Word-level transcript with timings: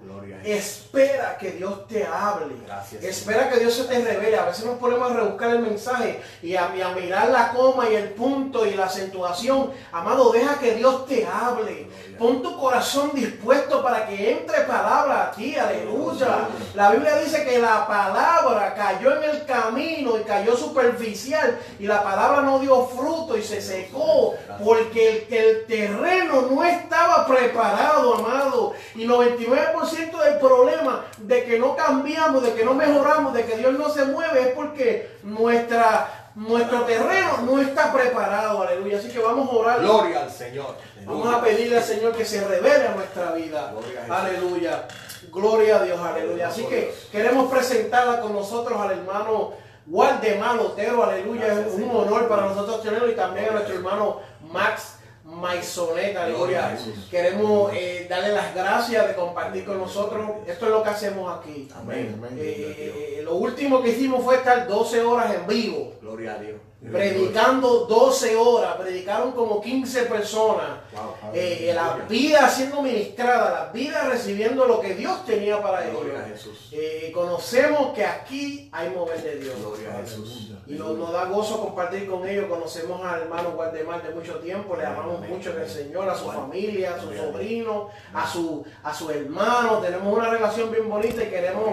Pablo. 0.00 0.21
Espera 0.44 1.36
que 1.38 1.52
Dios 1.52 1.86
te 1.86 2.04
hable. 2.04 2.54
Gracias, 2.66 3.02
Espera 3.02 3.48
que 3.48 3.60
Dios 3.60 3.74
se 3.74 3.84
te 3.84 3.98
revele. 3.98 4.36
A 4.36 4.46
veces 4.46 4.64
nos 4.64 4.78
ponemos 4.78 5.10
a 5.10 5.14
rebuscar 5.14 5.50
el 5.50 5.60
mensaje 5.60 6.20
y 6.42 6.56
a, 6.56 6.74
y 6.76 6.80
a 6.80 6.88
mirar 6.90 7.28
la 7.30 7.52
coma 7.52 7.88
y 7.88 7.94
el 7.94 8.10
punto 8.10 8.66
y 8.66 8.74
la 8.74 8.86
acentuación. 8.86 9.70
Amado, 9.92 10.32
deja 10.32 10.58
que 10.58 10.74
Dios 10.74 11.06
te 11.06 11.26
hable. 11.26 11.88
Pon 12.18 12.42
tu 12.42 12.56
corazón 12.58 13.10
dispuesto 13.14 13.82
para 13.82 14.06
que 14.06 14.32
entre 14.32 14.60
palabra 14.60 15.24
a 15.24 15.30
ti. 15.32 15.56
Aleluya. 15.56 16.48
La 16.74 16.90
Biblia 16.90 17.16
dice 17.16 17.44
que 17.44 17.58
la 17.58 17.86
palabra 17.86 18.74
cayó 18.74 19.16
en 19.16 19.30
el 19.30 19.44
camino 19.44 20.18
y 20.18 20.22
cayó 20.22 20.56
superficial 20.56 21.58
y 21.78 21.86
la 21.86 22.02
palabra 22.02 22.42
no 22.42 22.58
dio 22.58 22.86
fruto 22.86 23.36
y 23.36 23.42
se 23.42 23.60
secó 23.60 24.34
porque 24.62 25.26
el, 25.28 25.34
el 25.34 25.66
terreno 25.66 26.42
no 26.42 26.64
estaba 26.64 27.26
preparado, 27.26 28.14
amado. 28.14 28.74
Y 28.94 29.04
99% 29.04 30.31
problema 30.38 31.04
de 31.18 31.44
que 31.44 31.58
no 31.58 31.76
cambiamos, 31.76 32.42
de 32.42 32.54
que 32.54 32.64
no 32.64 32.74
mejoramos, 32.74 33.32
de 33.32 33.44
que 33.44 33.56
Dios 33.56 33.72
no 33.74 33.88
se 33.88 34.04
mueve 34.04 34.42
es 34.42 34.48
porque 34.48 35.16
nuestra, 35.22 36.30
nuestro 36.34 36.82
terreno 36.82 37.38
no 37.44 37.60
está 37.60 37.92
preparado, 37.92 38.62
aleluya. 38.62 38.98
Así 38.98 39.08
que 39.08 39.18
vamos 39.18 39.48
a 39.48 39.52
orar. 39.52 39.80
Gloria 39.80 40.22
al 40.22 40.30
Señor. 40.30 40.76
Vamos 41.04 41.34
a 41.34 41.40
pedirle 41.40 41.78
al 41.78 41.84
Señor 41.84 42.12
que 42.12 42.24
se 42.24 42.46
revele 42.46 42.86
a 42.88 42.94
nuestra 42.94 43.32
vida. 43.32 43.72
Gloria 43.72 44.00
a 44.00 44.02
Jesús. 44.02 44.16
Aleluya. 44.16 44.88
Gloria 45.30 45.76
a 45.76 45.82
Dios, 45.82 46.00
aleluya. 46.00 46.48
Así 46.48 46.64
que 46.66 46.94
queremos 47.10 47.50
presentarla 47.50 48.20
con 48.20 48.32
nosotros 48.32 48.78
al 48.80 48.90
hermano 48.90 49.52
Waldemar 49.86 50.58
Otero, 50.58 51.02
aleluya. 51.02 51.46
Es 51.52 51.74
un 51.74 51.90
honor 51.90 52.28
para 52.28 52.42
nosotros 52.42 52.82
tenerlo 52.82 53.10
y 53.10 53.14
también 53.14 53.48
a 53.48 53.52
nuestro 53.52 53.74
hermano 53.74 54.20
Max 54.52 54.96
Maisonet, 55.32 56.14
Gloria. 56.28 56.76
Queremos 57.10 57.72
eh, 57.74 58.06
darle 58.08 58.32
las 58.32 58.54
gracias 58.54 59.08
de 59.08 59.14
compartir 59.14 59.64
con 59.64 59.78
nosotros. 59.78 60.30
Esto 60.46 60.66
es 60.66 60.72
lo 60.72 60.82
que 60.82 60.90
hacemos 60.90 61.38
aquí. 61.38 61.68
Amén. 61.74 62.14
Amén. 62.18 62.36
Eh, 62.38 63.22
lo 63.24 63.34
último 63.36 63.82
que 63.82 63.90
hicimos 63.90 64.22
fue 64.22 64.36
estar 64.36 64.66
12 64.66 65.00
horas 65.02 65.34
en 65.34 65.46
vivo. 65.46 65.94
Gloria 66.00 66.34
a 66.34 66.38
Dios. 66.38 66.60
Predicando 66.90 67.86
12 67.86 68.34
horas, 68.34 68.74
predicaron 68.74 69.30
como 69.32 69.60
15 69.60 70.02
personas. 70.02 70.80
Wow. 70.92 71.32
Eh, 71.32 71.70
la 71.72 71.94
vida 72.08 72.48
siendo 72.48 72.82
ministrada, 72.82 73.50
la 73.52 73.72
vida 73.72 74.08
recibiendo 74.08 74.66
lo 74.66 74.80
que 74.80 74.94
Dios 74.94 75.24
tenía 75.24 75.62
para 75.62 75.86
ellos. 75.86 76.02
Gloria 76.02 76.20
a 76.20 76.28
Jesús. 76.28 76.68
Eh, 76.72 77.12
conocemos 77.14 77.94
que 77.94 78.04
aquí 78.04 78.68
hay 78.72 78.90
mover 78.90 79.22
de 79.22 79.36
Dios. 79.36 79.54
Gloria 79.60 79.94
a 79.94 80.00
Jesús. 80.00 80.50
Y 80.66 80.74
nos, 80.74 80.98
nos 80.98 81.12
da 81.12 81.26
gozo 81.26 81.60
compartir 81.60 82.08
con 82.10 82.26
ellos. 82.26 82.46
Conocemos 82.46 83.00
al 83.04 83.22
hermano 83.22 83.52
Guardemar 83.52 84.02
de 84.02 84.12
mucho 84.12 84.40
tiempo. 84.40 84.74
Le 84.74 84.84
amamos 84.84 85.18
Amén. 85.18 85.30
mucho 85.30 85.50
en 85.50 85.60
el 85.60 85.68
Señor, 85.68 86.08
a 86.08 86.16
su 86.16 86.30
familia, 86.32 86.96
a 86.96 87.00
su 87.00 87.14
sobrino, 87.14 87.90
a 88.12 88.26
su, 88.26 88.64
a 88.82 88.92
su 88.92 89.08
hermano. 89.08 89.78
Tenemos 89.78 90.12
una 90.12 90.30
relación 90.30 90.72
bien 90.72 90.88
bonita 90.88 91.22
y 91.22 91.28
queremos, 91.28 91.70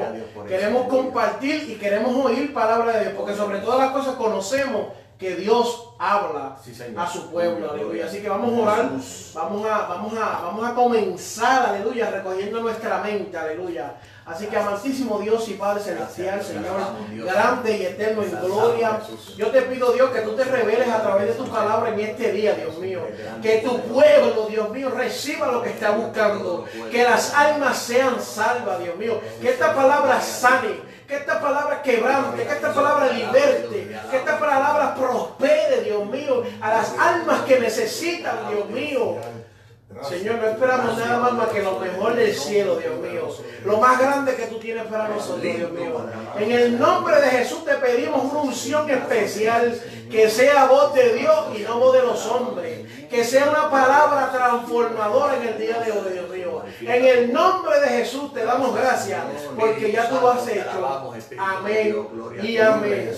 queremos 0.48 0.88
compartir 0.88 1.68
y 1.68 1.76
queremos 1.76 2.16
oír 2.26 2.54
palabra 2.54 2.94
de 2.94 3.06
Dios. 3.06 3.14
Porque 3.18 3.34
sobre 3.34 3.60
todas 3.60 3.80
las 3.80 3.92
cosas 3.92 4.16
conocemos 4.16 4.99
que 5.20 5.36
Dios 5.36 5.90
habla 6.00 6.56
Sí, 6.64 6.74
a 6.96 7.06
su 7.06 7.30
pueblo, 7.30 7.72
aleluya. 7.72 8.06
Así 8.06 8.22
que 8.22 8.30
vamos 8.30 8.58
a 8.58 8.62
orar, 8.62 8.92
vamos 9.34 9.66
a, 9.66 9.78
vamos 9.88 10.14
a, 10.18 10.42
vamos 10.42 10.70
a 10.70 10.74
comenzar, 10.74 11.70
aleluya, 11.72 12.10
recogiendo 12.10 12.62
nuestra 12.62 13.00
mente, 13.00 13.38
aleluya. 13.38 13.96
Así 14.26 14.46
que 14.46 14.56
amantísimo 14.56 15.20
Dios 15.20 15.50
y 15.50 15.56
Padre 15.56 15.84
Celestial, 15.84 16.42
Señor, 16.42 16.80
grande 17.26 17.78
y 17.78 17.86
eterno 17.86 18.24
en 18.24 18.32
gloria. 18.40 19.02
Yo 19.36 19.48
te 19.48 19.64
pido, 19.64 19.92
Dios, 19.92 20.12
que 20.12 20.22
tú 20.22 20.36
te 20.36 20.46
reveles 20.46 20.88
a 20.88 21.02
través 21.02 21.28
de 21.28 21.34
tu 21.34 21.50
palabra 21.50 21.90
en 21.90 22.00
este 22.00 22.32
día, 22.32 22.54
Dios 22.54 22.78
mío. 22.78 23.02
Que 23.42 23.58
tu 23.58 23.78
pueblo, 23.82 24.46
Dios 24.48 24.70
mío, 24.70 24.90
reciba 24.96 25.52
lo 25.52 25.62
que 25.62 25.72
está 25.72 25.92
buscando. 25.92 26.66
Que 26.92 27.04
las 27.04 27.34
almas 27.34 27.78
sean 27.78 28.22
salvas, 28.22 28.80
Dios 28.82 28.96
mío. 28.96 29.20
Que 29.42 29.50
esta 29.50 29.76
palabra 29.76 30.22
sane. 30.22 30.89
Que 31.10 31.16
esta 31.16 31.42
palabra 31.42 31.82
quebrante, 31.82 32.46
que 32.46 32.54
esta 32.54 32.72
palabra 32.72 33.12
liberte, 33.12 33.98
que 34.12 34.16
esta 34.16 34.38
palabra 34.38 34.94
prospere, 34.94 35.82
Dios 35.82 36.06
mío, 36.06 36.44
a 36.62 36.70
las 36.70 36.96
almas 37.00 37.42
que 37.42 37.60
necesitan, 37.60 38.48
Dios 38.48 38.70
mío. 38.70 39.18
Señor, 40.08 40.36
no 40.36 40.48
esperamos 40.48 40.96
nada 41.00 41.18
más 41.18 41.34
más 41.34 41.48
que 41.48 41.64
lo 41.64 41.80
mejor 41.80 42.16
del 42.16 42.36
cielo, 42.36 42.76
Dios 42.76 43.00
mío. 43.00 43.28
Lo 43.66 43.78
más 43.78 44.00
grande 44.00 44.36
que 44.36 44.46
tú 44.46 44.60
tienes 44.60 44.86
para 44.86 45.08
nosotros, 45.08 45.42
Dios 45.42 45.72
mío. 45.72 46.06
En 46.38 46.52
el 46.52 46.80
nombre 46.80 47.20
de 47.20 47.28
Jesús 47.28 47.66
te 47.66 47.74
pedimos 47.74 48.32
una 48.32 48.42
unción 48.44 48.88
especial 48.88 49.82
que 50.12 50.30
sea 50.30 50.66
voz 50.66 50.94
de 50.94 51.14
Dios 51.14 51.48
y 51.58 51.64
no 51.64 51.80
voz 51.80 51.94
de 51.96 52.04
los 52.04 52.24
hombres. 52.28 52.88
Que 53.10 53.24
sea 53.24 53.50
una 53.50 53.72
palabra 53.72 54.32
transformadora 54.32 55.38
en 55.38 55.48
el 55.48 55.58
día 55.58 55.80
de 55.80 55.92
hoy, 55.92 56.14
Dios 56.14 56.30
mío. 56.30 56.49
En 56.82 57.06
el 57.06 57.34
nombre 57.34 57.80
de 57.80 57.88
Jesús 57.88 58.34
te 58.34 58.44
damos 58.44 58.76
gracias 58.76 59.24
porque 59.58 59.92
ya 59.92 60.10
tú 60.10 60.16
lo 60.16 60.32
has 60.32 60.48
hecho. 60.48 61.14
Amén 61.38 62.08
y 62.42 62.58
amén. 62.58 63.12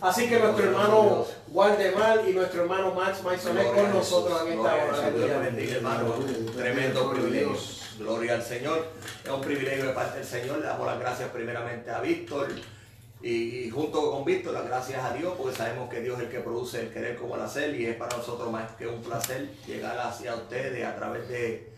Así 0.00 0.28
que 0.28 0.38
nuestro 0.38 0.66
hermano 0.66 1.26
Waldemar 1.48 2.28
y 2.28 2.32
nuestro 2.32 2.62
hermano 2.62 2.92
Max 2.92 3.22
Maisonet 3.22 3.72
con 3.72 3.90
nosotros 3.90 4.42
en 4.42 4.58
esta 4.58 4.74
hora. 4.74 5.10
Dios 5.10 5.30
te 5.30 5.38
bendiga, 5.38 5.76
hermano. 5.76 6.14
Tremendo 6.54 7.10
privilegio. 7.10 7.56
Gloria 7.98 8.34
al 8.34 8.42
Señor. 8.42 8.88
Es 9.24 9.30
un 9.30 9.40
privilegio 9.40 9.86
de 9.86 9.92
parte 9.92 10.18
del 10.18 10.26
Señor. 10.26 10.58
Le 10.58 10.66
damos 10.66 10.86
las 10.86 10.98
gracias 10.98 11.30
primeramente 11.30 11.90
a 11.90 12.00
Víctor. 12.00 12.48
Y, 13.22 13.60
y 13.60 13.70
junto 13.70 14.10
con 14.10 14.24
Víctor, 14.24 14.52
las 14.52 14.66
gracias 14.66 15.02
a 15.02 15.14
Dios, 15.14 15.32
porque 15.38 15.56
sabemos 15.56 15.88
que 15.88 16.00
Dios 16.00 16.18
es 16.18 16.24
el 16.24 16.30
que 16.30 16.40
produce 16.40 16.80
el 16.82 16.92
querer 16.92 17.16
como 17.16 17.36
el 17.36 17.42
hacer. 17.42 17.74
Y 17.74 17.86
es 17.86 17.96
para 17.96 18.16
nosotros 18.16 18.50
más 18.50 18.72
que 18.72 18.86
un 18.86 19.00
placer 19.00 19.48
llegar 19.66 19.98
hacia 19.98 20.34
ustedes 20.34 20.84
a 20.84 20.94
través 20.96 21.28
de 21.28 21.72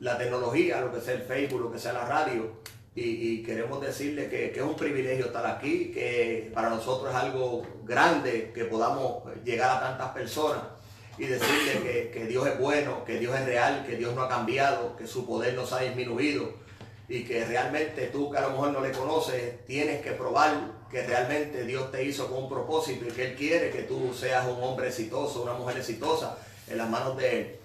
la 0.00 0.18
tecnología, 0.18 0.80
lo 0.80 0.92
que 0.92 1.00
sea 1.00 1.14
el 1.14 1.22
Facebook, 1.22 1.60
lo 1.60 1.72
que 1.72 1.78
sea 1.78 1.92
la 1.92 2.06
radio. 2.06 2.52
Y, 2.94 3.02
y 3.02 3.42
queremos 3.44 3.80
decirle 3.80 4.28
que, 4.28 4.50
que 4.50 4.58
es 4.58 4.66
un 4.66 4.74
privilegio 4.74 5.26
estar 5.26 5.46
aquí, 5.46 5.92
que 5.92 6.50
para 6.52 6.70
nosotros 6.70 7.10
es 7.10 7.16
algo 7.16 7.62
grande 7.84 8.50
que 8.52 8.64
podamos 8.64 9.22
llegar 9.44 9.76
a 9.76 9.80
tantas 9.80 10.08
personas 10.10 10.62
y 11.16 11.26
decirle 11.26 11.82
que, 11.82 12.10
que 12.12 12.26
Dios 12.26 12.46
es 12.48 12.58
bueno, 12.58 13.04
que 13.04 13.18
Dios 13.18 13.38
es 13.38 13.44
real, 13.44 13.84
que 13.86 13.96
Dios 13.96 14.14
no 14.14 14.22
ha 14.22 14.28
cambiado, 14.28 14.96
que 14.96 15.06
su 15.06 15.24
poder 15.26 15.54
no 15.54 15.66
se 15.66 15.74
ha 15.76 15.78
disminuido 15.80 16.52
y 17.08 17.24
que 17.24 17.44
realmente 17.44 18.06
tú 18.06 18.30
que 18.30 18.38
a 18.38 18.42
lo 18.42 18.50
mejor 18.50 18.72
no 18.72 18.80
le 18.80 18.92
conoces, 18.92 19.64
tienes 19.66 20.00
que 20.00 20.12
probar 20.12 20.80
que 20.90 21.02
realmente 21.02 21.64
Dios 21.64 21.90
te 21.92 22.04
hizo 22.04 22.28
con 22.28 22.44
un 22.44 22.48
propósito 22.48 23.04
y 23.06 23.10
que 23.10 23.26
Él 23.26 23.36
quiere 23.36 23.70
que 23.70 23.82
tú 23.82 24.14
seas 24.14 24.46
un 24.46 24.62
hombre 24.62 24.88
exitoso, 24.88 25.42
una 25.42 25.52
mujer 25.52 25.76
exitosa 25.76 26.38
en 26.68 26.78
las 26.78 26.88
manos 26.88 27.16
de 27.16 27.40
Él. 27.40 27.59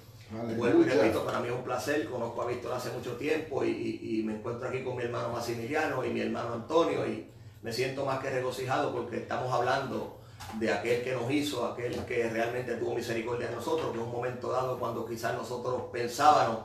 Vuelvo 0.55 0.81
y 0.81 0.83
repito, 1.01 1.25
para 1.25 1.39
mí 1.39 1.47
es 1.47 1.53
un 1.53 1.63
placer, 1.63 2.05
conozco 2.09 2.41
a 2.41 2.47
Víctor 2.47 2.73
hace 2.73 2.89
mucho 2.91 3.13
tiempo 3.17 3.63
y, 3.63 3.69
y- 3.69 4.19
y 4.19 4.23
me 4.23 4.35
encuentro 4.35 4.67
aquí 4.69 4.83
con 4.83 4.95
mi 4.95 5.03
hermano 5.03 5.29
Maximiliano 5.29 6.03
y 6.03 6.09
mi 6.09 6.21
hermano 6.21 6.53
Antonio 6.53 7.05
y 7.07 7.29
me 7.61 7.71
siento 7.71 8.05
más 8.05 8.19
que 8.19 8.29
regocijado 8.31 8.91
porque 8.93 9.17
estamos 9.17 9.53
hablando 9.53 10.19
de 10.59 10.71
aquel 10.73 11.03
que 11.03 11.13
nos 11.13 11.29
hizo, 11.31 11.65
aquel 11.65 11.93
que 12.05 12.29
realmente 12.29 12.75
tuvo 12.75 12.95
misericordia 12.95 13.47
de 13.49 13.55
nosotros, 13.55 13.91
que 13.91 13.97
en 13.97 14.03
un 14.03 14.11
momento 14.11 14.51
dado 14.51 14.77
cuando 14.79 15.05
quizás 15.05 15.33
nosotros 15.35 15.83
pensábamos 15.91 16.59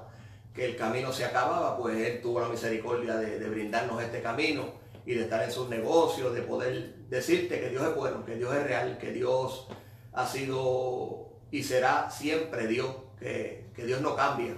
que 0.55 0.65
el 0.65 0.77
camino 0.77 1.13
se 1.13 1.25
acababa, 1.25 1.77
pues 1.77 1.97
Él 1.97 2.21
tuvo 2.21 2.41
la 2.41 2.49
misericordia 2.49 3.17
de, 3.17 3.39
de 3.39 3.49
brindarnos 3.49 4.03
este 4.03 4.21
camino 4.21 4.65
y 5.07 5.15
de 5.15 5.23
estar 5.23 5.43
en 5.43 5.51
sus 5.53 5.69
negocios, 5.69 6.35
de 6.35 6.43
poder 6.43 6.95
decirte 7.09 7.61
que 7.61 7.69
Dios 7.71 7.83
es 7.87 7.95
bueno, 7.95 8.25
que 8.25 8.35
Dios 8.37 8.55
es 8.55 8.65
real, 8.65 8.99
que 8.99 9.13
Dios 9.13 9.69
ha 10.13 10.27
sido 10.27 11.29
y 11.51 11.63
será 11.63 12.11
siempre 12.11 12.67
Dios, 12.67 12.95
que, 13.21 13.85
Dios 13.87 14.01
no 14.01 14.17
cambia. 14.17 14.57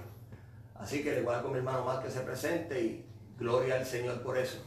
Así 0.75 1.03
que 1.03 1.13
le 1.13 1.21
voy 1.21 1.35
a 1.35 1.41
con 1.41 1.51
mi 1.51 1.59
hermano 1.59 1.83
más 1.85 2.03
que 2.03 2.09
se 2.09 2.21
presente 2.21 2.81
y 2.81 3.05
gloria 3.37 3.75
al 3.75 3.85
Señor 3.85 4.21
por 4.21 4.37
eso. 4.37 4.57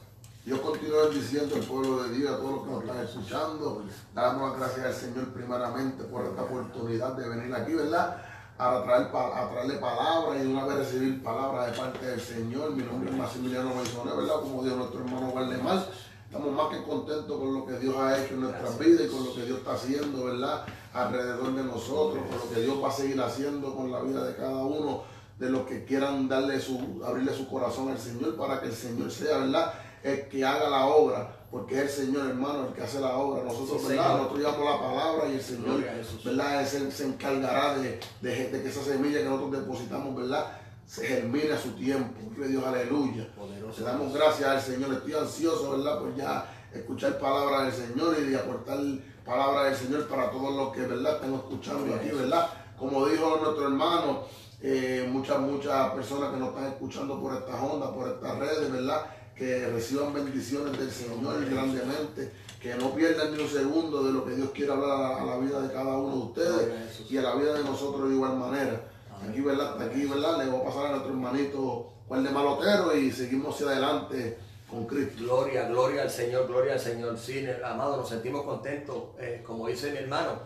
Yo 0.44 0.62
continúo 0.62 1.08
diciendo 1.08 1.56
al 1.56 1.62
pueblo 1.62 2.04
de 2.04 2.16
Dios, 2.16 2.32
a 2.32 2.36
todos 2.36 2.52
los 2.52 2.62
que 2.62 2.70
nos 2.70 2.84
están 2.84 3.04
escuchando, 3.04 3.82
damos 4.14 4.50
las 4.50 4.58
gracias 4.58 4.86
al 4.86 4.94
Señor 4.94 5.32
primeramente 5.32 6.04
por 6.04 6.24
esta 6.24 6.42
oportunidad 6.42 7.14
de 7.14 7.28
venir 7.28 7.54
aquí, 7.54 7.74
¿verdad? 7.74 8.22
A, 8.56 8.82
traer, 8.84 9.08
a 9.12 9.50
traerle 9.50 9.74
palabras 9.74 10.42
y 10.42 10.46
una 10.46 10.64
vez 10.64 10.78
recibir 10.78 11.22
palabras 11.22 11.72
de 11.72 11.78
parte 11.78 12.06
del 12.06 12.20
Señor. 12.20 12.70
Mi 12.74 12.84
nombre 12.84 13.10
es 13.10 13.16
Maximiliano 13.16 13.74
Maisoné, 13.74 14.16
¿verdad? 14.16 14.40
Como 14.40 14.62
dijo 14.62 14.76
nuestro 14.76 15.00
hermano 15.00 15.32
Valdemar. 15.32 15.86
Estamos 16.26 16.52
más 16.52 16.68
que 16.68 16.82
contentos 16.82 17.38
con 17.38 17.54
lo 17.54 17.66
que 17.66 17.78
Dios 17.78 17.96
ha 17.96 18.18
hecho 18.18 18.34
en 18.34 18.40
nuestras 18.42 18.78
vidas 18.78 19.06
y 19.06 19.08
con 19.08 19.24
lo 19.24 19.34
que 19.34 19.42
Dios 19.42 19.58
está 19.58 19.74
haciendo, 19.74 20.24
¿verdad? 20.24 20.64
Alrededor 20.96 21.54
de 21.54 21.62
nosotros, 21.62 22.24
con 22.26 22.38
lo 22.38 22.54
que 22.54 22.62
Dios 22.62 22.82
va 22.82 22.88
a 22.88 22.92
seguir 22.92 23.20
haciendo 23.20 23.74
con 23.74 23.92
la 23.92 24.00
vida 24.00 24.24
de 24.24 24.34
cada 24.34 24.64
uno 24.64 25.02
de 25.38 25.50
los 25.50 25.66
que 25.66 25.84
quieran 25.84 26.26
darle 26.26 26.58
su, 26.58 27.02
abrirle 27.06 27.34
su 27.34 27.46
corazón 27.48 27.90
al 27.90 27.98
Señor 27.98 28.36
para 28.36 28.60
que 28.60 28.68
el 28.68 28.72
Señor 28.72 29.10
sea, 29.10 29.38
¿verdad? 29.38 29.74
El 30.02 30.28
que 30.28 30.44
haga 30.44 30.70
la 30.70 30.86
obra, 30.86 31.36
porque 31.50 31.74
es 31.74 31.82
el 31.82 32.06
Señor, 32.06 32.28
hermano, 32.28 32.68
el 32.68 32.72
que 32.72 32.82
hace 32.82 33.00
la 33.00 33.16
obra. 33.18 33.42
Nosotros, 33.44 33.86
¿verdad? 33.86 34.16
Nosotros 34.16 34.38
llevamos 34.38 34.64
la 34.64 34.80
palabra 34.80 35.28
y 35.28 35.34
el 35.34 35.42
Señor, 35.42 35.84
¿verdad? 36.24 36.60
Él 36.60 36.92
se, 36.92 37.06
encargará 37.06 37.76
de, 37.76 38.00
de, 38.22 38.62
que 38.62 38.68
esa 38.68 38.82
semilla 38.82 39.18
que 39.18 39.24
nosotros 39.24 39.60
depositamos, 39.60 40.16
¿verdad? 40.16 40.46
Se 40.86 41.06
germine 41.06 41.52
a 41.52 41.58
su 41.58 41.72
tiempo. 41.72 42.18
Dios, 42.36 42.64
aleluya. 42.64 43.28
Le 43.76 43.84
damos 43.84 44.14
gracias 44.14 44.48
al 44.48 44.60
Señor. 44.62 44.94
Estoy 44.94 45.14
ansioso, 45.14 45.72
¿verdad? 45.72 46.00
Pues 46.00 46.16
ya 46.16 46.46
escuchar 46.72 47.18
palabras 47.18 47.76
del 47.76 47.88
Señor 47.88 48.16
y 48.18 48.30
de 48.30 48.36
aportar 48.36 48.78
palabras 49.26 49.64
del 49.64 49.76
Señor 49.76 50.08
para 50.08 50.30
todos 50.30 50.54
los 50.54 50.72
que, 50.72 50.82
¿verdad? 50.82 51.16
Están 51.16 51.34
escuchando 51.34 51.94
aquí, 51.94 52.08
¿verdad? 52.10 52.48
Como 52.78 53.06
dijo 53.06 53.40
nuestro 53.42 53.64
hermano, 53.64 54.24
eh, 54.62 55.08
muchas, 55.10 55.40
muchas 55.40 55.90
personas 55.90 56.30
que 56.30 56.36
nos 56.38 56.50
están 56.50 56.66
escuchando 56.66 57.20
por 57.20 57.34
estas 57.34 57.60
ondas, 57.60 57.90
por 57.90 58.08
estas 58.08 58.38
redes, 58.38 58.72
¿verdad? 58.72 59.06
Que 59.34 59.66
reciban 59.66 60.14
bendiciones 60.14 60.78
del 60.78 60.90
Señor 60.90 61.44
grandemente, 61.44 62.32
que 62.60 62.74
no 62.76 62.94
pierdan 62.94 63.36
ni 63.36 63.42
un 63.42 63.48
segundo 63.48 64.04
de 64.04 64.12
lo 64.12 64.24
que 64.24 64.36
Dios 64.36 64.50
quiere 64.54 64.72
hablar 64.72 65.20
a 65.20 65.24
la, 65.24 65.36
vida 65.38 65.60
de 65.60 65.72
cada 65.72 65.98
uno 65.98 66.16
de 66.16 66.22
ustedes 66.22 67.10
y 67.10 67.18
a 67.18 67.22
la 67.22 67.34
vida 67.34 67.54
de 67.54 67.64
nosotros 67.64 68.08
de 68.08 68.14
igual 68.14 68.36
manera. 68.36 68.80
Aquí, 69.28 69.40
¿verdad? 69.40 69.80
Aquí, 69.82 70.06
¿verdad? 70.06 70.38
Le 70.38 70.50
voy 70.50 70.60
a 70.60 70.64
pasar 70.64 70.86
a 70.86 70.90
nuestro 70.90 71.10
hermanito 71.10 71.92
Juan 72.06 72.22
de 72.22 72.30
Malotero 72.30 72.96
y 72.96 73.10
seguimos 73.10 73.54
hacia 73.54 73.66
adelante 73.68 74.38
con 74.76 74.86
Cristo. 74.86 75.24
Gloria, 75.24 75.68
gloria 75.68 76.02
al 76.02 76.10
Señor, 76.10 76.46
gloria 76.46 76.74
al 76.74 76.80
Señor. 76.80 77.18
Sí, 77.18 77.46
amado, 77.64 77.96
nos 77.96 78.08
sentimos 78.08 78.42
contentos, 78.42 79.04
eh, 79.18 79.42
como 79.44 79.68
dice 79.68 79.90
mi 79.90 79.98
hermano, 79.98 80.40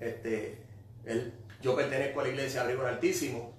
este, 0.00 0.58
él, 1.04 1.32
yo 1.62 1.76
pertenezco 1.76 2.20
a 2.20 2.24
la 2.24 2.28
iglesia 2.30 2.62
Abrigo 2.62 2.84
Altísimo 2.84 3.54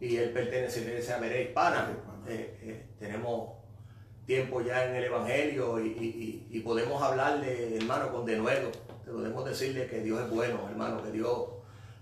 y 0.00 0.16
él 0.16 0.30
pertenece 0.30 0.80
a 0.80 0.84
la 0.84 0.90
iglesia 0.90 1.18
Merey 1.18 1.46
Hispana. 1.48 1.88
Eh, 2.28 2.58
eh, 2.62 2.86
tenemos 3.00 3.54
tiempo 4.24 4.60
ya 4.60 4.84
en 4.86 4.94
el 4.94 5.04
Evangelio 5.04 5.84
y, 5.84 6.62
podemos 6.64 7.02
hablarle, 7.02 7.76
hermano, 7.76 8.12
con 8.12 8.24
denuedo. 8.24 8.70
Podemos 9.04 9.44
decirle 9.44 9.88
que 9.88 10.00
Dios 10.00 10.20
es 10.20 10.30
bueno, 10.30 10.60
hermano, 10.70 11.02
que 11.02 11.10
Dios 11.10 11.48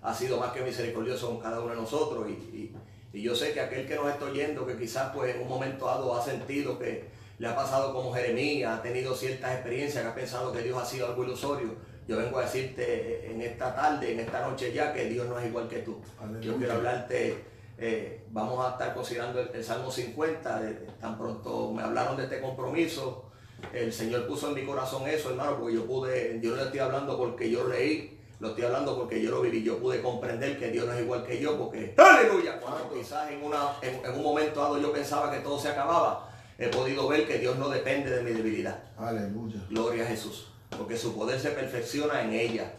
ha 0.03 0.13
sido 0.13 0.39
más 0.39 0.51
que 0.51 0.61
misericordioso 0.61 1.29
con 1.29 1.39
cada 1.39 1.59
uno 1.59 1.69
de 1.69 1.81
nosotros. 1.81 2.29
Y, 2.29 2.73
yo 3.13 3.35
sé 3.35 3.51
que 3.51 3.59
aquel 3.59 3.85
que 3.85 3.95
nos 3.95 4.07
está 4.07 4.25
oyendo, 4.25 4.65
que 4.65 4.77
quizás 4.77 5.13
pues 5.13 5.35
en 5.35 5.41
un 5.41 5.49
momento 5.49 5.85
dado 5.85 6.15
ha 6.15 6.23
sentido 6.23 6.79
que 6.79 7.09
le 7.41 7.47
ha 7.47 7.55
pasado 7.55 7.91
como 7.91 8.13
Jeremías, 8.13 8.77
ha 8.77 8.81
tenido 8.83 9.15
ciertas 9.15 9.53
experiencias, 9.53 10.03
que 10.03 10.09
ha 10.09 10.13
pensado 10.13 10.51
que 10.51 10.61
Dios 10.61 10.79
ha 10.79 10.85
sido 10.85 11.07
algo 11.07 11.23
ilusorio. 11.23 11.75
Yo 12.07 12.17
vengo 12.17 12.37
a 12.37 12.43
decirte 12.43 13.31
en 13.31 13.41
esta 13.41 13.75
tarde, 13.75 14.13
en 14.13 14.19
esta 14.19 14.47
noche 14.47 14.71
ya, 14.71 14.93
que 14.93 15.05
Dios 15.05 15.27
no 15.27 15.39
es 15.39 15.47
igual 15.47 15.67
que 15.67 15.79
tú. 15.79 15.99
Yo 16.39 16.55
quiero 16.57 16.73
hablarte 16.73 17.51
eh, 17.83 18.25
vamos 18.29 18.63
a 18.63 18.73
estar 18.73 18.93
considerando 18.93 19.39
el, 19.39 19.63
Salmo 19.63 19.89
50, 19.89 20.61
tan 20.99 21.17
pronto 21.17 21.71
me 21.73 21.81
hablaron 21.81 22.15
de 22.15 22.25
este 22.25 22.39
compromiso, 22.39 23.31
el 23.73 23.91
Señor 23.91 24.27
puso 24.27 24.49
en 24.49 24.53
mi 24.53 24.65
corazón 24.67 25.07
eso, 25.07 25.31
hermano, 25.31 25.57
porque 25.57 25.73
yo 25.73 25.87
pude, 25.87 26.39
yo 26.43 26.51
no 26.51 26.57
le 26.57 26.63
estoy 26.65 26.79
hablando 26.79 27.17
porque 27.17 27.49
yo 27.49 27.67
leí, 27.67 28.19
lo 28.39 28.49
estoy 28.49 28.65
hablando 28.65 28.95
porque 28.95 29.19
yo 29.19 29.31
lo 29.31 29.41
viví, 29.41 29.63
yo 29.63 29.79
pude 29.79 29.99
comprender 29.99 30.59
que 30.59 30.69
Dios 30.69 30.85
no 30.85 30.93
es 30.93 31.01
igual 31.01 31.25
que 31.25 31.39
yo, 31.39 31.57
porque, 31.57 31.95
aleluya, 31.97 32.59
cuando 32.59 32.93
quizás 32.93 33.31
en, 33.31 33.43
una, 33.43 33.71
en, 33.81 34.13
un 34.13 34.21
momento 34.21 34.61
dado 34.61 34.77
yo 34.77 34.91
pensaba 34.91 35.31
que 35.31 35.39
todo 35.39 35.57
se 35.57 35.69
acababa, 35.69 36.30
he 36.65 36.69
podido 36.69 37.07
ver 37.07 37.27
que 37.27 37.39
Dios 37.39 37.57
no 37.57 37.69
depende 37.69 38.09
de 38.09 38.21
mi 38.23 38.31
debilidad. 38.31 38.83
Aleluya. 38.97 39.61
Gloria 39.69 40.03
a 40.03 40.07
Jesús 40.07 40.51
porque 40.77 40.97
su 40.97 41.15
poder 41.15 41.39
se 41.39 41.51
perfecciona 41.51 42.21
en 42.21 42.33
ella. 42.33 42.71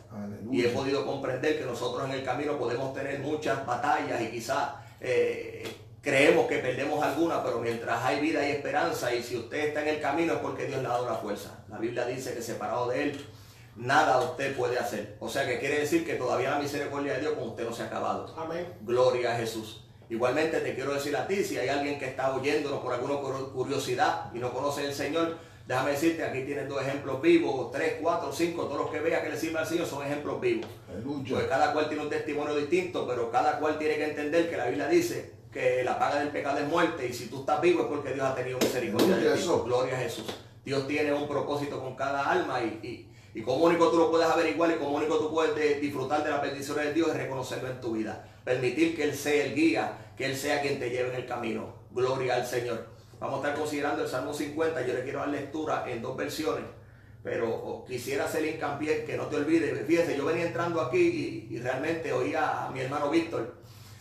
Y 0.51 0.65
he 0.65 0.69
podido 0.69 1.07
comprender 1.07 1.59
que 1.59 1.65
nosotros 1.65 2.09
en 2.09 2.15
el 2.15 2.25
camino 2.25 2.59
podemos 2.59 2.93
tener 2.95 3.21
muchas 3.21 3.65
batallas 3.65 4.21
y 4.21 4.27
quizás 4.31 4.71
eh, 5.01 5.65
creemos 6.01 6.47
que 6.47 6.59
perdemos 6.59 7.03
alguna, 7.03 7.43
pero 7.43 7.61
mientras 7.61 8.05
hay 8.05 8.21
vida 8.21 8.47
y 8.47 8.53
esperanza, 8.53 9.15
y 9.15 9.23
si 9.23 9.37
usted 9.37 9.69
está 9.69 9.83
en 9.83 9.89
el 9.89 10.01
camino 10.01 10.35
es 10.35 10.39
porque 10.41 10.67
Dios 10.67 10.83
le 10.83 10.89
ha 10.89 10.93
dado 10.93 11.09
la 11.09 11.17
fuerza. 11.17 11.65
La 11.69 11.79
Biblia 11.79 12.05
dice 12.07 12.35
que 12.35 12.43
separado 12.43 12.89
de 12.89 13.05
Él, 13.05 13.27
nada 13.77 14.21
usted 14.21 14.57
puede 14.57 14.79
hacer. 14.79 15.17
O 15.21 15.29
sea 15.29 15.47
que 15.47 15.59
quiere 15.59 15.81
decir 15.81 16.05
que 16.05 16.15
todavía 16.15 16.51
la 16.51 16.59
misericordia 16.59 17.15
de 17.15 17.21
Dios 17.21 17.35
con 17.35 17.51
usted 17.51 17.65
no 17.65 17.73
se 17.73 17.83
ha 17.83 17.87
acabado. 17.87 18.35
Amén. 18.37 18.67
Gloria 18.83 19.35
a 19.35 19.39
Jesús. 19.39 19.82
Igualmente 20.13 20.61
te 20.61 20.75
quiero 20.75 20.93
decir 20.93 21.17
a 21.17 21.27
ti, 21.27 21.43
si 21.43 21.57
hay 21.57 21.71
alguien 21.71 21.99
que 21.99 22.05
está 22.05 22.37
oyéndonos 22.37 22.81
por 22.81 22.93
alguna 22.93 23.15
curiosidad 23.55 24.31
y 24.35 24.41
no 24.41 24.53
conoce 24.53 24.87
al 24.87 24.93
Señor, 24.93 25.39
déjame 25.67 25.93
decirte, 25.93 26.23
aquí 26.23 26.43
tienes 26.43 26.69
dos 26.69 26.83
ejemplos 26.83 27.23
vivos, 27.23 27.73
tres, 27.73 27.95
cuatro, 27.99 28.31
cinco, 28.31 28.65
todos 28.65 28.83
los 28.83 28.91
que 28.91 29.01
veas 29.01 29.23
que 29.23 29.31
le 29.31 29.39
sirva 29.39 29.61
al 29.61 29.67
Señor 29.67 29.87
son 29.87 30.05
ejemplos 30.05 30.39
vivos. 30.39 30.67
Porque 30.87 31.49
cada 31.49 31.73
cual 31.73 31.89
tiene 31.89 32.03
un 32.03 32.11
testimonio 32.11 32.55
distinto, 32.55 33.07
pero 33.09 33.31
cada 33.31 33.59
cual 33.59 33.79
tiene 33.79 33.97
que 33.97 34.05
entender 34.05 34.51
que 34.51 34.57
la 34.59 34.67
Biblia 34.67 34.87
dice 34.87 35.33
que 35.51 35.83
la 35.83 35.99
paga 35.99 36.19
del 36.19 36.29
pecado 36.29 36.59
es 36.59 36.69
muerte 36.69 37.09
y 37.09 37.15
si 37.15 37.29
tú 37.29 37.41
estás 37.41 37.63
vivo 37.63 37.81
es 37.81 37.87
porque 37.87 38.13
Dios 38.13 38.27
ha 38.27 38.35
tenido 38.35 38.59
misericordia 38.59 39.17
de 39.17 39.35
ti. 39.35 39.49
Gloria 39.65 39.95
a 39.95 40.01
Jesús. 40.01 40.27
Dios 40.63 40.87
tiene 40.87 41.15
un 41.15 41.27
propósito 41.27 41.81
con 41.81 41.97
cada 41.97 42.31
alma 42.31 42.61
y, 42.61 43.09
y, 43.35 43.41
como 43.41 43.65
único 43.65 43.89
tú 43.89 43.97
lo 43.97 44.11
puedes 44.11 44.29
averiguar 44.29 44.73
y 44.73 44.75
como 44.75 44.97
único 44.97 45.17
tú 45.17 45.31
puedes 45.31 45.81
disfrutar 45.81 46.23
de 46.23 46.29
las 46.29 46.43
bendiciones 46.43 46.85
de 46.85 46.93
Dios 46.93 47.09
es 47.09 47.17
reconocerlo 47.17 47.71
en 47.71 47.81
tu 47.81 47.93
vida. 47.93 48.29
Permitir 48.45 48.97
que 48.97 49.05
Él 49.05 49.15
sea 49.15 49.45
el 49.45 49.55
guía, 49.55 50.13
que 50.17 50.27
Él 50.27 50.37
sea 50.37 50.61
quien 50.61 50.79
te 50.79 50.91
lleve 50.91 51.11
en 51.11 51.17
el 51.17 51.27
camino. 51.27 51.75
Gloria 51.91 52.37
al 52.37 52.47
Señor. 52.47 52.89
Vamos 53.21 53.37
a 53.37 53.49
estar 53.49 53.61
considerando 53.61 54.03
el 54.03 54.09
Salmo 54.09 54.35
50. 54.35 54.87
Yo 54.87 54.95
le 54.95 55.03
quiero 55.03 55.21
dar 55.21 55.29
lectura 55.29 55.85
en 55.89 56.03
dos 56.03 56.17
versiones 56.17 56.65
pero 57.23 57.85
quisiera 57.87 58.25
hacer 58.25 58.45
hincapié 58.45 59.05
que 59.05 59.17
no 59.17 59.27
te 59.27 59.37
olvides. 59.37 59.87
Fíjese, 59.87 60.17
yo 60.17 60.25
venía 60.25 60.47
entrando 60.47 60.81
aquí 60.81 61.49
y, 61.51 61.59
realmente 61.59 62.13
oía 62.13 62.67
a 62.67 62.71
mi 62.71 62.81
hermano 62.81 63.11
Víctor 63.11 63.55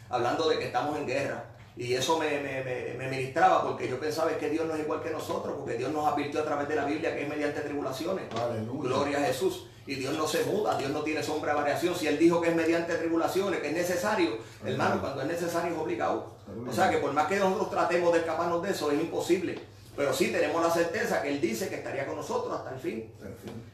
hablando 0.10 0.50
de 0.50 0.58
que 0.58 0.66
estamos 0.66 0.98
en 0.98 1.06
guerra. 1.06 1.46
Y 1.78 1.94
eso 1.94 2.20
me, 2.20 2.40
me, 2.40 3.08
ministraba 3.10 3.64
porque 3.64 3.88
yo 3.88 4.00
pensaba 4.00 4.36
que 4.38 4.50
Dios 4.50 4.66
no 4.66 4.74
es 4.76 4.82
igual 4.82 5.02
que 5.02 5.10
nosotros, 5.10 5.56
porque 5.58 5.78
Dios 5.78 5.92
nos 5.92 6.06
advirtió 6.06 6.42
a 6.42 6.46
través 6.46 6.68
de 6.68 6.76
la 6.76 6.86
Biblia 6.86 7.16
que 7.16 7.24
es 7.24 7.30
mediante 7.30 7.62
tribulaciones. 7.62 8.26
Gloria 8.68 9.20
a 9.20 9.26
Jesús. 9.26 9.68
Y 9.88 9.96
Dios 9.96 10.16
no 10.16 10.28
se 10.28 10.44
muda, 10.44 10.78
Dios 10.78 10.92
no 10.92 11.02
tiene 11.02 11.24
sombra 11.24 11.54
de 11.54 11.62
variación. 11.62 11.96
Si 11.96 12.08
Él 12.08 12.18
dijo 12.20 12.40
que 12.40 12.50
es 12.50 12.56
mediante 12.56 12.96
tribulaciones, 12.96 13.62
que 13.62 13.70
es 13.70 13.74
necesario, 13.74 14.38
hermano, 14.64 15.02
cuando 15.02 15.22
es 15.22 15.28
necesario 15.28 15.74
es 15.74 15.80
obligado. 15.80 16.36
O 16.68 16.72
sea 16.72 16.90
que 16.90 16.98
por 16.98 17.12
más 17.14 17.28
que 17.28 17.38
nosotros 17.38 17.72
tratemos 17.72 18.14
de 18.14 18.20
escaparnos 18.20 18.62
de 18.62 18.72
eso, 18.72 18.92
es 18.92 19.02
imposible. 19.02 19.60
Pero 19.96 20.14
sí 20.14 20.28
tenemos 20.28 20.62
la 20.62 20.70
certeza 20.70 21.22
que 21.22 21.30
Él 21.30 21.42
dice 21.42 21.68
que 21.68 21.76
estaría 21.76 22.06
con 22.06 22.16
nosotros 22.16 22.58
hasta 22.58 22.74
el 22.74 22.80
fin. 22.80 23.12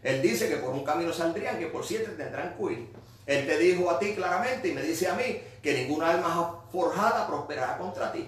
Él 0.01 0.21
dice 0.21 0.49
que 0.49 0.57
por 0.57 0.71
un 0.71 0.83
camino 0.83 1.13
saldrían, 1.13 1.59
que 1.59 1.67
por 1.67 1.85
siete 1.85 2.11
tendrán 2.11 2.55
huir. 2.57 2.87
Él 3.25 3.45
te 3.45 3.57
dijo 3.57 3.91
a 3.91 3.99
ti 3.99 4.15
claramente 4.15 4.69
y 4.69 4.73
me 4.73 4.81
dice 4.81 5.09
a 5.09 5.13
mí 5.13 5.41
que 5.61 5.73
ninguna 5.73 6.11
alma 6.11 6.61
forjada 6.71 7.27
prosperará 7.27 7.77
contra 7.77 8.11
ti. 8.11 8.27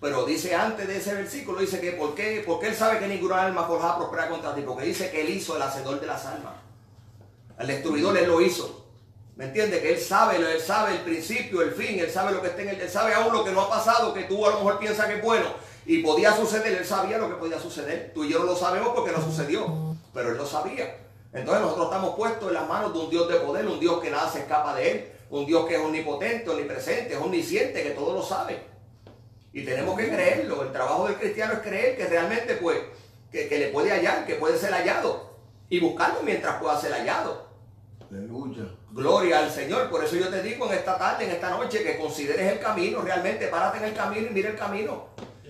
Pero 0.00 0.24
dice 0.24 0.54
antes 0.54 0.88
de 0.88 0.96
ese 0.96 1.14
versículo, 1.14 1.60
dice 1.60 1.80
que 1.80 1.92
¿por 1.92 2.14
qué? 2.14 2.42
Porque 2.44 2.68
Él 2.68 2.74
sabe 2.74 2.98
que 2.98 3.06
ninguna 3.06 3.42
alma 3.42 3.66
forjada 3.66 3.98
prosperará 3.98 4.30
contra 4.30 4.54
ti. 4.54 4.62
Porque 4.66 4.86
dice 4.86 5.10
que 5.10 5.20
Él 5.20 5.30
hizo 5.30 5.54
el 5.54 5.62
hacedor 5.62 6.00
de 6.00 6.06
las 6.06 6.26
almas. 6.26 6.54
El 7.62 7.68
destruidor 7.68 8.16
Él 8.16 8.28
lo 8.28 8.40
hizo. 8.40 8.86
¿Me 9.36 9.46
entiendes? 9.46 9.80
Que 9.80 9.94
Él 9.94 10.00
sabe, 10.00 10.36
Él 10.36 10.60
sabe 10.60 10.92
el 10.92 11.00
principio, 11.00 11.62
el 11.62 11.72
fin, 11.72 11.98
Él 11.98 12.10
sabe 12.10 12.32
lo 12.32 12.42
que 12.42 12.48
está 12.48 12.62
en 12.62 12.68
Él, 12.68 12.80
Él 12.80 12.90
sabe 12.90 13.14
aún 13.14 13.32
lo 13.32 13.44
que 13.44 13.52
no 13.52 13.62
ha 13.62 13.70
pasado, 13.70 14.12
que 14.12 14.24
tú 14.24 14.46
a 14.46 14.50
lo 14.50 14.56
mejor 14.58 14.78
piensas 14.78 15.06
que 15.06 15.14
es 15.14 15.22
bueno 15.22 15.46
y 15.84 15.98
podía 15.98 16.34
suceder, 16.34 16.76
él 16.76 16.84
sabía 16.84 17.18
lo 17.18 17.28
que 17.28 17.34
podía 17.34 17.58
suceder. 17.58 18.12
Tú 18.14 18.24
y 18.24 18.30
yo 18.30 18.38
no 18.38 18.44
lo 18.44 18.56
sabemos 18.56 18.90
porque 18.94 19.12
no 19.12 19.22
sucedió, 19.22 19.96
pero 20.14 20.30
él 20.30 20.36
lo 20.36 20.46
sabía. 20.46 20.96
Entonces 21.32 21.62
nosotros 21.62 21.86
estamos 21.86 22.14
puestos 22.14 22.48
en 22.48 22.54
las 22.54 22.68
manos 22.68 22.92
de 22.92 22.98
un 23.00 23.10
Dios 23.10 23.28
de 23.28 23.36
poder, 23.36 23.66
un 23.66 23.80
Dios 23.80 24.00
que 24.00 24.10
nada 24.10 24.30
se 24.30 24.40
escapa 24.40 24.74
de 24.74 24.90
él, 24.90 25.12
un 25.30 25.46
Dios 25.46 25.66
que 25.66 25.74
es 25.76 25.80
omnipotente, 25.80 26.50
omnipresente, 26.50 27.14
es 27.14 27.20
omnisciente, 27.20 27.82
que 27.82 27.90
todo 27.90 28.12
lo 28.12 28.22
sabe. 28.22 28.60
Y 29.52 29.64
tenemos 29.64 29.98
que 29.98 30.08
creerlo. 30.08 30.62
El 30.62 30.72
trabajo 30.72 31.06
del 31.08 31.16
cristiano 31.16 31.54
es 31.54 31.60
creer 31.60 31.96
que 31.96 32.06
realmente 32.06 32.54
pues, 32.56 32.78
que, 33.30 33.48
le 33.50 33.68
puede 33.68 33.90
hallar, 33.90 34.26
que 34.26 34.36
puede 34.36 34.58
ser 34.58 34.72
hallado. 34.72 35.32
Y 35.68 35.80
buscarlo 35.80 36.22
mientras 36.22 36.60
pueda 36.60 36.78
ser 36.78 36.92
hallado. 36.92 37.41
Aleluya. 38.12 38.64
Gloria 38.90 39.38
al 39.38 39.50
Señor. 39.50 39.88
Por 39.88 40.04
eso 40.04 40.16
yo 40.16 40.28
te 40.28 40.42
digo 40.42 40.66
en 40.66 40.78
esta 40.78 40.98
tarde, 40.98 41.24
en 41.24 41.30
esta 41.30 41.48
noche, 41.48 41.82
que 41.82 41.96
consideres 41.96 42.52
el 42.52 42.60
camino, 42.60 43.00
realmente 43.00 43.48
párate 43.48 43.78
en 43.78 43.84
el 43.84 43.94
camino 43.94 44.26
y 44.26 44.34
mira 44.34 44.50
el 44.50 44.56
camino. 44.56 45.06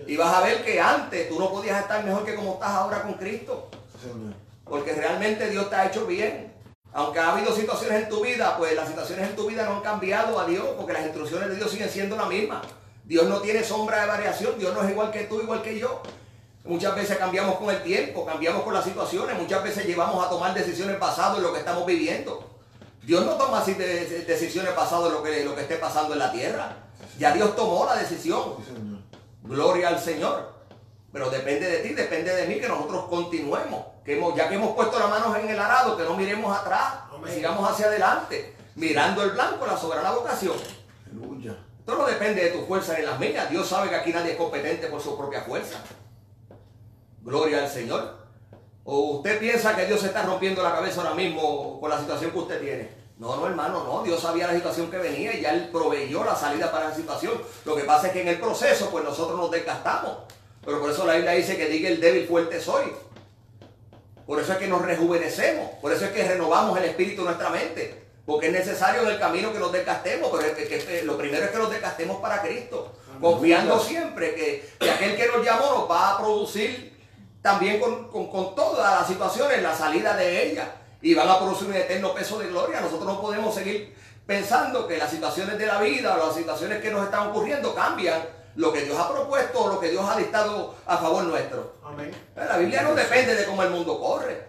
Y 0.07 0.15
vas 0.15 0.33
a 0.33 0.41
ver 0.41 0.63
que 0.63 0.79
antes 0.79 1.27
tú 1.27 1.37
no 1.37 1.51
podías 1.51 1.81
estar 1.81 2.03
mejor 2.05 2.23
que 2.23 2.35
como 2.35 2.53
estás 2.53 2.69
ahora 2.69 3.01
con 3.01 3.13
Cristo. 3.15 3.69
Porque 4.63 4.93
realmente 4.93 5.49
Dios 5.49 5.69
te 5.69 5.75
ha 5.75 5.87
hecho 5.87 6.05
bien. 6.05 6.53
Aunque 6.93 7.19
ha 7.19 7.33
habido 7.33 7.53
situaciones 7.53 8.03
en 8.03 8.09
tu 8.09 8.23
vida, 8.23 8.55
pues 8.57 8.75
las 8.75 8.87
situaciones 8.87 9.29
en 9.29 9.35
tu 9.35 9.47
vida 9.47 9.65
no 9.65 9.77
han 9.77 9.81
cambiado 9.81 10.39
a 10.39 10.45
Dios, 10.45 10.65
porque 10.77 10.93
las 10.93 11.03
instrucciones 11.03 11.49
de 11.49 11.55
Dios 11.55 11.69
siguen 11.69 11.89
siendo 11.89 12.15
las 12.15 12.27
mismas. 12.27 12.65
Dios 13.03 13.25
no 13.25 13.41
tiene 13.41 13.61
sombra 13.63 14.01
de 14.01 14.07
variación, 14.07 14.57
Dios 14.57 14.73
no 14.73 14.83
es 14.83 14.91
igual 14.91 15.11
que 15.11 15.23
tú, 15.23 15.41
igual 15.41 15.61
que 15.61 15.77
yo. 15.77 16.01
Muchas 16.63 16.95
veces 16.95 17.17
cambiamos 17.17 17.55
con 17.55 17.71
el 17.71 17.83
tiempo, 17.83 18.25
cambiamos 18.25 18.63
con 18.63 18.73
las 18.73 18.85
situaciones, 18.85 19.37
muchas 19.37 19.61
veces 19.63 19.85
llevamos 19.85 20.25
a 20.25 20.29
tomar 20.29 20.53
decisiones 20.53 20.97
basadas 20.97 21.37
en 21.37 21.43
lo 21.43 21.51
que 21.51 21.59
estamos 21.59 21.85
viviendo. 21.85 22.52
Dios 23.03 23.25
no 23.25 23.33
toma 23.33 23.59
así 23.59 23.73
de- 23.73 24.05
de- 24.05 24.21
decisiones 24.25 24.75
basadas 24.75 25.07
en 25.07 25.13
lo 25.13 25.23
que, 25.23 25.43
lo 25.43 25.55
que 25.55 25.61
esté 25.61 25.75
pasando 25.77 26.13
en 26.13 26.19
la 26.19 26.31
tierra. 26.31 26.77
Ya 27.19 27.31
Dios 27.33 27.55
tomó 27.55 27.85
la 27.85 27.95
decisión. 27.95 28.55
Gloria 29.43 29.89
al 29.89 29.99
Señor. 29.99 30.53
Pero 31.11 31.29
depende 31.29 31.69
de 31.69 31.77
ti, 31.79 31.89
depende 31.93 32.33
de 32.33 32.47
mí 32.47 32.59
que 32.59 32.67
nosotros 32.67 33.05
continuemos. 33.09 33.85
Que 34.03 34.17
hemos, 34.17 34.35
ya 34.35 34.49
que 34.49 34.55
hemos 34.55 34.73
puesto 34.75 34.97
las 34.97 35.09
manos 35.09 35.37
en 35.37 35.49
el 35.49 35.59
arado, 35.59 35.95
que 35.95 36.03
no 36.03 36.15
miremos 36.17 36.57
atrás, 36.57 36.95
Amén. 37.13 37.33
sigamos 37.33 37.69
hacia 37.69 37.85
adelante, 37.85 38.55
mirando 38.75 39.21
el 39.21 39.31
blanco, 39.31 39.65
la 39.67 39.77
soberana 39.77 40.11
vocación. 40.11 40.55
Aleluya. 41.05 41.55
Esto 41.79 41.95
no 41.97 42.05
depende 42.05 42.43
de 42.43 42.49
tu 42.51 42.65
fuerza 42.65 42.97
ni 42.97 43.05
las 43.05 43.19
mías. 43.19 43.49
Dios 43.49 43.67
sabe 43.67 43.89
que 43.89 43.95
aquí 43.95 44.11
nadie 44.11 44.31
es 44.31 44.37
competente 44.37 44.87
por 44.87 45.01
su 45.01 45.15
propia 45.17 45.41
fuerza. 45.41 45.77
Gloria 47.21 47.59
al 47.63 47.69
Señor. 47.69 48.22
¿O 48.85 49.17
usted 49.17 49.39
piensa 49.39 49.75
que 49.75 49.85
Dios 49.85 50.01
se 50.01 50.07
está 50.07 50.23
rompiendo 50.23 50.61
la 50.61 50.73
cabeza 50.73 51.01
ahora 51.01 51.15
mismo 51.15 51.79
con 51.79 51.89
la 51.89 51.99
situación 51.99 52.31
que 52.31 52.37
usted 52.39 52.59
tiene? 52.61 52.89
No, 53.17 53.35
no, 53.37 53.47
hermano, 53.47 53.83
no. 53.85 54.03
Dios 54.03 54.19
sabía 54.19 54.47
la 54.47 54.53
situación 54.53 54.91
que 54.91 54.97
venía 54.97 55.33
y 55.33 55.41
ya 55.41 55.51
Él 55.53 55.69
proveyó 55.71 56.23
la 56.23 56.35
salida 56.35 56.71
para 56.71 56.89
la 56.89 56.95
situación. 56.95 57.33
Lo 57.63 57.75
que 57.75 57.83
pasa 57.83 58.07
es 58.07 58.13
que 58.13 58.21
en 58.21 58.27
el 58.27 58.39
proceso, 58.39 58.89
pues 58.89 59.03
nosotros 59.05 59.37
nos 59.39 59.51
desgastamos. 59.51 60.17
Pero 60.65 60.81
por 60.81 60.89
eso 60.91 61.05
la 61.05 61.13
Biblia 61.13 61.31
dice 61.31 61.55
que 61.55 61.67
diga 61.67 61.87
el 61.89 62.01
débil 62.01 62.27
fuerte 62.27 62.59
soy. 62.59 62.91
Por 64.25 64.39
eso 64.39 64.53
es 64.53 64.57
que 64.57 64.67
nos 64.67 64.81
rejuvenecemos. 64.81 65.69
Por 65.81 65.91
eso 65.93 66.05
es 66.05 66.11
que 66.11 66.27
renovamos 66.27 66.77
el 66.77 66.85
espíritu 66.85 67.21
de 67.21 67.27
nuestra 67.27 67.49
mente. 67.49 68.03
Porque 68.25 68.47
es 68.47 68.53
necesario 68.53 69.01
en 69.03 69.09
el 69.09 69.19
camino 69.19 69.51
que 69.53 69.59
nos 69.59 69.71
desgastemos. 69.71 70.29
Pero 70.31 70.43
es 70.47 70.53
que- 70.67 70.67
que- 70.79 71.03
lo 71.03 71.17
primero 71.17 71.43
es 71.45 71.51
que 71.51 71.57
nos 71.57 71.69
desgastemos 71.69 72.21
para 72.21 72.41
Cristo. 72.41 72.93
Confiando 73.21 73.79
siempre 73.79 74.33
que, 74.35 74.69
que 74.79 74.89
aquel 74.89 75.15
que 75.15 75.27
nos 75.27 75.45
llamó 75.45 75.71
nos 75.79 75.91
va 75.91 76.11
a 76.11 76.17
producir 76.17 76.92
también 77.43 77.79
con, 77.79 78.07
con- 78.09 78.31
con 78.31 78.55
todas 78.55 78.99
las 79.01 79.07
situaciones 79.07 79.61
la 79.61 79.75
salida 79.75 80.15
de 80.17 80.49
ellas. 80.51 80.67
Y 81.03 81.13
van 81.13 81.27
a 81.29 81.37
producir 81.37 81.67
un 81.67 81.75
eterno 81.75 82.13
peso 82.13 82.39
de 82.39 82.47
gloria. 82.47 82.79
Nosotros 82.81 83.05
no 83.05 83.21
podemos 83.21 83.53
seguir 83.53 83.93
pensando 84.25 84.87
que 84.87 84.97
las 84.97 85.11
situaciones 85.11 85.57
de 85.57 85.65
la 85.65 85.79
vida 85.81 86.15
o 86.15 86.25
las 86.27 86.35
situaciones 86.35 86.81
que 86.81 86.89
nos 86.89 87.03
están 87.03 87.27
ocurriendo 87.27 87.75
cambian 87.75 88.21
lo 88.55 88.71
que 88.71 88.81
Dios 88.85 88.97
ha 88.97 89.11
propuesto 89.11 89.65
o 89.65 89.67
lo 89.67 89.79
que 89.81 89.89
Dios 89.89 90.05
ha 90.09 90.15
dictado 90.15 90.75
a 90.85 90.97
favor 90.97 91.25
nuestro. 91.25 91.73
Amén. 91.83 92.09
La 92.35 92.55
Biblia 92.57 92.83
no 92.83 92.95
depende 92.95 93.35
de 93.35 93.43
cómo 93.45 93.63
el 93.63 93.71
mundo 93.71 93.99
corre. 93.99 94.47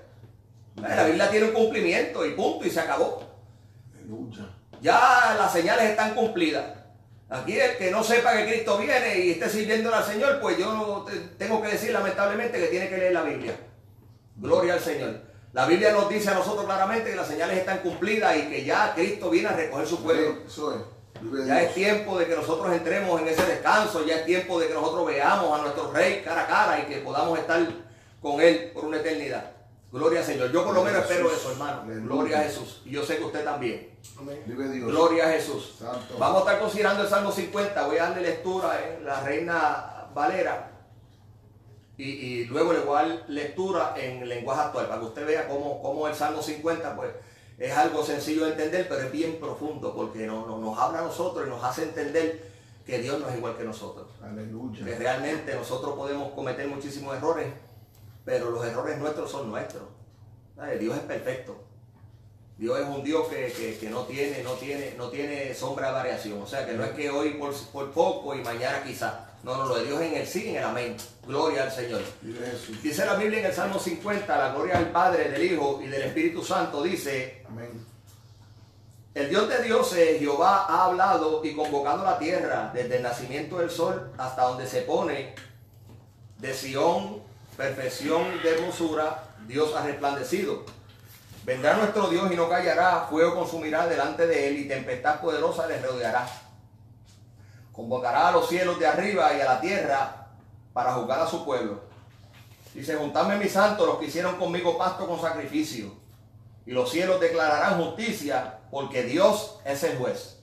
La 0.77 1.05
Biblia 1.05 1.29
tiene 1.31 1.47
un 1.49 1.53
cumplimiento 1.55 2.25
y 2.25 2.33
punto 2.35 2.65
y 2.67 2.71
se 2.71 2.81
acabó. 2.81 3.21
Ya 4.81 5.35
las 5.39 5.53
señales 5.53 5.91
están 5.91 6.15
cumplidas. 6.15 6.65
Aquí 7.31 7.59
el 7.59 7.77
que 7.77 7.91
no 7.91 8.05
sepa 8.05 8.37
que 8.37 8.47
Cristo 8.47 8.79
viene 8.79 9.19
y 9.19 9.31
esté 9.33 9.49
sirviéndole 9.49 9.97
al 9.97 10.05
Señor, 10.05 10.41
pues 10.41 10.59
yo 10.59 10.73
no 10.73 11.07
tengo 11.39 11.63
que 11.63 11.69
decir 11.69 11.91
lamentablemente 11.93 12.59
que 12.59 12.67
tiene 12.67 12.89
que 12.89 12.99
leer 12.99 13.13
la 13.13 13.23
Biblia. 13.23 13.57
Gloria 14.37 14.75
al 14.75 14.81
Señor. 14.81 15.21
La 15.53 15.67
Biblia 15.67 15.93
nos 15.93 16.09
dice 16.09 16.31
a 16.31 16.35
nosotros 16.35 16.65
claramente 16.65 17.11
que 17.11 17.17
las 17.17 17.29
señales 17.29 17.59
están 17.59 17.79
cumplidas 17.79 18.37
y 18.37 18.43
que 18.49 18.65
ya 18.65 18.93
Cristo 18.95 19.31
viene 19.31 19.49
a 19.49 19.53
recoger 19.53 19.87
su 19.87 20.03
pueblo. 20.03 20.39
Eso 20.47 20.75
es. 20.75 20.81
Vive 21.23 21.47
Ya 21.47 21.63
es 21.63 21.75
tiempo 21.75 22.19
de 22.19 22.27
que 22.27 22.35
nosotros 22.35 22.73
entremos 22.73 23.21
en 23.21 23.29
ese 23.29 23.47
descanso, 23.47 24.05
ya 24.05 24.17
es 24.17 24.27
tiempo 24.27 24.59
de 24.59 24.69
que 24.69 24.75
nosotros 24.75 25.07
veamos 25.07 25.59
a 25.59 25.63
nuestro 25.63 25.93
Rey 25.93 26.23
cara 26.25 26.43
a 26.43 26.47
cara 26.47 26.81
y 26.81 26.93
que 26.93 26.99
podamos 26.99 27.39
estar 27.39 27.67
con 28.21 28.41
Él 28.41 28.73
por 28.75 28.85
una 28.85 28.99
eternidad. 28.99 29.54
Gloria 29.95 30.21
al 30.21 30.27
Señor. 30.27 30.51
Yo 30.53 30.65
por 30.65 30.75
lo 30.75 30.83
menos 30.83 31.03
espero 31.03 31.31
eso, 31.33 31.53
hermano. 31.53 31.83
Gloria 31.87 32.41
a 32.41 32.43
Jesús. 32.43 32.83
Y 32.85 32.91
yo 32.91 33.05
sé 33.05 33.17
que 33.19 33.25
usted 33.25 33.45
también. 33.45 33.91
Amén. 34.19 34.43
Vive 34.47 34.69
Dios. 34.71 34.89
Gloria 34.91 35.29
a 35.29 35.33
Jesús. 35.33 35.77
Santo. 35.79 36.17
Vamos 36.19 36.39
a 36.39 36.41
estar 36.41 36.61
considerando 36.61 37.03
el 37.05 37.09
Salmo 37.09 37.31
50. 37.31 37.87
Voy 37.87 37.97
a 37.99 38.09
darle 38.09 38.23
lectura 38.23 38.81
en 38.89 39.05
la 39.05 39.21
Reina 39.21 40.07
Valera. 40.15 40.71
Y, 41.97 42.05
y 42.11 42.45
luego 42.47 42.73
le 42.73 42.81
voy 42.81 42.99
a 42.99 43.03
dar 43.07 43.25
lectura 43.29 43.95
en 43.97 44.29
lenguaje 44.29 44.63
actual 44.63 44.87
para 44.89 44.99
que 45.01 45.07
usted 45.07 45.27
vea 45.27 45.47
cómo, 45.47 45.81
cómo 45.81 46.09
el 46.09 46.15
Salmo 46.17 46.43
50 46.43 46.97
pues, 46.97 47.11
es 47.57 47.73
algo 47.73 48.05
sencillo 48.05 48.47
de 48.47 48.51
entender, 48.51 48.89
pero 48.89 49.03
es 49.03 49.13
bien 49.13 49.39
profundo 49.39 49.95
porque 49.95 50.27
no- 50.27 50.45
no- 50.45 50.59
nos 50.59 50.77
habla 50.77 50.99
a 50.99 51.03
nosotros 51.03 51.47
y 51.47 51.51
nos 51.51 51.63
hace 51.63 51.85
entender 51.85 52.51
que 52.85 52.99
Dios 52.99 53.21
no 53.21 53.29
es 53.29 53.37
igual 53.37 53.57
que 53.57 53.63
nosotros. 53.63 54.09
Que 54.19 54.27
Aleluya. 54.27 54.85
realmente 54.99 55.55
nosotros 55.55 55.95
podemos 55.95 56.33
cometer 56.33 56.67
muchísimos 56.67 57.17
errores, 57.17 57.47
pero 58.25 58.51
los 58.51 58.65
errores 58.65 58.99
nuestros 58.99 59.31
son 59.31 59.51
nuestros. 59.51 59.83
Dios 60.81 60.97
es 60.97 61.03
perfecto. 61.03 61.61
Dios 62.57 62.79
es 62.79 62.87
un 62.87 63.03
Dios 63.03 63.27
que, 63.29 63.53
que- 63.53 63.77
que 63.79 63.91
no, 63.91 64.03
tiene, 64.05 64.43
no, 64.45 64.53
tiene, 64.53 64.95
no 64.97 65.09
tiene 65.11 65.53
sombra 65.55 65.89
de 65.89 65.93
variación. 65.95 66.41
O 66.41 66.47
sea, 66.47 66.65
que 66.65 66.75
no 66.75 66.85
es 66.85 66.93
que 66.93 67.11
hoy 67.11 67.31
por, 67.35 67.53
por 67.73 67.91
poco 67.91 68.35
y 68.35 68.43
mañana 68.43 68.83
quizá. 68.85 69.31
No, 69.43 69.57
no, 69.57 69.67
lo 69.67 69.75
de 69.77 69.85
Dios 69.87 70.01
en 70.01 70.15
el 70.15 70.27
sí 70.27 70.49
en 70.51 70.57
el 70.57 70.65
amén. 70.65 70.97
Gloria 71.27 71.65
al 71.65 71.73
Señor. 71.73 72.01
Dice 72.83 73.05
la 73.05 73.17
Biblia 73.17 73.41
en 73.41 73.47
el 73.47 73.53
Salmo 73.53 73.79
50, 73.79 74.39
la 74.39 74.55
gloria 74.55 74.79
del 74.79 74.89
Padre, 74.91 75.31
del 75.31 75.43
Hijo 75.53 75.81
y 75.83 75.89
del 75.89 76.03
Espíritu 76.03 76.43
Santo. 76.45 76.83
Dice, 76.83 77.43
Amén. 77.49 77.85
el 79.15 79.29
Dios 79.29 79.49
de 79.49 79.63
dioses, 79.65 80.19
Jehová, 80.21 80.65
ha 80.67 80.85
hablado 80.87 81.45
y 81.45 81.55
convocado 81.55 82.05
la 82.05 82.19
tierra 82.19 82.71
desde 82.73 82.97
el 82.99 83.03
nacimiento 83.03 83.59
del 83.59 83.69
sol 83.71 84.13
hasta 84.17 84.45
donde 84.45 84.67
se 84.67 84.83
pone 84.83 85.35
de 86.39 86.55
Sión, 86.55 87.24
perfección 87.57 88.43
de 88.43 88.55
hermosura, 88.55 89.25
Dios 89.47 89.75
ha 89.75 89.85
resplandecido. 89.85 90.65
Vendrá 91.45 91.75
nuestro 91.75 92.09
Dios 92.09 92.31
y 92.33 92.37
no 92.37 92.49
callará, 92.49 93.07
fuego 93.11 93.35
consumirá 93.35 93.87
delante 93.87 94.27
de 94.27 94.49
él 94.49 94.59
y 94.59 94.69
tempestad 94.69 95.21
poderosa 95.21 95.67
le 95.67 95.81
rodeará. 95.81 96.27
Convocará 97.73 98.29
a 98.29 98.33
los 98.33 98.49
cielos 98.49 98.79
de 98.79 98.87
arriba 98.87 99.35
y 99.35 99.41
a 99.41 99.45
la 99.45 99.61
tierra 99.61 100.29
para 100.73 100.95
juzgar 100.95 101.21
a 101.21 101.27
su 101.27 101.45
pueblo. 101.45 101.83
Dice, 102.73 102.97
juntadme 102.97 103.37
mis 103.37 103.53
santos, 103.53 103.87
los 103.87 103.99
que 103.99 104.07
hicieron 104.07 104.37
conmigo 104.37 104.79
pacto 104.79 105.07
con 105.07 105.21
sacrificio 105.21 106.05
y 106.67 106.73
los 106.73 106.91
cielos 106.91 107.21
declararán 107.21 107.83
justicia, 107.83 108.59
porque 108.71 109.03
Dios 109.03 109.59
es 109.65 109.83
el 109.85 109.99
juez. 109.99 110.39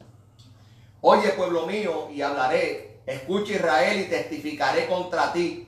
Oye, 1.01 1.29
pueblo 1.29 1.65
mío, 1.65 2.09
y 2.11 2.21
hablaré, 2.21 3.01
escucha 3.07 3.53
Israel 3.53 4.01
y 4.01 4.09
testificaré 4.09 4.87
contra 4.87 5.33
ti. 5.33 5.67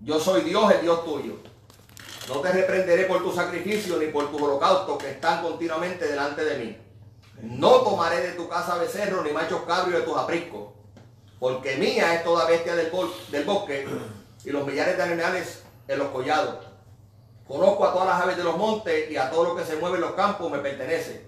Yo 0.00 0.20
soy 0.20 0.42
Dios, 0.42 0.70
el 0.72 0.82
Dios 0.82 1.04
tuyo. 1.04 1.34
No 2.28 2.40
te 2.40 2.52
reprenderé 2.52 3.04
por 3.04 3.22
tu 3.22 3.32
sacrificio 3.32 3.96
ni 3.96 4.06
por 4.06 4.30
tus 4.30 4.40
holocaustos 4.40 4.98
que 4.98 5.10
están 5.12 5.42
continuamente 5.42 6.06
delante 6.06 6.44
de 6.44 6.58
mí. 6.58 6.76
No 7.42 7.80
tomaré 7.80 8.20
de 8.20 8.32
tu 8.32 8.48
casa 8.48 8.76
becerro 8.76 9.22
ni 9.22 9.30
machos 9.30 9.62
cabrios 9.62 10.00
de 10.00 10.06
tus 10.06 10.16
apriscos, 10.16 10.68
porque 11.38 11.76
mía 11.76 12.14
es 12.14 12.24
toda 12.24 12.46
bestia 12.46 12.74
del, 12.74 12.90
bosque 12.90 13.86
y 14.44 14.50
los 14.50 14.66
millares 14.66 14.96
de 14.96 15.02
animales 15.02 15.62
en 15.86 15.98
los 15.98 16.08
collados. 16.08 16.56
Conozco 17.46 17.86
a 17.86 17.92
todas 17.92 18.08
las 18.08 18.20
aves 18.22 18.36
de 18.36 18.44
los 18.44 18.56
montes 18.58 19.10
y 19.10 19.16
a 19.16 19.30
todo 19.30 19.44
lo 19.44 19.56
que 19.56 19.64
se 19.64 19.76
mueve 19.76 19.96
en 19.96 20.02
los 20.02 20.12
campos 20.12 20.50
me 20.50 20.58
pertenece. 20.58 21.26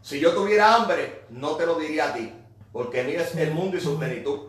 Si 0.00 0.20
yo 0.20 0.32
tuviera 0.32 0.74
hambre, 0.74 1.24
no 1.30 1.56
te 1.56 1.66
lo 1.66 1.74
diría 1.78 2.08
a 2.10 2.14
ti, 2.14 2.32
porque 2.72 3.02
mío 3.04 3.20
es 3.20 3.34
el 3.34 3.50
mundo 3.50 3.76
y 3.76 3.80
su 3.80 3.98
plenitud. 3.98 4.48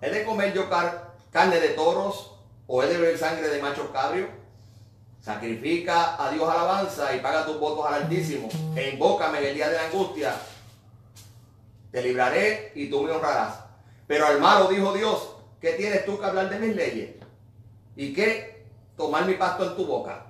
¿He 0.00 0.10
de 0.10 0.24
comer 0.24 0.52
yo 0.54 0.68
car- 0.68 1.14
carne 1.30 1.60
de 1.60 1.68
toros 1.68 2.37
o 2.68 2.82
he 2.82 2.86
de 2.86 2.98
beber 2.98 3.18
sangre 3.18 3.48
de 3.48 3.60
machos 3.60 3.88
cabrios? 3.90 4.28
Sacrifica 5.20 6.22
a 6.22 6.30
Dios 6.30 6.48
alabanza 6.48 7.16
y 7.16 7.20
paga 7.20 7.44
tus 7.44 7.58
votos 7.58 7.84
al 7.86 8.02
Altísimo, 8.02 8.48
e 8.76 8.90
invócame 8.90 9.38
en 9.38 9.44
el 9.46 9.54
día 9.54 9.68
de 9.68 9.76
la 9.76 9.86
angustia. 9.86 10.34
Te 11.90 12.02
libraré 12.02 12.72
y 12.74 12.88
tú 12.88 13.02
me 13.02 13.10
honrarás. 13.10 13.64
Pero 14.06 14.26
al 14.26 14.38
malo 14.38 14.68
dijo 14.68 14.92
Dios, 14.92 15.36
¿qué 15.60 15.72
tienes 15.72 16.04
tú 16.04 16.20
que 16.20 16.26
hablar 16.26 16.48
de 16.48 16.58
mis 16.58 16.76
leyes? 16.76 17.16
¿Y 17.96 18.12
qué 18.12 18.66
tomar 18.96 19.26
mi 19.26 19.34
pasto 19.34 19.64
en 19.64 19.76
tu 19.76 19.86
boca? 19.86 20.26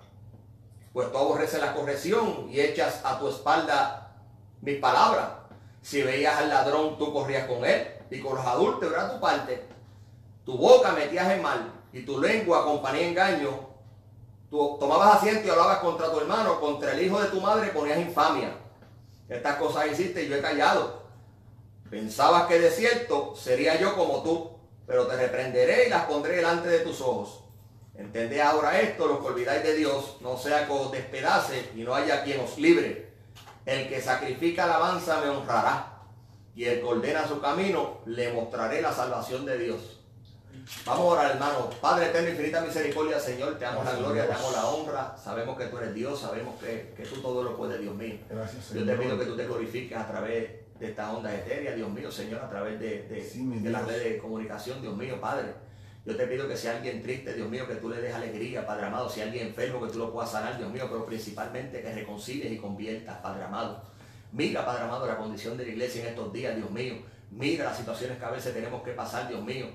Pues 0.92 1.12
tú 1.12 1.18
aborreces 1.18 1.60
la 1.60 1.74
corrección 1.74 2.48
y 2.50 2.60
echas 2.60 3.02
a 3.04 3.18
tu 3.18 3.28
espalda 3.28 4.14
mis 4.62 4.78
palabras. 4.78 5.28
Si 5.82 6.02
veías 6.02 6.38
al 6.38 6.48
ladrón, 6.48 6.98
tú 6.98 7.12
corrías 7.12 7.46
con 7.46 7.64
él, 7.64 7.86
y 8.10 8.20
con 8.20 8.36
los 8.36 8.46
adúlteros 8.46 8.94
era 8.94 9.12
tu 9.12 9.20
parte. 9.20 9.64
Tu 10.44 10.56
boca 10.56 10.92
metías 10.92 11.30
en 11.30 11.42
mal, 11.42 11.77
y 11.92 12.02
tu 12.02 12.20
lengua 12.20 12.60
acompañía 12.60 13.08
engaño. 13.08 13.68
Tú 14.50 14.76
tomabas 14.80 15.16
asiento 15.16 15.46
y 15.46 15.50
hablabas 15.50 15.78
contra 15.78 16.10
tu 16.10 16.20
hermano, 16.20 16.60
contra 16.60 16.92
el 16.92 17.02
hijo 17.02 17.20
de 17.20 17.28
tu 17.28 17.40
madre 17.40 17.68
ponías 17.68 17.98
infamia. 17.98 18.56
Estas 19.28 19.56
cosas 19.56 19.86
hiciste 19.90 20.24
y 20.24 20.28
yo 20.28 20.36
he 20.36 20.40
callado. 20.40 21.02
Pensabas 21.90 22.46
que 22.46 22.58
de 22.58 22.70
cierto 22.70 23.34
sería 23.36 23.78
yo 23.78 23.94
como 23.94 24.22
tú, 24.22 24.50
pero 24.86 25.06
te 25.06 25.16
reprenderé 25.16 25.86
y 25.86 25.90
las 25.90 26.04
pondré 26.04 26.36
delante 26.36 26.68
de 26.68 26.80
tus 26.80 27.00
ojos. 27.00 27.44
Entended 27.94 28.40
ahora 28.40 28.80
esto, 28.80 29.06
los 29.06 29.18
que 29.18 29.26
olvidáis 29.26 29.62
de 29.62 29.74
Dios, 29.74 30.16
no 30.20 30.38
sea 30.38 30.66
que 30.66 30.72
os 30.72 30.92
despedace 30.92 31.70
y 31.74 31.80
no 31.80 31.94
haya 31.94 32.22
quien 32.22 32.40
os 32.40 32.56
libre. 32.56 33.12
El 33.66 33.88
que 33.88 34.00
sacrifica 34.00 34.64
alabanza 34.64 35.20
me 35.20 35.28
honrará, 35.28 35.98
y 36.54 36.64
el 36.64 36.80
que 36.80 36.84
ordena 36.84 37.26
su 37.26 37.40
camino 37.40 37.98
le 38.06 38.32
mostraré 38.32 38.80
la 38.80 38.92
salvación 38.92 39.44
de 39.44 39.58
Dios. 39.58 39.97
Vamos 40.84 41.00
a 41.00 41.06
orar, 41.06 41.30
hermano. 41.32 41.70
Padre 41.80 42.06
eterno, 42.06 42.30
infinita 42.30 42.60
misericordia, 42.60 43.18
Señor. 43.18 43.58
Te 43.58 43.64
damos 43.64 43.84
la 43.84 43.94
gloria, 43.94 44.26
te 44.26 44.32
damos 44.32 44.52
la 44.52 44.66
honra. 44.66 45.16
Sabemos 45.16 45.56
que 45.56 45.66
tú 45.66 45.78
eres 45.78 45.94
Dios, 45.94 46.20
sabemos 46.20 46.58
que, 46.60 46.92
que 46.96 47.04
tú 47.04 47.20
todo 47.20 47.42
lo 47.42 47.56
puedes, 47.56 47.80
Dios 47.80 47.94
mío. 47.94 48.18
Gracias, 48.28 48.72
Yo 48.72 48.84
te 48.84 48.96
pido 48.96 49.18
que 49.18 49.24
tú 49.24 49.36
te 49.36 49.46
glorifiques 49.46 49.96
a 49.96 50.06
través 50.06 50.50
de 50.78 50.88
esta 50.88 51.10
onda 51.12 51.34
etérea, 51.34 51.74
Dios 51.74 51.90
mío, 51.90 52.10
Señor, 52.10 52.40
a 52.40 52.48
través 52.48 52.78
de, 52.78 53.02
de, 53.04 53.22
Sí, 53.22 53.44
de 53.46 53.70
las 53.70 53.86
redes 53.86 54.04
de 54.04 54.18
comunicación, 54.18 54.80
Dios 54.80 54.96
mío, 54.96 55.20
Padre. 55.20 55.54
Yo 56.04 56.16
te 56.16 56.26
pido 56.26 56.46
que 56.48 56.56
si 56.56 56.68
alguien 56.68 57.02
triste, 57.02 57.34
Dios 57.34 57.48
mío, 57.48 57.66
que 57.66 57.74
tú 57.76 57.88
le 57.88 58.00
des 58.00 58.14
alegría, 58.14 58.66
Padre 58.66 58.86
amado. 58.86 59.08
Si 59.08 59.20
alguien 59.20 59.48
enfermo, 59.48 59.84
que 59.84 59.92
tú 59.92 59.98
lo 59.98 60.12
puedas 60.12 60.30
sanar, 60.30 60.56
Dios 60.56 60.70
mío, 60.70 60.86
pero 60.88 61.04
principalmente 61.04 61.80
que 61.80 61.92
reconcilies 61.92 62.52
y 62.52 62.56
conviertas, 62.56 63.18
Padre 63.18 63.44
amado. 63.44 63.82
Mira, 64.32 64.64
Padre 64.64 64.84
amado, 64.84 65.06
la 65.06 65.16
condición 65.16 65.56
de 65.56 65.64
la 65.64 65.72
iglesia 65.72 66.02
en 66.02 66.08
estos 66.08 66.32
días, 66.32 66.54
Dios 66.56 66.70
mío. 66.70 66.94
Mira 67.30 67.64
las 67.64 67.76
situaciones 67.76 68.18
que 68.18 68.24
a 68.24 68.30
veces 68.30 68.54
tenemos 68.54 68.82
que 68.82 68.92
pasar, 68.92 69.28
Dios 69.28 69.42
mío. 69.42 69.66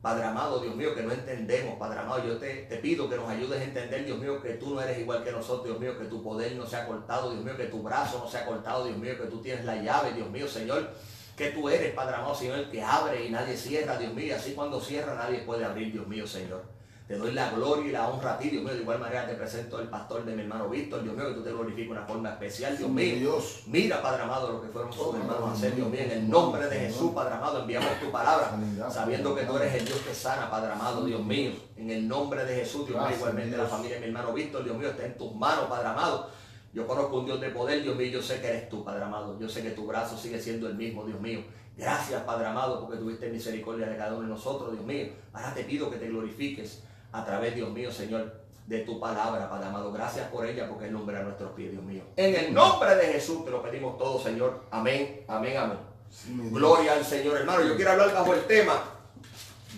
Padre 0.00 0.26
amado, 0.26 0.60
Dios 0.60 0.76
mío, 0.76 0.94
que 0.94 1.02
no 1.02 1.10
entendemos, 1.12 1.76
Padre 1.76 1.98
amado, 1.98 2.24
yo 2.24 2.38
te, 2.38 2.62
te 2.68 2.76
pido 2.76 3.10
que 3.10 3.16
nos 3.16 3.28
ayudes 3.28 3.60
a 3.60 3.64
entender, 3.64 4.04
Dios 4.04 4.18
mío, 4.18 4.40
que 4.40 4.50
tú 4.54 4.74
no 4.74 4.80
eres 4.80 4.98
igual 4.98 5.24
que 5.24 5.32
nosotros, 5.32 5.64
Dios 5.64 5.80
mío, 5.80 5.98
que 5.98 6.04
tu 6.04 6.22
poder 6.22 6.54
no 6.54 6.64
se 6.66 6.76
ha 6.76 6.86
cortado, 6.86 7.32
Dios 7.32 7.44
mío, 7.44 7.56
que 7.56 7.66
tu 7.66 7.82
brazo 7.82 8.20
no 8.20 8.30
se 8.30 8.38
ha 8.38 8.46
cortado, 8.46 8.84
Dios 8.84 8.96
mío, 8.96 9.18
que 9.18 9.26
tú 9.26 9.42
tienes 9.42 9.64
la 9.64 9.82
llave, 9.82 10.12
Dios 10.12 10.30
mío, 10.30 10.46
Señor, 10.46 10.90
que 11.36 11.50
tú 11.50 11.68
eres, 11.68 11.94
Padre 11.94 12.14
amado, 12.14 12.34
Señor, 12.34 12.58
el 12.60 12.70
que 12.70 12.80
abre 12.80 13.26
y 13.26 13.30
nadie 13.30 13.56
cierra, 13.56 13.98
Dios 13.98 14.14
mío, 14.14 14.36
así 14.36 14.52
cuando 14.52 14.80
cierra 14.80 15.16
nadie 15.16 15.40
puede 15.40 15.64
abrir, 15.64 15.92
Dios 15.92 16.06
mío, 16.06 16.28
Señor. 16.28 16.77
Te 17.08 17.16
doy 17.16 17.32
la 17.32 17.48
gloria 17.48 17.88
y 17.88 17.90
la 17.90 18.06
honra 18.06 18.34
a 18.34 18.38
ti, 18.38 18.50
Dios 18.50 18.62
mío. 18.62 18.74
De 18.74 18.82
igual 18.82 18.98
manera 19.00 19.26
te 19.26 19.32
presento 19.32 19.80
el 19.80 19.88
pastor 19.88 20.26
de 20.26 20.34
mi 20.36 20.42
hermano 20.42 20.68
Víctor, 20.68 21.02
Dios 21.02 21.16
mío, 21.16 21.28
que 21.28 21.34
tú 21.36 21.42
te 21.42 21.50
glorifiques 21.50 21.86
de 21.86 21.92
una 21.92 22.04
forma 22.04 22.28
especial, 22.32 22.76
Dios 22.76 22.90
mío. 22.90 23.16
Dios. 23.16 23.62
Mira, 23.66 24.02
Padre 24.02 24.24
amado, 24.24 24.52
lo 24.52 24.60
que 24.60 24.68
fueron 24.68 24.92
sus 24.92 25.06
Oh, 25.06 25.16
hermanos 25.16 25.48
a 25.48 25.52
hacer, 25.52 25.74
Dios 25.74 25.88
mío. 25.88 26.00
En 26.02 26.10
el 26.10 26.28
nombre 26.28 26.66
de 26.68 26.80
Jesús, 26.80 27.12
Padre 27.14 27.36
amado, 27.36 27.62
enviamos 27.62 27.98
tu 27.98 28.10
palabra, 28.12 28.54
sabiendo 28.90 29.34
que 29.34 29.44
tú 29.44 29.56
eres 29.56 29.72
el 29.72 29.86
Dios 29.86 30.00
que 30.00 30.14
sana, 30.14 30.50
Padre 30.50 30.70
amado, 30.70 31.06
Dios 31.06 31.24
mío. 31.24 31.52
En 31.78 31.90
el 31.90 32.06
nombre 32.06 32.44
de 32.44 32.56
Jesús, 32.56 32.86
Dios 32.86 33.02
mío, 33.02 33.16
igualmente 33.16 33.56
la 33.56 33.64
familia 33.64 33.94
de 33.94 34.00
mi 34.00 34.06
hermano 34.08 34.34
Víctor, 34.34 34.64
Dios 34.64 34.76
mío, 34.76 34.90
está 34.90 35.06
en 35.06 35.16
tus 35.16 35.34
manos, 35.34 35.64
Padre 35.64 35.88
amado. 35.88 36.28
Yo 36.74 36.86
conozco 36.86 37.20
un 37.20 37.24
Dios 37.24 37.40
de 37.40 37.48
poder, 37.48 37.82
Dios 37.82 37.96
mío, 37.96 38.08
yo 38.08 38.20
sé 38.20 38.42
que 38.42 38.48
eres 38.48 38.68
tú, 38.68 38.84
Padre 38.84 39.02
amado. 39.04 39.38
Yo 39.40 39.48
sé 39.48 39.62
que 39.62 39.70
tu 39.70 39.86
brazo 39.86 40.18
sigue 40.18 40.38
siendo 40.38 40.68
el 40.68 40.74
mismo, 40.74 41.06
Dios 41.06 41.18
mío. 41.22 41.42
Gracias, 41.74 42.22
Padre 42.24 42.48
amado, 42.48 42.80
porque 42.80 42.98
tuviste 42.98 43.30
misericordia 43.30 43.88
de 43.88 43.96
cada 43.96 44.12
uno 44.12 44.24
de 44.24 44.28
nosotros, 44.28 44.72
Dios 44.72 44.84
mío. 44.84 45.06
Ahora 45.32 45.54
te 45.54 45.64
pido 45.64 45.90
que 45.90 45.96
te 45.96 46.08
glorifiques 46.08 46.82
a 47.12 47.24
través, 47.24 47.54
Dios 47.54 47.70
mío, 47.70 47.90
Señor, 47.92 48.32
de 48.66 48.80
tu 48.80 49.00
palabra, 49.00 49.48
Padre 49.48 49.66
amado. 49.68 49.92
Gracias 49.92 50.28
por 50.28 50.44
ella, 50.46 50.68
porque 50.68 50.86
es 50.86 50.92
nombre 50.92 51.16
a 51.16 51.22
nuestros 51.22 51.52
pies, 51.52 51.70
Dios 51.72 51.82
mío. 51.82 52.02
En 52.16 52.34
el 52.34 52.52
nombre 52.54 52.94
de 52.96 53.06
Jesús 53.12 53.44
te 53.44 53.50
lo 53.50 53.62
pedimos 53.62 53.96
todo, 53.96 54.20
Señor. 54.22 54.64
Amén, 54.70 55.24
amén, 55.26 55.56
amén. 55.56 55.78
Sí. 56.10 56.32
Gloria 56.50 56.92
al 56.94 57.04
Señor, 57.04 57.36
hermano. 57.38 57.64
Yo 57.66 57.76
quiero 57.76 57.92
hablar 57.92 58.12
bajo 58.12 58.34
el 58.34 58.44
tema. 58.46 58.82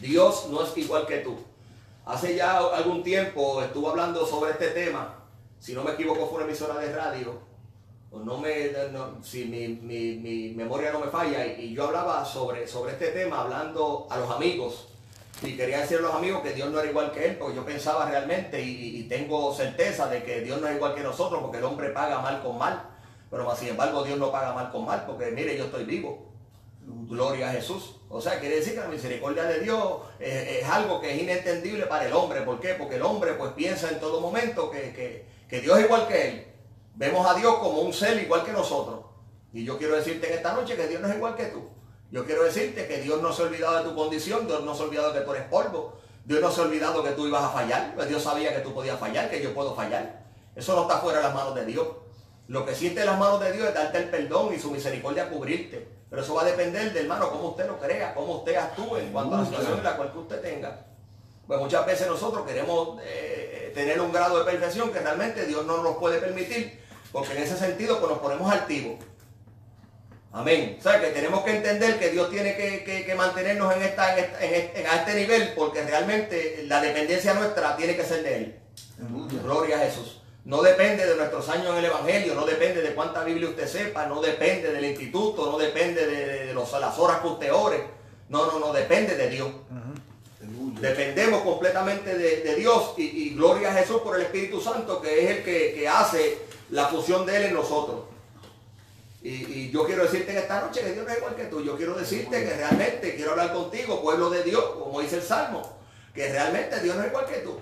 Dios 0.01 0.49
no 0.51 0.63
es 0.65 0.77
igual 0.77 1.07
que 1.07 1.19
tú. 1.19 1.37
Hace 2.07 2.35
ya 2.35 2.59
algún 2.59 3.03
tiempo 3.03 3.63
estuve 3.63 3.89
hablando 3.89 4.27
sobre 4.27 4.53
este 4.53 4.69
tema. 4.69 5.17
Si 5.59 5.73
no 5.75 5.85
me 5.85 5.93
equivoco, 5.93 6.27
fue 6.27 6.39
una 6.39 6.47
emisora 6.47 6.79
de 6.81 6.93
radio. 6.95 7.39
O 8.11 8.19
no 8.19 8.39
me, 8.39 8.73
no- 8.93 9.23
si 9.23 9.45
mi, 9.45 9.69
mi- 9.69 10.17
mi 10.17 10.55
memoria 10.55 10.91
no 10.93 11.01
me 11.01 11.07
falla. 11.09 11.47
Y, 11.47 11.67
y 11.67 11.75
yo 11.75 11.85
hablaba 11.87 12.25
sobre, 12.25 12.67
sobre 12.67 12.93
este 12.93 13.09
tema, 13.09 13.43
hablando 13.43 14.07
a 14.11 14.19
los 14.19 14.31
amigos. 14.31 14.89
Y 15.43 15.57
quería 15.57 15.81
decir 15.81 15.99
a 15.99 16.03
los 16.03 16.15
amigos 16.15 16.43
que 16.43 16.53
Dios 16.53 16.71
no 16.71 16.81
era 16.81 16.91
igual 16.91 17.13
que 17.13 17.25
Él, 17.27 17.37
porque 17.37 17.57
yo 17.57 17.65
pensaba 17.65 18.05
realmente 18.09 18.61
y, 18.61 19.03
tengo 19.05 19.53
certeza 19.55 20.07
de 20.09 20.23
que 20.23 20.41
Dios 20.43 20.61
no 20.61 20.69
es 20.69 20.77
igual 20.77 20.95
que 20.95 21.01
nosotros, 21.03 21.41
porque 21.43 21.59
el 21.59 21.65
hombre 21.65 21.91
paga 21.91 22.21
mal 22.21 22.43
con 22.43 22.59
mal. 22.59 22.89
Pero 23.31 23.57
sin 23.57 23.69
embargo, 23.69 24.05
Dios 24.05 24.19
no 24.19 24.31
paga 24.31 24.53
mal 24.53 24.71
con 24.71 24.85
mal, 24.85 25.05
porque 25.07 25.31
mire, 25.31 25.57
yo 25.57 25.65
estoy 25.65 25.85
vivo. 25.85 26.31
Gloria 26.83 27.51
a 27.51 27.53
Jesús. 27.53 27.97
O 28.09 28.21
sea, 28.21 28.39
quiere 28.39 28.57
decir 28.57 28.75
que 28.75 28.81
la 28.81 28.89
misericordia 28.89 29.45
de 29.45 29.61
Dios 29.61 30.01
eh, 30.19 30.61
es 30.63 30.69
algo 30.69 31.01
que 31.01 31.15
es 31.15 31.23
inentendible 31.23 31.87
para 31.87 32.07
el 32.07 32.13
hombre. 32.13 32.43
¿Por 32.43 32.61
qué? 32.61 32.75
Porque 32.75 32.97
el 32.97 33.03
hombre 33.03 33.33
pues 33.35 33.53
piensa 33.53 33.89
en 33.91 33.99
todo 34.01 34.21
momento 34.21 34.71
que, 34.71 34.93
que- 34.93 35.25
que 35.49 35.61
Dios 35.61 35.79
es 35.79 35.85
igual 35.87 36.07
que 36.07 36.29
él. 36.29 36.47
Vemos 36.95 37.27
a 37.29 37.35
Dios 37.35 37.57
como 37.57 37.81
un 37.81 37.93
ser 37.93 38.21
igual 38.23 38.45
que 38.45 38.53
nosotros. 38.53 39.01
Y 39.53 39.65
yo 39.65 39.79
quiero 39.79 39.97
decirte 39.97 40.29
en 40.29 40.35
esta 40.35 40.53
noche 40.55 40.77
que 40.77 40.87
Dios 40.87 41.01
no 41.01 41.09
es 41.09 41.17
igual 41.17 41.35
que 41.35 41.47
tú. 41.47 41.69
Yo 42.11 42.25
quiero 42.25 42.43
decirte 42.43 42.89
que 42.89 43.01
Dios 43.01 43.23
no 43.23 43.33
se 43.33 43.43
ha 43.43 43.47
olvidado 43.47 43.79
de 43.79 43.85
tu 43.85 43.95
condición, 43.95 44.47
Dios 44.47 44.65
no 44.65 44.75
se 44.75 44.83
ha 44.83 44.87
olvidado 44.87 45.13
de 45.13 45.21
que 45.21 45.25
tú 45.25 45.33
eres 45.33 45.49
polvo, 45.49 46.01
Dios 46.25 46.41
no 46.41 46.51
se 46.51 46.61
ha 46.61 46.65
olvidado 46.65 47.05
que 47.05 47.11
tú 47.11 47.27
ibas 47.27 47.45
a 47.45 47.51
fallar, 47.51 47.95
Dios 48.09 48.23
sabía 48.23 48.55
que 48.55 48.61
tú 48.61 48.75
podías 48.75 48.99
fallar, 48.99 49.31
que 49.31 49.43
yo 49.43 49.55
puedo 49.55 49.75
fallar. 49.75 50.25
Eso 50.57 50.75
no 50.75 50.83
está 50.83 50.99
fuera 50.99 51.19
de 51.19 51.25
las 51.25 51.35
manos 51.35 51.55
de 51.55 51.65
Dios. 51.65 51.87
Lo 52.49 52.67
que 52.67 52.75
siente 52.75 53.01
en 53.01 53.07
las 53.07 53.19
manos 53.19 53.41
de 53.41 53.53
Dios 53.53 53.69
es 53.69 53.75
darte 53.75 53.99
el 53.99 54.11
perdón 54.11 54.53
y 54.53 54.59
su 54.59 54.73
misericordia 54.73 55.31
cubrirte. 55.31 55.89
Pero 56.11 56.23
eso 56.23 56.35
va 56.35 56.43
a 56.43 56.47
depender 56.47 56.93
de 56.93 57.01
hermano, 57.01 57.31
cómo 57.31 57.51
usted 57.51 57.69
lo 57.69 57.79
crea, 57.79 58.13
cómo 58.13 58.39
usted 58.39 58.57
actúe 58.57 58.97
en 58.97 59.13
cuanto 59.13 59.37
a 59.37 59.39
la 59.39 59.45
situación 59.45 59.79
en 59.79 59.85
la 59.85 59.97
cual 59.97 60.13
que 60.13 60.19
usted 60.19 60.41
tenga. 60.41 60.87
Pues 61.47 61.61
muchas 61.61 61.87
veces 61.87 62.09
nosotros 62.09 62.45
queremos 62.45 63.01
eh, 63.05 63.71
tener 63.73 64.01
un 64.01 64.13
grado 64.13 64.39
de 64.41 64.45
perfección 64.45 64.93
que 64.93 64.99
realmente 64.99 65.47
Dios 65.47 65.65
no 65.65 65.83
nos 65.83 65.97
puede 65.99 66.19
permitir, 66.19 66.81
porque 67.13 67.37
en 67.37 67.45
ese 67.45 67.57
sentido 67.57 68.01
pues 68.01 68.11
nos 68.11 68.19
ponemos 68.19 68.53
altivos. 68.53 68.99
Amén. 70.33 70.77
O 70.79 70.83
sea 70.83 71.01
que 71.01 71.09
tenemos 71.09 71.43
que 71.45 71.57
entender 71.57 71.99
que 71.99 72.11
Dios 72.11 72.31
tiene 72.31 72.57
que, 72.57 72.85
que- 72.85 73.05
que 73.05 73.15
mantenernos 73.17 73.75
en, 73.75 73.83
esta, 73.83 74.17
en, 74.17 74.25
esta- 74.25 74.45
en 74.45 74.55
este, 74.55 74.81
en 74.81 74.87
este 74.87 75.15
nivel, 75.15 75.53
porque 75.57 75.83
realmente 75.83 76.65
la 76.67 76.81
dependencia 76.81 77.35
nuestra 77.35 77.77
tiene 77.77 77.97
que 77.97 78.05
ser 78.05 78.23
de 78.23 78.37
Él. 78.37 78.57
Aleluya. 79.01 79.43
Gloria 79.43 79.77
a 79.77 79.81
Jesús. 79.81 80.21
No 80.45 80.63
depende 80.63 81.05
de 81.05 81.17
nuestros 81.17 81.49
años 81.49 81.71
en 81.73 81.79
el 81.79 81.85
Evangelio, 81.87 82.35
no 82.35 82.47
depende 82.47 82.81
de 82.81 82.95
cuánta 82.95 83.25
Biblia 83.25 83.49
usted 83.49 83.67
sepa, 83.67 84.07
no 84.07 84.21
depende 84.23 84.73
del 84.73 84.85
instituto, 84.85 85.51
no 85.51 85.59
depende 85.59 86.07
de, 86.07 86.47
de 86.47 86.55
los- 86.55 86.73
las 86.81 86.97
horas 86.99 87.19
que 87.21 87.27
usted 87.27 87.53
ore. 87.53 87.85
No, 88.29 88.47
no, 88.47 88.61
no, 88.61 88.73
depende 88.73 89.17
de 89.17 89.29
Dios. 89.31 89.49
Aleluya. 90.41 90.81
Dependemos 90.81 91.43
completamente 91.43 92.17
de, 92.17 92.37
de 92.43 92.55
Dios 92.55 92.95
y, 92.97 93.03
y 93.03 93.31
gloria 93.35 93.71
a 93.71 93.75
Jesús 93.75 94.01
por 94.03 94.15
el 94.17 94.23
Espíritu 94.23 94.61
Santo 94.61 95.03
que 95.03 95.25
es 95.25 95.31
el 95.39 95.43
que, 95.45 95.75
que 95.75 95.89
hace 95.89 96.39
la 96.71 96.87
fusión 96.87 97.27
de 97.27 97.37
Él 97.37 97.43
en 97.47 97.55
nosotros. 97.55 98.03
Y, 99.23 99.29
y 99.29 99.71
yo 99.71 99.85
quiero 99.85 100.05
decirte 100.05 100.33
en 100.33 100.39
esta 100.39 100.61
noche 100.63 100.81
que 100.81 100.93
Dios 100.93 101.05
no 101.05 101.13
es 101.13 101.19
igual 101.19 101.37
que 101.37 101.45
tú. 101.45 101.63
Yo 101.63 101.77
quiero 101.77 101.95
decirte 101.95 102.45
que 102.45 102.55
realmente 102.57 103.15
quiero 103.15 103.33
hablar 103.33 103.53
contigo, 103.53 104.03
pueblo 104.03 104.31
de 104.31 104.43
Dios, 104.43 104.65
como 104.79 105.01
dice 105.01 105.17
el 105.17 105.23
Salmo, 105.23 105.63
que 106.15 106.31
realmente 106.31 106.81
Dios 106.81 106.97
no 106.97 107.03
es 107.03 107.09
igual 107.09 107.27
que 107.27 107.39
tú. 107.39 107.59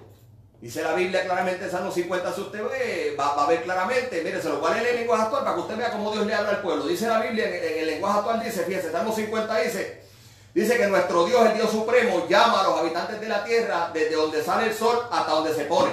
Dice 0.60 0.82
la 0.82 0.94
Biblia 0.94 1.24
claramente 1.24 1.64
en 1.64 1.70
Salmo 1.70 1.92
50, 1.92 2.32
si 2.32 2.40
usted 2.40 2.60
ve, 2.64 3.14
va, 3.18 3.34
va 3.36 3.44
a 3.44 3.48
ver 3.48 3.62
claramente, 3.62 4.22
mire, 4.24 4.42
se 4.42 4.48
lo 4.48 4.64
a 4.66 4.74
leer 4.74 4.88
en 4.88 4.96
lenguaje 4.96 5.22
actual 5.22 5.44
para 5.44 5.54
que 5.54 5.60
usted 5.60 5.76
vea 5.76 5.92
cómo 5.92 6.10
Dios 6.10 6.26
le 6.26 6.34
habla 6.34 6.50
al 6.50 6.62
pueblo. 6.62 6.86
Dice 6.86 7.06
la 7.06 7.20
Biblia 7.20 7.48
en, 7.48 7.54
en 7.54 7.78
el 7.78 7.86
lenguaje 7.86 8.18
actual, 8.18 8.42
dice, 8.42 8.64
fíjese, 8.64 8.90
Salmo 8.90 9.14
50 9.14 9.60
dice, 9.60 10.02
dice 10.52 10.76
que 10.76 10.86
nuestro 10.88 11.26
Dios, 11.26 11.46
el 11.46 11.54
Dios 11.54 11.70
supremo, 11.70 12.26
llama 12.28 12.60
a 12.60 12.64
los 12.64 12.78
habitantes 12.80 13.20
de 13.20 13.28
la 13.28 13.44
tierra 13.44 13.90
desde 13.94 14.16
donde 14.16 14.42
sale 14.42 14.66
el 14.66 14.74
sol 14.74 14.98
hasta 15.12 15.30
donde 15.30 15.54
se 15.54 15.64
pone. 15.64 15.92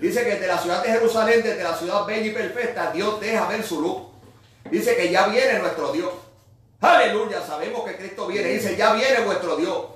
Dice 0.00 0.22
que 0.22 0.30
desde 0.30 0.46
la 0.46 0.58
ciudad 0.58 0.82
de 0.84 0.92
Jerusalén, 0.92 1.42
desde 1.42 1.64
la 1.64 1.76
ciudad 1.76 2.06
bella 2.06 2.26
y 2.26 2.30
perfecta, 2.30 2.92
Dios 2.92 3.20
deja 3.20 3.48
ver 3.48 3.64
su 3.64 3.80
luz. 3.80 4.02
Dice 4.70 4.96
que 4.96 5.10
ya 5.10 5.26
viene 5.28 5.58
nuestro 5.58 5.92
Dios. 5.92 6.12
Aleluya, 6.80 7.44
sabemos 7.44 7.84
que 7.84 7.96
Cristo 7.96 8.26
viene. 8.26 8.48
Dice, 8.50 8.76
ya 8.76 8.92
viene 8.92 9.20
vuestro 9.20 9.56
Dios. 9.56 9.86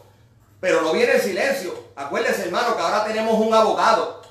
Pero 0.60 0.82
no 0.82 0.92
viene 0.92 1.14
en 1.14 1.20
silencio. 1.20 1.74
Acuérdese, 1.96 2.44
hermano, 2.44 2.76
que 2.76 2.82
ahora 2.82 3.04
tenemos 3.04 3.34
un 3.38 3.52
abogado. 3.52 4.22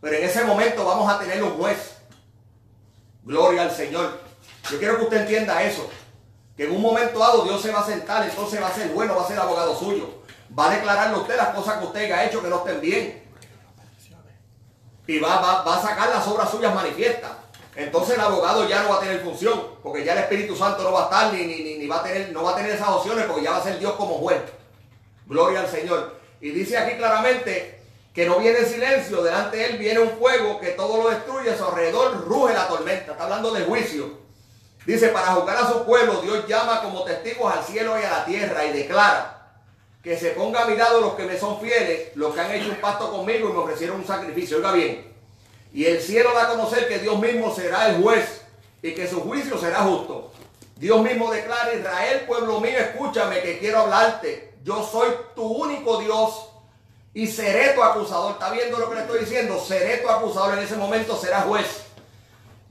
Pero 0.00 0.16
en 0.16 0.24
ese 0.24 0.44
momento 0.44 0.84
vamos 0.84 1.12
a 1.12 1.18
tener 1.18 1.42
un 1.42 1.56
juez. 1.56 1.96
Gloria 3.22 3.62
al 3.62 3.70
Señor. 3.70 4.20
Yo 4.70 4.78
quiero 4.78 4.98
que 4.98 5.04
usted 5.04 5.22
entienda 5.22 5.62
eso. 5.62 5.88
Que 6.56 6.64
en 6.64 6.72
un 6.72 6.80
momento 6.80 7.18
dado 7.18 7.44
Dios 7.44 7.60
se 7.60 7.70
va 7.70 7.80
a 7.80 7.86
sentar, 7.86 8.26
entonces 8.26 8.62
va 8.62 8.68
a 8.68 8.74
ser 8.74 8.88
bueno, 8.88 9.14
va 9.14 9.24
a 9.24 9.28
ser 9.28 9.38
abogado 9.38 9.78
suyo. 9.78 10.22
Va 10.58 10.70
a 10.70 10.74
declararle 10.74 11.16
a 11.16 11.20
usted 11.20 11.36
las 11.36 11.48
cosas 11.48 11.78
que 11.78 11.84
usted 11.84 12.04
haya 12.04 12.24
hecho 12.24 12.42
que 12.42 12.48
no 12.48 12.58
estén 12.58 12.80
bien. 12.80 13.22
Y 15.06 15.18
va 15.18 15.62
a 15.62 15.82
sacar 15.82 16.08
las 16.08 16.26
obras 16.26 16.50
suyas 16.50 16.74
manifiestas. 16.74 17.30
Entonces 17.76 18.14
el 18.14 18.20
abogado 18.22 18.66
ya 18.66 18.82
no 18.82 18.88
va 18.88 18.96
a 18.96 19.00
tener 19.00 19.20
función, 19.20 19.62
porque 19.82 20.02
ya 20.04 20.14
el 20.14 20.20
Espíritu 20.20 20.56
Santo 20.56 20.82
no 20.82 20.92
va 20.92 21.02
a 21.02 21.04
estar, 21.04 21.32
ni, 21.32 21.44
ni, 21.44 21.76
ni- 21.78 21.86
va 21.86 22.00
a 22.00 22.02
tener, 22.02 22.32
no 22.32 22.42
va 22.42 22.52
a 22.52 22.56
tener 22.56 22.70
esas 22.72 22.88
opciones, 22.88 23.26
porque 23.26 23.42
ya 23.42 23.50
va 23.50 23.58
a 23.58 23.62
ser 23.62 23.78
Dios 23.78 23.92
como 23.92 24.14
juez. 24.14 24.40
Gloria 25.26 25.60
al 25.60 25.68
Señor. 25.68 26.16
Y 26.40 26.50
dice 26.50 26.78
aquí 26.78 26.96
claramente 26.96 27.80
que 28.14 28.26
no 28.26 28.38
viene 28.38 28.60
en 28.60 28.66
silencio, 28.66 29.22
delante 29.22 29.58
de 29.58 29.66
él 29.66 29.78
viene 29.78 30.00
un 30.00 30.10
fuego 30.18 30.58
que 30.58 30.68
todo 30.70 31.02
lo 31.02 31.10
destruye, 31.10 31.50
a 31.50 31.58
su 31.58 31.64
alrededor 31.66 32.26
ruge 32.26 32.54
la 32.54 32.66
tormenta. 32.66 33.12
Está 33.12 33.24
hablando 33.24 33.52
de 33.52 33.64
juicio. 33.64 34.24
Dice, 34.86 35.08
para 35.08 35.32
juzgar 35.34 35.56
a 35.58 35.68
su 35.68 35.84
pueblo, 35.84 36.22
Dios 36.22 36.46
llama 36.46 36.80
como 36.82 37.02
testigos 37.04 37.52
al 37.52 37.62
cielo 37.64 38.00
y 38.00 38.04
a 38.04 38.10
la 38.10 38.24
tierra 38.24 38.64
y 38.64 38.72
declara 38.72 39.32
que 40.02 40.16
se 40.16 40.30
ponga 40.30 40.62
a 40.62 40.66
mi 40.66 40.76
lado 40.76 41.00
los 41.00 41.14
que 41.14 41.24
me 41.24 41.36
son 41.38 41.60
fieles, 41.60 42.12
los 42.14 42.32
que 42.32 42.40
han 42.40 42.52
hecho 42.52 42.70
un 42.70 42.76
pacto 42.76 43.10
conmigo 43.10 43.50
y 43.50 43.52
me 43.52 43.58
ofrecieron 43.58 43.96
un 43.96 44.06
sacrificio. 44.06 44.58
Oiga 44.58 44.70
bien, 44.72 45.12
y 45.76 45.84
el 45.84 46.00
cielo 46.00 46.32
da 46.32 46.44
a 46.44 46.48
conocer 46.48 46.88
que 46.88 47.00
Dios 47.00 47.18
mismo 47.18 47.54
será 47.54 47.90
el 47.90 48.02
juez 48.02 48.40
y 48.80 48.94
que 48.94 49.06
su 49.06 49.20
juicio 49.20 49.58
será 49.58 49.80
justo. 49.80 50.32
Dios 50.76 51.02
mismo 51.02 51.30
declara, 51.30 51.74
Israel, 51.74 52.24
pueblo 52.26 52.60
mío, 52.60 52.78
escúchame 52.78 53.42
que 53.42 53.58
quiero 53.58 53.80
hablarte. 53.80 54.54
Yo 54.64 54.82
soy 54.82 55.10
tu 55.34 55.42
único 55.42 55.98
Dios 55.98 56.48
y 57.12 57.26
seré 57.26 57.74
tu 57.74 57.82
acusador. 57.82 58.32
¿Está 58.32 58.52
viendo 58.52 58.78
lo 58.78 58.88
que 58.88 58.94
le 58.94 59.00
estoy 59.02 59.20
diciendo? 59.20 59.62
Seré 59.62 59.98
tu 59.98 60.08
acusador. 60.08 60.56
En 60.56 60.64
ese 60.64 60.76
momento 60.76 61.14
será 61.14 61.42
juez. 61.42 61.84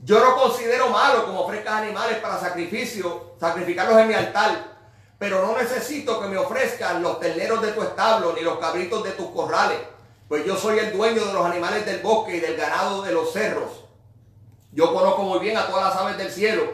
Yo 0.02 0.18
no 0.18 0.34
considero 0.34 0.88
malo 0.88 1.26
como 1.26 1.42
ofrezcas 1.42 1.74
animales 1.74 2.18
para 2.18 2.40
sacrificio, 2.40 3.34
sacrificarlos 3.38 4.00
en 4.00 4.08
mi 4.08 4.14
altar. 4.14 4.74
pero 5.16 5.46
no 5.46 5.56
necesito 5.56 6.20
que 6.20 6.26
me 6.26 6.38
ofrezcan 6.38 7.02
los 7.02 7.20
terneros 7.20 7.62
de 7.62 7.70
tu 7.70 7.82
establo 7.82 8.32
ni 8.32 8.40
los 8.40 8.58
cabritos 8.58 9.04
de 9.04 9.12
tus 9.12 9.30
corrales, 9.30 9.78
pues 10.28 10.44
yo 10.44 10.56
soy 10.56 10.78
el 10.78 10.92
dueño 10.92 11.24
de 11.24 11.32
los 11.32 11.46
animales 11.46 11.86
del 11.86 12.00
bosque 12.00 12.36
y 12.36 12.40
del 12.40 12.56
ganado 12.56 13.02
de 13.02 13.12
los 13.12 13.32
cerros. 13.32 13.84
Yo 14.72 14.92
conozco 14.92 15.22
muy 15.22 15.38
bien 15.38 15.56
a 15.56 15.66
todas 15.66 15.94
las 15.94 16.02
aves 16.02 16.18
del 16.18 16.30
cielo 16.30 16.64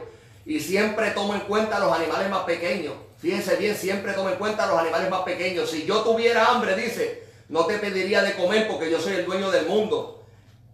y 0.44 0.60
siempre 0.60 1.10
tomo 1.10 1.34
en 1.34 1.40
cuenta 1.40 1.78
los 1.78 1.92
animales 1.92 2.30
más 2.30 2.44
pequeños. 2.44 2.94
Fíjense 3.18 3.56
bien, 3.56 3.76
siempre 3.76 4.14
tomo 4.14 4.30
en 4.30 4.36
cuenta 4.36 4.66
los 4.66 4.78
animales 4.78 5.08
más 5.10 5.22
pequeños. 5.22 5.70
Si 5.70 5.84
yo 5.84 6.00
tuviera 6.00 6.46
hambre, 6.46 6.74
dice, 6.74 7.24
no 7.48 7.66
te 7.66 7.78
pediría 7.78 8.22
de 8.22 8.34
comer 8.34 8.66
porque 8.66 8.90
yo 8.90 9.00
soy 9.00 9.14
el 9.14 9.26
dueño 9.26 9.50
del 9.50 9.66
mundo 9.66 10.24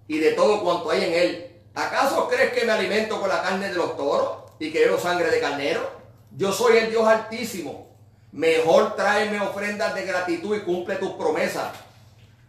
y 0.06 0.18
de 0.18 0.32
todo 0.32 0.62
cuanto 0.62 0.90
hay 0.90 1.04
en 1.04 1.12
él. 1.12 1.56
¿Acaso 1.74 2.28
crees 2.28 2.52
que 2.52 2.64
me 2.64 2.72
alimento 2.72 3.20
con 3.20 3.28
la 3.28 3.42
carne 3.42 3.68
de 3.68 3.74
los 3.74 3.96
toros 3.96 4.52
y 4.58 4.72
que 4.72 4.86
bebo 4.86 4.98
sangre 4.98 5.30
de 5.30 5.40
carnero? 5.40 5.90
Yo 6.36 6.52
soy 6.52 6.78
el 6.78 6.90
Dios 6.90 7.06
altísimo. 7.06 7.88
Mejor 8.32 8.96
tráeme 8.96 9.40
ofrendas 9.40 9.94
de 9.94 10.04
gratitud 10.04 10.56
y 10.56 10.60
cumple 10.60 10.96
tus 10.96 11.10
promesas. 11.12 11.72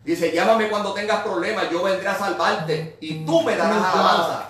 Dice, 0.04 0.32
llámame 0.32 0.70
cuando 0.70 0.94
tengas 0.94 1.22
problemas, 1.22 1.70
yo 1.70 1.84
vendré 1.84 2.08
a 2.08 2.18
salvarte 2.18 2.98
y 3.02 3.26
tú 3.26 3.42
me 3.44 3.56
darás 3.56 3.84
alabanza. 3.84 4.50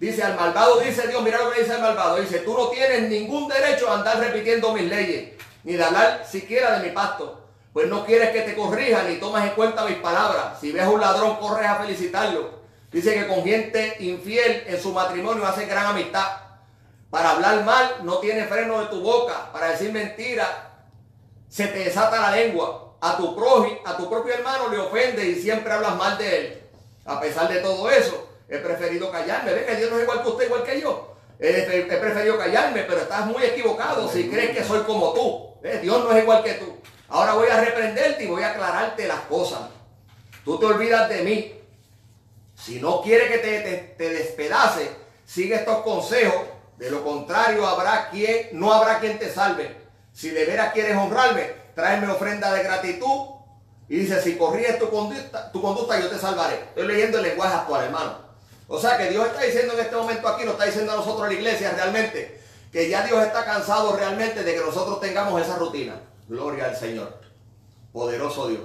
Dice 0.00 0.22
al 0.22 0.34
malvado, 0.34 0.80
dice 0.80 1.06
Dios, 1.08 1.22
mira 1.22 1.38
lo 1.38 1.50
que 1.50 1.60
dice 1.60 1.74
el 1.74 1.82
malvado. 1.82 2.16
Dice, 2.16 2.38
tú 2.38 2.54
no 2.54 2.68
tienes 2.68 3.08
ningún 3.08 3.48
derecho 3.48 3.90
a 3.90 3.96
andar 3.96 4.18
repitiendo 4.18 4.72
mis 4.72 4.84
leyes, 4.84 5.34
ni 5.62 5.74
de 5.74 5.84
hablar 5.84 6.26
siquiera 6.26 6.78
de 6.78 6.88
mi 6.88 6.94
pacto. 6.94 7.40
Pues 7.72 7.86
no 7.86 8.04
quieres 8.04 8.30
que 8.30 8.40
te 8.40 8.56
corrija 8.56 9.04
ni 9.04 9.16
tomas 9.16 9.44
en 9.44 9.50
cuenta 9.50 9.84
mis 9.84 9.98
palabras. 9.98 10.58
Si 10.60 10.72
ves 10.72 10.82
a 10.82 10.90
un 10.90 11.00
ladrón, 11.00 11.36
corres 11.36 11.68
a 11.68 11.76
felicitarlo. 11.76 12.60
Dice 12.90 13.14
que 13.14 13.28
con 13.28 13.44
gente 13.44 13.96
infiel 14.00 14.64
en 14.66 14.80
su 14.80 14.92
matrimonio 14.92 15.46
hace 15.46 15.66
gran 15.66 15.86
amistad. 15.86 16.26
Para 17.10 17.30
hablar 17.30 17.64
mal 17.64 17.96
no 18.02 18.18
tiene 18.18 18.46
freno 18.46 18.80
de 18.80 18.86
tu 18.86 19.00
boca. 19.02 19.52
Para 19.52 19.68
decir 19.68 19.92
mentira 19.92 20.70
se 21.48 21.66
te 21.68 21.80
desata 21.80 22.20
la 22.20 22.30
lengua. 22.32 22.89
A 23.00 23.16
tu, 23.16 23.36
a 23.84 23.96
tu 23.96 24.10
propio 24.10 24.34
hermano 24.34 24.68
le 24.68 24.78
ofende 24.78 25.24
y 25.24 25.34
siempre 25.34 25.72
hablas 25.72 25.96
mal 25.96 26.18
de 26.18 26.36
él. 26.38 26.62
A 27.06 27.18
pesar 27.20 27.48
de 27.48 27.60
todo 27.60 27.90
eso, 27.90 28.28
he 28.48 28.58
preferido 28.58 29.10
callarme. 29.10 29.52
Ve 29.54 29.64
que 29.64 29.76
Dios 29.76 29.90
no 29.90 29.96
es 29.96 30.02
igual 30.02 30.22
que 30.22 30.28
usted, 30.28 30.46
igual 30.46 30.62
que 30.64 30.80
yo. 30.80 31.16
He, 31.38 31.82
preferido 31.82 32.36
callarme, 32.36 32.82
pero 32.82 33.00
estás 33.00 33.24
muy 33.24 33.42
equivocado 33.42 34.06
si 34.10 34.28
crees 34.28 34.56
que 34.56 34.62
soy 34.62 34.82
como 34.82 35.14
tú. 35.14 35.68
Dios 35.80 36.04
no 36.04 36.12
es 36.12 36.22
igual 36.22 36.42
que 36.42 36.54
tú. 36.54 36.76
Ahora 37.08 37.34
voy 37.34 37.48
a 37.48 37.60
reprenderte 37.60 38.24
y 38.24 38.26
voy 38.26 38.42
a 38.42 38.50
aclararte 38.50 39.08
las 39.08 39.20
cosas. 39.20 39.60
Tú 40.44 40.58
te 40.58 40.66
olvidas 40.66 41.08
de 41.08 41.22
mí. 41.22 41.54
Si 42.54 42.78
no 42.78 43.00
quieres 43.00 43.30
que 43.30 43.38
te, 43.38 43.94
te 43.96 44.10
despedace, 44.10 44.90
sigue 45.24 45.54
estos 45.54 45.78
consejos. 45.78 46.42
De 46.76 46.90
lo 46.90 47.02
contrario, 47.02 47.66
habrá 47.66 48.10
quien, 48.10 48.48
no 48.52 48.72
habrá 48.72 49.00
quien 49.00 49.18
te 49.18 49.30
salve. 49.30 49.74
Si 50.12 50.30
de 50.30 50.44
veras 50.44 50.72
quieres 50.72 50.96
honrarme, 50.96 51.59
tráeme 51.74 52.08
ofrenda 52.08 52.52
de 52.52 52.62
gratitud. 52.62 53.40
Y 53.88 53.96
dice, 53.96 54.22
si 54.22 54.36
corríes 54.36 54.78
tu 54.78 54.88
conducta, 54.88 55.50
tu 55.50 55.60
conducta, 55.60 55.98
yo 55.98 56.08
te 56.08 56.18
salvaré. 56.18 56.60
Estoy 56.68 56.86
leyendo 56.86 57.18
el 57.18 57.24
lenguaje 57.24 57.54
actual, 57.54 57.84
hermano. 57.86 58.18
O 58.68 58.78
sea 58.78 58.96
que 58.96 59.10
Dios 59.10 59.26
está 59.26 59.42
diciendo 59.42 59.74
en 59.74 59.80
este 59.80 59.96
momento 59.96 60.28
aquí, 60.28 60.44
nos 60.44 60.52
está 60.52 60.66
diciendo 60.66 60.92
a 60.92 60.96
nosotros 60.96 61.26
la 61.26 61.34
iglesia 61.34 61.72
realmente, 61.72 62.40
que 62.70 62.88
ya 62.88 63.04
Dios 63.04 63.20
está 63.26 63.44
cansado 63.44 63.96
realmente 63.96 64.44
de 64.44 64.54
que 64.54 64.60
nosotros 64.60 65.00
tengamos 65.00 65.42
esa 65.42 65.56
rutina. 65.56 66.00
Gloria 66.28 66.66
al 66.66 66.76
Señor. 66.76 67.18
Poderoso 67.92 68.46
Dios. 68.46 68.60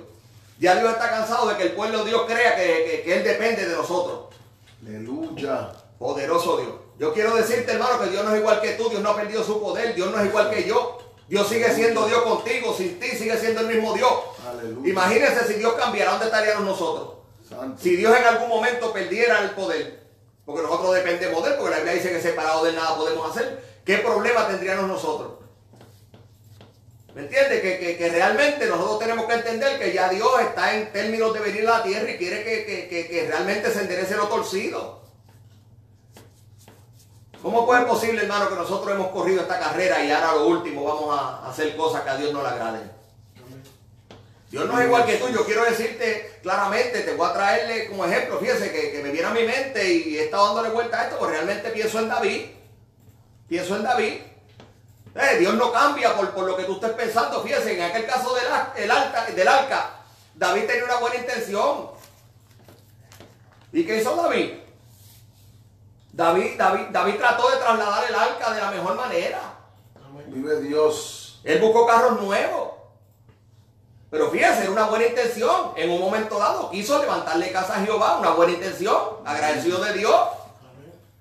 Ya 0.60 0.76
Dios 0.76 0.92
está 0.92 1.10
cansado 1.10 1.50
de 1.50 1.58
que 1.58 1.64
el 1.64 1.72
pueblo 1.72 2.04
de 2.04 2.12
Dios 2.12 2.22
crea 2.28 2.56
que, 2.56 3.04
Él 3.12 3.24
depende 3.24 3.68
de 3.68 3.76
nosotros. 3.76 4.28
Aleluya. 4.86 5.72
Poderoso 5.98 6.58
Dios. 6.58 6.74
Yo 7.00 7.12
quiero 7.12 7.36
decirte, 7.36 7.72
hermano, 7.72 8.00
que 8.00 8.12
Dios 8.12 8.24
no 8.24 8.34
es 8.36 8.40
igual 8.40 8.62
que 8.62 8.74
tú. 8.74 8.90
Dios 8.90 9.02
no 9.02 9.10
ha 9.10 9.16
perdido 9.16 9.44
su 9.44 9.60
poder. 9.60 9.96
Dios 9.96 10.12
no 10.12 10.20
es 10.20 10.28
igual 10.28 10.52
que 10.52 10.68
yo. 10.68 11.00
Dios 11.28 11.48
sigue 11.48 11.74
siendo 11.74 12.08
Dios 12.08 12.22
contigo. 12.24 12.74
Sin 12.76 13.00
ti 13.00 13.08
sigue 13.10 13.38
siendo 13.38 13.62
el 13.62 13.68
mismo 13.68 13.94
Dios. 13.94 14.12
Aleluya. 14.48 14.90
Imagínense 14.90 15.48
si 15.48 15.54
Dios 15.56 15.74
cambiara, 15.74 16.12
¿dónde 16.12 16.26
estaríamos 16.26 16.66
nosotros? 16.66 17.16
Si 17.80 17.96
Dios 17.96 18.16
en 18.18 18.26
algún 18.26 18.50
momento 18.50 18.92
perdiera 18.92 19.40
el 19.42 19.52
poder, 19.52 20.04
porque 20.46 20.64
nosotros 20.64 20.96
dependemos 20.96 21.44
de 21.44 21.52
él, 21.52 21.56
porque 21.58 21.72
la 21.72 21.78
Biblia 21.78 21.94
dice 21.94 22.12
que 22.12 22.22
separado 22.22 22.66
de 22.66 22.74
nada 22.74 22.96
podemos 22.96 23.30
hacer, 23.30 23.64
¿qué 23.86 24.00
problema 24.00 24.48
tendríamos 24.48 24.88
nosotros? 24.88 25.34
¿Me 27.14 27.22
entiende? 27.22 27.62
Que, 27.62 28.10
realmente 28.10 28.66
nosotros 28.66 29.00
tenemos 29.00 29.26
que 29.26 29.34
entender 29.36 29.80
que 29.80 29.94
ya 29.94 30.10
Dios 30.10 30.30
está 30.42 30.76
en 30.76 30.92
términos 30.92 31.34
de 31.34 31.40
venir 31.40 31.68
a 31.68 31.78
la 31.78 31.84
tierra 31.84 32.12
y 32.12 32.18
quiere 32.18 32.44
que, 32.44 33.26
realmente 33.30 33.72
se 33.72 33.82
enderece 33.82 34.16
lo 34.16 34.28
torcido. 34.28 35.05
¿Cómo 37.46 37.64
puede 37.64 37.82
ser 37.82 37.90
posible, 37.90 38.22
hermano, 38.24 38.50
que 38.50 38.56
nosotros 38.56 38.92
hemos 38.96 39.10
corrido 39.10 39.44
esta 39.44 39.60
carrera 39.60 40.04
y 40.04 40.12
ahora 40.12 40.34
lo 40.34 40.48
último 40.48 40.84
vamos 40.84 41.16
a 41.16 41.48
hacer 41.48 41.78
cosas 41.78 42.02
que 42.02 42.10
a 42.10 42.18
Dios 42.18 42.34
no 42.34 42.42
le 42.42 42.48
agraden? 42.48 42.92
Dios 44.50 44.66
no 44.66 44.80
es 44.80 44.88
igual 44.88 45.06
que 45.06 45.18
tú. 45.18 45.30
Yo 45.30 45.46
quiero 45.46 45.64
decirte 45.64 46.40
claramente, 46.42 47.02
te 47.02 47.14
voy 47.14 47.30
a 47.30 47.34
traerle 47.34 47.88
como 47.88 48.04
ejemplo, 48.06 48.40
fíjese 48.40 48.72
que, 48.72 49.00
me 49.04 49.12
viene 49.12 49.28
a 49.28 49.30
mi 49.30 49.44
mente 49.44 49.94
y 49.94 50.18
he 50.18 50.24
estado 50.24 50.44
dándole 50.48 50.70
vuelta 50.70 51.00
a 51.00 51.04
esto, 51.04 51.20
porque 51.20 51.36
realmente 51.36 51.70
pienso 51.70 52.00
en 52.00 52.10
David. 52.10 52.46
Pienso 53.48 53.76
en 53.76 53.84
David. 53.84 54.14
Eh, 55.14 55.38
Dios 55.38 55.54
no 55.54 55.72
cambia 55.72 56.16
por, 56.16 56.48
lo 56.48 56.58
que 56.58 56.64
tú 56.64 56.74
estés 56.74 56.94
pensando. 56.94 57.44
Fíjese, 57.44 57.76
en 57.76 57.84
aquel 57.84 58.08
caso 58.08 58.34
del, 58.34 58.46
el 58.76 59.36
del 59.36 59.48
arca, 59.48 59.98
David 60.34 60.66
tenía 60.66 60.86
una 60.86 60.98
buena 60.98 61.18
intención. 61.18 61.92
¿Y 63.72 63.86
qué 63.86 64.02
hizo 64.02 64.16
David? 64.16 64.65
David, 66.16 66.58
David, 66.58 66.86
David 66.92 67.16
trató 67.18 67.50
de 67.50 67.58
trasladar 67.58 68.06
el 68.08 68.16
arca 68.16 68.54
de 68.54 68.62
la 68.62 68.72
mejor 68.72 68.96
manera. 68.96 69.40
Vive 70.28 70.62
Dios. 70.62 71.42
Él 71.44 71.60
buscó 71.60 71.86
carros 71.86 72.22
nuevos. 72.22 72.70
Pero 74.10 74.32
fíjese, 74.32 74.62
era 74.62 74.72
una 74.72 74.86
buena 74.86 75.08
intención. 75.08 75.74
En 75.76 75.92
un 75.92 76.00
momento 76.00 76.40
dado 76.40 76.72
quiso 76.72 77.02
levantarle 77.02 77.52
casa 77.52 77.76
a 77.76 77.84
Jehová, 77.84 78.18
una 78.20 78.30
buena 78.30 78.54
intención, 78.54 78.98
agradecido 79.26 79.84
de 79.84 79.92
Dios. 79.92 80.16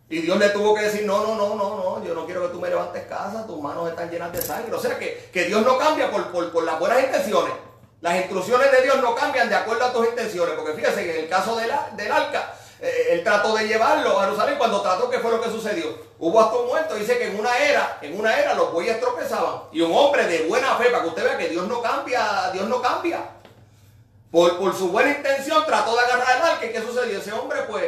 Y 0.08 0.20
Dios 0.20 0.38
le 0.38 0.50
tuvo 0.50 0.76
que 0.76 0.82
decir, 0.82 1.04
no, 1.04 1.24
no, 1.24 1.34
no, 1.34 1.56
no, 1.56 1.76
no, 1.76 2.04
yo 2.04 2.14
no 2.14 2.24
quiero 2.24 2.42
que 2.42 2.54
tú 2.54 2.60
me 2.60 2.68
levantes 2.68 3.04
casa, 3.06 3.44
tus 3.48 3.60
manos 3.60 3.88
están 3.88 4.08
llenas 4.10 4.32
de 4.32 4.42
sangre. 4.42 4.72
O 4.72 4.78
sea 4.78 4.96
que, 4.96 5.28
que 5.32 5.46
Dios 5.46 5.62
no 5.62 5.76
cambia 5.76 6.08
por, 6.08 6.30
por, 6.30 6.62
las 6.62 6.78
buenas 6.78 7.02
intenciones. 7.02 7.52
Las 8.00 8.16
instrucciones 8.18 8.70
de 8.70 8.82
Dios 8.82 9.02
no 9.02 9.12
cambian 9.16 9.48
de 9.48 9.56
acuerdo 9.56 9.86
a 9.86 9.92
tus 9.92 10.06
intenciones. 10.06 10.54
Porque 10.54 10.74
fíjese 10.74 11.02
que 11.02 11.18
en 11.18 11.24
el 11.24 11.28
caso 11.28 11.56
de 11.56 11.66
la, 11.66 11.90
del 11.96 12.12
arca, 12.12 12.54
él 12.84 13.24
trató 13.24 13.54
de 13.54 13.66
llevarlo 13.66 14.18
a 14.18 14.24
Jerusalén 14.24 14.58
cuando 14.58 14.82
trató, 14.82 15.08
¿qué 15.08 15.18
fue 15.18 15.30
lo 15.30 15.40
que 15.40 15.50
sucedió? 15.50 15.86
Hubo 16.18 16.40
hasta 16.40 16.56
un 16.56 16.66
muerto, 16.66 16.94
dice 16.94 17.18
que 17.18 17.28
en 17.28 17.38
una 17.38 17.56
era, 17.58 17.98
en 18.02 18.18
una 18.18 18.38
era 18.38 18.54
los 18.54 18.72
bueyes 18.72 19.00
tropezaban. 19.00 19.62
Y 19.72 19.80
un 19.80 19.92
hombre 19.92 20.26
de 20.26 20.46
buena 20.46 20.76
fe, 20.76 20.90
para 20.90 21.02
que 21.02 21.08
usted 21.08 21.24
vea 21.24 21.38
que 21.38 21.48
Dios 21.48 21.66
no 21.66 21.80
cambia, 21.80 22.50
Dios 22.52 22.68
no 22.68 22.82
cambia. 22.82 23.20
Por, 24.30 24.58
por 24.58 24.76
su 24.76 24.88
buena 24.88 25.12
intención 25.12 25.64
trató 25.64 25.94
de 25.94 26.00
agarrar 26.00 26.36
el 26.36 26.42
arca. 26.42 26.66
¿Y 26.66 26.72
qué 26.72 26.80
sucedió? 26.80 27.18
Ese 27.18 27.32
hombre, 27.32 27.62
pues, 27.62 27.86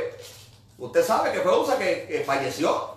usted 0.78 1.04
sabe 1.04 1.32
que 1.32 1.40
fue 1.40 1.58
Usa 1.58 1.76
que, 1.76 2.06
que 2.06 2.24
falleció. 2.24 2.94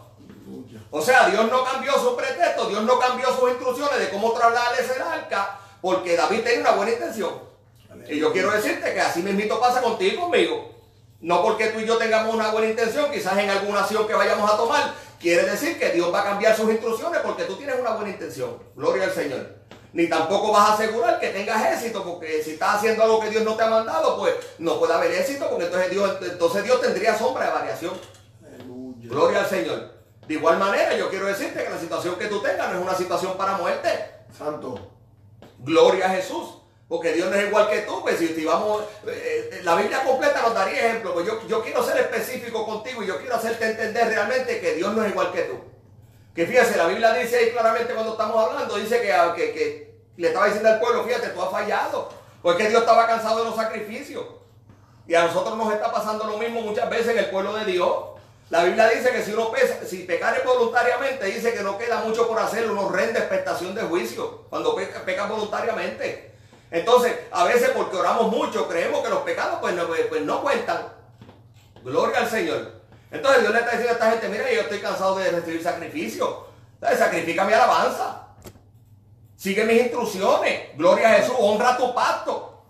O 0.92 1.02
sea, 1.02 1.30
Dios 1.30 1.50
no 1.52 1.64
cambió 1.64 1.94
su 1.94 2.16
pretexto, 2.16 2.70
Dios 2.70 2.84
no 2.84 2.98
cambió 2.98 3.28
sus 3.38 3.50
instrucciones 3.50 4.00
de 4.00 4.10
cómo 4.10 4.34
trasladar 4.34 4.74
ese 4.80 5.02
arca, 5.02 5.60
porque 5.82 6.16
David 6.16 6.42
tenía 6.42 6.62
una 6.62 6.72
buena 6.72 6.94
intención. 6.94 7.50
Y 8.08 8.20
yo 8.20 8.32
quiero 8.32 8.52
decirte 8.52 8.94
que 8.94 9.02
así 9.02 9.22
mismito 9.22 9.60
pasa 9.60 9.82
contigo 9.82 10.14
y 10.14 10.18
conmigo. 10.18 10.79
No 11.22 11.44
porque 11.44 11.68
tú 11.68 11.80
y 11.80 11.86
yo 11.86 11.98
tengamos 11.98 12.34
una 12.34 12.52
buena 12.52 12.70
intención, 12.70 13.12
quizás 13.12 13.38
en 13.38 13.50
alguna 13.50 13.82
acción 13.82 14.08
que 14.08 14.14
vayamos 14.14 14.50
a 14.50 14.56
tomar, 14.56 14.94
quiere 15.20 15.44
decir 15.44 15.78
que 15.78 15.90
Dios 15.90 16.14
va 16.14 16.22
a 16.22 16.24
cambiar 16.24 16.56
sus 16.56 16.70
instrucciones 16.70 17.20
porque 17.22 17.44
tú 17.44 17.56
tienes 17.56 17.76
una 17.80 17.92
buena 17.92 18.12
intención. 18.12 18.58
Gloria 18.76 19.06
al 19.06 19.12
Señor. 19.12 19.60
Ni 19.92 20.08
tampoco 20.08 20.52
vas 20.52 20.70
a 20.70 20.74
asegurar 20.76 21.20
que 21.20 21.30
tengas 21.30 21.74
éxito, 21.74 22.04
porque 22.04 22.44
si 22.44 22.52
estás 22.52 22.76
haciendo 22.76 23.04
algo 23.04 23.20
que 23.20 23.32
Dios 23.32 23.44
no 23.44 23.56
te 23.56 23.64
ha 23.64 23.70
mandado, 23.70 24.18
pues 24.18 24.36
no 24.60 24.80
puede 24.80 24.94
haber 24.94 25.12
éxito, 25.12 25.50
porque 25.50 25.66
entonces 25.66 25.90
Dios, 25.90 26.18
entonces 26.22 26.64
Dios 26.64 26.80
tendría 26.80 27.18
sombra 27.18 27.46
de 27.46 27.52
variación. 27.52 27.94
Gloria 29.02 29.40
al 29.40 29.50
Señor. 29.50 30.00
De 30.28 30.36
igual 30.36 30.60
manera, 30.60 30.96
yo 30.96 31.10
quiero 31.10 31.26
decirte 31.26 31.64
que 31.64 31.70
la 31.72 31.80
situación 31.80 32.16
que 32.16 32.28
tú 32.28 32.40
tengas 32.40 32.72
no 32.72 32.78
es 32.78 32.84
una 32.84 32.96
situación 32.96 33.36
para 33.36 33.58
muerte. 33.58 33.90
Santo. 34.38 34.92
Gloria 35.58 36.06
a 36.06 36.10
Jesús. 36.10 36.59
Porque 36.90 37.14
Dios 37.14 37.30
no 37.30 37.36
es 37.36 37.48
igual 37.48 37.70
que 37.70 37.82
tú, 37.82 38.02
pues 38.02 38.18
si, 38.18 38.44
vamos, 38.44 38.84
eh, 39.06 39.50
eh, 39.54 39.62
la 39.64 39.76
Biblia 39.76 40.04
completa 40.04 40.42
nos 40.42 40.56
daría 40.56 40.88
ejemplo, 40.88 41.14
pues 41.14 41.28
yo, 41.28 41.48
yo 41.48 41.62
quiero 41.62 41.84
ser 41.84 41.98
específico 41.98 42.66
contigo 42.66 43.04
y 43.04 43.06
yo 43.06 43.20
quiero 43.20 43.36
hacerte 43.36 43.70
entender 43.70 44.08
realmente 44.08 44.60
que 44.60 44.74
Dios 44.74 44.92
no 44.96 45.04
es 45.04 45.12
igual 45.12 45.32
que 45.32 45.44
tú. 45.44 45.60
Que 46.34 46.48
fíjese, 46.48 46.78
la 46.78 46.88
Biblia 46.88 47.14
dice 47.14 47.38
ahí 47.38 47.52
claramente 47.52 47.94
cuando 47.94 48.14
estamos 48.14 48.44
hablando, 48.44 48.76
dice 48.76 49.00
que, 49.02 49.14
ah, 49.14 49.36
que, 49.36 49.54
que 49.54 50.00
le 50.18 50.30
estaba 50.30 50.48
diciendo 50.48 50.68
al 50.68 50.80
pueblo, 50.80 51.04
fíjate, 51.04 51.28
tú 51.28 51.44
has 51.44 51.52
fallado, 51.52 52.10
porque 52.42 52.68
Dios 52.68 52.82
estaba 52.82 53.06
cansado 53.06 53.38
de 53.38 53.46
los 53.46 53.56
sacrificios. 53.56 54.26
Y 55.08 55.14
a 55.14 55.26
nosotros 55.26 55.56
nos 55.58 55.72
está 55.72 55.92
pasando 55.92 56.26
lo 56.26 56.40
mismo 56.40 56.62
muchas 56.62 56.90
veces 56.90 57.10
en 57.10 57.20
el 57.20 57.30
pueblo 57.30 57.54
de 57.54 57.66
Dios. 57.66 57.94
La 58.50 58.64
Biblia 58.64 58.88
dice 58.90 59.12
que 59.12 59.22
si 59.22 59.32
uno 59.32 59.52
pesa, 59.52 59.86
si 59.86 60.06
pecare 60.06 60.42
voluntariamente, 60.44 61.26
dice 61.28 61.54
que 61.54 61.62
no 61.62 61.78
queda 61.78 62.00
mucho 62.00 62.28
por 62.28 62.40
hacer, 62.40 62.70
uno 62.70 62.90
rende 62.90 63.20
expectación 63.20 63.76
de 63.76 63.84
juicio 63.84 64.46
cuando 64.50 64.76
peca, 64.76 65.02
peca 65.02 65.28
voluntariamente. 65.28 66.29
Entonces, 66.72 67.18
a 67.32 67.44
veces 67.46 67.72
porque 67.76 67.98
oramos 67.98 68.32
mucho, 68.32 68.68
creemos 68.68 69.02
que 69.04 69.10
los 69.10 69.20
pecados 69.20 69.60
pues 69.60 69.74
no, 69.76 69.88
pues, 69.88 70.02
pues 70.08 70.22
no 70.22 70.42
cuentan. 70.42 70.94
Gloria 71.84 72.20
al 72.20 72.30
Señor. 72.30 72.80
Entonces 73.12 73.42
Dios 73.42 73.54
le 73.54 73.60
está 73.60 73.72
diciendo 73.72 73.92
a 73.92 73.94
esta 73.94 74.12
gente, 74.12 74.30
mira, 74.30 74.54
yo 74.54 74.62
estoy 74.62 74.80
cansado 74.80 75.16
de 75.18 75.32
recibir 75.32 75.64
sacrificio. 75.64 76.46
Entonces, 76.76 77.00
sacrifica 77.00 77.44
mi 77.44 77.54
alabanza. 77.54 78.28
Sigue 79.36 79.66
mis 79.66 79.82
instrucciones. 79.82 80.78
Gloria 80.78 81.12
a 81.12 81.14
Jesús. 81.16 81.36
Honra 81.40 81.78
tu 81.78 81.94
pacto. 81.94 82.64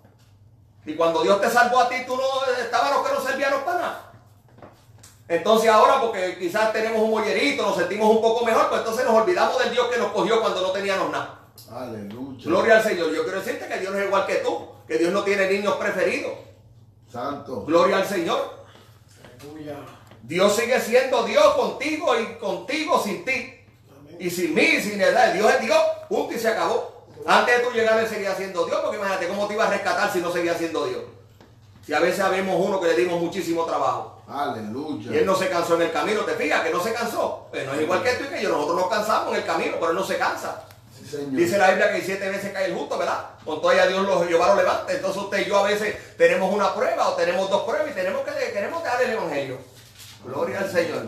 Y 0.85 0.95
cuando 0.95 1.21
Dios 1.21 1.41
te 1.41 1.49
salvó 1.49 1.79
a 1.79 1.89
ti, 1.89 1.95
tú 2.05 2.15
no 2.15 2.53
estabas 2.53 2.93
los 2.93 3.07
que 3.07 3.13
no 3.13 3.21
servían 3.21 3.53
para 3.65 3.79
nada. 3.79 4.11
Entonces 5.27 5.69
ahora, 5.69 6.01
porque 6.01 6.39
quizás 6.39 6.73
tenemos 6.73 7.01
un 7.01 7.11
mollerito, 7.11 7.63
nos 7.63 7.75
sentimos 7.75 8.09
un 8.09 8.19
poco 8.19 8.43
mejor, 8.43 8.67
pues 8.69 8.79
entonces 8.79 9.05
nos 9.05 9.13
olvidamos 9.13 9.59
del 9.59 9.71
Dios 9.71 9.87
que 9.87 9.99
nos 9.99 10.11
cogió 10.11 10.41
cuando 10.41 10.61
no 10.61 10.71
teníamos 10.71 11.11
nada. 11.11 11.38
Aleluya. 11.71 12.45
Gloria 12.45 12.77
al 12.77 12.83
Señor. 12.83 13.13
Yo 13.13 13.23
quiero 13.23 13.39
decirte 13.39 13.67
que 13.67 13.79
Dios 13.79 13.93
no 13.93 13.99
es 13.99 14.05
igual 14.05 14.25
que 14.25 14.35
tú, 14.35 14.67
que 14.87 14.97
Dios 14.97 15.11
no 15.11 15.23
tiene 15.23 15.49
niños 15.49 15.75
preferidos. 15.75 16.33
Santo. 17.11 17.63
Gloria 17.65 17.97
al 17.97 18.05
Señor. 18.05 18.65
Aleluya. 19.41 19.77
Dios 20.23 20.55
sigue 20.55 20.79
siendo 20.79 21.23
Dios 21.23 21.55
contigo 21.55 22.19
y 22.19 22.35
contigo 22.37 23.01
sin 23.03 23.25
ti. 23.25 23.55
Amén. 23.99 24.17
Y 24.19 24.29
sin 24.29 24.53
mí, 24.53 24.79
sin 24.81 25.01
edad. 25.01 25.33
Dios 25.33 25.51
es 25.53 25.61
Dios, 25.61 25.79
punto 26.07 26.33
y 26.33 26.39
se 26.39 26.49
acabó. 26.49 27.07
Antes 27.25 27.57
de 27.57 27.63
tú 27.63 27.71
llegar, 27.71 27.99
Él 27.99 28.07
seguía 28.07 28.35
siendo 28.35 28.65
Dios, 28.65 28.79
porque 28.81 28.97
imagínate 28.97 29.27
cómo 29.27 29.47
te 29.47 29.53
iba 29.53 29.65
a 29.65 29.69
rescatar 29.69 30.11
si 30.11 30.19
no 30.19 30.31
seguía 30.31 30.53
siendo 30.55 30.85
Dios. 30.85 31.01
Si 31.85 31.93
a 31.93 31.99
veces 31.99 32.19
habemos 32.19 32.55
uno 32.63 32.79
que 32.79 32.87
le 32.87 32.95
dimos 32.95 33.19
muchísimo 33.19 33.65
trabajo. 33.65 34.21
Aleluya. 34.27 35.11
Y 35.11 35.17
él 35.17 35.25
no 35.25 35.35
se 35.35 35.49
cansó 35.49 35.75
en 35.75 35.83
el 35.83 35.91
camino, 35.91 36.21
te 36.21 36.33
fijas 36.33 36.61
que 36.61 36.69
no 36.69 36.79
se 36.83 36.93
cansó. 36.93 37.47
Pues 37.49 37.65
no 37.65 37.73
es 37.73 37.81
igual 37.81 38.03
que 38.03 38.11
tú 38.11 38.25
y 38.25 38.27
que 38.27 38.43
yo, 38.43 38.49
nosotros 38.49 38.77
nos 38.77 38.89
cansamos 38.89 39.33
en 39.33 39.39
el 39.39 39.45
camino, 39.45 39.73
pero 39.79 39.89
él 39.89 39.95
no 39.95 40.03
se 40.03 40.17
cansa. 40.17 40.65
Dice 41.11 41.57
la 41.57 41.69
Biblia 41.69 41.91
que 41.91 42.01
siete 42.01 42.29
veces 42.29 42.53
cae 42.53 42.65
el 42.65 42.75
justo, 42.75 42.97
¿verdad? 42.97 43.25
Con 43.43 43.61
todo 43.61 43.71
a 43.71 43.87
Dios 43.87 44.05
los 44.05 44.27
Jehová 44.27 44.49
lo 44.49 44.55
levanta. 44.55 44.93
Entonces 44.93 45.21
usted 45.21 45.39
y 45.39 45.45
yo 45.45 45.57
a 45.57 45.63
veces 45.63 46.15
tenemos 46.17 46.53
una 46.53 46.73
prueba 46.73 47.09
o 47.09 47.13
tenemos 47.13 47.49
dos 47.49 47.63
pruebas 47.63 47.89
y 47.89 47.93
tenemos 47.93 48.21
que 48.23 48.51
queremos 48.51 48.83
el 49.01 49.11
evangelio. 49.11 49.57
Gloria 50.23 50.59
al 50.59 50.71
Señor. 50.71 51.03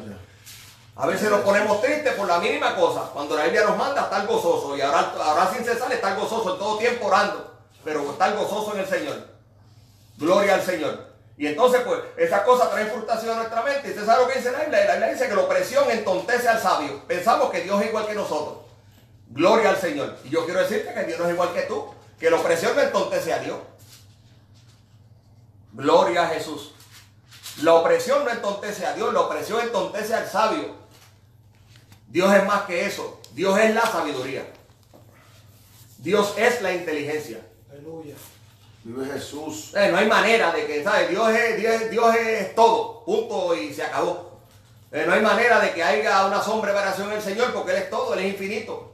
A 0.96 1.08
veces 1.08 1.30
nos 1.30 1.42
ponemos 1.42 1.82
tristes 1.82 2.14
por 2.14 2.28
la 2.28 2.40
mínima 2.40 2.76
cosa. 2.76 3.10
Cuando 3.14 3.36
la 3.36 3.44
Biblia 3.44 3.64
nos 3.64 3.78
manda 3.78 4.04
estar 4.04 4.26
gozoso. 4.26 4.76
Y 4.76 4.82
ahora, 4.82 5.14
ahora 5.20 5.52
sin 5.54 5.64
cesar 5.64 5.92
estar 5.92 6.18
gozoso 6.18 6.54
en 6.54 6.60
todo 6.60 6.78
tiempo 6.78 7.08
orando. 7.08 7.52
Pero 7.84 8.12
estar 8.12 8.36
gozoso 8.36 8.74
en 8.74 8.82
el 8.82 8.88
Señor. 8.88 9.28
Gloria 10.18 10.56
al 10.56 10.62
Señor. 10.62 11.12
Y 11.38 11.48
entonces, 11.48 11.82
pues, 11.82 12.00
esa 12.18 12.44
cosa 12.44 12.70
trae 12.70 12.86
frustración 12.86 13.32
a 13.32 13.38
nuestra 13.38 13.64
mente. 13.64 13.88
¿Y 13.88 13.92
usted 13.92 14.06
sabe 14.06 14.24
lo 14.24 14.30
que 14.30 14.38
dice 14.38 14.52
la 14.52 14.60
Biblia? 14.60 14.86
La 14.86 14.94
Biblia 14.94 15.14
dice 15.14 15.28
que 15.28 15.36
la 15.36 15.42
opresión 15.42 15.90
entontece 15.90 16.48
al 16.48 16.62
sabio. 16.62 17.02
Pensamos 17.08 17.50
que 17.50 17.62
Dios 17.62 17.82
es 17.82 17.88
igual 17.88 18.06
que 18.06 18.14
nosotros. 18.14 18.71
Gloria 19.32 19.70
al 19.70 19.78
Señor. 19.78 20.18
Y 20.26 20.30
yo 20.30 20.46
quiero 20.46 20.60
decirte 20.60 20.94
que 20.94 21.04
Dios 21.06 21.20
no 21.20 21.26
es 21.26 21.34
igual 21.34 21.54
que 21.54 21.62
tú. 21.62 21.86
Que 22.20 22.30
la 22.30 22.38
opresión 22.38 22.76
no 22.76 22.82
entontece 22.82 23.34
a 23.34 23.40
Dios. 23.40 23.58
Gloria 25.74 26.24
a 26.24 26.28
Jesús. 26.28 26.74
La 27.64 27.74
opresión 27.76 28.26
no 28.26 28.32
entontece 28.32 28.86
a 28.86 28.94
Dios. 28.94 29.14
La 29.14 29.22
opresión 29.22 29.62
entontece 29.62 30.14
al 30.14 30.28
sabio. 30.28 30.76
Dios 32.08 32.34
es 32.34 32.46
más 32.46 32.64
que 32.64 32.86
eso. 32.86 33.22
Dios 33.34 33.58
es 33.58 33.74
la 33.74 33.86
sabiduría. 33.86 34.46
Dios 35.98 36.34
es 36.38 36.62
la 36.62 36.74
inteligencia. 36.74 37.40
Aleluya. 37.72 38.16
Vive 38.84 39.06
Jesús. 39.14 39.74
Eh, 39.76 39.90
no 39.92 39.98
hay 39.98 40.08
manera 40.08 40.52
de 40.52 40.66
que, 40.66 40.84
¿sabes? 40.84 41.10
Dios 41.10 41.30
es, 41.30 41.58
Dios, 41.58 41.90
Dios 41.90 42.16
es 42.16 42.56
todo, 42.56 43.06
punto 43.06 43.56
y 43.56 43.74
se 43.74 43.84
acabó. 43.84 44.42
Eh, 44.92 45.06
no 45.08 45.14
hay 45.14 45.22
manera 45.22 45.60
de 45.62 45.72
que 45.72 45.84
haya 45.84 46.26
una 46.26 46.42
sombra 46.42 46.72
de 46.72 46.80
variación 46.80 47.10
en 47.10 47.18
el 47.18 47.22
Señor 47.22 47.54
porque 47.54 47.72
Él 47.72 47.78
es 47.78 47.90
todo, 47.90 48.14
Él 48.14 48.20
es 48.22 48.34
infinito. 48.34 48.91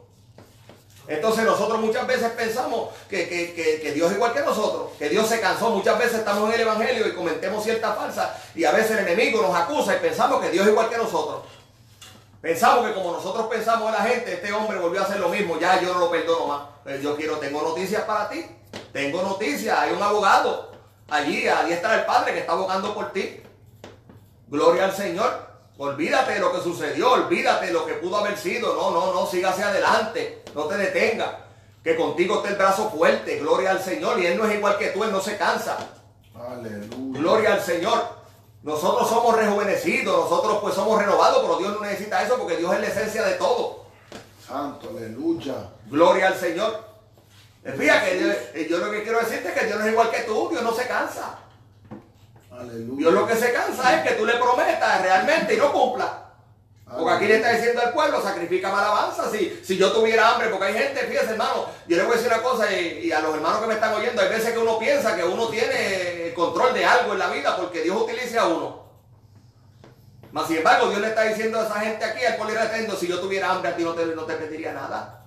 Entonces 1.07 1.45
nosotros 1.45 1.79
muchas 1.79 2.05
veces 2.05 2.29
pensamos 2.31 2.89
que, 3.09 3.29
que- 3.29 3.53
que- 3.53 3.79
que 3.81 3.91
Dios 3.93 4.09
es 4.11 4.17
igual 4.17 4.33
que 4.33 4.41
nosotros, 4.41 4.89
que 4.99 5.07
Dios 5.09 5.27
se 5.27 5.39
cansó. 5.39 5.69
Muchas 5.69 5.97
veces 5.97 6.19
estamos 6.19 6.49
en 6.49 6.55
el 6.55 6.61
Evangelio 6.67 7.07
y 7.07 7.13
cometemos 7.15 7.63
cierta 7.63 7.93
falsa 7.93 8.35
y 8.55 8.65
a 8.65 8.71
veces 8.71 8.91
el 8.91 9.07
enemigo 9.07 9.41
nos 9.41 9.55
acusa 9.55 9.95
y 9.95 9.99
pensamos 9.99 10.41
que 10.41 10.49
Dios 10.49 10.65
es 10.65 10.71
igual 10.71 10.89
que 10.89 10.97
nosotros. 10.97 11.41
Pensamos 12.41 12.85
que 12.87 12.93
como 12.93 13.11
nosotros 13.13 13.47
pensamos 13.47 13.91
de 13.91 13.97
la 13.97 14.03
gente, 14.05 14.33
este 14.33 14.51
hombre 14.53 14.77
volvió 14.79 15.01
a 15.01 15.03
hacer 15.05 15.19
lo 15.19 15.29
mismo, 15.29 15.57
ya 15.59 15.81
yo 15.81 15.93
no 15.93 15.99
lo 16.01 16.11
perdono 16.11 16.47
más. 16.47 16.61
Pero 16.83 16.99
yo 17.01 17.15
quiero, 17.15 17.37
tengo 17.37 17.61
noticias 17.61 18.03
para 18.03 18.29
ti. 18.29 18.45
Tengo 18.93 19.21
noticias, 19.23 19.77
hay 19.79 19.91
un 19.93 20.01
abogado 20.03 20.71
allí, 21.09 21.47
allí 21.47 21.73
está 21.73 21.95
el 21.95 22.05
Padre 22.05 22.33
que 22.33 22.39
está 22.39 22.51
abogando 22.51 22.93
por 22.93 23.11
ti. 23.11 23.41
Gloria 24.47 24.85
al 24.85 24.93
Señor. 24.95 25.47
Olvídate 25.79 26.33
de 26.33 26.39
lo 26.39 26.51
que 26.51 26.61
sucedió, 26.61 27.11
olvídate 27.11 27.67
de 27.67 27.73
lo 27.73 27.85
que 27.85 27.93
pudo 27.93 28.17
haber 28.17 28.37
sido. 28.37 28.73
No, 28.73 28.91
no, 28.91 29.13
no, 29.13 29.27
siga 29.27 29.49
hacia 29.49 29.69
adelante, 29.69 30.43
no 30.55 30.63
te 30.65 30.75
detenga. 30.75 31.45
Que 31.83 31.95
contigo 31.95 32.37
esté 32.37 32.49
el 32.49 32.55
brazo 32.55 32.89
fuerte, 32.89 33.37
gloria 33.37 33.71
al 33.71 33.81
Señor. 33.81 34.19
Y 34.19 34.25
Él 34.25 34.37
no 34.37 34.45
es 34.45 34.55
igual 34.55 34.77
que 34.77 34.87
tú, 34.87 35.03
Él 35.03 35.11
no 35.11 35.21
se 35.21 35.37
cansa. 35.37 35.77
Aleluya. 36.35 37.19
Gloria 37.19 37.53
al 37.53 37.61
Señor. 37.61 38.17
Nosotros 38.63 39.07
somos 39.07 39.35
rejuvenecidos, 39.35 40.29
nosotros 40.29 40.57
pues 40.61 40.73
somos 40.73 40.99
renovados, 40.99 41.41
pero 41.41 41.57
Dios 41.57 41.73
no 41.73 41.81
necesita 41.81 42.23
eso 42.23 42.37
porque 42.37 42.57
Dios 42.57 42.73
es 42.73 42.81
la 42.81 42.87
esencia 42.87 43.23
de 43.23 43.35
todo. 43.35 43.85
Santo, 44.45 44.89
aleluya. 44.89 45.69
Gloria 45.85 46.27
al 46.27 46.35
Señor. 46.35 46.85
Fíjate 47.63 48.11
que 48.11 48.19
yo, 48.19 48.31
eh, 48.31 48.67
yo 48.69 48.77
lo 48.77 48.91
que 48.91 49.03
quiero 49.03 49.19
decirte 49.19 49.49
es 49.49 49.53
que 49.53 49.65
Dios 49.65 49.79
no 49.79 49.85
es 49.85 49.91
igual 49.91 50.09
que 50.09 50.21
tú, 50.21 50.49
Dios 50.49 50.63
no 50.63 50.73
se 50.73 50.87
cansa. 50.87 51.39
Aleluya. 52.57 52.97
Dios 52.97 53.13
lo 53.13 53.27
que 53.27 53.35
se 53.35 53.53
cansa 53.53 53.97
es 53.97 54.09
que 54.09 54.15
tú 54.15 54.25
le 54.25 54.33
prometas 54.33 55.01
realmente 55.01 55.53
y 55.53 55.57
no 55.57 55.71
cumpla. 55.71 56.23
Porque 56.89 57.13
aquí 57.13 57.25
le 57.25 57.35
está 57.35 57.51
diciendo 57.51 57.81
al 57.81 57.91
pueblo, 57.91 58.21
sacrifica 58.21 58.69
alabanza. 58.69 59.29
Si, 59.29 59.59
si 59.63 59.77
yo 59.77 59.91
tuviera 59.91 60.29
hambre, 60.29 60.47
porque 60.47 60.67
hay 60.67 60.73
gente, 60.73 61.01
fíjese 61.01 61.31
hermano, 61.31 61.65
yo 61.85 61.97
le 61.97 62.03
voy 62.03 62.13
a 62.13 62.15
decir 62.15 62.31
una 62.31 62.41
cosa 62.41 62.71
y, 62.71 63.11
a 63.11 63.19
los 63.19 63.35
hermanos 63.35 63.59
que 63.59 63.67
me 63.67 63.73
están 63.73 63.93
oyendo, 63.93 64.21
hay 64.21 64.29
veces 64.29 64.53
que 64.53 64.59
uno 64.59 64.79
piensa 64.79 65.15
que 65.15 65.23
uno 65.23 65.49
tiene 65.49 66.33
control 66.33 66.73
de 66.73 66.85
algo 66.85 67.13
en 67.13 67.19
la 67.19 67.29
vida 67.29 67.57
porque 67.57 67.81
Dios 67.81 68.01
utiliza 68.01 68.41
a 68.41 68.47
uno. 68.47 68.87
Mas 70.31 70.47
sin 70.47 70.57
embargo, 70.57 70.89
Dios 70.89 71.01
le 71.01 71.07
está 71.07 71.23
diciendo 71.23 71.59
a 71.59 71.65
esa 71.65 71.79
gente 71.81 72.05
aquí, 72.05 72.23
al 72.23 72.37
pueblo 72.37 72.55
le 72.55 72.67
diciendo, 72.67 72.95
si 72.95 73.07
yo 73.07 73.19
tuviera 73.19 73.51
hambre 73.51 73.71
a 73.71 73.75
ti 73.75 73.83
no 73.83 73.93
te, 73.93 74.05
no 74.05 74.23
te 74.23 74.35
pediría 74.35 74.71
nada. 74.71 75.25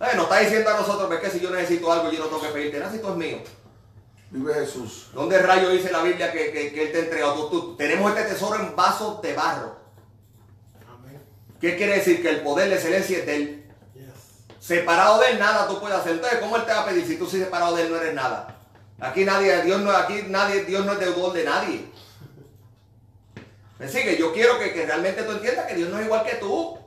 Eh, 0.00 0.16
nos 0.16 0.24
está 0.24 0.38
diciendo 0.38 0.70
a 0.70 0.80
nosotros, 0.80 1.08
ves 1.08 1.20
que 1.20 1.30
si 1.30 1.40
yo 1.40 1.50
necesito 1.50 1.92
algo, 1.92 2.10
yo 2.10 2.18
no 2.18 2.26
tengo 2.26 2.40
que 2.40 2.48
pedirte 2.48 2.78
nada, 2.80 2.90
si 2.90 2.98
tú 2.98 3.08
es 3.10 3.16
mío. 3.16 3.38
Vive 4.30 4.54
Jesús. 4.54 5.08
¿Dónde 5.12 5.38
rayo 5.40 5.70
dice 5.70 5.90
la 5.90 6.02
Biblia 6.02 6.30
que, 6.30 6.52
que- 6.52 6.72
que 6.72 6.82
Él 6.84 6.92
te 6.92 6.98
entregó? 7.00 7.34
Tú- 7.34 7.50
tú- 7.50 7.76
tenemos 7.76 8.14
este 8.16 8.32
tesoro 8.32 8.60
en 8.62 8.76
vasos 8.76 9.20
de 9.22 9.32
barro. 9.34 9.76
Amén. 10.88 11.20
¿Qué 11.60 11.76
quiere 11.76 11.94
decir? 11.96 12.22
Que 12.22 12.30
el 12.30 12.40
poder, 12.42 12.68
la 12.68 12.76
excelencia 12.76 13.18
es 13.18 13.26
de 13.26 13.34
Él. 13.36 13.72
Yes. 13.94 14.04
Separado 14.60 15.20
de 15.20 15.30
Él 15.32 15.38
nada 15.40 15.66
tú 15.66 15.80
puedes 15.80 15.96
hacer. 15.98 16.12
Entonces, 16.12 16.38
¿cómo 16.38 16.56
Él 16.56 16.64
te 16.64 16.72
va 16.72 16.82
a 16.82 16.86
pedir 16.86 17.04
si 17.06 17.16
tú 17.16 17.26
si 17.26 17.38
separado 17.40 17.74
de 17.74 17.82
Él 17.82 17.90
no 17.90 17.96
eres 17.96 18.14
nada? 18.14 18.56
Aquí 19.00 19.24
nadie, 19.24 19.62
Dios 19.62 19.80
no, 19.80 19.90
aquí 19.90 20.22
nadie, 20.28 20.64
Dios 20.64 20.84
no 20.86 20.92
es 20.92 21.00
deudor 21.00 21.32
de 21.32 21.44
nadie. 21.44 21.90
¿Me 23.80 23.88
sigue? 23.88 24.16
Yo 24.16 24.32
quiero 24.32 24.58
que, 24.60 24.72
que 24.72 24.86
realmente 24.86 25.22
tú 25.24 25.32
entiendas 25.32 25.66
que 25.66 25.74
Dios 25.74 25.88
no 25.88 25.98
es 25.98 26.04
igual 26.06 26.24
que 26.24 26.36
tú. 26.36 26.78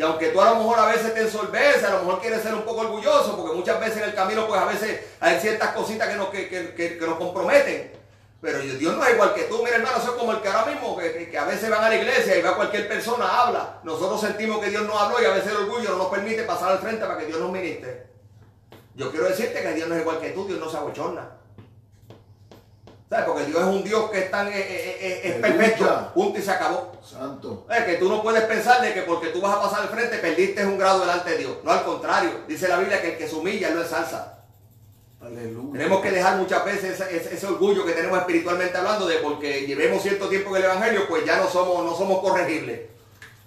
Que 0.00 0.06
aunque 0.06 0.28
tú 0.28 0.40
a 0.40 0.48
lo 0.48 0.56
mejor 0.56 0.78
a 0.78 0.86
veces 0.86 1.12
te 1.12 1.20
ensolveces, 1.20 1.84
a 1.84 1.90
lo 1.90 1.98
mejor 1.98 2.22
quieres 2.22 2.40
ser 2.40 2.54
un 2.54 2.62
poco 2.62 2.80
orgulloso, 2.80 3.36
porque 3.36 3.54
muchas 3.54 3.78
veces 3.78 3.98
en 3.98 4.04
el 4.04 4.14
camino, 4.14 4.48
pues 4.48 4.58
a 4.58 4.64
veces 4.64 4.98
hay 5.20 5.38
ciertas 5.38 5.74
cositas 5.74 6.08
que 6.08 6.14
nos, 6.14 6.30
que, 6.30 6.48
que- 6.48 6.74
que- 6.74 7.06
nos 7.06 7.18
comprometen. 7.18 7.92
Pero 8.40 8.60
Dios 8.60 8.96
no 8.96 9.04
es 9.04 9.12
igual 9.12 9.34
que 9.34 9.42
tú, 9.42 9.62
mira 9.62 9.76
hermano, 9.76 9.98
es 9.98 10.04
como 10.12 10.32
el 10.32 10.40
que 10.40 10.48
ahora 10.48 10.72
mismo, 10.72 10.96
que- 10.96 11.28
que 11.30 11.36
a 11.38 11.44
veces 11.44 11.68
van 11.68 11.84
a 11.84 11.90
la 11.90 11.96
iglesia 11.96 12.34
y 12.34 12.40
va 12.40 12.56
cualquier 12.56 12.88
persona, 12.88 13.42
habla. 13.42 13.80
Nosotros 13.82 14.18
sentimos 14.22 14.60
que 14.64 14.70
Dios 14.70 14.86
no 14.86 14.98
habló 14.98 15.20
y 15.20 15.26
a 15.26 15.32
veces 15.34 15.50
el 15.50 15.58
orgullo 15.58 15.90
no 15.90 15.96
nos 15.98 16.06
permite 16.06 16.44
pasar 16.44 16.72
al 16.72 16.78
frente 16.78 17.04
para 17.04 17.18
que 17.18 17.26
Dios 17.26 17.38
nos 17.38 17.50
ministre. 17.52 18.06
Yo 18.94 19.10
quiero 19.10 19.26
decirte 19.28 19.60
que 19.60 19.74
Dios 19.74 19.86
no 19.86 19.96
es 19.96 20.00
igual 20.00 20.18
que 20.18 20.30
tú, 20.30 20.46
Dios 20.46 20.58
no 20.58 20.70
se 20.70 20.78
abochorna. 20.78 21.28
¿Sabes? 23.10 23.24
Porque 23.26 23.44
Dios 23.46 23.58
es 23.60 23.66
un 23.66 23.82
Dios 23.82 24.08
que 24.10 24.18
es 24.20 24.30
tan, 24.30 24.46
eh, 24.46 24.52
eh, 24.54 24.98
eh, 25.00 25.20
es 25.24 25.34
perfecto, 25.34 26.12
punto 26.14 26.38
y 26.38 26.42
se 26.42 26.50
acabó. 26.52 26.92
Santo. 27.04 27.66
Es 27.68 27.84
que 27.84 27.94
tú 27.96 28.08
no 28.08 28.22
puedes 28.22 28.44
pensar 28.44 28.80
de 28.80 28.94
que 28.94 29.02
porque 29.02 29.28
tú 29.30 29.40
vas 29.40 29.56
a 29.56 29.60
pasar 29.62 29.80
al 29.82 29.88
frente 29.88 30.18
perdiste 30.18 30.64
un 30.64 30.78
grado 30.78 31.00
delante 31.00 31.30
de 31.32 31.38
Dios. 31.38 31.56
No, 31.64 31.72
al 31.72 31.84
contrario. 31.84 32.30
Dice 32.46 32.68
la 32.68 32.78
Biblia 32.78 33.02
que 33.02 33.12
el 33.14 33.18
que 33.18 33.26
se 33.28 33.34
humilla 33.34 33.70
no 33.70 33.82
ensalza. 33.82 34.38
Aleluya. 35.20 35.72
Tenemos 35.72 36.00
que 36.02 36.12
dejar 36.12 36.36
muchas 36.36 36.64
veces 36.64 37.00
ese, 37.00 37.16
ese- 37.16 37.34
ese 37.34 37.46
orgullo 37.48 37.84
que 37.84 37.92
tenemos 37.92 38.16
espiritualmente 38.20 38.78
hablando 38.78 39.06
de 39.08 39.16
porque 39.16 39.66
llevemos 39.66 40.02
cierto 40.02 40.28
tiempo 40.28 40.50
en 40.50 40.62
el 40.62 40.70
Evangelio, 40.70 41.08
pues 41.08 41.24
ya 41.26 41.36
no 41.38 41.48
somos, 41.48 41.84
no 41.84 41.96
somos 41.96 42.20
corregibles. 42.20 42.82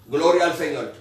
Gloria 0.06 0.44
al 0.44 0.54
Señor. 0.58 0.92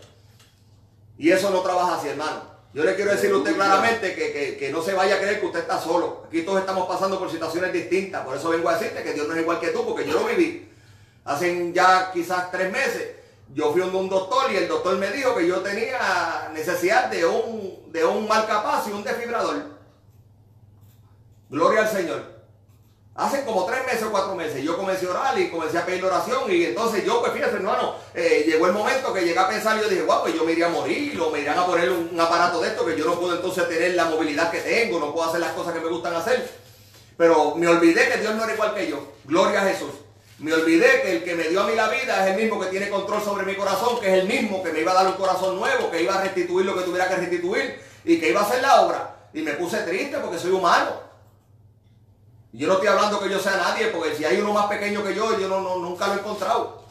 Y 1.17 1.31
eso 1.31 1.49
no 1.49 1.59
trabaja 1.59 1.97
así, 1.97 2.07
hermano. 2.07 2.52
Yo 2.73 2.83
le 2.83 2.95
quiero 2.95 3.11
decirle 3.11 3.35
a 3.35 3.39
usted 3.39 3.53
claramente 3.55 4.15
que, 4.15 4.33
que- 4.33 4.57
que 4.57 4.71
no 4.71 4.81
se 4.81 4.93
vaya 4.93 5.15
a 5.15 5.19
creer 5.19 5.39
que 5.39 5.45
usted 5.45 5.59
está 5.59 5.79
solo. 5.79 6.23
Aquí 6.27 6.41
todos 6.41 6.59
estamos 6.59 6.87
pasando 6.87 7.19
por 7.19 7.29
situaciones 7.29 7.71
distintas. 7.71 8.25
Por 8.25 8.35
eso 8.35 8.49
vengo 8.49 8.67
a 8.69 8.73
decirte 8.77 9.03
que 9.03 9.13
Dios 9.13 9.27
no 9.27 9.35
es 9.35 9.41
igual 9.41 9.59
que 9.59 9.67
tú, 9.69 9.85
porque 9.85 10.05
yo 10.07 10.13
lo 10.13 10.25
viví. 10.25 10.69
Hace 11.25 11.71
ya 11.71 12.11
quizás 12.11 12.49
tres 12.51 12.71
meses, 12.71 13.11
yo 13.53 13.71
fui 13.71 13.81
a 13.81 13.85
un 13.85 14.09
doctor 14.09 14.51
y 14.51 14.57
el 14.57 14.67
doctor 14.67 14.97
me 14.97 15.11
dijo 15.11 15.35
que 15.35 15.45
yo 15.47 15.59
tenía 15.61 16.49
necesidad 16.53 17.09
de 17.11 17.25
un, 17.25 17.91
de 17.91 18.03
un 18.05 18.27
marcapaso 18.27 18.89
y 18.89 18.93
un 18.93 19.03
desfibrador. 19.03 19.65
Gloria 21.49 21.81
al 21.81 21.89
Señor. 21.89 22.32
Hace 23.15 23.45
como 23.45 23.65
tres 23.65 23.85
meses 23.85 24.03
o 24.03 24.11
cuatro 24.11 24.33
meses 24.33 24.63
yo 24.63 24.75
comencé 24.75 25.05
a 25.05 25.11
orar 25.11 25.39
y 25.39 25.49
comencé 25.49 25.77
a 25.77 25.85
pedir 25.85 26.03
oración 26.03 26.51
y 26.51 26.65
entonces 26.65 27.05
yo, 27.05 27.21
pues 27.21 27.31
fíjate 27.31 27.57
hermano, 27.57 27.93
eh, 28.15 28.43
llegó 28.47 28.65
el 28.65 28.73
momento 28.73 29.13
que 29.13 29.21
llegué 29.21 29.37
a 29.37 29.47
pensar 29.47 29.77
y 29.77 29.81
yo 29.81 29.89
dije, 29.89 30.01
guau, 30.01 30.23
pues 30.23 30.33
yo 30.33 30.43
me 30.43 30.53
iría 30.53 30.65
a 30.65 30.69
morir 30.69 31.21
o 31.21 31.29
me 31.29 31.41
irán 31.41 31.59
a 31.59 31.67
poner 31.67 31.91
un, 31.91 32.09
un 32.11 32.19
aparato 32.19 32.59
de 32.59 32.69
esto 32.69 32.83
que 32.83 32.97
yo 32.97 33.05
no 33.05 33.19
puedo 33.19 33.35
entonces 33.35 33.69
tener 33.69 33.93
la 33.93 34.05
movilidad 34.05 34.49
que 34.49 34.61
tengo, 34.61 34.99
no 34.99 35.13
puedo 35.13 35.29
hacer 35.29 35.41
las 35.41 35.51
cosas 35.51 35.73
que 35.73 35.79
me 35.79 35.89
gustan 35.89 36.15
hacer. 36.15 36.49
Pero 37.15 37.53
me 37.55 37.67
olvidé 37.67 38.09
que 38.09 38.17
Dios 38.17 38.33
no 38.35 38.43
era 38.43 38.53
igual 38.53 38.73
que 38.73 38.89
yo. 38.89 39.07
Gloria 39.25 39.61
a 39.61 39.65
Jesús. 39.65 39.91
Me 40.39 40.51
olvidé 40.51 41.03
que 41.03 41.17
el 41.17 41.23
que 41.23 41.35
me 41.35 41.43
dio 41.43 41.61
a 41.61 41.67
mí 41.67 41.75
la 41.75 41.89
vida 41.89 42.25
es 42.25 42.31
el 42.31 42.41
mismo 42.41 42.59
que 42.59 42.67
tiene 42.67 42.89
control 42.89 43.21
sobre 43.23 43.45
mi 43.45 43.55
corazón, 43.55 43.99
que 43.99 44.07
es 44.07 44.23
el 44.23 44.27
mismo 44.27 44.63
que 44.63 44.73
me 44.73 44.79
iba 44.79 44.91
a 44.91 44.95
dar 44.95 45.07
un 45.07 45.13
corazón 45.13 45.59
nuevo, 45.59 45.91
que 45.91 46.01
iba 46.01 46.15
a 46.15 46.21
restituir 46.21 46.65
lo 46.65 46.75
que 46.75 46.81
tuviera 46.81 47.07
que 47.07 47.15
restituir, 47.17 47.79
y 48.03 48.19
que 48.19 48.29
iba 48.31 48.41
a 48.41 48.43
hacer 48.43 48.61
la 48.61 48.81
obra. 48.81 49.15
Y 49.33 49.41
me 49.41 49.53
puse 49.53 49.77
triste 49.83 50.17
porque 50.17 50.39
soy 50.39 50.51
humano. 50.51 51.02
Yo 52.53 52.67
no 52.67 52.73
estoy 52.73 52.87
hablando 52.87 53.19
que 53.19 53.29
yo 53.29 53.39
sea 53.39 53.57
nadie, 53.57 53.87
porque 53.87 54.15
si 54.15 54.23
hay 54.23 54.39
uno 54.39 54.53
más 54.53 54.67
pequeño 54.67 55.03
que 55.03 55.15
yo, 55.15 55.39
yo 55.39 55.47
no, 55.47 55.59
nunca 55.79 56.07
lo 56.07 56.13
he 56.13 56.17
encontrado. 56.19 56.83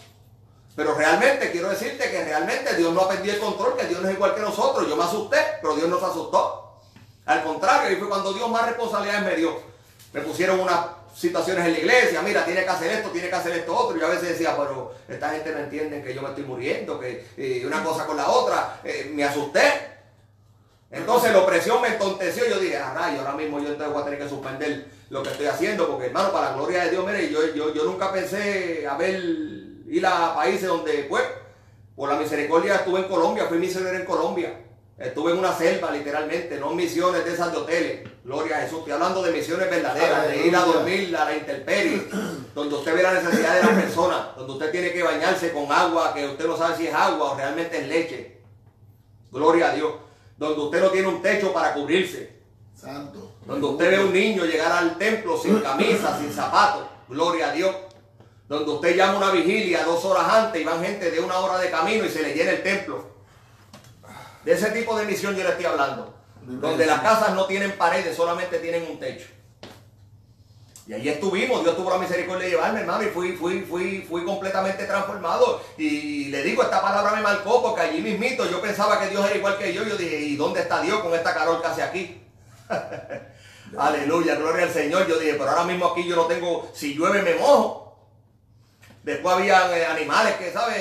Pero 0.74 0.94
realmente 0.94 1.52
quiero 1.52 1.68
decirte 1.68 2.10
que 2.10 2.24
realmente 2.24 2.74
Dios 2.74 2.92
no 2.92 3.02
ha 3.02 3.08
perdido 3.08 3.34
el 3.34 3.40
control, 3.40 3.76
que 3.76 3.86
Dios 3.86 4.02
no 4.02 4.08
es 4.08 4.14
igual 4.14 4.34
que 4.34 4.40
nosotros. 4.40 4.88
Yo 4.88 4.96
me 4.96 5.04
asusté, 5.04 5.36
pero 5.60 5.76
Dios 5.76 5.88
no 5.88 6.00
se 6.00 6.06
asustó. 6.06 6.80
Al 7.26 7.44
contrario, 7.44 7.96
y 7.96 8.00
fue 8.00 8.08
cuando 8.08 8.32
Dios 8.32 8.50
más 8.50 8.66
responsabilidades 8.66 9.24
me 9.24 9.36
dio. 9.36 9.56
Me 10.12 10.22
pusieron 10.22 10.58
unas 10.58 10.80
situaciones 11.14 11.66
en 11.66 11.72
la 11.74 11.78
iglesia, 11.78 12.22
mira, 12.22 12.44
tiene 12.44 12.64
que 12.64 12.70
hacer 12.70 12.90
esto, 12.90 13.10
tiene 13.10 13.28
que 13.28 13.34
hacer 13.34 13.52
esto 13.52 13.76
otro. 13.76 13.96
Y 13.96 14.00
yo 14.00 14.06
a 14.06 14.10
veces 14.10 14.30
decía, 14.30 14.56
pero 14.56 14.92
esta 15.06 15.30
gente 15.30 15.52
no 15.52 15.58
entiende 15.58 16.02
que 16.02 16.12
yo 16.12 16.22
me 16.22 16.30
estoy 16.30 16.44
muriendo, 16.44 16.98
que 16.98 17.28
eh, 17.36 17.62
una 17.64 17.84
cosa 17.84 18.04
con 18.04 18.16
la 18.16 18.28
otra. 18.28 18.80
Eh, 18.82 19.12
me 19.14 19.22
asusté. 19.22 19.92
Entonces 20.90 21.32
la 21.32 21.38
opresión 21.38 21.80
me 21.80 21.88
entonteció. 21.88 22.48
Yo 22.48 22.58
dije, 22.58 22.78
ah, 22.78 22.92
rayo, 22.94 23.20
ahora 23.20 23.34
mismo 23.34 23.60
yo 23.60 23.68
entonces 23.68 23.92
voy 23.92 24.02
a 24.02 24.04
tener 24.04 24.18
que 24.18 24.28
suspender 24.28 25.01
lo 25.12 25.22
que 25.22 25.28
estoy 25.28 25.44
haciendo, 25.44 25.86
porque 25.88 26.06
hermano, 26.06 26.32
para 26.32 26.50
la 26.50 26.56
gloria 26.56 26.84
de 26.84 26.90
Dios, 26.92 27.04
mire, 27.04 27.30
yo, 27.30 27.54
yo, 27.54 27.74
yo 27.74 27.84
nunca 27.84 28.10
pensé 28.10 28.86
haber 28.88 29.22
ir 29.86 30.06
a 30.06 30.34
países 30.34 30.66
donde, 30.66 31.04
pues, 31.04 31.22
por 31.94 32.08
la 32.08 32.18
misericordia 32.18 32.76
estuve 32.76 33.00
en 33.00 33.08
Colombia, 33.08 33.44
fui 33.44 33.58
misionero 33.58 33.94
en 33.94 34.06
Colombia. 34.06 34.58
Estuve 34.96 35.32
en 35.32 35.38
una 35.38 35.52
selva, 35.52 35.90
literalmente, 35.90 36.58
no 36.58 36.70
misiones 36.70 37.26
de 37.26 37.32
esas 37.34 37.52
de 37.52 37.58
hoteles. 37.58 38.08
Gloria 38.24 38.56
a 38.56 38.60
Jesús. 38.62 38.78
Estoy 38.78 38.92
hablando 38.94 39.22
de 39.22 39.32
misiones 39.32 39.68
verdaderas, 39.68 40.28
de 40.28 40.46
ir 40.46 40.56
a 40.56 40.60
dormir 40.60 41.14
a 41.14 41.26
la 41.26 41.36
intemperie, 41.36 42.08
donde 42.54 42.74
usted 42.74 42.94
ve 42.94 43.02
la 43.02 43.12
necesidad 43.12 43.56
de 43.56 43.66
la 43.66 43.82
persona, 43.82 44.32
donde 44.34 44.52
usted 44.54 44.70
tiene 44.70 44.92
que 44.92 45.02
bañarse 45.02 45.52
con 45.52 45.70
agua, 45.70 46.14
que 46.14 46.26
usted 46.26 46.46
no 46.46 46.56
sabe 46.56 46.76
si 46.76 46.86
es 46.86 46.94
agua 46.94 47.32
o 47.32 47.36
realmente 47.36 47.76
es 47.76 47.86
leche. 47.86 48.38
Gloria 49.30 49.72
a 49.72 49.74
Dios. 49.74 49.92
Donde 50.38 50.58
usted 50.58 50.80
no 50.80 50.88
tiene 50.88 51.08
un 51.08 51.20
techo 51.20 51.52
para 51.52 51.74
cubrirse. 51.74 52.40
Santo. 52.74 53.31
Donde 53.46 53.66
usted 53.66 53.90
ve 53.90 53.96
a 53.96 54.00
un 54.00 54.12
niño 54.12 54.44
llegar 54.44 54.72
al 54.72 54.96
templo 54.98 55.36
sin 55.36 55.58
camisa, 55.60 56.18
sin 56.18 56.32
zapatos. 56.32 56.86
Gloria 57.08 57.50
a 57.50 57.52
Dios. 57.52 57.74
Donde 58.48 58.70
usted 58.70 58.96
llama 58.96 59.18
una 59.18 59.30
vigilia 59.30 59.84
dos 59.84 60.04
horas 60.04 60.28
antes 60.28 60.60
y 60.60 60.64
van 60.64 60.82
gente 60.82 61.10
de 61.10 61.20
una 61.20 61.38
hora 61.38 61.58
de 61.58 61.70
camino 61.70 62.04
y 62.04 62.08
se 62.08 62.22
le 62.22 62.34
llena 62.34 62.52
el 62.52 62.62
templo. 62.62 63.10
De 64.44 64.52
ese 64.52 64.70
tipo 64.70 64.96
de 64.96 65.06
misión 65.06 65.34
yo 65.34 65.42
le 65.42 65.50
estoy 65.50 65.64
hablando. 65.64 66.14
Donde 66.42 66.86
las 66.86 67.00
casas 67.00 67.34
no 67.34 67.46
tienen 67.46 67.72
paredes, 67.72 68.16
solamente 68.16 68.58
tienen 68.58 68.90
un 68.90 68.98
techo. 68.98 69.26
Y 70.86 70.92
ahí 70.92 71.08
estuvimos, 71.08 71.62
Dios 71.62 71.76
tuvo 71.76 71.90
la 71.90 71.98
misericordia 71.98 72.44
de 72.44 72.50
llevarme, 72.50 72.80
hermano, 72.80 73.04
y 73.04 73.06
fui, 73.06 73.32
fui, 73.36 73.60
fui, 73.60 74.04
fui 74.08 74.24
completamente 74.24 74.84
transformado. 74.84 75.62
Y 75.78 76.24
le 76.26 76.42
digo, 76.42 76.62
esta 76.62 76.82
palabra 76.82 77.12
me 77.12 77.22
marcó 77.22 77.62
porque 77.62 77.82
allí 77.82 78.02
mismito 78.02 78.50
yo 78.50 78.60
pensaba 78.60 78.98
que 78.98 79.08
Dios 79.08 79.24
era 79.24 79.36
igual 79.36 79.58
que 79.58 79.72
yo. 79.72 79.84
Yo 79.84 79.96
dije, 79.96 80.18
¿y 80.18 80.36
dónde 80.36 80.60
está 80.60 80.82
Dios 80.82 81.00
con 81.00 81.14
esta 81.14 81.32
que 81.34 81.66
hace 81.66 81.82
aquí? 81.82 82.21
Aleluya, 83.78 84.34
gloria 84.36 84.64
al 84.64 84.72
Señor. 84.72 85.06
Yo 85.06 85.18
dije, 85.18 85.34
pero 85.34 85.50
ahora 85.50 85.64
mismo 85.64 85.86
aquí 85.86 86.06
yo 86.06 86.16
no 86.16 86.26
tengo, 86.26 86.70
si 86.74 86.94
llueve 86.94 87.22
me 87.22 87.34
mojo. 87.34 87.82
Después 89.02 89.34
había 89.34 89.76
eh, 89.76 89.84
animales 89.84 90.34
que, 90.36 90.52
¿sabe? 90.52 90.74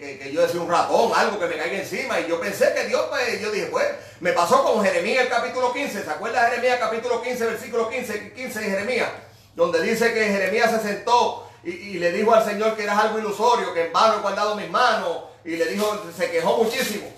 Que, 0.00 0.32
yo 0.32 0.40
decía 0.40 0.60
un 0.60 0.70
ratón, 0.70 1.12
algo 1.14 1.38
que 1.38 1.46
me 1.46 1.58
caiga 1.58 1.78
encima. 1.78 2.18
Y 2.20 2.28
yo 2.28 2.40
pensé 2.40 2.72
que 2.74 2.84
Dios, 2.84 3.02
pues, 3.10 3.40
yo 3.40 3.50
dije, 3.50 3.66
pues, 3.66 3.86
me 4.20 4.32
pasó 4.32 4.64
con 4.64 4.82
Jeremías 4.82 5.24
el 5.24 5.28
capítulo 5.28 5.72
15. 5.72 6.02
¿Se 6.02 6.10
acuerda 6.10 6.48
Jeremías 6.48 6.78
capítulo 6.80 7.20
15, 7.20 7.46
versículo 7.46 7.90
15, 7.90 8.32
15 8.32 8.60
de 8.60 8.66
Jeremías? 8.66 9.10
Donde 9.54 9.82
dice 9.82 10.14
que 10.14 10.24
Jeremías 10.24 10.70
se 10.70 10.80
sentó 10.80 11.50
y, 11.64 11.98
le 11.98 12.12
dijo 12.12 12.32
al 12.32 12.44
Señor 12.44 12.76
que 12.76 12.84
era 12.84 12.98
algo 12.98 13.18
ilusorio, 13.18 13.74
que 13.74 13.86
en 13.86 13.92
vano 13.92 14.18
he 14.18 14.20
guardado 14.20 14.54
mis 14.54 14.70
manos. 14.70 15.24
Y 15.44 15.56
le 15.56 15.66
dijo, 15.66 16.02
se 16.16 16.30
quejó 16.30 16.56
muchísimo. 16.56 17.12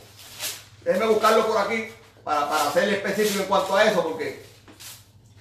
Déjeme 0.83 1.07
buscarlo 1.07 1.47
por 1.47 1.59
aquí 1.59 1.89
para, 2.29 2.47
para 2.47 2.71
serle 2.71 2.97
específico 2.97 3.41
en 3.41 3.49
cuanto 3.49 3.75
a 3.75 3.85
eso, 3.85 4.03
porque 4.03 4.43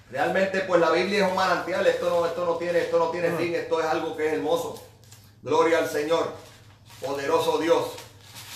realmente 0.10 0.62
pues 0.62 0.80
la 0.80 0.90
Biblia 0.92 1.26
es 1.26 1.30
un 1.30 1.36
manantial, 1.36 1.86
esto 1.86 2.10
no, 2.10 2.26
esto 2.26 2.46
no 2.46 2.56
tiene, 2.56 2.80
esto 2.80 2.98
no 2.98 3.10
tiene 3.10 3.32
fin, 3.32 3.54
esto 3.56 3.82
es 3.82 3.86
algo 3.88 4.16
que 4.16 4.26
es 4.26 4.34
hermoso. 4.36 4.82
Gloria 5.44 5.80
al 5.80 5.90
Señor, 5.90 6.32
poderoso 7.02 7.58
Dios. 7.58 7.88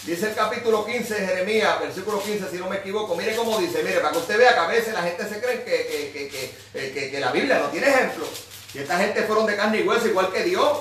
Dice 0.06 0.30
el 0.30 0.34
capítulo 0.34 0.86
15 0.86 1.14
de 1.14 1.28
Jeremías, 1.28 1.78
versículo 1.82 2.24
15, 2.24 2.50
si 2.50 2.56
no 2.56 2.70
me 2.70 2.78
equivoco. 2.78 3.18
Mire 3.18 3.36
cómo 3.36 3.60
dice, 3.60 3.84
mire, 3.84 4.00
para 4.00 4.14
que 4.14 4.20
usted 4.20 4.38
vea 4.38 4.54
que 4.54 4.60
a 4.60 4.68
veces 4.68 4.94
la 4.94 5.04
gente 5.04 5.28
se 5.28 5.42
cree 5.42 5.66
que, 5.66 7.12
que, 7.12 7.20
la 7.20 7.34
Biblia 7.34 7.60
no 7.60 7.68
tiene 7.68 7.90
ejemplo. 7.90 8.26
Y 8.74 8.78
esta 8.78 8.98
gente 8.98 9.24
fueron 9.24 9.46
de 9.46 9.58
carne 9.58 9.82
y 9.82 9.84
hueso 9.86 10.08
igual 10.08 10.32
que 10.32 10.44
Dios. 10.46 10.78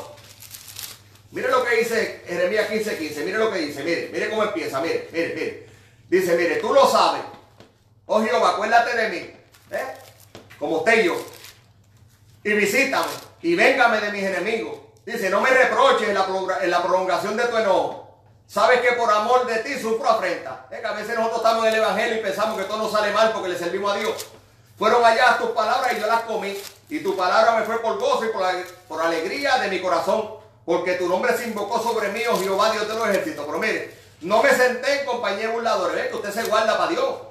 Mire 1.32 1.48
lo 1.48 1.64
que 1.64 1.78
dice 1.78 2.22
Jeremías 2.28 2.68
15, 2.68 2.96
15. 2.96 3.24
Mire 3.24 3.38
lo 3.38 3.50
que 3.50 3.58
dice, 3.58 3.82
mire, 3.82 4.08
mire 4.12 4.30
cómo 4.30 4.44
empieza, 4.44 4.80
mire, 4.80 5.08
mire, 5.12 5.34
mire. 5.34 5.66
Dice, 6.08 6.36
mire, 6.36 6.56
tú 6.56 6.72
lo 6.72 6.88
sabes. 6.88 7.22
Oh 8.12 8.20
Jehová, 8.20 8.50
acuérdate 8.50 8.96
de 8.96 9.08
mí. 9.08 9.16
¿eh? 9.70 9.84
Como 10.58 10.78
usted 10.78 11.00
y 11.00 11.06
yo. 11.06 11.16
Y 12.42 12.52
visítame. 12.54 13.06
Y 13.40 13.54
véngame 13.54 14.00
de 14.00 14.10
mis 14.10 14.24
enemigos 14.24 14.78
Dice, 15.06 15.30
no 15.30 15.40
me 15.40 15.48
reproches 15.50 16.08
en 16.08 16.14
la, 16.14 16.82
prolongación 16.82 17.36
de 17.36 17.44
tu 17.44 17.56
enojo. 17.56 18.18
Sabes 18.48 18.80
que 18.80 18.92
por 18.92 19.12
amor 19.12 19.46
de 19.46 19.60
ti 19.60 19.78
sufro 19.80 20.10
afrenta. 20.10 20.66
Es 20.72 20.80
que 20.80 20.86
a 20.86 20.92
veces 20.92 21.14
nosotros 21.14 21.38
estamos 21.38 21.64
en 21.66 21.72
el 21.72 21.78
Evangelio 21.78 22.16
y 22.16 22.22
pensamos 22.22 22.58
que 22.58 22.64
todo 22.64 22.78
nos 22.78 22.90
sale 22.90 23.12
mal 23.12 23.32
porque 23.32 23.50
le 23.50 23.58
servimos 23.58 23.92
a 23.92 23.98
Dios. 23.98 24.26
Fueron 24.76 25.04
allá 25.04 25.38
tus 25.38 25.50
palabras 25.50 25.92
y 25.96 26.00
yo 26.00 26.06
las 26.08 26.22
comí. 26.22 26.60
Y 26.88 26.98
tu 27.04 27.16
palabra 27.16 27.60
me 27.60 27.64
fue 27.64 27.80
por 27.80 27.96
gozo 27.96 28.24
y 28.24 28.30
por, 28.30 28.42
por 28.88 29.02
alegría 29.02 29.58
de 29.58 29.68
mi 29.68 29.80
corazón. 29.80 30.34
Porque 30.64 30.94
tu 30.94 31.08
nombre 31.08 31.36
se 31.36 31.44
invocó 31.44 31.80
sobre 31.80 32.08
mí, 32.08 32.22
oh 32.28 32.36
Jehová, 32.40 32.72
Dios 32.72 32.88
de 32.88 32.94
los 32.94 33.08
ejércitos. 33.08 33.46
Pero 33.46 33.58
mire, 33.58 33.96
no 34.22 34.42
me 34.42 34.50
senté 34.50 35.00
en 35.00 35.06
compañía 35.06 35.46
de 35.46 35.54
burladores. 35.54 35.94
¿Ves 35.94 36.08
que 36.08 36.16
usted 36.16 36.32
se 36.32 36.42
guarda 36.48 36.76
para 36.76 36.90
Dios? 36.90 37.29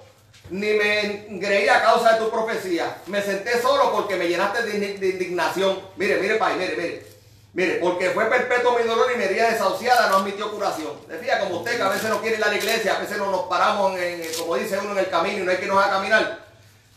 Ni 0.49 0.73
me 0.73 1.27
engreí 1.27 1.67
a 1.69 1.81
causa 1.81 2.13
de 2.13 2.19
tu 2.19 2.31
profecía. 2.31 2.97
Me 3.07 3.21
senté 3.21 3.61
solo 3.61 3.91
porque 3.91 4.15
me 4.15 4.27
llenaste 4.27 4.63
de, 4.63 5.09
indignación. 5.09 5.79
Mire, 5.95 6.17
mire, 6.17 6.35
pai, 6.35 6.55
mire, 6.57 6.75
mire. 6.75 7.09
Mire, 7.53 7.75
porque 7.75 8.11
fue 8.11 8.25
perpetuo 8.25 8.77
mi 8.77 8.83
dolor 8.83 9.11
y 9.13 9.17
mi 9.17 9.23
herida 9.23 9.49
desahuciada 9.49 10.09
no 10.09 10.17
admitió 10.17 10.51
curación. 10.51 10.93
Decía 11.07 11.39
como 11.39 11.57
usted 11.57 11.77
que 11.77 11.81
a 11.83 11.89
veces 11.89 12.09
no 12.09 12.21
quiere 12.21 12.37
ir 12.37 12.43
a 12.43 12.49
la 12.49 12.55
iglesia, 12.55 12.95
a 12.95 12.99
veces 12.99 13.17
no 13.17 13.31
nos 13.31 13.43
paramos, 13.43 13.97
como 14.39 14.55
dice 14.55 14.77
uno, 14.77 14.91
en 14.91 14.99
el 14.99 15.09
camino 15.09 15.39
y 15.39 15.45
no 15.45 15.51
hay 15.51 15.57
que 15.57 15.65
nos 15.65 15.83
a 15.83 15.89
caminar. 15.89 16.39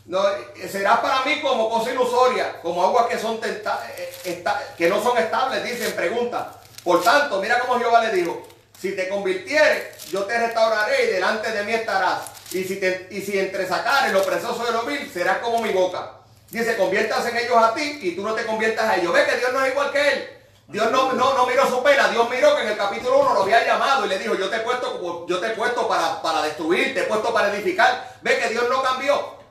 No, 0.05 0.29
eh, 0.29 0.69
será 0.71 1.01
para 1.01 1.23
mí 1.25 1.41
como 1.41 1.71
cosa 1.71 1.93
ilusoria, 1.93 2.61
como 2.61 2.83
aguas 2.83 3.07
que, 3.07 3.19
son 3.19 3.41
eh, 3.45 4.45
que 4.77 4.89
no 4.89 5.03
son 5.03 5.17
estables, 5.17 5.65
dicen, 5.65 5.93
pregunta. 5.93 6.61
Por 6.83 7.03
tanto, 7.03 7.41
mira 7.41 7.59
cómo 7.61 7.79
Jehová 7.79 8.05
le 8.05 8.13
dijo, 8.13 8.43
si 8.81 8.97
te 8.97 9.09
convirtieres, 9.09 10.11
yo 10.11 10.25
te 10.25 10.39
restauraré 10.39 11.05
y 11.05 11.13
delante 11.13 11.51
de 11.51 11.65
mí 11.65 11.73
estarás. 11.73 12.23
Y 12.53 12.65
si, 12.65 12.77
te, 12.77 13.09
y 13.11 13.21
si 13.23 13.39
entresacares 13.39 14.13
lo 14.13 14.25
precioso 14.25 14.65
de 14.65 14.73
lo 14.73 14.83
vil, 14.83 15.11
serás 15.13 15.39
como 15.39 15.63
mi 15.63 15.71
boca. 15.71 16.13
Dice, 16.51 16.77
conviértase 16.77 17.31
en 17.31 17.39
ellos 17.39 17.57
a 17.57 17.75
ti 17.75 18.01
y 18.03 18.15
tú 18.15 18.23
no 18.23 18.35
te 18.35 18.45
conviertas 18.45 18.85
a 18.85 18.97
ellos. 18.97 19.13
Ve 19.13 19.25
que 19.25 19.39
Dios 19.39 19.53
no 19.53 19.65
es 19.65 19.73
igual 19.73 19.91
que 19.91 20.09
él. 20.13 20.29
Dios 20.69 20.91
no, 20.91 21.13
no, 21.13 21.47
miró 21.47 21.69
su 21.69 21.83
pena, 21.83 22.09
Dios 22.09 22.31
miró 22.31 22.57
que 22.57 22.63
en 22.63 22.69
el 22.69 22.77
capítulo 22.77 23.19
1 23.21 23.35
lo 23.35 23.43
había 23.43 23.67
llamado 23.67 24.07
y 24.07 24.09
le 24.09 24.19
dijo, 24.19 24.35
yo 24.35 24.49
te 24.49 24.57
he 24.57 24.61
puesto, 24.61 25.27
yo 25.29 25.39
te 25.39 25.49
he 25.49 25.51
puesto 25.51 25.87
para, 25.87 26.23
para 26.23 26.43
destruir, 26.43 26.95
te 26.95 27.01
he 27.01 27.05
puesto 27.05 27.33
para 27.33 27.55
edificar. 27.55 28.17
Ve 28.23 28.39
que 28.39 28.49
Dios 28.49 28.65
no 28.71 28.83
cambió. 28.83 29.42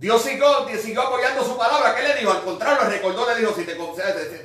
Dios 0.00 0.22
siguió, 0.22 0.66
siguió 0.82 1.02
apoyando 1.02 1.44
su 1.44 1.58
palabra. 1.58 1.94
¿Qué 1.94 2.02
le 2.02 2.14
dijo? 2.14 2.32
Al 2.32 2.42
contrario, 2.42 2.84
le 2.84 2.96
recordó, 2.96 3.28
le 3.28 3.38
dijo, 3.38 3.54
si, 3.54 3.64
te, 3.64 3.76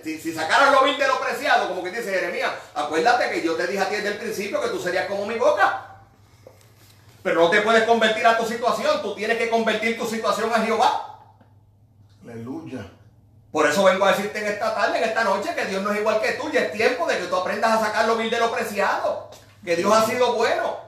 si, 0.04 0.20
si 0.20 0.34
sacaras 0.34 0.74
lo 0.74 0.84
vil 0.84 0.98
de 0.98 1.08
lo 1.08 1.18
preciado, 1.22 1.70
como 1.70 1.82
que 1.82 1.92
dice 1.92 2.12
Jeremías, 2.12 2.52
acuérdate 2.74 3.30
que 3.30 3.42
yo 3.42 3.56
te 3.56 3.66
dije 3.66 3.82
a 3.82 3.88
ti 3.88 3.96
desde 3.96 4.10
el 4.10 4.18
principio 4.18 4.62
que 4.62 4.68
tú 4.68 4.82
serías 4.82 5.06
como 5.06 5.26
mi 5.26 5.36
boca. 5.36 5.96
Pero 7.24 7.44
no 7.44 7.50
te 7.50 7.62
puedes 7.62 7.84
convertir 7.84 8.28
a 8.28 8.38
tu 8.38 8.46
situación, 8.46 9.02
tú 9.02 9.16
tienes 9.16 9.38
que 9.38 9.50
convertir 9.50 9.98
tu 9.98 10.06
situación 10.06 10.52
a 10.54 10.60
Jehová. 10.60 11.20
Aleluya. 12.26 12.92
Por 13.50 13.66
eso 13.66 13.86
vengo 13.86 14.04
a 14.04 14.12
decirte 14.12 14.40
en 14.40 14.48
esta 14.48 14.76
tarde, 14.76 14.98
en 14.98 15.06
esta 15.06 15.24
noche, 15.24 15.56
que 15.56 15.68
Dios 15.68 15.82
no 15.82 15.94
es 15.94 16.02
igual 16.02 16.20
que 16.20 16.34
tú 16.34 16.50
y 16.52 16.58
es 16.58 16.74
tiempo 16.74 17.08
de 17.08 17.18
que 17.18 17.28
tú 17.28 17.36
aprendas 17.38 17.72
a 17.72 17.86
sacar 17.86 18.06
lo 18.08 18.18
vil 18.18 18.30
de 18.30 18.42
lo 18.42 18.52
preciado. 18.52 19.30
Que 19.64 19.78
Dios 19.78 19.94
ha 19.94 20.06
sido 20.06 20.34
bueno. 20.34 20.85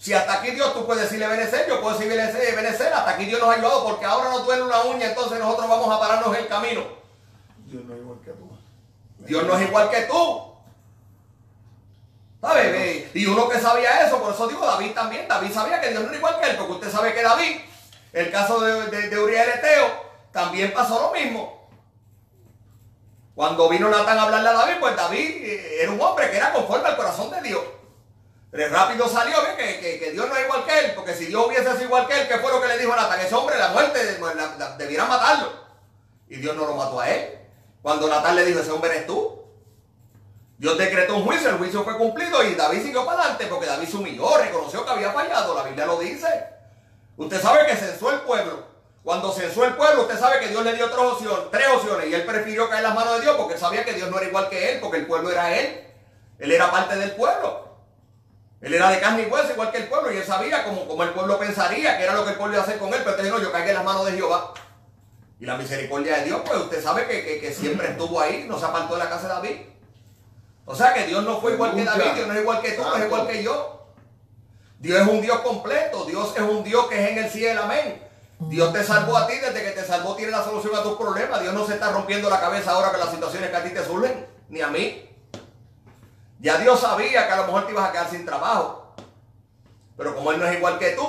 Si 0.00 0.14
hasta 0.14 0.32
aquí 0.32 0.52
Dios 0.52 0.72
tú 0.72 0.86
puedes 0.86 1.02
decirle 1.02 1.28
Benecer, 1.28 1.68
yo 1.68 1.78
puedo 1.82 1.94
decir 1.94 2.10
Benecer, 2.10 2.56
Benecer, 2.56 2.90
hasta 2.90 3.10
aquí 3.10 3.26
Dios 3.26 3.38
nos 3.38 3.50
ha 3.50 3.58
ayudado 3.58 3.84
porque 3.84 4.06
ahora 4.06 4.30
nos 4.30 4.46
duele 4.46 4.62
una 4.62 4.80
uña, 4.84 5.08
entonces 5.08 5.38
nosotros 5.38 5.68
vamos 5.68 5.94
a 5.94 6.00
pararnos 6.00 6.34
el 6.38 6.48
camino. 6.48 6.84
Dios 7.66 7.84
no 7.84 7.94
es 7.94 8.00
igual 8.00 8.18
que 8.24 8.30
tú. 8.30 8.50
Dios 9.18 9.44
no 9.44 9.58
es 9.58 9.68
igual 9.68 9.90
que 9.90 10.00
tú. 10.04 10.54
¿Sabes? 12.40 13.14
Y 13.14 13.26
uno 13.26 13.46
que 13.46 13.60
sabía 13.60 14.06
eso, 14.06 14.22
por 14.22 14.32
eso 14.32 14.48
digo 14.48 14.64
David 14.64 14.92
también. 14.92 15.28
David 15.28 15.52
sabía 15.52 15.78
que 15.82 15.90
Dios 15.90 16.02
no 16.02 16.08
era 16.08 16.16
igual 16.16 16.40
que 16.40 16.48
él, 16.48 16.56
porque 16.56 16.72
usted 16.72 16.90
sabe 16.90 17.12
que 17.12 17.22
David, 17.22 17.60
el 18.14 18.30
caso 18.30 18.58
de, 18.58 18.86
de, 18.86 19.10
de 19.10 19.18
Uriel 19.18 19.50
Eteo, 19.50 19.86
también 20.32 20.72
pasó 20.72 20.98
lo 20.98 21.12
mismo. 21.12 21.68
Cuando 23.34 23.68
vino 23.68 23.90
Natán 23.90 24.16
a 24.16 24.22
hablarle 24.22 24.48
a 24.48 24.54
David, 24.54 24.74
pues 24.80 24.96
David 24.96 25.44
eh, 25.44 25.82
era 25.82 25.92
un 25.92 26.00
hombre 26.00 26.30
que 26.30 26.38
era 26.38 26.54
conforme 26.54 26.88
al 26.88 26.96
corazón 26.96 27.30
de 27.30 27.42
Dios. 27.42 27.62
Pero 28.50 28.68
rápido 28.68 29.08
salió 29.08 29.36
que, 29.56 30.10
Dios 30.12 30.28
no 30.28 30.36
es 30.36 30.44
igual 30.44 30.64
que 30.64 30.78
él, 30.78 30.92
porque 30.96 31.14
si 31.14 31.26
Dios 31.26 31.46
hubiese 31.46 31.70
sido 31.72 31.84
igual 31.84 32.06
que 32.08 32.20
él, 32.20 32.28
¿qué 32.28 32.38
fue 32.38 32.50
lo 32.50 32.60
que 32.60 32.68
le 32.68 32.78
dijo 32.78 32.92
a 32.92 32.96
Natán? 32.96 33.20
Ese 33.20 33.34
hombre, 33.34 33.56
la 33.58 33.68
muerte, 33.68 34.18
debiera 34.76 35.04
matarlo. 35.04 35.52
Y 36.28 36.36
Dios 36.36 36.56
no 36.56 36.66
lo 36.66 36.74
mató 36.74 37.00
a 37.00 37.08
él. 37.08 37.38
Cuando 37.80 38.08
Natán 38.08 38.34
le 38.34 38.44
dijo, 38.44 38.60
ese 38.60 38.72
hombre 38.72 38.90
eres 38.90 39.06
tú. 39.06 39.40
Dios 40.58 40.76
decretó 40.76 41.16
un 41.16 41.24
juicio, 41.24 41.48
el 41.48 41.56
juicio 41.56 41.82
fue 41.84 41.96
cumplido 41.96 42.42
y 42.44 42.54
David 42.54 42.82
siguió 42.82 43.06
para 43.06 43.20
adelante 43.20 43.46
porque 43.46 43.64
David 43.64 43.88
se 43.88 43.96
humilló, 43.96 44.36
reconoció 44.36 44.84
que 44.84 44.90
había 44.90 45.10
fallado, 45.10 45.54
la 45.54 45.62
Biblia 45.62 45.86
lo 45.86 45.98
dice. 45.98 46.28
Usted 47.16 47.40
sabe 47.40 47.64
que 47.66 47.76
censó 47.76 48.10
el 48.10 48.20
pueblo. 48.20 48.64
Cuando 49.02 49.32
censó 49.32 49.64
el 49.64 49.74
pueblo, 49.74 50.02
usted 50.02 50.18
sabe 50.18 50.40
que 50.40 50.48
Dios 50.48 50.62
le 50.62 50.74
dio 50.74 50.90
tres 50.90 51.00
opciones, 51.00 51.50
tres 51.50 51.68
opciones 51.68 52.08
y 52.08 52.14
él 52.14 52.26
prefirió 52.26 52.68
caer 52.68 52.84
en 52.84 52.88
las 52.90 52.94
manos 52.94 53.14
de 53.14 53.20
Dios 53.22 53.36
porque 53.36 53.54
él 53.54 53.60
sabía 53.60 53.84
que 53.86 53.94
Dios 53.94 54.10
no 54.10 54.18
era 54.18 54.26
igual 54.26 54.50
que 54.50 54.72
él, 54.72 54.80
porque 54.80 54.98
el 54.98 55.06
pueblo 55.06 55.30
era 55.30 55.56
él. 55.58 55.86
Él 56.38 56.52
era 56.52 56.70
parte 56.70 56.96
del 56.96 57.12
pueblo. 57.12 57.69
Él 58.60 58.74
era 58.74 58.90
de 58.90 59.00
carne 59.00 59.22
y 59.22 59.30
hueso 59.30 59.52
igual 59.52 59.70
que 59.70 59.78
el 59.78 59.88
pueblo 59.88 60.12
y 60.12 60.18
él 60.18 60.24
sabía 60.24 60.64
como, 60.64 60.86
como 60.86 61.02
el 61.02 61.10
pueblo 61.10 61.38
pensaría 61.38 61.96
que 61.96 62.04
era 62.04 62.14
lo 62.14 62.24
que 62.24 62.32
el 62.32 62.36
pueblo 62.36 62.54
iba 62.54 62.62
a 62.62 62.66
hacer 62.66 62.78
con 62.78 62.88
él, 62.88 62.96
pero 62.98 63.10
entonces 63.12 63.32
no, 63.32 63.40
yo 63.40 63.50
caí 63.52 63.68
en 63.68 63.74
las 63.74 63.84
manos 63.84 64.04
de 64.06 64.12
Jehová. 64.12 64.52
Y 65.38 65.46
la 65.46 65.56
misericordia 65.56 66.18
de 66.18 66.24
Dios, 66.24 66.42
pues 66.44 66.58
usted 66.60 66.82
sabe 66.82 67.06
que, 67.06 67.24
que- 67.24 67.40
que 67.40 67.52
siempre 67.54 67.88
estuvo 67.88 68.20
ahí, 68.20 68.44
no 68.46 68.58
se 68.58 68.66
apartó 68.66 68.94
de 68.94 69.04
la 69.04 69.08
casa 69.08 69.22
de 69.28 69.34
David. 69.34 69.56
O 70.66 70.74
sea 70.74 70.92
que 70.92 71.06
Dios 71.06 71.24
no 71.24 71.40
fue 71.40 71.54
igual 71.54 71.74
que 71.74 71.84
David, 71.84 72.04
Dios 72.14 72.26
no 72.28 72.34
es 72.34 72.40
igual 72.40 72.60
que 72.60 72.72
tú, 72.72 72.82
no 72.82 72.96
es 72.96 73.04
igual 73.06 73.26
que 73.26 73.42
yo. 73.42 73.86
Dios 74.78 75.00
es 75.02 75.08
un 75.08 75.20
Dios 75.22 75.40
completo, 75.40 76.04
Dios 76.04 76.34
es 76.36 76.42
un 76.42 76.62
Dios 76.62 76.86
que 76.88 77.02
es 77.02 77.10
en 77.12 77.18
el 77.24 77.30
cielo, 77.30 77.62
amén. 77.62 78.02
Dios 78.40 78.72
te 78.72 78.84
salvó 78.84 79.16
a 79.16 79.26
ti, 79.26 79.34
desde 79.36 79.62
que 79.62 79.70
te 79.72 79.84
salvó 79.84 80.14
tiene 80.16 80.32
la 80.32 80.44
solución 80.44 80.74
a 80.76 80.82
tus 80.82 80.96
problemas. 80.98 81.40
Dios 81.42 81.52
no 81.54 81.66
se 81.66 81.74
está 81.74 81.90
rompiendo 81.92 82.30
la 82.30 82.40
cabeza 82.40 82.72
ahora 82.72 82.90
con 82.90 83.00
las 83.00 83.10
situaciones 83.10 83.50
que 83.50 83.56
a 83.56 83.62
ti 83.64 83.70
te 83.70 83.84
surgen, 83.84 84.26
ni 84.48 84.60
a 84.60 84.68
mí. 84.68 85.09
Ya 86.40 86.58
Dios 86.58 86.80
sabía 86.80 87.26
que 87.26 87.32
a 87.32 87.36
lo 87.36 87.46
mejor 87.46 87.66
te 87.66 87.72
ibas 87.72 87.88
a 87.88 87.92
quedar 87.92 88.10
sin 88.10 88.24
trabajo. 88.24 88.94
Pero 89.96 90.16
como 90.16 90.32
Él 90.32 90.40
no 90.40 90.46
es 90.46 90.56
igual 90.56 90.78
que 90.78 90.90
tú, 90.92 91.04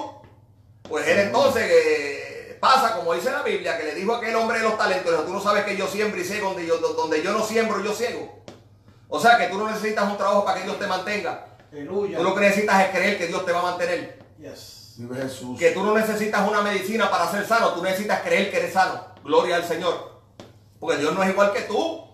pues 0.84 1.08
Él 1.08 1.20
entonces 1.20 1.64
eh, 1.66 2.58
pasa, 2.60 2.98
como 2.98 3.14
dice 3.14 3.32
la 3.32 3.42
Biblia, 3.42 3.78
que 3.78 3.86
le 3.86 3.96
dijo 3.96 4.14
a 4.14 4.18
aquel 4.18 4.36
hombre 4.36 4.60
de 4.60 4.66
los 4.66 4.78
talentos, 4.78 5.26
tú 5.26 5.32
no 5.32 5.42
sabes 5.42 5.64
que 5.64 5.78
yo 5.78 5.88
siembro 5.88 6.20
y 6.20 6.26
ciego, 6.26 6.50
donde 6.50 6.68
yo, 6.68 6.78
donde 6.78 7.24
yo 7.24 7.32
no 7.32 7.44
siembro, 7.44 7.82
yo 7.82 7.94
ciego. 7.94 8.44
O 9.08 9.20
sea 9.20 9.38
que 9.38 9.48
tú 9.48 9.58
no 9.58 9.68
necesitas 9.70 10.10
un 10.10 10.18
trabajo 10.18 10.44
para 10.44 10.60
que 10.60 10.66
Dios 10.66 10.78
te 10.78 10.88
mantenga. 10.88 11.46
Aleluya. 11.72 12.18
Tú 12.18 12.24
lo 12.24 12.36
que 12.36 12.42
necesitas 12.42 12.86
es 12.86 12.90
creer 12.92 13.18
que 13.18 13.28
Dios 13.28 13.46
te 13.46 13.54
va 13.54 13.60
a 13.60 13.64
mantener. 13.64 14.20
Yes. 14.38 14.96
Vive 14.98 15.16
Jesús. 15.16 15.58
Que 15.58 15.72
tú 15.72 15.84
no 15.84 15.98
necesitas 15.98 16.48
una 16.48 16.62
medicina 16.62 17.10
para 17.10 17.32
ser 17.32 17.46
sano, 17.46 17.74
tú 17.74 17.82
necesitas 17.82 18.22
creer 18.22 18.52
que 18.52 18.58
eres 18.58 18.74
sano. 18.74 19.06
Gloria 19.24 19.56
al 19.56 19.64
Señor. 19.64 20.22
Porque 20.80 20.98
Dios 20.98 21.14
no 21.14 21.24
es 21.24 21.30
igual 21.30 21.54
que 21.54 21.62
tú. 21.62 22.06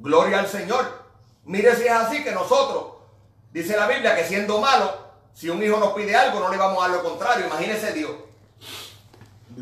Gloria 0.00 0.40
al 0.40 0.48
Señor. 0.48 1.01
Mire 1.44 1.74
si 1.76 1.84
es 1.84 1.92
así 1.92 2.22
que 2.22 2.32
nosotros, 2.32 2.94
dice 3.52 3.76
la 3.76 3.86
Biblia, 3.86 4.14
que 4.14 4.24
siendo 4.24 4.60
malos, 4.60 4.90
si 5.34 5.48
un 5.48 5.62
hijo 5.62 5.78
nos 5.78 5.92
pide 5.92 6.14
algo, 6.14 6.40
no 6.40 6.50
le 6.50 6.56
vamos 6.56 6.78
a 6.78 6.88
dar 6.88 6.96
lo 6.98 7.02
contrario. 7.02 7.46
Imagínese 7.46 7.92
Dios. 7.92 8.10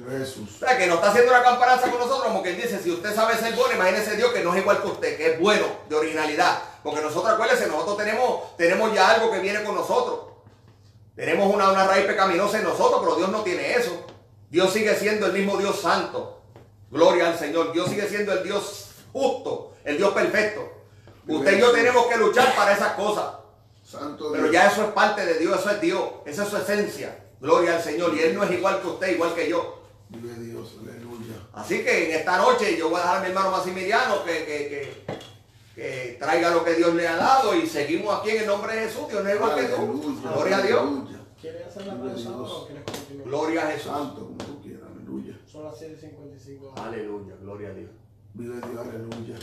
Jesús. 0.09 0.49
O 0.57 0.59
sea, 0.59 0.79
que 0.79 0.87
nos 0.87 0.97
está 0.97 1.11
haciendo 1.11 1.33
una 1.33 1.43
comparanza 1.43 1.91
con 1.91 1.99
nosotros, 1.99 2.29
como 2.29 2.43
que 2.43 2.51
él 2.51 2.57
dice, 2.57 2.81
si 2.81 2.91
usted 2.91 3.15
sabe 3.15 3.37
ser 3.37 3.55
bueno, 3.55 3.75
imagínese 3.75 4.17
Dios 4.17 4.33
que 4.33 4.45
no 4.45 4.55
es 4.55 4.61
igual 4.61 4.81
que 4.81 4.89
usted, 4.89 5.17
que 5.17 5.33
es 5.33 5.41
bueno, 5.41 5.67
de 5.89 5.97
originalidad. 5.97 6.63
Porque 6.83 7.01
nosotros, 7.01 7.33
acuérdense, 7.33 7.67
nosotros 7.67 7.97
tenemos, 7.97 8.57
tenemos 8.57 8.95
ya 8.95 9.11
algo 9.11 9.31
que 9.31 9.41
viene 9.41 9.63
con 9.65 9.75
nosotros. 9.75 10.21
Tenemos 11.17 11.53
una, 11.53 11.71
una 11.71 11.87
raíz 11.87 12.07
pecaminosa 12.07 12.59
en 12.59 12.65
nosotros, 12.65 13.01
pero 13.03 13.17
Dios 13.17 13.31
no 13.31 13.43
tiene 13.43 13.75
eso. 13.75 14.05
Dios 14.49 14.73
sigue 14.73 14.95
siendo 14.95 15.27
el 15.27 15.33
mismo 15.33 15.57
Dios 15.57 15.81
santo. 15.81 16.41
Gloria 16.91 17.29
al 17.29 17.39
Señor. 17.39 17.73
Dios 17.73 17.89
sigue 17.89 18.09
siendo 18.09 18.33
el 18.33 18.43
Dios 18.43 18.91
justo, 19.13 19.75
el 19.85 19.97
Dios 19.97 20.13
perfecto. 20.13 20.80
Usted 21.27 21.57
y 21.57 21.61
yo 21.61 21.73
tenemos 21.73 22.07
que 22.07 22.17
luchar 22.17 22.55
para 22.55 22.73
esas 22.73 22.93
cosas. 22.95 23.35
Santo 23.85 24.31
Pero 24.31 24.45
Dios. 24.45 24.55
ya 24.55 24.69
eso 24.71 24.85
es 24.85 24.93
parte 24.93 25.25
de 25.27 25.39
Dios, 25.39 25.59
eso 25.59 25.71
es 25.71 25.81
Dios, 25.81 26.03
esa 26.25 26.43
es 26.45 26.49
su 26.49 26.57
esencia. 26.57 27.25
Gloria 27.41 27.77
al 27.77 27.83
Señor. 27.83 28.15
Y 28.15 28.21
Él 28.21 28.35
no 28.35 28.45
es 28.45 28.51
igual 28.53 28.81
que 28.81 28.89
usted, 28.89 29.15
igual 29.15 29.35
que 29.35 29.49
yo. 29.49 29.83
Vive 30.11 30.35
Dios. 30.35 30.77
Aleluya. 30.83 31.35
Así 31.53 31.83
que 31.83 32.11
en 32.11 32.19
esta 32.19 32.37
noche 32.39 32.77
yo 32.77 32.89
voy 32.91 32.99
a 33.01 33.03
dejar 33.03 33.17
a 33.17 33.21
mi 33.21 33.27
hermano 33.29 33.51
Maximiliano 33.51 34.25
que, 34.25 34.45
que, 34.45 34.69
que, 34.69 35.05
que 35.75 36.17
traiga 36.19 36.51
lo 36.51 36.65
que 36.65 36.75
Dios 36.75 36.95
le 36.95 37.09
ha 37.09 37.17
dado 37.17 37.55
y 37.55 37.67
seguimos 37.67 38.21
aquí 38.21 38.31
en 38.31 38.43
el 38.43 38.47
nombre 38.47 38.75
de 38.75 38.83
Jesús. 38.83 39.09
Dios 39.09 39.25
no 39.25 39.29
es 39.31 39.37
igual 39.37 39.55
que 39.57 39.65
tú. 39.65 39.77
Aleluya. 39.77 40.31
Gloria 40.33 40.57
a 40.57 40.63
Dios. 40.63 40.81
Aleluya. 40.81 41.21
¿Quieres 41.41 41.67
hacer 41.67 41.87
la 41.87 41.95
o 41.95 42.67
quieres 42.67 42.85
continuar? 42.85 43.29
Gloria 43.29 43.63
a 43.67 43.71
Jesús. 43.71 43.93
Santo 43.93 44.27
como 44.27 44.37
tú 44.37 44.63
quieras. 44.63 44.89
Aleluya. 44.95 45.39
Son 45.51 45.65
las 45.65 45.81
7.55. 45.81 46.73
Aleluya, 46.77 47.35
gloria 47.41 47.71
a 47.71 47.73
Dios. 47.73 47.91
Vive 48.35 48.55
Dios. 48.57 48.87
Aleluya. 48.87 49.37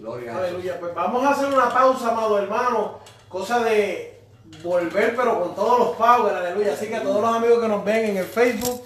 Gloria 0.00 0.34
a. 0.34 0.38
Aleluya. 0.38 0.80
Pues 0.80 0.94
vamos 0.94 1.24
a 1.24 1.30
hacer 1.30 1.52
una 1.52 1.68
pausa, 1.68 2.08
amado 2.10 2.38
hermano. 2.38 2.98
Cosa 3.28 3.60
de 3.60 4.22
volver, 4.62 5.14
pero 5.14 5.40
con 5.40 5.54
todos 5.54 5.78
los 5.78 5.88
power. 5.96 6.34
Aleluya. 6.34 6.72
Así 6.72 6.88
que 6.88 6.96
a 6.96 7.02
todos 7.02 7.20
los 7.20 7.34
amigos 7.34 7.60
que 7.60 7.68
nos 7.68 7.84
ven 7.84 8.04
en 8.06 8.16
el 8.16 8.24
Facebook. 8.24 8.82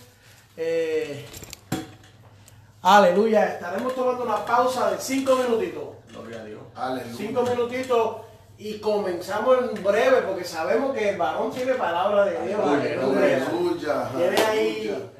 eh, 0.56 1.24
aleluya. 2.82 3.46
Estaremos 3.54 3.94
tomando 3.94 4.24
una 4.24 4.44
pausa 4.44 4.90
de 4.90 4.98
5 4.98 5.36
minutitos. 5.36 5.84
Gloria 6.10 6.40
a 6.40 6.44
Dios. 6.44 6.60
Aleluya. 6.74 7.14
5 7.16 7.42
minutitos. 7.42 8.16
Y 8.56 8.78
comenzamos 8.78 9.58
en 9.58 9.82
breve 9.82 10.22
porque 10.22 10.44
sabemos 10.44 10.94
que 10.94 11.10
el 11.10 11.16
varón 11.18 11.50
tiene 11.50 11.74
palabra 11.74 12.24
de 12.24 12.46
Dios. 12.46 12.60
Aleluya. 12.60 13.46
Aleluya. 13.48 14.10
Tiene 14.16 14.36
ahí 14.42 14.80
Aleluya. 14.80 15.13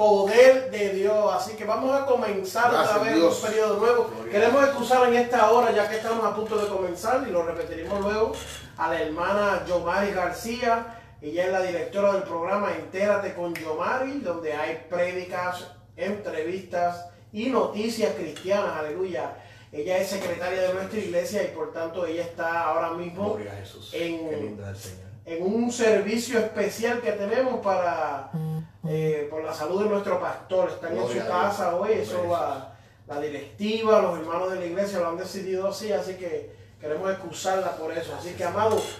Poder 0.00 0.70
de 0.70 0.94
Dios. 0.94 1.34
Así 1.34 1.56
que 1.56 1.64
vamos 1.66 1.94
a 1.94 2.06
comenzar 2.06 2.70
Gracias, 2.72 2.96
otra 2.96 3.04
vez 3.04 3.16
Dios. 3.16 3.38
un 3.42 3.48
periodo 3.50 3.76
nuevo. 3.76 4.10
Gloria 4.14 4.32
Queremos 4.32 4.64
excusar 4.64 5.08
en 5.08 5.14
esta 5.16 5.50
hora, 5.50 5.72
ya 5.72 5.88
que 5.90 5.96
estamos 5.96 6.24
a 6.24 6.34
punto 6.34 6.56
de 6.56 6.68
comenzar, 6.68 7.22
y 7.28 7.30
lo 7.30 7.42
repetiremos 7.42 8.00
luego, 8.00 8.32
a 8.78 8.88
la 8.88 9.02
hermana 9.02 9.62
Yomari 9.68 10.12
García. 10.12 10.96
Ella 11.20 11.44
es 11.44 11.52
la 11.52 11.60
directora 11.60 12.14
del 12.14 12.22
programa 12.22 12.72
Entérate 12.72 13.34
con 13.34 13.52
Yomari, 13.54 14.20
donde 14.20 14.54
hay 14.54 14.86
prédicas, 14.88 15.66
entrevistas 15.96 17.06
y 17.30 17.50
noticias 17.50 18.14
cristianas. 18.14 18.78
Aleluya. 18.78 19.34
Ella 19.70 19.98
es 19.98 20.08
secretaria 20.08 20.62
de 20.62 20.72
nuestra 20.74 20.98
iglesia 20.98 21.42
y 21.44 21.48
por 21.48 21.74
tanto 21.74 22.06
ella 22.06 22.22
está 22.22 22.62
ahora 22.64 22.92
mismo 22.92 23.34
Gloria 23.34 23.52
a 23.52 23.56
Jesús. 23.56 23.90
En- 23.92 24.30
Qué 24.30 24.36
lindo 24.38 24.62
es 24.62 24.68
el 24.70 24.76
Señor. 24.76 25.09
En 25.30 25.42
un 25.42 25.70
servicio 25.70 26.40
especial 26.40 27.00
que 27.00 27.12
tenemos 27.12 27.60
para 27.60 28.30
eh, 28.88 29.28
por 29.30 29.44
la 29.44 29.54
salud 29.54 29.84
de 29.84 29.88
nuestro 29.88 30.20
pastor. 30.20 30.70
Están 30.70 30.96
en 30.96 31.08
su 31.08 31.18
casa 31.26 31.76
hoy, 31.76 31.92
eso 31.92 32.26
la, 32.28 32.74
la 33.06 33.20
directiva, 33.20 34.02
los 34.02 34.18
hermanos 34.18 34.52
de 34.52 34.58
la 34.58 34.66
iglesia 34.66 34.98
lo 34.98 35.10
han 35.10 35.16
decidido 35.16 35.68
así, 35.68 35.92
así 35.92 36.14
que 36.14 36.52
queremos 36.80 37.10
excusarla 37.12 37.76
por 37.76 37.92
eso. 37.92 38.12
Así 38.18 38.30
que, 38.30 38.42
amados, 38.42 38.96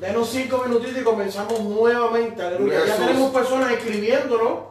denos 0.00 0.28
cinco 0.30 0.64
minutitos 0.66 1.00
y 1.00 1.04
comenzamos 1.04 1.60
nuevamente. 1.60 2.42
Aleluya. 2.42 2.84
Ya 2.84 2.96
tenemos 2.96 3.30
personas 3.30 3.72
escribiéndonos. 3.72 4.68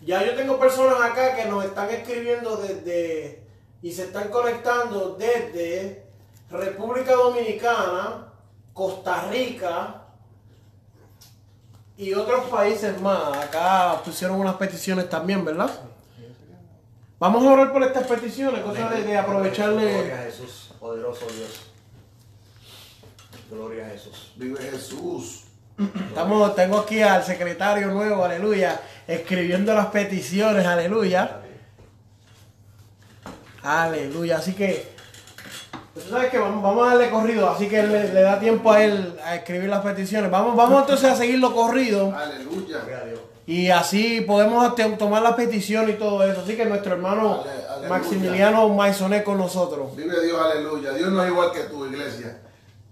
Ya 0.00 0.24
yo 0.24 0.34
tengo 0.34 0.58
personas 0.58 1.00
acá 1.00 1.34
que 1.34 1.46
nos 1.46 1.64
están 1.64 1.90
escribiendo 1.90 2.56
desde 2.56 3.42
y 3.82 3.92
se 3.92 4.04
están 4.04 4.28
conectando 4.28 5.16
desde 5.16 6.04
República 6.50 7.12
Dominicana, 7.14 8.31
Costa 8.72 9.28
Rica 9.30 10.02
y 11.96 12.14
otros 12.14 12.46
países 12.46 13.00
más. 13.00 13.36
Acá 13.36 14.00
pusieron 14.04 14.40
unas 14.40 14.54
peticiones 14.54 15.08
también, 15.08 15.44
¿verdad? 15.44 15.70
Vamos 17.18 17.44
a 17.44 17.52
orar 17.52 17.72
por 17.72 17.82
estas 17.84 18.06
peticiones, 18.06 18.62
cosa 18.62 18.88
de, 18.90 18.96
de 18.96 19.02
Gloria 19.02 19.18
a 19.18 19.22
aprovecharle. 19.22 20.16
Jesús, 20.24 20.74
poderoso 20.80 21.26
Dios. 21.26 21.70
Gloria 23.48 23.86
a 23.86 23.90
Jesús. 23.90 24.32
Vive 24.36 24.60
Jesús. 24.60 25.44
Estamos, 25.78 26.54
tengo 26.54 26.78
aquí 26.78 27.00
al 27.02 27.24
secretario 27.24 27.88
nuevo, 27.88 28.24
aleluya, 28.24 28.80
escribiendo 29.06 29.74
las 29.74 29.86
peticiones, 29.86 30.66
aleluya. 30.66 31.40
Aleluya, 33.62 34.38
así 34.38 34.54
que, 34.54 34.91
tú 35.94 36.00
sabes 36.10 36.30
que 36.30 36.38
vamos, 36.38 36.62
vamos 36.62 36.86
a 36.86 36.90
darle 36.94 37.10
corrido, 37.10 37.50
así 37.50 37.68
que 37.68 37.82
le, 37.82 38.12
le 38.12 38.22
da 38.22 38.38
tiempo 38.40 38.72
a 38.72 38.82
él 38.82 39.18
a 39.24 39.36
escribir 39.36 39.68
las 39.68 39.80
peticiones. 39.82 40.30
Vamos, 40.30 40.56
vamos 40.56 40.80
entonces 40.82 41.10
a 41.10 41.16
seguirlo 41.16 41.54
corrido 41.54 42.12
Aleluya. 42.16 42.78
Y 43.44 43.70
así 43.70 44.20
podemos 44.20 44.74
tomar 44.98 45.20
las 45.22 45.34
peticiones 45.34 45.96
y 45.96 45.98
todo 45.98 46.22
eso. 46.22 46.42
Así 46.42 46.56
que 46.56 46.64
nuestro 46.64 46.92
hermano 46.94 47.40
Ale- 47.42 47.66
aleluya. 47.66 47.88
Maximiliano 47.88 48.68
Maisoné 48.68 49.24
con 49.24 49.36
nosotros. 49.36 49.94
Vive 49.96 50.24
Dios, 50.24 50.40
aleluya. 50.40 50.92
Dios 50.92 51.10
no 51.10 51.22
es 51.24 51.30
igual 51.30 51.50
que 51.50 51.60
tú, 51.64 51.84
iglesia. 51.86 52.38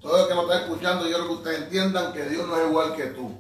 Todo 0.03 0.23
el 0.23 0.29
que 0.29 0.35
nos 0.35 0.45
está 0.45 0.61
escuchando, 0.63 1.05
yo 1.05 1.11
quiero 1.11 1.27
que 1.29 1.35
ustedes 1.35 1.59
entiendan 1.63 2.13
que 2.13 2.25
Dios 2.25 2.49
no 2.49 2.57
es 2.61 2.67
igual 2.69 2.97
que 2.97 3.05
tú. 3.07 3.31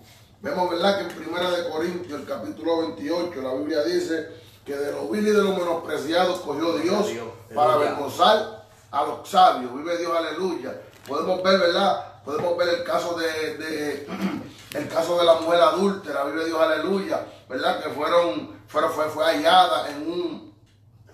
Vemos, 0.40 0.70
¿verdad?, 0.70 0.96
que 0.98 1.02
en 1.02 1.08
Primera 1.20 1.50
de 1.50 1.68
Corintios, 1.68 2.20
el 2.20 2.26
capítulo 2.26 2.78
28, 2.82 3.42
la 3.42 3.54
Biblia 3.54 3.82
dice 3.82 4.28
que 4.64 4.76
de 4.76 4.92
los 4.92 5.10
vil 5.10 5.26
y 5.26 5.30
de 5.30 5.42
los 5.42 5.58
menospreciados 5.58 6.40
cogió 6.40 6.74
Dios 6.78 7.08
Dios, 7.08 7.26
para 7.54 7.72
avergonzar 7.74 8.59
a 8.90 9.04
los 9.04 9.28
sabios. 9.28 9.74
Vive 9.74 9.96
Dios, 9.98 10.16
aleluya. 10.16 10.80
Podemos 11.06 11.42
ver, 11.42 11.58
¿verdad? 11.58 12.22
Podemos 12.24 12.56
ver 12.56 12.68
el 12.68 12.84
caso 12.84 13.14
de, 13.14 13.56
de- 13.56 14.06
el 14.74 14.88
caso 14.88 15.18
de 15.18 15.24
la 15.24 15.34
mujer 15.34 15.60
adúltera, 15.60 16.24
vive 16.24 16.44
Dios, 16.44 16.60
aleluya, 16.60 17.26
¿verdad? 17.48 17.82
Que 17.82 17.90
fueron, 17.90 18.60
fueron 18.68 18.92
fue, 18.92 19.06
fue 19.08 19.24
hallada 19.24 19.88
en 19.90 20.08
un, 20.10 20.54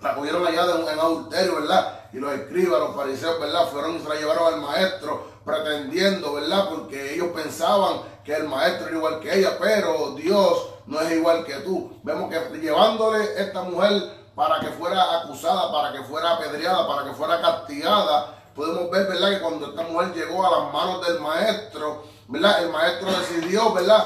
la 0.01 0.15
cogieron 0.15 0.45
hallada 0.45 0.79
en, 0.79 0.87
en 0.87 0.99
adulterio, 0.99 1.55
¿verdad? 1.55 2.01
Y 2.13 2.17
los 2.17 2.33
escribas, 2.33 2.79
los 2.79 2.95
fariseos, 2.95 3.39
¿verdad? 3.39 3.67
Fueron 3.69 3.95
y 3.95 3.99
se 3.99 4.09
la 4.09 4.15
llevaron 4.15 4.53
al 4.53 4.61
maestro 4.61 5.37
pretendiendo, 5.45 6.33
¿verdad? 6.33 6.69
Porque 6.69 7.13
ellos 7.15 7.29
pensaban 7.33 8.01
que 8.23 8.33
el 8.35 8.47
maestro 8.49 8.87
era 8.87 8.97
igual 8.97 9.19
que 9.21 9.39
ella, 9.39 9.57
pero 9.59 10.11
Dios 10.15 10.67
no 10.85 10.99
es 11.01 11.11
igual 11.13 11.45
que 11.45 11.53
tú. 11.55 11.99
Vemos 12.03 12.29
que 12.29 12.59
llevándole 12.59 13.23
esta 13.41 13.61
mujer 13.63 14.16
para 14.37 14.59
que 14.59 14.67
fuera 14.67 15.17
acusada, 15.17 15.71
para 15.71 15.91
que 15.91 16.03
fuera 16.03 16.33
apedreada, 16.33 16.87
para 16.87 17.03
que 17.05 17.11
fuera 17.15 17.41
castigada, 17.41 18.35
podemos 18.55 18.87
ver, 18.91 19.07
¿verdad? 19.07 19.31
Que 19.31 19.39
cuando 19.41 19.65
esta 19.65 19.81
mujer 19.81 20.13
llegó 20.13 20.45
a 20.45 20.59
las 20.59 20.71
manos 20.71 21.07
del 21.07 21.19
maestro, 21.19 22.03
¿verdad? 22.27 22.61
El 22.61 22.69
maestro 22.69 23.09
decidió, 23.17 23.73
¿verdad? 23.73 24.05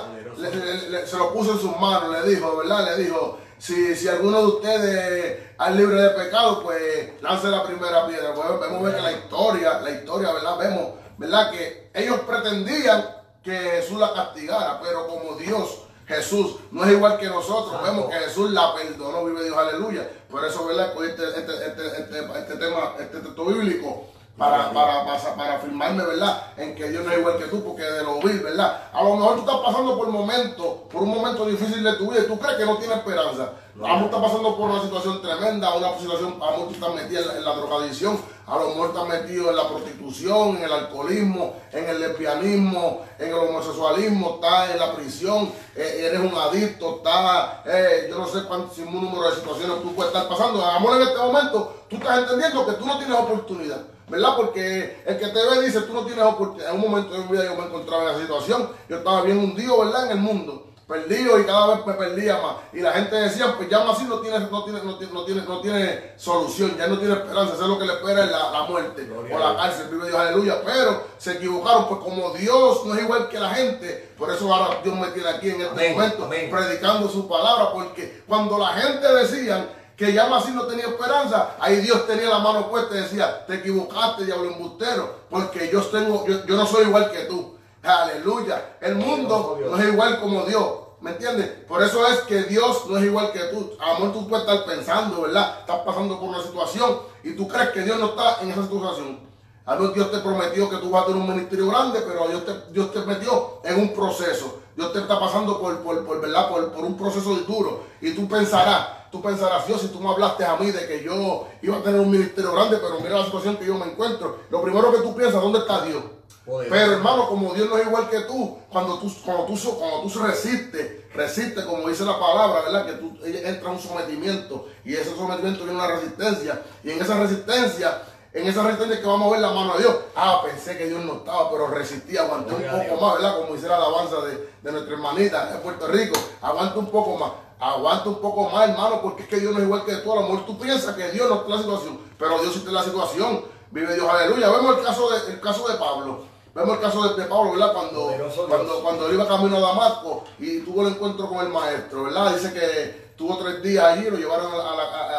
se 1.06 1.18
lo 1.18 1.34
puso 1.34 1.52
en 1.52 1.60
sus 1.60 1.78
manos, 1.78 2.10
le 2.10 2.30
dijo, 2.30 2.56
¿verdad? 2.56 2.96
Le 2.96 3.04
dijo, 3.04 3.40
si, 3.58 3.94
si 3.94 4.08
alguno 4.08 4.40
de 4.40 4.46
ustedes 4.46 5.40
es 5.68 5.76
libre 5.76 6.02
de 6.02 6.10
pecado, 6.12 6.64
pues 6.64 7.22
lance 7.22 7.50
la 7.50 7.64
primera 7.66 8.08
piedra. 8.08 8.34
Pues 8.34 8.58
vemos 8.62 8.84
ver 8.84 8.96
que 8.96 9.02
la 9.02 9.12
historia, 9.12 9.82
la 9.82 9.92
historia, 9.92 10.32
¿verdad? 10.32 10.58
Vemos, 10.58 10.94
¿verdad? 11.18 11.52
Que 11.52 11.92
ellos 11.94 12.22
pretendían 12.22 13.06
que 13.44 13.52
Jesús 13.52 14.00
la 14.00 14.14
castigara, 14.14 14.80
pero 14.82 15.08
como 15.08 15.36
Dios, 15.36 15.81
Jesús, 16.12 16.58
no 16.72 16.84
es 16.84 16.92
igual 16.92 17.18
que 17.18 17.28
nosotros, 17.28 17.82
vemos 17.84 18.10
que 18.10 18.18
Jesús 18.18 18.52
la 18.52 18.74
perdonó, 18.76 19.26
vive 19.26 19.44
Dios, 19.44 19.58
aleluya. 19.58 20.10
Por 20.30 20.46
eso, 20.46 20.66
¿verdad? 20.66 20.94
Pues 20.94 21.12
este, 21.12 21.24
este, 21.28 21.54
este, 21.68 21.88
este, 21.88 22.40
este 22.40 22.56
tema, 22.56 22.94
este 23.00 23.20
texto 23.20 23.46
bíblico, 23.46 24.08
para, 24.38 24.72
para, 24.72 25.06
para, 25.06 25.36
para 25.36 25.56
afirmarme, 25.56 26.04
¿verdad? 26.04 26.44
En 26.58 26.76
que 26.76 26.90
Dios 26.90 27.06
no 27.06 27.12
es 27.12 27.20
igual 27.20 27.38
que 27.38 27.46
tú, 27.46 27.64
porque 27.64 27.84
de 27.84 28.04
lo 28.04 28.20
vil, 28.20 28.40
¿verdad? 28.40 28.90
A 28.94 29.04
lo 29.04 29.16
mejor 29.16 29.36
tú 29.36 29.42
estás 29.42 29.58
pasando 29.58 29.98
por 29.98 30.08
momentos, 30.08 30.68
por 30.92 31.04
un 31.04 31.10
momento 31.10 31.46
difícil 31.46 31.84
de 31.84 31.94
tu 31.94 32.10
vida 32.10 32.22
y 32.24 32.28
tú 32.28 32.40
crees 32.40 32.58
que 32.58 32.66
no 32.66 32.78
tienes 32.78 32.98
esperanza. 32.98 33.52
A 33.84 34.00
lo 34.00 34.06
estás 34.06 34.22
pasando 34.22 34.58
por 34.58 34.70
una 34.70 34.82
situación 34.82 35.22
tremenda, 35.22 35.74
una 35.74 35.98
situación, 35.98 36.36
a 36.42 36.46
lo 36.46 36.52
mejor 36.52 36.68
tú 36.68 36.74
estás 36.74 36.94
metido 36.94 37.32
en 37.36 37.44
la, 37.44 37.56
drogadicción, 37.56 38.20
a 38.46 38.56
lo 38.58 38.70
mejor 38.70 38.90
estás 38.90 39.08
metido 39.08 39.50
en 39.50 39.56
la 39.56 39.68
prostitución, 39.70 40.58
en 40.58 40.64
el 40.64 40.74
alcoholismo, 40.74 41.56
en 41.72 41.90
el 41.90 42.02
lesbianismo, 42.02 43.02
en 43.18 43.30
el 43.30 43.34
homosexualismo, 43.34 44.36
estás 44.36 44.72
en 44.72 44.80
la 44.80 44.94
prisión, 44.94 45.52
eh, 45.76 46.04
eres 46.06 46.20
un 46.20 46.38
adicto, 46.38 46.98
estás, 46.98 47.66
eh, 47.66 48.08
yo 48.10 48.18
no 48.18 48.28
sé 48.28 48.44
cuánto, 48.44 48.74
sin 48.74 48.88
un 48.88 49.06
número 49.06 49.30
de 49.30 49.38
situaciones 49.38 49.82
tú 49.82 49.96
puedes 49.96 50.14
estar 50.14 50.28
pasando. 50.28 50.64
Amor, 50.66 50.98
en 50.98 51.04
este 51.04 51.18
momento, 51.18 51.84
tú 51.90 51.96
estás 51.96 52.20
entendiendo 52.20 52.66
que 52.66 52.74
tú 52.74 52.86
no 52.86 52.98
tienes 52.98 53.18
oportunidad. 53.18 53.82
¿Verdad? 54.12 54.36
Porque 54.36 55.02
el 55.06 55.18
que 55.18 55.28
te 55.28 55.40
ve 55.48 55.66
dice, 55.66 55.82
tú 55.82 55.94
no 55.94 56.06
tienes 56.06 56.24
oportunidad. 56.26 56.72
En 56.72 56.76
un 56.76 56.92
momento 56.92 57.14
de 57.14 57.20
mi 57.20 57.28
vida 57.32 57.46
yo 57.46 57.56
me 57.56 57.66
encontraba 57.66 58.04
en 58.04 58.10
esa 58.10 58.20
situación. 58.22 58.70
Yo 58.90 58.98
estaba 58.98 59.22
bien 59.22 59.38
hundido, 59.38 59.80
¿verdad? 59.80 60.06
En 60.08 60.12
el 60.12 60.18
mundo. 60.18 60.68
Perdido 60.86 61.40
y 61.40 61.46
cada 61.46 61.68
vez 61.76 61.86
me 61.86 61.94
perdía 61.94 62.34
más. 62.42 62.56
Y 62.74 62.82
la 62.82 62.92
gente 62.92 63.16
decía, 63.16 63.56
pues 63.56 63.70
ya 63.70 63.86
más 63.86 63.96
así 63.96 64.04
no 64.04 64.20
tiene, 64.20 64.38
no 64.40 64.66
tiene, 64.66 64.84
no 64.84 64.98
tiene, 64.98 65.14
no 65.14 65.24
tiene, 65.24 65.42
no 65.44 65.62
tiene 65.62 66.14
solución, 66.18 66.76
ya 66.78 66.88
no 66.88 67.00
tiene 67.00 67.14
esperanza. 67.14 67.54
Eso 67.54 67.64
es 67.64 67.70
lo 67.70 67.80
que 67.80 67.86
le 67.86 67.94
espera 67.94 68.26
es 68.26 68.32
la, 68.32 68.52
la 68.52 68.64
muerte 68.64 69.06
Gloria 69.06 69.34
o 69.34 69.40
la 69.40 69.56
cárcel. 69.56 69.88
Vive 69.90 70.08
Dios, 70.10 70.20
aleluya. 70.20 70.62
Pero 70.66 71.04
se 71.18 71.32
equivocaron, 71.36 71.88
pues 71.88 72.02
como 72.02 72.32
Dios 72.32 72.86
no 72.86 72.94
es 72.94 73.04
igual 73.04 73.30
que 73.30 73.40
la 73.40 73.52
gente, 73.52 74.12
por 74.18 74.30
eso 74.32 74.54
ahora 74.54 74.82
Dios 74.84 74.94
me 74.94 75.08
tiene 75.08 75.30
aquí 75.30 75.52
en 75.52 75.62
este 75.62 75.72
Amén, 75.72 75.94
momento 75.94 76.26
amén. 76.26 76.50
predicando 76.52 77.08
su 77.10 77.26
palabra. 77.26 77.72
Porque 77.72 78.24
cuando 78.28 78.58
la 78.58 78.74
gente 78.74 79.08
decían 79.16 79.70
que 79.96 80.14
ya 80.14 80.36
así 80.36 80.52
no 80.52 80.66
tenía 80.66 80.86
esperanza, 80.86 81.56
ahí 81.60 81.78
Dios 81.78 82.08
tenía 82.08 82.30
la 82.30 82.40
mano 82.40 82.70
puesta 82.70 82.96
y 82.96 83.02
decía, 83.02 83.46
te 83.46 83.56
equivocaste, 83.56 84.26
diablo 84.26 84.52
embustero, 84.52 85.16
porque 85.30 85.70
yo 85.72 85.82
tengo, 85.84 86.26
yo, 86.28 86.46
yo 86.46 86.56
no 86.56 86.66
soy 86.66 86.86
igual 86.86 87.12
que 87.12 87.26
tú. 87.26 87.56
Aleluya. 87.84 88.78
El 88.80 88.96
mundo 88.96 89.60
no 89.60 89.78
es 89.78 89.88
igual 89.88 90.20
como 90.20 90.44
Dios. 90.46 90.82
¿Me 91.02 91.12
entiendes? 91.12 91.48
Por 91.68 91.82
eso 91.82 92.06
es 92.08 92.20
que 92.22 92.44
Dios 92.44 92.86
no 92.88 92.98
es 92.98 93.04
igual 93.06 93.32
que 93.32 93.40
tú. 93.46 93.72
A 93.80 93.94
lo 93.94 93.94
mejor 93.94 94.14
tú 94.14 94.30
puedes 94.30 94.48
estar 94.48 94.66
pensando, 94.66 95.24
¿verdad? 95.24 95.58
Estás 95.62 95.80
pasando 95.80 96.20
por 96.20 96.30
una 96.30 96.44
situación 96.44 97.00
y 97.24 97.34
tú 97.36 97.48
crees 97.48 97.70
que 97.70 97.82
Dios 97.82 98.00
no 98.00 98.10
está 98.10 98.40
en 98.42 98.52
esa 98.52 98.62
situación. 98.62 99.20
A 99.66 99.76
Dios 99.78 100.12
te 100.12 100.20
prometió 100.20 100.70
que 100.70 100.78
tú 100.78 100.92
vas 100.92 101.04
a 101.04 101.06
tener 101.08 101.22
un 101.22 101.28
ministerio 101.28 101.70
grande, 101.70 102.02
pero 102.08 102.28
Dios 102.28 102.46
te, 102.46 102.72
Dios 102.72 102.92
te 102.92 103.00
metió 103.00 103.62
en 103.64 103.80
un 103.80 103.94
proceso. 103.94 104.61
Dios 104.76 104.94
te 104.94 105.00
está 105.00 105.20
pasando 105.20 105.60
por, 105.60 105.80
por, 105.80 106.06
por, 106.06 106.22
¿verdad? 106.22 106.50
por, 106.50 106.72
por 106.72 106.84
un 106.84 106.98
proceso 106.98 107.36
duro. 107.36 107.84
Y 108.02 108.14
tú 108.14 108.28
pensarás, 108.28 109.10
tú 109.12 109.22
pensarás, 109.22 109.68
Dios, 109.68 109.82
si 109.82 109.88
tú 109.88 110.00
me 110.00 110.10
hablaste 110.10 110.46
a 110.46 110.56
mí 110.56 110.72
de 110.72 110.88
que 110.88 111.04
yo 111.04 111.48
iba 111.62 111.78
a 111.78 111.84
tener 111.84 112.00
un 112.00 112.10
ministerio 112.10 112.54
grande, 112.54 112.78
pero 112.78 113.00
mira 113.00 113.20
la 113.20 113.26
situación 113.26 113.58
que 113.58 113.66
yo 113.66 113.78
me 113.78 113.86
encuentro. 113.86 114.40
Lo 114.50 114.62
primero 114.62 114.92
que 114.92 115.00
tú 115.00 115.16
piensas, 115.16 115.42
¿dónde 115.42 115.60
está 115.60 115.86
Dios? 115.86 116.04
Poderoso. 116.46 116.74
Pero 116.74 116.94
hermano, 116.94 117.28
como 117.28 117.54
Dios 117.54 117.70
no 117.70 117.78
es 117.78 117.86
igual 117.86 118.10
que 118.10 118.22
tú, 118.22 118.58
cuando 118.70 118.98
tú, 118.98 119.12
cuando 119.24 119.46
tú, 119.46 119.56
cuando 119.78 120.12
tú 120.12 120.20
resistes, 120.20 121.14
resistes, 121.14 121.66
como 121.66 121.88
dice 121.88 122.04
la 122.04 122.20
palabra, 122.20 122.62
¿verdad? 122.62 122.86
Que 122.86 122.94
tú 122.94 123.18
entra 123.24 123.70
un 123.70 123.80
sometimiento 123.80 124.68
y 124.84 124.96
ese 124.96 125.16
sometimiento 125.16 125.66
viene 125.66 125.80
una 125.80 125.96
resistencia. 125.96 126.62
Y 126.84 126.92
en 126.92 127.02
esa 127.02 127.20
resistencia, 127.20 128.02
en 128.34 128.48
esa 128.48 128.64
resistencia 128.64 129.02
que 129.02 129.08
vamos 129.08 129.28
a 129.28 129.32
ver 129.32 129.42
la 129.42 129.52
mano 129.52 129.74
de 129.74 129.80
Dios. 129.80 129.96
Ah, 130.16 130.42
pensé 130.44 130.78
que 130.78 130.88
Dios 130.88 131.04
no 131.04 131.16
estaba, 131.16 131.52
pero 131.52 131.68
resistí, 131.68 132.18
aguanté 132.18 132.54
un 132.54 132.62
poco 132.62 133.02
más, 133.02 133.16
¿verdad? 133.16 133.38
Como 133.42 133.56
dice 133.56 133.68
la 133.68 133.76
alabanza 133.76 134.22
de, 134.22 134.50
de 134.62 134.72
nuestra 134.72 134.94
hermanita 134.94 135.52
de 135.52 135.58
Puerto 135.60 135.88
Rico. 135.88 136.18
Aguanta 136.42 136.80
un 136.80 136.88
poco 136.88 137.18
más. 137.18 137.32
Aguanta 137.60 138.10
un 138.10 138.22
poco 138.22 138.50
más, 138.50 138.70
hermano, 138.70 139.02
porque 139.02 139.24
es 139.24 139.30
que 139.30 139.40
Dios 139.40 139.54
no 139.54 139.60
es 139.60 139.66
igual 139.66 139.86
que 139.86 139.96
tú. 139.98 140.12
A 140.12 140.16
lo 140.16 140.22
mejor 140.22 140.46
tú 140.46 140.58
piensas 140.58 140.96
que 140.96 141.12
Dios 141.12 141.30
no 141.30 141.36
está 141.36 141.46
en 141.46 141.52
la 141.52 141.58
situación, 141.58 142.00
pero 142.18 142.40
Dios 142.40 142.54
sí 142.54 142.60
está 142.60 142.70
en 142.70 142.76
la 142.76 142.84
situación. 142.84 143.46
Vive 143.70 143.94
Dios, 143.94 144.10
aleluya. 144.10 144.50
Vemos 144.50 144.78
el 144.78 144.84
caso 144.84 145.10
de, 145.10 145.34
el 145.34 145.40
caso 145.42 145.68
de 145.68 145.76
Pablo. 145.76 146.24
Vemos 146.56 146.76
el 146.76 146.82
caso 146.82 147.08
de, 147.08 147.22
de 147.22 147.30
Pablo, 147.30 147.52
¿verdad? 147.52 147.74
Cuando, 147.74 148.12
cuando, 148.48 148.82
cuando 148.82 149.08
él 149.08 149.14
iba 149.14 149.28
camino 149.28 149.58
a 149.58 149.60
Damasco 149.62 150.24
y 150.40 150.60
tuvo 150.62 150.82
el 150.82 150.94
encuentro 150.94 151.30
con 151.30 151.46
el 151.46 151.50
maestro, 151.50 152.04
¿verdad? 152.04 152.34
Dice 152.34 152.52
que 152.52 153.01
tuvo 153.22 153.38
tres 153.38 153.62
días 153.62 153.86
allí, 153.86 154.10
lo 154.10 154.18
llevaron 154.18 154.52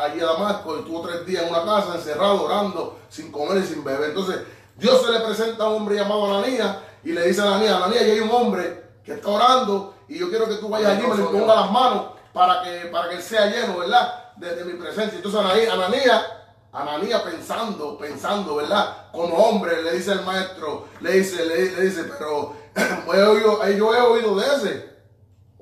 allí 0.02 0.20
a 0.20 0.26
Damasco 0.26 0.76
y 0.78 0.82
tuvo 0.82 1.02
tres 1.02 1.24
días 1.24 1.44
en 1.44 1.50
una 1.50 1.64
casa 1.64 1.94
encerrado, 1.94 2.42
orando, 2.42 2.98
sin 3.08 3.30
comer 3.30 3.58
y 3.58 3.66
sin 3.66 3.84
beber. 3.84 4.10
Entonces, 4.10 4.40
Dios 4.76 5.02
se 5.02 5.12
le 5.12 5.20
presenta 5.20 5.64
a 5.64 5.68
un 5.68 5.76
hombre 5.76 5.94
llamado 5.94 6.36
Ananías 6.36 6.78
y 7.04 7.12
le 7.12 7.28
dice 7.28 7.42
a 7.42 7.44
Ananías, 7.44 7.76
Ananías, 7.76 8.04
ya 8.04 8.12
hay 8.12 8.20
un 8.20 8.30
hombre 8.32 8.82
que 9.04 9.12
está 9.12 9.28
orando 9.28 9.94
y 10.08 10.18
yo 10.18 10.28
quiero 10.28 10.48
que 10.48 10.56
tú 10.56 10.68
vayas 10.68 10.90
allí 10.90 11.04
y 11.04 11.06
me 11.06 11.38
le 11.38 11.46
las 11.46 11.70
manos 11.70 12.06
para 12.32 12.62
que, 12.62 12.88
para 12.88 13.08
que 13.08 13.16
él 13.16 13.22
sea 13.22 13.46
lleno, 13.46 13.78
¿verdad? 13.78 14.34
De, 14.36 14.64
mi 14.64 14.72
presencia. 14.72 15.14
Entonces 15.14 15.40
Ananías, 15.40 15.72
Ananías, 15.72 16.22
Ananías 16.72 17.22
pensando, 17.22 17.96
pensando, 17.98 18.56
¿verdad? 18.56 19.12
Como 19.12 19.36
hombre, 19.36 19.80
le 19.80 19.92
dice 19.92 20.10
al 20.10 20.24
maestro, 20.24 20.88
le 21.00 21.12
dice, 21.12 21.46
le, 21.46 21.70
le 21.70 21.82
dice, 21.82 22.04
pero 22.18 22.54
yo 23.76 23.94
he 23.94 24.00
oído 24.00 24.36
de 24.40 24.46
ese. 24.56 24.91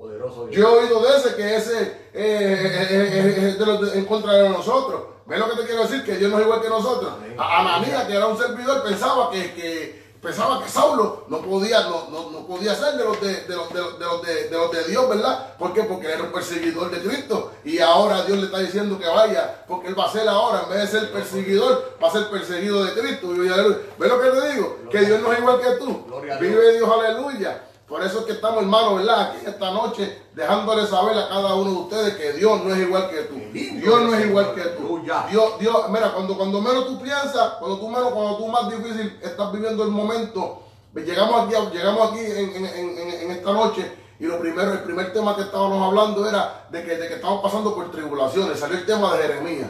Poderoso 0.01 0.47
Dios. 0.47 0.55
Yo 0.55 0.69
he 0.79 0.83
oído 0.83 1.01
de 1.03 1.17
ese 1.17 1.35
que 1.35 1.55
ese 1.55 1.81
eh, 1.81 1.97
eh, 2.13 2.87
eh, 2.89 3.35
eh, 3.37 3.55
de 3.59 3.65
los 3.65 3.81
de- 3.93 3.99
en 3.99 4.05
contra 4.05 4.33
de 4.33 4.49
nosotros. 4.49 5.01
¿Ves 5.27 5.39
lo 5.39 5.49
que 5.49 5.57
te 5.61 5.67
quiero 5.67 5.83
decir? 5.83 6.03
Que 6.03 6.17
Dios 6.17 6.31
no 6.31 6.39
es 6.39 6.43
igual 6.45 6.61
que 6.61 6.69
nosotros. 6.69 7.13
Amén. 7.17 7.35
A- 7.37 7.59
Ananías, 7.61 8.05
que 8.05 8.15
era 8.15 8.25
un 8.27 8.37
servidor, 8.37 8.83
pensaba 8.83 9.29
que, 9.29 9.53
que 9.53 10.01
pensaba 10.21 10.61
que 10.63 10.69
Saulo 10.69 11.25
no 11.29 11.39
podía, 11.41 11.81
no, 11.83 12.07
no, 12.09 12.31
no 12.31 12.45
podía 12.47 12.73
ser 12.75 12.95
de 12.95 13.03
los 13.03 13.21
de, 13.21 13.41
de 13.45 13.55
los, 13.55 13.71
de, 13.71 13.79
los, 13.79 13.99
de, 13.99 14.05
los 14.05 14.21
de, 14.23 14.33
de 14.49 14.57
los 14.57 14.71
de 14.71 14.83
Dios, 14.85 15.07
¿verdad? 15.07 15.55
¿Por 15.57 15.73
qué? 15.73 15.83
Porque 15.83 16.07
era 16.11 16.23
un 16.23 16.31
perseguidor 16.31 16.89
de 16.91 16.99
Cristo. 17.01 17.51
Y 17.63 17.77
ahora 17.79 18.23
Dios 18.25 18.39
le 18.39 18.45
está 18.45 18.57
diciendo 18.59 18.97
que 18.99 19.07
vaya, 19.07 19.63
porque 19.67 19.87
él 19.87 19.97
va 19.97 20.05
a 20.05 20.11
ser 20.11 20.27
ahora, 20.27 20.63
en 20.63 20.69
vez 20.69 20.91
de 20.91 20.99
ser 20.99 21.11
perseguidor, 21.11 21.97
va 22.03 22.07
a 22.07 22.11
ser 22.11 22.27
perseguido 22.29 22.83
de 22.83 22.93
Cristo. 22.99 23.27
¿Ves 23.29 24.09
lo 24.09 24.19
que 24.21 24.29
te 24.31 24.53
digo? 24.53 24.77
Que 24.89 24.99
Dios 25.05 25.21
no 25.21 25.31
es 25.31 25.39
igual 25.39 25.59
que 25.61 25.69
tú. 25.75 26.05
Vive 26.39 26.73
Dios, 26.77 26.89
aleluya. 26.91 27.67
Por 27.91 28.01
eso 28.05 28.19
es 28.19 28.25
que 28.25 28.31
estamos, 28.31 28.63
hermanos, 28.63 28.95
¿verdad? 28.99 29.21
Aquí 29.31 29.39
esta 29.45 29.69
noche, 29.71 30.21
dejándole 30.33 30.87
saber 30.87 31.17
a 31.17 31.27
cada 31.27 31.55
uno 31.55 31.71
de 31.71 31.75
ustedes 31.77 32.15
que 32.15 32.31
Dios 32.31 32.63
no 32.63 32.73
es 32.73 32.79
igual 32.79 33.09
que 33.09 33.17
tú. 33.23 33.35
Dios 33.51 34.01
no 34.03 34.15
es 34.15 34.25
igual 34.27 34.55
que 34.55 34.61
tú. 34.61 35.01
Dios, 35.29 35.59
Dios, 35.59 35.89
mira, 35.89 36.13
cuando, 36.13 36.37
cuando 36.37 36.61
menos 36.61 36.87
tú 36.87 37.01
piensas, 37.01 37.55
cuando 37.59 37.77
tú 37.79 37.89
menos, 37.89 38.13
cuando 38.13 38.37
tú 38.37 38.47
más 38.47 38.69
difícil 38.69 39.19
estás 39.21 39.51
viviendo 39.51 39.83
el 39.83 39.89
momento, 39.89 40.63
llegamos 40.95 41.41
aquí, 41.45 41.55
llegamos 41.73 42.11
aquí 42.11 42.19
en, 42.21 42.55
en- 42.55 42.65
en- 42.65 42.97
en- 42.97 43.21
en 43.23 43.31
esta 43.31 43.51
noche 43.51 43.91
y 44.21 44.23
lo 44.25 44.39
primero, 44.39 44.71
el 44.71 44.83
primer 44.83 45.11
tema 45.11 45.35
que 45.35 45.41
estábamos 45.41 45.85
hablando 45.85 46.25
era 46.29 46.67
de 46.69 46.85
que, 46.85 46.95
de 46.95 47.09
que 47.09 47.15
estamos 47.15 47.41
pasando 47.43 47.75
por 47.75 47.91
tribulaciones. 47.91 48.57
Salió 48.57 48.77
el 48.77 48.85
tema 48.85 49.17
de 49.17 49.23
Jeremías. 49.23 49.69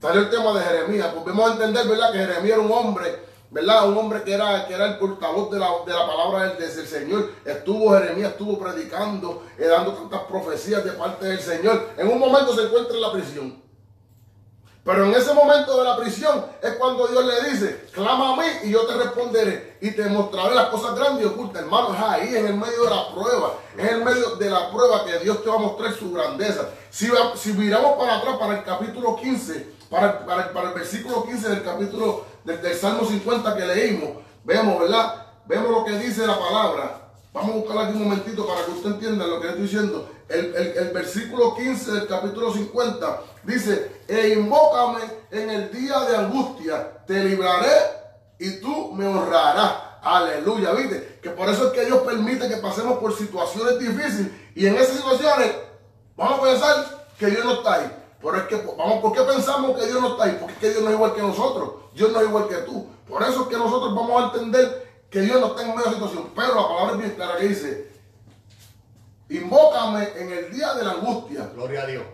Salió 0.00 0.20
el 0.20 0.30
tema 0.30 0.52
de 0.52 0.60
Jeremías. 0.64 1.08
Pues 1.12 1.24
vamos 1.36 1.50
a 1.50 1.54
entender, 1.54 1.88
¿verdad? 1.88 2.12
Que 2.12 2.18
Jeremías 2.18 2.58
era 2.58 2.60
un 2.60 2.70
hombre, 2.70 3.31
¿verdad? 3.52 3.86
Un 3.86 3.98
hombre 3.98 4.22
que 4.22 4.32
era, 4.32 4.66
que 4.66 4.74
era 4.74 4.86
el 4.86 4.98
portavoz 4.98 5.50
de 5.50 5.58
la, 5.58 5.68
de 5.86 5.92
la 5.92 6.06
palabra 6.06 6.48
del, 6.48 6.74
del 6.74 6.86
Señor. 6.86 7.30
Estuvo 7.44 7.92
Jeremías, 7.92 8.30
estuvo 8.30 8.58
predicando, 8.58 9.44
eh, 9.58 9.66
dando 9.66 9.92
tantas 9.92 10.22
profecías 10.22 10.82
de 10.82 10.92
parte 10.92 11.26
del 11.26 11.40
Señor. 11.40 11.90
En 11.98 12.08
un 12.08 12.18
momento 12.18 12.54
se 12.54 12.62
encuentra 12.62 12.94
en 12.94 13.02
la 13.02 13.12
prisión. 13.12 13.62
Pero 14.84 15.04
en 15.04 15.14
ese 15.14 15.32
momento 15.32 15.78
de 15.78 15.84
la 15.84 15.96
prisión 15.96 16.44
es 16.60 16.72
cuando 16.72 17.06
Dios 17.06 17.24
le 17.24 17.50
dice, 17.50 17.86
clama 17.92 18.32
a 18.32 18.36
mí 18.36 18.46
y 18.64 18.70
yo 18.70 18.84
te 18.84 18.94
responderé 18.94 19.76
y 19.80 19.92
te 19.92 20.06
mostraré 20.06 20.56
las 20.56 20.70
cosas 20.70 20.96
grandes 20.96 21.22
y 21.22 21.28
ocultas. 21.28 21.62
Hermano, 21.62 21.94
es 21.94 22.00
ahí, 22.00 22.34
en 22.34 22.46
el 22.46 22.54
medio 22.54 22.84
de 22.84 22.90
la 22.90 23.14
prueba. 23.14 23.54
Es 23.76 23.84
en 23.88 23.94
el 23.96 24.04
medio 24.04 24.36
de 24.36 24.50
la 24.50 24.72
prueba 24.72 25.04
que 25.04 25.18
Dios 25.20 25.44
te 25.44 25.50
va 25.50 25.56
a 25.56 25.58
mostrar 25.58 25.92
su 25.92 26.10
grandeza. 26.10 26.70
Si, 26.90 27.08
si 27.36 27.52
miramos 27.52 27.96
para 27.96 28.16
atrás, 28.16 28.36
para 28.38 28.58
el 28.58 28.64
capítulo 28.64 29.14
15, 29.14 29.72
para, 29.88 30.24
para, 30.26 30.52
para 30.52 30.68
el 30.70 30.74
versículo 30.74 31.22
15 31.26 31.48
del 31.50 31.62
capítulo 31.62 32.31
del, 32.44 32.60
del 32.62 32.76
Salmo 32.76 33.04
50 33.06 33.56
que 33.56 33.64
leímos, 33.66 34.10
vemos, 34.44 34.80
¿verdad? 34.80 35.26
Vemos 35.46 35.70
lo 35.70 35.84
que 35.84 35.92
dice 35.98 36.26
la 36.26 36.38
palabra. 36.38 36.98
Vamos 37.32 37.50
a 37.50 37.58
buscar 37.58 37.78
aquí 37.86 37.96
un 37.96 38.04
momentito 38.04 38.46
para 38.46 38.64
que 38.64 38.72
usted 38.72 38.90
entienda 38.90 39.26
lo 39.26 39.40
que 39.40 39.48
estoy 39.48 39.62
diciendo. 39.62 40.08
El, 40.28 40.54
el- 40.54 40.76
el 40.78 40.88
versículo 40.90 41.54
15 41.54 41.92
del 41.92 42.06
capítulo 42.06 42.52
50 42.52 43.20
dice, 43.44 44.02
e 44.08 44.28
invócame 44.30 45.00
en 45.30 45.50
el 45.50 45.70
día 45.72 46.00
de 46.00 46.16
angustia, 46.16 47.04
te 47.06 47.24
libraré 47.24 47.72
y 48.38 48.60
tú 48.60 48.92
me 48.92 49.06
honrarás. 49.06 49.72
Aleluya, 50.02 50.72
¿viste? 50.72 51.18
Que 51.22 51.30
por 51.30 51.48
eso 51.48 51.68
es 51.68 51.72
que 51.72 51.84
Dios 51.86 52.00
permite 52.02 52.48
que 52.48 52.56
pasemos 52.56 52.98
por 52.98 53.16
situaciones 53.16 53.78
difíciles 53.78 54.28
y 54.54 54.66
en 54.66 54.74
esas 54.76 54.96
situaciones 54.96 55.52
vamos 56.16 56.38
a 56.40 56.42
pensar 56.42 57.06
que 57.18 57.26
Dios 57.26 57.44
no 57.44 57.52
está 57.54 57.74
ahí. 57.74 57.92
Pero 58.22 58.36
es 58.36 58.42
que, 58.44 58.56
vamos, 58.78 59.00
¿por 59.00 59.12
qué 59.12 59.22
pensamos 59.22 59.76
que 59.76 59.86
Dios 59.86 60.00
no 60.00 60.12
está 60.12 60.24
ahí? 60.24 60.36
Porque 60.38 60.54
es 60.54 60.58
que 60.60 60.70
Dios 60.70 60.82
no 60.82 60.88
es 60.90 60.94
igual 60.94 61.14
que 61.14 61.22
nosotros. 61.22 61.70
Dios 61.94 62.12
no 62.12 62.20
es 62.20 62.28
igual 62.28 62.48
que 62.48 62.56
tú. 62.56 62.86
Por 63.08 63.22
eso 63.22 63.42
es 63.42 63.48
que 63.48 63.56
nosotros 63.56 63.94
vamos 63.94 64.22
a 64.22 64.24
entender 64.26 65.04
que 65.10 65.20
Dios 65.20 65.40
no 65.40 65.48
está 65.48 65.62
en 65.62 65.68
medio 65.68 65.82
de 65.82 65.86
la 65.86 65.92
situación. 65.94 66.30
Pero 66.34 66.54
la 66.54 66.68
palabra 66.68 66.92
es 66.92 66.98
bien 66.98 67.10
clara 67.10 67.36
que 67.36 67.48
dice, 67.48 67.90
invócame 69.28 70.08
en 70.16 70.32
el 70.32 70.52
día 70.52 70.72
de 70.74 70.84
la 70.84 70.92
angustia. 70.92 71.50
Gloria 71.54 71.82
a 71.82 71.86
Dios. 71.86 72.04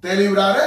Te 0.00 0.16
libraré 0.16 0.64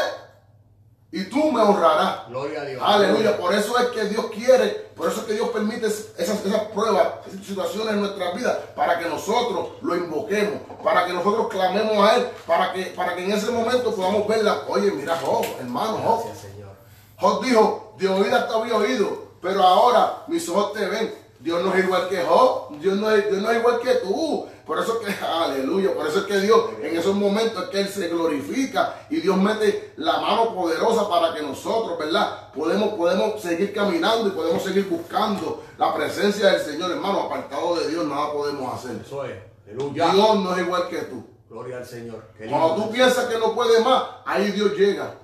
y 1.16 1.24
tú 1.30 1.50
me 1.50 1.62
honrarás. 1.62 2.28
Gloria 2.28 2.62
a 2.62 2.66
Dios. 2.66 2.84
Aleluya. 2.86 3.38
Por 3.38 3.54
eso 3.54 3.80
es 3.80 3.88
que 3.88 4.04
Dios 4.04 4.26
quiere, 4.34 4.92
por 4.98 5.10
eso 5.10 5.22
es 5.22 5.28
que 5.28 5.34
Dios 5.36 5.48
permite 5.48 5.88
esas, 5.88 6.46
esas 6.46 6.62
pruebas, 6.74 7.08
esas 7.26 7.46
situaciones 7.46 7.94
en 7.94 8.02
nuestras 8.02 8.36
vidas, 8.36 8.58
para 8.76 9.00
que 9.00 9.08
nosotros 9.08 9.70
lo 9.82 9.96
invoquemos, 9.96 10.60
para 10.84 11.06
que 11.06 11.14
nosotros 11.14 11.48
clamemos 11.48 11.98
a 12.06 12.18
Él, 12.18 12.28
para 12.46 12.74
que, 12.74 12.88
para 12.88 13.16
que 13.16 13.24
en 13.24 13.32
ese 13.32 13.50
momento 13.50 13.96
podamos 13.96 14.28
verla. 14.28 14.64
Oye, 14.68 14.92
mira, 14.92 15.18
Job, 15.24 15.46
hermano, 15.58 16.02
Job. 16.04 16.26
Gracias, 16.26 16.52
Señor. 16.52 16.76
Job 17.18 17.46
dijo, 17.46 17.96
de 17.98 18.10
oídas 18.10 18.50
te 18.50 18.54
había 18.54 18.76
oído, 18.76 19.30
pero 19.42 19.64
ahora 19.64 20.26
mis 20.28 20.50
ojos 20.50 20.74
te 20.74 20.86
ven. 20.86 21.25
Dios 21.40 21.64
no 21.64 21.74
es 21.74 21.84
igual 21.84 22.08
que 22.10 22.22
Job, 22.22 22.80
Dios 22.80 22.98
no 22.98 23.12
es, 23.12 23.30
Dios 23.30 23.42
no 23.42 23.52
es 23.52 23.58
igual 23.58 23.80
que 23.82 23.96
tú. 23.96 24.48
Por 24.66 24.80
eso 24.80 25.00
que, 25.00 25.14
aleluya, 25.26 25.94
por 25.94 26.08
eso 26.08 26.20
es 26.20 26.26
que 26.26 26.40
Dios 26.40 26.60
en 26.82 26.98
esos 26.98 27.16
momentos 27.16 27.64
es 27.64 27.70
que 27.70 27.80
Él 27.82 27.88
se 27.88 28.08
glorifica 28.08 29.06
y 29.10 29.18
Dios 29.18 29.38
mete 29.38 29.94
la 29.98 30.20
mano 30.20 30.56
poderosa 30.56 31.08
para 31.08 31.34
que 31.34 31.42
nosotros, 31.42 32.00
¿verdad? 32.00 32.52
Podemos, 32.54 32.96
podemos 32.96 33.42
seguir 33.42 33.74
caminando 33.74 34.28
y 34.28 34.32
podemos 34.32 34.64
seguir 34.64 34.88
buscando 34.90 35.64
la 35.78 35.94
presencia 35.94 36.52
del 36.52 36.62
Señor, 36.62 36.92
hermano. 36.92 37.22
Apartado 37.22 37.76
de 37.76 37.90
Dios 37.90 38.06
nada 38.06 38.32
podemos 38.32 38.74
hacer. 38.74 39.02
Eso 39.06 39.26
es. 39.26 39.36
Aleluya. 39.68 40.12
Dios 40.12 40.40
no 40.40 40.56
es 40.56 40.62
igual 40.64 40.88
que 40.88 40.98
tú. 41.00 41.26
Gloria 41.50 41.78
al 41.78 41.86
Señor. 41.86 42.24
Cuando 42.50 42.76
tú 42.76 42.92
piensas 42.92 43.26
que 43.26 43.38
no 43.38 43.54
puedes 43.54 43.84
más, 43.84 44.04
ahí 44.26 44.52
Dios 44.52 44.76
llega. 44.76 45.16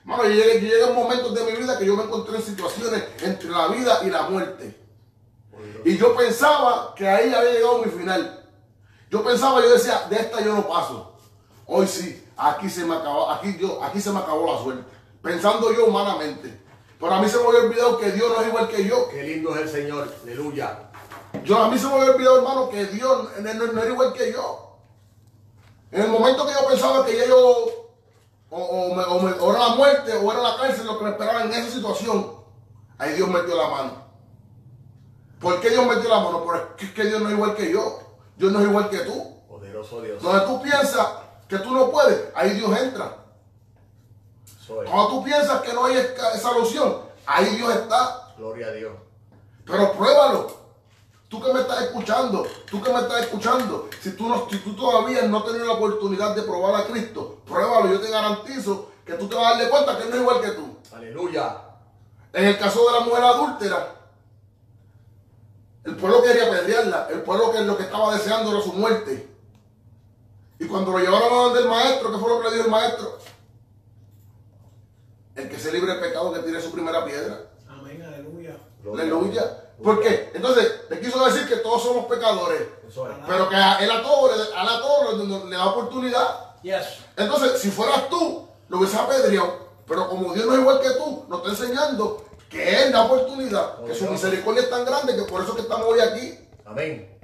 Hermano, 0.00 0.24
yo 0.24 0.30
llegué, 0.30 0.60
yo 0.60 0.68
llegué 0.68 0.84
a 0.84 0.92
momentos 0.92 1.34
de 1.34 1.44
mi 1.44 1.52
vida 1.52 1.78
que 1.78 1.86
yo 1.86 1.96
me 1.96 2.04
encontré 2.04 2.36
en 2.36 2.42
situaciones 2.42 3.04
entre 3.22 3.50
la 3.50 3.68
vida 3.68 4.00
y 4.04 4.10
la 4.10 4.22
muerte. 4.22 4.81
Y 5.84 5.96
yo 5.96 6.14
pensaba 6.16 6.94
que 6.94 7.08
ahí 7.08 7.32
había 7.34 7.52
llegado 7.52 7.78
mi 7.78 7.90
final. 7.90 8.44
Yo 9.10 9.22
pensaba, 9.24 9.60
yo 9.60 9.70
decía, 9.70 10.06
de 10.08 10.16
esta 10.16 10.40
yo 10.40 10.54
no 10.54 10.66
paso. 10.66 11.16
Hoy 11.66 11.86
sí, 11.86 12.26
aquí 12.36 12.68
se 12.70 12.84
me 12.84 12.94
acabó, 12.96 13.30
aquí 13.30 13.56
yo, 13.58 13.82
aquí 13.82 14.00
se 14.00 14.10
me 14.10 14.18
acabó 14.20 14.52
la 14.52 14.58
suerte. 14.62 14.84
Pensando 15.22 15.72
yo 15.72 15.86
humanamente. 15.86 16.60
Pero 16.98 17.12
a 17.14 17.20
mí 17.20 17.28
se 17.28 17.36
me 17.38 17.46
había 17.46 17.60
olvidado 17.60 17.98
que 17.98 18.10
Dios 18.12 18.32
no 18.34 18.40
es 18.42 18.48
igual 18.48 18.68
que 18.68 18.84
yo. 18.84 19.08
Qué 19.10 19.22
lindo 19.22 19.54
es 19.56 19.62
el 19.62 19.68
Señor. 19.68 20.12
Aleluya. 20.22 20.78
Yo 21.44 21.58
a 21.58 21.68
mí 21.68 21.78
se 21.78 21.86
me 21.86 21.94
había 21.94 22.10
olvidado, 22.12 22.38
hermano, 22.38 22.68
que 22.68 22.86
Dios 22.86 23.28
no, 23.40 23.54
no- 23.54 23.72
no 23.72 23.80
era 23.82 23.90
igual 23.90 24.12
que 24.12 24.32
yo. 24.32 24.76
En 25.90 26.02
el 26.02 26.08
momento 26.08 26.46
que 26.46 26.52
yo 26.52 26.66
pensaba 26.68 27.04
que 27.04 27.16
ya 27.16 27.26
yo 27.26 27.38
o, 28.50 28.58
o 28.58 28.94
me- 28.94 29.04
o 29.04 29.18
me- 29.20 29.32
o 29.32 29.50
era 29.50 29.68
la 29.68 29.74
muerte 29.74 30.12
o 30.14 30.30
era 30.32 30.42
la 30.42 30.56
cárcel 30.56 30.86
lo 30.86 30.98
que 30.98 31.04
me 31.04 31.10
esperaba 31.10 31.42
en 31.42 31.52
esa 31.52 31.70
situación, 31.70 32.34
ahí 32.98 33.14
Dios 33.14 33.28
metió 33.28 33.56
la 33.56 33.68
mano. 33.68 34.01
¿Por 35.42 35.60
qué 35.60 35.70
Dios 35.70 35.84
metió 35.84 36.08
la 36.08 36.20
mano? 36.20 36.44
Porque 36.44 36.84
es 36.84 36.92
que 36.92 37.04
Dios 37.04 37.20
no 37.20 37.28
es 37.28 37.34
igual 37.34 37.56
que 37.56 37.72
yo. 37.72 38.00
Dios 38.36 38.52
no 38.52 38.60
es 38.60 38.66
igual 38.66 38.88
que 38.88 38.98
tú. 39.00 39.36
Poderoso 39.48 40.00
Dios. 40.00 40.22
Donde 40.22 40.46
tú 40.46 40.62
piensas 40.62 41.06
que 41.48 41.58
tú 41.58 41.72
no 41.72 41.90
puedes, 41.90 42.28
ahí 42.34 42.50
Dios 42.50 42.70
entra. 42.78 43.16
Es. 44.46 44.66
Cuando 44.68 45.08
tú 45.08 45.24
piensas 45.24 45.60
que 45.62 45.72
no 45.72 45.84
hay 45.84 45.96
esa 45.96 46.38
solución, 46.38 47.02
ahí 47.26 47.56
Dios 47.56 47.74
está. 47.74 48.32
Gloria 48.38 48.68
a 48.68 48.70
Dios. 48.70 48.92
Pero 49.66 49.92
pruébalo. 49.92 50.62
Tú 51.28 51.42
que 51.42 51.52
me 51.52 51.60
estás 51.60 51.82
escuchando, 51.82 52.46
tú 52.70 52.82
que 52.82 52.92
me 52.92 53.00
estás 53.00 53.22
escuchando, 53.22 53.88
si 54.02 54.12
tú, 54.12 54.28
no, 54.28 54.46
si 54.50 54.58
tú 54.58 54.76
todavía 54.76 55.22
no 55.22 55.38
has 55.38 55.46
tenido 55.46 55.64
la 55.64 55.72
oportunidad 55.72 56.36
de 56.36 56.42
probar 56.42 56.74
a 56.74 56.84
Cristo, 56.84 57.38
pruébalo. 57.46 57.90
Yo 57.90 58.00
te 58.00 58.10
garantizo 58.10 58.90
que 59.04 59.14
tú 59.14 59.28
te 59.28 59.34
vas 59.34 59.46
a 59.46 59.50
darle 59.50 59.70
cuenta 59.70 59.96
que 59.96 60.04
Él 60.04 60.10
no 60.10 60.16
es 60.16 60.22
igual 60.22 60.40
que 60.40 60.50
tú. 60.52 60.76
Aleluya. 60.94 61.56
En 62.32 62.44
el 62.44 62.58
caso 62.58 62.86
de 62.86 62.92
la 62.92 63.00
mujer 63.00 63.24
adúltera, 63.24 64.01
el 65.84 65.96
pueblo 65.96 66.22
quería 66.22 66.46
apedrearla, 66.46 67.08
el 67.10 67.22
pueblo 67.22 67.50
que 67.52 67.60
lo 67.60 67.76
que 67.76 67.84
estaba 67.84 68.14
deseando 68.14 68.52
era 68.52 68.60
su 68.62 68.72
muerte. 68.72 69.28
Y 70.58 70.66
cuando 70.66 70.92
lo 70.92 70.98
llevaron 70.98 71.32
a 71.32 71.36
donde 71.42 71.60
el 71.60 71.68
maestro, 71.68 72.12
¿qué 72.12 72.18
fue 72.18 72.28
lo 72.30 72.40
que 72.40 72.48
le 72.48 72.54
dijo 72.54 72.64
el 72.66 72.70
maestro? 72.70 73.18
El 75.34 75.48
que 75.48 75.58
se 75.58 75.72
libre 75.72 75.92
del 75.92 76.00
pecado 76.00 76.32
que 76.32 76.40
tire 76.40 76.60
su 76.60 76.70
primera 76.72 77.04
piedra. 77.04 77.46
Amén, 77.68 78.02
aleluya. 78.02 78.56
Aleluya. 78.92 79.58
¿Por 79.82 80.00
qué? 80.00 80.30
Entonces, 80.34 80.82
le 80.90 81.00
quiso 81.00 81.24
decir 81.24 81.48
que 81.48 81.56
todos 81.56 81.82
somos 81.82 82.04
pecadores, 82.06 82.62
Eso 82.86 83.10
es. 83.10 83.16
pero 83.26 83.48
que 83.48 83.56
a 83.56 83.78
él 83.82 83.90
a 83.90 84.02
todos, 84.02 84.36
le- 84.36 84.54
a 84.56 84.80
todos 84.80 85.18
le, 85.18 85.44
le 85.50 85.56
da 85.56 85.66
oportunidad. 85.66 86.56
Yes. 86.62 86.98
Entonces, 87.16 87.60
si 87.60 87.70
fueras 87.70 88.08
tú, 88.08 88.46
lo 88.68 88.78
hubiese 88.78 88.96
apedreado. 88.96 89.62
Pero 89.88 90.08
como 90.08 90.32
Dios 90.32 90.46
no 90.46 90.52
es 90.54 90.60
igual 90.60 90.80
que 90.80 90.90
tú, 90.90 91.24
nos 91.28 91.38
está 91.40 91.50
enseñando 91.64 92.24
que 92.52 92.82
Él 92.82 92.92
da 92.92 93.06
oportunidad, 93.06 93.82
que 93.82 93.94
su 93.94 94.06
misericordia 94.10 94.62
es 94.62 94.70
tan 94.70 94.84
grande 94.84 95.16
que 95.16 95.22
por 95.22 95.42
eso 95.42 95.54
que 95.54 95.62
estamos 95.62 95.86
hoy 95.86 96.00
aquí. 96.00 96.38
Amén. 96.66 97.18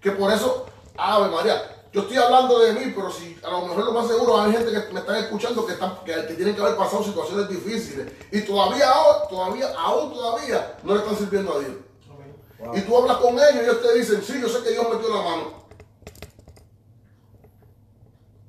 Que 0.00 0.12
por 0.12 0.32
eso, 0.32 0.66
Ave 0.96 1.28
María, 1.28 1.60
yo 1.92 2.02
estoy 2.02 2.16
hablando 2.18 2.60
de 2.60 2.72
mí, 2.74 2.92
pero 2.94 3.10
si 3.10 3.36
a 3.42 3.50
lo 3.50 3.66
mejor 3.66 3.84
lo 3.84 3.92
más 3.92 4.06
seguro 4.06 4.40
hay 4.40 4.52
gente 4.52 4.70
que 4.70 4.92
me 4.92 5.00
están 5.00 5.16
escuchando 5.16 5.66
que, 5.66 5.72
están, 5.72 5.96
que, 6.04 6.12
que 6.12 6.34
tienen 6.34 6.54
que 6.54 6.62
haber 6.62 6.76
pasado 6.76 7.02
situaciones 7.02 7.48
difíciles 7.48 8.12
y 8.30 8.42
todavía, 8.42 8.86
todavía, 9.28 9.74
aún 9.76 10.12
todavía 10.14 10.76
no 10.84 10.94
le 10.94 11.00
están 11.00 11.16
sirviendo 11.16 11.52
a 11.52 11.58
Dios. 11.58 11.72
Amén. 12.08 12.36
Wow. 12.60 12.76
Y 12.76 12.80
tú 12.82 12.96
hablas 12.96 13.16
con 13.16 13.34
ellos 13.34 13.54
y 13.56 13.58
ellos 13.58 13.82
te 13.82 13.98
dicen, 13.98 14.22
sí, 14.22 14.40
yo 14.40 14.48
sé 14.48 14.62
que 14.62 14.70
Dios 14.70 14.86
metió 14.88 15.08
la 15.12 15.22
mano. 15.22 15.60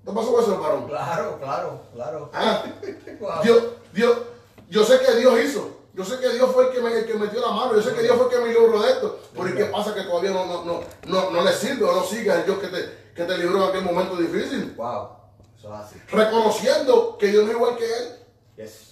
¿Te 0.05 0.11
pasó 0.11 0.39
eso, 0.39 0.61
varón? 0.61 0.87
Claro, 0.87 1.39
claro, 1.39 1.81
claro. 1.95 2.29
Ah, 2.31 2.63
Wow. 3.19 3.41
Dios, 3.43 3.63
Dios, 3.91 4.17
yo 4.69 4.83
sé 4.83 4.99
que 4.99 5.15
Dios 5.15 5.39
hizo. 5.43 5.80
Yo 5.93 6.05
sé 6.05 6.19
que 6.19 6.29
Dios 6.29 6.51
fue 6.51 6.67
el 6.67 6.71
que, 6.71 6.81
me, 6.81 6.97
el 6.97 7.05
que 7.05 7.15
metió 7.15 7.41
la 7.41 7.51
mano. 7.51 7.75
Yo 7.75 7.81
sé 7.81 7.93
que 7.93 8.03
Dios 8.03 8.15
fue 8.15 8.25
el 8.25 8.31
que 8.31 8.39
me 8.39 8.53
libró 8.53 8.81
de 8.81 8.91
esto. 8.91 9.19
Pero 9.33 9.49
¿y 9.49 9.55
qué 9.55 9.65
pasa? 9.65 9.93
Que 9.93 10.03
todavía 10.03 10.31
no, 10.31 10.45
no, 10.45 10.63
no, 10.63 10.81
no, 11.05 11.31
no 11.31 11.41
le 11.41 11.51
sirve 11.51 11.83
o 11.83 11.93
no 11.93 12.03
sigue 12.03 12.31
al 12.31 12.45
Dios 12.45 12.59
que 12.59 12.67
te, 12.67 13.11
que 13.13 13.23
te 13.23 13.37
libró 13.37 13.63
en 13.63 13.69
aquel 13.69 13.83
momento 13.83 14.15
difícil. 14.15 14.73
Wow. 14.77 15.09
Eso 15.57 15.73
es 15.73 15.79
así. 15.79 16.01
Reconociendo 16.09 17.17
que 17.17 17.27
Dios 17.27 17.43
no 17.43 17.51
es 17.51 17.57
igual 17.57 17.77
que 17.77 17.85
Él. 17.85 18.15
Yes. 18.57 18.91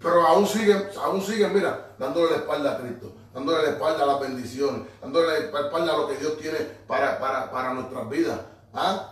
Pero 0.00 0.26
aún 0.26 0.46
siguen, 0.46 0.88
aún 1.02 1.22
siguen, 1.22 1.54
mira, 1.54 1.94
dándole 1.98 2.32
la 2.32 2.36
espalda 2.38 2.72
a 2.72 2.78
Cristo, 2.78 3.12
dándole 3.32 3.62
la 3.62 3.70
espalda 3.70 4.02
a 4.02 4.06
las 4.06 4.20
bendiciones, 4.20 4.82
dándole 5.00 5.28
la 5.28 5.60
espalda 5.60 5.94
a 5.94 5.96
lo 5.96 6.08
que 6.08 6.16
Dios 6.16 6.36
tiene 6.38 6.58
para, 6.86 7.18
para, 7.18 7.50
para 7.50 7.72
nuestras 7.72 8.08
vidas. 8.10 8.38
¿Ah? 8.74 9.10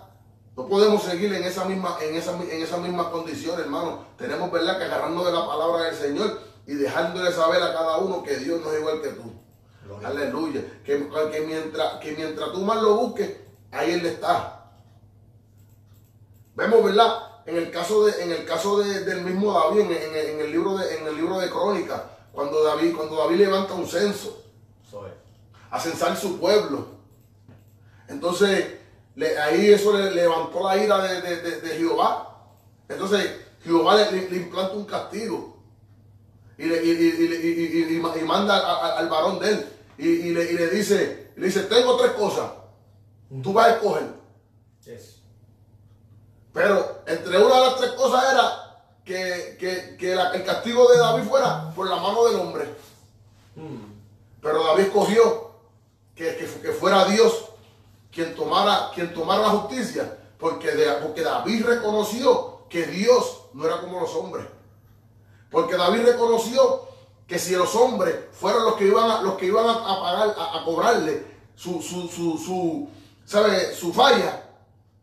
No 0.55 0.67
podemos 0.67 1.03
seguir 1.03 1.33
en 1.33 1.45
esa 1.45 1.65
misma, 1.65 1.97
en 2.03 2.15
esa, 2.15 2.33
en 2.33 2.63
esa 2.63 2.77
misma 2.77 3.11
condición, 3.11 3.59
hermano. 3.59 4.05
Tenemos, 4.19 4.53
¿verdad?, 4.53 4.77
que 4.77 4.85
agarrarnos 4.85 5.25
de 5.25 5.33
la 5.33 5.47
palabra 5.47 5.85
del 5.85 5.95
Señor 5.95 6.39
y 6.67 6.75
dejándole 6.75 7.33
saber 7.33 7.63
a 7.63 7.73
cada 7.73 7.99
uno 7.99 8.23
que 8.23 8.37
Dios 8.37 8.61
no 8.61 8.73
es 8.73 8.79
igual 8.81 9.03
que 9.03 9.09
tú. 9.11 9.33
Aleluya. 10.05 10.63
Que, 10.85 11.09
que 11.33 11.41
mientras, 11.47 11.95
que 12.01 12.13
mientras 12.13 12.53
tú 12.53 12.61
más 12.63 12.81
lo 12.81 12.95
busques, 12.97 13.37
ahí 13.73 13.93
Él 13.93 14.07
está. 14.07 14.71
Vemos, 16.55 16.85
¿verdad? 16.85 17.15
En 17.47 17.57
el 17.57 17.71
caso, 17.71 18.07
de, 18.07 18.23
en 18.23 18.31
el 18.31 18.45
caso 18.45 18.79
de- 18.79 19.01
del 19.05 19.23
mismo 19.23 19.53
David, 19.53 19.81
en, 19.81 19.93
en- 19.93 20.31
en 20.35 20.41
el 20.41 20.53
libro 20.53 20.77
de, 20.77 20.97
en 20.99 21.07
el 21.07 21.17
libro 21.17 21.39
de 21.41 21.51
Crónicas, 21.51 22.03
cuando 22.33 22.63
David, 22.63 22.95
cuando 22.97 23.17
David 23.17 23.39
levanta 23.39 23.75
un 23.75 23.87
censo 23.87 24.43
a 25.71 25.81
censar 25.81 26.17
su 26.17 26.39
pueblo. 26.39 26.87
Entonces, 28.09 28.67
le- 29.17 29.39
ahí 29.39 29.73
eso 29.73 29.97
le 29.97 30.11
levantó 30.13 30.63
la 30.69 30.77
ira 30.77 31.03
de, 31.03 31.21
de- 31.23 31.41
de- 31.43 31.61
de 31.61 31.69
Jehová. 31.77 32.29
Entonces, 32.89 33.29
Jehová 33.65 33.97
le- 33.97 34.31
le 34.31 34.37
implanta 34.37 34.75
un 34.75 34.85
castigo. 34.85 35.57
Y, 36.59 36.65
le, 36.67 36.85
y, 36.85 36.91
y- 36.91 36.93
y- 36.93 37.89
y- 37.89 37.93
y- 37.93 37.97
y 37.97 38.01
ma- 38.01 38.17
y 38.17 38.23
manda 38.25 38.57
a- 38.57 38.87
a- 38.87 38.99
al 38.99 39.09
varón 39.09 39.39
de 39.39 39.49
él. 39.51 39.67
Y, 39.99 40.09
y 40.09 40.31
le, 40.35 40.51
y 40.51 40.55
le 40.55 40.69
dice, 40.71 41.31
le 41.37 41.47
dice, 41.47 41.63
tengo 41.65 41.97
tres 41.97 42.13
cosas. 42.13 42.51
Tú 43.43 43.53
vas 43.53 43.67
a 43.69 43.71
escoger. 43.75 44.07
Yes. 44.85 45.17
Pero 46.53 47.03
entre 47.07 47.39
una 47.43 47.55
de 47.57 47.61
las 47.67 47.77
tres 47.77 47.93
cosas 47.93 48.25
era 48.33 48.85
que, 49.05 49.57
que- 49.59 49.97
que 49.99 50.15
la- 50.15 50.31
el 50.33 50.45
castigo 50.45 50.91
de 50.93 50.99
David 50.99 51.25
fuera 51.29 51.71
por 51.75 51.89
la 51.89 51.97
mano 51.97 52.25
del 52.27 52.37
hombre. 52.41 52.65
Mm. 53.57 53.93
Pero 54.41 54.65
David 54.65 54.85
escogió 54.85 55.53
que, 56.15 56.37
que- 56.37 56.61
que 56.61 56.73
fuera 56.73 57.05
Dios 57.07 57.47
quien 58.11 58.35
tomara, 58.35 58.91
quien 58.95 59.15
tomara 59.15 59.41
la 59.43 59.49
justicia, 59.49 60.19
porque, 60.39 60.71
de- 60.73 60.93
porque 61.03 61.23
David 61.23 61.65
reconoció 61.65 62.67
que 62.69 62.87
Dios 62.87 63.45
no 63.55 63.65
era 63.67 63.81
como 63.81 64.01
los 64.01 64.15
hombres. 64.15 64.47
Porque 65.53 65.77
David 65.77 66.07
reconoció 66.07 66.89
que 67.29 67.39
si 67.39 67.55
los 67.55 67.75
hombres 67.77 68.17
fueron 68.33 68.65
los 68.65 68.75
que 68.75 68.87
iban 68.87 69.09
a, 69.09 69.23
los 69.23 69.35
que 69.35 69.47
iban 69.47 69.69
a, 69.69 70.01
pagar, 70.01 70.35
a, 70.37 70.59
a 70.59 70.65
cobrarle 70.65 71.25
su, 71.55 71.81
su, 71.81 72.09
su, 72.09 72.39
su, 72.39 72.89
¿sabe? 73.25 73.75
su 73.75 73.93
falla, 73.93 74.43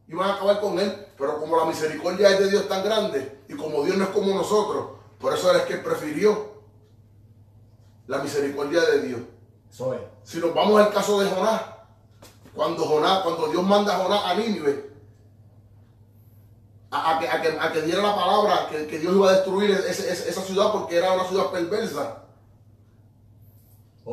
iban 0.07 0.29
a 0.29 0.33
acabar 0.33 0.59
con 0.59 0.77
él. 0.79 1.05
Pero 1.17 1.39
como 1.39 1.57
la 1.57 1.65
misericordia 1.65 2.29
es 2.29 2.39
de 2.39 2.49
Dios 2.49 2.67
tan 2.67 2.83
grande 2.83 3.43
y 3.47 3.53
como 3.53 3.83
Dios 3.83 3.97
no 3.97 4.05
es 4.05 4.09
como 4.09 4.33
nosotros, 4.33 4.87
por 5.19 5.33
eso 5.33 5.53
es 5.53 5.63
que 5.63 5.73
él 5.73 5.83
prefirió 5.83 6.49
la 8.07 8.17
misericordia 8.19 8.81
de 8.81 9.01
Dios. 9.01 9.21
Eso 9.71 9.93
es. 9.93 10.01
Si 10.23 10.39
nos 10.39 10.53
vamos 10.53 10.81
al 10.81 10.91
caso 10.91 11.19
de 11.19 11.29
Jonás, 11.29 11.61
cuando 12.55 12.85
Jonás, 12.85 13.21
cuando 13.21 13.47
Dios 13.47 13.63
manda 13.63 13.95
a 13.95 13.99
Jonás 13.99 14.25
a 14.25 14.33
Nínive, 14.33 14.88
a, 16.91 17.15
a 17.15 17.19
que, 17.19 17.27
a 17.29 17.41
que- 17.41 17.59
a 17.59 17.71
que 17.71 17.81
diera 17.83 18.01
la 18.01 18.15
palabra 18.15 18.67
que, 18.69 18.87
que 18.87 18.99
Dios 18.99 19.13
iba 19.15 19.29
a 19.29 19.33
destruir 19.33 19.71
ese- 19.71 20.11
ese- 20.11 20.29
esa 20.29 20.41
ciudad 20.41 20.71
porque 20.71 20.97
era 20.97 21.13
una 21.13 21.25
ciudad 21.27 21.51
perversa. 21.51 22.23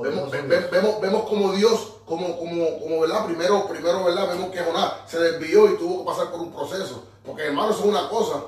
Vemos, 0.03 0.31
vemos, 0.71 1.01
vemos 1.01 1.23
como 1.29 1.53
Dios, 1.53 1.95
como, 2.05 2.37
como, 2.39 2.79
como, 2.81 3.01
¿verdad? 3.01 3.25
Primero, 3.25 3.67
primero, 3.67 4.05
¿verdad? 4.05 4.29
Vemos 4.29 4.51
que 4.51 4.61
Jonás 4.63 4.93
se 5.07 5.19
desvió 5.19 5.71
y 5.73 5.79
tuvo 5.79 6.01
que 6.01 6.11
pasar 6.11 6.31
por 6.31 6.41
un 6.41 6.53
proceso. 6.53 7.05
Porque 7.25 7.45
hermanos, 7.47 7.79
es 7.79 7.85
una 7.85 8.09
cosa. 8.11 8.43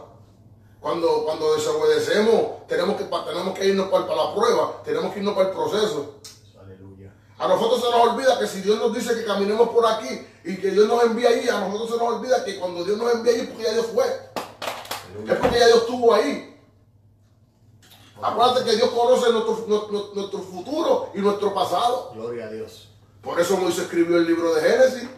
Cuando, 0.81 1.25
cuando 1.25 1.55
desobedecemos, 1.55 2.67
tenemos 2.69 2.97
que, 2.97 3.05
tenemos 3.05 3.59
que 3.59 3.67
irnos 3.67 3.89
para, 3.89 4.15
la 4.15 4.35
prueba, 4.35 4.83
tenemos 4.85 5.13
que 5.13 5.21
irnos 5.21 5.35
para 5.35 5.49
el 5.49 5.55
proceso. 5.55 6.15
A 7.39 7.47
nosotros 7.47 7.81
se 7.81 7.91
nos 7.91 8.09
olvida 8.09 8.39
que 8.39 8.49
si 8.49 8.63
Dios 8.63 8.79
nos 8.79 8.93
dice 8.93 9.15
que 9.15 9.25
caminemos 9.25 9.69
por 9.69 9.87
aquí 9.87 10.27
y 10.45 10.57
que 10.57 10.73
Dios 10.73 10.89
nos 10.89 11.05
envía 11.05 11.29
ahí, 11.29 11.49
a 11.49 11.61
nosotros 11.61 11.91
se 11.91 11.97
nos 11.97 12.15
olvida 12.15 12.45
que 12.45 12.59
cuando 12.59 12.85
Dios 12.85 12.99
nos 12.99 13.15
envía 13.15 13.33
ahí, 13.33 13.47
porque 13.47 13.63
ya 13.63 13.73
Dios 13.75 13.87
fue. 13.95 14.05
Es 14.05 15.39
porque 15.39 15.59
ya 15.59 15.67
Dios 15.67 15.83
estuvo 15.83 16.15
ahí. 16.15 16.57
Acuérdate 18.21 18.65
que 18.65 18.77
Dios 18.77 18.91
conoce 18.91 19.31
nuestro, 19.31 20.11
nuestro, 20.15 20.41
futuro 20.41 21.11
y 21.15 21.19
nuestro 21.21 21.55
pasado. 21.55 22.11
Gloria 22.15 22.47
a 22.47 22.51
Dios. 22.51 22.89
Por 23.23 23.41
eso 23.41 23.57
Moisés 23.57 23.85
escribió 23.85 24.17
el 24.17 24.27
libro 24.27 24.55
de 24.55 24.61
Génesis 24.61 25.09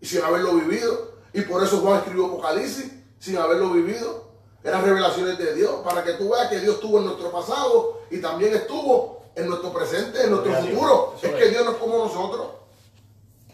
y 0.00 0.06
sin 0.06 0.22
haberlo 0.22 0.54
vivido. 0.54 1.14
Y 1.32 1.40
por 1.42 1.64
eso 1.64 1.78
Juan 1.78 1.98
escribió 1.98 2.26
Apocalipsis 2.26 2.92
sin 3.18 3.36
haberlo 3.38 3.70
vivido. 3.70 4.28
Eran 4.62 4.84
revelaciones 4.84 5.36
de 5.38 5.54
Dios 5.54 5.80
para 5.84 6.04
que 6.04 6.12
tú 6.12 6.30
veas 6.30 6.48
que 6.48 6.60
Dios 6.60 6.76
estuvo 6.76 6.98
en 6.98 7.06
nuestro 7.06 7.32
pasado 7.32 8.02
y 8.10 8.20
también 8.20 8.54
estuvo 8.54 9.17
en 9.38 9.48
nuestro 9.48 9.72
presente, 9.72 10.24
en 10.24 10.30
nuestro 10.30 10.52
futuro. 10.54 11.14
Es, 11.22 11.30
que 11.30 11.48
Dios 11.48 11.64
no 11.64 11.70
es 11.70 11.76
como 11.76 11.98
nosotros. 11.98 12.46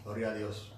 Gloria 0.02 0.30
a 0.30 0.34
Dios. 0.34 0.70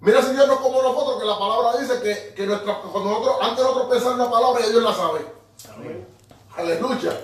Mira 0.00 0.20
si 0.22 0.32
Dios 0.32 0.48
no 0.48 0.54
es 0.54 0.60
como 0.60 0.82
nosotros, 0.82 1.20
que 1.20 1.26
la 1.26 1.38
palabra 1.38 1.78
dice 1.78 2.00
que, 2.00 2.34
que 2.34 2.46
cuando 2.46 3.10
nosotros, 3.10 3.36
antes 3.40 3.58
de 3.58 3.62
nosotros 3.62 3.90
pensar 3.90 4.12
en 4.12 4.18
la 4.18 4.30
palabra, 4.30 4.62
ya 4.62 4.68
Dios 4.68 4.82
la 4.82 4.94
sabe. 4.94 5.26
Amén. 5.72 6.08
Aleluya. 6.56 7.20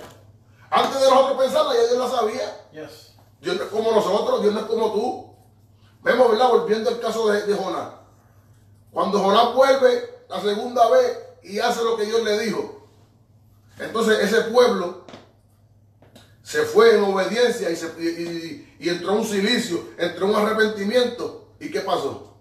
Antes 0.69 1.01
de 1.01 1.09
nosotros 1.09 1.43
pensarla, 1.43 1.73
ya 1.73 1.87
Dios 1.87 1.97
la 1.97 2.09
sabía. 2.09 2.67
Dios 3.41 3.57
no 3.57 3.63
es 3.63 3.69
como 3.69 3.91
nosotros, 3.91 4.41
Dios 4.41 4.53
no 4.53 4.59
es 4.61 4.65
como 4.67 4.93
tú. 4.93 5.33
Vemos, 6.03 6.31
¿verdad? 6.31 6.49
Volviendo 6.49 6.89
al 6.89 6.99
caso 6.99 7.27
de, 7.27 7.41
de 7.43 7.53
Jonás. 7.53 7.89
Cuando 8.91 9.19
Jonás 9.19 9.53
vuelve 9.53 10.23
la 10.29 10.39
segunda 10.39 10.89
vez 10.89 11.19
y 11.43 11.59
hace 11.59 11.83
lo 11.83 11.97
que 11.97 12.05
Dios 12.05 12.23
le 12.23 12.39
dijo, 12.39 12.87
entonces 13.79 14.19
ese 14.19 14.41
pueblo 14.51 15.05
se 16.47 16.63
fue 16.63 16.95
en 16.95 17.03
obediencia 17.03 17.69
y, 17.69 17.75
se, 17.75 17.87
y, 18.79 18.87
entró 18.87 19.15
un 19.15 19.25
silicio, 19.25 19.89
entró 19.97 20.27
un 20.27 20.35
arrepentimiento. 20.35 21.49
¿Y 21.59 21.69
qué 21.69 21.81
pasó? 21.81 22.37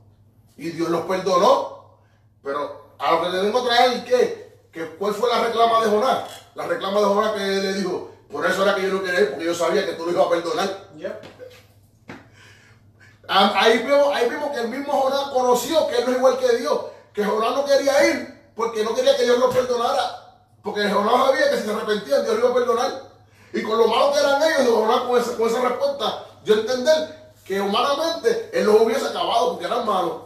Y 0.56 0.70
Dios 0.70 0.90
los 0.90 1.06
perdonó. 1.06 1.98
Pero 2.40 2.94
a 3.00 3.10
lo 3.10 3.22
que 3.22 3.28
le 3.30 3.40
tengo 3.40 3.62
que 3.64 3.68
traer, 3.68 4.04
¿qué? 4.04 4.58
¿Qué? 4.70 4.86
¿Cuál 4.96 5.12
fue 5.12 5.28
la 5.28 5.42
reclama 5.42 5.84
de 5.84 5.90
Jonás? 5.90 6.20
La 6.54 6.68
reclama 6.68 7.00
de 7.00 7.06
Jonás 7.06 7.32
que 7.32 7.40
le 7.40 7.74
dijo, 7.74 8.12
por 8.30 8.46
eso 8.46 8.62
era 8.62 8.76
que 8.76 8.82
yo 8.82 8.90
no 8.90 9.02
quería 9.02 9.22
ir, 9.22 9.30
porque 9.30 9.44
yo 9.44 9.54
sabía 9.56 9.84
que 9.84 9.94
tú 9.94 10.06
lo 10.06 10.12
ibas 10.12 10.26
a 10.26 10.30
perdonar. 10.30 10.88
Ahí 13.26 13.78
vimos, 13.78 14.14
ahí 14.14 14.30
vimos 14.30 14.52
que 14.52 14.60
el 14.60 14.68
mismo 14.68 14.92
Jonás 14.92 15.30
conoció 15.32 15.88
que 15.88 15.96
él 15.96 16.04
no 16.04 16.12
es 16.12 16.18
igual 16.18 16.38
que 16.38 16.56
Dios, 16.58 16.80
que 17.12 17.24
Jonás 17.24 17.56
no 17.56 17.64
quería 17.64 18.06
ir 18.06 18.52
porque 18.54 18.84
no 18.84 18.94
quería 18.94 19.16
que 19.16 19.24
Dios 19.24 19.40
lo 19.40 19.50
perdonara, 19.50 20.38
porque 20.62 20.88
Jonás 20.88 21.26
sabía 21.26 21.50
que 21.50 21.56
si 21.56 21.62
se 21.64 21.72
arrepentían 21.72 22.22
Dios 22.22 22.36
lo 22.36 22.38
iba 22.38 22.50
a 22.50 22.54
perdonar. 22.54 23.15
Y 23.52 23.62
con 23.62 23.78
lo 23.78 23.86
malo 23.88 24.12
que 24.12 24.18
eran 24.18 24.42
ellos, 24.42 24.74
Jonás 24.74 25.00
con 25.02 25.20
esa, 25.20 25.36
con 25.36 25.48
esa 25.48 25.68
respuesta, 25.68 26.24
yo 26.44 26.54
entender 26.54 27.32
que 27.44 27.60
humanamente 27.60 28.50
él 28.52 28.66
los 28.66 28.80
hubiese 28.80 29.06
acabado 29.06 29.52
porque 29.52 29.66
eran 29.66 29.86
malos. 29.86 30.22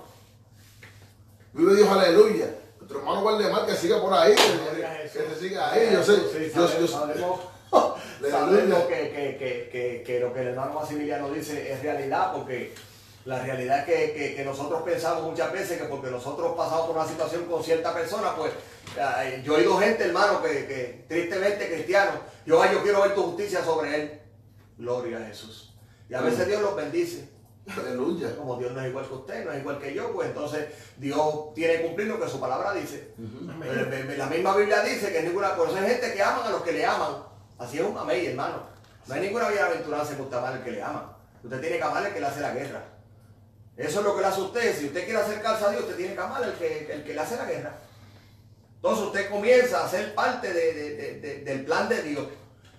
Vive 1.53 1.77
Dios, 1.77 1.89
aleluya 1.89 2.61
nuestro 2.91 2.99
hermano 2.99 3.21
Waldemar 3.25 3.67
que 3.67 3.75
siga 3.75 4.01
por 4.01 4.13
ahí, 4.13 4.35
que, 4.35 5.09
que, 5.13 5.35
se 5.35 5.41
siga 5.41 5.71
ahí. 5.71 5.91
Yo 5.93 6.03
sé, 6.03 6.53
yo, 6.55 6.81
yo, 6.81 6.89
sabemos, 6.89 7.41
que, 8.89 9.39
que, 9.39 9.71
que, 9.71 10.03
que, 10.05 10.21
lo 10.21 10.35
que 10.35 10.41
el 10.41 10.49
hermano 10.49 10.75
Maximiliano 10.75 11.31
dice 11.31 11.73
es 11.73 11.83
realidad, 11.83 12.33
porque 12.33 12.75
la 13.25 13.39
realidad 13.41 13.89
es 13.89 14.35
que, 14.35 14.45
nosotros 14.45 14.83
pensamos 14.83 15.25
muchas 15.25 15.53
veces 15.53 15.79
que 15.81 15.85
porque 15.85 16.11
nosotros 16.11 16.57
pasamos 16.57 16.87
por 16.87 16.97
una 16.97 17.07
situación 17.07 17.45
con 17.45 17.63
cierta 17.63 17.93
persona, 17.93 18.35
pues 18.35 18.53
eh, 18.97 19.43
yo 19.45 19.55
he 19.55 19.61
oído 19.61 19.79
gente, 19.79 20.05
hermano, 20.05 20.43
que, 20.43 21.05
tristemente 21.07 21.71
cristiano, 21.71 22.13
yo, 22.47 22.63
yo 22.73 22.83
quiero 22.83 23.03
ver 23.03 23.15
tu 23.15 23.23
justicia 23.25 23.63
sobre 23.63 23.95
él. 23.95 24.21
Gloria 24.79 25.19
a 25.19 25.27
Jesús. 25.27 25.75
Y 26.09 26.15
a 26.15 26.23
veces 26.23 26.47
Dios 26.47 26.63
los 26.63 26.75
bendice. 26.75 27.29
Aleluya. 27.77 28.35
Como 28.39 28.57
Dios 28.57 28.73
no 28.73 28.81
es 28.81 28.89
igual 28.89 29.07
que 29.07 29.15
usted, 29.15 29.45
no 29.45 29.53
es 29.53 29.61
igual 29.61 29.79
que 29.79 29.95
yo, 29.95 30.13
pues 30.13 30.29
entonces 30.29 30.69
Dios 30.97 31.55
tiene 31.55 31.77
que 31.77 31.83
cumplir 31.83 32.09
lo 32.09 32.21
que 32.21 32.29
su 32.29 32.41
palabra 32.41 32.73
dice. 32.73 33.13
La 34.17 34.27
misma 34.27 34.57
Biblia 34.57 34.83
dice 34.83 35.13
que 35.13 35.23
ninguna, 35.23 35.49
eso 35.49 35.77
hay 35.77 35.91
gente 35.91 36.15
que 36.15 36.23
aman 36.23 36.47
a 36.47 36.51
los 36.51 36.63
que 36.63 36.73
le 36.73 36.87
aman. 36.87 37.23
Así 37.59 37.79
es 37.79 37.85
un 37.85 37.97
amén, 37.97 38.25
hermano. 38.31 38.63
No 39.07 39.15
hay 39.15 39.21
ninguna 39.21 39.49
bienaventuranza 39.49 40.17
que 40.17 40.23
usted 40.23 40.37
amar 40.37 40.55
al 40.55 40.65
que 40.65 40.73
le 40.73 40.83
ama. 40.83 41.17
Usted 41.45 41.61
tiene 41.61 41.77
que 41.77 41.83
amar 41.83 42.05
al 42.05 42.13
que 42.13 42.21
le 42.21 42.27
hace 42.27 42.41
la 42.41 42.55
guerra. 42.55 42.83
Eso 43.81 44.01
es 44.01 44.05
lo 44.05 44.15
que 44.15 44.21
le 44.21 44.27
hace 44.27 44.41
a 44.41 44.45
usted. 44.45 44.79
Si 44.79 44.87
usted 44.87 45.05
quiere 45.05 45.21
acercarse 45.21 45.65
a 45.65 45.71
Dios, 45.71 45.83
usted 45.83 45.97
tiene 45.97 46.15
que 46.15 46.21
amar 46.21 46.53
que, 46.55 46.93
el 46.93 47.03
que 47.03 47.15
le 47.15 47.21
hace 47.21 47.37
la 47.37 47.47
guerra. 47.47 47.79
Entonces 48.77 49.07
usted 49.07 49.31
comienza 49.31 49.85
a 49.85 49.89
ser 49.89 50.15
parte 50.15 50.53
del 50.53 51.65
plan 51.65 51.89
de 51.89 52.03
Dios. 52.03 52.27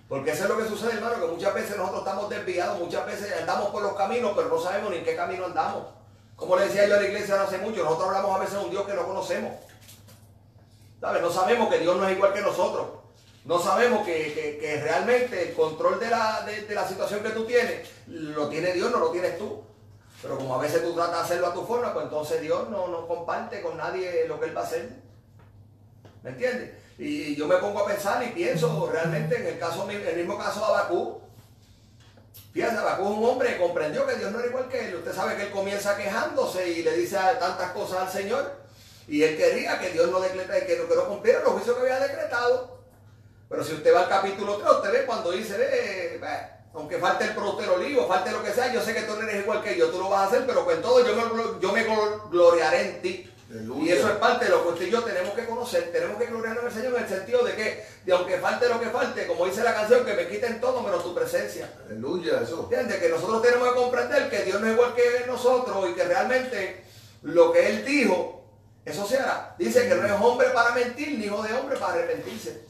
Porque 0.08 0.30
eso 0.30 0.44
es 0.44 0.48
lo 0.48 0.58
que 0.58 0.68
sucede, 0.68 0.92
hermano, 0.92 1.20
que 1.20 1.32
muchas 1.32 1.54
veces 1.54 1.76
nosotros 1.76 2.00
estamos 2.00 2.30
desviados, 2.30 2.78
muchas 2.78 3.06
veces 3.06 3.32
andamos 3.40 3.70
por 3.70 3.82
los 3.82 3.94
caminos, 3.94 4.32
pero 4.36 4.48
no 4.48 4.60
sabemos 4.60 4.90
ni 4.90 4.98
en 4.98 5.04
qué 5.04 5.16
camino 5.16 5.46
andamos. 5.46 5.86
Como 6.36 6.56
le 6.56 6.66
decía 6.66 6.86
yo 6.86 6.96
a 6.96 7.00
la 7.00 7.08
iglesia 7.08 7.42
hace 7.42 7.58
mucho, 7.58 7.82
nosotros 7.82 8.08
hablamos 8.08 8.36
a 8.36 8.40
veces 8.40 8.54
de 8.58 8.64
un 8.64 8.70
Dios 8.70 8.86
que 8.86 8.94
no 8.94 9.06
conocemos. 9.06 9.52
No 11.00 11.30
sabemos 11.32 11.68
que 11.68 11.78
Dios 11.78 11.96
no 11.96 12.06
es 12.06 12.16
igual 12.16 12.32
que 12.32 12.42
nosotros. 12.42 12.86
No 13.44 13.58
sabemos 13.58 14.04
que, 14.06 14.80
realmente 14.84 15.48
el 15.48 15.54
control 15.54 15.98
de 15.98 16.10
la, 16.10 16.42
de, 16.42 16.74
la 16.74 16.86
situación 16.86 17.22
que 17.24 17.30
tú 17.30 17.44
tienes, 17.44 17.88
lo 18.06 18.48
tiene 18.48 18.72
Dios, 18.72 18.90
no 18.92 18.98
lo 18.98 19.10
tienes 19.10 19.36
tú. 19.36 19.64
Pero 20.22 20.38
como 20.38 20.54
a 20.54 20.58
veces 20.58 20.82
tú 20.82 20.94
tratas 20.94 21.16
de 21.16 21.22
hacerlo 21.22 21.48
a 21.48 21.54
tu 21.54 21.66
forma, 21.66 21.92
pues 21.92 22.04
entonces 22.04 22.40
Dios 22.40 22.68
no, 22.70 22.86
no 22.86 23.08
comparte 23.08 23.60
con 23.60 23.76
nadie 23.76 24.24
lo 24.28 24.38
que 24.38 24.46
Él 24.46 24.56
va 24.56 24.60
a 24.60 24.64
hacer. 24.64 24.88
¿Me 26.22 26.30
entiendes? 26.30 26.70
Y 26.96 27.34
yo 27.34 27.48
me 27.48 27.56
pongo 27.56 27.80
a 27.80 27.86
pensar 27.86 28.22
y 28.22 28.28
pienso 28.28 28.88
realmente 28.90 29.36
en 29.36 29.46
el 29.46 29.58
caso, 29.58 29.88
el 29.90 30.16
mismo 30.16 30.38
caso 30.38 30.60
de 30.60 30.66
Abacú. 30.66 31.20
Fíjate, 32.52 32.76
Abacú 32.76 33.02
es 33.02 33.18
un 33.18 33.24
hombre 33.24 33.48
que 33.48 33.58
comprendió 33.58 34.06
que 34.06 34.14
Dios 34.14 34.30
no 34.30 34.38
era 34.38 34.48
igual 34.48 34.68
que 34.68 34.88
él. 34.88 34.94
Usted 34.94 35.12
sabe 35.12 35.34
que 35.34 35.42
él 35.44 35.50
comienza 35.50 35.96
quejándose 35.96 36.68
y 36.68 36.82
le 36.84 36.96
dice 36.96 37.16
tantas 37.40 37.72
cosas 37.72 38.02
al 38.02 38.08
Señor. 38.08 38.62
Y 39.08 39.24
él 39.24 39.36
quería 39.36 39.80
que 39.80 39.90
Dios 39.90 40.08
no 40.08 40.20
decretara, 40.20 40.64
que 40.64 40.76
no, 40.76 40.88
que 40.88 40.94
no 40.94 41.08
cumpliera 41.08 41.40
los 41.40 41.54
juicios 41.54 41.76
que 41.76 41.82
había 41.82 41.98
decretado. 41.98 42.78
Pero 43.48 43.64
si 43.64 43.74
usted 43.74 43.92
va 43.92 44.02
al 44.02 44.08
capítulo 44.08 44.58
3, 44.58 44.70
usted 44.70 44.92
ve 44.92 45.06
cuando 45.06 45.32
dice, 45.32 45.56
ve, 45.58 46.20
aunque 46.74 46.98
falte 46.98 47.24
el 47.24 47.34
producto 47.34 47.74
olivo, 47.74 48.06
falte 48.08 48.30
lo 48.30 48.42
que 48.42 48.52
sea, 48.52 48.72
yo 48.72 48.80
sé 48.80 48.94
que 48.94 49.02
tú 49.02 49.14
no 49.14 49.22
eres 49.22 49.42
igual 49.42 49.62
que 49.62 49.76
yo, 49.76 49.90
tú 49.90 49.98
lo 49.98 50.08
vas 50.08 50.22
a 50.22 50.26
hacer, 50.26 50.46
pero 50.46 50.64
con 50.64 50.80
todo 50.80 51.06
yo 51.06 51.14
me, 51.14 51.60
yo 51.60 51.72
me 51.72 51.86
gloriaré 52.30 52.80
en 52.88 53.02
ti. 53.02 53.28
Y 53.82 53.90
eso 53.90 54.08
es 54.08 54.16
parte 54.16 54.46
de 54.46 54.50
lo 54.50 54.62
que 54.62 54.68
usted 54.70 54.86
y 54.86 54.90
yo 54.90 55.02
tenemos 55.02 55.34
que 55.34 55.44
conocer, 55.44 55.92
tenemos 55.92 56.16
que 56.16 56.24
gloriarnos 56.24 56.64
al 56.64 56.72
Señor 56.72 56.94
en 56.96 57.02
el 57.02 57.08
sentido 57.08 57.44
de 57.44 57.54
que, 57.54 57.84
de 58.02 58.12
aunque 58.12 58.38
falte 58.38 58.66
lo 58.66 58.80
que 58.80 58.88
falte, 58.88 59.26
como 59.26 59.44
dice 59.44 59.62
la 59.62 59.74
canción, 59.74 60.06
que 60.06 60.14
me 60.14 60.26
quiten 60.26 60.58
todo 60.58 60.82
menos 60.82 61.04
tu 61.04 61.14
presencia. 61.14 61.70
Aleluya, 61.84 62.40
eso. 62.42 62.62
¿Entiendes? 62.62 62.98
Que 62.98 63.10
nosotros 63.10 63.42
tenemos 63.42 63.68
que 63.68 63.74
comprender 63.74 64.30
que 64.30 64.44
Dios 64.44 64.58
no 64.58 64.68
es 64.68 64.72
igual 64.72 64.94
que 64.94 65.26
nosotros 65.26 65.90
y 65.90 65.92
que 65.92 66.04
realmente 66.04 66.84
lo 67.22 67.52
que 67.52 67.66
Él 67.68 67.84
dijo, 67.84 68.42
eso 68.86 69.06
se 69.06 69.18
hará. 69.18 69.54
Dice 69.58 69.86
que 69.86 69.94
no 69.96 70.06
es 70.06 70.12
hombre 70.12 70.48
para 70.48 70.74
mentir, 70.74 71.18
ni 71.18 71.26
hijo 71.26 71.42
de 71.42 71.52
hombre 71.52 71.76
para 71.76 71.92
arrepentirse. 71.92 72.64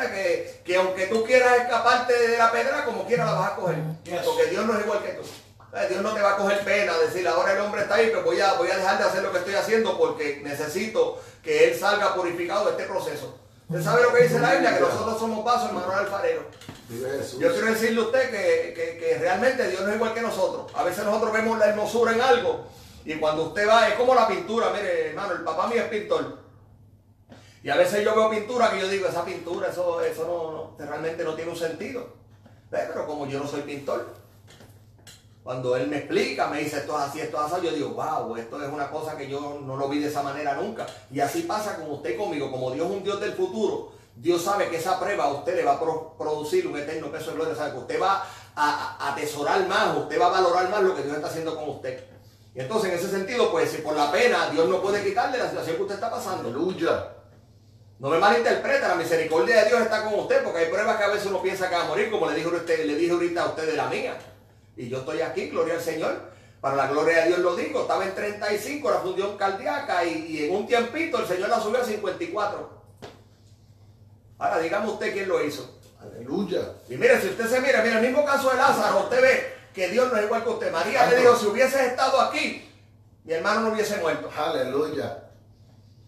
Que, 0.00 0.60
que 0.64 0.76
aunque 0.76 1.06
tú 1.06 1.24
quieras 1.24 1.58
escaparte 1.58 2.12
de 2.28 2.38
la 2.38 2.50
pedra, 2.52 2.84
como 2.84 3.06
quieras 3.06 3.26
la 3.26 3.32
vas 3.32 3.52
a 3.52 3.56
coger. 3.56 3.78
Porque 4.24 4.46
Dios 4.50 4.64
no 4.64 4.74
es 4.74 4.84
igual 4.84 5.02
que 5.02 5.10
tú. 5.10 5.22
Dios 5.88 6.02
no 6.02 6.14
te 6.14 6.22
va 6.22 6.32
a 6.32 6.36
coger 6.36 6.60
pena 6.60 6.96
decir, 6.98 7.26
ahora 7.28 7.52
el 7.52 7.60
hombre 7.60 7.82
está 7.82 7.96
ahí, 7.96 8.06
pero 8.06 8.22
voy 8.22 8.40
a, 8.40 8.54
voy 8.54 8.70
a 8.70 8.78
dejar 8.78 8.98
de 8.98 9.04
hacer 9.04 9.22
lo 9.22 9.30
que 9.30 9.38
estoy 9.38 9.54
haciendo 9.54 9.98
porque 9.98 10.40
necesito 10.42 11.20
que 11.42 11.68
él 11.68 11.78
salga 11.78 12.14
purificado 12.14 12.64
de 12.66 12.70
este 12.72 12.84
proceso. 12.84 13.38
¿Usted 13.68 13.82
sabe 13.82 14.02
lo 14.02 14.12
que 14.12 14.22
dice 14.22 14.38
la 14.38 14.52
Biblia? 14.52 14.74
Que 14.74 14.80
nosotros 14.80 15.18
somos 15.18 15.44
pasos 15.44 15.70
en 15.70 15.74
Manuel 15.74 15.98
Alfarero. 15.98 16.44
Yo 17.38 17.52
quiero 17.52 17.66
decirle 17.66 18.00
a 18.00 18.04
usted 18.04 18.30
que, 18.30 19.18
realmente 19.20 19.68
Dios 19.68 19.82
no 19.82 19.88
es 19.88 19.96
igual 19.96 20.14
que 20.14 20.22
nosotros. 20.22 20.70
A 20.74 20.84
veces 20.84 21.04
nosotros 21.04 21.32
vemos 21.32 21.58
la 21.58 21.66
hermosura 21.66 22.12
en 22.12 22.20
algo 22.20 22.66
y 23.04 23.14
cuando 23.14 23.44
usted 23.44 23.68
va, 23.68 23.88
es 23.88 23.94
como 23.94 24.14
la 24.14 24.28
pintura. 24.28 24.70
Mire, 24.70 25.10
hermano, 25.10 25.34
el 25.34 25.42
papá 25.42 25.66
mío 25.66 25.82
es 25.82 25.88
pintor. 25.88 26.45
Y 27.66 27.68
a 27.68 27.74
veces 27.74 28.04
yo 28.04 28.14
veo 28.14 28.30
pintura 28.30 28.70
que 28.70 28.78
yo 28.78 28.86
digo, 28.86 29.08
esa 29.08 29.24
pintura, 29.24 29.70
eso, 29.70 30.00
eso 30.00 30.76
no, 30.78 30.86
realmente 30.86 31.24
no 31.24 31.34
tiene 31.34 31.50
un 31.50 31.56
sentido. 31.56 32.06
Pero 32.70 33.04
como 33.08 33.26
yo 33.26 33.40
no 33.40 33.48
soy 33.48 33.62
pintor, 33.62 34.14
cuando 35.42 35.74
él 35.76 35.88
me 35.88 35.96
explica, 35.96 36.46
me 36.46 36.60
dice 36.60 36.76
esto 36.76 36.96
es 36.96 37.06
así, 37.06 37.18
esto 37.18 37.44
es 37.44 37.52
así, 37.52 37.66
yo 37.66 37.72
digo, 37.72 37.88
wow, 37.88 38.36
esto 38.36 38.62
es 38.62 38.72
una 38.72 38.88
cosa 38.88 39.16
que 39.16 39.28
yo 39.28 39.58
no 39.64 39.76
lo 39.76 39.88
vi 39.88 39.98
de 39.98 40.06
esa 40.06 40.22
manera 40.22 40.54
nunca. 40.54 40.86
Y 41.10 41.18
así 41.18 41.42
pasa 41.42 41.74
con 41.74 41.90
usted 41.90 42.16
conmigo, 42.16 42.52
como 42.52 42.70
Dios 42.70 42.88
es 42.88 42.96
un 42.98 43.02
Dios 43.02 43.20
del 43.20 43.32
futuro, 43.32 43.90
Dios 44.14 44.42
sabe 44.42 44.68
que 44.68 44.76
esa 44.76 45.00
prueba 45.00 45.24
a 45.24 45.32
usted 45.32 45.56
le 45.56 45.64
va 45.64 45.72
a 45.72 45.80
producir 46.16 46.68
un 46.68 46.78
eterno 46.78 47.10
peso 47.10 47.32
de 47.32 47.36
gloria, 47.38 47.56
sabe 47.56 47.72
que 47.72 47.78
usted 47.78 48.00
va 48.00 48.24
a, 48.54 49.10
atesorar 49.10 49.66
más, 49.66 49.96
usted 49.96 50.20
va 50.20 50.26
a 50.26 50.40
valorar 50.40 50.70
más 50.70 50.84
lo 50.84 50.94
que 50.94 51.02
Dios 51.02 51.16
está 51.16 51.26
haciendo 51.26 51.56
con 51.56 51.68
usted. 51.70 52.04
Y 52.54 52.60
entonces 52.60 52.92
en 52.92 52.96
ese 52.96 53.10
sentido, 53.10 53.50
pues 53.50 53.72
si 53.72 53.78
por 53.78 53.96
la 53.96 54.12
pena 54.12 54.50
Dios 54.50 54.68
no 54.68 54.80
puede 54.80 55.02
quitarle 55.02 55.36
la 55.36 55.48
situación 55.48 55.74
que 55.74 55.82
usted 55.82 55.96
está 55.96 56.12
pasando. 56.12 56.48
Aleluya. 56.48 57.15
No 57.98 58.10
me 58.10 58.18
malinterpreta, 58.18 58.88
la 58.88 58.94
misericordia 58.94 59.62
de 59.62 59.68
Dios 59.70 59.80
está 59.80 60.04
con 60.04 60.20
usted, 60.20 60.42
porque 60.44 60.60
hay 60.60 60.70
pruebas 60.70 60.98
que 60.98 61.04
a 61.04 61.08
veces 61.08 61.26
uno 61.26 61.40
piensa 61.40 61.68
que 61.68 61.76
va 61.76 61.84
a 61.84 61.88
morir, 61.88 62.10
como 62.10 62.28
le 62.28 62.36
dije, 62.36 62.48
usted, 62.48 62.84
le 62.84 62.94
dije 62.94 63.12
ahorita 63.12 63.42
a 63.42 63.48
usted 63.48 63.66
de 63.66 63.76
la 63.76 63.86
mía. 63.88 64.16
Y 64.76 64.88
yo 64.88 64.98
estoy 64.98 65.22
aquí, 65.22 65.48
gloria 65.48 65.74
al 65.74 65.80
Señor. 65.80 66.36
Para 66.60 66.76
la 66.76 66.88
gloria 66.88 67.22
de 67.22 67.28
Dios 67.28 67.38
lo 67.38 67.56
digo, 67.56 67.82
estaba 67.82 68.04
en 68.04 68.14
35 68.14 68.90
la 68.90 68.98
función 68.98 69.36
cardíaca 69.36 70.04
y, 70.04 70.26
y 70.26 70.44
en 70.44 70.56
un 70.56 70.66
tiempito 70.66 71.18
el 71.18 71.26
Señor 71.26 71.48
la 71.48 71.60
subió 71.60 71.80
a 71.80 71.84
54. 71.84 72.70
Ahora 74.38 74.58
dígame 74.58 74.88
usted 74.88 75.12
quién 75.12 75.28
lo 75.28 75.42
hizo. 75.42 75.78
Aleluya. 76.00 76.72
Y 76.88 76.96
mire, 76.96 77.20
si 77.20 77.28
usted 77.28 77.46
se 77.46 77.60
mira, 77.60 77.82
mira, 77.82 77.98
el 77.98 78.06
mismo 78.06 78.24
caso 78.24 78.50
de 78.50 78.56
Lázaro, 78.56 79.00
usted 79.00 79.22
ve 79.22 79.54
que 79.72 79.88
Dios 79.88 80.10
no 80.12 80.18
es 80.18 80.24
igual 80.24 80.42
que 80.42 80.50
usted. 80.50 80.72
María 80.72 81.06
le 81.06 81.16
dijo, 81.16 81.36
si 81.36 81.46
hubieses 81.46 81.80
estado 81.80 82.20
aquí, 82.20 82.70
mi 83.24 83.32
hermano 83.32 83.60
no 83.60 83.72
hubiese 83.72 83.96
muerto. 83.98 84.30
Aleluya. 84.36 85.25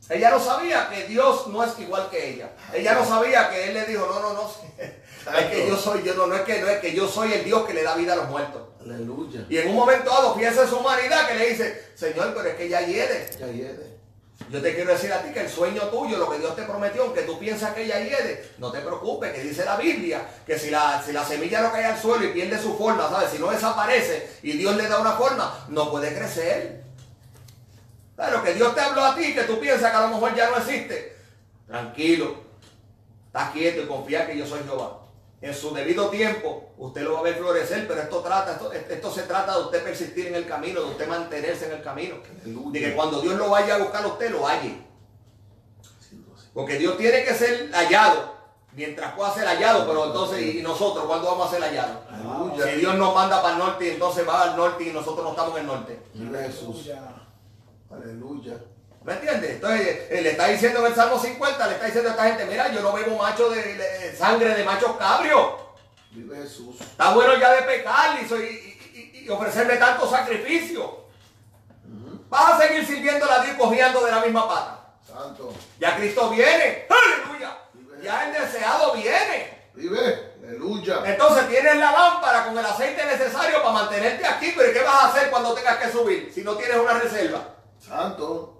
Ella 0.08 0.30
no 0.30 0.40
sabía 0.40 0.88
que 0.88 1.04
Dios 1.04 1.48
no 1.48 1.62
es 1.62 1.78
igual 1.78 2.08
que 2.10 2.30
ella. 2.30 2.50
Ella 2.72 2.94
no 2.94 3.04
sabía 3.04 3.50
que 3.50 3.68
Él 3.68 3.74
le 3.74 3.84
dijo, 3.84 4.06
no, 4.06 4.20
no, 4.20 4.32
no. 4.32 4.50
Es 5.28 5.44
que 5.50 5.68
yo 5.68 5.76
soy, 5.76 6.02
yo 6.02 6.14
no, 6.14 6.26
no 6.26 6.36
es 6.36 6.40
que 6.42 6.58
no 6.62 6.68
es 6.68 6.78
que 6.78 6.94
yo 6.94 7.06
soy 7.06 7.34
el 7.34 7.44
Dios 7.44 7.66
que 7.66 7.74
le 7.74 7.82
da 7.82 7.94
vida 7.94 8.14
a 8.14 8.16
los 8.16 8.30
muertos. 8.30 8.62
Aleluya. 8.80 9.44
Y 9.50 9.58
en 9.58 9.68
un 9.68 9.74
momento 9.74 10.08
dado 10.08 10.34
piensa 10.34 10.62
en 10.62 10.68
su 10.68 10.76
humanidad 10.76 11.28
que 11.28 11.34
le 11.34 11.50
dice, 11.50 11.90
Señor, 11.94 12.32
pero 12.34 12.48
es 12.48 12.54
que 12.54 12.68
ya 12.68 12.80
hiede. 12.80 13.28
Ya 13.38 13.46
hiede. 13.48 13.98
Yo 14.50 14.62
te 14.62 14.74
quiero 14.74 14.92
decir 14.92 15.12
a 15.12 15.22
ti 15.22 15.30
que 15.32 15.40
el 15.40 15.50
sueño 15.50 15.82
tuyo, 15.88 16.16
lo 16.16 16.30
que 16.30 16.38
Dios 16.38 16.56
te 16.56 16.62
prometió, 16.62 17.02
aunque 17.02 17.22
tú 17.22 17.38
piensas 17.38 17.74
que 17.74 17.84
ella 17.84 18.00
hiede, 18.00 18.48
no 18.56 18.72
te 18.72 18.80
preocupes, 18.80 19.34
que 19.34 19.42
dice 19.42 19.64
la 19.64 19.76
Biblia, 19.76 20.26
que 20.46 20.58
si 20.58 20.70
la, 20.70 21.02
si 21.04 21.12
la 21.12 21.24
semilla 21.24 21.60
no 21.60 21.72
cae 21.72 21.84
al 21.84 22.00
suelo 22.00 22.24
y 22.24 22.28
pierde 22.28 22.58
su 22.58 22.78
forma, 22.78 23.10
¿sabes? 23.10 23.30
Si 23.30 23.38
no 23.38 23.50
desaparece 23.50 24.38
y 24.42 24.52
Dios 24.52 24.74
le 24.76 24.88
da 24.88 25.00
una 25.00 25.12
forma, 25.12 25.66
no 25.68 25.90
puede 25.90 26.14
crecer. 26.14 26.87
Lo 28.18 28.42
que 28.42 28.54
Dios 28.54 28.74
te 28.74 28.80
habló 28.80 29.04
a 29.04 29.14
ti, 29.14 29.32
que 29.32 29.44
tú 29.44 29.60
piensas 29.60 29.90
que 29.90 29.96
a 29.96 30.02
lo 30.02 30.08
mejor 30.08 30.34
ya 30.34 30.50
no 30.50 30.56
existe, 30.56 31.16
tranquilo, 31.66 32.34
está 33.26 33.52
quieto 33.52 33.82
y 33.82 33.86
confía 33.86 34.26
que 34.26 34.36
yo 34.36 34.44
soy 34.44 34.60
Jehová. 34.64 34.98
En 35.40 35.54
su 35.54 35.72
debido 35.72 36.10
tiempo, 36.10 36.72
usted 36.78 37.02
lo 37.02 37.12
va 37.14 37.20
a 37.20 37.22
ver 37.22 37.36
florecer, 37.36 37.86
pero 37.86 38.00
esto 38.00 38.20
trata, 38.20 38.52
esto, 38.52 38.72
esto 38.72 39.12
se 39.12 39.22
trata 39.22 39.56
de 39.56 39.62
usted 39.62 39.84
persistir 39.84 40.26
en 40.26 40.34
el 40.34 40.46
camino, 40.46 40.80
de 40.80 40.86
usted 40.88 41.06
mantenerse 41.06 41.66
en 41.66 41.72
el 41.72 41.82
camino. 41.82 42.16
De 42.44 42.80
que 42.80 42.94
cuando 42.94 43.20
Dios 43.20 43.36
lo 43.36 43.48
vaya 43.50 43.76
a 43.76 43.78
buscar 43.78 44.02
a 44.02 44.08
usted, 44.08 44.32
lo 44.32 44.44
halle. 44.44 44.82
Porque 46.52 46.76
Dios 46.76 46.98
tiene 46.98 47.22
que 47.22 47.34
ser 47.34 47.70
hallado. 47.70 48.36
Mientras 48.72 49.12
pueda 49.14 49.32
ser 49.32 49.46
hallado, 49.46 49.86
pero 49.86 50.06
entonces, 50.06 50.56
¿y 50.56 50.62
nosotros 50.62 51.06
cuándo 51.06 51.28
vamos 51.28 51.46
a 51.46 51.50
ser 51.50 51.62
hallados? 51.62 51.98
Si 52.64 52.80
Dios 52.80 52.96
nos 52.96 53.14
manda 53.14 53.40
para 53.40 53.54
el 53.54 53.60
norte, 53.60 53.92
entonces 53.92 54.26
va 54.28 54.42
al 54.42 54.56
norte 54.56 54.84
y 54.84 54.92
nosotros 54.92 55.24
no 55.24 55.30
estamos 55.30 55.54
en 55.54 55.60
el 55.60 55.66
norte. 55.66 56.00
Jesús. 56.46 56.90
Aleluya. 57.90 58.54
¿Me 59.04 59.12
entiendes? 59.14 59.50
Entonces, 59.52 60.10
le 60.10 60.30
está 60.30 60.48
diciendo 60.48 60.80
en 60.80 60.86
el 60.86 60.94
Salmo 60.94 61.18
50, 61.18 61.66
le 61.66 61.74
está 61.74 61.86
diciendo 61.86 62.10
a 62.10 62.12
esta 62.12 62.24
gente, 62.24 62.44
mira, 62.46 62.68
yo 62.72 62.80
no 62.82 62.92
bebo 62.92 63.16
macho 63.16 63.48
de, 63.50 63.74
de- 63.74 64.16
sangre 64.16 64.54
de 64.54 64.64
machos 64.64 64.96
cabrios. 64.96 65.52
Vive 66.10 66.36
Jesús. 66.36 66.80
Está 66.80 67.14
bueno 67.14 67.36
ya 67.38 67.52
de 67.52 67.62
pecar 67.62 68.20
y, 68.22 68.28
soy- 68.28 68.44
y- 68.44 68.98
y- 68.98 69.24
y 69.24 69.28
ofrecerme 69.30 69.76
tanto 69.76 70.08
sacrificio. 70.10 71.06
Vas 72.28 72.52
a 72.54 72.60
seguir 72.60 72.84
sirviendo 72.86 73.30
a 73.30 73.42
Dios 73.42 73.56
cogiendo 73.56 74.04
de 74.04 74.10
la 74.10 74.20
misma 74.20 74.46
pata. 74.46 74.84
Santo. 75.06 75.54
Ya 75.78 75.96
Cristo 75.96 76.28
viene. 76.28 76.86
Aleluya. 76.90 77.56
Ya 78.02 78.26
el 78.26 78.32
deseado 78.42 78.92
viene. 78.92 79.70
Vive. 79.74 80.32
Aleluya. 80.42 81.02
Entonces 81.06 81.48
tienes 81.48 81.76
la 81.76 81.92
lámpara 81.92 82.44
con 82.44 82.58
el 82.58 82.64
aceite 82.66 83.04
necesario 83.06 83.58
para 83.62 83.72
mantenerte 83.72 84.26
aquí. 84.26 84.52
Pero 84.54 84.70
¿y 84.70 84.74
¿qué 84.74 84.82
vas 84.82 85.04
a 85.04 85.08
hacer 85.08 85.30
cuando 85.30 85.54
tengas 85.54 85.78
que 85.78 85.90
subir 85.90 86.30
si 86.34 86.42
no 86.42 86.54
tienes 86.56 86.76
una 86.76 86.94
reserva? 86.94 87.54
Santo. 87.78 88.54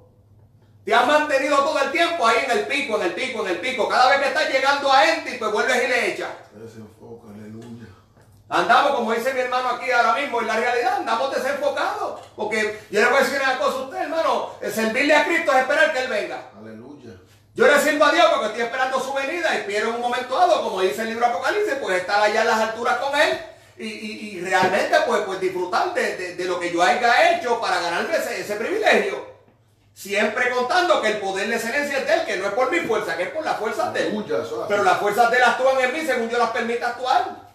Te 0.84 0.94
has 0.94 1.06
mantenido 1.06 1.58
todo 1.58 1.78
el 1.80 1.90
tiempo 1.92 2.26
ahí 2.26 2.44
en 2.44 2.50
el 2.50 2.66
pico, 2.66 2.96
en 2.96 3.02
el 3.02 3.12
pico, 3.12 3.44
en 3.44 3.50
el 3.50 3.60
pico. 3.60 3.88
Cada 3.88 4.08
vez 4.08 4.20
que 4.20 4.28
estás 4.28 4.48
llegando 4.48 4.90
a 4.90 5.06
Enti, 5.06 5.32
pues 5.38 5.52
vuelves 5.52 5.84
y 5.84 5.86
le 5.86 6.12
echas. 6.12 6.30
Desenfoca. 6.54 7.28
Aleluya. 7.34 7.88
Andamos, 8.48 8.92
como 8.92 9.12
dice 9.12 9.34
mi 9.34 9.40
hermano 9.40 9.68
aquí 9.68 9.90
ahora 9.90 10.14
mismo, 10.14 10.40
en 10.40 10.46
la 10.46 10.56
realidad 10.56 10.96
andamos 10.96 11.34
desenfocados. 11.34 12.20
Porque 12.34 12.80
yo 12.90 13.00
le 13.00 13.06
voy 13.08 13.18
a 13.18 13.20
decir 13.20 13.38
una 13.42 13.58
cosa 13.58 13.78
a 13.78 13.82
usted, 13.82 13.98
hermano. 13.98 14.50
El 14.62 14.72
servirle 14.72 15.14
a 15.14 15.24
Cristo 15.26 15.52
es 15.52 15.58
esperar 15.58 15.92
que 15.92 15.98
Él 15.98 16.08
venga. 16.08 16.50
Aleluya. 16.58 17.10
Yo 17.54 17.66
le 17.66 17.80
sirvo 17.80 18.04
a 18.06 18.12
Dios 18.12 18.26
porque 18.32 18.46
estoy 18.46 18.62
esperando 18.62 19.00
su 19.00 19.12
venida 19.12 19.50
y 19.68 19.74
en 19.74 19.86
un 19.88 20.00
momento 20.00 20.38
dado, 20.38 20.62
como 20.62 20.80
dice 20.80 21.02
el 21.02 21.08
libro 21.08 21.26
Apocalipsis, 21.26 21.74
pues 21.82 22.00
estar 22.00 22.22
allá 22.22 22.40
en 22.40 22.46
las 22.46 22.60
alturas 22.60 22.96
con 22.96 23.20
Él 23.20 23.38
y, 23.78 23.86
y- 23.86 24.30
y 24.36 24.40
realmente 24.40 24.96
pues, 25.06 25.22
pues 25.22 25.40
disfrutar 25.40 25.94
de, 25.94 26.16
de- 26.16 26.34
de 26.36 26.44
lo 26.44 26.58
que 26.58 26.72
yo 26.72 26.82
haya 26.82 27.36
hecho 27.36 27.60
para 27.60 27.80
ganarme 27.80 28.16
ese, 28.16 28.40
ese 28.40 28.56
privilegio. 28.56 29.26
Siempre 29.94 30.50
contando 30.50 31.00
que 31.02 31.08
el 31.08 31.16
poder 31.18 31.48
de 31.48 31.56
excelencia 31.56 31.98
es 31.98 32.06
de 32.06 32.14
Él, 32.14 32.24
que 32.24 32.36
no 32.36 32.46
es 32.46 32.52
por 32.52 32.70
mi 32.70 32.80
fuerza, 32.80 33.16
que 33.16 33.24
es 33.24 33.28
por 33.30 33.44
las 33.44 33.56
fuerzas 33.58 33.92
de 33.92 34.06
Él. 34.06 34.14
Pero 34.68 34.84
las 34.84 34.98
fuerzas 34.98 35.30
de 35.30 35.36
Él 35.38 35.42
actúan 35.42 35.80
en 35.80 35.92
mí 35.92 36.00
según 36.06 36.28
Dios 36.28 36.38
las 36.38 36.50
permite 36.50 36.84
actuar. 36.84 37.48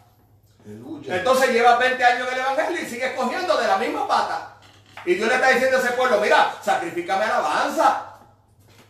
Entonces 1.13 1.49
llevas 1.51 1.79
20 1.79 2.03
años 2.03 2.27
en 2.27 2.33
el 2.33 2.39
Evangelio 2.39 2.81
y 2.81 2.85
sigues 2.85 3.13
cogiendo 3.15 3.57
de 3.57 3.67
la 3.67 3.77
misma 3.77 4.07
pata. 4.07 4.55
Y 5.05 5.15
Dios 5.15 5.27
le 5.29 5.35
está 5.35 5.49
diciendo 5.49 5.77
a 5.77 5.79
ese 5.81 5.91
pueblo, 5.91 6.19
mira, 6.21 6.53
sacrifícame 6.63 7.25
alabanza. 7.25 8.09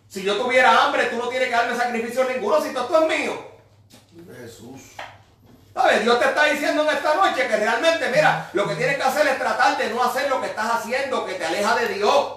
Si 0.08 0.22
yo 0.24 0.36
tuviera 0.38 0.84
hambre, 0.86 1.06
tú 1.08 1.18
no 1.18 1.28
tienes 1.30 1.50
que 1.50 1.56
darme 1.56 1.76
sacrificio 1.76 2.24
ninguno, 2.26 2.62
si 2.62 2.72
todo 2.72 2.84
esto 2.86 3.02
es 3.12 3.20
mío. 3.20 3.34
Jesús. 4.40 4.82
¿Sabes? 5.74 6.04
Dios 6.04 6.20
te 6.20 6.26
está 6.26 6.46
diciendo 6.46 6.84
en 6.84 6.96
esta 6.96 7.16
noche 7.16 7.48
que 7.48 7.58
realmente, 7.58 8.10
mira, 8.10 8.50
lo 8.54 8.68
que 8.68 8.76
tienes 8.76 8.98
que 8.98 9.04
hacer 9.04 9.28
es 9.28 9.40
tratar 9.40 9.78
de 9.78 9.90
no 9.90 10.04
hacer 10.04 10.30
lo 10.30 10.40
que 10.40 10.48
estás 10.48 10.76
haciendo, 10.76 11.26
que 11.26 11.34
te 11.34 11.46
aleja 11.46 11.76
de 11.76 11.88
Dios. 11.90 12.34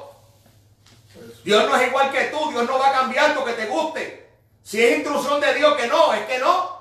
Dios 1.44 1.68
no 1.68 1.76
es 1.76 1.86
igual 1.86 2.10
que 2.10 2.24
tú, 2.24 2.50
Dios 2.50 2.66
no 2.66 2.78
va 2.78 2.88
a 2.88 2.92
cambiar 2.92 3.34
porque 3.34 3.52
te 3.52 3.66
guste. 3.66 4.30
Si 4.62 4.82
es 4.82 4.96
instrucción 4.96 5.40
de 5.40 5.54
Dios 5.54 5.76
que 5.76 5.86
no, 5.86 6.14
es 6.14 6.26
que 6.26 6.38
no. 6.38 6.76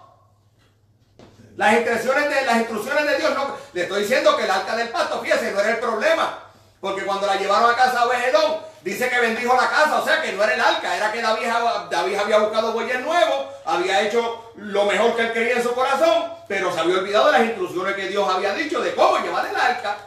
Las 1.58 1.74
instrucciones 1.74 2.30
de, 2.30 2.46
las 2.46 2.58
instrucciones 2.58 3.06
de 3.06 3.18
Dios 3.18 3.34
no. 3.36 3.56
Le 3.74 3.84
estoy 3.84 4.02
diciendo 4.02 4.36
que 4.36 4.44
el 4.44 4.52
arca 4.52 4.76
del 4.76 4.90
pacto, 4.90 5.22
fíjese, 5.22 5.52
no 5.52 5.60
era 5.60 5.72
el 5.72 5.78
problema. 5.78 6.40
Porque 6.80 7.06
cuando 7.06 7.28
la 7.28 7.36
llevaron 7.36 7.70
a 7.70 7.76
casa 7.76 8.00
a 8.00 8.06
Obededón, 8.06 8.62
dice 8.86 9.10
que 9.10 9.20
bendijo 9.20 9.56
la 9.56 9.68
casa, 9.68 10.00
o 10.00 10.06
sea 10.06 10.22
que 10.22 10.32
no 10.34 10.44
era 10.44 10.54
el 10.54 10.62
arca, 10.62 10.96
era 10.96 11.12
que 11.12 11.20
David, 11.20 11.48
David 11.90 12.16
había 12.16 12.38
buscado 12.38 12.72
bueyes 12.72 13.02
nuevos, 13.02 13.48
había 13.66 14.02
hecho 14.02 14.52
lo 14.58 14.86
mejor 14.86 15.16
que 15.16 15.24
él 15.24 15.34
quería 15.34 15.56
en 15.56 15.64
su 15.64 15.74
corazón, 15.74 16.32
pero 16.48 16.72
se 16.72 16.80
había 16.80 17.00
olvidado 17.00 17.26
de 17.26 17.32
las 17.32 17.48
instrucciones 17.48 17.96
que 17.96 18.10
Dios 18.10 18.30
había 18.30 18.54
dicho 18.54 18.80
de 18.82 18.94
cómo 18.94 19.18
llevar 19.18 19.48
el 19.48 19.56
arca. 19.56 19.98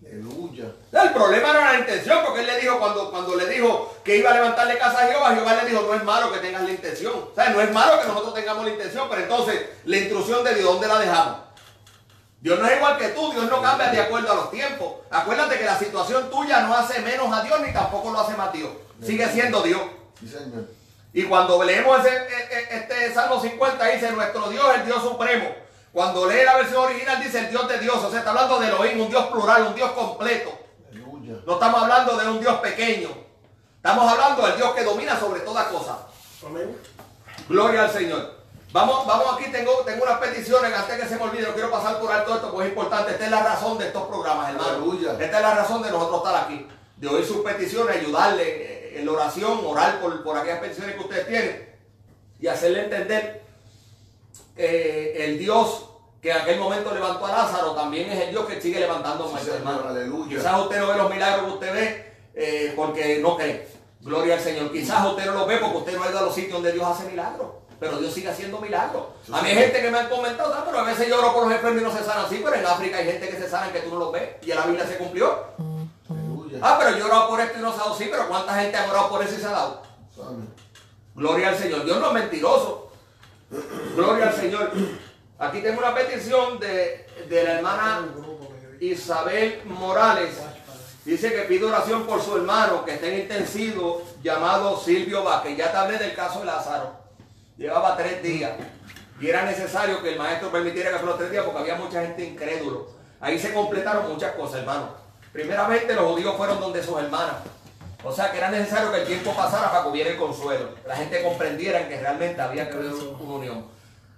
Aleluya. 0.00 0.66
El 0.92 1.12
problema 1.12 1.52
no 1.52 1.58
era 1.58 1.72
la 1.72 1.78
intención, 1.80 2.20
porque 2.24 2.42
él 2.42 2.46
le 2.46 2.60
dijo, 2.60 2.78
cuando, 2.78 3.10
cuando 3.10 3.34
le 3.34 3.46
dijo 3.48 3.96
que 4.04 4.18
iba 4.18 4.30
a 4.30 4.34
levantarle 4.34 4.78
casa 4.78 5.02
a 5.02 5.08
Jehová, 5.08 5.34
Jehová 5.34 5.54
le 5.56 5.68
dijo, 5.68 5.82
no 5.82 5.94
es 5.94 6.04
malo 6.04 6.32
que 6.32 6.38
tengas 6.38 6.62
la 6.62 6.70
intención. 6.70 7.12
O 7.32 7.34
sea, 7.34 7.48
no 7.48 7.60
es 7.60 7.72
malo 7.72 8.00
que 8.00 8.06
nosotros 8.06 8.34
tengamos 8.34 8.64
la 8.64 8.70
intención, 8.70 9.08
pero 9.10 9.22
entonces, 9.22 9.60
la 9.84 9.96
instrucción 9.96 10.44
de 10.44 10.54
Dios, 10.54 10.64
¿dónde 10.64 10.86
la 10.86 11.00
dejamos? 11.00 11.43
Dios 12.44 12.58
no 12.60 12.66
es 12.68 12.76
igual 12.76 12.98
que 12.98 13.08
tú, 13.08 13.32
Dios 13.32 13.48
no 13.48 13.62
cambia 13.62 13.88
de 13.90 14.02
acuerdo 14.02 14.30
a 14.30 14.34
los 14.34 14.50
tiempos. 14.50 14.96
Acuérdate 15.10 15.58
que 15.58 15.64
la 15.64 15.78
situación 15.78 16.28
tuya 16.30 16.60
no 16.60 16.74
hace 16.76 17.00
menos 17.00 17.32
a 17.32 17.42
Dios 17.42 17.58
ni 17.66 17.72
tampoco 17.72 18.10
lo 18.10 18.20
hace 18.20 18.34
más 18.36 18.52
Dios. 18.52 18.68
Sigue 19.02 19.26
siendo 19.30 19.62
Dios. 19.62 19.80
Sí, 20.20 20.28
Señor. 20.28 20.66
Y 21.14 21.22
cuando 21.24 21.62
leemos 21.64 22.00
ese- 22.04 22.14
e- 22.16 22.58
e- 22.58 22.76
este 22.76 23.14
Salmo 23.14 23.40
50 23.40 23.86
dice, 23.86 24.10
nuestro 24.12 24.50
Dios 24.50 24.62
es 24.74 24.80
el 24.80 24.84
Dios 24.86 25.02
supremo. 25.02 25.48
Cuando 25.90 26.26
lee 26.28 26.44
la 26.44 26.56
versión 26.56 26.84
original 26.84 27.22
dice 27.22 27.38
el 27.38 27.48
Dios 27.50 27.66
de 27.66 27.78
Dios. 27.78 27.96
O 27.96 28.10
sea, 28.10 28.18
está 28.18 28.30
hablando 28.32 28.60
de 28.60 28.66
Elohim, 28.68 29.00
un 29.00 29.08
Dios 29.08 29.24
plural, 29.28 29.62
un 29.68 29.74
Dios 29.74 29.92
completo. 29.92 30.50
Aleluya. 30.90 31.36
No 31.46 31.54
estamos 31.54 31.82
hablando 31.82 32.16
de 32.18 32.28
un 32.28 32.40
Dios 32.40 32.56
pequeño. 32.58 33.08
Estamos 33.76 34.12
hablando 34.12 34.46
del 34.46 34.56
Dios 34.58 34.74
que 34.74 34.84
domina 34.84 35.18
sobre 35.18 35.40
toda 35.40 35.68
cosa. 35.70 35.98
Amén. 36.46 36.76
Gloria 37.48 37.84
al 37.84 37.90
Señor. 37.90 38.43
Vamos, 38.74 39.06
vamos 39.06 39.34
aquí, 39.34 39.52
tengo, 39.52 39.70
tengo 39.86 40.02
unas 40.02 40.18
peticiones, 40.18 40.74
antes 40.74 41.00
que 41.00 41.06
se 41.08 41.14
me 41.14 41.22
olvide, 41.22 41.46
no 41.46 41.54
quiero 41.54 41.70
pasar 41.70 42.00
por 42.00 42.10
alto 42.10 42.34
esto, 42.34 42.50
porque 42.50 42.66
es 42.66 42.70
importante. 42.70 43.12
Esta 43.12 43.24
es 43.26 43.30
la 43.30 43.44
razón 43.44 43.78
de 43.78 43.86
estos 43.86 44.02
programas, 44.08 44.50
hermano. 44.50 44.92
Esta 45.20 45.36
es 45.36 45.42
la 45.42 45.54
razón 45.54 45.80
de 45.80 45.92
nosotros 45.92 46.24
estar 46.26 46.44
aquí. 46.44 46.66
De 46.96 47.06
oír 47.06 47.24
sus 47.24 47.44
peticiones, 47.44 47.98
ayudarle 47.98 48.42
eh, 48.42 48.98
en 48.98 49.06
la 49.06 49.12
oración, 49.12 49.60
orar 49.64 50.00
por, 50.00 50.24
por 50.24 50.36
aquellas 50.36 50.58
peticiones 50.58 50.96
que 50.96 51.00
ustedes 51.02 51.28
tienen. 51.28 51.72
Y 52.40 52.48
hacerle 52.48 52.82
entender 52.86 53.44
que 54.56 55.24
el 55.24 55.38
Dios 55.38 55.90
que 56.20 56.32
en 56.32 56.38
aquel 56.38 56.58
momento 56.58 56.92
levantó 56.92 57.26
a 57.26 57.30
Lázaro 57.30 57.76
también 57.76 58.10
es 58.10 58.22
el 58.22 58.30
Dios 58.30 58.44
que 58.46 58.60
sigue 58.60 58.80
levantando 58.80 59.32
a 59.32 59.38
Sí, 59.38 59.50
hermano. 59.50 59.88
Aleluya. 59.88 60.36
Quizás 60.36 60.60
usted 60.60 60.80
no 60.80 60.88
ve 60.88 60.96
los 60.96 61.10
milagros 61.10 61.46
que 61.46 61.52
usted 61.52 61.72
ve 61.72 62.12
eh, 62.34 62.72
porque 62.74 63.20
no 63.22 63.36
cree. 63.36 63.68
Gloria 64.00 64.34
al 64.34 64.40
Señor. 64.40 64.72
Quizás 64.72 65.06
usted 65.06 65.26
no 65.26 65.34
los 65.34 65.46
ve 65.46 65.58
porque 65.58 65.76
usted 65.76 65.96
no 65.96 66.02
ha 66.02 66.10
ido 66.10 66.18
a 66.18 66.22
los 66.22 66.34
sitios 66.34 66.54
donde 66.54 66.72
Dios 66.72 66.84
hace 66.88 67.04
milagros. 67.04 67.63
Pero 67.80 67.98
Dios 67.98 68.12
sigue 68.14 68.28
haciendo 68.28 68.60
milagros. 68.60 69.04
A 69.32 69.42
mí 69.42 69.48
hay 69.50 69.56
gente 69.56 69.82
que 69.82 69.90
me 69.90 69.98
han 69.98 70.08
comentado, 70.08 70.54
"Ah, 70.54 70.62
pero 70.64 70.78
a 70.78 70.84
veces 70.84 71.08
yo 71.08 71.18
oro 71.18 71.32
por 71.34 71.44
los 71.44 71.52
enfermos 71.52 71.80
y 71.82 71.84
no 71.84 71.92
se 71.92 72.04
sanan 72.04 72.26
así, 72.26 72.40
pero 72.42 72.56
en 72.56 72.66
África 72.66 72.98
hay 72.98 73.06
gente 73.06 73.28
que 73.28 73.36
se 73.36 73.48
sanan 73.48 73.72
que 73.72 73.80
tú 73.80 73.90
no 73.90 73.98
los 73.98 74.12
ves. 74.12 74.30
Y 74.42 74.50
en 74.50 74.56
la 74.58 74.66
Biblia 74.66 74.86
se 74.86 74.96
cumplió. 74.96 75.44
Ah, 76.62 76.76
pero 76.78 76.96
yo 76.96 77.04
he 77.04 77.08
orado 77.08 77.28
por 77.28 77.40
esto 77.40 77.58
y 77.58 77.62
no 77.62 77.72
se 77.72 77.80
ha 77.80 77.84
dado. 77.84 77.96
Sí, 77.96 78.08
pero 78.10 78.28
¿cuánta 78.28 78.54
gente 78.54 78.76
ha 78.76 78.88
orado 78.90 79.08
por 79.10 79.22
eso 79.22 79.34
y 79.36 79.40
se 79.40 79.46
ha 79.46 79.50
dado? 79.50 79.82
Gloria 81.14 81.48
al 81.50 81.56
Señor. 81.58 81.84
Dios 81.84 81.98
no 82.00 82.08
es 82.08 82.12
mentiroso. 82.12 82.90
Gloria 83.96 84.28
al 84.28 84.34
Señor. 84.34 84.70
Aquí 85.38 85.60
tengo 85.60 85.78
una 85.80 85.94
petición 85.94 86.58
de, 86.60 87.06
de 87.28 87.44
la 87.44 87.52
hermana 87.54 88.08
Isabel 88.80 89.62
Morales. 89.66 90.36
Dice 91.04 91.32
que 91.34 91.42
pide 91.42 91.66
oración 91.66 92.04
por 92.06 92.22
su 92.22 92.36
hermano 92.36 92.84
que 92.84 92.94
está 92.94 93.06
en 93.08 93.20
intensivo 93.20 94.02
llamado 94.22 94.78
Silvio 94.80 95.22
Vázquez. 95.22 95.56
Ya 95.56 95.70
te 95.70 95.76
hablé 95.76 95.98
del 95.98 96.14
caso 96.14 96.40
de 96.40 96.46
Lázaro. 96.46 97.03
Llevaba 97.56 97.96
tres 97.96 98.22
días. 98.22 98.52
Y 99.20 99.28
era 99.28 99.44
necesario 99.44 100.02
que 100.02 100.12
el 100.12 100.18
maestro 100.18 100.50
permitiera 100.50 100.90
que 100.90 100.98
fueran 100.98 101.18
tres 101.18 101.30
días 101.30 101.44
porque 101.44 101.60
había 101.60 101.76
mucha 101.76 102.02
gente 102.02 102.24
incrédulo. 102.24 102.88
Ahí 103.20 103.38
se 103.38 103.54
completaron 103.54 104.12
muchas 104.12 104.32
cosas, 104.32 104.60
hermano. 104.60 104.88
Primeramente 105.32 105.94
los 105.94 106.12
judíos 106.12 106.36
fueron 106.36 106.60
donde 106.60 106.82
sus 106.82 106.98
hermanas. 106.98 107.36
O 108.02 108.12
sea 108.12 108.30
que 108.30 108.38
era 108.38 108.50
necesario 108.50 108.92
que 108.92 108.98
el 108.98 109.06
tiempo 109.06 109.34
pasara 109.34 109.70
para 109.70 109.84
que 109.84 109.88
hubiera 109.88 110.10
el 110.10 110.18
consuelo. 110.18 110.70
La 110.86 110.94
gente 110.94 111.22
comprendiera 111.22 111.88
que 111.88 111.98
realmente 111.98 112.40
había 112.40 112.68
que 112.68 112.76
haber 112.76 112.92
una 112.92 113.34
unión. 113.34 113.66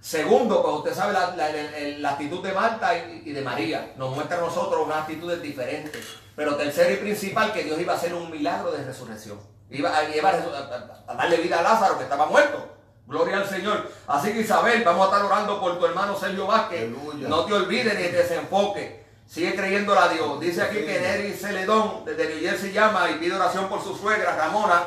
Segundo, 0.01 0.61
pues 0.61 0.75
usted 0.75 0.93
sabe 0.93 1.13
la, 1.13 2.09
actitud 2.09 2.43
de 2.43 2.53
Marta 2.53 2.97
y, 2.97 3.31
de 3.31 3.41
María. 3.41 3.93
Nos 3.97 4.13
muestra 4.13 4.37
a 4.37 4.41
nosotros 4.41 4.85
unas 4.85 4.99
actitudes 4.99 5.41
diferentes. 5.41 6.17
Pero 6.35 6.55
tercero 6.55 6.93
y 6.93 6.97
principal, 6.97 7.51
que 7.53 7.63
Dios 7.63 7.79
iba 7.79 7.93
a 7.93 7.95
hacer 7.95 8.13
un 8.13 8.29
milagro 8.29 8.71
de 8.71 8.83
resurrección. 8.83 9.39
Iba 9.69 9.97
a, 9.97 10.03
llevar 10.03 10.35
a, 10.35 11.13
darle 11.13 11.37
vida 11.37 11.59
a 11.59 11.63
Lázaro 11.63 11.97
que 11.97 12.03
estaba 12.03 12.25
muerto. 12.27 12.76
Gloria 13.07 13.37
al 13.37 13.47
Señor. 13.47 13.89
Así 14.05 14.33
que 14.33 14.41
Isabel, 14.41 14.83
vamos 14.83 15.03
a 15.03 15.11
estar 15.11 15.25
orando 15.25 15.61
por 15.61 15.79
tu 15.79 15.85
hermano 15.85 16.17
Sergio 16.19 16.45
Vázquez. 16.45 16.89
No 17.15 17.45
te 17.45 17.53
olvides 17.53 17.97
ni 17.97 18.03
te 18.03 18.17
desenfoque. 18.17 19.05
Sigue 19.25 19.55
creyendo 19.55 19.97
a 19.97 20.09
Dios. 20.09 20.39
Dice 20.39 20.61
aquí 20.61 20.79
que 20.79 20.99
Neri 20.99 21.33
Celedón, 21.33 22.03
desde 22.05 22.27
New 22.27 22.39
Jersey, 22.39 22.71
llama 22.71 23.09
y 23.09 23.15
pide 23.15 23.35
oración 23.35 23.67
por 23.67 23.81
su 23.81 23.95
suegra, 23.95 24.35
Ramona, 24.35 24.83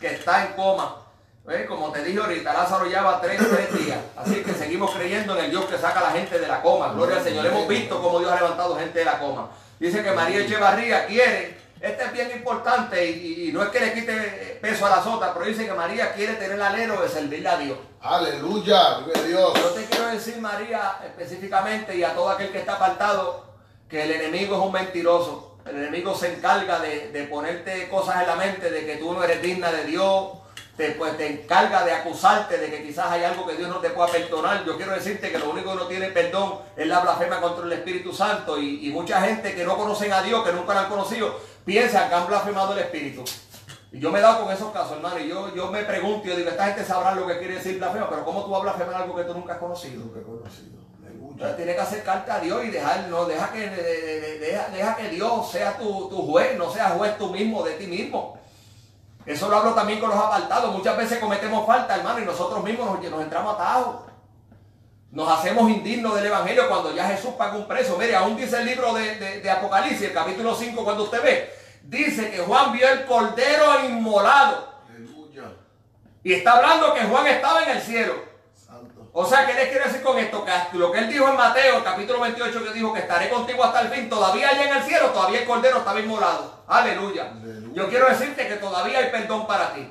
que 0.00 0.14
está 0.14 0.46
en 0.46 0.52
coma. 0.54 0.96
Como 1.68 1.92
te 1.92 2.02
dije 2.02 2.18
ahorita, 2.18 2.54
Lázaro 2.54 2.86
lleva 2.86 3.20
tres, 3.20 3.38
tres 3.38 3.84
días. 3.84 3.98
Así 4.16 4.42
que 4.42 4.54
seguimos 4.54 4.90
creyendo 4.92 5.38
en 5.38 5.44
el 5.44 5.50
Dios 5.50 5.66
que 5.66 5.76
saca 5.76 6.00
a 6.00 6.04
la 6.04 6.10
gente 6.12 6.38
de 6.38 6.48
la 6.48 6.62
coma. 6.62 6.92
Gloria 6.94 7.18
al 7.18 7.24
Señor. 7.24 7.44
Hemos 7.44 7.68
visto 7.68 8.00
cómo 8.00 8.18
Dios 8.18 8.32
ha 8.32 8.36
levantado 8.36 8.78
gente 8.78 8.98
de 8.98 9.04
la 9.04 9.18
coma. 9.18 9.50
Dice 9.78 10.02
que 10.02 10.12
María 10.12 10.40
Echevarría 10.40 11.06
quiere, 11.06 11.58
este 11.80 12.04
es 12.04 12.12
bien 12.12 12.30
importante 12.30 13.10
y, 13.10 13.50
no 13.52 13.62
es 13.62 13.68
que 13.68 13.80
le 13.80 13.92
quite 13.92 14.58
peso 14.60 14.86
a 14.86 14.90
la 14.90 15.02
sota, 15.02 15.34
pero 15.34 15.46
dice 15.46 15.66
que 15.66 15.72
María 15.72 16.12
quiere 16.14 16.34
tener 16.34 16.52
el 16.52 16.62
alero 16.62 17.02
de 17.02 17.08
servirle 17.08 17.48
a 17.48 17.58
Dios. 17.58 17.78
Aleluya, 18.00 19.00
Dios. 19.26 19.52
Yo 19.54 19.68
te 19.70 19.84
quiero 19.86 20.06
decir, 20.08 20.38
María, 20.38 20.98
específicamente 21.04 21.96
y 21.96 22.02
a 22.02 22.14
todo 22.14 22.30
aquel 22.30 22.50
que 22.50 22.58
está 22.58 22.74
apartado, 22.74 23.44
que 23.88 24.04
el 24.04 24.10
enemigo 24.12 24.56
es 24.56 24.62
un 24.62 24.72
mentiroso. 24.72 25.58
El 25.66 25.76
enemigo 25.76 26.14
se 26.14 26.34
encarga 26.34 26.80
de, 26.80 27.28
ponerte 27.30 27.88
cosas 27.88 28.22
en 28.22 28.26
la 28.26 28.36
mente 28.36 28.70
de 28.70 28.84
que 28.84 28.96
tú 28.96 29.14
no 29.14 29.24
eres 29.24 29.40
digna 29.40 29.70
de 29.72 29.84
Dios, 29.84 30.32
te, 30.76 30.90
pues, 30.90 31.16
te 31.16 31.26
encarga 31.26 31.84
de 31.84 31.92
acusarte 31.92 32.58
de 32.58 32.68
que 32.68 32.82
quizás 32.82 33.10
hay 33.10 33.24
algo 33.24 33.46
que 33.46 33.56
Dios 33.56 33.68
no 33.68 33.78
te 33.78 33.90
pueda 33.90 34.08
perdonar. 34.08 34.64
Yo 34.64 34.76
quiero 34.76 34.92
decirte 34.92 35.30
que 35.30 35.38
lo 35.38 35.50
único 35.50 35.70
que 35.70 35.76
no 35.76 35.86
tiene 35.86 36.08
perdón 36.08 36.58
es 36.76 36.86
la 36.86 37.00
blasfema 37.00 37.40
contra 37.40 37.64
el 37.64 37.72
Espíritu 37.72 38.12
Santo. 38.12 38.58
Y, 38.58 38.90
mucha 38.90 39.20
gente 39.22 39.54
que 39.54 39.64
no 39.64 39.76
conocen 39.76 40.12
a 40.12 40.22
Dios, 40.22 40.44
que 40.44 40.52
nunca 40.52 40.74
lo 40.74 40.80
han 40.80 40.88
conocido, 40.88 41.40
piensa 41.64 42.08
que 42.08 42.14
han 42.14 42.26
blasfemado 42.26 42.72
el 42.72 42.80
Espíritu. 42.80 43.24
Y 43.92 44.00
yo 44.00 44.10
me 44.10 44.18
he 44.18 44.22
dado 44.22 44.44
con 44.44 44.52
esos 44.52 44.72
casos, 44.72 44.96
hermano, 44.96 45.18
y 45.20 45.28
yo, 45.28 45.54
yo 45.54 45.70
me 45.70 45.84
pregunto, 45.84 46.26
yo 46.26 46.36
digo, 46.36 46.50
esta 46.50 46.66
gente 46.66 46.84
sabrá 46.84 47.14
lo 47.14 47.26
que 47.26 47.38
quiere 47.38 47.54
decir 47.54 47.78
blasfema, 47.78 48.08
pero 48.10 48.24
¿cómo 48.24 48.44
tú 48.44 48.50
vas 48.50 48.60
a 48.60 48.64
blasfemar 48.64 49.02
algo 49.02 49.14
que 49.14 49.24
tú 49.24 49.34
nunca 49.34 49.54
has 49.54 49.58
conocido? 49.58 50.04
Nunca 50.04 50.20
he 50.20 50.22
conocido. 50.22 50.84
Entonces 51.34 51.56
tienes 51.56 51.74
que 51.74 51.80
acercarte 51.80 52.30
a 52.30 52.38
Dios 52.38 52.64
y 52.64 52.70
dejar, 52.70 53.08
no, 53.08 53.24
deja 53.24 53.50
que, 53.52 53.68
deja, 53.68 54.96
que 54.96 55.08
Dios 55.08 55.50
sea 55.50 55.76
tu, 55.76 56.08
tu 56.08 56.26
juez, 56.28 56.56
no 56.56 56.70
seas 56.70 56.92
juez 56.92 57.18
tú 57.18 57.30
mismo 57.30 57.64
de 57.64 57.72
ti 57.72 57.88
mismo. 57.88 58.38
Eso 59.26 59.48
lo 59.48 59.56
hablo 59.56 59.74
también 59.74 59.98
con 60.00 60.10
los 60.10 60.18
apartados. 60.18 60.72
Muchas 60.72 60.96
veces 60.96 61.18
cometemos 61.18 61.66
falta, 61.66 61.96
hermano, 61.96 62.20
y 62.20 62.24
nosotros 62.24 62.62
mismos 62.62 62.86
nos, 62.86 63.10
nos 63.10 63.22
entramos 63.22 63.54
atados. 63.54 63.96
Nos 65.14 65.30
hacemos 65.30 65.70
indignos 65.70 66.16
del 66.16 66.26
Evangelio 66.26 66.68
cuando 66.68 66.92
ya 66.92 67.06
Jesús 67.06 67.34
paga 67.38 67.54
un 67.56 67.68
precio. 67.68 67.96
Mire, 67.96 68.16
aún 68.16 68.36
dice 68.36 68.58
el 68.58 68.66
libro 68.66 68.92
de, 68.94 69.48
Apocalipsis, 69.48 70.08
el 70.08 70.12
capítulo 70.12 70.56
5, 70.56 70.82
cuando 70.82 71.04
usted 71.04 71.22
ve, 71.22 71.54
dice 71.84 72.32
que 72.32 72.38
Juan 72.38 72.72
vio 72.72 72.88
el 72.88 73.04
cordero 73.04 73.84
inmolado. 73.88 74.74
Aleluya. 74.88 75.52
Y 76.24 76.32
está 76.32 76.56
hablando 76.56 76.92
que 76.92 77.04
Juan 77.04 77.28
estaba 77.28 77.62
en 77.62 77.70
el 77.76 77.80
cielo. 77.80 78.14
O 79.12 79.24
sea, 79.24 79.46
¿qué 79.46 79.54
les 79.54 79.68
quiere 79.68 79.84
decir 79.84 80.02
con 80.02 80.18
esto? 80.18 80.44
Que 80.44 80.76
lo 80.78 80.90
que 80.90 80.98
él 80.98 81.08
dijo 81.08 81.28
en 81.28 81.36
Mateo, 81.36 81.84
capítulo 81.84 82.18
28, 82.18 82.64
que 82.64 82.72
dijo 82.72 82.92
que 82.92 82.98
estaré 82.98 83.28
contigo 83.28 83.62
hasta 83.62 83.82
el 83.82 83.88
fin, 83.90 84.10
todavía 84.10 84.48
allá 84.48 84.64
en 84.64 84.76
el 84.78 84.82
cielo, 84.82 85.10
todavía 85.10 85.42
el 85.42 85.46
cordero 85.46 85.78
estaba 85.78 86.00
inmolado. 86.00 86.64
Aleluya. 86.66 87.32
Yo 87.72 87.88
quiero 87.88 88.08
decirte 88.08 88.48
que 88.48 88.56
todavía 88.56 88.98
hay 88.98 89.10
perdón 89.12 89.46
para 89.46 89.74
ti. 89.74 89.88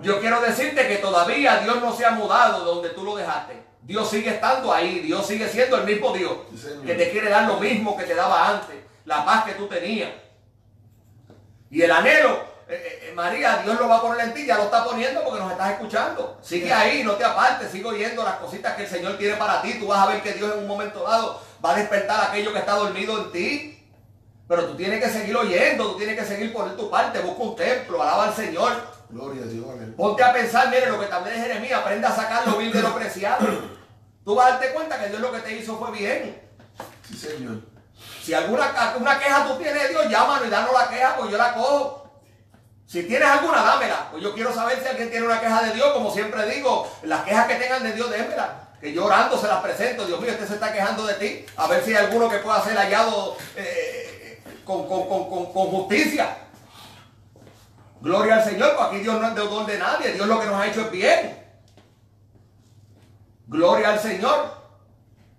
Yo 0.00 0.18
quiero 0.20 0.40
decirte 0.40 0.88
que 0.88 0.96
todavía 0.96 1.58
Dios 1.58 1.82
no 1.82 1.94
se 1.94 2.06
ha 2.06 2.12
mudado 2.12 2.60
de 2.60 2.64
donde 2.64 2.88
tú 2.88 3.04
lo 3.04 3.14
dejaste. 3.14 3.63
Dios 3.84 4.08
sigue 4.08 4.30
estando 4.30 4.72
ahí, 4.72 5.00
Dios 5.00 5.26
sigue 5.26 5.48
siendo 5.48 5.76
el 5.76 5.84
mismo 5.84 6.12
Dios 6.12 6.32
que 6.84 6.94
te 6.94 7.10
quiere 7.10 7.28
dar 7.28 7.46
lo 7.46 7.58
mismo 7.58 7.96
que 7.96 8.04
te 8.04 8.14
daba 8.14 8.48
antes, 8.48 8.76
la 9.04 9.24
paz 9.24 9.44
que 9.44 9.52
tú 9.52 9.66
tenías. 9.66 10.10
Y 11.70 11.82
el 11.82 11.90
anhelo 11.90 12.54
eh, 12.66 12.72
eh, 12.74 13.08
eh, 13.08 13.12
María, 13.14 13.60
Dios 13.62 13.78
lo 13.78 13.88
va 13.88 13.96
a 13.96 14.00
poner 14.00 14.20
en 14.26 14.32
ti, 14.32 14.46
ya 14.46 14.56
lo 14.56 14.64
está 14.64 14.84
poniendo 14.84 15.22
porque 15.22 15.40
nos 15.40 15.52
estás 15.52 15.72
escuchando. 15.72 16.38
Sigue 16.40 16.72
ahí, 16.72 17.02
no 17.02 17.12
te 17.12 17.24
apartes, 17.24 17.70
sigue 17.70 17.84
oyendo 17.84 18.24
las 18.24 18.36
cositas 18.36 18.74
que 18.74 18.84
el 18.84 18.88
Señor 18.88 19.18
tiene 19.18 19.36
para 19.36 19.60
ti. 19.60 19.74
Tú 19.74 19.88
vas 19.88 20.00
a 20.00 20.10
ver 20.10 20.22
que 20.22 20.32
Dios 20.32 20.52
en 20.52 20.60
un 20.60 20.66
momento 20.66 21.02
dado 21.02 21.42
va 21.62 21.74
a 21.74 21.76
despertar 21.76 22.30
aquello 22.30 22.52
que 22.52 22.58
está 22.60 22.72
dormido 22.72 23.18
en 23.18 23.32
ti. 23.32 23.70
Pero 24.48 24.66
tú 24.66 24.76
tienes 24.76 25.02
que 25.02 25.10
seguir 25.10 25.36
oyendo, 25.36 25.92
tú 25.92 25.98
tienes 25.98 26.18
que 26.18 26.24
seguir 26.24 26.52
por 26.52 26.74
tu 26.76 26.90
parte, 26.90 27.18
busca 27.20 27.42
un 27.42 27.56
templo, 27.56 28.02
alaba 28.02 28.24
al 28.24 28.34
Señor. 28.34 28.93
Gloria 29.14 29.44
a 29.44 29.46
Dios. 29.46 29.64
Ponte 29.96 30.24
a 30.24 30.32
pensar, 30.32 30.68
mire 30.70 30.90
lo 30.90 30.98
que 30.98 31.06
también 31.06 31.36
es 31.36 31.46
Jeremías, 31.46 31.80
aprende 31.80 32.04
a 32.04 32.10
sacar 32.10 32.48
lo 32.48 32.58
vil 32.58 32.72
de 32.72 32.82
lo 32.82 32.92
preciado. 32.96 33.46
Tú 34.24 34.34
vas 34.34 34.46
a 34.46 34.50
darte 34.50 34.72
cuenta 34.72 34.98
que 34.98 35.08
Dios 35.08 35.20
lo 35.20 35.30
que 35.30 35.38
te 35.38 35.56
hizo 35.56 35.78
fue 35.78 35.92
bien. 35.92 36.42
Sí, 37.08 37.16
Señor. 37.16 37.60
Si 38.20 38.34
alguna 38.34 38.94
una 38.98 39.18
queja 39.20 39.46
tú 39.46 39.56
tienes 39.56 39.84
de 39.84 39.88
Dios, 39.90 40.10
llámanos 40.10 40.48
y 40.48 40.50
danos 40.50 40.72
la 40.72 40.88
queja, 40.88 41.14
pues 41.16 41.30
yo 41.30 41.38
la 41.38 41.54
cojo. 41.54 42.10
Si 42.86 43.04
tienes 43.04 43.28
alguna, 43.28 43.62
dámela. 43.62 44.08
Pues 44.10 44.20
yo 44.20 44.34
quiero 44.34 44.52
saber 44.52 44.80
si 44.80 44.88
alguien 44.88 45.10
tiene 45.10 45.26
una 45.26 45.40
queja 45.40 45.62
de 45.62 45.74
Dios, 45.74 45.92
como 45.92 46.10
siempre 46.10 46.50
digo, 46.50 46.90
las 47.04 47.22
quejas 47.22 47.46
que 47.46 47.54
tengan 47.54 47.84
de 47.84 47.92
Dios, 47.92 48.10
démela. 48.10 48.70
Que 48.80 48.92
yo 48.92 49.04
orando 49.04 49.38
se 49.38 49.46
las 49.46 49.60
presento. 49.60 50.06
Dios 50.06 50.20
mío, 50.20 50.32
este 50.32 50.48
se 50.48 50.54
está 50.54 50.72
quejando 50.72 51.06
de 51.06 51.14
ti. 51.14 51.46
A 51.56 51.68
ver 51.68 51.84
si 51.84 51.90
hay 51.90 52.04
alguno 52.04 52.28
que 52.28 52.38
pueda 52.38 52.64
ser 52.64 52.76
hallado 52.76 53.36
eh, 53.54 54.42
con, 54.64 54.86
justicia. 54.86 56.43
Gloria 58.04 58.34
al 58.34 58.44
Señor, 58.44 58.76
porque 58.76 58.96
aquí 58.96 59.02
Dios 59.02 59.18
no 59.18 59.28
es 59.28 59.34
deudor 59.34 59.64
de 59.64 59.78
nadie. 59.78 60.12
Dios 60.12 60.28
lo 60.28 60.38
que 60.38 60.44
nos 60.44 60.60
ha 60.60 60.66
hecho 60.66 60.82
es 60.82 60.90
bien. 60.90 61.42
Gloria 63.46 63.92
al 63.92 63.98
Señor. 63.98 64.52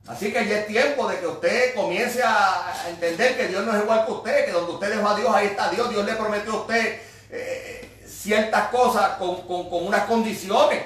Así 0.08 0.34
que 0.34 0.48
ya 0.48 0.60
es 0.60 0.68
tiempo 0.68 1.08
de 1.08 1.20
que 1.20 1.28
usted 1.28 1.76
comience 1.76 2.24
a 2.24 2.74
entender 2.90 3.38
que 3.38 3.50
Dios 3.50 3.64
no 3.64 3.76
es 3.76 3.84
igual 3.84 4.08
que 4.08 4.12
usted, 4.12 4.46
que 4.46 4.52
donde 4.52 4.72
usted 4.72 4.96
dejó 4.96 5.10
a 5.10 5.16
Dios, 5.16 5.36
ahí 5.36 5.48
está 5.48 5.70
Dios. 5.70 5.92
Dios 5.92 6.06
le 6.06 6.14
prometió 6.14 6.54
a 6.54 6.56
usted 6.62 7.02
eh, 7.30 8.04
ciertas 8.08 8.70
cosas 8.70 9.10
con, 9.20 9.46
unas 9.48 10.06
condiciones. 10.06 10.86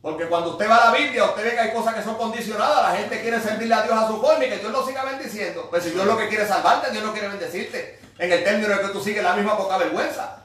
Porque 0.00 0.26
cuando 0.26 0.50
usted 0.50 0.70
va 0.70 0.76
a 0.76 0.92
la 0.92 0.96
Biblia, 0.96 1.24
usted 1.24 1.42
ve 1.42 1.50
que 1.50 1.60
hay 1.60 1.72
cosas 1.72 1.96
que 1.96 2.04
son 2.04 2.14
condicionadas. 2.14 2.92
La 2.92 2.96
gente 2.96 3.20
quiere 3.20 3.40
servirle 3.40 3.74
a 3.74 3.82
Dios 3.82 3.96
a 3.96 4.06
su 4.06 4.20
forma 4.20 4.44
y 4.44 4.50
que 4.50 4.58
Dios 4.58 4.70
lo 4.70 4.86
siga 4.86 5.02
bendiciendo. 5.04 5.66
Pues 5.68 5.82
si 5.82 5.90
Dios 5.90 6.06
lo 6.06 6.16
que 6.16 6.28
quiere 6.28 6.46
salvarte, 6.46 6.92
Dios 6.92 7.02
no 7.02 7.12
quiere 7.12 7.26
bendecirte. 7.26 7.98
En 8.20 8.30
el 8.30 8.44
término 8.44 8.68
de 8.68 8.80
que 8.82 8.88
tú 8.90 9.02
sigues 9.02 9.24
la 9.24 9.34
misma 9.34 9.56
poca 9.56 9.78
vergüenza. 9.78 10.43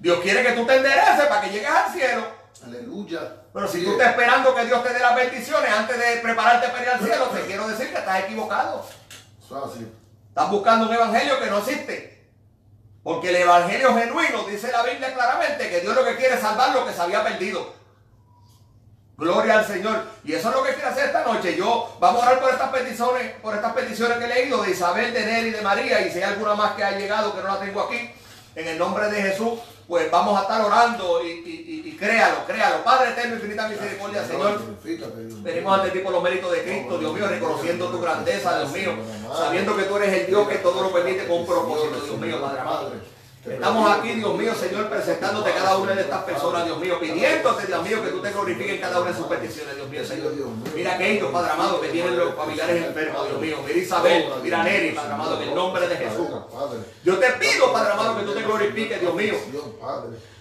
Dios 0.00 0.20
quiere 0.20 0.42
que 0.42 0.52
tú 0.52 0.66
te 0.66 0.76
endereces 0.76 1.26
para 1.26 1.42
que 1.42 1.50
llegues 1.50 1.70
al 1.70 1.92
cielo. 1.92 2.26
Aleluya. 2.64 3.20
Pero 3.52 3.68
si 3.68 3.84
tú 3.84 3.92
estás 3.92 4.10
esperando 4.10 4.54
que 4.54 4.64
Dios 4.64 4.82
te 4.82 4.92
dé 4.94 4.98
las 4.98 5.14
bendiciones 5.14 5.70
antes 5.70 5.98
de 5.98 6.16
prepararte 6.22 6.68
para 6.68 6.82
ir 6.82 6.88
al 6.88 7.00
cielo, 7.00 7.26
te 7.26 7.40
quiero 7.42 7.68
decir 7.68 7.90
que 7.90 7.98
estás 7.98 8.24
equivocado. 8.24 8.86
Estás 10.28 10.50
buscando 10.50 10.86
un 10.86 10.94
evangelio 10.94 11.38
que 11.38 11.50
no 11.50 11.58
existe. 11.58 12.28
Porque 13.02 13.30
el 13.30 13.36
evangelio 13.36 13.94
genuino 13.94 14.44
dice 14.44 14.72
la 14.72 14.82
Biblia 14.82 15.12
claramente 15.12 15.68
que 15.68 15.80
Dios 15.80 15.94
lo 15.94 16.04
que 16.04 16.16
quiere 16.16 16.34
es 16.34 16.40
salvar 16.40 16.74
lo 16.74 16.86
que 16.86 16.92
se 16.92 17.00
había 17.00 17.22
perdido. 17.22 17.74
Gloria 19.16 19.58
al 19.58 19.66
Señor. 19.66 20.04
Y 20.24 20.32
eso 20.32 20.48
es 20.48 20.54
lo 20.54 20.62
que 20.62 20.72
quiere 20.72 20.88
hacer 20.88 21.06
esta 21.06 21.24
noche. 21.24 21.56
Yo 21.56 21.96
vamos 22.00 22.22
a 22.22 22.26
orar 22.26 22.40
por 22.40 22.50
estas 22.50 22.70
peticiones, 22.70 23.34
por 23.42 23.54
estas 23.54 23.72
peticiones 23.74 24.16
que 24.16 24.24
he 24.24 24.28
leído 24.28 24.62
de 24.62 24.70
Isabel, 24.70 25.12
de 25.12 25.26
Nelly, 25.26 25.50
de 25.50 25.60
María. 25.60 26.00
Y 26.06 26.10
si 26.10 26.18
hay 26.18 26.24
alguna 26.24 26.54
más 26.54 26.72
que 26.72 26.84
ha 26.84 26.92
llegado 26.92 27.34
que 27.34 27.42
no 27.42 27.48
la 27.48 27.60
tengo 27.60 27.82
aquí, 27.82 28.10
en 28.54 28.68
el 28.68 28.78
nombre 28.78 29.10
de 29.10 29.22
Jesús, 29.22 29.60
pues 29.90 30.08
vamos 30.08 30.38
a 30.38 30.42
estar 30.42 30.64
orando 30.64 31.20
y, 31.26 31.96
créalo, 31.98 32.46
créalo. 32.46 32.84
Padre 32.84 33.10
eterno, 33.10 33.34
infinita 33.34 33.68
misericordia, 33.68 34.24
Señor. 34.24 34.60
Venimos 35.42 35.78
ante 35.80 35.90
ti 35.90 35.98
por 35.98 36.12
los 36.12 36.22
méritos 36.22 36.52
de 36.52 36.62
Cristo, 36.62 36.96
Dios 36.96 37.12
mío, 37.12 37.26
reconociendo 37.26 37.88
tu 37.88 38.00
grandeza, 38.00 38.60
Dios 38.60 38.70
mío, 38.70 38.92
sabiendo 39.36 39.76
que 39.76 39.82
tú 39.82 39.96
eres 39.96 40.20
el 40.20 40.26
Dios 40.28 40.48
que 40.48 40.58
todo 40.58 40.84
lo 40.84 40.92
permite 40.92 41.26
con 41.26 41.44
propósito, 41.44 42.00
Dios 42.04 42.18
mío, 42.20 42.40
Padre 42.40 42.60
amado. 42.60 42.92
Estamos 43.42 43.90
aquí, 43.90 44.12
Dios 44.12 44.36
mío, 44.36 44.54
Señor, 44.54 44.90
presentándote 44.90 45.50
cada 45.52 45.78
una 45.78 45.94
de 45.94 46.02
estas 46.02 46.24
personas, 46.24 46.66
Dios 46.66 46.78
mío, 46.78 47.00
pidiéndote, 47.00 47.66
Dios 47.66 47.82
mío, 47.82 48.02
que 48.02 48.10
tú 48.10 48.20
te 48.20 48.30
glorifiques 48.32 48.74
en 48.74 48.80
cada 48.82 49.00
una 49.00 49.10
de 49.12 49.16
sus 49.16 49.26
peticiones, 49.28 49.76
Dios 49.76 49.88
mío, 49.88 50.04
Señor. 50.04 50.32
Mira 50.74 50.94
aquellos, 50.94 51.32
Padre 51.32 51.52
amado, 51.52 51.80
que 51.80 51.88
tienen 51.88 52.18
los 52.18 52.34
familiares 52.34 52.84
enfermos, 52.84 53.28
Dios 53.28 53.40
mío. 53.40 53.56
Mira 53.66 53.78
Isabel, 53.78 54.26
mira 54.42 54.62
Neri, 54.62 54.90
Padre 54.90 55.12
amado, 55.14 55.40
en 55.40 55.48
el 55.48 55.54
nombre 55.54 55.88
de 55.88 55.96
Jesús. 55.96 56.28
Yo 57.02 57.18
te 57.18 57.30
pido, 57.32 57.72
Padre 57.72 57.92
amado, 57.94 58.18
que 58.18 58.24
tú 58.24 58.34
te 58.34 58.42
glorifiques, 58.42 59.00
Dios 59.00 59.14
mío. 59.14 59.34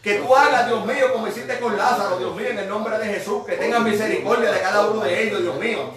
Que 0.01 0.15
tú 0.15 0.33
hagas, 0.33 0.67
Dios 0.67 0.85
mío, 0.85 1.11
como 1.11 1.27
hiciste 1.27 1.59
con 1.59 1.75
Lázaro, 1.75 2.17
Dios 2.17 2.33
mío, 2.33 2.47
en 2.47 2.59
el 2.59 2.69
nombre 2.69 2.97
de 2.97 3.13
Jesús. 3.13 3.45
Que 3.45 3.57
tengas 3.57 3.81
misericordia 3.81 4.51
de 4.51 4.61
cada 4.61 4.89
uno 4.89 5.01
de 5.01 5.23
ellos, 5.23 5.41
Dios 5.41 5.55
mío. 5.57 5.91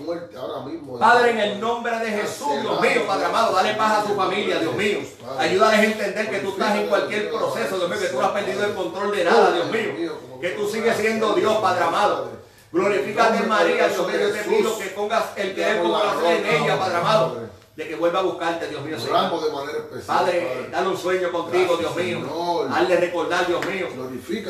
Padre, 0.98 1.30
en 1.30 1.38
el 1.38 1.60
nombre 1.60 1.98
de 2.00 2.10
Jesús, 2.10 2.62
Dios 2.62 2.80
mío, 2.80 3.06
Padre 3.06 3.26
amado, 3.26 3.54
dale 3.54 3.74
paz 3.74 3.98
a 3.98 4.06
su 4.08 4.16
familia, 4.16 4.58
Dios 4.58 4.74
mío. 4.74 4.98
Ayúdales 5.38 5.78
a 5.78 5.84
entender 5.84 6.30
que 6.30 6.38
tú 6.38 6.50
estás 6.50 6.76
en 6.76 6.88
cualquier 6.88 7.30
proceso, 7.30 7.76
Dios 7.76 7.88
mío, 7.88 7.98
que 8.00 8.08
tú 8.08 8.20
no 8.20 8.26
has 8.26 8.32
perdido 8.32 8.64
el 8.64 8.74
control 8.74 9.16
de 9.16 9.24
nada, 9.24 9.52
Dios 9.52 9.70
mío. 9.70 10.18
Que 10.40 10.50
tú 10.50 10.68
sigues 10.68 10.96
siendo 10.96 11.34
Dios, 11.34 11.56
Padre 11.58 11.84
amado. 11.84 12.30
Glorifícate 12.72 13.46
María, 13.46 13.86
Dios 13.86 14.06
mío, 14.08 14.18
yo 14.18 14.32
te 14.32 14.42
pido 14.42 14.78
que 14.78 14.86
pongas 14.86 15.24
el 15.36 15.54
querer 15.54 15.82
tu 15.82 15.92
corazón 15.92 16.24
en 16.24 16.46
ella, 16.46 16.78
Padre 16.78 16.96
amado 16.96 17.61
de 17.74 17.88
que 17.88 17.96
vuelva 17.96 18.18
a 18.18 18.22
buscarte, 18.22 18.68
Dios 18.68 18.82
mío, 18.82 19.00
Señor. 19.00 19.42
de 19.42 19.50
manera 19.50 19.78
especial, 19.78 20.18
Padre, 20.18 20.68
dale 20.70 20.88
un 20.88 20.98
sueño 20.98 21.32
contigo, 21.32 21.76
Dios 21.78 21.96
mío. 21.96 22.68
Hazle 22.70 22.96
recordar, 22.96 23.46
Dios 23.46 23.66
mío. 23.66 23.88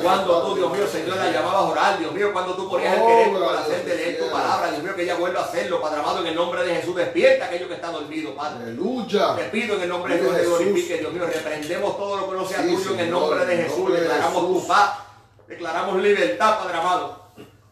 Cuando 0.03 0.43
tú, 0.43 0.57
Dios 0.57 0.73
mío, 0.73 0.89
Señor, 0.89 1.17
la 1.17 1.31
llamabas 1.31 1.55
a 1.55 1.63
orar, 1.63 1.99
Dios 2.01 2.13
mío, 2.13 2.33
cuando 2.33 2.55
tú 2.55 2.69
ponías 2.69 2.97
el 2.97 3.07
querer 3.07 3.33
por 3.33 3.57
hacer 3.57 3.85
de 3.85 3.95
leer 3.95 4.19
tu 4.19 4.29
palabra, 4.29 4.71
Dios 4.73 4.83
mío, 4.83 4.97
que 4.97 5.03
ella 5.03 5.15
vuelva 5.15 5.41
a 5.41 5.45
hacerlo, 5.45 5.81
Padre 5.81 6.01
amado, 6.01 6.21
en 6.21 6.27
el 6.27 6.35
nombre 6.35 6.65
de 6.65 6.75
Jesús. 6.75 6.97
Despierta 6.97 7.45
a 7.45 7.49
aquellos 7.49 7.69
que 7.69 7.75
están 7.75 7.93
dormidos, 7.93 8.35
Padre. 8.35 8.65
Aleluya. 8.65 9.37
Te 9.37 9.45
pido 9.45 9.77
en 9.77 9.83
el 9.83 9.89
nombre 9.89 10.17
de 10.17 10.21
Jesús 10.21 10.37
que 10.37 10.45
glorifique, 10.45 10.99
Dios 10.99 11.13
mío. 11.13 11.27
Reprendemos 11.27 11.97
todo 11.97 12.17
lo 12.17 12.29
que 12.31 12.37
no 12.37 12.45
sea 12.45 12.63
tuyo 12.63 12.95
en 12.95 13.01
el 13.01 13.11
nombre 13.11 13.47
de 13.47 13.57
Jesús. 13.57 13.93
Declaramos 13.93 14.47
tu 14.49 14.67
paz. 14.67 14.99
Declaramos 15.47 16.03
libertad, 16.03 16.59
Padre 16.59 16.77
amado. 16.77 17.23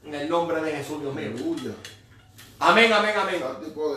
En 0.04 0.14
el 0.14 0.28
nombre 0.28 0.60
de 0.62 0.72
Jesús, 0.76 1.00
Dios 1.00 1.12
mío. 1.12 1.30
Aleluya. 1.34 1.72
Amén, 2.62 2.92
amén, 2.92 3.14
amén. 3.16 3.42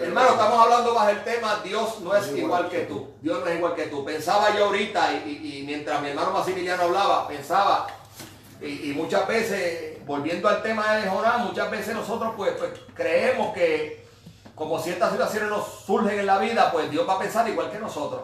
Hermano, 0.02 0.30
estamos 0.30 0.58
hablando 0.58 0.94
bajo 0.94 1.10
el 1.10 1.22
tema 1.26 1.60
Dios 1.66 2.00
no 2.00 2.16
es 2.16 2.32
igual 2.32 2.70
que 2.70 2.84
tú. 2.84 3.10
Dios 3.22 3.42
no 3.42 3.48
es 3.48 3.58
igual 3.58 3.76
que 3.76 3.88
tú. 3.88 4.06
Pensaba 4.06 4.56
yo 4.56 4.68
ahorita 4.68 5.14
y, 5.26 5.64
mientras 5.68 6.02
mi 6.02 6.10
hermano 6.10 6.32
Maximiliano 6.32 6.84
hablaba, 6.84 7.28
pensaba 7.28 7.88
y, 8.62 8.94
muchas 8.96 9.28
veces, 9.28 10.06
volviendo 10.06 10.48
al 10.48 10.64
tema 10.64 10.96
de 10.96 11.10
Jonás, 11.10 11.40
muchas 11.40 11.70
veces 11.70 11.94
nosotros 11.94 12.34
pues, 12.38 12.54
pues, 12.54 12.72
creemos 12.94 13.54
que 13.54 14.08
como 14.56 14.80
ciertas 14.80 15.12
situaciones 15.12 15.50
nos 15.50 15.84
surgen 15.86 16.18
en 16.18 16.26
la 16.26 16.38
vida, 16.38 16.72
pues 16.72 16.90
Dios 16.90 17.08
va 17.08 17.16
a 17.16 17.20
pensar 17.20 17.46
igual 17.50 17.70
que 17.70 17.80
nosotros. 17.80 18.22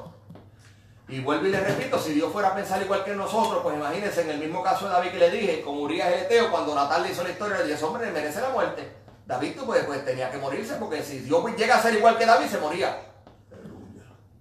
Y 1.09 1.19
vuelvo 1.19 1.47
y 1.47 1.49
le 1.49 1.59
repito, 1.59 1.99
si 1.99 2.13
Dios 2.13 2.31
fuera 2.31 2.49
a 2.49 2.55
pensar 2.55 2.81
igual 2.81 3.03
que 3.03 3.13
nosotros, 3.15 3.61
pues 3.61 3.75
imagínense 3.75 4.21
en 4.21 4.29
el 4.29 4.37
mismo 4.37 4.63
caso 4.63 4.85
de 4.85 4.91
David 4.91 5.09
que 5.09 5.17
le 5.17 5.31
dije, 5.31 5.61
con 5.61 5.79
Urias 5.79 6.07
Eteo, 6.13 6.49
cuando 6.49 6.73
Natal 6.73 7.03
le 7.03 7.11
hizo 7.11 7.23
la 7.23 7.31
historia, 7.31 7.57
le 7.57 7.65
dije, 7.65 7.83
hombre, 7.83 8.11
merece 8.11 8.39
la 8.39 8.49
muerte. 8.49 8.98
David 9.29 9.53
pues, 9.63 9.85
pues, 9.85 10.03
tenía 10.03 10.31
que 10.31 10.39
morirse 10.39 10.73
porque 10.77 11.03
si 11.03 11.19
Dios 11.19 11.45
llega 11.55 11.75
a 11.75 11.81
ser 11.83 11.93
igual 11.93 12.17
que 12.17 12.25
David, 12.25 12.47
se 12.47 12.57
moría. 12.57 12.99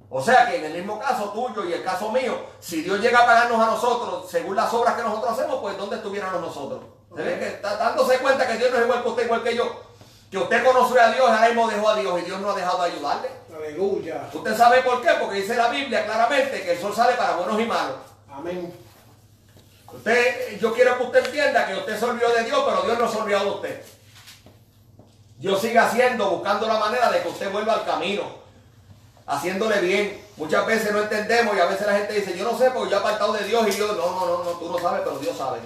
O 0.09 0.23
sea 0.23 0.47
que 0.47 0.57
en 0.57 0.65
el 0.65 0.73
mismo 0.73 0.99
caso 0.99 1.29
tuyo 1.29 1.69
y 1.69 1.75
el 1.75 1.85
caso 1.85 2.11
mío, 2.11 2.41
si 2.59 2.81
Dios 2.81 2.99
llega 2.99 3.19
a 3.19 3.27
pagarnos 3.27 3.61
a 3.61 3.67
nosotros 3.67 4.31
según 4.31 4.57
las 4.57 4.73
obras 4.73 4.95
que 4.95 5.03
nosotros 5.03 5.31
hacemos, 5.31 5.61
pues 5.61 5.77
¿dónde 5.77 5.97
estuviéramos 5.97 6.41
nosotros? 6.41 6.81
¿Se 7.15 7.23
ve 7.23 7.39
que 7.39 7.49
está 7.49 7.77
dándose 7.77 8.17
cuenta 8.17 8.47
que 8.47 8.57
Dios 8.57 8.71
no 8.71 8.79
es 8.79 8.85
igual 8.85 9.03
que 9.03 9.09
usted, 9.11 9.25
igual 9.27 9.43
que 9.43 9.57
yo? 9.57 9.83
Que 10.31 10.39
usted 10.39 10.65
conoció 10.65 11.03
a 11.03 11.13
Dios, 11.13 11.29
ahora 11.29 11.49
mismo 11.49 11.69
dejó 11.69 11.89
a 11.91 11.97
Dios 11.97 12.23
y 12.23 12.25
Dios 12.25 12.41
no 12.41 12.51
ha 12.51 12.57
dejado 12.57 12.83
de 12.83 12.91
ayudarle. 12.91 13.29
Aleluya. 13.55 14.31
¿Usted 14.33 14.57
sabe 14.57 14.81
por 14.81 15.03
qué? 15.03 15.11
Porque 15.21 15.43
dice 15.43 15.55
la 15.55 15.69
Biblia 15.69 16.07
claramente 16.07 16.63
que 16.63 16.73
el 16.73 16.81
sol 16.81 16.95
sale 16.95 17.13
para 17.13 17.37
buenos 17.37 17.61
y 17.61 17.67
malos. 17.67 17.97
Amén. 18.33 18.73
Usted, 19.93 20.59
yo 20.59 20.73
quiero 20.73 20.97
que 20.97 21.05
usted 21.05 21.27
entienda 21.27 21.67
que 21.67 21.75
usted 21.75 21.99
se 21.99 22.05
olvidó 22.07 22.33
de 22.33 22.45
Dios, 22.45 22.65
pero 22.67 22.83
Dios 22.85 22.99
no 22.99 23.07
se 23.07 23.19
olvidó 23.19 23.41
de 23.41 23.51
usted. 23.51 23.98
Dios 25.39 25.61
sigue 25.61 25.79
haciendo, 25.79 26.31
buscando 26.31 26.67
la 26.67 26.79
manera 26.79 27.11
de 27.13 27.23
que 27.23 27.29
usted 27.29 27.53
vuelva 27.53 27.75
al 27.75 27.85
camino, 27.85 28.25
haciéndole 29.25 29.81
bien. 29.81 30.21
Muchas 30.37 30.67
veces 30.67 30.93
no 30.93 31.01
entendemos 31.01 31.57
y 31.57 31.61
a 31.61 31.67
veces 31.67 31.87
la 31.87 31.97
gente 31.97 32.15
dice, 32.15 32.37
yo 32.37 32.45
no 32.45 32.59
sé 32.59 32.71
porque 32.73 32.91
yo 32.91 32.97
he 32.97 33.01
apartado 33.01 33.33
de 33.33 33.45
Dios 33.45 33.67
y 33.69 33.71
Dios, 33.71 33.97
no, 33.97 34.11
no, 34.15 34.27
no, 34.27 34.45
no, 34.45 34.51
tú 34.53 34.69
no 34.69 34.79
sabes, 34.79 35.03
pero 35.05 35.19
Dios 35.19 35.37
sabe. 35.37 35.61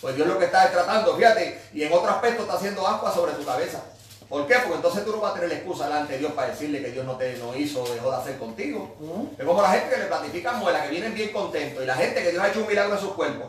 Pues 0.00 0.16
Dios 0.16 0.26
lo 0.26 0.38
que 0.38 0.46
está 0.46 0.70
tratando, 0.70 1.14
fíjate, 1.16 1.60
y 1.74 1.82
en 1.82 1.92
otro 1.92 2.10
aspecto 2.10 2.42
está 2.42 2.54
haciendo 2.54 2.86
agua 2.86 3.12
sobre 3.12 3.32
tu 3.32 3.44
cabeza. 3.44 3.82
¿Por 4.26 4.46
qué? 4.46 4.54
Porque 4.60 4.76
entonces 4.76 5.04
tú 5.04 5.12
no 5.12 5.20
vas 5.20 5.32
a 5.32 5.34
tener 5.34 5.50
la 5.50 5.56
excusa 5.56 5.84
delante 5.84 6.14
de 6.14 6.20
Dios 6.20 6.32
para 6.32 6.48
decirle 6.48 6.80
que 6.80 6.92
Dios 6.92 7.04
no 7.04 7.16
te 7.16 7.36
no 7.38 7.54
hizo 7.54 7.84
dejó 7.92 8.10
de 8.10 8.16
hacer 8.16 8.38
contigo. 8.38 8.96
Es 9.36 9.44
como 9.44 9.60
la 9.60 9.72
gente 9.72 9.94
que 9.94 10.00
le 10.00 10.06
platifican 10.06 10.58
muela, 10.60 10.82
que 10.84 10.88
vienen 10.88 11.12
bien 11.12 11.30
contentos, 11.30 11.82
y 11.82 11.86
la 11.86 11.96
gente 11.96 12.22
que 12.22 12.30
Dios 12.30 12.42
ha 12.42 12.48
hecho 12.48 12.60
un 12.60 12.68
milagro 12.68 12.94
en 12.94 13.00
sus 13.00 13.12
cuerpos. 13.12 13.48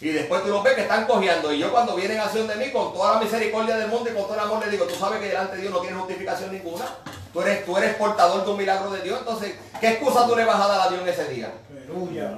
Y 0.00 0.08
después 0.10 0.42
tú 0.42 0.48
los 0.48 0.62
ves 0.62 0.74
que 0.74 0.82
están 0.82 1.06
cojeando. 1.06 1.52
Y 1.52 1.58
yo 1.58 1.70
cuando 1.70 1.94
vienen 1.94 2.18
a 2.18 2.24
acción 2.24 2.46
de 2.46 2.56
mí, 2.56 2.70
con 2.70 2.92
toda 2.92 3.14
la 3.14 3.20
misericordia 3.20 3.76
del 3.76 3.88
mundo 3.88 4.08
y 4.10 4.14
con 4.14 4.22
todo 4.22 4.34
el 4.34 4.40
amor, 4.40 4.64
le 4.64 4.70
digo, 4.70 4.86
tú 4.86 4.94
sabes 4.94 5.20
que 5.20 5.28
delante 5.28 5.56
de 5.56 5.62
Dios 5.62 5.74
no 5.74 5.80
tienes 5.80 5.98
justificación 5.98 6.52
ninguna. 6.52 6.86
Tú 7.32 7.42
eres, 7.42 7.64
tú 7.66 7.76
eres 7.76 7.94
portador 7.96 8.44
de 8.44 8.50
un 8.50 8.56
milagro 8.56 8.90
de 8.90 9.02
Dios. 9.02 9.18
Entonces, 9.18 9.54
¿qué 9.78 9.88
excusa 9.90 10.26
tú 10.26 10.34
le 10.34 10.44
vas 10.44 10.60
a 10.60 10.68
dar 10.68 10.80
a 10.80 10.88
Dios 10.88 11.02
en 11.02 11.08
ese 11.08 11.28
día? 11.28 11.52
Aleluya. 11.70 12.36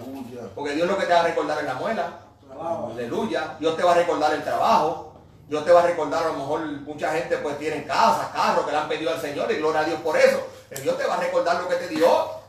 Porque 0.54 0.74
Dios 0.74 0.88
lo 0.88 0.98
que 0.98 1.06
te 1.06 1.12
va 1.12 1.20
a 1.20 1.24
recordar 1.24 1.58
es 1.58 1.64
la 1.64 1.74
muela. 1.74 2.18
Aleluya. 2.92 3.56
Dios 3.60 3.76
te 3.76 3.82
va 3.82 3.92
a 3.92 3.94
recordar 3.94 4.34
el 4.34 4.42
trabajo. 4.42 5.12
Dios 5.48 5.64
te 5.64 5.72
va 5.72 5.82
a 5.82 5.86
recordar, 5.86 6.24
a 6.24 6.28
lo 6.28 6.34
mejor 6.34 6.60
mucha 6.82 7.12
gente 7.12 7.36
pues 7.36 7.58
tiene 7.58 7.84
casa, 7.84 8.30
carro 8.32 8.64
que 8.64 8.72
le 8.72 8.78
han 8.78 8.88
pedido 8.88 9.10
al 9.10 9.20
Señor 9.20 9.52
y 9.52 9.56
gloria 9.56 9.80
a 9.80 9.84
Dios 9.84 10.00
por 10.00 10.16
eso. 10.16 10.46
Dios 10.82 10.96
te 10.96 11.04
va 11.04 11.14
a 11.14 11.20
recordar 11.20 11.60
lo 11.60 11.68
que 11.68 11.74
te 11.76 11.88
dio. 11.88 12.41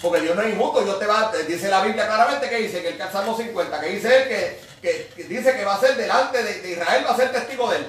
Porque 0.00 0.20
Dios 0.20 0.36
no 0.36 0.42
es 0.42 0.54
injusto, 0.54 0.84
Dios 0.84 0.98
te 0.98 1.06
va, 1.06 1.32
dice 1.46 1.68
la 1.68 1.82
Biblia 1.82 2.06
claramente 2.06 2.48
que 2.48 2.56
dice 2.56 2.82
que 2.82 2.88
el 2.90 3.10
Salmo 3.10 3.36
50, 3.36 3.80
que 3.80 3.88
dice 3.88 4.16
él 4.16 4.28
que, 4.28 5.10
que, 5.16 5.24
dice 5.24 5.56
que 5.56 5.64
va 5.64 5.74
a 5.74 5.80
ser 5.80 5.96
delante 5.96 6.42
de, 6.42 6.70
Israel, 6.70 7.04
va 7.04 7.10
a 7.10 7.16
ser 7.16 7.32
testigo 7.32 7.68
de 7.70 7.78
él. 7.78 7.86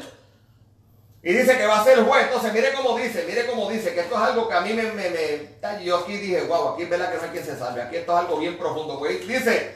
Y 1.21 1.33
dice 1.33 1.57
que 1.57 1.67
va 1.67 1.81
a 1.81 1.83
ser 1.83 2.01
juez. 2.01 2.25
Entonces, 2.25 2.53
mire 2.53 2.73
cómo 2.73 2.97
dice, 2.97 3.25
mire 3.27 3.45
cómo 3.45 3.69
dice, 3.69 3.93
que 3.93 3.99
esto 3.99 4.15
es 4.15 4.21
algo 4.21 4.47
que 4.47 4.55
a 4.55 4.61
mí 4.61 4.73
me, 4.73 4.83
me, 4.91 5.83
yo 5.83 5.97
aquí 5.97 6.17
dije, 6.17 6.41
wow, 6.43 6.69
aquí 6.69 6.83
es 6.83 6.89
verdad 6.89 7.11
que 7.11 7.17
no 7.17 7.23
hay 7.23 7.29
quien 7.29 7.45
se 7.45 7.57
salve, 7.57 7.81
aquí 7.81 7.97
esto 7.97 8.13
es 8.13 8.19
algo 8.19 8.39
bien 8.39 8.57
profundo. 8.57 8.97
Pues, 8.97 9.27
dice, 9.27 9.75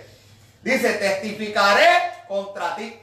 dice, 0.63 0.93
testificaré 0.93 1.87
contra 2.27 2.75
ti. 2.75 2.97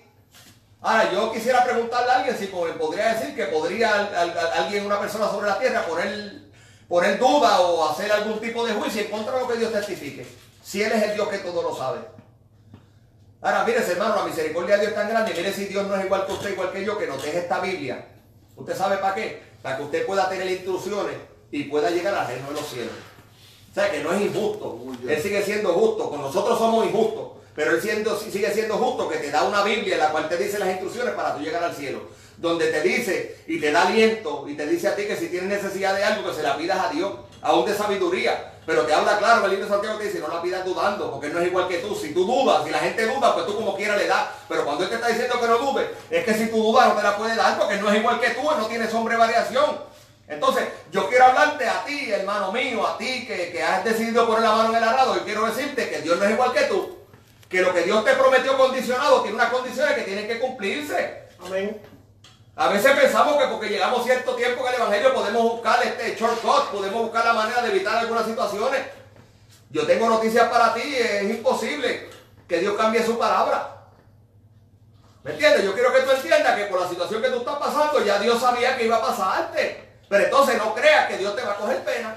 Ahora, 0.80 1.12
yo 1.12 1.32
quisiera 1.32 1.62
preguntarle 1.62 2.10
a 2.10 2.16
alguien 2.16 2.36
si 2.36 2.46
podría 2.46 3.14
decir 3.14 3.36
que 3.36 3.44
podría 3.44 4.08
alguien, 4.56 4.86
una 4.86 4.98
persona 4.98 5.28
sobre 5.28 5.48
la 5.48 5.58
tierra, 5.58 5.86
poner 5.86 6.39
poner 6.90 7.20
duda 7.20 7.60
o 7.60 7.88
hacer 7.88 8.10
algún 8.10 8.40
tipo 8.40 8.66
de 8.66 8.74
juicio 8.74 9.02
en 9.02 9.10
contra 9.12 9.34
de 9.34 9.40
lo 9.40 9.48
que 9.48 9.58
Dios 9.58 9.72
testifique. 9.72 10.26
Si 10.60 10.82
Él 10.82 10.90
es 10.90 11.02
el 11.04 11.14
Dios 11.14 11.28
que 11.28 11.38
todo 11.38 11.62
lo 11.62 11.74
sabe. 11.74 12.00
Ahora, 13.40 13.64
mire, 13.64 13.78
hermano, 13.78 14.16
la 14.16 14.24
misericordia 14.24 14.74
de 14.74 14.80
Dios 14.80 14.90
es 14.90 14.96
tan 14.96 15.08
grande. 15.08 15.32
Mire 15.32 15.52
si 15.52 15.66
Dios 15.66 15.86
no 15.86 15.94
es 15.94 16.04
igual 16.04 16.26
que 16.26 16.32
usted, 16.32 16.50
igual 16.50 16.72
que 16.72 16.84
yo, 16.84 16.98
que 16.98 17.06
nos 17.06 17.22
deje 17.22 17.38
esta 17.38 17.60
Biblia. 17.60 18.08
¿Usted 18.56 18.76
sabe 18.76 18.96
para 18.96 19.14
qué? 19.14 19.40
Para 19.62 19.76
que 19.76 19.84
usted 19.84 20.04
pueda 20.04 20.28
tener 20.28 20.50
instrucciones 20.50 21.14
y 21.52 21.64
pueda 21.64 21.90
llegar 21.90 22.12
al 22.12 22.26
reino 22.26 22.48
de 22.48 22.54
los 22.54 22.68
cielos. 22.68 22.92
O 23.70 23.74
sea, 23.74 23.88
que 23.88 24.02
no 24.02 24.12
es 24.12 24.22
injusto. 24.22 24.82
Él 25.08 25.22
sigue 25.22 25.42
siendo 25.44 25.72
justo. 25.72 26.10
Con 26.10 26.20
nosotros 26.20 26.58
somos 26.58 26.84
injustos. 26.84 27.38
Pero 27.54 27.70
Él 27.70 27.80
sigue 27.80 28.50
siendo 28.52 28.76
justo 28.76 29.08
que 29.08 29.18
te 29.18 29.30
da 29.30 29.44
una 29.44 29.62
Biblia 29.62 29.94
en 29.94 30.00
la 30.00 30.10
cual 30.10 30.28
te 30.28 30.36
dice 30.36 30.58
las 30.58 30.70
instrucciones 30.70 31.14
para 31.14 31.36
tú 31.36 31.40
llegar 31.40 31.62
al 31.62 31.74
cielo 31.74 32.19
donde 32.40 32.68
te 32.68 32.80
dice 32.80 33.36
y 33.46 33.60
te 33.60 33.70
da 33.70 33.82
aliento 33.82 34.46
y 34.48 34.54
te 34.54 34.66
dice 34.66 34.88
a 34.88 34.96
ti 34.96 35.04
que 35.04 35.16
si 35.16 35.28
tienes 35.28 35.62
necesidad 35.62 35.94
de 35.94 36.04
algo, 36.04 36.28
que 36.28 36.34
se 36.34 36.42
la 36.42 36.56
pidas 36.56 36.78
a 36.78 36.90
Dios, 36.90 37.12
aún 37.42 37.66
de 37.66 37.76
sabiduría. 37.76 38.54
Pero 38.66 38.82
te 38.82 38.94
habla 38.94 39.18
claro, 39.18 39.44
el 39.44 39.50
libro 39.50 39.66
de 39.66 39.72
Santiago 39.72 39.98
te 39.98 40.04
dice, 40.04 40.20
no 40.20 40.28
la 40.28 40.40
pidas 40.40 40.64
dudando, 40.64 41.10
porque 41.10 41.28
no 41.28 41.40
es 41.40 41.46
igual 41.46 41.68
que 41.68 41.78
tú. 41.78 41.94
Si 41.94 42.14
tú 42.14 42.24
dudas, 42.24 42.64
si 42.64 42.70
la 42.70 42.78
gente 42.78 43.06
duda, 43.06 43.34
pues 43.34 43.46
tú 43.46 43.56
como 43.56 43.76
quiera 43.76 43.96
le 43.96 44.06
das. 44.06 44.28
Pero 44.48 44.64
cuando 44.64 44.84
él 44.84 44.90
te 44.90 44.96
está 44.96 45.08
diciendo 45.08 45.40
que 45.40 45.46
no 45.48 45.58
dudes, 45.58 45.88
es 46.08 46.24
que 46.24 46.34
si 46.34 46.46
tú 46.46 46.62
dudas 46.62 46.88
no 46.88 46.94
te 46.94 47.02
la 47.02 47.16
puede 47.16 47.36
dar, 47.36 47.58
porque 47.58 47.76
no 47.76 47.90
es 47.90 47.96
igual 47.98 48.20
que 48.20 48.30
tú, 48.30 48.42
no 48.42 48.66
tiene 48.66 48.88
sombra 48.88 49.18
variación. 49.18 49.78
Entonces, 50.28 50.64
yo 50.92 51.08
quiero 51.08 51.24
hablarte 51.24 51.68
a 51.68 51.84
ti, 51.84 52.12
hermano 52.12 52.52
mío, 52.52 52.86
a 52.86 52.96
ti 52.96 53.26
que, 53.26 53.50
que 53.50 53.62
has 53.62 53.84
decidido 53.84 54.26
poner 54.26 54.42
la 54.42 54.52
mano 54.52 54.70
en 54.70 54.76
el 54.76 54.84
arado, 54.84 55.16
y 55.16 55.20
quiero 55.20 55.46
decirte 55.46 55.90
que 55.90 56.00
Dios 56.02 56.18
no 56.18 56.24
es 56.24 56.30
igual 56.30 56.52
que 56.52 56.62
tú. 56.62 56.96
Que 57.48 57.62
lo 57.62 57.74
que 57.74 57.82
Dios 57.82 58.04
te 58.04 58.12
prometió 58.12 58.56
condicionado 58.56 59.22
tiene 59.22 59.34
unas 59.34 59.50
condiciones 59.50 59.94
que 59.94 60.02
tienen 60.02 60.28
que 60.28 60.38
cumplirse. 60.38 61.24
Amén. 61.44 61.80
A 62.56 62.68
veces 62.68 62.92
pensamos 62.92 63.36
que 63.36 63.48
porque 63.48 63.68
llegamos 63.68 64.04
cierto 64.04 64.34
tiempo 64.34 64.66
en 64.66 64.74
el 64.74 64.80
Evangelio 64.80 65.14
podemos 65.14 65.42
buscar 65.42 65.82
este 65.82 66.14
shortcut, 66.16 66.70
podemos 66.70 67.02
buscar 67.02 67.24
la 67.24 67.32
manera 67.32 67.62
de 67.62 67.70
evitar 67.70 67.96
algunas 67.96 68.26
situaciones. 68.26 68.80
Yo 69.70 69.86
tengo 69.86 70.08
noticias 70.08 70.48
para 70.48 70.74
ti, 70.74 70.96
es 70.96 71.30
imposible 71.30 72.10
que 72.48 72.58
Dios 72.58 72.76
cambie 72.76 73.04
su 73.04 73.18
palabra. 73.18 73.76
¿Me 75.22 75.32
entiendes? 75.32 75.64
Yo 75.64 75.74
quiero 75.74 75.92
que 75.92 76.00
tú 76.00 76.10
entiendas 76.10 76.56
que 76.56 76.64
por 76.64 76.80
la 76.80 76.88
situación 76.88 77.22
que 77.22 77.28
tú 77.28 77.38
estás 77.38 77.56
pasando 77.56 78.04
ya 78.04 78.18
Dios 78.18 78.40
sabía 78.40 78.76
que 78.76 78.86
iba 78.86 78.96
a 78.96 79.02
pasarte. 79.02 79.88
Pero 80.08 80.24
entonces 80.24 80.58
no 80.58 80.74
creas 80.74 81.08
que 81.08 81.18
Dios 81.18 81.36
te 81.36 81.42
va 81.42 81.52
a 81.52 81.56
coger 81.56 81.84
pena. 81.84 82.16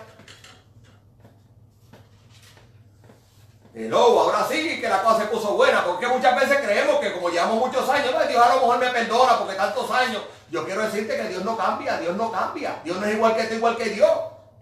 Hello, 3.76 4.20
ahora 4.20 4.46
sí 4.48 4.80
que 4.80 4.88
la 4.88 5.02
cosa 5.02 5.22
se 5.22 5.26
puso 5.26 5.54
buena, 5.54 5.84
porque 5.84 6.06
muchas 6.06 6.36
veces 6.40 6.60
creemos 6.64 7.00
que 7.00 7.12
como 7.12 7.30
llevamos 7.30 7.58
muchos 7.58 7.90
años, 7.90 8.14
Dios 8.28 8.46
a 8.46 8.54
lo 8.54 8.62
mejor 8.62 8.78
me 8.78 8.90
perdona 8.92 9.40
porque 9.40 9.56
tantos 9.56 9.90
años. 9.90 10.22
Yo 10.52 10.64
quiero 10.64 10.84
decirte 10.84 11.18
que 11.18 11.30
Dios 11.30 11.44
no 11.44 11.58
cambia, 11.58 11.98
Dios 11.98 12.16
no 12.16 12.32
cambia. 12.32 12.80
Dios 12.84 12.98
no 12.98 13.06
es 13.08 13.16
igual 13.16 13.36
que 13.36 13.46
tú, 13.46 13.56
igual 13.56 13.76
que 13.76 13.86
Dios. 13.86 14.12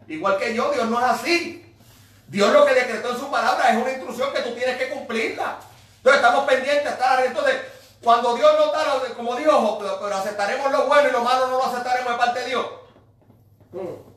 Igual 0.08 0.38
que 0.38 0.56
yo, 0.56 0.72
Dios 0.72 0.88
no 0.88 1.00
es 1.00 1.06
así. 1.06 1.76
Dios 2.28 2.54
lo 2.54 2.66
que 2.66 2.74
decretó 2.74 3.10
en 3.10 3.20
su 3.20 3.30
palabra 3.30 3.72
es 3.72 3.82
una 3.82 3.92
instrucción 3.92 4.32
que 4.32 4.42
tú 4.42 4.56
tienes 4.56 4.78
que 4.78 4.90
cumplirla. 4.90 5.58
Entonces 5.98 6.22
estamos 6.22 6.46
pendientes 6.46 6.84
de 6.86 6.90
estar 6.90 7.26
Entonces, 7.26 7.56
cuando 8.02 8.34
Dios 8.36 8.52
no 8.58 8.66
está, 8.68 9.14
como 9.16 9.36
dijo, 9.36 9.78
pero, 9.78 10.00
pero, 10.02 10.16
aceptaremos 10.16 10.72
lo 10.72 10.88
bueno 10.88 11.10
y 11.10 11.12
lo 11.12 11.22
malo 11.22 11.48
no 11.48 11.58
lo 11.58 11.66
aceptaremos 11.66 12.14
de 12.14 12.18
parte 12.18 12.40
de 12.40 12.46
Dios. 12.46 12.66
Mm. 13.74 14.12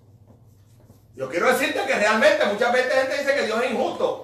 Yo 1.17 1.29
quiero 1.29 1.49
decirte 1.49 1.85
que 1.85 1.95
realmente 1.97 2.45
muchas 2.47 2.73
veces 2.73 2.95
gente 2.95 3.19
dice 3.19 3.35
que 3.35 3.47
Dios 3.47 3.63
es 3.63 3.71
injusto. 3.73 4.24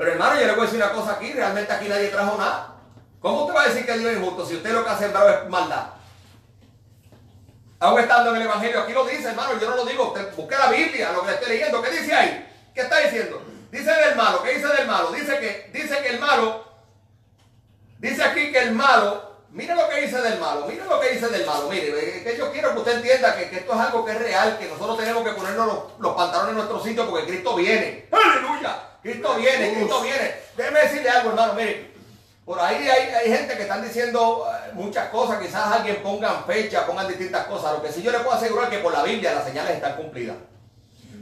Pero 0.00 0.12
hermano, 0.12 0.40
yo 0.40 0.46
le 0.46 0.52
voy 0.52 0.62
a 0.62 0.64
decir 0.64 0.82
una 0.82 0.92
cosa 0.92 1.12
aquí, 1.12 1.30
realmente 1.30 1.70
aquí 1.70 1.86
nadie 1.86 2.08
trajo 2.08 2.38
nada. 2.38 2.74
¿Cómo 3.20 3.42
usted 3.42 3.54
va 3.54 3.64
a 3.64 3.68
decir 3.68 3.84
que 3.84 3.98
Dios 3.98 4.10
es 4.10 4.16
injusto 4.16 4.46
si 4.46 4.56
usted 4.56 4.72
lo 4.72 4.82
que 4.82 4.88
ha 4.88 4.96
sembrado 4.96 5.28
es 5.28 5.48
maldad? 5.50 5.88
Aún 7.80 8.00
estando 8.00 8.30
en 8.30 8.36
el 8.36 8.42
Evangelio, 8.44 8.80
aquí 8.80 8.94
lo 8.94 9.04
dice, 9.04 9.28
hermano, 9.28 9.60
yo 9.60 9.68
no 9.68 9.76
lo 9.76 9.84
digo, 9.84 10.08
usted 10.08 10.34
busque 10.34 10.56
la 10.56 10.70
Biblia, 10.70 11.12
lo 11.12 11.20
que 11.20 11.26
le 11.26 11.34
estoy 11.34 11.48
leyendo, 11.50 11.82
¿qué 11.82 11.90
dice 11.90 12.14
ahí? 12.14 12.50
¿Qué 12.74 12.80
está 12.80 12.98
diciendo? 13.00 13.42
Dice 13.70 13.92
del 13.92 14.16
malo, 14.16 14.42
¿qué 14.42 14.54
dice 14.54 14.68
del 14.68 14.86
malo? 14.86 15.12
Dice 15.12 15.38
que, 15.38 15.70
dice 15.78 16.00
que 16.00 16.08
el 16.08 16.18
malo, 16.18 16.64
dice 17.98 18.24
aquí 18.24 18.52
que 18.52 18.58
el 18.58 18.72
malo, 18.72 19.34
mire 19.50 19.74
lo 19.74 19.86
que 19.86 20.00
dice 20.00 20.18
del 20.18 20.40
malo, 20.40 20.64
mire 20.66 20.86
lo 20.86 20.98
que 20.98 21.10
dice 21.10 21.28
del 21.28 21.44
malo, 21.44 21.68
mire, 21.68 22.22
que 22.24 22.38
yo 22.38 22.50
quiero 22.50 22.72
que 22.72 22.78
usted 22.78 22.96
entienda 22.96 23.36
que, 23.36 23.54
esto 23.54 23.74
es 23.74 23.78
algo 23.78 24.02
que 24.06 24.12
es 24.12 24.18
real, 24.18 24.56
que 24.58 24.66
nosotros 24.66 24.96
tenemos 24.96 25.22
que 25.22 25.32
ponernos 25.32 25.92
los 25.98 26.14
pantalones 26.14 26.52
en 26.52 26.56
nuestro 26.56 26.82
sitio 26.82 27.06
porque 27.06 27.26
Cristo 27.26 27.54
viene. 27.54 28.08
¡Aleluya! 28.10 28.89
Cristo 29.02 29.34
viene, 29.36 29.74
Cristo 29.74 30.02
viene. 30.02 30.34
Déjeme 30.56 30.80
decirle 30.80 31.08
algo, 31.10 31.30
hermano, 31.30 31.54
mire. 31.54 31.90
Por 32.44 32.58
ahí 32.58 32.88
hay, 32.88 33.30
gente 33.30 33.56
que 33.56 33.62
están 33.62 33.80
diciendo 33.80 34.44
eh, 34.50 34.70
muchas 34.72 35.08
cosas, 35.10 35.40
quizás 35.40 35.72
alguien 35.72 36.02
pongan 36.02 36.44
fecha, 36.46 36.84
pongan 36.84 37.06
distintas 37.06 37.46
cosas. 37.46 37.74
Lo 37.74 37.82
que 37.82 37.92
sí 37.92 38.02
yo 38.02 38.10
le 38.10 38.18
puedo 38.18 38.32
asegurar 38.32 38.64
es 38.64 38.70
que 38.70 38.82
por 38.82 38.92
la 38.92 39.04
Biblia 39.04 39.34
las 39.34 39.44
señales 39.44 39.76
están 39.76 39.94
cumplidas. 39.94 40.36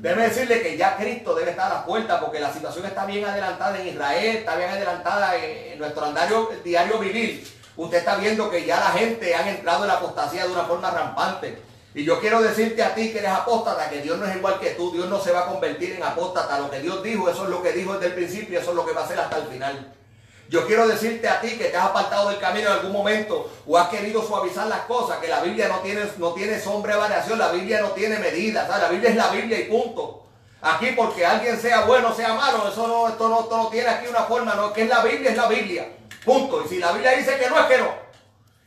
Debe 0.01 0.23
decirle 0.23 0.63
que 0.63 0.77
ya 0.77 0.97
Cristo 0.97 1.35
debe 1.35 1.51
estar 1.51 1.71
a 1.71 1.75
la 1.75 1.85
puerta 1.85 2.21
porque 2.21 2.39
la 2.39 2.53
situación 2.53 2.87
está 2.87 3.05
bien 3.05 3.25
adelantada 3.25 3.79
en 3.81 3.89
Israel, 3.89 4.37
está 4.37 4.55
bien 4.57 4.71
adelantada 4.71 5.37
en, 5.37 5.79
nuestro 5.79 6.05
andario, 6.05 6.49
diario 6.65 6.99
vivir. 6.99 7.47
Usted 7.77 7.99
está 7.99 8.17
viendo 8.17 8.49
que 8.49 8.65
ya 8.65 8.79
la 8.81 8.91
gente 8.93 9.35
ha 9.35 9.51
entrado 9.51 9.83
en 9.83 9.89
la 9.89 9.95
apostasía 9.95 10.47
de 10.47 10.53
una 10.53 10.65
forma 10.65 10.91
rampante. 10.91 11.61
Y 11.99 12.05
yo 12.05 12.21
quiero 12.21 12.41
decirte 12.41 12.81
a 12.81 12.95
ti 12.95 13.11
que 13.11 13.19
eres 13.19 13.33
apóstata, 13.33 13.91
que 13.91 14.01
Dios 14.01 14.17
no 14.19 14.27
es 14.27 14.37
igual 14.37 14.61
que 14.61 14.71
tú, 14.71 14.93
Dios 14.93 15.09
no 15.09 15.21
se 15.21 15.33
va 15.33 15.41
a 15.41 15.47
convertir 15.47 15.95
en 15.97 16.05
apóstata. 16.05 16.61
Lo 16.61 16.71
que 16.71 16.79
Dios 16.79 17.03
dijo, 17.03 17.29
eso 17.29 17.43
es 17.43 17.51
lo 17.51 17.61
que 17.61 17.73
dijo 17.73 17.95
desde 17.95 18.07
el 18.07 18.15
principio, 18.15 18.61
eso 18.61 18.71
es 18.71 18.77
lo 18.77 18.87
que 18.87 18.93
va 18.93 19.01
a 19.01 19.05
hacer 19.05 19.19
hasta 19.19 19.39
el 19.39 19.49
final. 19.49 19.93
Yo 20.49 20.65
quiero 20.65 20.87
decirte 20.87 21.29
a 21.29 21.41
ti 21.41 21.59
que 21.59 21.65
te 21.65 21.77
has 21.77 21.87
apartado 21.87 22.29
del 22.29 22.39
camino 22.39 22.69
en 22.69 22.75
algún 22.75 22.93
momento 22.93 23.51
o 23.67 23.77
has 23.77 23.89
querido 23.89 24.25
suavizar 24.25 24.69
las 24.69 24.83
cosas, 24.83 25.19
que 25.19 25.27
la 25.27 25.41
Biblia 25.41 25.67
no 25.67 25.81
tiene, 25.81 26.03
no 26.19 26.35
tiene 26.35 26.61
sombra 26.61 26.95
de 26.95 27.01
variación, 27.01 27.37
la 27.37 27.51
Biblia 27.51 27.81
no 27.81 27.89
tiene 27.89 28.21
medidas, 28.21 28.69
la 28.69 28.89
Biblia 28.89 29.11
es 29.11 29.17
la 29.17 29.31
Biblia 29.31 29.59
y 29.59 29.65
punto. 29.65 30.23
Aquí 30.63 30.93
porque 30.93 31.27
alguien 31.27 31.61
sea 31.61 31.81
bueno 31.81 32.11
o 32.11 32.15
sea 32.15 32.33
malo, 32.33 32.69
eso 32.69 32.87
no, 32.87 33.09
esto 33.09 33.29
no, 33.29 33.41
esto 33.41 33.57
no 33.57 33.69
tiene 33.71 33.89
aquí 33.89 34.07
una 34.07 34.23
forma, 34.23 34.55
no, 34.55 34.73
que 34.73 34.83
es 34.83 34.89
la 34.89 35.03
Biblia, 35.03 35.33
es 35.33 35.37
la 35.37 35.49
Biblia. 35.49 35.89
Punto. 36.25 36.63
Y 36.65 36.69
si 36.69 36.79
la 36.79 36.93
Biblia 36.93 37.11
dice 37.11 37.37
que 37.37 37.51
no, 37.51 37.59
es 37.59 37.67
que 37.67 37.79
no. 37.79 37.93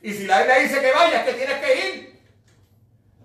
Y 0.01 0.11
si 0.11 0.27
la 0.27 0.39
Biblia 0.39 0.59
dice 0.59 0.81
que 0.81 0.91
vayas, 0.91 1.23
que 1.23 1.33
tienes 1.33 1.61
que 1.61 1.87
ir. 1.87 2.10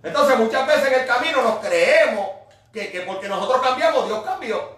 Entonces 0.03 0.37
muchas 0.37 0.67
veces 0.67 0.87
en 0.87 1.01
el 1.01 1.07
camino 1.07 1.41
nos 1.41 1.57
creemos 1.57 2.29
que, 2.71 2.91
que 2.91 3.01
porque 3.01 3.27
nosotros 3.27 3.61
cambiamos, 3.61 4.07
Dios 4.07 4.23
cambió. 4.23 4.77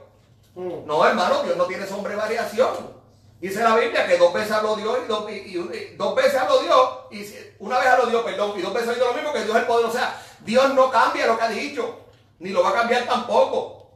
Mm. 0.55 0.85
No, 0.85 1.05
hermano, 1.05 1.43
Dios 1.43 1.57
no 1.57 1.65
tiene 1.65 1.85
sombra 1.85 2.11
de 2.11 2.17
variación. 2.17 2.99
Dice 3.39 3.63
la 3.63 3.75
Biblia 3.75 4.05
que 4.05 4.17
dos 4.17 4.33
veces 4.33 4.51
habló 4.51 4.75
Dios 4.75 4.97
y 5.01 5.07
dos, 5.07 5.31
y, 5.31 5.95
dos 5.95 6.13
veces 6.13 6.35
habló 6.35 6.59
Dios 6.59 6.89
y 7.11 7.25
una 7.59 7.79
vez 7.79 7.87
habló 7.87 8.07
Dios, 8.07 8.23
perdón, 8.23 8.53
y 8.57 8.61
dos 8.61 8.73
veces 8.73 8.89
ha 8.89 8.93
dicho 8.93 9.07
lo 9.07 9.13
mismo 9.13 9.31
que 9.31 9.43
Dios 9.43 9.55
es 9.55 9.61
el 9.61 9.67
poder. 9.67 9.85
O 9.85 9.91
sea, 9.91 10.21
Dios 10.41 10.73
no 10.73 10.91
cambia 10.91 11.27
lo 11.27 11.37
que 11.37 11.43
ha 11.45 11.49
dicho, 11.49 11.99
ni 12.39 12.49
lo 12.49 12.61
va 12.63 12.71
a 12.71 12.73
cambiar 12.73 13.05
tampoco. 13.05 13.91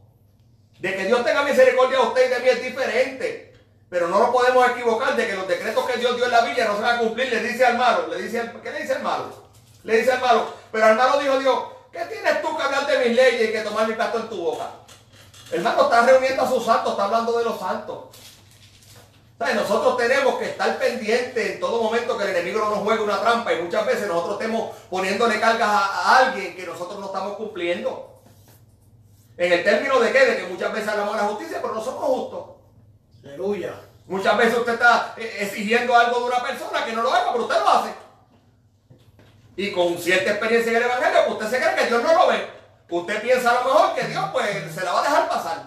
De 0.79 0.95
que 0.95 1.05
Dios 1.05 1.23
tenga 1.25 1.43
misericordia 1.43 1.97
a 1.97 2.03
usted 2.03 2.25
y 2.25 2.33
de 2.33 2.39
mí 2.39 2.49
es 2.49 2.63
diferente. 2.63 3.53
Pero 3.89 4.07
no 4.07 4.19
nos 4.19 4.29
podemos 4.29 4.67
equivocar 4.69 5.15
de 5.15 5.27
que 5.27 5.35
los 5.35 5.47
decretos 5.47 5.85
que 5.85 5.99
Dios 5.99 6.15
dio 6.15 6.25
en 6.25 6.31
la 6.31 6.41
Biblia 6.41 6.65
no 6.65 6.75
se 6.75 6.81
van 6.81 6.95
a 6.95 6.99
cumplir. 6.99 7.29
Le 7.29 7.43
dice 7.43 7.65
al 7.65 7.77
malo, 7.77 8.07
le 8.07 8.21
dice 8.21 8.49
¿qué 8.63 8.71
le 8.71 8.81
dice 8.81 8.93
al 8.93 9.03
malo? 9.03 9.42
Le 9.83 9.97
dice 9.97 10.11
al 10.11 10.21
malo, 10.21 10.47
pero 10.71 10.85
al 10.85 10.95
malo 10.95 11.19
dijo 11.19 11.39
Dios, 11.39 11.63
¿qué 11.91 11.99
tienes 12.05 12.41
tú 12.41 12.55
que 12.55 12.63
hablar 12.63 12.87
de 12.87 12.97
mis 12.99 13.15
leyes 13.15 13.49
y 13.49 13.51
que 13.51 13.61
tomar 13.61 13.87
mi 13.87 13.95
plato 13.95 14.19
en 14.19 14.29
tu 14.29 14.37
boca? 14.37 14.69
El 15.51 15.61
malo 15.61 15.83
está 15.83 16.05
reuniendo 16.05 16.43
a 16.43 16.49
sus 16.49 16.65
santos, 16.65 16.91
está 16.91 17.05
hablando 17.05 17.37
de 17.37 17.43
los 17.43 17.59
santos. 17.59 18.05
Nosotros 19.39 19.97
tenemos 19.97 20.35
que 20.35 20.45
estar 20.45 20.77
pendientes 20.79 21.51
en 21.51 21.59
todo 21.59 21.83
momento 21.83 22.17
que 22.17 22.23
el 22.23 22.29
enemigo 22.29 22.59
no 22.59 22.69
nos 22.69 22.79
juegue 22.79 23.03
una 23.03 23.19
trampa 23.19 23.53
y 23.53 23.61
muchas 23.61 23.85
veces 23.85 24.07
nosotros 24.07 24.39
estemos 24.39 24.75
poniéndole 24.89 25.39
cargas 25.39 25.67
a, 25.69 26.17
alguien 26.19 26.55
que 26.55 26.65
nosotros 26.65 26.99
no 26.99 27.07
estamos 27.07 27.35
cumpliendo. 27.35 28.21
En 29.35 29.51
el 29.51 29.63
término 29.63 29.99
de 29.99 30.11
qué? 30.11 30.25
De 30.25 30.37
que 30.37 30.47
muchas 30.47 30.71
veces 30.71 30.87
hablamos 30.87 31.15
de 31.15 31.21
la 31.21 31.27
justicia, 31.27 31.59
pero 31.61 31.73
no 31.73 31.83
somos 31.83 32.03
justos. 32.03 32.45
Aleluya. 33.23 33.73
Muchas 34.07 34.37
veces 34.37 34.57
usted 34.59 34.73
está 34.73 35.13
eh, 35.17 35.37
exigiendo 35.41 35.95
algo 35.95 36.19
de 36.19 36.25
una 36.25 36.41
persona 36.41 36.85
que 36.85 36.93
no 36.93 37.01
lo 37.01 37.13
haga, 37.13 37.31
pero 37.31 37.43
usted 37.43 37.59
lo 37.59 37.69
hace. 37.69 37.89
Y 39.55 39.71
con 39.71 39.97
cierta 39.97 40.31
experiencia 40.31 40.71
en 40.71 40.77
el 40.77 40.83
Evangelio, 40.83 41.19
usted 41.29 41.49
se 41.49 41.57
cree 41.57 41.75
que 41.75 41.85
Dios 41.85 42.03
no 42.03 42.13
lo 42.13 42.27
ve. 42.27 42.47
Usted 42.89 43.21
piensa 43.21 43.51
a 43.51 43.53
lo 43.55 43.65
mejor 43.65 43.95
que 43.95 44.03
Dios 44.05 44.25
pues 44.31 44.73
se 44.73 44.83
la 44.83 44.93
va 44.93 44.99
a 44.99 45.03
dejar 45.03 45.29
pasar. 45.29 45.63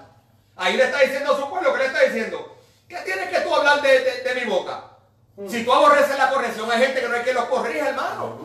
Ahí 0.57 0.77
le 0.77 0.85
está 0.85 1.01
diciendo 1.01 1.35
a 1.35 1.37
su 1.37 1.49
pueblo, 1.49 1.73
¿qué 1.73 1.79
le 1.79 1.87
está 1.87 2.01
diciendo? 2.03 2.57
¿Qué 2.89 2.97
tienes 2.99 3.29
que 3.31 3.41
tú 3.41 3.55
hablar 3.55 3.83
de, 3.83 4.33
mi 4.35 4.49
boca? 4.49 4.85
Mm. 5.37 5.49
Si 5.49 5.65
tú 5.65 5.73
aborreces 5.73 6.17
la 6.17 6.31
corrección, 6.31 6.71
hay 6.71 6.79
gente 6.79 7.01
que 7.01 7.09
no 7.09 7.15
hay 7.17 7.23
que 7.23 7.33
los 7.33 7.45
corrija, 7.45 7.89
hermano. 7.89 8.39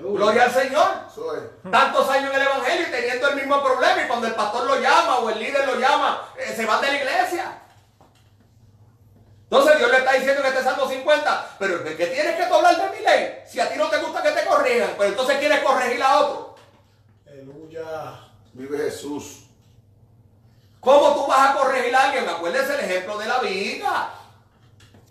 Gloria 0.00 0.44
al 0.44 0.52
Señor. 0.52 0.88
Tantos 1.70 2.08
años 2.10 2.32
en 2.34 2.40
el 2.40 2.46
Evangelio 2.46 2.86
y 2.86 2.90
teniendo 2.90 3.28
el 3.28 3.36
mismo 3.36 3.62
problema. 3.62 4.02
Y 4.02 4.06
cuando 4.06 4.26
el 4.26 4.34
pastor 4.34 4.66
lo 4.66 4.78
llama 4.78 5.18
o 5.18 5.30
el 5.30 5.38
líder 5.38 5.66
lo 5.66 5.76
llama, 5.76 6.28
eh, 6.38 6.52
se 6.54 6.64
van 6.64 6.80
de 6.80 6.92
la 6.92 6.96
iglesia. 6.96 7.62
Entonces 9.50 9.78
Dios 9.78 9.90
le 9.90 9.98
está 9.98 10.12
diciendo 10.12 10.42
que 10.42 10.48
este 10.48 10.62
Salmo 10.62 10.86
50, 10.86 11.56
pero 11.58 11.82
¿qué 11.82 12.06
tienes 12.06 12.36
que 12.36 12.46
tú 12.46 12.54
hablar 12.54 12.76
de 12.76 12.98
mi 12.98 13.02
ley? 13.02 13.42
Si 13.46 13.58
a 13.58 13.70
ti 13.70 13.78
no 13.78 13.88
te 13.88 13.96
gusta 13.96 14.22
que 14.22 14.30
te 14.32 14.44
corrijan, 14.44 14.90
pero 14.98 15.08
entonces 15.08 15.38
quieres 15.38 15.60
corregir 15.60 16.02
a 16.02 16.18
otro. 16.18 16.54
Aleluya. 17.26 18.28
Vive 18.52 18.76
Jesús. 18.76 19.44
¿Cómo 20.80 21.14
tú 21.14 21.26
vas 21.26 21.50
a 21.50 21.54
corregir 21.54 21.96
a 21.96 22.04
alguien? 22.04 22.28
Acuérdese 22.28 22.74
el 22.74 22.80
ejemplo 22.80 23.16
de 23.16 23.26
la 23.26 23.38
viga. 23.38 24.10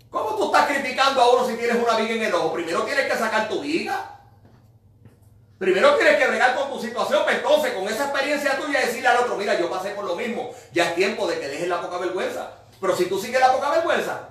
¿Cómo 0.08 0.36
tú 0.36 0.44
estás 0.46 0.68
criticando 0.68 1.20
a 1.20 1.34
uno 1.34 1.46
si 1.46 1.56
tienes 1.56 1.76
una 1.82 1.96
viga 1.96 2.14
en 2.14 2.22
el 2.22 2.34
ojo? 2.34 2.52
Primero 2.52 2.84
tienes 2.84 3.10
que 3.10 3.18
sacar 3.18 3.48
tu 3.48 3.60
viga. 3.60 4.20
Primero 5.58 5.96
tienes 5.96 6.16
que 6.16 6.28
bregar 6.28 6.54
con 6.54 6.70
tu 6.70 6.80
situación, 6.80 7.24
pero 7.26 7.42
pues 7.42 7.54
entonces 7.58 7.72
con 7.72 7.88
esa 7.88 8.04
experiencia 8.04 8.56
tuya 8.56 8.80
decirle 8.80 9.08
al 9.08 9.16
otro, 9.16 9.36
mira, 9.36 9.58
yo 9.58 9.68
pasé 9.68 9.90
por 9.90 10.04
lo 10.04 10.14
mismo, 10.14 10.50
ya 10.72 10.90
es 10.90 10.94
tiempo 10.94 11.26
de 11.26 11.40
que 11.40 11.48
dejes 11.48 11.66
la 11.66 11.80
poca 11.80 11.98
vergüenza. 11.98 12.57
Pero 12.80 12.96
si 12.96 13.06
tú 13.06 13.18
sigues 13.18 13.40
la 13.40 13.52
poca 13.52 13.70
vergüenza, 13.70 14.28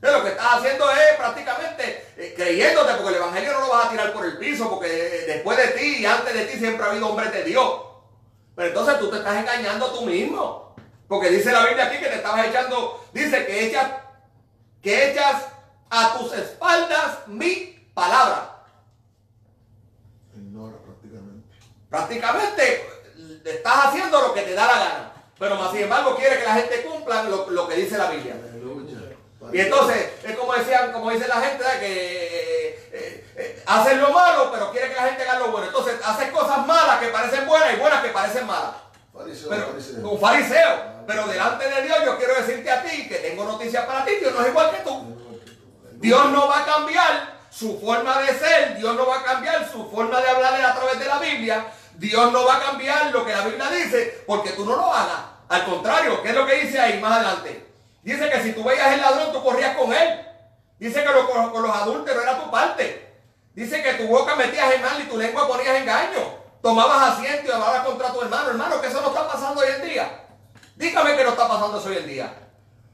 lo 0.00 0.22
que 0.22 0.30
estás 0.30 0.54
haciendo 0.54 0.90
es 0.90 1.16
prácticamente 1.16 2.06
eh, 2.16 2.34
creyéndote, 2.36 2.94
porque 2.94 3.08
el 3.10 3.16
Evangelio 3.16 3.52
no 3.52 3.60
lo 3.60 3.68
vas 3.68 3.86
a 3.86 3.90
tirar 3.90 4.12
por 4.12 4.24
el 4.24 4.38
piso, 4.38 4.68
porque 4.68 4.88
eh, 4.88 5.26
después 5.26 5.56
de 5.56 5.68
ti 5.68 5.96
y 5.98 6.06
antes 6.06 6.34
de 6.34 6.44
ti 6.44 6.58
siempre 6.58 6.84
ha 6.84 6.90
habido 6.90 7.08
hombres 7.08 7.32
de 7.32 7.44
Dios. 7.44 7.80
Pero 8.54 8.68
entonces 8.68 8.98
tú 8.98 9.10
te 9.10 9.18
estás 9.18 9.36
engañando 9.36 9.90
tú 9.92 10.02
mismo. 10.02 10.74
Porque 11.08 11.30
dice 11.30 11.52
la 11.52 11.66
Biblia 11.66 11.86
aquí 11.86 11.98
que 11.98 12.08
te 12.08 12.16
estabas 12.16 12.46
echando, 12.46 13.04
dice 13.12 13.46
que 13.46 13.66
echas, 13.66 13.90
que 14.82 15.12
echas 15.12 15.46
a 15.88 16.18
tus 16.18 16.32
espaldas 16.32 17.28
mi 17.28 17.88
palabra. 17.94 18.64
Ignora 20.34 20.76
prácticamente. 20.78 21.48
Prácticamente 21.88 22.86
estás 23.44 23.86
haciendo 23.86 24.20
lo 24.20 24.34
que 24.34 24.42
te 24.42 24.54
da 24.54 24.66
la 24.66 24.78
gana. 24.78 25.12
Pero 25.38 25.56
más 25.56 25.70
sin 25.70 25.82
embargo 25.82 26.16
quiere 26.16 26.38
que 26.38 26.44
la 26.44 26.54
gente 26.54 26.82
cumpla 26.82 27.24
lo, 27.24 27.68
que 27.68 27.74
dice 27.74 27.98
la 27.98 28.10
Biblia. 28.10 28.36
Y 29.52 29.60
entonces, 29.60 30.10
es 30.24 30.36
como 30.36 30.54
decían, 30.54 30.92
como 30.92 31.10
dice 31.10 31.28
la 31.28 31.40
gente, 31.40 31.64
que 31.78 31.86
eh, 31.86 32.88
eh, 32.92 33.26
eh, 33.36 33.62
hacen 33.66 34.00
lo 34.00 34.10
malo, 34.10 34.50
pero 34.50 34.72
quiere 34.72 34.88
que 34.88 34.96
la 34.96 35.02
gente 35.02 35.22
haga 35.22 35.38
lo 35.38 35.48
bueno. 35.48 35.66
Entonces, 35.66 35.94
haces 36.04 36.30
cosas 36.30 36.66
malas 36.66 36.98
que 36.98 37.08
parecen 37.08 37.46
buenas 37.46 37.74
y 37.74 37.76
buenas 37.76 38.02
que 38.02 38.10
parecen 38.10 38.46
malas. 38.46 38.74
pero, 39.48 40.10
Un 40.10 40.20
fariseo. 40.20 40.96
Pero 41.06 41.26
delante 41.28 41.68
de 41.68 41.82
Dios 41.82 41.98
yo 42.04 42.18
quiero 42.18 42.34
decirte 42.34 42.70
a 42.70 42.82
ti 42.82 43.06
que 43.08 43.16
tengo 43.16 43.44
noticias 43.44 43.84
para 43.84 44.04
ti. 44.04 44.12
Dios 44.16 44.34
no 44.34 44.42
es 44.42 44.48
igual 44.48 44.70
que 44.70 44.82
tú. 44.82 45.16
Dios 45.92 46.30
no 46.30 46.48
va 46.48 46.62
a 46.62 46.66
cambiar 46.66 47.36
su 47.48 47.78
forma 47.78 48.20
de 48.22 48.34
ser. 48.34 48.76
Dios 48.76 48.96
no 48.96 49.06
va 49.06 49.20
a 49.20 49.24
cambiar 49.24 49.70
su 49.70 49.88
forma 49.88 50.20
de 50.20 50.28
hablar 50.28 50.60
a 50.60 50.74
través 50.74 50.98
de 50.98 51.04
la 51.04 51.18
Biblia. 51.18 51.66
Dios 51.98 52.32
no 52.32 52.44
va 52.44 52.56
a 52.56 52.60
cambiar 52.60 53.10
lo 53.12 53.24
que 53.24 53.32
la 53.32 53.44
Biblia 53.44 53.70
dice 53.70 54.24
porque 54.26 54.50
tú 54.50 54.64
no 54.64 54.76
lo 54.76 54.92
hagas. 54.92 55.20
Al 55.48 55.64
contrario, 55.64 56.22
¿qué 56.22 56.30
es 56.30 56.34
lo 56.34 56.46
que 56.46 56.60
dice 56.60 56.78
ahí 56.78 57.00
más 57.00 57.12
adelante? 57.12 57.66
Dice 58.02 58.30
que 58.30 58.42
si 58.42 58.52
tú 58.52 58.64
veías 58.64 58.92
el 58.92 59.00
ladrón, 59.00 59.32
tú 59.32 59.42
corrías 59.42 59.76
con 59.76 59.92
él. 59.92 60.20
Dice 60.78 61.02
que 61.02 61.10
con 61.52 61.62
los 61.62 61.76
adultos 61.76 62.14
no 62.14 62.22
era 62.22 62.38
tu 62.38 62.50
parte. 62.50 63.06
Dice 63.54 63.82
que 63.82 63.94
tu 63.94 64.06
boca 64.06 64.36
metías 64.36 64.74
en 64.74 64.82
mal 64.82 65.00
y 65.00 65.04
tu 65.04 65.16
lengua 65.16 65.48
ponías 65.48 65.76
engaño. 65.76 66.36
Tomabas 66.62 67.12
asiento 67.12 67.48
y 67.48 67.52
hablabas 67.52 67.86
contra 67.86 68.12
tu 68.12 68.20
hermano. 68.20 68.50
Hermano, 68.50 68.80
que 68.80 68.88
eso 68.88 69.00
no 69.00 69.08
está 69.08 69.26
pasando 69.26 69.62
hoy 69.62 69.68
en 69.76 69.88
día. 69.88 70.20
Dígame 70.76 71.16
que 71.16 71.24
no 71.24 71.30
está 71.30 71.48
pasando 71.48 71.78
eso 71.78 71.88
hoy 71.88 71.96
en 71.96 72.06
día. 72.06 72.34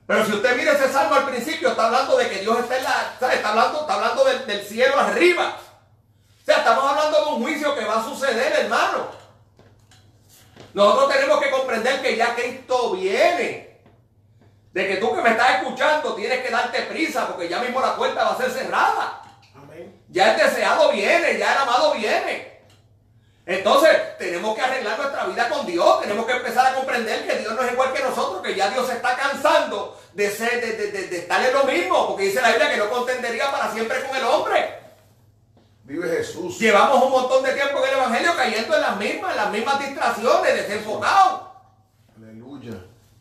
Pero 0.06 0.24
si 0.24 0.32
usted 0.32 0.56
mira 0.56 0.72
ese 0.72 0.92
salmo 0.92 1.16
al 1.16 1.24
principio, 1.24 1.70
está 1.70 1.86
hablando 1.86 2.16
de 2.16 2.28
que 2.28 2.38
Dios 2.38 2.58
está 2.60 2.76
en 2.76 2.84
la. 2.84 3.32
Está 3.32 3.48
hablando, 3.48 3.80
está 3.80 3.94
hablando 3.94 4.24
del, 4.24 4.62
cielo 4.64 4.98
arriba. 5.00 5.56
O 6.42 6.44
sea, 6.44 6.58
estamos 6.58 6.84
hablando 6.84 7.24
de 7.24 7.30
un 7.32 7.42
juicio 7.42 7.72
que 7.74 7.84
va 7.84 8.00
a 8.00 8.04
suceder, 8.04 8.52
hermano. 8.52 9.06
Nosotros 10.74 11.12
tenemos 11.12 11.40
que 11.40 11.50
comprender 11.50 12.02
que 12.02 12.16
ya 12.16 12.34
Cristo 12.34 12.92
viene. 12.94 13.80
De 14.72 14.88
que 14.88 14.96
tú 14.96 15.14
que 15.14 15.22
me 15.22 15.30
estás 15.30 15.58
escuchando 15.58 16.14
tienes 16.14 16.42
que 16.42 16.50
darte 16.50 16.82
prisa 16.82 17.28
porque 17.28 17.48
ya 17.48 17.60
mismo 17.60 17.80
la 17.80 17.94
puerta 17.94 18.24
va 18.24 18.32
a 18.32 18.36
ser 18.36 18.50
cerrada. 18.50 19.22
Amén. 19.54 20.02
Ya 20.08 20.32
el 20.32 20.40
deseado 20.40 20.90
viene, 20.90 21.38
ya 21.38 21.52
el 21.52 21.58
amado 21.58 21.92
viene. 21.92 22.52
Entonces, 23.46 24.18
tenemos 24.18 24.56
que 24.56 24.62
arreglar 24.62 24.98
nuestra 24.98 25.26
vida 25.26 25.48
con 25.48 25.66
Dios. 25.66 26.00
Tenemos 26.00 26.26
que 26.26 26.32
empezar 26.32 26.66
a 26.66 26.74
comprender 26.74 27.26
que 27.26 27.38
Dios 27.38 27.54
no 27.54 27.62
es 27.62 27.72
igual 27.72 27.92
que 27.92 28.02
nosotros, 28.02 28.42
que 28.42 28.54
ya 28.54 28.70
Dios 28.70 28.86
se 28.86 28.94
está 28.94 29.14
cansando 29.16 30.00
de, 30.14 30.30
ser, 30.30 30.60
de, 30.60 31.16
estar 31.18 31.44
en 31.44 31.52
lo 31.52 31.64
mismo. 31.64 32.08
Porque 32.08 32.24
dice 32.24 32.40
la 32.40 32.48
Biblia 32.48 32.70
que 32.70 32.76
no 32.78 32.90
contendería 32.90 33.50
para 33.52 33.70
siempre 33.72 34.02
con 34.04 34.16
el 34.16 34.24
hombre. 34.24 34.81
Vive 35.84 36.08
Jesús. 36.08 36.58
Llevamos 36.58 37.02
un 37.04 37.10
montón 37.10 37.42
de 37.42 37.52
tiempo 37.52 37.78
en 37.78 37.84
el 37.92 37.98
Evangelio 37.98 38.32
cayendo 38.36 38.74
en 38.76 38.80
las 38.80 38.96
mismas, 38.96 39.30
en 39.32 39.36
las 39.36 39.50
mismas 39.50 39.78
distracciones, 39.80 40.54
desenfocados. 40.54 41.42
Aleluya. 42.16 42.72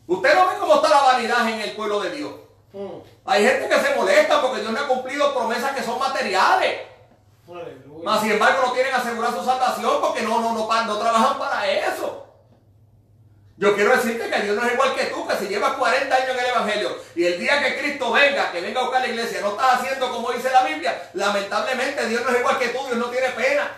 Usted 0.06 0.34
no 0.34 0.46
ve 0.48 0.54
cómo 0.60 0.74
está 0.76 0.88
la 0.88 1.02
vanidad 1.02 1.48
en 1.48 1.60
el 1.60 1.72
pueblo 1.76 2.00
de 2.00 2.10
Dios. 2.10 2.32
Mm. 2.72 2.88
Hay 3.24 3.44
gente 3.44 3.68
que 3.68 3.80
se 3.80 3.94
molesta 3.96 4.40
porque 4.40 4.60
Dios 4.60 4.72
no 4.72 4.80
ha 4.80 4.86
cumplido 4.88 5.34
promesas 5.34 5.72
que 5.74 5.82
son 5.82 5.98
materiales. 5.98 6.80
Aleluya. 7.48 8.02
Mas 8.04 8.20
sin 8.22 8.32
embargo 8.32 8.62
no 8.66 8.72
quieren 8.72 8.94
asegurar 8.94 9.32
su 9.32 9.44
salvación 9.44 10.00
porque 10.00 10.22
no, 10.22 10.40
no, 10.40 10.52
no, 10.54 10.66
pa- 10.68 10.84
no 10.84 10.98
trabajan 10.98 11.38
para 11.38 11.68
eso. 11.70 12.21
Yo 13.62 13.76
quiero 13.76 13.94
decirte 13.94 14.28
que 14.28 14.40
Dios 14.40 14.56
no 14.56 14.66
es 14.66 14.72
igual 14.72 14.92
que 14.92 15.04
tú, 15.04 15.24
que 15.24 15.36
si 15.36 15.46
llevas 15.46 15.74
40 15.74 16.12
años 16.12 16.30
en 16.30 16.38
el 16.40 16.46
Evangelio 16.46 16.98
y 17.14 17.26
el 17.26 17.38
día 17.38 17.62
que 17.62 17.78
Cristo 17.78 18.10
venga, 18.10 18.50
que 18.50 18.60
venga 18.60 18.80
a 18.80 18.82
buscar 18.82 19.02
la 19.02 19.06
iglesia, 19.06 19.40
no 19.40 19.50
estás 19.50 19.74
haciendo 19.74 20.10
como 20.10 20.32
dice 20.32 20.50
la 20.50 20.64
Biblia, 20.64 21.10
lamentablemente 21.14 22.08
Dios 22.08 22.22
no 22.24 22.30
es 22.30 22.40
igual 22.40 22.58
que 22.58 22.70
tú, 22.70 22.84
Dios 22.86 22.98
no 22.98 23.06
tiene 23.06 23.28
pena. 23.28 23.70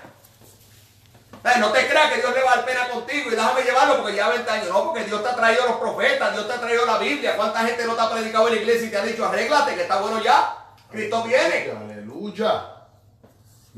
No 1.60 1.70
te 1.70 1.86
creas 1.86 2.12
que 2.12 2.20
Dios 2.22 2.34
le 2.34 2.42
va 2.42 2.52
a 2.52 2.56
dar 2.56 2.64
pena 2.64 2.88
contigo 2.88 3.30
y 3.30 3.34
déjame 3.34 3.60
llevarlo 3.60 3.98
porque 3.98 4.16
ya 4.16 4.30
20 4.30 4.50
años. 4.50 4.68
No, 4.70 4.84
porque 4.84 5.04
Dios 5.04 5.22
te 5.22 5.28
ha 5.28 5.36
traído 5.36 5.66
los 5.66 5.76
profetas, 5.76 6.32
Dios 6.32 6.48
te 6.48 6.54
ha 6.54 6.60
traído 6.62 6.86
la 6.86 6.96
Biblia. 6.96 7.36
¿Cuánta 7.36 7.58
gente 7.66 7.84
no 7.84 7.94
te 7.94 8.00
ha 8.00 8.10
predicado 8.10 8.48
en 8.48 8.54
la 8.54 8.60
iglesia 8.62 8.86
y 8.86 8.90
te 8.90 8.96
ha 8.96 9.04
dicho, 9.04 9.26
arréglate, 9.26 9.74
que 9.74 9.82
está 9.82 10.00
bueno 10.00 10.22
ya? 10.22 10.64
Cristo 10.90 11.24
viene. 11.24 11.70
Aleluya. 11.78 12.73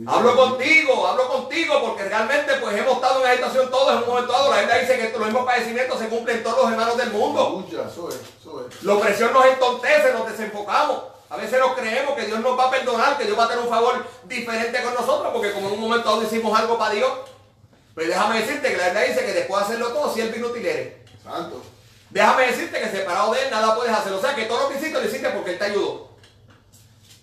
Hablo 0.05 0.37
contigo, 0.37 1.07
hablo 1.07 1.27
contigo, 1.29 1.81
porque 1.81 2.05
realmente 2.05 2.53
pues 2.61 2.77
hemos 2.77 2.97
estado 2.97 3.25
en 3.25 3.31
agitación 3.31 3.71
todos 3.71 3.93
en 3.93 3.99
un 4.03 4.07
momento 4.07 4.31
dado. 4.31 4.51
La 4.51 4.59
Biblia 4.59 4.79
dice 4.79 4.99
que 4.99 5.19
los 5.19 5.27
mismos 5.27 5.47
padecimientos 5.47 5.99
se 5.99 6.09
cumplen 6.09 6.37
en 6.37 6.43
todos 6.43 6.65
los 6.65 6.71
hermanos 6.71 6.99
del 6.99 7.11
mundo. 7.13 7.67
La 8.83 8.95
opresión 8.95 9.33
nos 9.33 9.47
entontece, 9.47 10.13
nos 10.13 10.31
desenfocamos. 10.31 11.03
A 11.31 11.37
veces 11.37 11.59
nos 11.59 11.75
creemos 11.75 12.15
que 12.15 12.27
Dios 12.27 12.41
nos 12.41 12.59
va 12.59 12.65
a 12.65 12.71
perdonar, 12.71 13.17
que 13.17 13.25
Dios 13.25 13.39
va 13.39 13.45
a 13.45 13.49
tener 13.49 13.65
un 13.65 13.71
favor 13.71 14.07
diferente 14.25 14.83
con 14.83 14.93
nosotros, 14.93 15.33
porque 15.33 15.53
como 15.53 15.69
en 15.69 15.75
un 15.75 15.81
momento 15.81 16.11
dado 16.11 16.23
hicimos 16.23 16.59
algo 16.59 16.77
para 16.77 16.95
Dios. 16.95 17.11
Pues 17.95 18.09
déjame 18.09 18.41
decirte 18.41 18.71
que 18.71 18.77
la 18.77 18.89
Biblia 18.91 19.09
dice 19.09 19.25
que 19.25 19.33
después 19.33 19.61
de 19.61 19.65
hacerlo 19.65 19.93
todo, 19.95 20.13
si 20.13 20.21
Él 20.21 20.35
inútil 20.37 20.67
eres. 20.67 20.93
Santo. 21.25 21.63
Déjame 22.11 22.49
decirte 22.49 22.79
que 22.79 22.91
separado 22.91 23.33
de 23.33 23.45
Él 23.45 23.51
nada 23.51 23.75
puedes 23.75 23.93
hacer. 23.93 24.13
O 24.13 24.21
sea 24.21 24.35
que 24.35 24.45
todo 24.45 24.65
lo 24.65 24.69
que 24.69 24.75
hiciste 24.75 25.01
lo 25.01 25.07
hiciste 25.07 25.31
porque 25.31 25.53
Él 25.53 25.59
te 25.59 25.65
ayudó. 25.65 26.11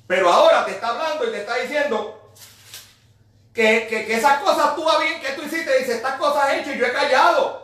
Pero 0.08 0.34
ahora 0.34 0.66
te 0.66 0.72
está 0.72 0.88
hablando 0.88 1.28
y 1.28 1.32
te 1.32 1.38
está 1.38 1.56
diciendo 1.58 2.23
que, 3.54 3.88
que- 3.88 4.06
que 4.06 4.16
esas 4.16 4.40
cosas 4.42 4.76
tú 4.76 4.86
bien 5.00 5.22
que 5.22 5.30
tú 5.34 5.44
hiciste, 5.44 5.78
dice, 5.80 5.94
estas 5.96 6.16
cosas 6.16 6.50
he 6.50 6.60
hecho 6.60 6.72
y 6.72 6.78
yo 6.80 6.86
he 6.88 6.92
callado. 6.94 7.64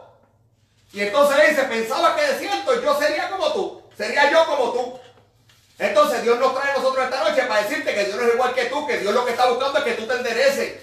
Y 0.93 1.01
entonces 1.01 1.37
le 1.37 1.49
dice, 1.49 1.63
pensaba 1.63 2.15
que 2.15 2.21
de 2.25 2.39
cierto 2.39 2.81
yo 2.81 2.99
sería 2.99 3.29
como 3.29 3.53
tú, 3.53 3.83
sería 3.97 4.29
yo 4.31 4.45
como 4.45 4.71
tú. 4.71 4.99
Entonces 5.77 6.23
Dios 6.23 6.37
nos 6.39 6.53
trae 6.59 6.71
a 6.71 6.77
nosotros 6.77 7.05
esta 7.05 7.23
noche 7.23 7.43
para 7.43 7.61
decirte 7.63 7.93
que 7.93 8.05
Dios 8.05 8.17
no 8.17 8.23
es 8.27 8.33
igual 8.33 8.53
que 8.53 8.65
tú, 8.65 8.85
que 8.85 8.97
Dios 8.97 9.13
lo 9.13 9.23
que 9.25 9.31
está 9.31 9.47
buscando 9.47 9.77
es 9.79 9.85
que 9.85 9.93
tú 9.93 10.05
te 10.07 10.13
endereces. 10.13 10.73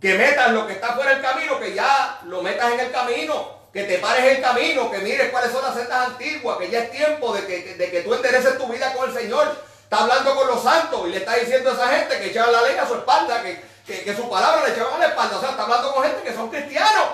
Que 0.00 0.14
metas 0.14 0.52
lo 0.52 0.66
que 0.66 0.74
está 0.74 0.94
fuera 0.94 1.12
del 1.12 1.22
camino, 1.22 1.58
que 1.58 1.74
ya 1.74 2.20
lo 2.24 2.42
metas 2.42 2.72
en 2.72 2.80
el 2.80 2.92
camino, 2.92 3.60
que 3.72 3.84
te 3.84 3.98
pares 3.98 4.24
el 4.36 4.42
camino, 4.42 4.90
que 4.90 4.98
mires 4.98 5.30
cuáles 5.30 5.52
son 5.52 5.62
las 5.62 5.74
sendas 5.74 6.08
antiguas, 6.08 6.58
que 6.58 6.70
ya 6.70 6.80
es 6.84 6.90
tiempo 6.90 7.34
de 7.34 7.46
que, 7.46 7.74
de 7.74 7.90
que 7.90 8.02
tú 8.02 8.14
endereces 8.14 8.56
tu 8.58 8.66
vida 8.68 8.92
con 8.94 9.10
el 9.10 9.16
Señor. 9.16 9.65
Está 9.86 10.02
hablando 10.02 10.34
con 10.34 10.48
los 10.48 10.60
santos 10.64 11.06
y 11.06 11.10
le 11.10 11.18
está 11.18 11.34
diciendo 11.36 11.70
a 11.70 11.74
esa 11.74 11.86
gente 11.86 12.18
que 12.18 12.30
echaban 12.30 12.50
la 12.50 12.62
ley 12.62 12.76
a 12.76 12.88
su 12.88 12.94
espalda, 12.96 13.40
que, 13.40 13.64
que, 13.86 14.02
que 14.02 14.16
su 14.16 14.28
palabra 14.28 14.66
le 14.66 14.72
echaban 14.72 14.94
a 14.94 14.98
la 14.98 15.06
espalda. 15.06 15.36
O 15.36 15.40
sea, 15.40 15.50
está 15.50 15.62
hablando 15.62 15.94
con 15.94 16.02
gente 16.02 16.22
que 16.24 16.34
son 16.34 16.50
cristianos. 16.50 17.06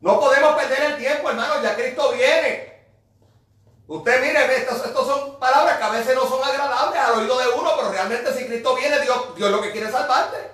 No 0.00 0.18
podemos 0.18 0.56
perder 0.56 0.82
el 0.82 0.96
tiempo, 0.96 1.30
hermano, 1.30 1.62
ya 1.62 1.76
Cristo 1.76 2.10
viene. 2.10 2.86
Usted 3.86 4.20
mire, 4.20 4.56
estas 4.56 4.82
son 4.82 5.38
palabras 5.38 5.78
que 5.78 5.84
a 5.84 5.90
veces 5.90 6.16
no 6.16 6.28
son 6.28 6.42
agradables 6.42 7.00
al 7.00 7.20
oído 7.20 7.38
de 7.38 7.48
uno, 7.50 7.70
pero 7.76 7.92
realmente 7.92 8.34
si 8.34 8.46
Cristo 8.46 8.74
viene, 8.74 8.98
Dios, 8.98 9.36
Dios 9.36 9.50
lo 9.52 9.62
que 9.62 9.70
quiere 9.70 9.86
es 9.86 9.92
salvarte. 9.92 10.53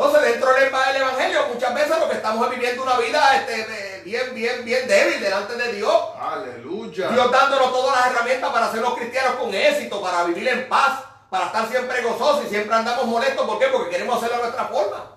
Entonces, 0.00 0.22
dentro 0.22 0.52
del 0.54 0.64
Evangelio, 0.96 1.48
muchas 1.52 1.74
veces 1.74 1.98
lo 1.98 2.08
que 2.08 2.16
estamos 2.16 2.46
es 2.46 2.58
viviendo 2.58 2.82
una 2.82 2.98
vida 2.98 3.36
este, 3.36 4.02
bien, 4.04 4.34
bien, 4.34 4.64
bien 4.64 4.88
débil 4.88 5.20
delante 5.20 5.56
de 5.56 5.72
Dios. 5.72 6.02
Aleluya. 6.18 7.10
Dios 7.10 7.30
dándonos 7.30 7.72
todas 7.72 7.96
las 7.96 8.12
herramientas 8.12 8.50
para 8.50 8.72
ser 8.72 8.80
los 8.80 8.94
cristianos 8.94 9.34
con 9.34 9.54
éxito, 9.54 10.00
para 10.00 10.24
vivir 10.24 10.48
en 10.48 10.68
paz, 10.68 11.04
para 11.28 11.46
estar 11.46 11.68
siempre 11.68 12.02
gozosos 12.02 12.46
y 12.46 12.48
siempre 12.48 12.74
andamos 12.74 13.06
molestos. 13.06 13.46
¿Por 13.46 13.58
qué? 13.58 13.66
Porque 13.66 13.90
queremos 13.90 14.16
hacerlo 14.16 14.36
a 14.36 14.46
nuestra 14.46 14.64
forma. 14.66 15.16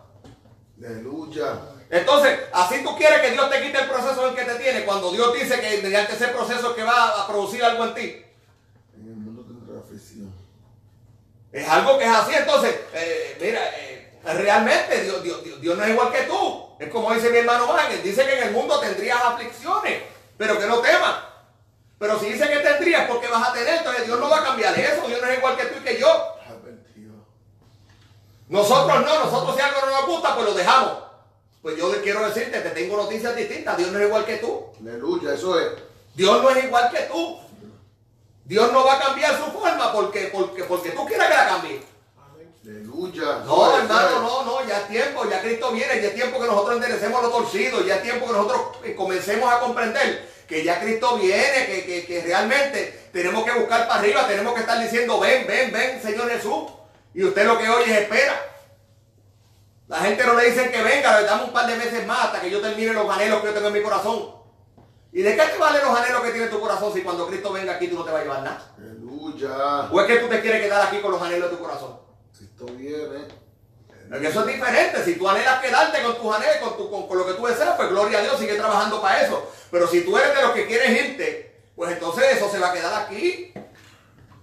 Aleluya. 0.77 1.59
Entonces, 1.89 2.39
así 2.51 2.83
tú 2.83 2.95
quieres 2.97 3.21
que 3.21 3.31
Dios 3.31 3.49
te 3.49 3.61
quite 3.61 3.79
el 3.79 3.89
proceso 3.89 4.27
en 4.27 4.35
que 4.35 4.43
te 4.43 4.55
tiene, 4.55 4.83
cuando 4.83 5.11
Dios 5.11 5.33
dice 5.33 5.61
que 5.61 5.81
mediante 5.81 6.13
ese 6.13 6.27
proceso 6.29 6.75
que 6.75 6.83
va 6.83 7.21
a 7.21 7.27
producir 7.27 7.63
algo 7.63 7.85
en 7.85 7.93
ti. 7.93 8.25
En 8.95 9.07
el 9.07 9.15
mundo 9.15 9.43
tendrá 9.43 9.79
aflicción. 9.79 10.33
Es 11.51 11.69
algo 11.69 11.97
que 11.99 12.05
es 12.05 12.11
así. 12.11 12.33
Entonces, 12.33 12.75
eh, 12.93 13.37
mira, 13.39 13.61
eh, 13.77 13.92
realmente 14.23 15.01
Dios, 15.03 15.21
Dios, 15.21 15.43
Dios, 15.43 15.61
Dios 15.61 15.77
no 15.77 15.83
es 15.83 15.89
igual 15.89 16.11
que 16.11 16.21
tú. 16.23 16.69
Es 16.79 16.89
como 16.89 17.13
dice 17.13 17.29
mi 17.29 17.37
hermano 17.37 17.73
Ángel, 17.73 18.01
dice 18.03 18.25
que 18.25 18.37
en 18.37 18.47
el 18.47 18.51
mundo 18.51 18.79
tendrías 18.79 19.23
aflicciones, 19.23 20.03
pero 20.37 20.59
que 20.59 20.65
no 20.65 20.79
temas. 20.79 21.15
Pero 21.99 22.19
si 22.19 22.31
dice 22.31 22.49
que 22.49 22.57
tendrías, 22.57 23.09
porque 23.09 23.27
vas 23.27 23.49
a 23.49 23.53
tener, 23.53 23.77
entonces 23.77 24.05
Dios 24.05 24.19
no 24.19 24.29
va 24.29 24.39
a 24.39 24.43
cambiar 24.43 24.77
eso. 24.77 25.07
Dios 25.07 25.21
no 25.21 25.27
es 25.27 25.37
igual 25.37 25.55
que 25.55 25.65
tú 25.65 25.79
y 25.79 25.83
que 25.83 25.99
yo. 25.99 26.35
Nosotros 28.49 29.05
no, 29.05 29.25
nosotros 29.25 29.55
si 29.55 29.61
algo 29.61 29.79
no 29.85 29.91
nos 29.91 30.05
gusta, 30.05 30.35
pues 30.35 30.45
lo 30.45 30.53
dejamos. 30.53 30.97
Pues 31.61 31.77
yo 31.77 31.89
quiero 32.01 32.27
decirte 32.27 32.61
que 32.61 32.69
tengo 32.69 32.97
noticias 32.97 33.35
distintas. 33.35 33.77
Dios 33.77 33.91
no 33.91 33.99
es 33.99 34.05
igual 34.05 34.25
que 34.25 34.37
tú. 34.37 34.65
Aleluya. 34.81 35.33
Eso 35.33 35.57
es. 35.57 35.69
Dios 36.13 36.43
no 36.43 36.49
es 36.49 36.63
igual 36.65 36.91
que 36.91 37.03
tú. 37.03 37.39
Dios 38.43 38.71
no 38.73 38.85
va 38.85 38.95
a 38.95 38.99
cambiar 38.99 39.37
su 39.37 39.49
forma 39.57 39.93
porque, 39.93 40.29
porque, 40.33 40.65
porque 40.65 40.91
tú 40.91 41.05
quieras 41.05 41.29
que 41.29 41.35
la 41.35 41.47
cambie. 41.47 41.92
Aleluya. 42.65 43.39
No, 43.45 43.77
hermano, 43.77 44.19
no, 44.21 44.43
no, 44.45 44.67
ya 44.67 44.79
es 44.79 44.87
tiempo, 44.87 45.29
ya 45.29 45.41
Cristo 45.41 45.71
viene, 45.71 46.01
ya 46.01 46.07
es 46.09 46.15
tiempo 46.15 46.39
que 46.39 46.47
nosotros 46.47 46.75
enderecemos 46.75 47.21
lo 47.21 47.29
torcido, 47.29 47.81
ya 47.85 47.95
es 47.97 48.03
tiempo 48.03 48.25
que 48.25 48.31
nosotros 48.33 48.61
eh, 48.85 48.95
comencemos 48.95 49.51
a 49.51 49.59
comprender 49.59 50.31
que 50.47 50.63
ya 50.63 50.79
Cristo 50.79 51.17
viene, 51.17 51.65
que, 51.65 51.85
que- 51.85 52.05
que 52.05 52.21
realmente 52.21 53.09
tenemos 53.11 53.43
que 53.43 53.51
buscar 53.51 53.87
para 53.87 53.99
arriba, 53.99 54.27
tenemos 54.27 54.53
que 54.53 54.61
estar 54.61 54.79
diciendo, 54.79 55.19
ven, 55.19 55.45
ven, 55.47 55.71
ven, 55.71 56.01
Señor 56.01 56.29
Jesús. 56.29 56.63
Y 57.13 57.23
usted 57.25 57.45
lo 57.45 57.57
que 57.57 57.69
oye 57.69 57.91
es 57.93 58.01
espera. 58.01 58.33
La 59.87 59.97
gente 59.99 60.25
no 60.25 60.33
le 60.33 60.49
dice 60.49 60.71
que 60.71 60.81
venga, 60.81 61.19
le 61.19 61.27
damos 61.27 61.47
un 61.47 61.53
par 61.53 61.67
de 61.67 61.75
meses 61.75 62.05
más 62.07 62.25
hasta 62.25 62.41
que 62.41 62.49
yo 62.49 62.61
termine 62.61 62.93
los 62.93 63.09
anhelos 63.09 63.41
que 63.41 63.47
yo 63.47 63.53
tengo 63.53 63.67
en 63.67 63.73
mi 63.73 63.81
corazón. 63.83 64.31
¿Y 65.11 65.21
de 65.21 65.35
qué 65.35 65.43
te 65.43 65.57
valen 65.57 65.81
los 65.85 65.99
anhelos 65.99 66.21
que 66.23 66.31
tiene 66.31 66.47
tu 66.47 66.59
corazón 66.59 66.91
si 66.93 67.01
cuando 67.01 67.27
Cristo 67.27 67.51
venga 67.53 67.73
aquí 67.73 67.87
tú 67.87 67.95
no 67.97 68.03
te 68.03 68.11
vas 68.11 68.21
a 68.21 68.23
llevar 68.23 68.41
nada? 68.41 68.73
Aleluya. 68.77 69.89
¿O 69.91 70.01
es 70.01 70.07
que 70.07 70.15
tú 70.17 70.27
te 70.27 70.41
quieres 70.41 70.61
quedar 70.63 70.87
aquí 70.87 70.99
con 71.01 71.11
los 71.11 71.21
anhelos 71.21 71.51
de 71.51 71.57
tu 71.57 71.61
corazón? 71.63 72.02
Cristo 72.65 72.77
viene. 72.77 73.27
Porque 74.09 74.27
eso 74.27 74.41
es 74.41 74.47
diferente. 74.47 75.03
Si 75.03 75.15
tú 75.15 75.27
anhelas 75.29 75.61
quedarte 75.61 76.03
con 76.03 76.15
tus 76.17 76.35
anhelos, 76.35 76.57
con, 76.57 76.77
tu- 76.77 76.89
con- 76.91 77.07
con 77.07 77.17
lo 77.17 77.25
que 77.25 77.33
tú 77.33 77.45
deseas, 77.45 77.75
pues 77.75 77.89
gloria 77.89 78.19
a 78.19 78.21
Dios, 78.21 78.37
sigue 78.39 78.55
trabajando 78.55 79.01
para 79.01 79.21
eso. 79.21 79.51
Pero 79.71 79.87
si 79.87 80.01
tú 80.01 80.17
eres 80.17 80.35
de 80.35 80.41
los 80.41 80.51
que 80.51 80.67
quieres 80.67 80.89
irte, 80.91 81.61
pues 81.75 81.91
entonces 81.93 82.37
eso 82.37 82.49
se 82.49 82.59
va 82.59 82.69
a 82.69 82.73
quedar 82.73 82.93
aquí. 83.03 83.53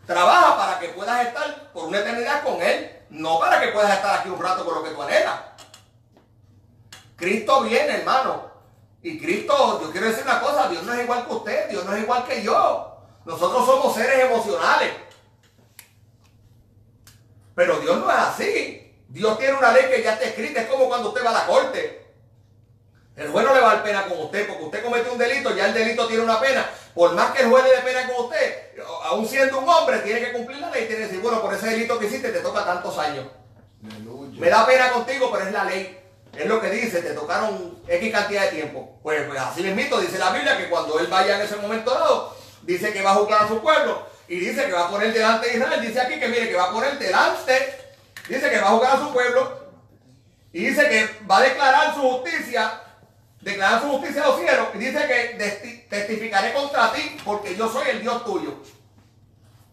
Trabaja 0.07 0.57
para 0.57 0.79
que 0.81 0.89
puedas 0.89 1.27
estar 1.27 1.73
por 1.73 1.85
una 1.85 2.01
eternidad 2.01 2.43
con 2.43 2.61
Él, 2.61 2.91
no 3.11 3.39
para 3.39 3.61
que 3.61 3.69
puedas 3.69 3.93
estar 3.95 4.19
aquí 4.19 4.29
un 4.29 4.43
rato 4.43 4.65
con 4.65 4.75
lo 4.75 4.83
que 4.83 4.91
tú 4.91 5.03
anhelas. 5.03 5.41
Cristo 7.17 7.61
viene, 7.63 7.99
hermano. 7.99 8.51
Y 9.03 9.21
Cristo, 9.21 9.81
yo 9.83 9.91
quiero 9.93 10.09
decir 10.09 10.25
una 10.25 10.41
cosa, 10.41 10.69
Dios 10.69 10.83
no 10.83 10.93
es 10.95 11.03
igual 11.05 11.27
que 11.27 11.35
usted, 11.35 11.69
Dios 11.71 11.85
no 11.85 11.95
es 11.95 12.03
igual 12.03 12.25
que 12.25 12.43
yo. 12.43 12.97
Nosotros 13.25 13.65
somos 13.67 13.95
seres 13.95 14.25
emocionales. 14.25 14.91
Pero 17.55 17.81
Dios 17.81 17.99
no 17.99 18.11
es 18.11 18.19
así. 18.19 18.95
Dios 19.09 19.39
tiene 19.39 19.55
una 19.55 19.73
ley 19.73 19.85
que 19.91 20.03
ya 20.03 20.13
está 20.15 20.27
escrita. 20.27 20.61
Es 20.61 20.69
como 20.69 20.89
cuando 20.89 21.09
usted 21.09 21.25
va 21.25 21.31
a 21.31 21.35
la 21.35 21.47
corte. 21.47 22.01
El 23.17 23.29
juez 23.29 23.45
no 23.45 23.55
le 23.55 23.61
va 23.61 23.73
a 23.73 23.75
dar 23.75 23.85
pena 23.85 24.07
con 24.07 24.19
usted 24.19 24.47
porque 24.47 24.65
usted 24.65 24.83
cometió 24.83 25.13
un 25.13 25.19
delito, 25.19 25.55
ya 25.55 25.67
el 25.67 25.75
delito 25.75 26.07
tiene 26.07 26.23
una 26.23 26.41
pena. 26.41 26.71
Por 26.95 27.13
más 27.13 27.33
que 27.33 27.43
el 27.43 27.51
juez 27.51 27.65
le 27.65 27.71
dé 27.71 27.83
pena 27.83 28.07
con 28.07 28.25
usted, 28.25 28.81
aún 29.05 29.29
siendo 29.29 29.59
un 29.59 29.69
hombre, 29.69 29.99
tiene 29.99 30.21
que 30.21 30.33
cumplir 30.33 30.59
la 30.59 30.71
ley. 30.71 30.87
Tiene 30.87 31.03
que 31.03 31.07
decir, 31.09 31.21
bueno, 31.21 31.43
por 31.43 31.53
ese 31.53 31.67
delito 31.67 31.99
que 31.99 32.07
hiciste 32.07 32.31
te 32.31 32.41
toca 32.41 32.65
tantos 32.65 32.97
años. 32.99 33.27
Aleluya. 33.85 34.41
Me 34.41 34.49
da 34.49 34.65
pena 34.65 34.91
contigo, 34.93 35.31
pero 35.31 35.47
es 35.47 35.53
la 35.53 35.65
ley. 35.65 35.99
Es 36.37 36.47
lo 36.47 36.61
que 36.61 36.71
dice, 36.71 37.03
te 37.03 37.13
tocaron 37.13 37.81
X 37.87 38.13
cantidad 38.13 38.45
de 38.45 38.57
tiempo. 38.57 38.99
Pues, 39.03 39.27
pues 39.27 39.39
así 39.39 39.63
mismo 39.65 39.99
dice 39.99 40.19
la 40.19 40.31
Biblia 40.31 40.57
que 40.57 40.71
cuando 40.71 40.99
él 41.01 41.09
vaya 41.09 41.37
en 41.37 41.43
ese 41.43 41.57
momento 41.57 41.93
dado, 41.93 42.37
dice 42.63 42.93
que 42.93 43.03
va 43.03 43.11
a 43.11 43.17
juzgar 43.17 43.45
a 43.45 43.49
su 43.49 43.61
pueblo 43.61 44.07
y 44.31 44.39
dice 44.39 44.65
que 44.67 44.73
va 44.73 44.87
a 44.87 44.91
poner 44.91 45.13
delante 45.13 45.49
de 45.49 45.57
Israel. 45.57 45.81
Dice 45.81 46.01
aquí 46.01 46.21
que 46.21 46.29
mire 46.29 46.49
que 46.49 46.57
va 46.57 46.65
a 46.65 46.73
poner 46.73 46.99
delante, 46.99 47.75
dice 48.29 48.49
que 48.49 48.61
va 48.61 48.69
a 48.69 48.71
juzgar 48.71 48.97
a 48.97 49.01
su 49.01 49.13
pueblo 49.13 49.61
y 50.53 50.67
dice 50.67 50.89
que 50.89 51.27
va 51.27 51.39
a 51.39 51.43
declarar 51.43 51.95
su 51.95 52.01
justicia, 52.01 52.81
declarar 53.41 53.83
su 53.83 53.89
justicia 53.91 54.23
a 54.23 54.29
los 54.29 54.39
cielos 54.39 54.69
y 54.75 54.79
dice 54.79 55.07
que 55.07 55.37
testi- 55.39 55.89
testificaré 55.89 56.53
contra 56.53 56.93
ti 56.93 57.19
porque 57.25 57.57
yo 57.57 57.69
soy 57.69 57.89
el 57.89 58.01
Dios 58.01 58.25
tuyo. 58.25 58.55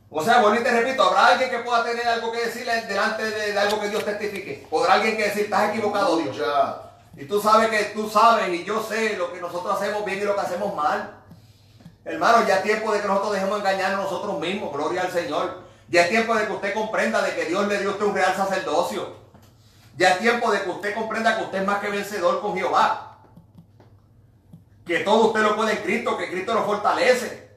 O 0.10 0.24
sea, 0.24 0.42
bueno, 0.42 0.60
y 0.60 0.64
te 0.64 0.72
repito, 0.72 1.04
¿habrá 1.04 1.28
alguien 1.28 1.50
que 1.50 1.60
pueda 1.60 1.84
tener 1.84 2.08
algo 2.08 2.32
que 2.32 2.46
decirle 2.46 2.82
delante 2.84 3.30
de, 3.30 3.52
de 3.54 3.60
algo 3.60 3.80
que 3.80 3.90
Dios 3.90 4.06
testifique? 4.06 4.66
¿Podrá 4.70 4.94
alguien 4.94 5.18
que 5.18 5.24
decir, 5.26 5.44
estás 5.44 5.70
equivocado, 5.70 6.18
Dios? 6.18 6.38
Y 7.18 7.26
tú 7.26 7.42
sabes 7.42 7.70
que 7.70 7.84
tú 7.94 8.10
sabes 8.10 8.48
y 8.50 8.64
yo 8.64 8.82
sé 8.82 9.18
lo 9.18 9.34
que 9.34 9.42
nosotros 9.42 9.76
hacemos 9.76 10.06
bien 10.06 10.20
y 10.20 10.24
lo 10.24 10.34
que 10.34 10.42
hacemos 10.42 10.74
mal. 10.74 11.17
Hermano, 12.08 12.48
ya 12.48 12.58
es 12.58 12.64
tiempo 12.64 12.94
de 12.94 13.02
que 13.02 13.08
nosotros 13.08 13.34
dejemos 13.34 13.60
engañarnos 13.60 14.06
nosotros 14.06 14.40
mismos, 14.40 14.72
gloria 14.72 15.02
al 15.02 15.12
Señor. 15.12 15.62
Ya 15.90 16.04
es 16.04 16.10
tiempo 16.10 16.36
de 16.36 16.48
que 16.48 16.54
usted 16.54 16.74
comprenda 16.74 17.22
de 17.22 17.36
que 17.36 17.46
Dios 17.46 17.68
le 17.68 17.80
dio 17.80 17.90
a 17.90 17.94
usted 17.94 18.06
un 18.06 18.16
real 18.16 18.34
sacerdocio. 18.34 19.14
Ya 19.98 20.12
es 20.12 20.20
tiempo 20.20 20.50
de 20.50 20.62
que 20.62 20.70
usted 20.70 20.96
comprenda 20.96 21.38
que 21.38 21.44
usted 21.44 21.60
es 21.60 21.68
más 21.68 21.80
que 21.80 21.90
vencedor 21.90 22.40
con 22.40 22.56
Jehová. 22.56 23.18
Que 24.86 25.00
todo 25.00 25.28
usted 25.28 25.42
lo 25.42 25.58
puede 25.58 25.74
en 25.74 25.84
Cristo, 25.84 26.18
que 26.18 26.30
Cristo 26.30 26.54
lo 26.54 26.64
fortalece. 26.64 27.52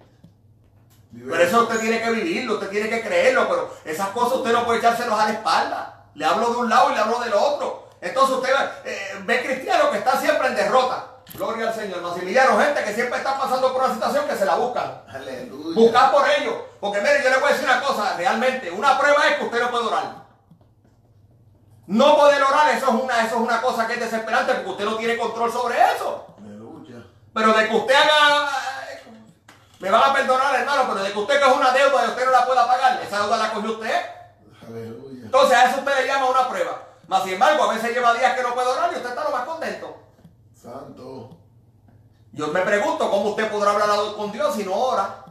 Pero 1.12 1.42
eso 1.42 1.62
usted 1.62 1.78
tiene 1.78 2.02
que 2.02 2.10
vivirlo, 2.10 2.54
usted 2.54 2.70
tiene 2.70 2.88
que 2.88 3.02
creerlo, 3.02 3.48
pero 3.48 3.74
esas 3.84 4.08
cosas 4.08 4.38
usted 4.38 4.52
no 4.52 4.64
puede 4.64 4.80
echárselos 4.80 5.18
a 5.18 5.26
la 5.26 5.32
espalda. 5.32 6.06
Le 6.14 6.24
hablo 6.24 6.50
de 6.50 6.56
un 6.56 6.68
lado 6.68 6.90
y 6.90 6.94
le 6.94 7.00
hablo 7.00 7.20
del 7.20 7.34
otro. 7.34 7.88
Entonces 8.00 8.36
usted 8.36 8.50
eh, 8.84 9.22
ve 9.24 9.44
cristianos 9.44 9.90
que 9.90 9.98
están 9.98 10.20
siempre 10.20 10.48
en 10.48 10.56
derrota. 10.56 11.09
Gloria 11.34 11.68
al 11.68 11.74
Señor. 11.74 12.02
Maximiliano, 12.02 12.58
gente 12.58 12.84
que 12.84 12.94
siempre 12.94 13.18
está 13.18 13.38
pasando 13.38 13.72
por 13.72 13.84
una 13.84 13.94
situación 13.94 14.26
que 14.26 14.36
se 14.36 14.44
la 14.44 14.56
buscan. 14.56 15.02
Aleluya. 15.08 15.80
Buscar 15.80 16.12
por 16.12 16.28
ellos. 16.28 16.54
Porque 16.80 17.00
mire, 17.00 17.22
yo 17.22 17.30
le 17.30 17.36
voy 17.36 17.48
a 17.48 17.52
decir 17.52 17.68
una 17.68 17.80
cosa, 17.82 18.16
realmente, 18.16 18.70
una 18.70 18.98
prueba 18.98 19.28
es 19.28 19.36
que 19.36 19.44
usted 19.44 19.60
no 19.60 19.70
puede 19.70 19.86
orar. 19.86 20.20
No 21.86 22.16
poder 22.16 22.42
orar, 22.42 22.68
eso 22.70 22.86
es 22.86 23.02
una, 23.02 23.26
eso 23.26 23.34
es 23.34 23.40
una 23.40 23.60
cosa 23.60 23.86
que 23.86 23.94
es 23.94 24.00
desesperante 24.00 24.54
porque 24.54 24.70
usted 24.70 24.84
no 24.84 24.96
tiene 24.96 25.18
control 25.18 25.52
sobre 25.52 25.76
eso. 25.76 26.26
Aleluya. 26.38 27.04
Pero 27.34 27.52
de 27.52 27.68
que 27.68 27.76
usted 27.76 27.94
haga, 27.94 28.50
me 29.80 29.90
van 29.90 30.10
a 30.10 30.12
perdonar 30.12 30.54
hermano, 30.54 30.84
pero 30.88 31.02
de 31.02 31.12
que 31.12 31.18
usted 31.18 31.40
coge 31.40 31.56
una 31.56 31.72
deuda 31.72 32.04
y 32.04 32.08
usted 32.10 32.24
no 32.24 32.30
la 32.30 32.46
pueda 32.46 32.66
pagar, 32.66 33.00
esa 33.02 33.18
deuda 33.18 33.36
la 33.36 33.52
cogió 33.52 33.72
usted. 33.72 34.00
Aleluya. 34.68 35.24
Entonces 35.24 35.56
a 35.56 35.64
eso 35.64 35.78
usted 35.78 35.96
le 35.96 36.06
llama 36.06 36.30
una 36.30 36.48
prueba. 36.48 36.82
Más 37.08 37.24
sin 37.24 37.32
embargo, 37.32 37.64
a 37.64 37.74
veces 37.74 37.92
lleva 37.92 38.14
días 38.14 38.36
que 38.36 38.42
no 38.42 38.54
puede 38.54 38.68
orar 38.68 38.90
y 38.92 38.96
usted 38.96 39.08
está 39.08 39.24
lo 39.24 39.30
más 39.30 39.44
contento. 39.44 39.96
Santo. 40.60 41.30
Yo 42.32 42.48
me 42.48 42.60
pregunto 42.60 43.10
cómo 43.10 43.30
usted 43.30 43.50
podrá 43.50 43.72
hablar 43.72 43.88
con 44.16 44.30
Dios 44.30 44.54
si 44.54 44.64
no 44.64 44.74
ora. 44.74 45.24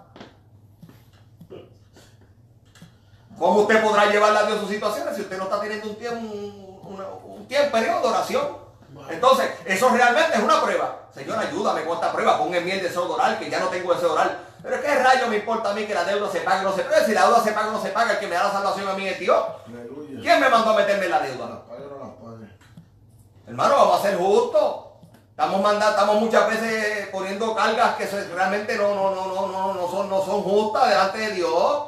¿Cómo 3.38 3.62
usted 3.62 3.82
podrá 3.82 4.08
llevarle 4.08 4.40
a 4.40 4.44
Dios 4.44 4.60
sus 4.60 4.70
situaciones 4.70 5.16
si 5.16 5.22
usted 5.22 5.38
no 5.38 5.46
está 5.46 5.62
teniendo 5.62 5.88
un 5.88 5.96
tiempo, 5.96 6.34
un, 6.34 7.02
un 7.26 7.48
tiempo, 7.48 7.72
periodo 7.72 8.02
de 8.02 8.08
oración? 8.08 8.58
Entonces, 9.10 9.52
eso 9.66 9.90
realmente 9.90 10.38
es 10.38 10.44
una 10.44 10.62
prueba. 10.62 11.08
Señor, 11.14 11.40
ayúdame 11.40 11.86
con 11.86 11.94
esta 11.94 12.12
prueba, 12.12 12.38
ponme 12.38 12.58
en 12.58 12.66
mi 12.66 12.72
deseo 12.72 13.06
de 13.06 13.14
orar, 13.14 13.40
que 13.40 13.50
ya 13.50 13.60
no 13.60 13.68
tengo 13.68 13.94
deseo 13.94 14.10
de 14.10 14.14
orar. 14.16 14.40
Pero 14.62 14.82
¿qué 14.82 14.96
rayo 14.96 15.28
me 15.28 15.38
importa 15.38 15.72
a 15.72 15.74
mí 15.74 15.86
que 15.86 15.94
la 15.94 16.04
deuda 16.04 16.30
se 16.30 16.42
pague 16.42 16.66
o 16.66 16.70
no 16.70 16.76
se 16.76 16.84
pague? 16.84 17.06
Si 17.06 17.14
la 17.14 17.28
deuda 17.28 17.42
se 17.42 17.52
paga 17.54 17.70
o 17.70 17.72
no 17.72 17.82
se 17.82 17.90
paga, 17.90 18.14
el 18.14 18.20
que 18.20 18.28
me 18.28 18.36
da 18.36 18.44
la 18.46 18.52
salvación 18.52 18.88
a 18.90 18.94
mí 18.94 19.08
es 19.08 19.20
Dios. 19.20 19.46
Aleluya. 19.68 20.20
¿Quién 20.22 20.42
me 20.42 20.50
mandó 20.50 20.72
a 20.72 20.76
meterme 20.76 21.06
en 21.06 21.12
la 21.12 21.20
deuda? 21.22 21.46
O 21.46 21.48
no 21.48 21.54
las 21.54 22.16
pague. 22.18 22.56
Hermano, 23.48 23.76
vamos 23.76 24.00
a 24.00 24.02
ser 24.02 24.18
justos. 24.18 24.89
Estamos 25.40 25.62
mandando, 25.62 25.92
estamos 25.92 26.20
muchas 26.20 26.50
veces 26.50 27.08
poniendo 27.14 27.56
cargas 27.56 27.96
que 27.96 28.06
realmente 28.36 28.76
no, 28.76 28.94
no, 28.94 29.16
no, 29.16 29.26
no, 29.26 29.48
no, 29.48 29.74
no 29.74 29.90
son, 29.90 30.10
no 30.10 30.22
son 30.22 30.44
justas 30.44 30.90
delante 30.90 31.18
de 31.18 31.32
Dios. 31.32 31.84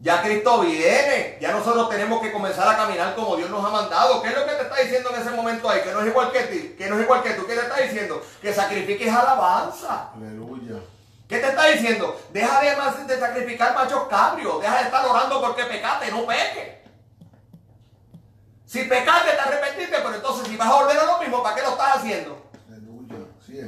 Ya 0.00 0.20
Cristo 0.20 0.58
viene, 0.58 1.38
ya 1.40 1.52
nosotros 1.52 1.88
tenemos 1.88 2.20
que 2.20 2.32
comenzar 2.32 2.68
a 2.68 2.76
caminar 2.76 3.14
como 3.14 3.36
Dios 3.36 3.48
nos 3.48 3.64
ha 3.64 3.68
mandado. 3.68 4.20
¿Qué 4.20 4.30
es 4.30 4.36
lo 4.36 4.44
que 4.44 4.54
te 4.54 4.62
está 4.62 4.74
diciendo 4.74 5.10
en 5.14 5.22
ese 5.22 5.30
momento 5.30 5.70
ahí? 5.70 5.82
Que 5.82 5.92
no 5.92 6.00
es 6.00 6.08
igual 6.08 6.32
que 6.32 6.40
ti, 6.40 6.74
que 6.76 6.90
no 6.90 6.96
es 6.96 7.04
igual 7.04 7.22
que 7.22 7.30
tú. 7.34 7.46
¿Qué 7.46 7.54
te 7.54 7.60
está 7.60 7.76
diciendo? 7.76 8.20
Que 8.40 8.52
sacrifiques 8.52 9.14
alabanza. 9.14 10.10
Aleluya. 10.16 10.80
¿Qué 11.28 11.38
te 11.38 11.46
está 11.46 11.66
diciendo? 11.66 12.20
Deja 12.32 12.60
de, 12.60 13.04
de 13.06 13.20
sacrificar 13.20 13.72
machos 13.72 14.08
cabrios. 14.08 14.60
Deja 14.60 14.78
de 14.78 14.82
estar 14.86 15.06
orando 15.06 15.40
porque 15.40 15.62
pecaste, 15.62 16.10
no 16.10 16.26
peques. 16.26 16.81
Si 18.72 18.84
pecaste, 18.84 19.32
te 19.32 19.38
arrepentiste, 19.38 19.96
pero 19.98 20.14
entonces 20.14 20.48
si 20.48 20.56
vas 20.56 20.66
a 20.66 20.76
volver 20.76 20.98
a 20.98 21.04
lo 21.04 21.18
mismo, 21.18 21.42
¿para 21.42 21.56
qué 21.56 21.60
lo 21.60 21.72
estás 21.72 21.98
haciendo? 21.98 22.50
Aleluya. 22.70 23.26
Es. 23.46 23.66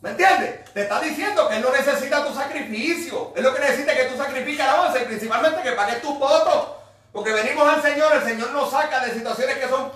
¿Me 0.00 0.10
entiendes? 0.10 0.72
Te 0.72 0.82
está 0.82 1.00
diciendo 1.00 1.48
que 1.48 1.56
él 1.56 1.62
no 1.62 1.72
necesita 1.72 2.24
tu 2.24 2.32
sacrificio. 2.32 3.32
Es 3.34 3.42
lo 3.42 3.52
que 3.52 3.58
necesita 3.58 3.96
que 3.96 4.04
tú 4.04 4.16
sacrifiques 4.16 4.60
alabanza 4.60 5.02
y 5.02 5.06
principalmente 5.06 5.62
que 5.64 5.72
pagues 5.72 6.00
tus 6.00 6.16
votos. 6.16 6.76
Porque 7.10 7.32
venimos 7.32 7.66
al 7.66 7.82
Señor, 7.82 8.14
el 8.14 8.22
Señor 8.22 8.52
nos 8.52 8.70
saca 8.70 9.04
de 9.04 9.14
situaciones 9.14 9.58
que 9.58 9.68
son 9.68 9.90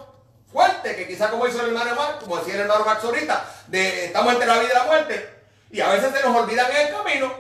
fuertes, 0.53 0.97
que 0.97 1.07
quizá 1.07 1.31
como 1.31 1.47
hizo 1.47 1.61
el 1.65 1.69
hermano 1.69 2.19
como 2.19 2.39
decía 2.39 2.55
el 2.55 2.61
hermano 2.63 2.85
Max 2.85 3.05
ahorita, 3.05 3.45
de 3.69 4.07
estamos 4.07 4.33
entre 4.33 4.49
la 4.49 4.59
vida 4.59 4.71
y 4.73 4.79
la 4.79 4.85
muerte. 4.85 5.31
Y 5.71 5.81
a 5.81 5.91
veces 5.91 6.13
se 6.13 6.27
nos 6.27 6.37
olvidan 6.37 6.69
en 6.73 6.89
el 6.89 6.93
camino 6.93 7.33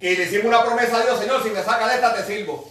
que 0.00 0.16
le 0.16 0.24
hicimos 0.24 0.46
una 0.46 0.64
promesa 0.64 0.96
a 0.96 1.02
Dios, 1.02 1.20
Señor, 1.20 1.42
si 1.42 1.50
me 1.50 1.62
saca 1.62 1.86
de 1.86 1.96
esta 1.96 2.14
te 2.14 2.22
sirvo. 2.24 2.66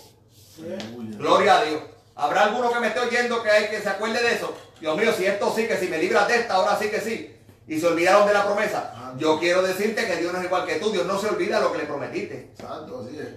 Gloria 1.20 1.60
a 1.60 1.64
Dios. 1.66 1.82
¿Habrá 2.20 2.44
alguno 2.44 2.70
que 2.72 2.80
me 2.82 2.88
esté 2.88 3.00
oyendo 3.00 3.42
que, 3.42 3.50
hay, 3.50 3.70
que 3.70 3.80
se 3.80 3.88
acuerde 3.88 4.22
de 4.22 4.34
eso? 4.34 4.54
Dios 4.82 4.98
mío, 4.98 5.14
si 5.14 5.26
esto 5.26 5.54
sí, 5.56 5.68
que 5.68 5.78
si 5.78 5.88
me 5.88 5.98
libras 5.98 6.28
de 6.28 6.36
esta, 6.36 6.56
ahora 6.56 6.78
sí 6.78 6.90
que 6.90 7.00
sí. 7.00 7.34
Y 7.66 7.80
se 7.80 7.88
olvidaron 7.88 8.28
de 8.28 8.34
la 8.34 8.46
promesa. 8.46 9.14
Yo 9.18 9.40
quiero 9.40 9.62
decirte 9.62 10.06
que 10.06 10.18
Dios 10.18 10.34
no 10.34 10.40
es 10.40 10.46
igual 10.46 10.66
que 10.66 10.76
tú. 10.76 10.92
Dios 10.92 11.06
no 11.06 11.18
se 11.18 11.28
olvida 11.28 11.60
de 11.60 11.64
lo 11.64 11.72
que 11.72 11.78
le 11.78 11.86
prometiste. 11.86 12.52
Santo, 12.60 13.06
así 13.06 13.18
es. 13.18 13.28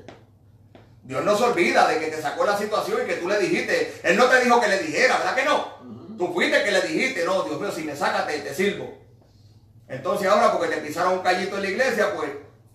Dios 1.04 1.24
no 1.24 1.36
se 1.36 1.44
olvida 1.44 1.86
de 1.86 2.00
que 2.00 2.06
te 2.06 2.20
sacó 2.20 2.44
la 2.44 2.58
situación 2.58 3.02
y 3.02 3.06
que 3.06 3.14
tú 3.14 3.28
le 3.28 3.38
dijiste. 3.38 4.00
Él 4.02 4.16
no 4.16 4.24
te 4.26 4.40
dijo 4.40 4.60
que 4.60 4.68
le 4.68 4.78
dijera, 4.78 5.18
¿verdad 5.18 5.34
que 5.36 5.44
no? 5.44 6.16
Tú 6.18 6.32
fuiste 6.32 6.64
que 6.64 6.72
le 6.72 6.80
dijiste, 6.82 7.24
no, 7.24 7.44
Dios 7.44 7.60
mío, 7.60 7.70
si 7.70 7.84
me 7.84 7.94
sacas 7.94 8.26
te, 8.26 8.38
te 8.40 8.54
sirvo. 8.54 8.98
Entonces 9.88 10.26
ahora 10.26 10.52
porque 10.52 10.74
te 10.74 10.80
pisaron 10.80 11.14
un 11.14 11.18
callito 11.20 11.56
en 11.56 11.62
la 11.62 11.68
iglesia, 11.68 12.14
pues 12.16 12.30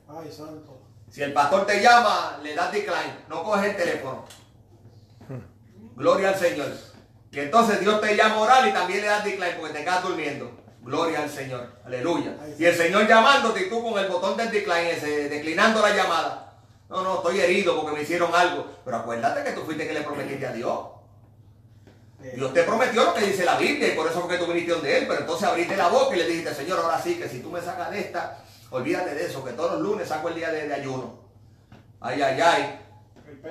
Ay, 0.08 0.32
santo. 0.32 0.80
si 1.12 1.22
el 1.24 1.34
pastor 1.34 1.66
te 1.66 1.82
llama, 1.82 2.40
le 2.44 2.56
das 2.56 2.72
decline, 2.72 3.26
no 3.28 3.44
coges 3.44 3.72
el 3.72 3.76
teléfono. 3.76 4.26
Gloria 5.98 6.30
al 6.30 6.36
Señor. 6.36 6.68
Y 7.32 7.40
entonces 7.40 7.80
Dios 7.80 8.00
te 8.00 8.16
llama 8.16 8.36
a 8.36 8.40
orar 8.40 8.68
y 8.68 8.72
también 8.72 9.02
le 9.02 9.08
das 9.08 9.26
decline 9.26 9.56
porque 9.60 9.74
te 9.74 9.84
quedas 9.84 10.04
durmiendo. 10.04 10.52
Gloria 10.84 11.24
al 11.24 11.30
Señor. 11.30 11.72
Aleluya. 11.84 12.36
Y 12.58 12.66
el 12.66 12.76
Señor 12.76 13.08
llamándote 13.08 13.64
y 13.64 13.70
tú 13.70 13.84
con 13.84 14.00
el 14.00 14.08
botón 14.08 14.38
del 14.38 14.52
decline 14.52 14.92
ese, 14.92 15.28
declinando 15.28 15.82
la 15.82 15.96
llamada. 15.96 16.54
No, 16.88 17.04
no, 17.04 17.16
estoy 17.16 17.40
herido 17.40 17.76
porque 17.76 17.98
me 17.98 18.04
hicieron 18.04 18.34
algo. 18.34 18.68
Pero 18.86 18.98
acuérdate 18.98 19.44
que 19.44 19.52
tú 19.56 19.62
fuiste 19.62 19.88
que 19.88 19.94
le 19.94 20.02
prometiste 20.02 20.46
a 20.46 20.54
Dios. 20.54 20.80
Dios 22.36 22.54
te 22.54 22.64
prometió 22.64 23.04
lo 23.04 23.14
que 23.16 23.26
dice 23.26 23.44
la 23.44 23.58
Biblia 23.58 23.88
y 23.88 23.96
por 23.96 24.08
eso 24.08 24.22
fue 24.22 24.38
que 24.38 24.44
tú 24.44 24.52
viniste 24.52 24.74
donde 24.74 25.00
Él. 25.00 25.06
Pero 25.08 25.22
entonces 25.22 25.48
abriste 25.48 25.76
la 25.76 25.88
boca 25.88 26.16
y 26.16 26.20
le 26.20 26.28
dijiste, 26.28 26.54
Señor, 26.54 26.80
ahora 26.80 27.02
sí, 27.02 27.16
que 27.16 27.28
si 27.28 27.40
tú 27.40 27.50
me 27.50 27.60
sacas 27.60 27.90
de 27.90 28.02
esta, 28.02 28.44
olvídate 28.70 29.16
de 29.16 29.26
eso, 29.26 29.44
que 29.44 29.54
todos 29.54 29.74
los 29.74 29.82
lunes 29.82 30.08
saco 30.08 30.30
el 30.30 30.36
día 30.36 30.52
de, 30.52 30.68
de 30.68 30.74
ayuno. 30.76 31.20
Ay, 32.00 32.22
ay, 32.22 32.40
ay. 32.40 32.82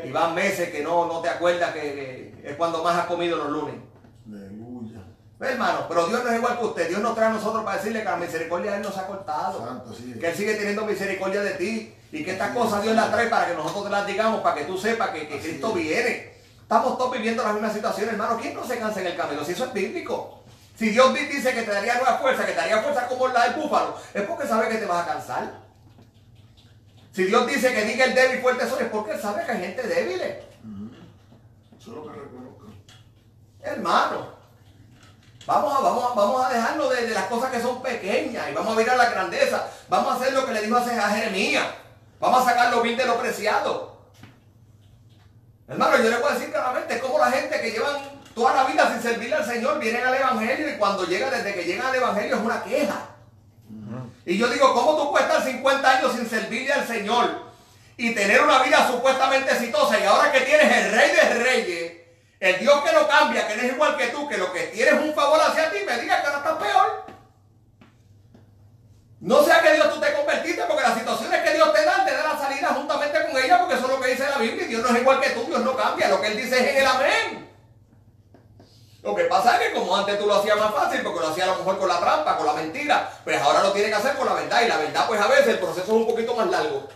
Y 0.05 0.11
van 0.11 0.35
meses 0.35 0.71
que 0.71 0.83
no, 0.83 1.07
no 1.07 1.21
te 1.21 1.29
acuerdas 1.29 1.73
que, 1.73 1.81
que 1.81 2.26
es 2.51 2.57
cuando 2.57 2.83
más 2.83 2.97
has 2.97 3.07
comido 3.07 3.37
los 3.37 3.51
lunes. 3.51 3.75
Aleluya. 4.29 5.01
Ve, 5.39 5.49
hermano, 5.53 5.87
pero 5.89 6.07
Dios 6.07 6.25
no 6.25 6.31
es 6.31 6.37
igual 6.39 6.59
que 6.59 6.65
usted. 6.65 6.89
Dios 6.89 7.01
nos 7.01 7.15
trae 7.15 7.29
a 7.29 7.33
nosotros 7.33 7.63
para 7.65 7.77
decirle 7.77 7.99
que 8.01 8.05
la 8.07 8.17
misericordia 8.17 8.71
de 8.73 8.77
Él 8.79 8.83
nos 8.83 8.97
ha 8.97 9.07
cortado. 9.07 9.67
Santo, 9.67 9.93
sí 9.95 10.13
es. 10.15 10.21
Que 10.21 10.29
Él 10.29 10.35
sigue 10.37 10.55
teniendo 10.55 10.85
misericordia 10.87 11.43
de 11.43 11.51
ti. 11.53 11.95
Y 12.13 12.25
que 12.25 12.33
estas 12.33 12.51
cosas 12.57 12.83
Dios 12.83 12.95
las 12.95 13.11
trae 13.11 13.27
para 13.29 13.49
que 13.49 13.55
nosotros 13.55 13.85
te 13.85 13.91
las 13.91 14.07
digamos, 14.07 14.41
para 14.41 14.55
que 14.57 14.65
tú 14.65 14.79
sepas 14.79 15.11
que, 15.11 15.29
Cristo 15.29 15.73
viene. 15.73 16.33
Estamos 16.63 16.97
todos 16.97 17.13
viviendo 17.13 17.43
las 17.43 17.53
mismas 17.53 17.73
situaciones, 17.75 18.13
hermano. 18.13 18.39
¿Quién 18.41 18.55
no 18.55 18.65
se 18.67 18.79
cansa 18.79 19.01
en 19.01 19.09
el 19.09 19.17
camino? 19.17 19.45
Si 19.45 19.53
eso 19.53 19.65
es 19.67 19.73
bíblico. 19.73 20.43
Si 20.77 20.91
Dios 20.91 21.13
di- 21.15 21.27
dice 21.27 21.53
que 21.55 21.63
te 21.63 21.71
daría 21.71 21.95
nueva 21.97 22.19
fuerza, 22.19 22.45
que 22.47 22.53
te 22.53 22.59
daría 22.59 22.83
fuerza 22.83 23.07
como 23.09 23.29
la 23.29 23.45
del 23.49 23.61
búfalo, 23.61 23.97
es 24.15 24.23
porque 24.23 24.47
sabe 24.47 24.69
que 24.69 24.77
te 24.79 24.87
vas 24.87 25.07
a 25.07 25.13
cansar. 25.13 25.53
Si 27.13 27.25
Dios 27.25 27.47
dice 27.47 27.73
que 27.75 27.85
diga 27.85 28.05
el 28.05 28.15
débil 28.15 28.41
fuerte 28.41 28.69
soy, 28.69 28.83
es 28.85 28.91
porque 28.91 29.13
Él 29.13 29.21
sabe 29.21 29.45
que 29.45 29.53
hay 29.53 29.61
gente 29.61 29.83
débil. 29.87 30.21
Solo 31.79 32.13
que. 32.13 32.26
Hermano, 33.67 34.29
vamos 35.45 35.77
a, 35.77 35.81
vamos 35.81 36.05
a, 36.05 36.15
vamos 36.15 36.47
a 36.47 36.51
dejarnos 36.51 36.91
de, 36.91 37.07
de 37.09 37.15
las 37.15 37.25
cosas 37.25 37.51
que 37.51 37.61
son 37.61 37.83
pequeñas 37.83 38.49
y 38.49 38.55
vamos 38.55 38.73
a 38.73 38.79
mirar 38.79 38.97
la 38.97 39.11
grandeza. 39.11 39.69
Vamos 39.89 40.13
a 40.13 40.17
hacer 40.17 40.33
lo 40.33 40.47
que 40.47 40.53
le 40.53 40.63
dijo 40.63 40.77
a 40.77 40.83
Jeremías. 40.83 41.67
Vamos 42.21 42.43
a 42.43 42.51
sacar 42.51 42.71
lo 42.71 42.81
vil 42.81 42.97
de 42.97 43.05
lo 43.05 43.19
preciado. 43.19 43.97
Hermano, 45.69 45.97
yo 45.97 46.11
le 46.11 46.19
voy 46.19 46.31
a 46.31 46.35
decir 46.35 46.53
claramente, 46.53 46.95
es 46.95 47.03
como 47.03 47.19
la 47.19 47.31
gente 47.31 47.61
que 47.61 47.73
llevan 47.73 47.97
toda 48.37 48.55
la 48.55 48.65
vida 48.65 48.89
sin 48.93 49.03
servirle 49.03 49.35
al 49.35 49.45
Señor, 49.45 49.81
vienen 49.81 50.07
al 50.07 50.15
Evangelio 50.15 50.71
y 50.71 50.79
cuando 50.79 51.05
llega, 51.05 51.29
desde 51.29 51.55
que 51.55 51.65
llegan 51.65 51.87
al 51.87 51.95
Evangelio 51.97 52.37
es 52.37 52.43
una 52.43 52.63
queja. 52.63 53.09
Y 54.25 54.39
yo 54.39 54.49
digo, 54.49 54.73
¿cómo 54.75 54.97
tú 54.97 55.11
puedes 55.11 55.27
estar 55.27 55.45
50 55.45 55.91
años 55.91 56.13
sin 56.13 56.29
servirle 56.29 56.73
al 56.73 56.87
Señor 56.87 57.47
y 57.97 58.15
tener 58.15 58.43
una 58.43 58.63
vida 58.63 58.87
supuestamente 58.87 59.51
exitosa 59.51 59.99
y 59.99 60.05
ahora 60.05 60.31
que 60.31 60.41
tienes 60.41 60.71
el 60.71 60.93
Rey 60.93 61.11
de 61.11 61.35
Reyes, 61.43 61.93
el 62.41 62.59
Dios 62.59 62.83
que 62.85 62.93
no 62.93 63.09
cambia, 63.09 63.47
que 63.49 63.57
no 63.57 63.63
es 63.63 63.73
igual 63.73 63.97
que 63.97 64.07
tú, 64.09 64.29
que 64.29 64.37
lo 64.37 64.53
que 64.53 64.65
tienes 64.65 64.95
un 64.95 65.15
favor 65.15 65.41
hacia 65.41 65.71
ti, 65.71 65.79
me 65.87 65.99
digas 65.99 66.21
que 66.21 66.27
ahora 66.27 66.39
estás 66.39 66.57
peor? 66.59 67.07
No 69.21 69.43
sea 69.43 69.63
que 69.63 69.73
Dios 69.73 69.95
tú 69.95 70.01
te 70.01 70.13
convertiste, 70.13 70.63
porque 70.69 70.83
las 70.83 70.99
situaciones 70.99 71.43
que 71.43 71.55
Dios 71.55 71.73
te 71.73 71.85
da, 71.85 72.05
te 72.05 72.13
da 72.13 72.35
la 72.35 72.39
salida 72.39 72.69
juntamente 72.69 73.27
con 73.27 73.43
ella, 73.43 73.59
porque 73.59 73.75
eso 73.75 73.87
es 73.87 73.93
lo 73.93 74.01
que 74.01 74.11
dice 74.11 74.29
la 74.29 74.39
Biblia. 74.39 74.67
Dios 74.67 74.83
no 74.83 74.95
es 74.95 75.01
igual 75.01 75.21
que 75.21 75.31
tú, 75.31 75.45
Dios 75.45 75.61
no 75.61 75.77
cambia. 75.77 76.09
Lo 76.09 76.21
que 76.21 76.27
Él 76.29 76.37
dice 76.37 76.59
es 76.59 76.71
en 76.73 76.77
el 76.77 76.87
amén. 76.87 77.51
Lo 79.03 79.15
que 79.15 79.25
pasa 79.25 79.57
es 79.57 79.69
que 79.69 79.75
como 79.75 79.97
antes 79.97 80.19
tú 80.19 80.27
lo 80.27 80.35
hacías 80.35 80.59
más 80.59 80.75
fácil, 80.75 81.01
porque 81.03 81.21
lo 81.21 81.29
hacías 81.29 81.49
a 81.49 81.53
lo 81.53 81.59
mejor 81.59 81.79
con 81.79 81.89
la 81.89 82.01
trampa, 82.01 82.37
con 82.37 82.47
la 82.47 82.53
mentira, 82.53 83.11
pues 83.25 83.41
ahora 83.41 83.63
lo 83.63 83.73
tienes 83.73 83.91
que 83.91 83.97
hacer 83.97 84.17
con 84.17 84.27
la 84.27 84.35
verdad. 84.35 84.63
Y 84.63 84.69
la 84.69 84.77
verdad, 84.77 85.07
pues 85.07 85.21
a 85.21 85.29
veces 85.29 85.47
el 85.47 85.59
proceso 85.61 85.87
es 85.87 85.89
un 85.89 86.07
poquito 86.07 86.35
más 86.35 86.49
largo. 86.49 86.89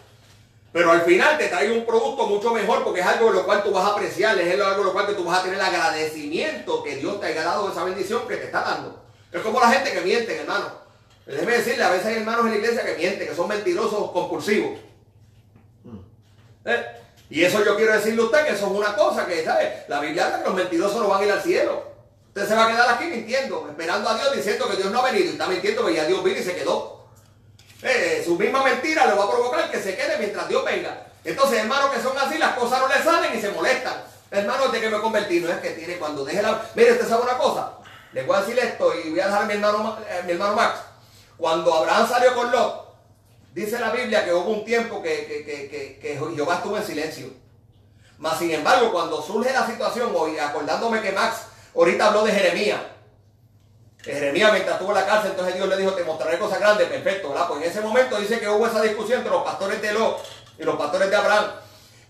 Pero 0.73 0.93
al 0.93 1.03
final 1.03 1.37
te 1.37 1.49
trae 1.49 1.73
un 1.73 1.85
producto 1.85 2.27
mucho 2.27 2.53
mejor 2.53 2.85
porque 2.85 3.01
es 3.01 3.07
algo 3.07 3.29
en 3.29 3.35
lo 3.35 3.45
cual 3.45 3.63
tú 3.65 3.73
vas 3.73 3.85
a 3.85 3.93
apreciar, 3.93 4.39
es 4.39 4.61
algo 4.61 4.81
en 4.83 4.85
lo 4.85 4.93
cual 4.93 5.17
tú 5.17 5.25
vas 5.25 5.41
a 5.41 5.43
tener 5.43 5.61
agradecimiento 5.61 6.83
que 6.85 6.97
Dios 6.97 7.21
te 7.21 7.27
haya 7.27 7.43
dado 7.43 7.71
esa 7.71 7.83
bendición 7.83 8.27
que 8.29 8.37
te 8.37 8.45
está 8.45 8.61
dando. 8.63 9.03
Es 9.33 9.41
como 9.43 9.61
la 9.61 9.71
gente 9.71 9.93
que 9.93 10.01
miente, 10.03 10.37
hermano. 10.37 10.81
Déjeme 11.27 11.59
decirle, 11.59 11.83
a 11.83 11.91
veces 11.91 12.07
hay 12.07 12.17
hermanos 12.17 12.47
en 12.47 12.53
la 12.53 12.57
iglesia 12.59 12.85
que 12.85 12.95
mienten, 12.95 13.29
que 13.29 13.35
son 13.35 13.49
mentirosos 13.49 14.11
compulsivos. 14.13 14.79
¿Eh? 16.65 16.87
Y 17.31 17.45
eso 17.45 17.65
yo 17.65 17.77
quiero 17.77 17.93
decirle 17.93 18.23
a 18.23 18.25
usted 18.25 18.45
que 18.45 18.53
eso 18.53 18.67
es 18.67 18.73
una 18.73 18.95
cosa 18.97 19.27
que, 19.27 19.45
¿sabe? 19.45 19.85
La 19.89 20.01
Biblia 20.01 20.27
habla 20.27 20.39
que 20.39 20.45
los 20.45 20.55
mentirosos 20.55 21.01
no 21.01 21.09
van 21.09 21.23
a 21.23 21.27
ir 21.27 21.33
al 21.33 21.43
cielo. 21.43 21.85
Usted 22.29 22.49
se 22.49 22.55
va 22.55 22.67
a 22.67 22.71
quedar 22.71 22.91
aquí 22.91 23.05
mintiendo, 23.05 23.67
esperando 23.69 24.09
a 24.09 24.15
Dios, 24.15 24.37
diciendo 24.37 24.69
que 24.69 24.77
Dios 24.77 24.91
no 24.91 25.01
ha 25.01 25.11
venido. 25.11 25.27
Y 25.27 25.29
está 25.31 25.47
mintiendo 25.47 25.87
que 25.87 25.95
ya 25.95 26.05
Dios 26.07 26.23
vino 26.23 26.39
y 26.39 26.43
se 26.43 26.55
quedó. 26.55 27.00
Eh, 27.83 28.23
su 28.25 28.37
misma 28.37 28.63
mentira 28.63 29.07
le 29.07 29.15
va 29.15 29.25
a 29.25 29.31
provocar 29.31 29.71
que 29.71 29.81
se 29.81 29.97
quede 29.97 30.19
mientras 30.19 30.49
Dios 30.49 30.65
venga. 30.65 31.07
Entonces, 31.25 31.61
hermanos 31.61 31.91
que 31.91 32.03
son 32.03 32.17
así, 32.19 32.39
las 32.39 32.57
cosas 32.57 32.81
no 32.81 32.89
le 32.89 33.03
salen 33.03 33.37
y 33.37 33.41
se 33.41 33.51
molestan. 33.51 34.03
Hermanos, 34.31 34.73
de 34.73 34.81
que 34.81 34.91
me 34.91 35.01
convertí, 35.01 35.41
no 35.41 35.49
es 35.49 35.59
que 35.59 35.71
tiene 35.71 35.97
cuando 35.97 36.25
deje 36.25 36.43
la... 36.43 36.63
Mire, 36.75 36.93
usted 36.93 37.09
sabe 37.09 37.23
una 37.23 37.39
cosa. 37.39 37.73
Le 38.13 38.23
voy 38.23 38.37
a 38.37 38.41
decir 38.41 38.59
esto 38.59 38.93
y 38.95 39.11
voy 39.11 39.21
a 39.21 39.27
dejar 39.27 39.43
a 39.43 39.47
mi 39.47 39.55
hermano, 39.55 39.99
eh, 40.09 40.23
mi 40.25 40.33
hermano 40.33 40.55
Max. 40.55 40.81
Cuando 41.37 41.73
Abraham 41.73 42.09
salió 42.09 42.35
con 42.35 42.51
Lot, 42.51 42.95
dice 43.55 43.79
la 43.79 43.91
Biblia 43.91 44.25
que 44.25 44.33
hubo 44.33 44.51
un 44.51 44.65
tiempo 44.65 45.03
que, 45.03 45.27
que, 45.27 45.99
que 46.01 46.15
Jehová 46.17 46.57
estuvo 46.57 46.77
en 46.77 46.85
silencio. 46.85 47.29
Mas, 48.19 48.39
sin 48.39 48.51
embargo, 48.51 48.93
cuando 48.93 49.23
surge 49.23 49.53
la 49.53 49.67
situación, 49.67 50.13
hoy 50.15 50.39
acordándome 50.39 51.01
que 51.01 51.13
Max 51.13 51.47
ahorita 51.75 52.09
habló 52.09 52.25
de 52.25 52.33
Jeremías, 52.33 52.81
Jeremías 54.03 54.53
mientras 54.53 54.77
estuvo 54.77 54.91
en 54.91 54.97
la 54.97 55.07
cárcel, 55.07 55.33
entonces 55.33 55.55
Dios 55.55 55.69
le 55.69 55.77
dijo, 55.77 55.93
te 55.93 56.05
mostraré 56.05 56.39
cosas 56.39 56.59
grandes, 56.59 56.89
perfecto, 56.89 57.29
¿verdad? 57.31 57.49
Pues 57.49 57.63
en 57.63 57.71
ese 57.71 57.81
momento 57.81 58.19
dice 58.19 58.41
que 58.41 58.49
hubo 58.49 58.67
esa 58.67 58.81
discusión 58.83 59.19
entre 59.19 59.33
los 59.33 59.43
pastores 59.43 59.83
de 59.83 59.93
Lot 59.93 60.23
y 60.59 60.65
los 60.65 60.77
pastores 60.77 61.11
de 61.11 61.17
Abraham, 61.17 61.51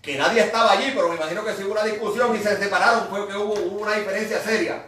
que 0.01 0.17
nadie 0.17 0.41
estaba 0.41 0.71
allí, 0.71 0.91
pero 0.95 1.09
me 1.09 1.15
imagino 1.15 1.43
que 1.43 1.53
si 1.53 1.63
hubo 1.63 1.73
una 1.73 1.83
discusión 1.83 2.35
y 2.35 2.39
se 2.39 2.57
separaron, 2.57 3.07
fue 3.09 3.27
que 3.27 3.35
hubo, 3.35 3.53
una 3.53 3.93
diferencia 3.93 4.39
seria. 4.41 4.85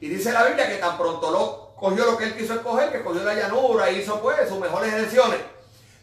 Y 0.00 0.08
dice 0.08 0.32
la 0.32 0.44
Biblia 0.44 0.68
que 0.68 0.76
tan 0.76 0.96
pronto 0.96 1.30
Lot 1.30 1.76
cogió 1.76 2.06
lo 2.06 2.16
que 2.16 2.24
él 2.24 2.36
quiso 2.36 2.54
escoger, 2.54 2.90
que 2.90 3.02
cogió 3.02 3.22
la 3.22 3.34
llanura 3.34 3.90
y 3.90 3.98
hizo 3.98 4.20
pues 4.20 4.48
sus 4.48 4.58
mejores 4.58 4.92
elecciones. 4.92 5.40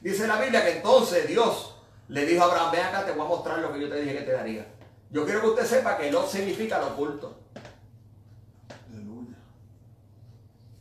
Dice 0.02 0.28
la 0.28 0.40
Biblia 0.40 0.64
que 0.64 0.78
entonces 0.78 1.28
Dios 1.28 1.76
le 2.10 2.26
dijo 2.26 2.44
a 2.44 2.46
Abraham, 2.46 2.72
ven 2.72 2.86
acá, 2.86 3.06
te 3.06 3.12
voy 3.12 3.26
a 3.26 3.30
mostrar 3.30 3.58
lo 3.58 3.74
que 3.74 3.82
yo 3.82 3.90
te 3.90 4.02
dije 4.02 4.20
que 4.20 4.24
te 4.24 4.32
daría. 4.34 4.68
Yo 5.10 5.26
quiero 5.26 5.42
que 5.42 5.48
usted 5.48 5.66
sepa 5.66 5.98
que 5.98 6.12
Lot 6.12 6.30
significa 6.30 6.78
lo 6.78 6.88
oculto. 6.88 7.45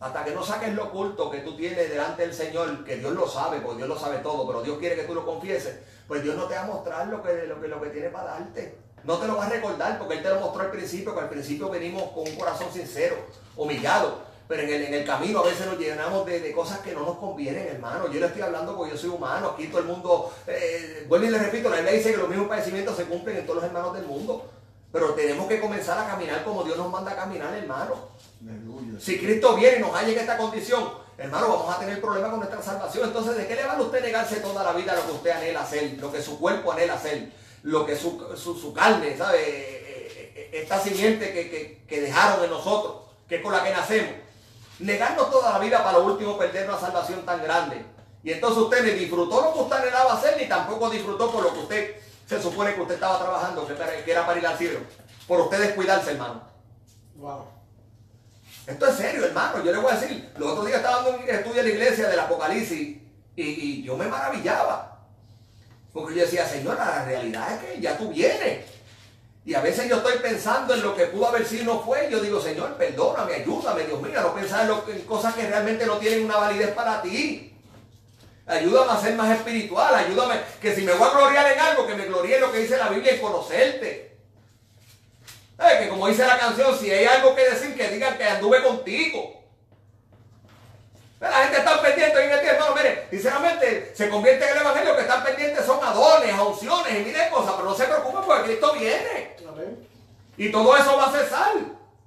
Hasta 0.05 0.23
que 0.23 0.33
no 0.33 0.45
saques 0.45 0.75
lo 0.75 0.85
oculto 0.85 1.31
que 1.31 1.39
tú 1.39 1.57
tienes 1.57 1.89
delante 1.89 2.21
del 2.21 2.35
Señor, 2.35 2.85
que 2.85 2.97
Dios 2.97 3.15
lo 3.15 3.27
sabe, 3.27 3.61
porque 3.61 3.79
Dios 3.79 3.89
lo 3.89 3.99
sabe 3.99 4.19
todo, 4.19 4.47
pero 4.47 4.61
Dios 4.61 4.77
quiere 4.77 4.97
que 4.97 5.05
tú 5.05 5.15
lo 5.15 5.25
confieses, 5.25 5.79
pues 6.07 6.23
Dios 6.23 6.37
no 6.37 6.45
te 6.45 6.55
va 6.55 6.65
a 6.65 6.67
mostrar 6.67 7.07
lo 7.07 7.23
que, 7.23 7.47
lo 7.47 7.59
que, 7.59 7.69
lo 7.69 7.81
que 7.81 7.89
tiene 7.89 8.11
para 8.11 8.33
darte. 8.33 8.77
No 9.03 9.17
te 9.17 9.27
lo 9.27 9.39
va 9.39 9.47
a 9.47 9.49
recordar, 9.49 9.99
porque 9.99 10.17
Él 10.17 10.23
te 10.23 10.29
lo 10.29 10.41
mostró 10.41 10.61
al 10.61 10.71
principio, 10.71 11.15
que 11.15 11.21
al 11.21 11.31
principio 11.31 11.71
venimos 11.71 12.03
con 12.11 12.29
un 12.29 12.37
corazón 12.37 12.71
sincero, 12.71 13.17
humillado. 13.57 14.19
Pero 14.47 14.65
en 14.65 14.75
el, 14.75 14.83
en 14.83 14.93
el 14.93 15.07
camino 15.07 15.39
a 15.39 15.45
veces 15.45 15.65
nos 15.65 15.79
llenamos 15.79 16.27
de, 16.27 16.53
cosas 16.53 16.81
que 16.81 16.93
no 16.93 17.01
nos 17.01 17.17
convienen, 17.17 17.67
hermano. 17.67 18.13
Yo 18.13 18.21
le 18.21 18.27
estoy 18.27 18.43
hablando 18.43 18.77
porque 18.77 18.93
yo 18.93 18.99
soy 18.99 19.09
humano. 19.09 19.53
Aquí 19.55 19.69
todo 19.69 19.81
el 19.81 19.87
mundo, 19.87 20.35
eh, 20.47 21.07
vuelvo 21.09 21.25
y 21.25 21.31
le 21.31 21.39
repito, 21.39 21.71
la 21.71 21.77
Biblia 21.77 21.95
dice 21.95 22.11
que 22.11 22.19
los 22.19 22.29
mismos 22.29 22.49
padecimientos 22.49 22.95
se 22.95 23.07
cumplen 23.07 23.39
en 23.39 23.47
todos 23.47 23.57
los 23.57 23.65
hermanos 23.65 23.95
del 23.95 24.05
mundo. 24.05 24.51
Pero 24.93 25.15
tenemos 25.15 25.49
que 25.49 25.61
comenzar 25.61 25.99
a 25.99 26.07
caminar 26.07 26.45
como 26.45 26.63
Dios 26.63 26.77
nos 26.77 26.91
manda 26.91 27.13
a 27.13 27.17
caminar, 27.17 27.55
hermano. 27.55 27.95
Si 29.01 29.19
Cristo 29.19 29.57
viene 29.57 29.79
y 29.79 29.81
nos 29.81 29.93
halla 29.93 30.09
en 30.09 30.19
esta 30.19 30.37
condición, 30.37 30.89
hermano, 31.19 31.49
vamos 31.49 31.75
a 31.75 31.79
tener 31.79 32.01
problemas 32.01 32.31
con 32.31 32.41
nuestra 32.41 32.63
salvación. 32.63 33.09
Entonces, 33.09 33.37
¿de 33.37 33.47
qué 33.47 33.55
le 33.55 33.65
vale 33.65 33.83
a 33.83 33.87
usted 33.87 34.03
negarse 34.03 34.37
toda 34.37 34.63
la 34.63 34.73
vida 34.73 34.95
lo 34.95 35.07
que 35.07 35.13
usted 35.13 35.31
anhela 35.31 35.63
hacer, 35.63 35.97
lo 36.01 36.13
que 36.13 36.23
su 36.23 36.39
cuerpo 36.39 36.73
anhela 36.73 36.95
hacer, 36.95 37.31
lo 37.63 37.85
que 37.87 37.97
su, 37.97 38.73
carne, 38.75 39.17
¿sabe? 39.17 39.41
Eh, 39.41 40.33
eh, 40.37 40.51
esta 40.53 40.79
simiente 40.81 41.33
que, 41.89 42.01
dejaron 42.01 42.45
en 42.45 42.51
nosotros, 42.51 43.03
que 43.29 43.37
es 43.37 43.43
con 43.43 43.53
la 43.53 43.65
que 43.65 43.71
nacemos. 43.71 44.15
Negarnos 44.79 45.31
toda 45.31 45.53
la 45.53 45.59
vida 45.59 45.83
para 45.83 45.99
lo 45.99 46.07
último 46.07 46.37
perder 46.37 46.69
una 46.69 46.79
salvación 46.79 47.25
tan 47.25 47.43
grande. 47.43 47.85
Y 48.23 48.33
entonces 48.33 48.59
usted 48.63 48.85
ni 48.85 48.91
disfrutó 48.93 49.41
lo 49.43 49.53
que 49.53 49.59
usted 49.61 49.77
anhelaba 49.77 50.15
hacer, 50.15 50.37
ni 50.39 50.49
tampoco 50.49 50.91
disfrutó 50.91 51.31
por 51.31 51.43
lo 51.43 51.53
que 51.53 51.61
usted 51.61 51.97
se 52.27 52.43
supone 52.43 52.75
que 52.75 52.81
usted 52.81 52.95
estaba 52.95 53.19
trabajando, 53.19 53.67
que 53.67 54.11
era 54.11 54.27
para 54.27 54.39
ir 54.39 54.47
al 54.47 54.59
cielo. 54.59 54.81
Por 55.29 55.41
usted 55.41 55.59
descuidarse, 55.59 56.13
hermano. 56.13 56.43
Wow. 57.17 57.54
Esto 58.67 58.87
es 58.87 58.97
serio, 58.97 59.25
hermano. 59.27 59.63
Yo 59.63 59.73
le 59.73 59.79
voy 59.79 59.93
a 59.93 59.97
decir, 59.97 60.31
los 60.39 60.51
otros 60.51 60.67
días 60.67 60.79
estaba 60.79 61.03
dando 61.03 61.19
un 61.19 61.29
estudio 61.29 61.61
en 61.61 61.69
la 61.69 61.73
iglesia 61.75 62.09
del 62.09 62.21
Apocalipsis 62.21 62.97
y, 63.37 63.83
yo 63.83 63.97
me 63.97 64.07
maravillaba. 64.07 65.01
Porque 65.93 66.15
yo 66.15 66.23
decía, 66.23 66.47
Señor, 66.47 66.77
la 66.77 67.05
realidad 67.05 67.53
es 67.53 67.59
que 67.61 67.81
ya 67.81 67.97
tú 67.99 68.09
vienes. 68.09 68.65
Y 69.45 69.55
a 69.55 69.61
veces 69.61 69.89
yo 69.89 69.97
estoy 69.97 70.19
pensando 70.19 70.73
en 70.73 70.83
lo 70.83 70.97
que 70.97 71.07
pudo 71.07 71.29
haber 71.29 71.47
sido 71.47 71.63
y 71.63 71.67
no 71.67 71.81
fue. 71.83 72.09
Y 72.09 72.13
yo 72.13 72.21
digo, 72.21 72.41
Señor, 72.41 72.75
perdóname, 72.77 73.35
ayúdame, 73.35 73.85
Dios 73.85 74.01
mío, 74.01 74.21
no 74.21 74.35
pensar 74.35 74.69
en, 74.69 74.97
en 74.97 75.03
cosas 75.03 75.35
que 75.35 75.47
realmente 75.47 75.85
no 75.85 75.99
tienen 75.99 76.25
una 76.25 76.39
validez 76.39 76.71
para 76.71 77.03
ti. 77.03 77.55
Ayúdame 78.47 78.93
a 78.93 79.01
ser 79.01 79.15
más 79.15 79.31
espiritual, 79.37 79.95
ayúdame 79.95 80.41
que 80.61 80.75
si 80.75 80.83
me 80.83 80.93
voy 80.93 81.09
a 81.09 81.13
gloriar 81.13 81.53
en 81.53 81.61
algo, 81.61 81.87
que 81.87 81.95
me 81.95 82.07
gloríe 82.07 82.37
en 82.37 82.41
lo 82.43 82.53
que 82.53 82.59
dice 82.59 82.77
la 82.77 82.89
Biblia 82.89 83.15
y 83.15 83.21
conocerte. 83.21 84.14
Que 85.59 85.89
como 85.89 86.09
dice 86.09 86.27
la 86.27 86.39
canción, 86.39 86.77
si 86.79 86.91
hay 86.91 87.05
algo 87.07 87.35
que 87.35 87.49
decir, 87.49 87.77
que 87.77 87.89
digan 87.89 88.17
que 88.17 88.25
anduve 88.25 88.63
contigo. 88.63 89.45
La 91.21 91.45
gente 91.45 91.59
está 91.59 91.81
pendiente 91.81 92.19
hoy 92.19 92.25
en 92.25 92.33
el 92.33 92.39
hermano. 92.47 92.75
Mire, 92.75 93.07
sinceramente, 93.11 93.93
se 93.95 94.11
convierte 94.11 94.45
en 94.45 94.57
el 94.57 94.61
evangelio 94.63 94.95
que 94.95 95.03
están 95.03 95.25
pendientes 95.25 95.65
son 95.65 95.83
adones, 95.83 96.35
unciones 96.39 96.93
y 96.95 97.05
miles 97.05 97.29
cosas, 97.29 97.55
pero 97.57 97.71
no 97.71 97.75
se 97.75 97.85
preocupen 97.85 98.23
porque 98.27 98.43
Cristo 98.45 98.75
viene. 98.75 99.37
Y 100.37 100.51
todo 100.51 100.77
eso 100.77 100.97
va 100.97 101.07
a 101.07 101.13
cesar. 101.13 101.55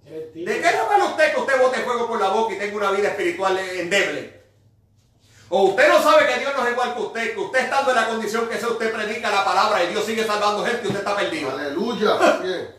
¿De 0.06 0.32
qué 0.34 0.72
le 0.72 1.04
usted 1.04 1.34
que 1.34 1.40
usted 1.40 1.62
bote 1.62 1.80
fuego 1.80 2.08
por 2.08 2.20
la 2.20 2.30
boca 2.30 2.54
y 2.54 2.60
tenga 2.60 2.78
una 2.78 2.92
vida 2.92 3.10
espiritual 3.10 3.58
endeble? 3.58 4.38
O 5.50 5.64
usted 5.64 5.88
no 5.88 6.04
sabe 6.04 6.28
que 6.28 6.40
Dios 6.40 6.54
no 6.56 6.66
es 6.66 6.72
igual 6.72 6.94
que 6.94 7.02
usted, 7.02 7.34
que 7.34 7.40
usted 7.40 7.60
estando 7.60 7.92
en 7.92 7.96
la 7.96 8.08
condición 8.08 8.48
que 8.48 8.58
sea, 8.58 8.68
usted 8.68 8.94
predica 8.94 9.32
la 9.32 9.46
palabra 9.46 9.84
y 9.84 9.88
Dios 9.88 10.06
sigue 10.06 10.26
salvando 10.26 10.66
gente 10.66 10.82
y 10.84 10.88
usted 10.88 11.00
está 11.00 11.16
perdido. 11.16 11.52
Aleluya. 11.52 12.18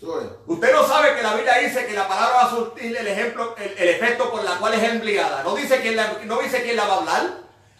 Usted 0.00 0.72
no 0.72 0.86
sabe 0.86 1.16
que 1.16 1.22
la 1.22 1.34
Biblia 1.34 1.58
dice 1.58 1.84
que 1.84 1.92
la 1.92 2.06
palabra 2.06 2.36
va 2.36 2.42
a 2.42 2.50
surtir 2.50 2.96
el 2.96 3.06
ejemplo, 3.06 3.56
el, 3.56 3.88
efecto 3.88 4.30
por 4.30 4.44
la 4.44 4.56
cual 4.58 4.74
es 4.74 4.82
empleada. 4.82 5.42
No 5.42 5.56
dice 5.56 5.80
quién 5.80 5.96
la, 5.96 6.18
no 6.24 6.38
dice 6.38 6.62
quién 6.62 6.76
la 6.76 6.86
va 6.86 6.94
a 6.94 6.98
hablar. 6.98 7.38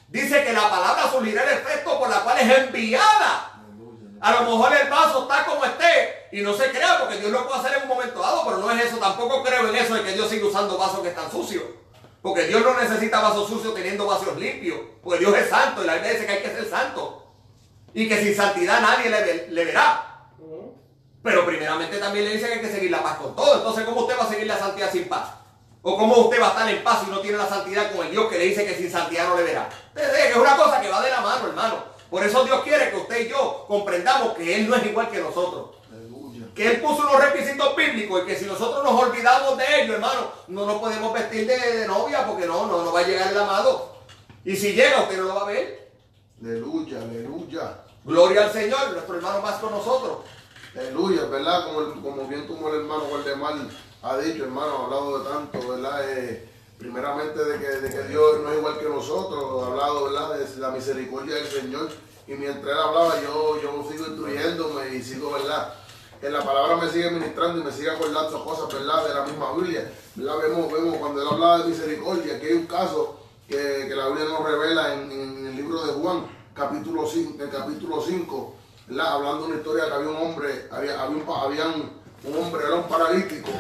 Dice 0.09 0.43
que 0.43 0.53
la 0.53 0.69
palabra 0.69 1.09
surtirá 1.11 1.45
el 1.45 1.59
efecto 1.59 1.97
por 1.99 2.09
la 2.09 2.21
cual 2.23 2.39
es 2.39 2.59
enviada. 2.59 3.63
A 4.21 4.33
lo 4.33 4.41
mejor 4.51 4.73
el 4.77 4.91
vaso 4.91 5.23
está 5.23 5.45
como 5.45 5.65
esté 5.65 6.29
y 6.33 6.41
no 6.41 6.55
se 6.55 6.71
crea 6.71 6.99
porque 6.99 7.19
Dios 7.19 7.31
lo 7.31 7.47
puede 7.47 7.61
hacer 7.61 7.77
en 7.77 7.83
un 7.85 7.89
momento 7.89 8.21
dado, 8.21 8.43
pero 8.45 8.59
no 8.59 8.71
es 8.73 8.87
eso. 8.87 8.97
Tampoco 8.97 9.45
creo 9.45 9.69
en 9.69 9.77
eso 9.77 9.95
de 9.95 10.03
que 10.03 10.13
Dios 10.13 10.29
siga 10.29 10.47
usando 10.47 10.77
vasos 10.77 11.01
que 11.01 11.09
están 11.11 11.31
sucios. 11.31 11.63
Porque 12.21 12.49
Dios 12.49 12.63
no 12.63 12.75
necesita 12.75 13.21
vasos 13.21 13.49
sucios 13.49 13.75
teniendo 13.75 14.07
vasos 14.07 14.37
limpios. 14.37 14.81
Porque 15.05 15.21
Dios 15.21 15.37
es 15.37 15.49
santo 15.49 15.85
y 15.85 15.87
la 15.87 15.95
Biblia 15.95 16.15
dice 16.15 16.27
que 16.27 16.33
hay 16.33 16.43
que 16.43 16.51
ser 16.51 16.69
santo. 16.69 17.33
Y 17.95 18.09
que 18.09 18.21
sin 18.21 18.35
santidad 18.35 18.81
nadie 18.81 19.47
le 19.51 19.65
verá. 19.65 20.08
Pero 21.29 21.45
primeramente 21.45 21.99
también 21.99 22.25
le 22.25 22.33
dice 22.33 22.47
que 22.47 22.55
hay 22.55 22.61
que 22.63 22.73
seguir 22.73 22.91
la 22.91 23.03
paz 23.03 23.19
con 23.19 23.37
todo. 23.37 23.57
Entonces, 23.57 23.85
¿cómo 23.85 24.01
usted 24.01 24.19
va 24.19 24.25
a 24.25 24.29
seguir 24.31 24.47
la 24.47 24.59
santidad 24.59 24.91
sin 24.91 25.11
paz? 25.11 25.29
¿O 25.83 25.95
cómo 25.95 26.17
usted 26.17 26.41
va 26.41 26.47
a 26.47 26.51
estar 26.53 26.71
en 26.71 26.83
paz 26.83 27.03
si 27.05 27.11
no 27.11 27.21
tiene 27.21 27.37
la 27.37 27.47
santidad 27.47 27.93
con 27.93 28.07
el 28.07 28.13
Dios 28.13 28.31
que 28.31 28.39
le 28.39 28.45
dice 28.45 28.65
que 28.65 28.75
sin 28.75 28.91
santidad 28.91 29.29
no 29.29 29.37
le 29.37 29.43
verá? 29.43 29.69
es 29.95 30.37
una 30.37 30.57
cosa 30.57 30.81
que 30.81 30.89
va 30.89 31.03
de 31.03 31.11
la 31.11 31.21
mano, 31.21 31.49
hermano. 31.49 31.85
Por 32.09 32.25
eso 32.25 32.45
Dios 32.45 32.63
quiere 32.63 32.89
que 32.89 32.97
usted 32.97 33.27
y 33.27 33.29
yo 33.29 33.67
comprendamos 33.69 34.33
que 34.39 34.57
Él 34.57 34.71
no 34.71 34.77
es 34.77 34.87
igual 34.87 35.11
que 35.11 35.19
nosotros. 35.19 35.67
Que 36.55 36.67
Él 36.67 36.81
puso 36.81 37.03
unos 37.03 37.23
requisitos 37.23 37.77
bíblicos 37.77 38.23
y 38.23 38.27
que 38.27 38.35
si 38.35 38.47
nosotros 38.47 38.83
nos 38.83 38.99
olvidamos 38.99 39.59
de 39.59 39.83
ellos, 39.83 39.97
hermano, 39.97 40.33
no 40.49 40.65
nos 40.65 40.81
podemos 40.81 41.13
vestir 41.13 41.47
de, 41.47 41.87
novia 41.87 42.27
porque 42.27 42.47
no, 42.47 42.65
no, 42.65 42.85
no 42.85 42.91
va 42.91 43.01
a 43.01 43.07
llegar 43.07 43.31
el 43.31 43.39
amado. 43.39 43.99
Y 44.47 44.57
si 44.57 44.73
llega, 44.73 45.03
usted 45.03 45.19
no 45.19 45.25
lo 45.25 45.35
va 45.35 45.43
a 45.43 45.53
ver. 45.53 45.91
Aleluya, 46.43 47.03
aleluya. 47.03 47.81
Gloria 48.03 48.45
al 48.45 48.53
Señor, 48.53 48.93
nuestro 48.93 49.17
hermano 49.17 49.43
más 49.43 49.57
con 49.57 49.71
nosotros. 49.71 50.21
Aleluya, 50.77 51.25
¿verdad? 51.27 51.65
Como, 51.65 52.03
como 52.03 52.29
bien 52.29 52.47
como 52.47 52.69
el 52.69 52.81
hermano 52.81 53.05
Waldemar 53.11 53.55
ha 54.03 54.19
dicho, 54.19 54.45
hermano, 54.45 54.77
ha 54.77 54.85
hablado 54.85 55.19
de 55.19 55.31
tanto, 55.31 55.69
¿verdad? 55.69 56.01
Eh, 56.11 56.49
primeramente 56.79 57.43
de 57.43 57.59
que, 57.59 57.67
de 57.67 57.91
que, 57.91 58.09
Dios 58.09 58.41
no 58.43 58.53
es 58.53 58.59
igual 58.59 58.79
que 58.79 58.89
nosotros, 58.89 59.63
ha 59.63 59.67
hablado, 59.67 60.05
¿verdad? 60.05 60.39
De 60.39 60.61
la 60.61 60.71
misericordia 60.71 61.37
del 61.37 61.47
Señor. 61.47 61.89
Y 62.27 62.35
mientras 62.35 62.67
él 62.67 62.79
hablaba, 62.79 63.21
yo, 63.23 63.61
yo 63.63 63.89
sigo 63.91 64.07
instruyéndome 64.07 64.95
y 64.95 65.03
sigo, 65.03 65.33
¿verdad? 65.33 65.73
Que 66.21 66.29
la 66.29 66.45
palabra 66.45 66.77
me 66.77 66.91
sigue 66.91 67.11
ministrando 67.11 67.61
y 67.61 67.65
me 67.65 67.73
sigue 67.73 67.91
acordando 67.91 68.45
cosas, 68.45 68.73
¿verdad? 68.73 69.09
De 69.09 69.15
la 69.15 69.25
misma 69.25 69.53
Biblia. 69.55 69.91
¿verdad? 70.15 70.35
Vemos, 70.43 70.73
vemos 70.73 70.99
cuando 70.99 71.23
él 71.23 71.29
hablaba 71.31 71.59
de 71.61 71.71
misericordia, 71.71 72.39
que 72.39 72.47
hay 72.49 72.53
un 72.53 72.67
caso 72.67 73.21
que, 73.49 73.89
la 73.89 74.09
Biblia 74.09 74.27
nos 74.27 74.45
revela 74.45 74.95
en, 74.95 75.11
en, 75.11 75.47
el 75.47 75.57
libro 75.57 75.85
de 75.87 75.95
Juan, 75.95 76.27
capítulo 76.55 77.07
5, 77.07 77.43
el 77.43 77.51
capítulo 77.51 78.03
5 78.07 78.58
hablando 78.97 79.47
una 79.47 79.57
historia 79.57 79.87
que 79.87 79.93
había 79.93 80.09
un 80.09 80.17
hombre, 80.17 80.69
había, 80.71 81.01
había, 81.03 81.67
un, 81.69 81.93
un, 82.25 82.37
hombre, 82.37 82.65
era 82.67 82.77
un 82.77 82.85
paralítico, 82.85 83.51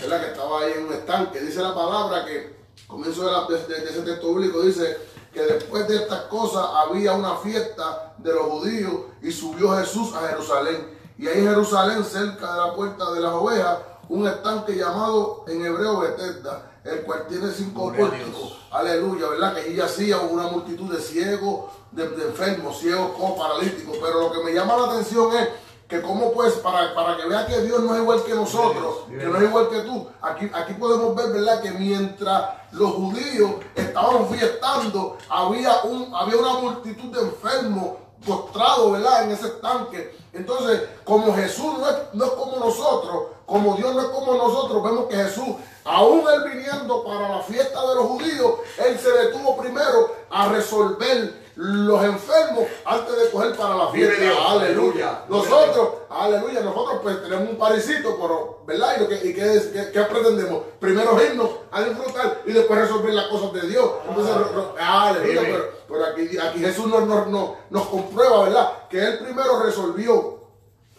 ¿verdad? 0.00 0.20
que 0.20 0.26
estaba 0.32 0.60
ahí 0.60 0.72
en 0.76 0.86
un 0.86 0.92
estanque. 0.92 1.40
Dice 1.40 1.60
la 1.60 1.74
palabra 1.74 2.24
que, 2.24 2.56
comienzo 2.86 3.46
de, 3.48 3.56
ese 3.56 4.02
texto 4.02 4.34
bíblico, 4.34 4.62
dice 4.62 4.96
que 5.32 5.42
después 5.42 5.86
de 5.88 5.96
estas 5.96 6.22
cosas 6.22 6.64
había 6.74 7.12
una 7.12 7.36
fiesta 7.36 8.14
de 8.18 8.32
los 8.32 8.46
judíos 8.46 8.94
y 9.22 9.32
subió 9.32 9.76
Jesús 9.76 10.14
a 10.14 10.28
Jerusalén. 10.28 10.96
Y 11.18 11.26
ahí 11.26 11.38
en 11.38 11.48
Jerusalén, 11.48 12.04
cerca 12.04 12.52
de 12.52 12.58
la 12.58 12.74
puerta 12.74 13.10
de 13.12 13.20
las 13.20 13.32
ovejas, 13.32 13.78
un 14.08 14.26
estanque 14.26 14.76
llamado 14.76 15.44
en 15.48 15.64
hebreo 15.64 16.00
Bethesda, 16.00 16.75
el 16.88 17.02
cual 17.02 17.26
tiene 17.28 17.50
cinco 17.50 17.92
pórticos. 17.92 18.58
Aleluya, 18.70 19.28
¿verdad? 19.28 19.54
Que 19.54 19.60
allí 19.60 19.80
hacía 19.80 20.18
una 20.18 20.44
multitud 20.44 20.92
de 20.92 21.00
ciegos, 21.00 21.70
de, 21.92 22.08
de 22.08 22.26
enfermos, 22.26 22.78
ciegos, 22.78 23.12
como 23.12 23.36
paralíticos. 23.36 23.96
Pero 24.00 24.20
lo 24.20 24.32
que 24.32 24.42
me 24.44 24.52
llama 24.52 24.76
la 24.76 24.92
atención 24.92 25.34
es 25.36 25.48
que 25.88 26.02
como 26.02 26.32
pues, 26.32 26.54
para, 26.54 26.94
para 26.94 27.16
que 27.16 27.28
vea 27.28 27.46
que 27.46 27.60
Dios 27.62 27.80
no 27.80 27.94
es 27.94 28.00
igual 28.00 28.24
que 28.24 28.34
nosotros, 28.34 29.08
Dios, 29.08 29.22
que 29.22 29.28
no 29.28 29.36
es 29.36 29.42
igual 29.44 29.68
que 29.68 29.80
tú, 29.80 30.08
aquí, 30.20 30.50
aquí 30.52 30.74
podemos 30.74 31.14
ver, 31.14 31.32
¿verdad? 31.32 31.62
Que 31.62 31.70
mientras 31.70 32.50
los 32.72 32.92
judíos 32.92 33.52
estaban 33.74 34.28
fiestando, 34.28 35.16
había, 35.28 35.82
un, 35.84 36.12
había 36.14 36.36
una 36.38 36.54
multitud 36.54 37.16
de 37.16 37.20
enfermos 37.20 37.98
postrados, 38.26 38.92
¿verdad? 38.92 39.24
En 39.24 39.30
ese 39.30 39.46
estanque. 39.46 40.16
Entonces, 40.36 40.82
como 41.04 41.34
Jesús 41.34 41.78
no 41.78 41.88
es, 41.88 41.96
no 42.12 42.24
es 42.24 42.30
como 42.32 42.56
nosotros, 42.58 43.22
como 43.46 43.76
Dios 43.76 43.94
no 43.94 44.00
es 44.02 44.08
como 44.08 44.34
nosotros, 44.34 44.82
vemos 44.82 45.06
que 45.06 45.16
Jesús, 45.16 45.56
aún 45.84 46.24
él 46.28 46.52
viniendo 46.52 47.04
para 47.04 47.28
la 47.28 47.42
fiesta 47.42 47.80
de 47.88 47.94
los 47.94 48.04
judíos, 48.04 48.54
él 48.84 48.98
se 48.98 49.10
detuvo 49.10 49.56
primero 49.56 50.14
a 50.30 50.48
resolver 50.48 51.45
los 51.56 52.04
enfermos 52.04 52.64
antes 52.84 53.16
de 53.16 53.30
coger 53.30 53.56
para 53.56 53.74
la 53.76 53.88
fiesta. 53.88 54.22
Dios, 54.22 54.36
aleluya. 54.46 55.24
Nosotros, 55.28 55.88
aleluya, 56.10 56.60
nosotros 56.60 57.00
pues 57.02 57.22
tenemos 57.22 57.48
un 57.48 57.56
parecito, 57.56 58.16
pero, 58.20 58.60
¿verdad? 58.66 58.96
¿Y, 59.00 59.06
que, 59.06 59.14
y 59.28 59.34
qué, 59.34 59.70
qué- 59.72 59.90
qué 59.90 60.02
pretendemos? 60.02 60.64
Primero 60.78 61.16
irnos 61.22 61.48
a 61.72 61.82
disfrutar 61.82 62.42
y 62.44 62.52
después 62.52 62.78
resolver 62.78 63.14
las 63.14 63.28
cosas 63.28 63.52
de 63.54 63.68
Dios. 63.68 63.90
Entonces, 64.06 64.36
ro- 64.54 64.74
aleluya, 64.78 65.40
pero, 65.40 65.70
pero 65.88 66.04
aquí, 66.06 66.38
aquí 66.38 66.58
Jesús 66.60 66.86
nos, 66.88 67.06
nos, 67.06 67.26
nos, 67.28 67.50
nos 67.70 67.86
comprueba, 67.88 68.42
¿verdad? 68.44 68.72
Que 68.90 69.02
él 69.02 69.18
primero 69.20 69.58
resolvió 69.62 70.36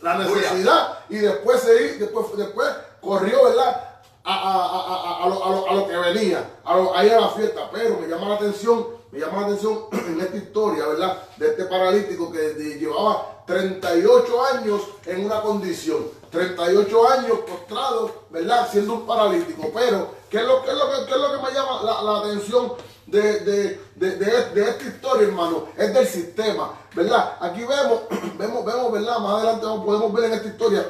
la 0.02 0.18
necesidad 0.18 1.00
y 1.10 1.18
después 1.20 1.62
se 1.62 1.74
después, 2.00 2.26
después 2.36 2.68
corrió, 3.00 3.44
¿verdad? 3.46 3.84
A, 4.24 4.34
a, 4.34 4.54
a, 4.54 5.22
a, 5.22 5.24
a 5.24 5.30
lo, 5.30 5.46
a, 5.46 5.50
lo, 5.52 5.70
a 5.70 5.74
lo 5.76 5.88
que 5.88 5.96
venía, 5.98 6.44
a, 6.66 6.76
lo, 6.76 6.96
a 6.98 7.06
ir 7.06 7.14
a 7.14 7.22
la 7.22 7.30
fiesta. 7.30 7.70
Pero 7.72 7.98
me 8.00 8.08
llama 8.08 8.28
la 8.30 8.36
atención, 8.36 8.86
me 9.12 9.20
llama 9.20 9.42
la 9.42 9.48
atención 9.48 9.86
en 9.92 10.22
esta 10.22 10.38
historia, 10.38 10.86
¿verdad? 10.88 11.24
De 11.38 11.48
este 11.50 11.66
paralítico 11.66 12.32
que 12.32 12.54
llevaba 12.80 13.44
38 13.48 14.46
años 14.54 14.82
en 15.06 15.26
una 15.26 15.42
condición, 15.42 16.06
38 16.32 17.10
años 17.10 17.40
postrado, 17.48 18.24
¿verdad? 18.30 18.68
Siendo 18.72 18.94
un 18.96 19.08
paralítico. 19.08 19.70
Pero, 19.74 20.10
¿qué 20.30 20.38
es 20.40 20.44
lo, 20.46 20.62
qué 20.64 20.72
es 20.72 20.78
lo, 20.78 20.90
que, 20.90 21.12
es 21.12 21.18
lo 21.18 21.32
que 21.32 21.48
me 21.48 21.54
llama 21.54 21.82
la, 21.84 22.02
la 22.02 22.18
atención 22.20 22.74
de, 23.06 23.40
de, 23.40 23.82
de, 23.96 24.16
de- 24.18 24.50
de 24.54 24.70
esta 24.70 24.84
historia, 24.84 25.28
hermano? 25.28 25.68
Es 25.78 25.94
del 25.94 26.06
sistema, 26.08 26.74
¿verdad? 26.94 27.38
Aquí 27.40 27.62
vemos, 27.64 28.02
vemos, 28.38 28.66
vemos, 28.66 28.92
¿verdad? 28.92 29.20
Más 29.20 29.34
adelante 29.44 29.66
podemos 29.86 30.12
ver 30.14 30.26
en 30.26 30.34
esta 30.34 30.48
historia 30.50 30.86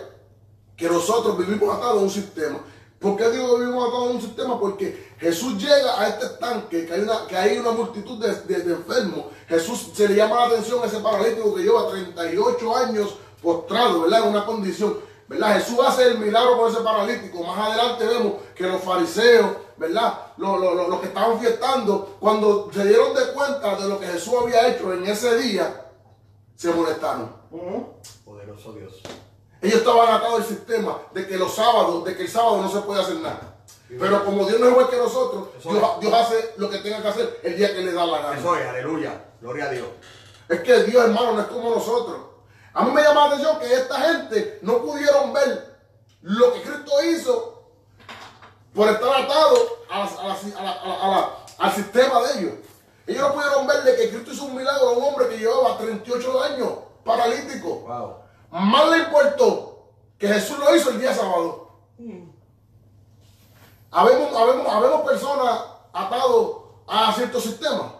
que 0.76 0.88
nosotros 0.90 1.38
vivimos 1.38 1.76
atados 1.76 1.98
a 2.00 2.04
un 2.04 2.10
sistema. 2.10 2.60
¿Por 3.00 3.16
qué 3.16 3.30
digo 3.30 3.54
que 3.56 3.62
vivimos 3.62 3.88
atados 3.88 4.08
a 4.08 4.12
un 4.14 4.22
sistema? 4.22 4.60
Porque 4.60 5.08
Jesús 5.20 5.54
llega 5.62 6.00
a 6.02 6.08
este 6.08 6.26
estanque, 6.26 6.86
que 6.86 6.94
hay 6.94 7.02
una, 7.02 7.28
que 7.28 7.38
hay 7.38 7.58
una 7.60 7.72
multitud 7.72 8.18
de, 8.20 8.34
de- 8.42 8.64
de 8.64 8.74
enfermos. 8.74 9.26
Jesús 9.48 9.92
se 9.94 10.08
le 10.10 10.16
llama 10.16 10.36
la 10.38 10.46
atención 10.48 10.82
a 10.84 10.88
ese 10.88 11.00
paralítico 11.00 11.54
que 11.56 11.62
lleva 11.64 11.90
38 11.90 12.76
años 12.76 13.16
postrado, 13.42 14.02
¿verdad? 14.02 14.24
En 14.24 14.30
una 14.30 14.46
condición. 14.46 14.98
¿verdad? 15.28 15.60
Jesús 15.60 15.78
hace 15.86 16.06
el 16.08 16.18
milagro 16.20 16.58
con 16.58 16.72
ese 16.72 16.82
paralítico. 16.82 17.44
Más 17.44 17.58
adelante 17.60 18.06
vemos 18.06 18.34
que 18.56 18.64
los 18.64 18.82
fariseos, 18.82 19.58
¿verdad? 19.78 20.20
Los, 20.38 20.60
los- 20.60 20.74
los- 20.76 20.90
los 20.90 21.00
que 21.02 21.08
estaban 21.08 21.40
fiestando, 21.40 22.16
cuando 22.20 22.72
se 22.74 22.84
dieron 22.86 23.14
de 23.14 23.32
cuenta 23.34 23.76
de 23.76 23.88
lo 23.90 24.00
que 24.00 24.08
Jesús 24.08 24.34
había 24.42 24.68
hecho 24.70 24.92
en 24.94 25.06
ese 25.06 25.38
día, 25.38 25.92
se 26.56 26.72
molestaron. 26.72 27.32
Poderoso 28.26 28.72
Dios. 28.74 29.02
Ellos 29.62 29.80
estaban 29.80 30.10
atados 30.14 30.36
al 30.42 30.46
sistema 30.46 30.98
de 31.14 31.28
que 31.28 31.38
los 31.38 31.54
sábados, 31.56 32.04
de 32.06 32.16
que 32.16 32.24
el 32.24 32.30
sábado 32.30 32.62
no 32.62 32.70
se 32.72 32.80
puede 32.82 33.02
hacer 33.02 33.16
nada. 33.18 33.56
Pero 33.90 34.26
como 34.26 34.46
Dios 34.46 34.60
no 34.60 34.66
es 34.68 34.72
igual 34.74 34.90
que 34.90 34.98
nosotros, 34.98 35.48
Dios, 36.02 36.14
hace 36.14 36.54
lo 36.58 36.70
que 36.70 36.78
tenga 36.80 37.02
que 37.02 37.08
hacer 37.08 37.40
el 37.44 37.56
día 37.58 37.74
que 37.74 37.82
le 37.82 37.94
da 37.94 38.06
la 38.06 38.20
gana. 38.22 38.38
Eso 38.40 38.56
es, 38.56 38.68
aleluya. 38.68 39.24
Gloria 39.42 39.66
a 39.66 39.70
Dios. 39.70 39.88
Es 40.50 40.60
que 40.62 40.84
Dios, 40.84 41.04
hermano, 41.06 41.34
no 41.34 41.42
es 41.42 41.48
como 41.48 41.70
nosotros. 41.70 42.18
A 42.74 42.84
mí 42.84 42.92
me 42.92 43.02
llama 43.02 43.22
la 43.22 43.34
atención 43.34 43.60
que 43.60 43.74
esta 43.74 44.00
gente 44.02 44.60
no 44.62 44.82
pudieron 44.82 45.34
ver 45.34 45.78
lo 46.22 46.54
que 46.54 46.62
Cristo 46.62 46.92
hizo 47.04 47.64
por 48.76 48.90
estar 48.90 49.10
atado 49.24 49.56
a 49.90 50.00
la- 50.00 50.34
a 50.60 50.64
la- 50.64 51.20
a 51.20 51.30
al 51.60 51.74
sistema 51.74 52.22
de 52.22 52.40
ellos. 52.40 52.54
Ellos 53.08 53.22
no 53.28 53.34
pudieron 53.34 53.66
ver 53.66 53.84
de 53.84 53.96
que 53.96 54.10
Cristo 54.10 54.32
hizo 54.32 54.44
un 54.46 54.56
milagro 54.56 54.90
a 54.90 54.92
un 54.92 55.04
hombre 55.06 55.28
que 55.30 55.38
llevaba 55.38 55.78
38 55.78 56.44
años 56.44 56.70
paralítico. 57.04 57.70
Wow. 57.88 58.16
Más 58.52 58.90
le 58.90 58.98
importó 59.00 59.92
que 60.18 60.28
Jesús 60.28 60.58
lo 60.58 60.76
hizo 60.76 60.90
el 60.92 61.00
día 61.00 61.14
sábado. 61.14 61.72
Habemos, 63.92 64.36
habemos, 64.36 64.68
habemos 64.68 65.02
personas 65.02 65.62
atados 65.94 66.58
a 66.88 67.14
ciertos 67.14 67.44
sistemas 67.44 67.92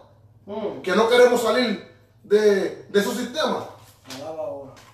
que 0.84 0.96
no 0.96 1.10
queremos 1.10 1.42
salir 1.42 1.96
de, 2.24 2.86
de 2.90 3.00
esos 3.00 3.16
sistemas. 3.16 3.64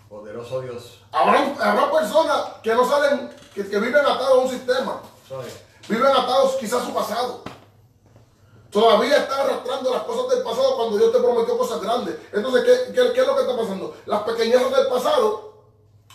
Poderoso 0.09 0.61
Dios. 0.61 1.03
Habrá, 1.11 1.55
habrá 1.59 1.91
personas 1.91 2.41
que 2.63 2.73
no 2.73 2.87
salen, 2.87 3.29
que, 3.53 3.67
que 3.67 3.79
viven 3.79 4.05
atados 4.05 4.31
a 4.31 4.41
un 4.41 4.49
sistema. 4.49 5.01
Viven 5.87 6.11
atados 6.11 6.55
quizás 6.59 6.81
a 6.81 6.85
su 6.85 6.93
pasado. 6.93 7.43
Todavía 8.73 9.17
están 9.17 9.41
arrastrando 9.41 9.91
las 9.93 10.01
cosas 10.03 10.29
del 10.35 10.43
pasado 10.43 10.75
cuando 10.75 10.97
Dios 10.97 11.11
te 11.11 11.19
prometió 11.19 11.57
cosas 11.57 11.79
grandes. 11.81 12.15
Entonces, 12.31 12.63
¿qué, 12.63 12.93
qué, 12.93 13.13
qué 13.13 13.21
es 13.21 13.27
lo 13.27 13.35
que 13.35 13.41
está 13.41 13.55
pasando? 13.55 13.95
Las 14.07 14.23
pequeñezas 14.23 14.75
del 14.75 14.87
pasado 14.87 15.53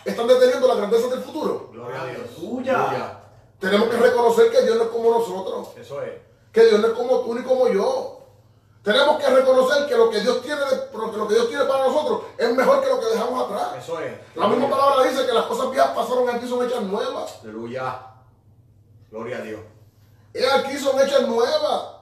están 0.03 0.27
deteniendo 0.27 0.67
las 0.67 0.77
grandezas 0.77 1.09
del 1.09 1.21
futuro. 1.21 1.69
Gloria 1.71 2.01
a 2.01 2.05
Dios. 2.07 2.21
Aleluya. 2.37 3.19
Tenemos 3.59 3.89
que 3.89 3.97
reconocer 3.97 4.51
que 4.51 4.61
Dios 4.63 4.77
no 4.77 4.83
es 4.83 4.89
como 4.89 5.09
nosotros. 5.11 5.69
Eso 5.77 6.01
es. 6.03 6.11
Que 6.51 6.65
Dios 6.65 6.79
no 6.81 6.87
es 6.87 6.93
como 6.93 7.19
tú 7.21 7.33
ni 7.35 7.43
como 7.43 7.67
yo. 7.69 8.15
Tenemos 8.83 9.17
que 9.19 9.29
reconocer 9.29 9.85
que 9.87 9.95
lo 9.97 10.09
que 10.09 10.19
Dios 10.21 10.41
tiene, 10.41 10.61
de- 10.61 10.97
lo 10.97 11.11
que- 11.11 11.17
lo 11.17 11.27
que 11.27 11.33
Dios 11.35 11.49
tiene 11.49 11.65
para 11.65 11.85
nosotros 11.87 12.21
es 12.37 12.55
mejor 12.55 12.81
que 12.81 12.87
lo 12.89 12.99
que 12.99 13.05
dejamos 13.07 13.45
atrás. 13.45 13.83
Eso 13.83 13.99
es. 13.99 14.13
La 14.35 14.47
misma 14.47 14.69
palabra 14.69 15.03
dice 15.09 15.25
que 15.25 15.33
las 15.33 15.45
cosas 15.45 15.69
viejas 15.71 15.91
pasaron 15.91 16.29
aquí 16.29 16.45
y 16.45 16.49
son 16.49 16.65
hechas 16.65 16.81
nuevas. 16.83 17.39
Aleluya. 17.43 18.01
Gloria 19.11 19.37
a 19.37 19.41
Dios. 19.41 19.61
Y 20.33 20.43
aquí 20.43 20.77
son 20.77 20.99
hechas 20.99 21.27
nuevas. 21.27 21.98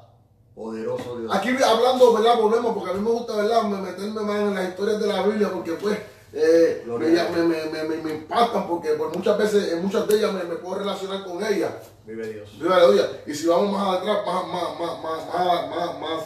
Poderoso 0.58 1.20
Dios. 1.20 1.32
Aquí 1.36 1.50
hablando, 1.50 2.14
¿verdad? 2.14 2.36
Volvemos, 2.40 2.74
porque 2.74 2.90
a 2.90 2.94
mí 2.96 3.02
me 3.02 3.12
gusta, 3.12 3.36
¿verdad? 3.36 3.62
Me- 3.62 3.78
Meterme 3.78 4.22
más 4.22 4.38
en 4.38 4.56
las 4.56 4.70
historias 4.70 5.00
de 5.00 5.06
la 5.08 5.22
Biblia, 5.22 5.52
porque 5.54 5.74
pues 5.74 6.00
eh, 6.34 6.84
me, 6.88 7.44
me, 7.44 7.84
me, 7.84 7.98
me, 8.04 8.12
impactan, 8.16 8.68
porque 8.68 8.90
por 8.94 9.16
muchas 9.16 9.38
veces, 9.38 9.72
en 9.74 9.84
muchas 9.84 10.08
de 10.08 10.16
ellas 10.18 10.34
me, 10.34 10.42
puedo 10.56 10.80
relacionar 10.80 11.24
con 11.24 11.46
ellas. 11.46 11.72
Vive 12.08 12.28
Dios. 12.34 12.60
Viva 12.60 12.76
aleluya. 12.78 13.08
Y 13.28 13.36
si 13.36 13.46
vamos 13.46 13.72
más 13.72 13.98
atrás, 14.00 14.18
más, 14.26 14.44
más, 14.44 14.80
más, 14.80 15.00
más, 15.04 15.28
más, 15.30 15.70
más, 15.70 16.00
más 16.00 16.24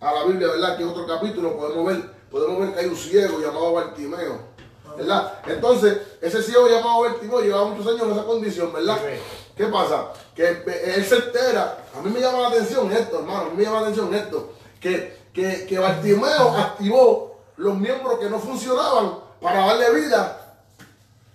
a 0.00 0.12
la 0.14 0.24
Biblia, 0.26 0.46
¿verdad? 0.46 0.76
Que 0.76 0.84
en 0.84 0.88
otro 0.88 1.04
capítulo 1.04 1.56
podemos 1.56 1.84
ver, 1.84 2.02
podemos 2.30 2.60
ver 2.60 2.74
que 2.74 2.80
hay 2.80 2.86
un 2.86 2.96
ciego 2.96 3.40
llamado 3.40 3.72
Bartimeo, 3.72 4.38
¿verdad? 4.96 5.40
Entonces, 5.46 5.98
ese 6.20 6.40
ciego 6.40 6.68
llamado 6.68 7.00
Bartimeo 7.02 7.40
llevaba 7.40 7.64
muchos 7.66 7.86
años 7.88 8.02
en 8.02 8.12
esa 8.12 8.24
condición, 8.24 8.72
¿verdad? 8.72 8.98
¿Qué 9.56 9.66
pasa? 9.66 10.12
Que 10.34 10.48
él 10.96 11.04
se 11.04 11.16
entera, 11.16 11.84
a 11.96 12.00
mí 12.00 12.10
me 12.10 12.20
llama 12.20 12.40
la 12.40 12.48
atención 12.48 12.90
esto, 12.92 13.18
hermano, 13.20 13.40
a 13.40 13.44
mí 13.50 13.56
me 13.56 13.64
llama 13.64 13.76
la 13.80 13.82
atención 13.88 14.14
esto, 14.14 14.52
que, 14.80 15.18
que, 15.32 15.66
que 15.66 15.78
Bartimeo 15.78 16.50
activó 16.56 17.36
los 17.56 17.76
miembros 17.76 18.18
que 18.18 18.30
no 18.30 18.38
funcionaban 18.38 19.18
para 19.40 19.66
darle 19.66 19.90
vida 20.00 20.38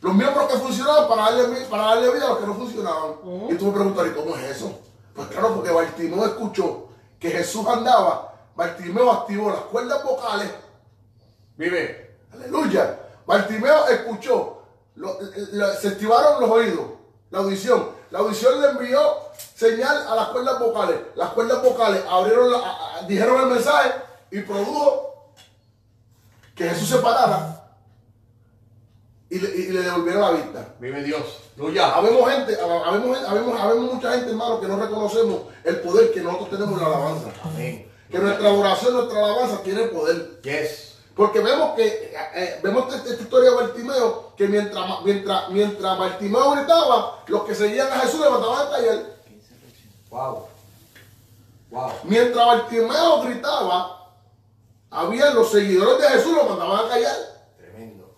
los 0.01 0.13
miembros 0.13 0.45
que 0.47 0.57
funcionaban 0.59 1.07
para 1.09 1.23
darle, 1.31 1.61
para 1.65 1.83
darle 1.85 2.11
vida 2.13 2.25
a 2.25 2.29
los 2.29 2.37
que 2.37 2.45
no 2.45 2.53
funcionaban. 2.53 3.13
Y 3.49 3.55
tú 3.55 3.65
me 3.65 3.71
preguntarás, 3.73 4.11
¿y 4.11 4.15
cómo 4.15 4.35
es 4.35 4.43
eso? 4.57 4.79
Pues 5.15 5.27
claro, 5.29 5.55
porque 5.55 5.71
Bartimeo 5.71 6.23
escuchó 6.25 6.87
que 7.19 7.31
Jesús 7.31 7.65
andaba, 7.67 8.31
Bartimeo 8.55 9.11
activó 9.11 9.49
las 9.49 9.61
cuerdas 9.61 10.03
vocales, 10.03 10.51
Vive. 11.57 12.15
aleluya. 12.31 12.99
Bartimeo 13.25 13.87
escuchó, 13.87 14.61
lo- 14.95 15.17
lo- 15.53 15.73
se 15.73 15.87
activaron 15.89 16.41
los 16.41 16.49
oídos, 16.51 16.85
la 17.31 17.39
audición. 17.39 17.89
La 18.11 18.19
audición 18.19 18.61
le 18.61 18.67
envió 18.69 18.99
señal 19.55 20.07
a 20.07 20.15
las 20.15 20.27
cuerdas 20.29 20.59
vocales. 20.59 20.97
Las 21.15 21.29
cuerdas 21.31 21.61
vocales 21.63 22.01
abrieron, 22.09 22.51
la- 22.51 22.57
a- 22.59 22.97
a- 22.99 23.01
dijeron 23.07 23.41
el 23.41 23.47
mensaje 23.47 23.91
y 24.31 24.41
produjo 24.41 25.33
que 26.55 26.69
Jesús 26.69 26.89
se 26.89 26.97
parara 26.97 27.63
y 29.29 29.39
le, 29.39 29.49
y 29.55 29.67
le 29.69 29.81
devolviera 29.81 30.19
la 30.21 30.31
vista. 30.31 30.75
Vive 30.79 31.03
Dios. 31.03 31.23
Habemos 31.95 32.31
gente, 32.31 32.57
habemos, 32.61 33.17
habemos, 33.25 33.59
habemos 33.59 33.93
mucha 33.95 34.11
gente, 34.13 34.29
hermano, 34.29 34.61
que 34.61 34.67
no 34.67 34.79
reconocemos 34.79 35.41
el 35.63 35.79
poder 35.81 36.11
que 36.13 36.21
nosotros 36.21 36.49
tenemos 36.51 36.73
en 36.73 36.79
la 36.81 36.95
alabanza. 36.95 37.29
Amén. 37.43 37.91
Que 38.09 38.19
nuestra 38.19 38.47
adoración, 38.47 38.93
nuestra 38.93 39.19
alabanza 39.25 39.61
tiene 39.63 39.83
poder. 39.87 40.39
Yes. 40.41 40.86
Porque 41.17 41.39
vemos 41.39 41.75
que, 41.75 41.87
eh, 41.87 42.13
eh, 42.35 42.59
vemos 42.63 42.93
esta, 42.93 43.09
esta 43.09 43.23
historia 43.23 43.49
de 43.49 43.55
Bartimeo, 43.55 44.33
que 44.37 44.47
mientras, 44.47 45.01
mientras, 45.03 45.49
mientras 45.49 45.97
Bartimeo 45.97 46.51
gritaba, 46.51 47.23
los 47.27 47.43
que 47.43 47.55
seguían 47.55 47.91
a 47.91 47.99
Jesús 48.01 48.19
levantaban 48.21 48.67
a 48.67 48.69
callar. 48.69 48.99
Wow. 50.11 50.45
Wow. 51.71 51.91
Mientras 52.03 52.45
Bartimeo 52.45 53.23
gritaba, 53.23 54.11
había 54.91 55.31
los 55.31 55.51
seguidores 55.51 55.99
de 55.99 56.07
Jesús 56.17 56.33
lo 56.33 56.43
mandaban 56.45 56.85
a 56.85 56.89
callar. 56.89 57.15
Tremendo. 57.57 58.13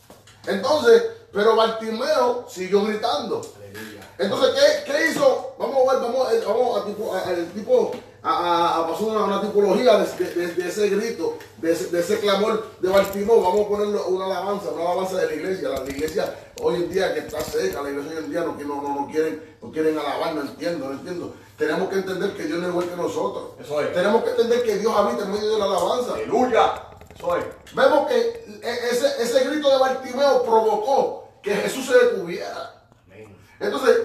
Entonces, 0.46 1.04
pero 1.32 1.56
Bartimeo 1.56 2.46
siguió 2.50 2.84
gritando. 2.84 3.42
Aleluya. 3.56 4.08
Entonces, 4.18 4.50
¿qué, 4.86 4.92
qué 4.92 5.08
hizo? 5.12 5.56
Vamos 5.58 5.88
a 5.88 5.94
ver, 5.94 6.02
vamos, 6.04 6.28
vamos 6.46 6.82
a, 6.82 6.86
tipo, 6.86 7.16
a- 7.16 7.24
el 7.32 7.52
tipo, 7.54 7.92
a, 8.24 8.86
pasar 8.90 9.08
una, 9.08 9.24
una 9.26 9.42
tipología 9.42 9.98
de, 9.98 10.26
de- 10.26 10.36
de- 10.36 10.54
de 10.56 10.68
ese 10.70 10.90
grito, 10.90 11.38
de 11.58 11.72
ese, 11.72 11.88
de 11.88 12.00
ese 12.00 12.20
clamor 12.20 12.66
de 12.80 12.90
Bartimeo. 12.90 13.42
Vamos 13.42 13.66
a 13.66 13.70
ponerle 13.70 14.00
una 14.08 14.26
alabanza, 14.26 14.70
una 14.72 14.84
alabanza 14.84 15.18
de 15.18 15.26
la 15.28 15.34
iglesia. 15.34 15.70
La, 15.70 15.80
la 15.84 15.90
iglesia 15.90 16.36
hoy 16.62 16.76
en 16.76 16.90
día 16.92 17.14
que 17.14 17.20
está 17.22 17.42
seca, 17.42 17.82
la 17.82 17.90
iglesia 17.90 18.12
hoy 18.18 18.26
en 18.26 18.32
día 18.32 18.42
no, 18.42 18.54
no, 18.56 18.82
no, 18.82 19.02
no 19.02 19.08
quieren, 19.12 19.56
no 19.62 19.72
quieren 19.72 19.98
alabar, 19.98 20.36
no 20.36 20.42
entiendo, 20.42 20.88
no 20.88 20.94
entiendo. 20.94 21.34
Tenemos 21.58 21.90
que 21.90 21.96
entender 21.96 22.36
que 22.36 22.44
Dios 22.46 22.58
no 22.60 22.66
es 22.66 22.70
igual 22.72 22.90
que 22.90 22.96
nosotros. 22.96 23.44
Eso 23.60 23.82
es. 23.82 23.94
Tenemos 23.94 24.24
que 24.24 24.30
entender 24.32 24.64
que 24.64 24.78
Dios 24.78 24.94
habita 24.96 25.24
en 25.24 25.32
medio 25.32 25.50
de 25.54 25.60
la 25.60 25.66
alabanza. 25.66 26.14
Aleluya. 26.14 26.84
Eso 27.16 27.36
es. 27.38 27.46
Vemos 27.74 28.08
que 28.08 28.18
e- 28.18 28.90
ese, 28.92 29.22
ese 29.22 29.44
grito 29.50 29.70
de 29.70 29.78
Bartimeo 29.78 30.42
provocó 30.44 31.28
que 31.44 31.54
Jesús 31.56 31.86
se 31.86 31.94
detuviera. 31.94 32.82
Amén. 33.06 33.36
Entonces, 33.60 33.98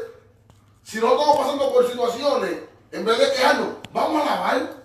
si 0.82 0.99
no 0.99 1.12
estamos 1.12 1.36
pasando 1.36 1.73
por 1.73 1.89
situaciones, 1.89 2.57
en 2.91 3.05
vez 3.05 3.19
de 3.19 3.31
quejarnos, 3.32 3.69
vamos 3.95 4.21
a 4.29 4.33
alabar. 4.35 4.85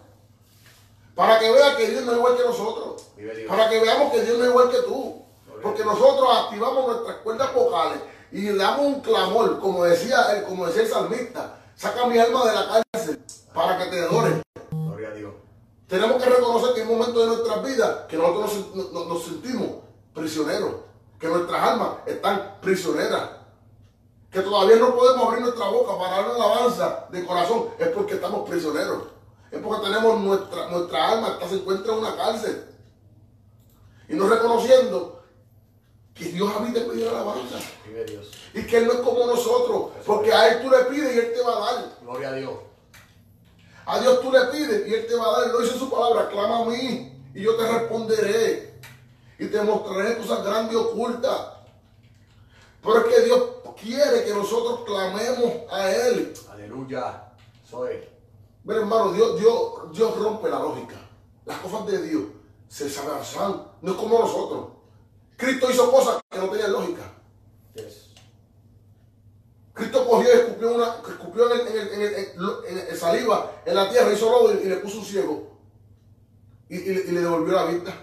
Para 1.15 1.37
que 1.39 1.51
vean 1.51 1.75
que 1.75 1.87
Dios 1.89 2.03
no 2.05 2.11
es 2.13 2.17
igual 2.17 2.37
que 2.37 2.43
nosotros. 2.43 3.03
Para 3.47 3.69
que 3.69 3.79
veamos 3.81 4.11
que 4.13 4.21
Dios 4.21 4.37
no 4.37 4.43
es 4.45 4.49
igual 4.51 4.69
que 4.69 4.77
tú. 4.83 5.21
Porque 5.61 5.83
nosotros 5.83 6.29
activamos 6.45 6.87
nuestras 6.87 7.17
cuerdas 7.17 7.53
vocales 7.53 7.99
y 8.31 8.41
le 8.43 8.55
damos 8.55 8.85
un 8.85 9.01
clamor, 9.01 9.59
como 9.59 9.83
decía, 9.83 10.31
el- 10.37 10.43
como 10.45 10.65
decía 10.67 10.83
el 10.83 10.87
salmista, 10.87 11.57
saca 11.75 12.05
mi 12.05 12.17
alma 12.17 12.45
de 12.45 12.53
la 12.55 12.81
cárcel 12.93 13.21
para 13.53 13.77
que 13.77 13.85
te 13.87 13.99
adore. 13.99 14.41
Gloria 14.71 15.09
a 15.09 15.11
Dios. 15.11 15.33
Tenemos 15.89 16.23
que 16.23 16.29
reconocer 16.29 16.73
que 16.75 16.81
hay 16.81 16.87
momentos 16.87 17.21
de 17.21 17.27
nuestras 17.35 17.63
vidas 17.65 17.97
que 18.07 18.15
nosotros 18.15 18.53
nos, 18.73 18.91
nos- 18.93 19.07
nos 19.07 19.23
sentimos 19.25 19.67
prisioneros, 20.13 20.71
que 21.19 21.27
nuestras 21.27 21.61
almas 21.61 21.89
están 22.05 22.55
prisioneras, 22.61 23.29
que 24.31 24.41
todavía 24.41 24.75
no 24.75 24.95
podemos 24.95 25.27
abrir 25.27 25.41
nuestra 25.41 25.67
boca 25.67 25.97
para 25.97 26.17
dar 26.17 26.35
una 26.35 26.45
alabanza 26.45 27.07
de 27.11 27.25
corazón, 27.25 27.69
es 27.79 27.87
porque 27.89 28.15
estamos 28.15 28.47
prisioneros, 28.47 29.03
es 29.51 29.59
porque 29.61 29.87
tenemos 29.87 30.19
nuestra, 30.21 30.67
nuestra 30.69 31.09
alma 31.09 31.39
que 31.39 31.47
se 31.47 31.55
encuentra 31.55 31.93
en 31.93 31.99
una 31.99 32.15
cárcel 32.15 32.65
y 34.07 34.13
no 34.15 34.27
reconociendo 34.27 35.23
que 36.13 36.25
Dios 36.25 36.51
habita 36.55 36.81
en 36.81 36.89
medio 36.89 37.05
de 37.05 37.11
la 37.11 37.21
alabanza 37.21 37.57
y 38.53 38.63
que 38.63 38.77
Él 38.77 38.87
no 38.87 38.93
es 38.93 38.99
como 38.99 39.25
nosotros, 39.25 39.91
porque 40.05 40.33
a 40.33 40.49
Él 40.49 40.61
tú 40.61 40.69
le 40.69 40.85
pides 40.85 41.15
y 41.15 41.19
Él 41.19 41.33
te 41.33 41.41
va 41.41 41.55
a 41.55 41.73
dar. 41.73 41.85
Gloria 42.01 42.29
a 42.29 42.33
Dios. 42.33 42.53
A 43.85 43.99
Dios 43.99 44.21
tú 44.21 44.31
le 44.31 44.41
pides 44.45 44.87
y 44.87 44.93
Él 44.93 45.07
te 45.07 45.15
va 45.15 45.27
a 45.27 45.31
dar. 45.31 45.43
Él 45.45 45.51
lo 45.53 45.59
dice 45.61 45.77
su 45.77 45.89
palabra, 45.89 46.29
clama 46.29 46.59
a 46.59 46.65
mí 46.65 47.23
y 47.33 47.41
yo 47.41 47.55
te 47.55 47.67
responderé. 47.67 48.69
Y 49.37 49.47
te 49.47 49.61
mostraré 49.61 50.17
cosas 50.17 50.43
grandes 50.43 50.73
y 50.73 50.75
ocultas. 50.75 51.39
Pero 52.81 52.97
es 52.99 53.15
que 53.15 53.21
Dios 53.21 53.41
quiere 53.81 54.23
que 54.25 54.33
nosotros 54.33 54.81
clamemos 54.85 55.51
a 55.71 55.91
Él. 55.91 56.33
Aleluya. 56.51 57.31
Eso 57.65 57.87
es. 57.87 58.03
Mira 58.63 58.79
hermano, 58.79 59.11
Dios, 59.13 59.39
Dios, 59.39 59.91
Dios 59.93 60.17
rompe 60.19 60.49
la 60.49 60.59
lógica. 60.59 60.95
Las 61.45 61.59
cosas 61.59 61.85
de 61.87 62.01
Dios 62.03 62.23
se 62.67 62.89
saben, 62.89 63.61
no 63.81 63.91
es 63.91 63.97
como 63.97 64.19
nosotros. 64.19 64.67
Cristo 65.37 65.71
hizo 65.71 65.91
cosas 65.91 66.21
que 66.29 66.37
no 66.37 66.49
tenían 66.49 66.71
lógica. 66.73 67.01
Yes. 67.73 68.09
Cristo 69.73 70.05
cogió 70.07 70.29
y 70.29 70.37
escupió, 70.39 70.75
una, 70.75 70.95
escupió 71.07 71.53
en, 71.53 71.61
el, 71.61 71.67
en, 71.67 71.77
el, 71.77 71.93
en, 71.93 72.01
el, 72.01 72.15
en 72.67 72.77
el- 72.79 72.87
en 72.89 72.97
saliva 72.97 73.61
en 73.65 73.75
la 73.75 73.89
tierra, 73.89 74.11
hizo 74.11 74.29
lodo 74.29 74.53
y, 74.53 74.65
y 74.65 74.69
le 74.69 74.75
puso 74.77 74.99
un 74.99 75.05
ciego. 75.05 75.57
Y, 76.67 76.75
y 76.77 76.93
le- 76.93 77.01
y 77.05 77.11
le 77.11 77.21
devolvió 77.21 77.53
la 77.53 77.65
vista. 77.65 77.93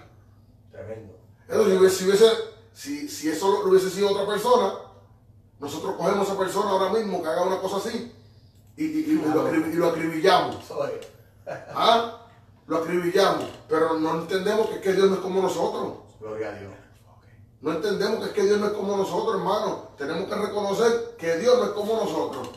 Tremendo. 0.73 1.15
Entonces, 1.48 1.73
si, 1.74 1.78
hubiese- 1.78 1.97
si, 1.97 2.05
hubiese- 2.07 2.36
si, 2.73 3.09
si 3.09 3.28
eso 3.28 3.62
lo 3.62 3.70
hubiese 3.70 3.90
sido 3.90 4.11
otra 4.11 4.27
persona, 4.27 4.73
nosotros 5.59 5.95
cogemos 5.97 6.20
a 6.28 6.33
esa 6.33 6.39
persona 6.39 6.70
ahora 6.70 6.91
mismo 6.91 7.23
que 7.23 7.28
haga 7.28 7.43
una 7.43 7.59
cosa 7.61 7.77
así 7.78 8.12
y, 8.77 8.85
y- 8.85 9.05
y 9.12 9.15
lo, 9.33 9.49
acrib- 9.49 9.73
y 9.73 9.77
lo 9.77 9.89
acribillamos. 9.89 10.57
¿Ah? 11.74 12.19
Lo 12.66 12.78
acribillamos. 12.78 13.45
Pero 13.69 13.95
no 13.99 14.20
entendemos 14.20 14.66
que, 14.69 14.74
es 14.77 14.81
que 14.83 14.93
Dios 14.93 15.09
no 15.09 15.15
es 15.16 15.20
como 15.20 15.41
nosotros. 15.43 15.93
Gloria 16.20 16.49
a 16.51 16.53
Dios. 16.53 16.73
No 17.62 17.73
entendemos 17.73 18.19
que 18.20 18.24
es 18.27 18.31
que 18.33 18.43
Dios 18.43 18.61
no 18.61 18.66
es 18.66 18.73
como 18.73 18.97
nosotros, 18.97 19.37
hermano. 19.37 19.89
Tenemos 19.97 20.28
que 20.28 20.35
reconocer 20.35 21.16
que 21.19 21.37
Dios 21.39 21.57
no 21.59 21.65
es 21.65 21.70
como 21.70 21.95
nosotros. 21.95 22.49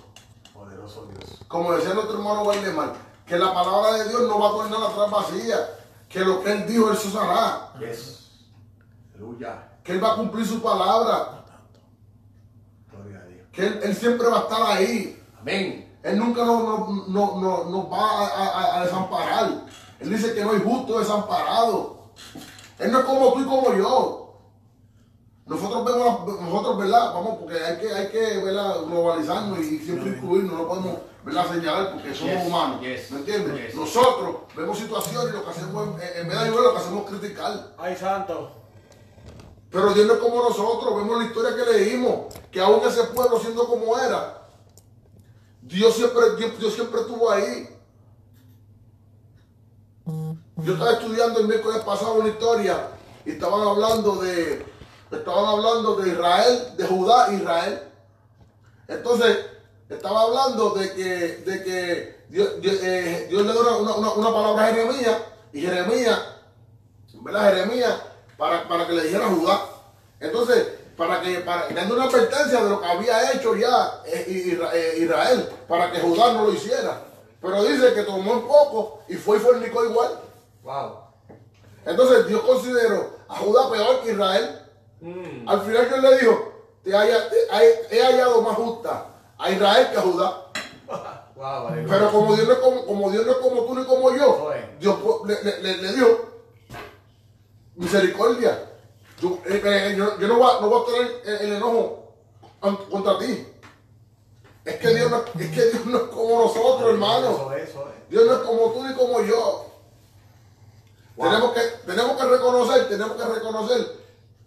Poderoso 0.53 1.05
Dios. 1.07 1.39
como 1.47 1.71
decía 1.73 1.93
nuestro 1.93 2.17
hermano 2.17 2.43
Waldemar, 2.43 2.93
que 3.25 3.37
la 3.37 3.53
palabra 3.53 3.93
de 3.93 4.09
Dios 4.09 4.23
no 4.23 4.39
va 4.39 4.49
a 4.49 4.51
tornar 4.51 4.83
atrás 4.91 5.09
vacía, 5.11 5.57
que 6.09 6.19
lo 6.19 6.43
que 6.43 6.51
Él 6.51 6.67
dijo, 6.67 6.91
Él 6.91 6.97
se 6.97 7.17
hará, 7.17 7.71
Yes. 7.79 8.29
Aleluya. 9.15 9.69
que 9.83 9.93
Él 9.93 10.03
va 10.03 10.13
a 10.13 10.15
cumplir 10.17 10.45
su 10.45 10.61
palabra. 10.61 11.38
Que 13.59 13.67
Él, 13.67 13.79
Él 13.83 13.95
siempre 13.95 14.27
va 14.27 14.39
a 14.39 14.41
estar 14.41 14.61
ahí. 14.77 15.21
Amén. 15.39 15.97
Él 16.03 16.17
nunca 16.17 16.45
nos, 16.45 17.91
va 17.91 18.25
a, 18.25 18.27
a- 18.27 18.79
a 18.79 18.85
desamparar. 18.85 19.65
Él 19.99 20.09
dice 20.09 20.33
que 20.33 20.43
no 20.43 20.51
hay 20.51 20.61
justo 20.61 20.97
desamparado. 20.99 21.97
Él 22.79 22.91
no 22.91 22.99
es 22.99 23.05
como 23.05 23.33
tú 23.33 23.41
y 23.41 23.45
como 23.45 23.73
yo. 23.73 24.15
Nosotros 25.45 25.83
vemos, 25.83 26.27
la- 26.27 26.45
nosotros, 26.45 26.77
¿verdad? 26.77 27.13
Vamos, 27.13 27.37
porque 27.39 27.55
hay 27.63 27.77
que, 27.79 27.93
hay 27.93 28.07
que 28.09 28.37
¿verdad? 28.37 28.81
globalizarnos 28.85 29.59
y 29.59 29.79
siempre 29.79 30.09
incluirnos, 30.11 30.53
no 30.57 30.67
podemos, 30.67 30.97
¿verdad? 31.25 31.47
Señalar 31.51 31.91
porque 31.93 32.13
somos 32.13 32.35
Yes, 32.35 32.47
humanos. 32.47 32.81
yes, 32.81 33.11
¿Me 33.11 33.19
entiendes? 33.19 33.65
yes. 33.67 33.75
Nosotros 33.75 34.35
vemos 34.55 34.77
situaciones 34.77 35.33
y 35.33 35.37
lo 35.37 35.43
que 35.43 35.49
hacemos, 35.49 35.87
en 36.15 36.27
vez 36.27 36.37
de 36.39 36.45
ayudar, 36.45 36.63
lo 36.63 36.71
que 36.73 36.77
hacemos 36.77 37.03
es 37.11 37.19
criticar. 37.19 37.73
Ay, 37.79 37.95
santo. 37.97 38.51
Pero 39.71 39.93
Dios 39.93 40.07
no 40.07 40.13
es 40.13 40.19
como 40.19 40.41
nosotros, 40.43 40.95
vemos 40.95 41.19
la 41.19 41.25
historia 41.25 41.55
que 41.55 41.71
leímos, 41.71 42.33
que 42.51 42.59
aún 42.59 42.81
ese 42.87 43.03
pueblo 43.05 43.39
siendo 43.39 43.67
como 43.67 43.97
era, 43.99 44.47
Dios 45.61 45.93
siempre, 45.95 46.35
Dios, 46.37 46.57
Dios 46.59 46.73
siempre 46.73 47.01
estuvo 47.01 47.29
ahí. 47.29 47.69
Yo 50.57 50.73
estaba 50.73 50.93
estudiando 50.93 51.39
el 51.39 51.47
miércoles 51.47 51.83
pasado 51.83 52.15
una 52.15 52.29
historia 52.29 52.89
y 53.25 53.31
estaban 53.31 53.61
hablando 53.61 54.15
de, 54.15 54.65
estaban 55.11 55.45
hablando 55.45 55.95
de 55.97 56.09
Israel, 56.09 56.73
de 56.75 56.87
Judá 56.87 57.31
Israel. 57.33 57.83
Entonces, 58.87 59.37
estaba 59.87 60.21
hablando 60.23 60.71
de 60.71 60.93
que, 60.93 61.03
de 61.45 61.63
que 61.63 62.25
Dios, 62.29 62.49
eh, 62.63 63.27
le 63.29 63.43
dio 63.43 63.61
una- 63.61 63.77
una- 63.77 64.11
una 64.13 64.33
palabra 64.33 64.65
a 64.67 64.73
Jeremías 64.73 65.17
y 65.53 65.61
Jeremías 65.61 66.19
¿verdad? 67.21 67.53
Jeremías 67.53 68.01
para, 68.39 68.67
para 68.67 68.87
que 68.87 68.93
le 68.93 69.03
dijera 69.03 69.25
a 69.27 69.29
Judá. 69.29 69.61
Entonces, 70.19 70.67
para 70.97 71.21
que, 71.21 71.39
para, 71.41 71.67
dando 71.69 71.95
una 71.95 72.05
advertencia 72.05 72.63
de 72.63 72.69
lo 72.69 72.81
que 72.81 72.87
había 72.87 73.31
hecho 73.33 73.55
ya 73.55 74.01
eh, 74.05 74.25
eh, 74.73 74.95
Israel, 74.99 75.49
para 75.67 75.91
que 75.91 75.99
Judá 75.99 76.33
no 76.33 76.45
lo 76.45 76.53
hiciera. 76.53 77.03
Pero 77.41 77.63
dice 77.63 77.93
que 77.93 78.03
tomó 78.03 78.33
un 78.33 78.47
poco 78.47 79.01
y 79.07 79.15
fue 79.15 79.37
y 79.37 79.39
fornicó 79.39 79.85
igual. 79.85 80.19
Wow. 80.63 80.97
Entonces 81.85 82.27
Dios 82.27 82.41
consideró 82.41 83.11
a 83.29 83.35
Judá 83.37 83.69
peor 83.69 84.01
que 84.01 84.11
Israel. 84.11 84.59
Al 85.47 85.61
final 85.61 85.87
Dios 85.87 86.01
le 86.01 86.17
dijo, 86.17 86.53
te 86.83 86.95
haya- 86.95 87.29
te- 87.29 87.97
he 87.97 88.01
hallado 88.03 88.41
más 88.41 88.55
justa 88.55 89.05
a 89.37 89.49
Israel 89.51 89.87
que 89.91 89.97
a 89.97 90.01
Judá. 90.01 90.45
Wow. 91.35 91.69
Pero 91.87 92.11
como 92.11 92.35
Dios 92.35 92.45
no 92.47 92.53
es 92.53 92.59
como, 92.59 92.85
como 92.85 93.09
Dios 93.11 93.25
no 93.25 93.31
es 93.31 93.37
como 93.37 93.61
tú 93.63 93.75
ni 93.75 93.85
como 93.85 94.11
yo. 94.13 94.25
Dios 94.81 94.97
le- 95.25 95.61
le- 95.61 95.77
le 95.77 95.91
dijo 95.93 96.19
misericordia. 97.79 98.65
Yo, 99.21 99.39
eh, 99.45 99.61
eh, 99.63 99.95
yo- 99.97 100.19
yo 100.19 100.27
no, 100.27 100.37
voy 100.37 100.49
a, 100.55 100.61
no 100.61 100.69
voy 100.69 100.81
a 100.81 100.85
tener 100.85 101.21
el, 101.25 101.47
el 101.47 101.53
enojo 101.57 102.13
contra 102.89 103.17
ti. 103.19 103.45
Es 104.65 104.75
que, 104.75 104.89
Dios 104.93 105.09
no, 105.09 105.23
es 105.39 105.49
que 105.51 105.65
Dios 105.71 105.85
no 105.85 105.97
es 105.97 106.03
como 106.03 106.41
nosotros, 106.43 106.89
hermano. 106.91 107.49
Dios 108.09 108.25
no 108.25 108.33
es 108.33 108.39
como 108.39 108.71
tú 108.71 108.83
ni 108.83 108.93
como 108.93 109.21
yo. 109.21 109.65
Wow. 111.15 111.29
Tenemos, 111.29 111.51
que, 111.53 111.61
tenemos 111.85 112.17
que 112.17 112.27
reconocer, 112.27 112.89
tenemos 112.89 113.17
que 113.17 113.23
reconocer 113.25 113.97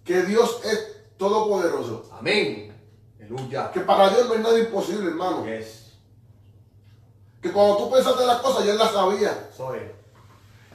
que 0.05 0.23
Dios 0.23 0.61
es 0.65 1.17
todopoderoso. 1.19 2.05
Amén. 2.13 2.75
Aleluya. 3.19 3.71
Que 3.73 3.81
para 3.81 4.09
Dios 4.11 4.27
no 4.29 4.35
hay 4.35 4.41
nada 4.41 4.59
imposible, 4.59 5.09
hermano. 5.09 5.45
Yes. 5.45 5.93
Que 7.43 7.51
cuando 7.53 7.77
tú 7.79 7.91
pensaste 7.91 8.25
las 8.25 8.39
cosas, 8.41 8.65
ya 8.65 8.73
él 8.73 8.79
las 8.79 8.93
sabía. 8.93 9.51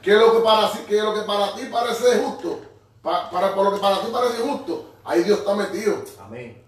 es. 0.00 0.02
que 0.02 0.12
lo 0.14 0.32
que 0.32 0.38
para, 0.40 0.72
que 0.86 1.02
lo 1.02 1.14
que 1.14 1.20
para 1.22 1.54
ti 1.54 1.64
parece 1.70 2.18
justo, 2.24 2.60
pa- 3.02 3.30
para, 3.30 3.54
por 3.54 3.64
lo 3.64 3.74
que 3.74 3.80
para 3.80 4.00
ti 4.00 4.08
parece 4.12 4.38
justo, 4.42 4.84
ahí 5.04 5.22
Dios 5.24 5.38
está 5.40 5.54
metido. 5.54 5.96
Amén. 6.20 6.64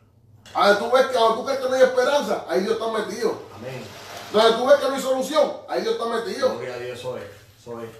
A 0.54 0.76
tú 0.78 0.90
ves 0.90 1.06
que 1.06 1.12
cuando 1.16 1.36
tú 1.36 1.44
crees 1.44 1.60
que 1.60 1.68
no 1.68 1.74
hay 1.76 1.82
esperanza, 1.82 2.44
ahí 2.48 2.60
Dios 2.62 2.72
está 2.72 2.90
metido. 2.90 3.34
Amén. 3.56 3.84
Donde 4.32 4.52
tú 4.56 4.66
ves 4.66 4.76
que 4.80 4.88
no 4.88 4.94
hay 4.94 5.00
solución, 5.02 5.52
ahí 5.68 5.82
Dios 5.82 5.94
está 5.94 6.06
metido. 6.06 6.50
Gloria 6.54 6.74
a 6.74 6.78
Dios, 6.78 6.98
eso 6.98 7.16
es. 7.16 7.24
Eso 7.60 7.80
es. 7.80 7.90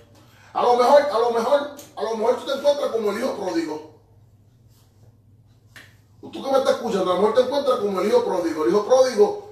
A 0.53 0.63
lo 0.63 0.77
mejor, 0.77 1.03
a 1.03 1.19
lo 1.19 1.31
mejor, 1.31 1.71
a 1.97 2.03
lo 2.03 2.17
mejor 2.17 2.37
tú 2.41 2.47
te 2.47 2.59
encuentras 2.59 2.91
como 2.91 3.11
el 3.13 3.19
hijo 3.19 3.35
pródigo. 3.37 3.91
Tú 6.21 6.31
que 6.33 6.53
me 6.53 6.59
estás 6.59 6.75
escuchando, 6.77 7.11
a 7.13 7.15
lo 7.15 7.21
mejor 7.23 7.35
te 7.35 7.41
encuentras 7.43 7.79
como 7.79 8.01
el 8.01 8.09
hijo 8.09 8.25
pródigo. 8.25 8.65
El 8.65 8.71
hijo 8.71 8.85
pródigo 8.87 9.51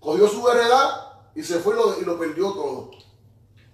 cogió 0.00 0.28
su 0.28 0.48
heredad 0.48 1.12
y 1.34 1.42
se 1.42 1.58
fue 1.58 1.74
y 1.74 1.76
lo, 1.78 2.00
y 2.00 2.04
lo 2.04 2.18
perdió 2.18 2.52
todo. 2.52 2.90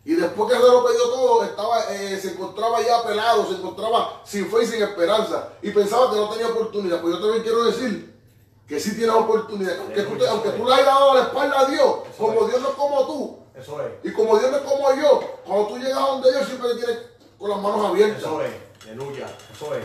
Y 0.04 0.14
después 0.14 0.50
que 0.50 0.56
se 0.58 0.66
lo 0.66 0.82
perdió 0.84 1.02
todo, 1.10 1.44
estaba, 1.44 1.84
eh, 1.94 2.18
se 2.18 2.32
encontraba 2.32 2.80
ya 2.80 3.02
pelado, 3.02 3.46
se 3.46 3.52
encontraba 3.56 4.20
sin 4.24 4.50
fe 4.50 4.62
y 4.62 4.66
sin 4.66 4.82
esperanza. 4.82 5.50
Y 5.60 5.70
pensaba 5.72 6.10
que 6.10 6.16
no 6.16 6.30
tenía 6.30 6.48
oportunidad. 6.48 7.00
Pues 7.02 7.14
yo 7.14 7.20
también 7.20 7.42
quiero 7.42 7.64
decir 7.64 8.18
que 8.66 8.80
sí 8.80 8.96
tienes 8.96 9.14
oportunidad. 9.14 9.78
Aunque 9.78 10.02
tú, 10.02 10.16
te- 10.16 10.28
aunque 10.28 10.50
tú 10.50 10.64
le 10.64 10.72
hayas 10.74 10.86
dado 10.86 11.14
la 11.14 11.22
espalda 11.24 11.60
a 11.60 11.66
Dios, 11.66 11.96
como 12.16 12.46
Dios 12.48 12.60
no 12.62 12.68
es 12.70 12.74
como 12.76 13.06
tú, 13.06 13.38
Eso 13.54 13.80
es. 13.82 13.92
y 14.02 14.12
como 14.14 14.38
Dios 14.38 14.50
no 14.50 14.56
es 14.56 14.62
como 14.62 14.94
yo, 14.94 15.20
cuando 15.44 15.66
tú 15.68 15.76
llegas 15.78 15.98
a 15.98 16.06
donde 16.06 16.32
Dios 16.32 16.46
siempre 16.46 16.68
te 16.70 16.76
tienes 16.76 16.98
con 17.38 17.50
las 17.50 17.58
manos 17.60 17.84
abiertas. 17.86 18.18
Eso 18.22 18.40
es. 18.42 18.52
Aleluya. 18.84 19.26
Eso 19.52 19.74
es. 19.74 19.84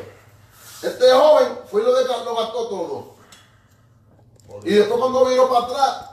Este 0.82 1.12
joven 1.12 1.60
fue 1.70 1.84
lo, 1.84 1.94
de- 1.94 2.06
lo 2.06 2.36
gastó 2.36 2.68
todo. 2.68 3.16
Y 4.64 4.74
después 4.76 5.00
cuando 5.00 5.26
vino 5.26 5.50
para 5.50 5.66
atrás, 5.66 6.10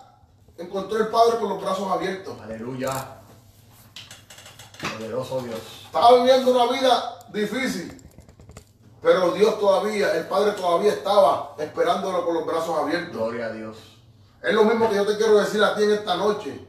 encontró 0.59 0.99
el 0.99 1.09
padre 1.09 1.39
con 1.39 1.51
los 1.51 1.63
brazos 1.63 1.89
abiertos. 1.91 2.35
Aleluya. 2.43 3.19
Poderoso 4.97 5.41
Dios. 5.41 5.59
Estaba 5.87 6.17
viviendo 6.19 6.51
una 6.51 6.73
vida 6.73 7.19
difícil. 7.33 7.99
Pero 9.01 9.33
Dios 9.33 9.59
todavía, 9.59 10.15
el 10.17 10.27
Padre 10.29 10.53
todavía 10.53 10.93
estaba 10.93 11.55
esperándolo 11.59 12.25
con 12.25 12.35
los 12.35 12.47
brazos 12.47 12.79
abiertos. 12.79 13.17
Gloria 13.17 13.47
a 13.47 13.53
Dios. 13.53 13.77
Es 14.43 14.55
lo 14.55 14.65
mismo 14.65 14.89
que 14.89 14.97
yo 14.97 15.07
te 15.07 15.17
quiero 15.17 15.39
decir 15.39 15.63
a 15.63 15.75
ti 15.75 15.83
en 15.85 15.91
esta 15.93 16.17
noche. 16.17 16.67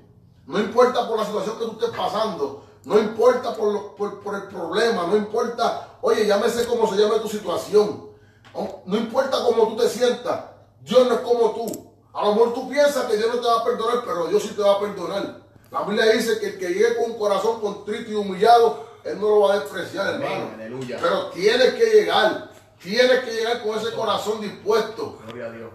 No 0.47 0.59
importa 0.59 1.07
por 1.07 1.17
la 1.19 1.25
situación 1.25 1.57
que 1.59 1.65
tú 1.65 1.71
estés 1.73 1.89
pasando, 1.97 2.65
no 2.85 2.99
importa 2.99 3.55
por, 3.55 3.71
lo- 3.71 3.95
por, 3.95 4.19
por 4.21 4.35
el 4.35 4.43
problema, 4.43 5.07
no 5.07 5.15
importa, 5.15 5.89
oye, 6.01 6.25
llámese 6.25 6.65
como 6.65 6.87
se 6.87 6.97
llame 6.99 7.19
tu 7.19 7.29
situación. 7.29 8.09
No 8.53 8.81
no 8.85 8.97
importa 8.97 9.37
cómo 9.43 9.69
tú 9.69 9.77
te 9.77 9.87
sientas, 9.89 10.43
Dios 10.81 11.07
no 11.07 11.13
es 11.15 11.19
como 11.21 11.51
tú. 11.51 11.93
A 12.13 12.25
lo 12.25 12.33
mejor 12.35 12.53
tú 12.53 12.69
piensas 12.69 13.05
que 13.05 13.17
Dios 13.17 13.33
no 13.33 13.41
te 13.41 13.47
va 13.47 13.61
a 13.61 13.63
perdonar, 13.63 14.03
pero 14.05 14.25
Dios 14.27 14.43
sí 14.43 14.49
te 14.49 14.61
va 14.61 14.73
a 14.73 14.79
perdonar. 14.79 15.42
La 15.73 15.81
Biblia 15.81 16.05
dice 16.13 16.39
que 16.39 16.45
el 16.49 16.59
que 16.59 16.69
llegue 16.69 16.95
con 16.97 17.11
un 17.11 17.17
corazón 17.17 17.59
contrito 17.59 18.11
y 18.11 18.13
humillado, 18.13 18.87
Él 19.03 19.19
no 19.19 19.27
lo 19.27 19.39
va 19.41 19.55
a 19.55 19.59
despreciar, 19.61 20.07
Amén, 20.13 20.31
hermano. 20.31 20.51
aleluya. 20.53 20.99
Pero 21.01 21.27
tienes 21.31 21.73
que 21.73 21.85
llegar, 21.85 22.51
tienes 22.81 23.19
que 23.23 23.31
llegar 23.31 23.63
con 23.63 23.79
ese 23.79 23.91
corazón 23.93 24.39
dispuesto. 24.39 25.17
Gloria 25.25 25.47
a 25.47 25.51
Dios. 25.51 25.69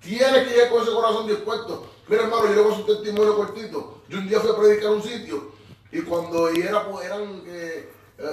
Tienes 0.00 0.46
que 0.46 0.54
llegar 0.54 0.70
con 0.70 0.82
ese 0.82 0.92
corazón 0.92 1.26
dispuesto. 1.26 1.90
Mira, 2.06 2.22
hermano, 2.22 2.46
yo 2.46 2.54
le 2.54 2.60
voy 2.62 2.72
a 2.72 2.76
un 2.76 2.86
testimonio 2.86 3.36
cortito. 3.36 4.02
Yo 4.08 4.18
un 4.18 4.28
día 4.28 4.38
fui 4.40 4.50
a 4.50 4.56
predicar 4.56 4.86
a 4.86 4.92
un 4.92 5.02
sitio 5.02 5.52
y 5.90 6.00
cuando 6.02 6.54
y 6.54 6.60
era, 6.60 6.88
pues, 6.88 7.04
eran 7.04 7.42
eh, 7.46 7.88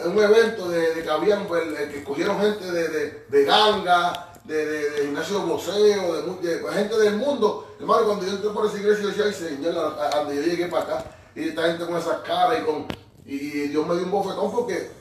un 0.05 0.19
evento 0.19 0.69
de, 0.69 0.93
de 0.93 1.01
que 1.03 1.09
habían, 1.09 1.47
pues, 1.47 1.63
que 1.91 2.03
cogieron 2.03 2.39
gente 2.39 2.71
de, 2.71 2.87
de, 2.89 3.25
de 3.27 3.43
ganga, 3.43 4.33
de, 4.45 4.65
de, 4.65 4.89
de 4.91 5.01
gimnasio 5.03 5.39
de 5.39 5.45
boxeo, 5.45 6.37
de, 6.41 6.73
gente 6.73 6.97
del 6.97 7.15
mundo. 7.17 7.67
Hermano, 7.79 8.05
cuando 8.05 8.25
yo 8.25 8.31
entré 8.31 8.49
por 8.49 8.65
esa 8.65 8.77
iglesia, 8.77 9.03
yo 9.03 9.09
decía, 9.09 9.25
ay, 9.25 9.33
Señor, 9.33 9.77
a, 9.77 10.05
a 10.05 10.23
donde 10.23 10.35
yo 10.35 10.41
llegué 10.43 10.67
para 10.67 10.83
acá, 10.83 11.15
y 11.35 11.49
esta 11.49 11.63
gente 11.63 11.85
con 11.85 11.97
esas 11.97 12.19
caras 12.19 12.59
y 12.61 12.65
con. 12.65 12.87
Y, 13.25 13.35
y 13.35 13.67
Dios 13.69 13.87
me 13.87 13.95
dio 13.95 14.05
un 14.05 14.11
bofetón 14.11 14.51
porque 14.51 14.91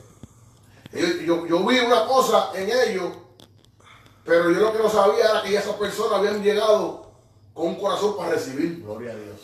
yo, 0.91 1.07
yo, 1.25 1.45
yo 1.45 1.65
vi 1.65 1.79
una 1.79 2.07
cosa 2.07 2.49
en 2.55 2.69
ellos 2.69 3.11
pero 4.25 4.49
yo 4.49 4.59
lo 4.59 4.73
que 4.73 4.79
no 4.79 4.89
sabía 4.89 5.25
era 5.29 5.43
que 5.43 5.55
esas 5.55 5.75
personas 5.75 6.13
habían 6.19 6.41
llegado 6.41 7.11
con 7.53 7.67
un 7.67 7.75
corazón 7.75 8.17
para 8.17 8.31
recibir. 8.31 8.81
Gloria 8.83 9.11
a 9.11 9.15
Dios. 9.15 9.39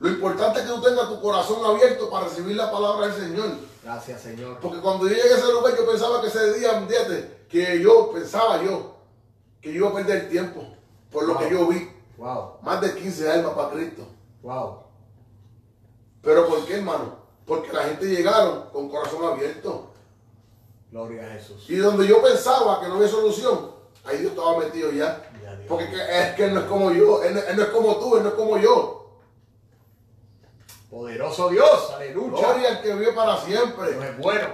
Lo 0.00 0.08
importante 0.08 0.58
es 0.58 0.66
que 0.66 0.72
tú 0.72 0.82
tengas 0.82 1.08
tu 1.08 1.20
corazón 1.20 1.64
abierto 1.64 2.10
para 2.10 2.26
recibir 2.26 2.56
la 2.56 2.72
palabra 2.72 3.06
del 3.06 3.14
Señor. 3.14 3.50
Gracias, 3.84 4.22
Señor. 4.22 4.58
Porque 4.60 4.80
cuando 4.80 5.06
yo 5.06 5.14
llegué 5.14 5.32
a 5.32 5.36
ese 5.36 5.52
lugar, 5.52 5.76
yo 5.76 5.88
pensaba 5.88 6.20
que 6.20 6.26
ese 6.26 6.58
día, 6.58 6.76
¿entiendes? 6.76 7.26
Que 7.48 7.80
yo 7.80 8.10
pensaba 8.12 8.62
yo 8.62 8.93
que 9.64 9.72
yo 9.72 9.78
iba 9.78 9.88
a 9.88 9.94
perder 9.94 10.28
tiempo 10.28 10.62
por 11.10 11.24
lo 11.26 11.34
Wow. 11.34 11.42
que 11.42 11.50
yo 11.50 11.66
vi. 11.68 11.90
Wow. 12.18 12.58
Más 12.62 12.80
de 12.82 12.94
15 12.94 13.30
almas 13.32 13.54
para 13.54 13.70
Cristo. 13.70 14.06
Wow. 14.42 14.80
¿Pero 16.22 16.46
por 16.46 16.64
qué, 16.66 16.74
hermano? 16.76 17.16
Porque 17.46 17.72
la 17.72 17.84
gente 17.84 18.06
llegaron 18.06 18.68
con 18.70 18.88
corazón 18.90 19.24
abierto. 19.24 19.90
Gloria 20.90 21.26
a 21.26 21.30
Jesús. 21.34 21.64
Y 21.68 21.76
donde 21.76 22.06
yo 22.06 22.22
pensaba 22.22 22.80
que 22.80 22.88
no 22.88 22.94
había 22.96 23.08
solución, 23.08 23.72
ahí 24.04 24.18
Dios 24.18 24.32
estaba 24.32 24.58
metido 24.58 24.90
ya. 24.92 25.28
Ya, 25.42 25.56
Dios. 25.56 25.66
Porque 25.68 25.88
que- 25.90 26.20
es 26.20 26.34
que 26.34 26.44
Él 26.44 26.54
no 26.54 26.60
es 26.60 26.66
como 26.66 26.92
yo, 26.92 27.22
Él, 27.22 27.34
no- 27.34 27.40
Él 27.40 27.56
no 27.56 27.62
es 27.62 27.68
como 27.70 27.96
tú, 27.96 28.16
Él 28.16 28.22
no 28.22 28.28
es 28.28 28.34
como 28.34 28.58
yo. 28.58 29.18
Poderoso 30.90 31.48
Dios. 31.48 31.90
Aleluya. 31.96 32.38
Gloria 32.38 32.68
al 32.68 32.82
que 32.82 32.94
vive 32.94 33.12
para 33.12 33.36
siempre. 33.38 33.90
es 33.90 34.18
bueno. 34.18 34.48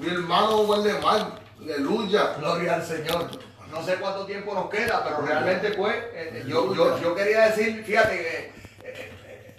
Mi 0.00 0.08
hermano 0.08 0.62
Waldemar, 0.62 1.38
aleluya. 1.60 2.34
Gloria 2.38 2.74
al 2.74 2.84
Señor. 2.84 3.28
No 3.74 3.84
sé 3.84 3.96
cuánto 3.96 4.24
tiempo 4.26 4.54
nos 4.54 4.70
queda, 4.70 5.02
pero 5.04 5.20
realmente 5.22 5.70
pues, 5.72 5.96
eh, 6.14 6.44
yo, 6.46 6.74
yo, 6.74 7.00
yo 7.00 7.14
quería 7.14 7.46
decir, 7.50 7.82
fíjate, 7.84 8.52
eh, 8.84 9.56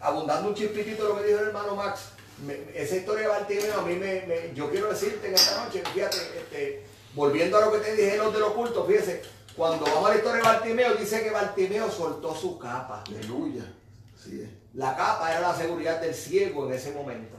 abundando 0.00 0.48
un 0.48 0.54
chispitito 0.54 1.02
de 1.02 1.08
lo 1.08 1.20
que 1.20 1.26
dijo 1.26 1.40
el 1.40 1.46
hermano 1.48 1.74
Max, 1.74 2.10
me- 2.46 2.58
esa 2.74 2.96
historia 2.96 3.22
de 3.22 3.28
Bartimeo 3.28 3.80
a 3.80 3.82
mí 3.82 3.94
me, 3.96 4.22
me- 4.26 4.54
yo 4.54 4.70
quiero 4.70 4.88
decirte 4.90 5.26
en 5.28 5.34
esta 5.34 5.64
noche, 5.64 5.82
fíjate, 5.92 6.16
este, 6.16 6.84
volviendo 7.14 7.58
a 7.58 7.62
lo 7.62 7.72
que 7.72 7.78
te 7.78 7.96
dije 7.96 8.16
los 8.16 8.32
del 8.32 8.42
oculto, 8.44 8.84
fíjese, 8.86 9.22
cuando 9.56 9.84
vamos 9.86 10.06
a 10.06 10.10
la 10.10 10.16
historia 10.16 10.36
de 10.42 10.48
Bartimeo, 10.48 10.94
dice 10.94 11.22
que 11.24 11.30
Bartimeo 11.30 11.90
soltó 11.90 12.34
su 12.36 12.58
capa. 12.60 13.02
Aleluya. 13.08 13.64
Es. 14.24 14.48
La 14.74 14.94
capa 14.96 15.30
era 15.32 15.40
la 15.40 15.54
seguridad 15.56 16.00
del 16.00 16.14
ciego 16.14 16.68
en 16.68 16.74
ese 16.74 16.92
momento. 16.92 17.37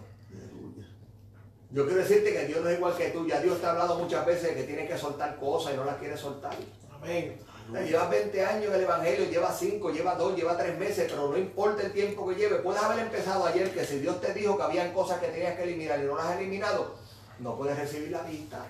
Yo 1.71 1.85
quiero 1.85 2.01
decirte 2.01 2.33
que 2.33 2.45
Dios 2.45 2.61
no 2.63 2.69
es 2.69 2.77
igual 2.77 2.95
que 2.95 3.09
tú. 3.09 3.27
Ya 3.27 3.39
Dios 3.41 3.59
te 3.59 3.67
ha 3.67 3.71
hablado 3.71 3.99
muchas 3.99 4.25
veces 4.25 4.49
de 4.49 4.55
que 4.55 4.63
tienes 4.63 4.89
que 4.89 4.97
soltar 4.97 5.37
cosas 5.37 5.73
y 5.73 5.77
no 5.77 5.85
las 5.85 5.97
quieres 5.97 6.19
soltar. 6.19 6.53
Amén. 6.91 7.37
Llevas 7.85 8.09
20 8.09 8.45
años 8.45 8.65
en 8.65 8.73
el 8.73 8.81
Evangelio, 8.81 9.29
llevas 9.29 9.59
5, 9.59 9.91
llevas 9.91 10.17
2, 10.17 10.35
llevas 10.35 10.57
3 10.57 10.79
meses, 10.79 11.05
pero 11.07 11.29
no 11.29 11.37
importa 11.37 11.83
el 11.83 11.91
tiempo 11.91 12.27
que 12.27 12.33
lleve. 12.33 12.55
Puedes 12.55 12.81
haber 12.81 12.99
empezado 12.99 13.45
ayer 13.45 13.69
que 13.71 13.85
si 13.85 13.99
Dios 13.99 14.19
te 14.19 14.33
dijo 14.33 14.57
que 14.57 14.63
habían 14.63 14.91
cosas 14.91 15.19
que 15.19 15.27
tenías 15.27 15.55
que 15.55 15.63
eliminar 15.63 15.99
y 15.99 16.07
no 16.07 16.15
las 16.15 16.25
has 16.25 16.37
eliminado, 16.39 16.95
no 17.37 17.55
puedes 17.55 17.77
recibir 17.77 18.09
la 18.09 18.23
vista. 18.23 18.65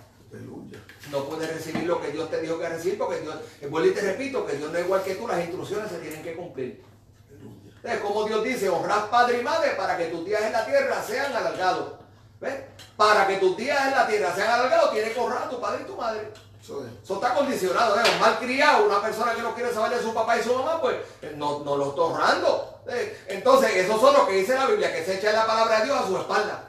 No 1.12 1.26
puedes 1.26 1.52
recibir 1.52 1.86
lo 1.86 2.02
que 2.02 2.12
Dios 2.12 2.30
te 2.30 2.42
dijo 2.42 2.60
que 2.60 2.70
recibir 2.70 2.98
porque 2.98 3.22
Dios, 3.22 3.36
eh, 3.62 3.68
vuelvo 3.68 3.90
y 3.90 3.94
te 3.94 4.02
repito, 4.02 4.46
que 4.46 4.58
Dios 4.58 4.72
no 4.72 4.78
es 4.78 4.86
igual 4.86 5.02
que 5.02 5.16
tú, 5.16 5.28
las 5.28 5.40
instrucciones 5.40 5.90
se 5.90 5.98
tienen 6.00 6.22
que 6.22 6.36
cumplir. 6.36 6.84
Aleluya. 7.30 7.94
Es 7.96 8.00
como 8.02 8.26
Dios 8.26 8.44
dice, 8.44 8.70
honrad 8.70 9.10
padre 9.10 9.40
y 9.40 9.44
madre 9.44 9.72
para 9.72 9.98
que 9.98 10.06
tus 10.06 10.26
días 10.26 10.44
en 10.44 10.52
la 10.52 10.66
tierra 10.66 11.02
sean 11.02 11.34
alargados. 11.34 11.94
¿Ves? 12.40 12.56
Para 12.96 13.28
que 13.28 13.38
tus 13.38 13.56
días 13.58 13.86
en 13.88 13.92
la 13.92 14.08
tierra 14.08 14.34
sean 14.36 14.50
alargados, 14.50 14.92
tienes 14.92 15.14
que 15.14 15.20
honrar 15.20 15.44
a 15.44 15.50
tu 15.50 15.60
padre 15.60 15.82
y 15.84 15.86
tu 15.86 15.96
madre. 15.96 16.32
Eso 16.62 16.86
es. 16.86 17.04
Eso 17.04 17.16
está 17.16 17.34
condicionado, 17.34 18.00
¿eh? 18.00 18.04
Un 18.14 18.20
mal 18.20 18.38
criado, 18.40 18.86
una 18.86 19.02
persona 19.02 19.34
que 19.34 19.42
no 19.42 19.56
quiere 19.56 19.74
saber 19.74 19.98
de 19.98 20.04
su 20.04 20.14
papá 20.14 20.38
y 20.38 20.44
su 20.44 20.54
mamá, 20.54 20.80
pues 20.82 20.98
eh, 21.22 21.34
no, 21.36 21.60
no 21.60 21.76
lo 21.78 21.90
está 21.90 22.02
honrando. 22.02 22.82
¿eh? 22.88 23.18
Entonces, 23.28 23.76
esos 23.76 24.00
son 24.00 24.14
los 24.14 24.28
que 24.28 24.34
dice 24.36 24.54
la 24.56 24.68
Biblia, 24.68 24.94
que 24.94 25.04
se 25.06 25.16
echa 25.18 25.32
la 25.32 25.46
palabra 25.48 25.80
de 25.80 25.86
Dios 25.86 26.00
a 26.02 26.08
su 26.08 26.18
espalda. 26.18 26.66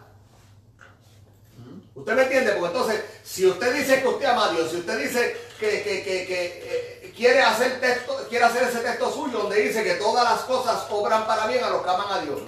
¿Usted 1.95 2.15
me 2.15 2.23
entiende? 2.23 2.53
Porque 2.53 2.67
entonces, 2.79 3.05
si 3.25 3.47
usted 3.47 3.75
dice 3.75 4.01
que 4.01 4.09
usted 4.09 4.27
ama 4.27 4.47
a 4.47 4.53
Dios, 4.53 4.71
si 4.71 4.77
usted 4.79 4.99
dice 4.99 5.37
que, 5.59 5.83
que- 5.83 6.03
que- 6.03 6.27
que, 6.27 6.47
eh, 6.47 7.00
quiere, 7.21 7.43
hacer 7.43 7.81
texto, 7.81 8.17
quiere 8.29 8.45
hacer 8.47 8.63
ese 8.65 8.79
texto 8.81 9.13
suyo 9.13 9.39
donde 9.41 9.61
dice 9.61 9.85
que 9.85 9.95
todas 9.95 10.25
las 10.25 10.41
cosas 10.43 10.87
obran 10.91 11.27
para 11.27 11.47
bien 11.47 11.63
a 11.63 11.69
los 11.71 11.83
que 11.83 11.91
aman 11.91 12.07
a 12.11 12.21
Dios, 12.23 12.41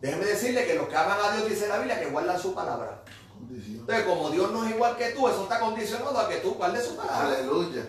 déjeme 0.00 0.24
decirle 0.24 0.66
que 0.66 0.74
los 0.74 0.88
que 0.88 0.96
aman 0.96 1.18
a 1.22 1.36
Dios, 1.36 1.48
dice 1.50 1.68
la 1.68 1.76
Biblia, 1.78 2.00
que 2.00 2.06
guardan 2.06 2.40
su 2.40 2.54
palabra. 2.54 3.02
Entonces, 3.80 4.04
como 4.06 4.30
Dios 4.30 4.50
no 4.52 4.64
es 4.64 4.70
igual 4.70 4.96
que 4.96 5.10
tú, 5.10 5.28
eso 5.28 5.42
está 5.42 5.60
condicionado 5.60 6.18
a 6.18 6.28
que 6.28 6.36
tú 6.36 6.54
guardes 6.54 6.84
su 6.86 6.96
palabra. 6.96 7.28
Aleluya. 7.38 7.82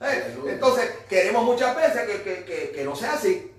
Eh, 0.00 0.36
Entonces, 0.48 0.90
queremos 1.08 1.44
muchas 1.44 1.74
veces 1.76 2.02
que, 2.06 2.22
que- 2.22 2.44
que- 2.44 2.70
que 2.72 2.84
no 2.84 2.94
sea 2.94 3.14
así. 3.14 3.52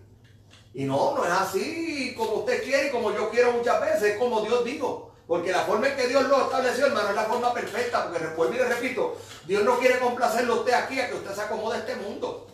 Y 0.73 0.83
no, 0.85 1.15
no 1.15 1.25
es 1.25 1.31
así 1.31 2.13
como 2.17 2.33
usted 2.35 2.63
quiere 2.63 2.87
y 2.87 2.91
como 2.91 3.11
yo 3.13 3.29
quiero 3.31 3.51
muchas 3.53 3.81
veces, 3.81 4.03
es 4.03 4.17
como 4.17 4.41
Dios 4.41 4.63
dijo. 4.63 5.08
Porque 5.29 5.51
la 5.51 5.61
forma 5.61 5.87
en 5.87 5.95
que 5.95 6.07
Dios 6.07 6.27
lo 6.27 6.45
estableció, 6.45 6.87
hermano, 6.87 7.09
es 7.09 7.15
la 7.15 7.25
forma 7.25 7.53
perfecta. 7.53 8.11
Porque 8.35 8.55
y 8.55 8.57
le 8.57 8.65
repito, 8.65 9.15
Dios 9.45 9.63
no 9.63 9.77
quiere 9.77 9.99
complacerlo 9.99 10.55
a 10.55 10.57
usted 10.61 10.73
aquí 10.73 10.99
a 10.99 11.07
que 11.07 11.13
usted 11.13 11.35
se 11.35 11.41
acomode 11.41 11.77
este 11.77 11.95
mundo. 11.97 12.47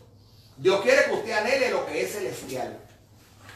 Dios 0.57 0.81
quiere 0.81 1.06
que 1.06 1.14
usted 1.14 1.31
anhele 1.31 1.72
lo 1.72 1.85
que 1.85 2.02
es 2.02 2.11
celestial. 2.11 2.77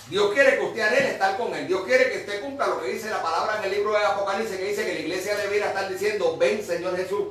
Dios 0.10 0.34
quiere 0.34 0.58
que 0.58 0.64
usted 0.64 0.80
anhele 0.80 1.10
estar 1.10 1.36
con 1.36 1.54
Él. 1.54 1.68
Dios 1.68 1.84
quiere 1.84 2.10
que 2.10 2.20
usted 2.20 2.42
cumpla 2.42 2.68
lo 2.68 2.82
que 2.82 2.94
dice 2.94 3.10
la 3.10 3.22
palabra 3.22 3.58
en 3.58 3.66
el 3.66 3.72
libro 3.72 3.92
de 3.92 4.06
Apocalipsis, 4.06 4.56
que 4.56 4.70
dice 4.70 4.86
que 4.86 4.94
la 4.94 5.00
iglesia 5.02 5.36
debiera 5.36 5.68
estar 5.68 5.90
diciendo, 5.90 6.38
ven 6.38 6.66
Señor 6.66 6.96
Jesús. 6.96 7.28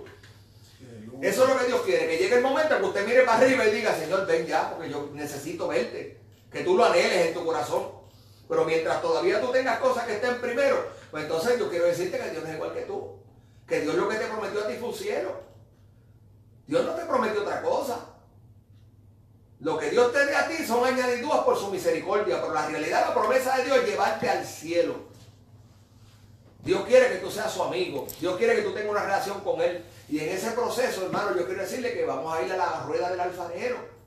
Eso 1.22 1.42
es 1.42 1.48
lo 1.48 1.58
que 1.58 1.66
Dios 1.68 1.80
quiere, 1.86 2.06
que 2.06 2.18
llegue 2.18 2.36
el 2.36 2.42
momento 2.42 2.74
en 2.74 2.82
que 2.82 2.86
usted 2.86 3.06
mire 3.06 3.22
para 3.22 3.38
arriba 3.38 3.66
y 3.66 3.70
diga, 3.70 3.98
Señor, 3.98 4.26
ven 4.26 4.46
ya, 4.46 4.68
porque 4.74 4.90
yo 4.90 5.08
necesito 5.14 5.68
verte. 5.68 6.18
Que 6.52 6.60
tú 6.64 6.76
lo 6.76 6.84
anheles 6.84 7.28
en 7.28 7.32
tu 7.32 7.46
corazón. 7.46 7.97
Pero 8.48 8.64
mientras 8.64 9.02
todavía 9.02 9.40
tú 9.40 9.52
tengas 9.52 9.78
cosas 9.78 10.06
que 10.06 10.14
estén 10.14 10.40
primero, 10.40 10.88
pues 11.10 11.24
entonces 11.24 11.58
yo 11.58 11.68
quiero 11.68 11.86
decirte 11.86 12.18
que 12.18 12.30
Dios 12.30 12.44
es 12.44 12.54
igual 12.54 12.72
que 12.72 12.82
tú. 12.82 13.18
Que 13.66 13.80
Dios 13.82 13.94
lo 13.94 14.08
que 14.08 14.16
te 14.16 14.26
prometió 14.26 14.60
a 14.60 14.66
ti 14.66 14.74
fue 14.74 14.88
un 14.88 14.94
cielo. 14.94 15.40
Dios 16.66 16.84
no 16.84 16.92
te 16.92 17.04
prometió 17.04 17.42
otra 17.42 17.60
cosa. 17.60 17.98
Lo 19.60 19.76
que 19.76 19.90
Dios 19.90 20.12
te 20.12 20.24
dé 20.24 20.36
a 20.36 20.48
ti 20.48 20.64
son 20.64 20.84
añadiduras 20.84 21.40
por 21.40 21.58
su 21.58 21.68
misericordia, 21.70 22.40
pero 22.40 22.54
la 22.54 22.66
realidad, 22.66 23.08
la 23.08 23.14
promesa 23.14 23.56
de 23.56 23.64
Dios 23.64 23.78
es 23.78 23.86
llevarte 23.86 24.30
al 24.30 24.46
cielo. 24.46 25.08
Dios 26.64 26.84
quiere 26.86 27.08
que 27.08 27.16
tú 27.16 27.30
seas 27.30 27.52
su 27.52 27.62
amigo. 27.62 28.06
Dios 28.20 28.36
quiere 28.36 28.56
que 28.56 28.62
tú 28.62 28.72
tengas 28.72 28.90
una 28.90 29.02
relación 29.02 29.40
con 29.40 29.60
Él. 29.60 29.84
Y 30.08 30.20
en 30.20 30.28
ese 30.30 30.52
proceso, 30.52 31.04
hermano, 31.04 31.36
yo 31.36 31.44
quiero 31.46 31.62
decirle 31.62 31.92
que 31.92 32.04
vamos 32.04 32.34
a 32.34 32.42
ir 32.42 32.52
a 32.52 32.56
la 32.56 32.84
rueda 32.86 33.10
del 33.10 33.20
alfarero. 33.20 33.97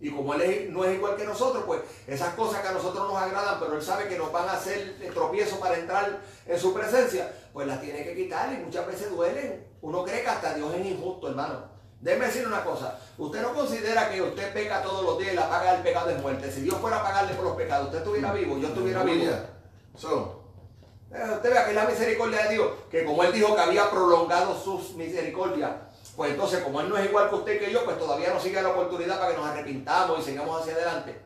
Y 0.00 0.10
como 0.10 0.32
Él 0.34 0.72
no 0.72 0.84
es 0.84 0.94
igual 0.94 1.14
que 1.16 1.24
nosotros, 1.24 1.64
pues 1.66 1.82
esas 2.06 2.34
cosas 2.34 2.62
que 2.62 2.68
a 2.68 2.72
nosotros 2.72 3.06
nos 3.06 3.20
agradan, 3.20 3.60
pero 3.60 3.74
Él 3.74 3.82
sabe 3.82 4.08
que 4.08 4.16
nos 4.16 4.32
van 4.32 4.48
a 4.48 4.52
hacer 4.52 4.96
tropiezo 5.12 5.60
para 5.60 5.76
entrar 5.76 6.20
en 6.46 6.58
su 6.58 6.72
presencia, 6.72 7.30
pues 7.52 7.66
las 7.66 7.80
tiene 7.80 8.02
que 8.02 8.14
quitar 8.14 8.52
y 8.52 8.64
muchas 8.64 8.86
veces 8.86 9.10
duelen. 9.10 9.66
Uno 9.82 10.02
cree 10.02 10.22
que 10.22 10.28
hasta 10.28 10.54
Dios 10.54 10.72
es 10.74 10.86
injusto, 10.86 11.28
hermano. 11.28 11.64
Déjeme 12.00 12.26
decir 12.26 12.46
una 12.46 12.64
cosa, 12.64 12.98
usted 13.18 13.42
no 13.42 13.52
considera 13.52 14.10
que 14.10 14.22
usted 14.22 14.54
peca 14.54 14.82
todos 14.82 15.04
los 15.04 15.18
días 15.18 15.34
y 15.34 15.36
la 15.36 15.50
paga 15.50 15.74
del 15.74 15.82
pecado 15.82 16.08
de 16.08 16.14
muerte. 16.14 16.50
Si 16.50 16.62
Dios 16.62 16.78
fuera 16.78 17.00
a 17.00 17.02
pagarle 17.02 17.34
por 17.34 17.44
los 17.44 17.56
pecados, 17.56 17.86
usted 17.86 17.98
estuviera 17.98 18.32
vivo, 18.32 18.56
yo 18.56 18.68
estuviera 18.68 19.02
vivo. 19.02 19.30
Eh, 21.12 21.30
usted 21.34 21.50
vea 21.50 21.64
que 21.64 21.70
es 21.70 21.76
la 21.76 21.84
misericordia 21.84 22.44
de 22.44 22.54
Dios, 22.54 22.70
que 22.90 23.04
como 23.04 23.22
Él 23.22 23.32
dijo 23.32 23.54
que 23.54 23.60
había 23.60 23.90
prolongado 23.90 24.58
sus 24.58 24.94
misericordias, 24.94 25.72
pues 26.20 26.32
entonces 26.32 26.60
como 26.62 26.82
Él 26.82 26.90
no 26.90 26.98
es 26.98 27.06
igual 27.06 27.30
que 27.30 27.34
usted 27.34 27.58
que 27.58 27.72
yo, 27.72 27.82
pues 27.82 27.98
todavía 27.98 28.34
nos 28.34 28.42
sigue 28.42 28.60
la 28.60 28.68
oportunidad 28.68 29.18
para 29.18 29.30
que 29.30 29.38
nos 29.38 29.46
arrepintamos 29.46 30.20
y 30.20 30.22
sigamos 30.22 30.60
hacia 30.60 30.74
adelante. 30.74 31.18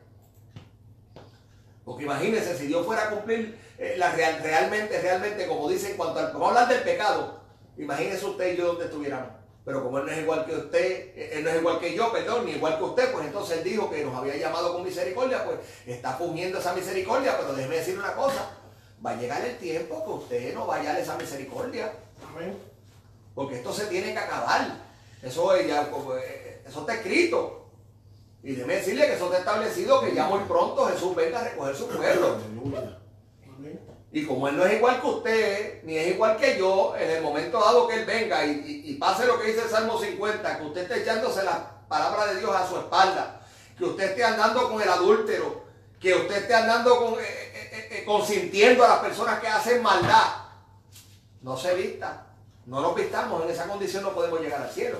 Porque 1.85 2.05
imagínense, 2.05 2.57
si 2.57 2.69
Dios 2.69 2.87
fuera 2.87 3.09
a 3.09 3.11
cumplir 3.11 3.59
eh, 3.77 3.97
la 3.99 4.13
real, 4.13 4.39
realmente, 4.41 5.01
realmente, 5.01 5.49
como 5.49 5.69
dice 5.69 5.91
en 5.91 5.97
cuanto 5.97 6.21
al, 6.21 6.27
vamos 6.27 6.43
a 6.43 6.49
hablar 6.51 6.69
del 6.69 6.85
pecado, 6.85 7.41
imagínese 7.77 8.25
usted 8.25 8.55
y 8.55 8.57
yo 8.57 8.67
donde 8.69 8.85
estuviéramos. 8.85 9.31
Pero 9.65 9.83
como 9.83 9.99
Él 9.99 10.07
no 10.07 10.13
es 10.13 10.19
igual 10.19 10.47
que 10.47 10.55
usted, 10.55 11.33
Él 11.39 11.43
no 11.43 11.51
es 11.51 11.57
igual 11.57 11.81
que 11.81 11.93
yo, 11.93 12.13
perdón, 12.13 12.47
ni 12.47 12.53
igual 12.53 12.79
que 12.79 12.85
usted, 12.85 13.11
pues 13.11 13.27
entonces 13.27 13.59
Él 13.59 13.65
dijo 13.65 13.91
que 13.91 14.05
nos 14.05 14.15
había 14.15 14.37
llamado 14.37 14.75
con 14.75 14.85
misericordia, 14.85 15.45
pues 15.45 15.59
está 15.87 16.13
fungiendo 16.13 16.61
esa 16.61 16.73
misericordia, 16.73 17.37
pero 17.37 17.53
déjeme 17.53 17.79
decir 17.79 17.99
una 17.99 18.15
cosa, 18.15 18.49
va 19.05 19.11
a 19.11 19.17
llegar 19.17 19.45
el 19.45 19.59
tiempo 19.59 20.05
que 20.05 20.11
usted 20.13 20.55
no 20.55 20.69
vaya 20.69 20.93
a 20.93 21.01
esa 21.01 21.17
misericordia. 21.17 21.93
Amén. 22.33 22.57
Porque 23.35 23.57
esto 23.57 23.73
se 23.73 23.87
tiene 23.87 24.13
que 24.13 24.21
acabar. 24.21 24.84
Eso, 25.25 25.57
ya, 25.57 25.91
eh, 26.23 26.63
eso 26.67 26.81
está 26.81 26.95
escrito. 26.95 27.71
Y 28.43 28.53
déjeme 28.53 28.75
decirle 28.75 29.07
que 29.07 29.15
eso 29.15 29.25
está 29.25 29.39
establecido 29.39 30.03
que 30.03 30.15
ya 30.15 30.27
muy 30.27 30.41
pronto 30.41 30.87
Jesús 30.87 31.17
venga 31.17 31.41
a 31.41 31.45
recoger 31.45 31.75
su 31.75 31.89
pueblo. 31.89 32.37
Y 34.13 34.27
como 34.27 34.47
Él 34.47 34.57
no 34.57 34.67
es 34.67 34.75
igual 34.75 35.01
que 35.01 35.07
usted, 35.07 35.83
ni 35.85 35.97
es 35.97 36.15
igual 36.15 36.37
que 36.37 36.59
yo, 36.59 36.95
en 36.97 37.11
el 37.11 37.23
momento 37.23 37.59
dado 37.59 37.89
que 37.89 38.01
Él 38.01 38.05
venga 38.05 38.45
y, 38.45 38.95
pase 39.01 39.27
lo 39.27 39.41
que 39.41 39.49
dice 39.49 39.63
el 39.63 39.71
Salmo 39.71 39.99
50, 39.99 40.59
que 40.59 40.65
usted 40.67 40.83
esté 40.83 41.03
echándose 41.03 41.43
la 41.43 41.81
palabra 41.89 42.27
de 42.27 42.39
Dios 42.39 42.55
a 42.55 42.69
su 42.69 42.77
espalda, 42.77 43.41
que 43.77 43.85
usted 43.85 44.11
esté 44.11 44.23
andando 44.23 44.69
con 44.69 44.81
el 44.81 44.89
adúltero, 44.89 45.65
que 45.99 46.15
usted 46.15 46.37
esté 46.37 46.55
andando 46.55 46.97
con, 46.99 47.15
eh, 47.15 47.25
eh, 47.25 47.89
eh, 47.91 48.05
consintiendo 48.05 48.85
a 48.85 48.89
las 48.89 48.99
personas 48.99 49.41
que 49.41 49.49
hacen 49.49 49.83
maldad, 49.83 50.27
no 51.41 51.57
se 51.57 51.75
vista. 51.75 52.24
No 52.67 52.81
nos 52.81 52.95
vistamos, 52.95 53.45
en 53.45 53.51
esa 53.51 53.67
condición 53.67 54.03
no 54.03 54.15
podemos 54.15 54.41
llegar 54.41 54.63
al 54.63 54.71
cielo. 54.71 54.99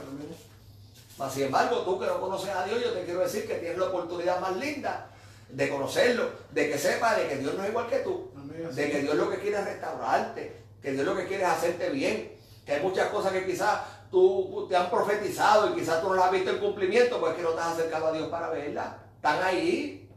sin 1.33 1.45
embargo, 1.45 1.79
tú 1.79 1.99
que 1.99 2.07
no 2.07 2.21
conoces 2.21 2.51
a 2.51 2.65
Dios, 2.65 2.83
yo 2.83 2.93
te 2.93 3.05
quiero 3.05 3.21
decir 3.21 3.47
que 3.47 3.55
tienes 3.55 3.79
la 3.79 3.87
oportunidad 3.87 4.41
más 4.41 4.57
linda 4.57 5.11
de 5.49 5.69
conocerlo, 5.69 6.31
de 6.51 6.71
que 6.71 6.79
sepa 6.79 7.15
de 7.15 7.29
que 7.29 7.37
Dios 7.37 7.55
no 7.55 7.63
es 7.63 7.71
igual 7.71 7.89
que 7.89 7.99
tú, 7.99 8.31
de 8.73 8.91
que 8.91 9.01
Dios 9.01 9.15
lo 9.15 9.31
que 9.31 9.39
quiere 9.39 9.59
es 9.59 9.65
restaurarte, 9.65 10.63
que 10.83 10.93
Dios 10.93 11.07
lo 11.07 11.17
que 11.17 11.27
quiere 11.27 11.45
es 11.45 11.49
hacerte 11.49 11.91
bien, 11.91 12.33
que 12.67 12.73
hay 12.73 12.83
muchas 12.83 13.09
cosas 13.09 13.33
que 13.33 13.47
quizás 13.47 13.81
tú 14.11 14.67
te 14.69 14.77
han 14.77 14.91
profetizado 14.91 15.71
y 15.71 15.81
quizás 15.81 16.01
tú 16.01 16.09
no 16.09 16.15
las 16.15 16.27
has 16.27 16.33
visto 16.33 16.51
en 16.51 16.59
cumplimiento, 16.59 17.19
pues 17.21 17.35
que 17.35 17.43
no 17.43 17.51
te 17.51 17.61
has 17.61 17.73
acercado 17.73 18.09
a 18.09 18.13
Dios 18.13 18.29
para 18.29 18.51
verlas. 18.51 18.87
Están 19.17 19.43
ahí. 19.43 20.09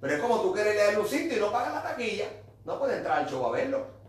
Pero 0.00 0.14
es 0.14 0.20
como 0.20 0.40
tú 0.40 0.52
quieres 0.52 0.74
leer 0.76 0.98
un 0.98 1.06
sitio 1.06 1.36
y 1.36 1.40
no 1.40 1.52
pagas 1.52 1.74
la 1.74 1.82
taquilla. 1.82 2.26
No 2.64 2.78
puedes 2.78 2.98
entrar 2.98 3.18
al 3.20 3.28
show 3.28 3.44
a 3.46 3.50
verlo. 3.50 3.99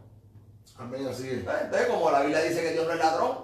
Amén, 0.77 1.07
así 1.07 1.29
es. 1.29 1.39
Entonces, 1.39 1.87
como 1.87 2.11
la 2.11 2.21
Biblia 2.21 2.41
dice 2.41 2.61
que 2.61 2.71
Dios 2.71 2.87
no 2.87 2.93
es 2.93 2.99
ladrón, 2.99 3.37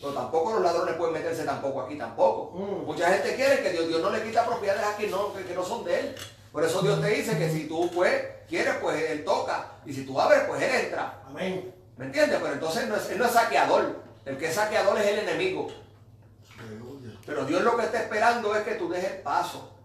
pero 0.00 0.12
tampoco 0.12 0.54
los 0.54 0.62
ladrones 0.62 0.96
pueden 0.96 1.14
meterse 1.14 1.44
tampoco 1.44 1.82
aquí 1.82 1.96
tampoco. 1.96 2.52
Mm. 2.56 2.86
Mucha 2.86 3.10
gente 3.12 3.34
quiere 3.34 3.62
que 3.62 3.70
Dios, 3.70 3.88
Dios 3.88 4.02
no 4.02 4.10
le 4.10 4.22
quita 4.22 4.44
propiedades 4.44 4.84
a 4.84 4.96
quien 4.96 5.10
no, 5.10 5.32
que 5.32 5.54
no 5.54 5.64
son 5.64 5.84
de 5.84 6.00
él. 6.00 6.14
Por 6.52 6.64
eso 6.64 6.82
Dios 6.82 7.00
te 7.00 7.08
dice 7.08 7.36
que 7.36 7.50
si 7.50 7.68
tú 7.68 7.90
pues, 7.94 8.14
quieres, 8.48 8.76
pues 8.80 9.10
Él 9.10 9.24
toca. 9.24 9.72
Y 9.84 9.92
si 9.92 10.06
tú 10.06 10.20
abres, 10.20 10.44
pues 10.48 10.62
Él 10.62 10.86
entra. 10.86 11.22
Amén. 11.26 11.74
¿Me 11.96 12.06
entiendes? 12.06 12.38
Pero 12.40 12.54
entonces 12.54 12.88
no 12.88 12.96
es, 12.96 13.10
Él 13.10 13.18
no 13.18 13.26
es 13.26 13.32
saqueador. 13.32 13.96
El 14.24 14.38
que 14.38 14.48
es 14.48 14.54
saqueador 14.54 14.98
es 14.98 15.06
el 15.06 15.18
enemigo. 15.20 15.68
Pero 17.26 17.44
Dios 17.44 17.62
lo 17.62 17.76
que 17.76 17.84
está 17.84 18.02
esperando 18.02 18.54
es 18.54 18.62
que 18.62 18.74
tú 18.74 18.88
dejes 18.88 19.20
paso. 19.20 19.75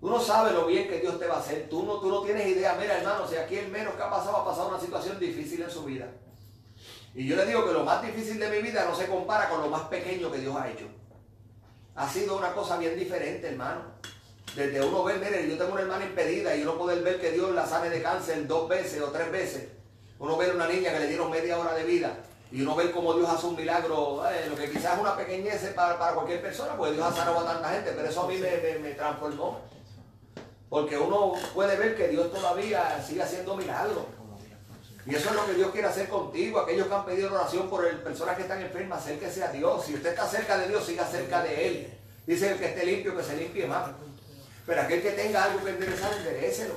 Tú 0.00 0.08
no 0.08 0.18
sabes 0.18 0.54
lo 0.54 0.66
bien 0.66 0.88
que 0.88 0.98
Dios 0.98 1.18
te 1.18 1.26
va 1.26 1.36
a 1.36 1.40
hacer. 1.40 1.68
Tú 1.68 1.84
no, 1.84 2.00
tú 2.00 2.08
no 2.08 2.22
tienes 2.22 2.46
idea. 2.46 2.74
Mira, 2.80 2.98
hermano, 2.98 3.28
si 3.28 3.36
aquí 3.36 3.56
el 3.56 3.68
menos 3.68 3.94
que 3.94 4.02
ha 4.02 4.10
pasado 4.10 4.38
ha 4.38 4.44
pasado 4.44 4.68
una 4.68 4.80
situación 4.80 5.18
difícil 5.18 5.62
en 5.62 5.70
su 5.70 5.84
vida. 5.84 6.08
Y 7.14 7.26
yo 7.26 7.36
le 7.36 7.44
digo 7.44 7.66
que 7.66 7.72
lo 7.72 7.84
más 7.84 8.02
difícil 8.02 8.38
de 8.38 8.48
mi 8.48 8.62
vida 8.62 8.84
no 8.84 8.94
se 8.94 9.06
compara 9.06 9.48
con 9.50 9.60
lo 9.60 9.68
más 9.68 9.82
pequeño 9.82 10.30
que 10.30 10.38
Dios 10.38 10.56
ha 10.56 10.70
hecho. 10.70 10.86
Ha 11.96 12.08
sido 12.08 12.38
una 12.38 12.52
cosa 12.54 12.78
bien 12.78 12.98
diferente, 12.98 13.48
hermano. 13.48 13.82
Desde 14.56 14.80
uno 14.80 15.04
ver, 15.04 15.18
mire, 15.18 15.48
yo 15.48 15.58
tengo 15.58 15.72
una 15.72 15.82
hermana 15.82 16.04
impedida 16.04 16.56
y 16.56 16.62
uno 16.62 16.78
poder 16.78 17.02
ver 17.02 17.20
que 17.20 17.32
Dios 17.32 17.54
la 17.54 17.66
sane 17.66 17.90
de 17.90 18.02
cáncer 18.02 18.46
dos 18.46 18.68
veces 18.68 19.02
o 19.02 19.08
tres 19.08 19.30
veces. 19.30 19.68
Uno 20.18 20.36
ver 20.36 20.54
una 20.54 20.66
niña 20.66 20.92
que 20.92 21.00
le 21.00 21.06
dieron 21.08 21.30
media 21.30 21.58
hora 21.58 21.74
de 21.74 21.84
vida 21.84 22.16
y 22.52 22.62
uno 22.62 22.74
ver 22.74 22.90
cómo 22.90 23.14
Dios 23.14 23.28
hace 23.28 23.46
un 23.46 23.54
milagro, 23.54 24.28
eh, 24.28 24.46
lo 24.48 24.56
que 24.56 24.70
quizás 24.70 24.94
es 24.94 25.00
una 25.00 25.16
pequeñez 25.16 25.62
para, 25.74 25.96
cualquier 26.14 26.42
persona, 26.42 26.76
porque 26.76 26.94
Dios 26.94 27.06
ha 27.06 27.14
sanado 27.14 27.40
a 27.40 27.44
tanta 27.44 27.70
gente, 27.70 27.92
pero 27.94 28.08
eso 28.08 28.22
a 28.22 28.26
mí 28.26 28.38
me, 28.38 28.90
transformó. 28.94 29.60
Porque 30.70 30.96
uno 30.96 31.32
puede 31.52 31.76
ver 31.76 31.96
que 31.96 32.08
Dios 32.08 32.32
todavía 32.32 33.04
sigue 33.04 33.22
haciendo 33.22 33.56
milagros. 33.56 34.04
Y 35.04 35.14
eso 35.16 35.30
es 35.30 35.34
lo 35.34 35.46
que 35.46 35.54
Dios 35.54 35.72
quiere 35.72 35.88
hacer 35.88 36.08
contigo. 36.08 36.60
Aquellos 36.60 36.86
que 36.86 36.94
han 36.94 37.04
pedido 37.04 37.34
oración 37.34 37.68
por 37.68 37.84
el, 37.84 37.98
personas 37.98 38.36
que 38.36 38.42
están 38.42 38.62
enfermas, 38.62 39.00
acérquese 39.00 39.42
a 39.42 39.50
Dios. 39.50 39.84
Si 39.84 39.94
usted 39.94 40.10
está 40.10 40.28
cerca 40.28 40.56
de 40.56 40.68
Dios, 40.68 40.84
siga 40.86 41.04
cerca 41.04 41.42
de 41.42 41.66
Él. 41.66 41.98
Dice 42.24 42.52
el 42.52 42.58
que 42.58 42.66
esté 42.66 42.86
limpio, 42.86 43.16
que 43.16 43.24
se 43.24 43.36
limpie 43.36 43.66
más. 43.66 43.90
Pero 44.64 44.80
aquel 44.82 45.02
que 45.02 45.10
tenga 45.10 45.44
algo 45.44 45.64
que 45.64 45.70
enderezar, 45.70 46.12
enderecelo. 46.12 46.74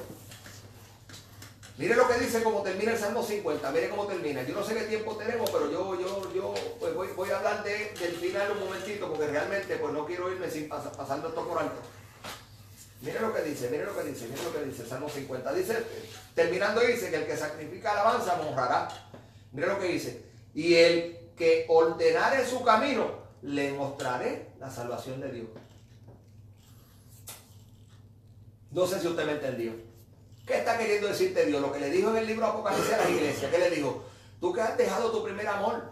Mire 1.77 1.95
lo 1.95 2.07
que 2.07 2.19
dice 2.19 2.41
como 2.41 2.61
termina 2.61 2.91
el 2.93 2.99
Salmo 2.99 3.23
50, 3.23 3.71
mire 3.71 3.89
cómo 3.89 4.07
termina. 4.07 4.43
Yo 4.43 4.55
no 4.55 4.63
sé 4.63 4.73
qué 4.75 4.83
tiempo 4.83 5.15
tenemos, 5.15 5.49
pero 5.49 5.71
yo, 5.71 5.99
yo, 5.99 6.33
yo 6.33 6.53
pues 6.79 7.15
voy, 7.15 7.29
a 7.29 7.37
hablar 7.37 7.63
del 7.63 8.15
final 8.15 8.51
un 8.51 8.59
momentito, 8.59 9.09
porque 9.09 9.27
realmente 9.27 9.75
pues 9.77 9.93
no 9.93 10.05
quiero 10.05 10.31
irme 10.31 10.49
sin 10.49 10.69
pasando 10.69 11.29
esto 11.29 11.47
por 11.47 11.59
alto. 11.59 11.81
Mire 13.03 13.19
lo 13.19 13.33
que 13.33 13.41
dice, 13.41 13.69
mire 13.69 13.85
lo 13.85 13.97
que 13.97 14.03
dice, 14.03 14.27
mire 14.29 14.43
lo 14.43 14.53
que 14.53 14.63
dice 14.63 14.85
Salmo 14.85 15.09
50. 15.09 15.53
Dice, 15.53 15.83
terminando 16.33 16.79
dice 16.79 17.09
que 17.09 17.17
el 17.17 17.25
que 17.25 17.35
sacrifica 17.35 17.91
alabanza 17.91 18.39
honrará. 18.39 18.87
Mire 19.51 19.67
lo 19.67 19.77
que 19.77 19.89
dice. 19.89 20.23
Y 20.53 20.75
el 20.75 21.31
que 21.35 21.65
ordenare 21.67 22.45
su 22.47 22.63
camino, 22.63 23.23
le 23.41 23.73
mostraré 23.73 24.53
la 24.57 24.71
salvación 24.71 25.19
de 25.19 25.31
Dios. 25.33 25.47
No 28.71 28.87
sé 28.87 29.01
si 29.01 29.07
usted 29.07 29.25
me 29.25 29.33
entendió. 29.33 29.73
¿Qué 30.47 30.59
está 30.59 30.77
queriendo 30.77 31.09
decirte 31.09 31.45
Dios? 31.45 31.61
Lo 31.61 31.73
que 31.73 31.79
le 31.79 31.89
dijo 31.89 32.09
en 32.11 32.17
el 32.17 32.27
libro 32.27 32.45
Apocalipsis 32.45 32.93
a 32.93 33.03
la 33.03 33.09
iglesia. 33.09 33.51
¿Qué 33.51 33.57
le 33.57 33.69
dijo? 33.69 34.05
Tú 34.39 34.53
que 34.53 34.61
has 34.61 34.77
dejado 34.77 35.11
tu 35.11 35.23
primer 35.25 35.47
amor. 35.47 35.91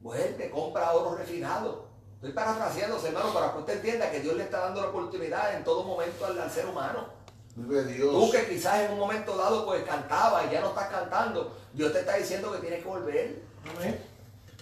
Vuelve, 0.00 0.48
compra 0.50 0.92
oro 0.92 1.16
refinado. 1.16 1.81
Estoy 2.22 2.34
parafraseándose, 2.34 3.08
hermano, 3.08 3.34
para 3.34 3.50
que 3.50 3.58
usted 3.58 3.72
entienda 3.78 4.08
que 4.08 4.20
Dios 4.20 4.36
le 4.36 4.44
está 4.44 4.60
dando 4.60 4.80
la 4.80 4.90
oportunidad 4.90 5.56
en 5.56 5.64
todo 5.64 5.82
momento 5.82 6.24
al, 6.24 6.48
ser 6.48 6.66
humano. 6.66 7.08
Dios. 7.56 8.12
Tú 8.12 8.30
que 8.30 8.46
quizás 8.48 8.78
en 8.82 8.92
un 8.92 9.00
momento 9.00 9.36
dado 9.36 9.66
pues 9.66 9.82
cantaba 9.82 10.44
y 10.44 10.50
ya 10.52 10.60
no 10.60 10.68
estás 10.68 10.86
cantando, 10.86 11.58
Dios 11.72 11.92
te 11.92 11.98
está 11.98 12.14
diciendo 12.14 12.52
que 12.52 12.58
tienes 12.58 12.80
que 12.80 12.88
volver. 12.88 13.42
Amén. 13.76 14.00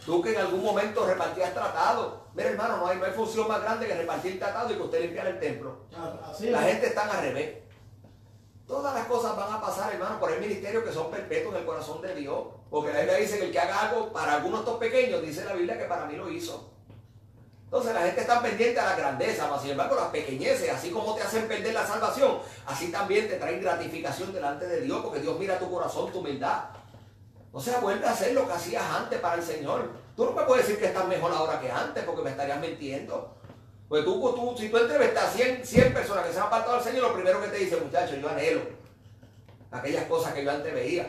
Tú 0.06 0.22
que 0.22 0.32
en 0.32 0.40
algún 0.40 0.64
momento 0.64 1.06
repartías 1.06 1.52
tratado. 1.52 2.28
Mira, 2.32 2.48
hermano, 2.48 2.78
no 2.78 2.86
hay, 2.86 2.96
no 2.96 3.04
hay 3.04 3.12
función 3.12 3.46
más 3.46 3.60
grande 3.60 3.86
que 3.86 3.94
repartir 3.94 4.38
tratado 4.38 4.72
y 4.72 4.76
que 4.76 4.82
usted 4.82 5.02
limpiar 5.02 5.26
el 5.26 5.38
templo. 5.38 5.80
Ah, 5.94 6.32
la 6.40 6.62
gente 6.62 6.86
está 6.86 7.10
al 7.10 7.20
revés. 7.20 7.58
Todas 8.66 8.94
las 8.94 9.06
cosas 9.06 9.36
van 9.36 9.52
a 9.52 9.60
pasar, 9.60 9.92
hermano, 9.92 10.18
por 10.18 10.32
el 10.32 10.40
ministerio 10.40 10.82
que 10.82 10.94
son 10.94 11.10
perpetuos 11.10 11.54
en 11.54 11.60
el 11.60 11.66
corazón 11.66 12.00
de 12.00 12.14
Dios. 12.14 12.42
Porque 12.70 12.90
la 12.90 13.00
Biblia 13.00 13.18
dice 13.18 13.38
que 13.38 13.44
el 13.44 13.52
que 13.52 13.60
haga 13.60 13.90
algo 13.90 14.10
para 14.14 14.36
algunos 14.36 14.60
de 14.60 14.64
estos 14.64 14.80
pequeños, 14.80 15.20
dice 15.20 15.44
la 15.44 15.52
Biblia 15.52 15.76
que 15.76 15.84
para 15.84 16.06
mí 16.06 16.16
lo 16.16 16.30
hizo. 16.30 16.70
Entonces 17.70 17.94
la 17.94 18.00
gente 18.00 18.22
está 18.22 18.42
pendiente 18.42 18.80
a 18.80 18.84
la 18.84 18.96
grandeza, 18.96 19.46
mas 19.48 19.62
sin 19.62 19.70
embargo 19.70 19.94
las 19.94 20.08
pequeñeces, 20.08 20.68
así 20.70 20.90
como 20.90 21.14
te 21.14 21.22
hacen 21.22 21.46
perder 21.46 21.72
la 21.72 21.86
salvación, 21.86 22.40
así 22.66 22.90
también 22.90 23.28
te 23.28 23.36
traen 23.36 23.60
gratificación 23.60 24.32
delante 24.32 24.66
de 24.66 24.80
Dios, 24.80 25.00
porque 25.04 25.20
Dios 25.20 25.38
mira 25.38 25.56
tu 25.56 25.70
corazón, 25.70 26.10
tu 26.10 26.18
humildad. 26.18 26.64
O 27.52 27.60
sea, 27.60 27.78
vuelve 27.78 28.04
a 28.04 28.10
hacer 28.10 28.34
lo 28.34 28.44
que 28.44 28.54
hacías 28.54 28.82
antes 28.82 29.20
para 29.20 29.36
el 29.36 29.44
Señor. 29.44 29.88
Tú 30.16 30.24
no 30.24 30.32
me 30.32 30.42
puedes 30.42 30.66
decir 30.66 30.80
que 30.80 30.88
estás 30.88 31.06
mejor 31.06 31.30
ahora 31.32 31.60
que 31.60 31.70
antes 31.70 32.02
porque 32.02 32.22
me 32.22 32.30
estarías 32.30 32.60
mintiendo. 32.60 33.36
Pues 33.88 34.04
tú, 34.04 34.54
si 34.58 34.68
tú 34.68 34.76
entrevistas 34.76 35.24
a 35.26 35.30
100, 35.30 35.64
100 35.64 35.94
personas 35.94 36.26
que 36.26 36.32
se 36.32 36.40
han 36.40 36.46
apartado 36.46 36.74
del 36.74 36.82
Señor, 36.82 37.02
lo 37.04 37.14
primero 37.14 37.40
que 37.40 37.48
te 37.48 37.58
dice, 37.58 37.76
muchacho, 37.76 38.16
yo 38.16 38.28
anhelo 38.28 38.62
aquellas 39.70 40.06
cosas 40.06 40.32
que 40.32 40.44
yo 40.44 40.50
antes 40.50 40.74
veía. 40.74 41.08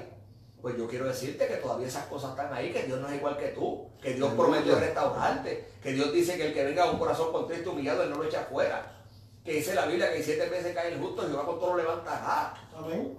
Pues 0.62 0.78
yo 0.78 0.88
quiero 0.88 1.06
decirte 1.06 1.48
que 1.48 1.56
todavía 1.56 1.88
esas 1.88 2.06
cosas 2.06 2.32
están 2.32 2.54
ahí, 2.54 2.72
que 2.72 2.84
Dios 2.84 3.00
no 3.00 3.08
es 3.08 3.16
igual 3.16 3.36
que 3.36 3.48
tú, 3.48 3.90
que 4.00 4.14
Dios 4.14 4.32
prometió 4.34 4.76
restaurarte, 4.76 5.70
que 5.82 5.94
Dios 5.94 6.14
dice 6.14 6.38
que 6.38 6.48
el 6.48 6.54
que 6.54 6.64
venga 6.64 6.84
a 6.84 6.92
un 6.92 7.00
corazón 7.00 7.32
contrito 7.32 7.72
humillado, 7.72 8.04
Él 8.04 8.12
no 8.12 8.18
lo 8.18 8.26
echa 8.26 8.42
afuera. 8.42 9.00
Que 9.44 9.54
dice 9.54 9.74
la 9.74 9.88
Biblia 9.88 10.14
que 10.14 10.22
siete 10.22 10.48
veces 10.50 10.76
cae 10.76 10.94
el 10.94 11.00
justo, 11.00 11.24
Jehová 11.24 11.48
con 11.48 11.60
todo 11.60 11.72
lo 11.72 11.78
levantará. 11.78 12.54
Amén. 12.78 13.18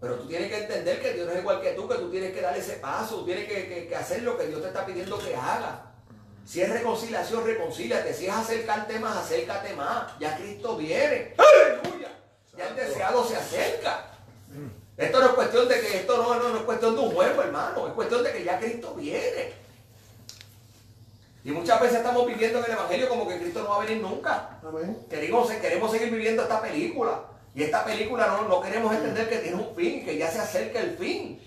Pero 0.00 0.14
tú 0.14 0.26
tienes 0.26 0.48
que 0.48 0.62
entender 0.62 1.02
que 1.02 1.12
Dios 1.12 1.26
no 1.26 1.32
es 1.34 1.40
igual 1.40 1.60
que 1.60 1.72
tú, 1.72 1.86
que 1.86 1.96
tú 1.96 2.10
tienes 2.10 2.32
que 2.32 2.40
dar 2.40 2.56
ese 2.56 2.74
paso, 2.74 3.16
tú 3.16 3.26
tienes 3.26 3.46
que, 3.46 3.94
hacer 3.94 4.22
lo 4.22 4.38
que 4.38 4.46
Dios 4.46 4.62
te 4.62 4.68
está 4.68 4.86
pidiendo 4.86 5.18
que 5.18 5.36
haga. 5.36 5.92
Si 6.46 6.62
es 6.62 6.70
reconciliación, 6.70 7.44
reconcíliate. 7.44 8.14
Si 8.14 8.26
es 8.26 8.32
acercarte 8.32 8.98
más, 8.98 9.18
acércate 9.18 9.74
más. 9.74 10.18
Ya 10.18 10.36
Cristo 10.38 10.78
viene. 10.78 11.34
¡Aleluya! 11.36 12.08
Ya 12.56 12.68
el 12.68 12.76
deseado 12.76 13.22
se 13.24 13.36
acerca. 13.36 14.06
Esto 15.00 15.18
no 15.18 15.26
es 15.28 15.32
cuestión 15.32 15.66
de 15.66 15.80
que 15.80 15.96
esto 15.96 16.16
no, 16.18 16.34
no, 16.34 16.58
es 16.58 16.62
cuestión 16.62 16.94
de 16.94 17.00
un 17.00 17.10
juego, 17.12 17.42
hermano. 17.42 17.86
Es 17.86 17.94
cuestión 17.94 18.22
de 18.22 18.32
que 18.32 18.44
ya 18.44 18.58
Cristo 18.58 18.94
viene. 18.94 19.54
Y 21.42 21.50
muchas 21.52 21.80
veces 21.80 21.96
estamos 21.96 22.26
viviendo 22.26 22.58
en 22.58 22.66
el 22.66 22.72
Evangelio 22.72 23.08
como 23.08 23.26
que 23.26 23.38
Cristo 23.38 23.62
no 23.62 23.70
va 23.70 23.76
a 23.76 23.86
venir 23.86 24.02
nunca. 24.02 24.60
Queremos, 25.08 25.50
queremos 25.52 25.90
seguir 25.90 26.10
viviendo 26.10 26.42
esta 26.42 26.60
película. 26.60 27.22
Y 27.54 27.62
esta 27.62 27.82
película 27.82 28.26
no, 28.26 28.46
no 28.46 28.60
queremos 28.60 28.94
entender 28.94 29.26
que 29.26 29.38
tiene 29.38 29.56
un 29.56 29.74
fin, 29.74 30.04
que 30.04 30.18
ya 30.18 30.30
se 30.30 30.38
acerca 30.38 30.80
el 30.80 30.94
fin. 30.98 31.40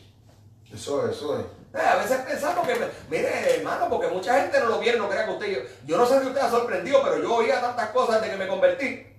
Eso 0.74 1.08
es, 1.08 1.16
eso 1.16 1.40
es. 1.40 1.46
Eh, 1.80 1.86
a 1.86 1.96
veces 1.98 2.18
pensamos 2.22 2.68
que, 2.68 2.76
mire 3.10 3.56
hermano, 3.56 3.88
porque 3.88 4.08
mucha 4.08 4.42
gente 4.42 4.60
no 4.60 4.66
lo 4.66 4.80
viene, 4.80 4.98
no 4.98 5.10
crea 5.10 5.26
que 5.26 5.32
usted, 5.32 5.48
yo, 5.48 5.60
yo 5.86 5.98
no 5.98 6.06
sé 6.08 6.20
si 6.20 6.28
usted 6.28 6.42
ha 6.42 6.50
sorprendido, 6.50 7.02
pero 7.04 7.22
yo 7.22 7.36
oía 7.36 7.62
tantas 7.62 7.92
cosas 7.92 8.20
desde 8.20 8.34
que 8.34 8.44
me 8.44 8.48
convertí. 8.48 9.13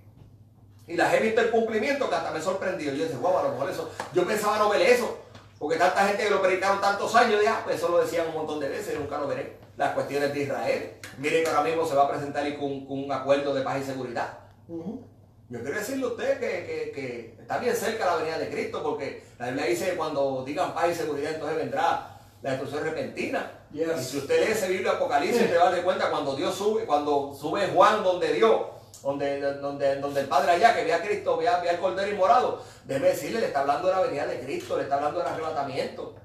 Y 0.87 0.95
las 0.95 1.13
he 1.13 1.19
visto 1.19 1.41
el 1.41 1.49
cumplimiento 1.49 2.09
que 2.09 2.15
hasta 2.15 2.31
me 2.31 2.41
sorprendió. 2.41 2.93
Yo 2.93 3.03
decía, 3.03 3.17
wow, 3.19 3.39
a 3.39 3.43
lo 3.43 3.51
mejor 3.53 3.69
eso, 3.69 3.89
yo 4.13 4.25
pensaba 4.25 4.57
no 4.57 4.69
ver 4.69 4.81
eso. 4.81 5.19
Porque 5.57 5.77
tanta 5.77 6.05
gente 6.07 6.23
que 6.23 6.29
lo 6.29 6.41
predicaron 6.41 6.81
tantos 6.81 7.15
años, 7.15 7.41
ya, 7.43 7.61
pues 7.63 7.77
eso 7.77 7.89
lo 7.89 7.99
decían 7.99 8.27
un 8.27 8.35
montón 8.35 8.59
de 8.59 8.69
veces, 8.69 8.99
nunca 8.99 9.17
lo 9.17 9.27
veré. 9.27 9.57
Las 9.77 9.93
cuestiones 9.93 10.33
de 10.33 10.43
Israel. 10.43 10.91
Miren 11.17 11.43
que 11.43 11.49
ahora 11.49 11.63
mismo 11.63 11.85
se 11.85 11.95
va 11.95 12.03
a 12.03 12.09
presentar 12.09 12.47
y 12.47 12.55
con, 12.57 12.85
un 12.89 13.11
acuerdo 13.11 13.53
de 13.53 13.61
paz 13.61 13.81
y 13.81 13.83
seguridad. 13.83 14.37
Yo 14.67 15.61
quiero 15.61 15.77
decirle 15.77 16.05
a 16.05 16.07
usted 16.09 16.39
que, 16.39 17.35
está 17.39 17.57
bien 17.59 17.75
cerca 17.75 18.05
la 18.05 18.15
venida 18.17 18.37
de 18.37 18.49
Cristo, 18.49 18.81
porque 18.83 19.23
la 19.39 19.47
Biblia 19.47 19.65
dice 19.65 19.91
que 19.91 19.95
cuando 19.95 20.43
digan 20.45 20.73
paz 20.73 20.89
y 20.91 20.95
seguridad, 20.95 21.33
entonces 21.33 21.57
vendrá 21.57 22.19
la 22.41 22.49
destrucción 22.51 22.83
repentina. 22.83 23.51
Y 23.73 23.79
si 24.01 24.17
usted 24.17 24.45
lee 24.45 24.51
ese 24.51 24.69
Biblia 24.69 24.91
Apocalipsis, 24.91 25.49
te 25.49 25.57
va 25.57 25.67
a 25.69 25.71
dar 25.71 25.83
cuenta 25.83 26.09
cuando 26.09 26.35
Dios 26.35 26.55
sube, 26.55 26.85
cuando 26.85 27.33
sube 27.33 27.67
Juan 27.67 28.03
donde 28.03 28.33
Dios, 28.33 28.61
donde, 29.05 29.39
donde, 29.39 29.97
donde 29.97 30.21
el 30.21 30.27
Padre 30.27 30.53
allá, 30.53 30.73
que 30.73 30.83
ve 30.83 30.91
a 30.91 31.01
Cristo, 31.03 31.37
ve, 31.37 31.47
a, 31.47 31.59
ve 31.59 31.69
al 31.69 31.79
Cordero 31.79 32.11
Inmorado, 32.11 32.63
debe 32.85 33.09
decirle, 33.09 33.39
le 33.39 33.47
está 33.47 33.59
hablando 33.59 33.87
de 33.87 33.93
la 33.93 34.01
venida 34.01 34.25
de 34.25 34.39
Cristo, 34.39 34.77
le 34.77 34.83
está 34.83 34.95
hablando 34.95 35.19
del 35.19 35.27
arrebatamiento. 35.27 36.15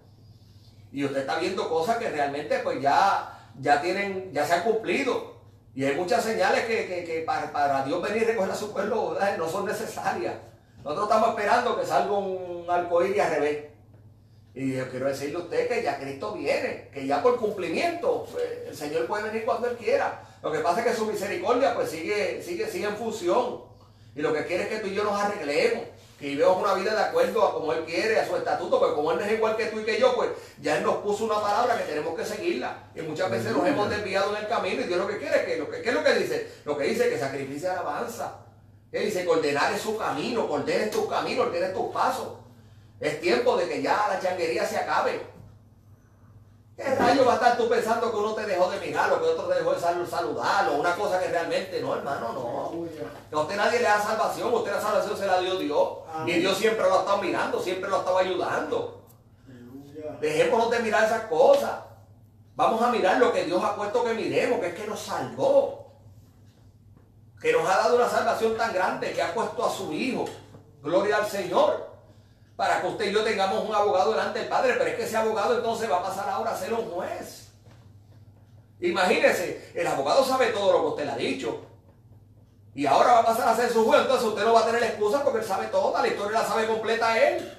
Y 0.90 1.04
usted 1.04 1.20
está 1.20 1.38
viendo 1.38 1.68
cosas 1.68 1.98
que 1.98 2.08
realmente 2.08 2.58
pues 2.60 2.80
ya, 2.80 3.38
ya 3.60 3.82
tienen, 3.82 4.32
ya 4.32 4.46
se 4.46 4.54
han 4.54 4.62
cumplido. 4.62 5.40
Y 5.74 5.84
hay 5.84 5.94
muchas 5.94 6.24
señales 6.24 6.64
que, 6.64 7.22
para, 7.26 7.84
Dios 7.84 8.00
venir 8.00 8.22
y 8.22 8.24
recoger 8.24 8.50
a 8.50 8.56
su 8.56 8.72
pueblo 8.72 9.16
no 9.36 9.48
son 9.48 9.66
necesarias. 9.66 10.36
Nosotros 10.82 11.04
estamos 11.04 11.28
esperando 11.28 11.78
que 11.78 11.84
salga 11.84 12.12
un 12.12 12.64
arcoíris 12.66 13.20
al 13.20 13.30
revés. 13.30 13.64
Y 14.54 14.72
yo 14.72 14.88
quiero 14.88 15.06
decirle 15.06 15.36
a 15.36 15.40
usted 15.40 15.68
que 15.68 15.82
ya 15.82 16.00
Cristo 16.00 16.32
viene, 16.32 16.88
que 16.92 17.06
ya 17.06 17.22
por 17.22 17.36
cumplimiento 17.36 18.26
pues, 18.32 18.44
el 18.68 18.74
Señor 18.74 19.06
puede 19.06 19.24
venir 19.24 19.44
cuando 19.44 19.68
Él 19.68 19.76
quiera. 19.76 20.22
Lo 20.42 20.50
que 20.50 20.60
pasa 20.60 20.80
es 20.80 20.86
que 20.86 20.94
su 20.94 21.06
misericordia 21.06 21.74
pues 21.74 21.90
sigue, 21.90 22.42
sigue, 22.42 22.66
sigue 22.66 22.86
en 22.86 22.96
función. 22.96 23.62
Y 24.14 24.22
lo 24.22 24.32
que 24.32 24.44
quiere 24.46 24.64
es 24.64 24.68
que 24.68 24.78
tú 24.78 24.88
y 24.88 24.94
yo 24.94 25.04
nos 25.04 25.20
arreglemos, 25.20 25.84
que 26.18 26.26
vivamos 26.26 26.62
una 26.62 26.74
vida 26.74 26.94
de 26.94 27.00
acuerdo 27.00 27.44
a 27.44 27.54
como 27.54 27.72
Él 27.72 27.84
quiere, 27.84 28.18
a 28.18 28.26
su 28.26 28.36
estatuto, 28.36 28.78
porque 28.78 28.94
como 28.94 29.12
Él 29.12 29.18
no 29.18 29.24
es 29.24 29.32
igual 29.32 29.56
que 29.56 29.66
tú 29.66 29.80
y 29.80 29.84
que 29.84 30.00
yo, 30.00 30.14
pues 30.14 30.30
ya 30.60 30.78
Él 30.78 30.82
nos 30.82 30.96
puso 30.96 31.24
una 31.24 31.40
palabra 31.40 31.78
que 31.78 31.84
tenemos 31.84 32.14
que 32.14 32.24
seguirla. 32.24 32.90
Y 32.94 33.02
muchas 33.02 33.30
veces 33.30 33.52
nos 33.52 33.66
hemos 33.66 33.88
desviado 33.88 34.36
en 34.36 34.42
el 34.42 34.48
camino 34.48 34.82
y 34.82 34.84
Dios 34.84 34.98
lo 34.98 35.06
que 35.06 35.18
quiere 35.18 35.36
es 35.36 35.44
que, 35.44 35.56
lo 35.56 35.70
que, 35.70 35.82
¿qué 35.82 35.88
es 35.90 35.94
lo 35.94 36.04
que 36.04 36.14
dice? 36.14 36.52
Lo 36.64 36.76
que 36.76 36.84
dice 36.84 37.08
que 37.08 37.18
sacrifice 37.18 37.68
alabanza. 37.68 38.38
Él 38.92 39.04
dice 39.04 39.22
que 39.22 39.28
ordenar 39.28 39.72
es 39.72 39.80
su 39.80 39.96
camino, 39.96 40.46
que 40.48 40.52
ordenes 40.52 40.90
tu 40.90 41.08
camino, 41.08 41.42
ordenes 41.42 41.72
tus 41.72 41.92
pasos. 41.92 42.38
Es 42.98 43.20
tiempo 43.20 43.56
de 43.56 43.68
que 43.68 43.80
ya 43.80 44.06
la 44.08 44.20
changuería 44.20 44.66
se 44.66 44.76
acabe. 44.76 45.20
¿Qué 46.80 46.94
rayo 46.94 47.26
va 47.26 47.32
a 47.32 47.34
estar 47.34 47.56
tú 47.58 47.68
pensando 47.68 48.10
que 48.10 48.16
uno 48.16 48.32
te 48.32 48.46
dejó 48.46 48.70
de 48.70 48.80
mirar 48.80 49.12
o 49.12 49.20
que 49.20 49.28
otro 49.28 49.44
te 49.48 49.56
dejó 49.56 49.74
de 49.74 50.06
saludar 50.06 50.68
o 50.70 50.76
una 50.76 50.96
cosa 50.96 51.20
que 51.20 51.28
realmente 51.28 51.78
no, 51.82 51.94
hermano, 51.94 52.32
no. 52.32 53.38
a 53.38 53.42
usted 53.42 53.56
nadie 53.56 53.80
le 53.80 53.84
da 53.84 54.00
salvación, 54.00 54.54
usted 54.54 54.72
la 54.72 54.80
salvación 54.80 55.16
se 55.18 55.26
la 55.26 55.40
dio 55.40 55.58
Dios. 55.58 55.88
Y 56.26 56.32
Dios 56.32 56.56
siempre 56.56 56.88
lo 56.88 56.94
ha 56.94 57.00
estado 57.00 57.18
mirando, 57.18 57.60
siempre 57.60 57.90
lo 57.90 57.96
ha 57.96 57.98
estado 57.98 58.18
ayudando. 58.18 59.02
Dejémonos 60.22 60.70
de 60.70 60.78
mirar 60.78 61.04
esas 61.04 61.24
cosas. 61.24 61.72
Vamos 62.56 62.80
a 62.80 62.90
mirar 62.90 63.18
lo 63.18 63.30
que 63.30 63.44
Dios 63.44 63.62
ha 63.62 63.76
puesto 63.76 64.02
que 64.02 64.14
miremos, 64.14 64.60
que 64.60 64.68
es 64.68 64.74
que 64.74 64.86
nos 64.86 65.00
salvó. 65.00 65.92
Que 67.42 67.52
nos 67.52 67.68
ha 67.68 67.76
dado 67.76 67.96
una 67.96 68.08
salvación 68.08 68.56
tan 68.56 68.72
grande 68.72 69.12
que 69.12 69.22
ha 69.22 69.34
puesto 69.34 69.66
a 69.66 69.70
su 69.70 69.92
Hijo. 69.92 70.24
Gloria 70.82 71.18
al 71.18 71.26
Señor 71.26 71.89
para 72.60 72.82
que 72.82 72.88
usted 72.88 73.06
y 73.06 73.12
yo 73.14 73.24
tengamos 73.24 73.66
un 73.66 73.74
abogado 73.74 74.10
delante 74.10 74.40
del 74.40 74.48
Padre, 74.48 74.74
pero 74.76 74.90
es 74.90 74.94
que 74.94 75.04
ese 75.04 75.16
abogado 75.16 75.56
entonces 75.56 75.90
va 75.90 75.96
a 75.96 76.02
pasar 76.02 76.28
ahora 76.28 76.50
a 76.50 76.58
ser 76.58 76.74
un 76.74 76.90
juez. 76.90 77.48
Imagínese, 78.80 79.72
el 79.74 79.86
abogado 79.86 80.22
sabe 80.22 80.48
todo 80.48 80.70
lo 80.70 80.80
que 80.80 80.86
usted 80.88 81.04
le 81.06 81.10
ha 81.10 81.16
dicho. 81.16 81.64
Y 82.74 82.84
ahora 82.84 83.12
va 83.14 83.18
a 83.20 83.24
pasar 83.24 83.48
a 83.48 83.56
ser 83.56 83.70
su 83.70 83.82
juez, 83.86 84.02
entonces 84.02 84.28
usted 84.28 84.44
no 84.44 84.52
va 84.52 84.60
a 84.60 84.66
tener 84.66 84.82
excusa 84.82 85.24
porque 85.24 85.38
él 85.38 85.44
sabe 85.46 85.68
toda, 85.68 86.02
la 86.02 86.08
historia 86.08 86.42
la 86.42 86.46
sabe 86.46 86.66
completa 86.66 87.18
él. 87.18 87.50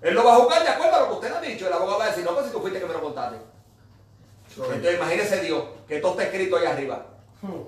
Él 0.00 0.14
lo 0.14 0.24
va 0.24 0.32
a 0.32 0.36
juzgar 0.36 0.62
de 0.62 0.68
acuerdo 0.70 0.96
a 0.96 1.00
lo 1.00 1.08
que 1.08 1.14
usted 1.14 1.28
le 1.28 1.36
ha 1.36 1.40
dicho. 1.42 1.66
El 1.66 1.72
abogado 1.74 1.98
va 1.98 2.04
a 2.06 2.08
decir, 2.08 2.24
no, 2.24 2.32
pues 2.32 2.46
si 2.46 2.52
tú 2.52 2.60
fuiste 2.60 2.80
que 2.80 2.86
me 2.86 2.94
lo 2.94 3.02
contaste. 3.02 3.36
Entonces 4.56 4.94
imagínese 4.94 5.40
Dios, 5.42 5.62
que 5.86 6.00
todo 6.00 6.12
está 6.12 6.22
escrito 6.22 6.56
ahí 6.56 6.64
arriba. 6.64 7.04
Hmm. 7.42 7.64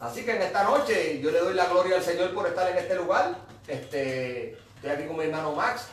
Así 0.00 0.24
que 0.24 0.34
en 0.34 0.42
esta 0.42 0.64
noche 0.64 1.20
yo 1.20 1.30
le 1.30 1.38
doy 1.38 1.54
la 1.54 1.66
gloria 1.66 1.94
al 1.94 2.02
Señor 2.02 2.34
por 2.34 2.44
estar 2.48 2.68
en 2.72 2.78
este 2.78 2.96
lugar. 2.96 3.36
Este, 3.68 4.58
Estoy 4.78 4.92
aquí 4.92 5.06
con 5.08 5.16
mi 5.16 5.24
hermano 5.24 5.50
Max, 5.54 5.88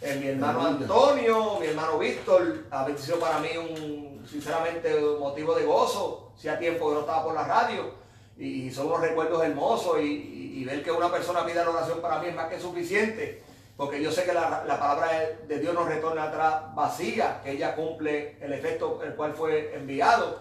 eh, 0.00 0.16
mi 0.18 0.28
hermano 0.28 0.66
Antonio, 0.66 1.58
mi 1.60 1.66
hermano 1.66 1.98
Víctor. 1.98 2.64
Ha 2.70 2.86
sido 2.96 3.18
para 3.18 3.40
mí 3.40 3.50
un, 3.58 4.26
sinceramente, 4.26 5.04
un 5.04 5.20
motivo 5.20 5.54
de 5.54 5.66
gozo. 5.66 6.32
Hacía 6.34 6.58
tiempo 6.58 6.88
que 6.88 6.94
no 6.94 7.00
estaba 7.00 7.24
por 7.24 7.34
la 7.34 7.44
radio. 7.44 7.92
Y 8.38 8.70
son 8.70 8.86
unos 8.86 9.02
recuerdos 9.02 9.44
hermosos. 9.44 10.00
Y, 10.00 10.64
ver 10.64 10.82
que 10.82 10.90
una 10.90 11.10
persona 11.10 11.44
pida 11.44 11.64
la 11.64 11.72
oración 11.72 12.00
para 12.00 12.20
mí 12.20 12.28
es 12.28 12.34
más 12.34 12.48
que 12.48 12.58
suficiente. 12.58 13.42
Porque 13.76 14.02
yo 14.02 14.10
sé 14.10 14.24
que 14.24 14.32
la, 14.32 14.64
palabra 14.66 15.10
de 15.46 15.58
Dios 15.58 15.74
nos 15.74 15.86
retorna 15.86 16.22
atrás 16.22 16.74
vacía, 16.74 17.42
que 17.44 17.50
ella 17.50 17.74
cumple 17.74 18.38
el 18.40 18.54
efecto 18.54 19.02
el 19.04 19.14
cual 19.14 19.34
fue 19.34 19.74
enviado. 19.74 20.38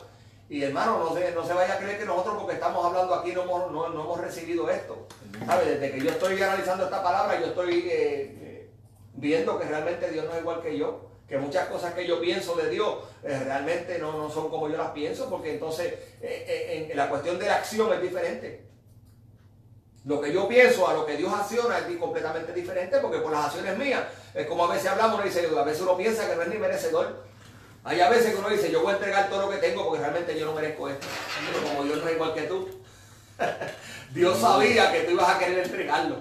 Y 0.51 0.61
hermano, 0.63 0.97
no 0.97 1.15
se, 1.15 1.31
no 1.31 1.47
se 1.47 1.53
vaya 1.53 1.75
a 1.75 1.77
creer 1.77 1.97
que 1.97 2.03
nosotros 2.03 2.35
porque 2.37 2.55
estamos 2.55 2.85
hablando 2.85 3.15
aquí 3.15 3.31
no 3.31 3.43
hemos, 3.43 3.71
no, 3.71 3.85
hemos 3.85 4.19
recibido 4.19 4.69
esto. 4.69 5.07
¿Sabe? 5.45 5.63
Desde 5.63 5.91
que 5.93 6.03
yo 6.03 6.11
estoy 6.11 6.41
analizando 6.41 6.83
esta 6.83 7.01
palabra, 7.01 7.39
yo 7.39 7.45
estoy 7.45 7.87
eh, 7.89 7.89
eh, 7.89 8.69
viendo 9.13 9.57
que 9.57 9.63
realmente 9.63 10.11
Dios 10.11 10.25
no 10.25 10.33
es 10.33 10.41
igual 10.41 10.61
que 10.61 10.77
yo. 10.77 11.09
Que 11.25 11.37
muchas 11.37 11.69
cosas 11.69 11.93
que 11.93 12.05
yo 12.05 12.19
pienso 12.19 12.53
de 12.55 12.69
Dios 12.69 12.97
eh, 13.23 13.39
realmente 13.45 13.97
no, 13.97 14.11
no, 14.11 14.29
son 14.29 14.49
como 14.49 14.67
yo 14.67 14.75
las 14.75 14.91
pienso, 14.91 15.29
porque 15.29 15.53
entonces 15.53 15.93
en, 16.21 16.97
la 16.97 17.07
cuestión 17.07 17.39
de 17.39 17.45
la 17.45 17.55
acción 17.55 17.93
es 17.93 18.01
diferente. 18.01 18.65
Lo 20.03 20.19
que 20.19 20.33
yo 20.33 20.49
pienso 20.49 20.85
a 20.85 20.93
lo 20.93 21.05
que 21.05 21.15
Dios 21.15 21.31
acciona 21.33 21.77
es 21.77 21.95
completamente 21.95 22.51
diferente, 22.51 22.99
porque 22.99 23.19
por 23.19 23.31
las 23.31 23.45
acciones 23.45 23.77
mías, 23.77 24.03
es 24.33 24.45
como 24.47 24.65
a 24.65 24.73
veces 24.73 24.87
hablamos, 24.91 25.23
dice, 25.23 25.47
a 25.57 25.63
veces 25.63 25.81
uno 25.81 25.95
piensa 25.95 26.29
que 26.29 26.35
no 26.35 26.41
es 26.41 26.49
ni 26.49 26.57
merecedor. 26.57 27.30
Hay 27.83 27.99
a 27.99 28.09
veces 28.09 28.33
que 28.33 28.39
uno 28.39 28.49
dice, 28.49 28.71
yo 28.71 28.81
voy 28.81 28.91
a 28.91 28.95
entregar 28.95 29.29
todo 29.29 29.41
lo 29.41 29.49
que 29.49 29.57
tengo 29.57 29.85
porque 29.85 30.01
realmente 30.01 30.39
yo 30.39 30.45
no 30.45 30.53
merezco 30.53 30.87
esto. 30.87 31.07
Pero 31.51 31.67
como 31.67 31.83
Dios 31.83 31.97
no 31.99 32.07
es 32.07 32.13
igual 32.13 32.33
que 32.33 32.41
tú, 32.43 32.69
Dios 34.13 34.39
sabía 34.39 34.91
que 34.91 35.01
tú 35.01 35.11
ibas 35.11 35.29
a 35.29 35.39
querer 35.39 35.59
entregarlo. 35.65 36.17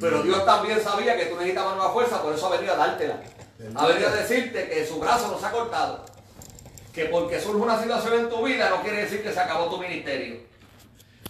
Pero 0.00 0.22
Dios 0.22 0.44
también 0.44 0.82
sabía 0.82 1.16
que 1.16 1.26
tú 1.26 1.36
necesitabas 1.36 1.76
nueva 1.76 1.92
fuerza, 1.92 2.22
por 2.22 2.34
eso 2.34 2.46
ha 2.46 2.56
venido 2.56 2.74
a 2.74 2.76
dártela. 2.76 3.20
Ha 3.74 3.86
venido 3.86 4.08
a 4.08 4.12
decirte 4.12 4.68
que 4.68 4.86
su 4.86 4.98
brazo 4.98 5.28
no 5.28 5.38
se 5.38 5.46
ha 5.46 5.50
cortado. 5.50 6.04
Que 6.92 7.06
porque 7.06 7.40
surge 7.40 7.60
una 7.60 7.80
situación 7.80 8.14
en 8.20 8.28
tu 8.28 8.42
vida 8.44 8.70
no 8.70 8.82
quiere 8.82 9.02
decir 9.02 9.22
que 9.22 9.32
se 9.32 9.40
acabó 9.40 9.68
tu 9.68 9.78
ministerio. 9.78 10.40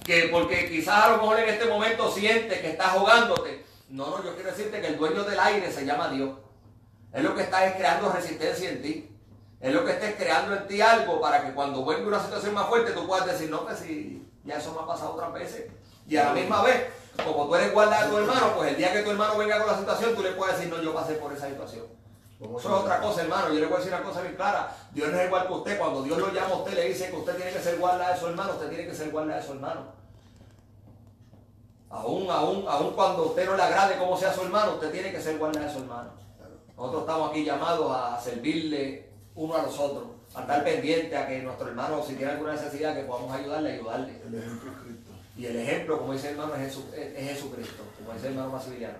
Que 0.04 0.28
porque 0.30 0.68
quizás 0.68 1.04
a 1.04 1.10
lo 1.10 1.18
mejor 1.18 1.40
en 1.40 1.48
este 1.48 1.66
momento 1.66 2.10
sientes 2.10 2.60
que 2.60 2.70
estás 2.70 2.90
jugándote. 2.90 3.64
No, 3.88 4.10
no, 4.10 4.24
yo 4.24 4.34
quiero 4.34 4.50
decirte 4.50 4.80
que 4.80 4.88
el 4.88 4.96
dueño 4.96 5.24
del 5.24 5.38
aire 5.38 5.72
se 5.72 5.84
llama 5.84 6.08
Dios. 6.08 6.30
Es 7.12 7.22
lo 7.22 7.34
que 7.34 7.42
está 7.42 7.76
creando 7.76 8.12
resistencia 8.12 8.68
en 8.68 8.82
ti. 8.82 9.15
Es 9.60 9.72
lo 9.72 9.84
que 9.84 9.92
estés 9.92 10.16
creando 10.16 10.54
en 10.54 10.66
ti 10.66 10.80
algo 10.80 11.20
para 11.20 11.44
que 11.44 11.52
cuando 11.52 11.82
vuelva 11.82 12.08
una 12.08 12.22
situación 12.22 12.54
más 12.54 12.68
fuerte 12.68 12.92
tú 12.92 13.06
puedas 13.06 13.26
decir, 13.26 13.50
no, 13.50 13.66
que 13.66 13.74
si 13.74 14.28
ya 14.44 14.58
eso 14.58 14.72
me 14.72 14.80
ha 14.80 14.86
pasado 14.86 15.12
otras 15.14 15.32
veces. 15.32 15.66
Y 16.06 16.16
a 16.16 16.24
la 16.24 16.32
misma 16.32 16.62
vez, 16.62 16.86
como 17.24 17.46
tú 17.46 17.54
eres 17.56 17.72
guarda 17.72 18.04
de 18.04 18.10
tu 18.10 18.18
hermano, 18.18 18.52
pues 18.56 18.70
el 18.70 18.76
día 18.76 18.92
que 18.92 19.02
tu 19.02 19.10
hermano 19.10 19.38
venga 19.38 19.58
con 19.58 19.66
la 19.66 19.78
situación, 19.78 20.14
tú 20.14 20.22
le 20.22 20.32
puedes 20.32 20.56
decir, 20.56 20.72
no, 20.72 20.80
yo 20.82 20.94
pasé 20.94 21.14
por 21.14 21.32
esa 21.32 21.48
situación. 21.48 21.84
Eso 22.38 22.58
es 22.58 22.66
otra 22.66 23.00
cosa, 23.00 23.22
hermano. 23.22 23.48
Yo 23.48 23.60
le 23.60 23.66
voy 23.66 23.76
a 23.76 23.78
decir 23.78 23.92
una 23.92 24.02
cosa 24.02 24.20
bien 24.20 24.34
clara. 24.34 24.76
Dios 24.92 25.10
no 25.10 25.18
es 25.18 25.26
igual 25.26 25.46
que 25.46 25.52
usted. 25.54 25.78
Cuando 25.78 26.02
Dios 26.02 26.18
lo 26.18 26.32
llama 26.32 26.54
a 26.54 26.58
usted, 26.58 26.74
le 26.74 26.88
dice 26.88 27.10
que 27.10 27.16
usted 27.16 27.36
tiene 27.36 27.50
que 27.50 27.60
ser 27.60 27.78
guarda 27.78 28.12
de 28.12 28.20
su 28.20 28.26
hermano, 28.26 28.52
usted 28.52 28.68
tiene 28.68 28.86
que 28.86 28.94
ser 28.94 29.10
guarda 29.10 29.36
de 29.36 29.42
su 29.42 29.52
hermano. 29.52 29.96
Aún, 31.88 32.30
aún, 32.30 32.66
aún 32.68 32.92
cuando 32.92 33.26
usted 33.26 33.46
no 33.46 33.56
le 33.56 33.62
agrade 33.62 33.96
cómo 33.96 34.18
sea 34.18 34.34
su 34.34 34.42
hermano, 34.42 34.74
usted 34.74 34.92
tiene 34.92 35.12
que 35.12 35.20
ser 35.20 35.38
guarda 35.38 35.60
de 35.60 35.72
su 35.72 35.78
hermano. 35.78 36.10
Nosotros 36.76 37.02
estamos 37.02 37.30
aquí 37.30 37.44
llamados 37.44 37.90
a 37.90 38.20
servirle 38.20 39.05
uno 39.36 39.54
a 39.54 39.62
los 39.62 39.78
otros, 39.78 40.08
a 40.34 40.40
estar 40.40 40.64
pendiente 40.64 41.16
a 41.16 41.28
que 41.28 41.42
nuestro 41.42 41.68
hermano, 41.68 42.02
si 42.02 42.14
tiene 42.14 42.32
alguna 42.32 42.54
necesidad, 42.54 42.96
que 42.96 43.04
podamos 43.04 43.32
ayudarle, 43.32 43.74
ayudarle. 43.74 44.20
El 44.26 44.34
ejemplo 44.34 44.72
es 44.72 44.78
Cristo. 44.78 45.10
Y 45.36 45.46
el 45.46 45.56
ejemplo, 45.56 45.98
como 45.98 46.14
dice 46.14 46.30
el 46.30 46.38
hermano, 46.38 46.56
es, 46.56 46.78
Jesucristo, 47.16 47.82
como 47.98 48.14
dice 48.14 48.28
el 48.28 48.32
hermano 48.32 48.52
Maximiliano. 48.52 48.98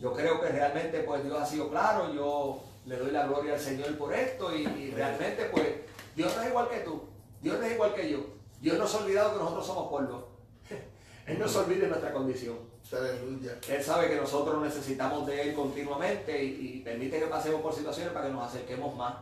Yo 0.00 0.12
creo 0.12 0.40
que 0.40 0.48
realmente 0.48 1.00
pues 1.00 1.24
Dios 1.24 1.40
ha 1.40 1.46
sido 1.46 1.70
claro, 1.70 2.12
yo 2.12 2.62
le 2.86 2.96
doy 2.96 3.10
la 3.10 3.26
gloria 3.26 3.54
al 3.54 3.60
Señor 3.60 3.96
por 3.96 4.14
esto 4.14 4.54
y, 4.54 4.90
realmente 4.90 5.46
pues 5.46 5.66
Dios 6.14 6.34
no 6.36 6.42
es 6.42 6.48
igual 6.48 6.68
que 6.68 6.78
tú. 6.80 7.02
Dios 7.40 7.58
no 7.58 7.64
es 7.64 7.72
igual 7.72 7.94
que 7.94 8.10
yo. 8.10 8.18
Dios 8.60 8.78
no 8.78 8.86
se 8.86 8.96
ha 8.96 9.00
olvidado 9.00 9.32
que 9.32 9.38
nosotros 9.38 9.66
somos 9.66 9.88
polvo. 9.88 10.28
Él 11.26 11.38
no 11.38 11.48
se 11.48 11.58
olvida 11.58 11.82
de 11.82 11.88
nuestra 11.88 12.12
condición. 12.12 12.58
Aleluya. 12.92 13.58
Él 13.68 13.82
sabe 13.82 14.08
que 14.08 14.16
nosotros 14.16 14.62
necesitamos 14.62 15.26
de 15.26 15.42
Él 15.42 15.54
continuamente 15.54 16.42
y, 16.42 16.76
y 16.78 16.80
permite 16.80 17.18
que 17.20 17.26
pasemos 17.26 17.60
por 17.60 17.74
situaciones 17.74 18.12
para 18.12 18.26
que 18.26 18.32
nos 18.32 18.46
acerquemos 18.48 18.94
más. 18.96 19.14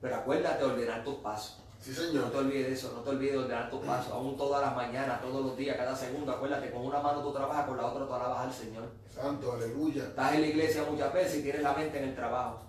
Pero 0.00 0.16
acuérdate 0.16 0.64
de 0.64 0.70
ordenar 0.70 1.04
tus 1.04 1.16
pasos. 1.16 1.58
Sí, 1.80 1.90
No 1.90 1.96
Señor. 1.96 2.30
te 2.30 2.36
olvides 2.38 2.66
de 2.68 2.72
eso, 2.74 2.92
no 2.94 3.00
te 3.02 3.10
olvides 3.10 3.32
de 3.32 3.38
ordenar 3.38 3.70
tus 3.70 3.80
pasos, 3.84 4.12
aún 4.12 4.36
todas 4.36 4.60
las 4.62 4.76
mañanas, 4.76 5.20
todos 5.20 5.44
los 5.44 5.56
días, 5.56 5.76
cada 5.76 5.96
segundo. 5.96 6.32
Acuérdate, 6.32 6.70
con 6.70 6.84
una 6.86 7.00
mano 7.00 7.22
tú 7.22 7.32
trabajas, 7.32 7.66
con 7.66 7.76
la 7.76 7.86
otra 7.86 8.06
tú 8.06 8.12
alabas 8.14 8.38
al 8.46 8.52
Señor. 8.52 8.84
Santo, 9.10 9.52
aleluya. 9.52 10.04
Estás 10.04 10.34
en 10.34 10.40
la 10.42 10.46
iglesia 10.48 10.84
muchas 10.90 11.12
veces 11.12 11.38
y 11.38 11.42
tienes 11.42 11.62
la 11.62 11.72
mente 11.72 11.98
en 11.98 12.08
el 12.10 12.14
trabajo. 12.14 12.60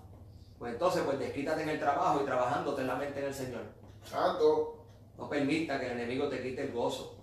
Pues 0.58 0.74
entonces, 0.74 1.04
pues 1.04 1.20
desquítate 1.20 1.64
en 1.64 1.70
el 1.70 1.80
trabajo 1.80 2.22
y 2.22 2.26
trabajando 2.26 2.74
ten 2.74 2.88
la 2.88 2.96
mente 2.96 3.20
en 3.20 3.26
el 3.26 3.34
Señor. 3.34 3.64
Santo. 4.10 4.80
No 5.18 5.30
permita 5.30 5.80
que 5.80 5.88
el 5.88 5.92
enemigo 6.00 6.28
te 6.30 6.42
quite 6.42 6.64
el 6.64 6.72
gozo. 6.72 7.16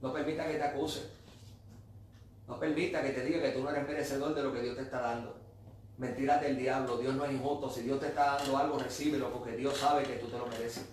No 0.00 0.12
permita 0.12 0.46
que 0.46 0.54
te 0.54 0.62
acuse. 0.64 1.17
No 2.48 2.58
permita 2.58 3.02
que 3.02 3.10
te 3.10 3.24
diga 3.24 3.42
que 3.42 3.50
tú 3.50 3.62
no 3.62 3.70
eres 3.70 3.86
merecedor 3.86 4.34
de 4.34 4.42
lo 4.42 4.52
que 4.52 4.62
Dios 4.62 4.74
te 4.76 4.82
está 4.82 5.00
dando. 5.00 5.36
Mentiras 5.98 6.40
del 6.40 6.56
diablo. 6.56 6.96
Dios 6.96 7.14
no 7.14 7.24
es 7.26 7.32
injusto. 7.32 7.68
Si 7.70 7.82
Dios 7.82 8.00
te 8.00 8.06
está 8.06 8.36
dando 8.36 8.56
algo, 8.56 8.78
recíbelo 8.78 9.30
porque 9.32 9.56
Dios 9.56 9.76
sabe 9.76 10.04
que 10.04 10.14
tú 10.14 10.26
te 10.28 10.38
lo 10.38 10.46
mereces. 10.46 10.86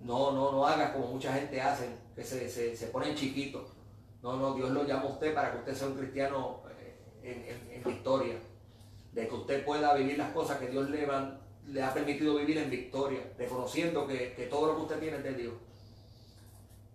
No, 0.00 0.32
no, 0.32 0.50
no 0.52 0.66
hagas 0.66 0.90
como 0.90 1.06
mucha 1.06 1.32
gente 1.32 1.60
hace, 1.60 1.88
que 2.16 2.24
se, 2.24 2.48
se, 2.50 2.76
se 2.76 2.86
ponen 2.88 3.14
chiquitos. 3.14 3.68
No, 4.22 4.36
no, 4.36 4.54
Dios 4.54 4.70
lo 4.70 4.84
llama 4.84 5.02
a 5.04 5.06
usted 5.12 5.32
para 5.34 5.52
que 5.52 5.58
usted 5.58 5.74
sea 5.74 5.86
un 5.88 5.94
cristiano 5.96 6.62
eh, 6.80 6.96
en, 7.22 7.72
en- 7.76 7.84
victoria. 7.84 8.34
De 9.12 9.28
que 9.28 9.34
usted 9.34 9.64
pueda 9.64 9.94
vivir 9.94 10.16
las 10.18 10.32
cosas 10.32 10.58
que 10.58 10.68
Dios 10.68 10.88
le, 10.90 11.06
van- 11.06 11.38
le 11.66 11.82
ha 11.82 11.92
permitido 11.94 12.34
vivir 12.36 12.58
en 12.58 12.70
victoria, 12.70 13.20
reconociendo 13.38 14.06
que, 14.06 14.32
que 14.34 14.46
todo 14.46 14.68
lo 14.68 14.76
que 14.76 14.82
usted 14.82 14.98
tiene 15.00 15.16
es 15.18 15.24
de 15.24 15.34
Dios. 15.34 15.54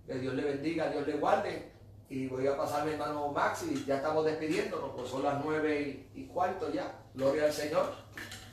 Que 0.05 0.15
Dios 0.15 0.33
le 0.33 0.43
bendiga, 0.43 0.89
Dios 0.89 1.05
le 1.07 1.13
guarde. 1.17 1.71
Y 2.09 2.27
voy 2.27 2.47
a 2.47 2.55
pasar 2.57 2.85
mi 2.85 2.93
hermano 2.93 3.27
Max 3.33 3.63
y 3.69 3.83
ya 3.85 3.97
estamos 3.97 4.23
despidiéndonos, 4.25 4.91
pues 4.95 5.09
son 5.09 5.23
las 5.23 5.43
nueve 5.43 6.07
y, 6.15 6.21
y 6.21 6.25
cuarto 6.27 6.71
ya. 6.71 6.99
Gloria 7.13 7.45
al 7.45 7.53
Señor. 7.53 7.91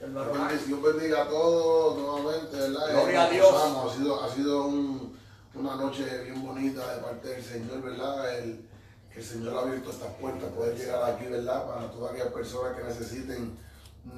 Hermano. 0.00 0.32
Dios 0.66 0.82
bendiga 0.82 1.22
a 1.22 1.28
todos 1.28 1.96
nuevamente, 1.98 2.56
¿verdad? 2.56 2.90
Gloria 2.92 3.24
a 3.24 3.30
Dios. 3.30 3.54
Ha 3.54 3.94
sido, 3.96 4.22
ha 4.24 4.28
sido 4.28 4.66
un- 4.66 5.16
una 5.54 5.76
noche 5.76 6.04
bien 6.24 6.44
bonita 6.44 6.94
de 6.96 7.00
parte 7.02 7.28
del 7.28 7.42
Señor, 7.44 7.80
¿verdad? 7.80 8.38
El, 8.38 8.68
que 9.12 9.20
el 9.20 9.24
Señor 9.24 9.56
ha 9.56 9.60
abierto 9.60 9.90
estas 9.90 10.12
puertas, 10.14 10.50
poder 10.50 10.76
llegar 10.76 11.12
aquí, 11.12 11.26
¿verdad? 11.26 11.64
Para 11.68 11.90
todas 11.92 12.10
aquellas 12.10 12.32
personas 12.32 12.76
que 12.76 12.82
necesiten 12.82 13.56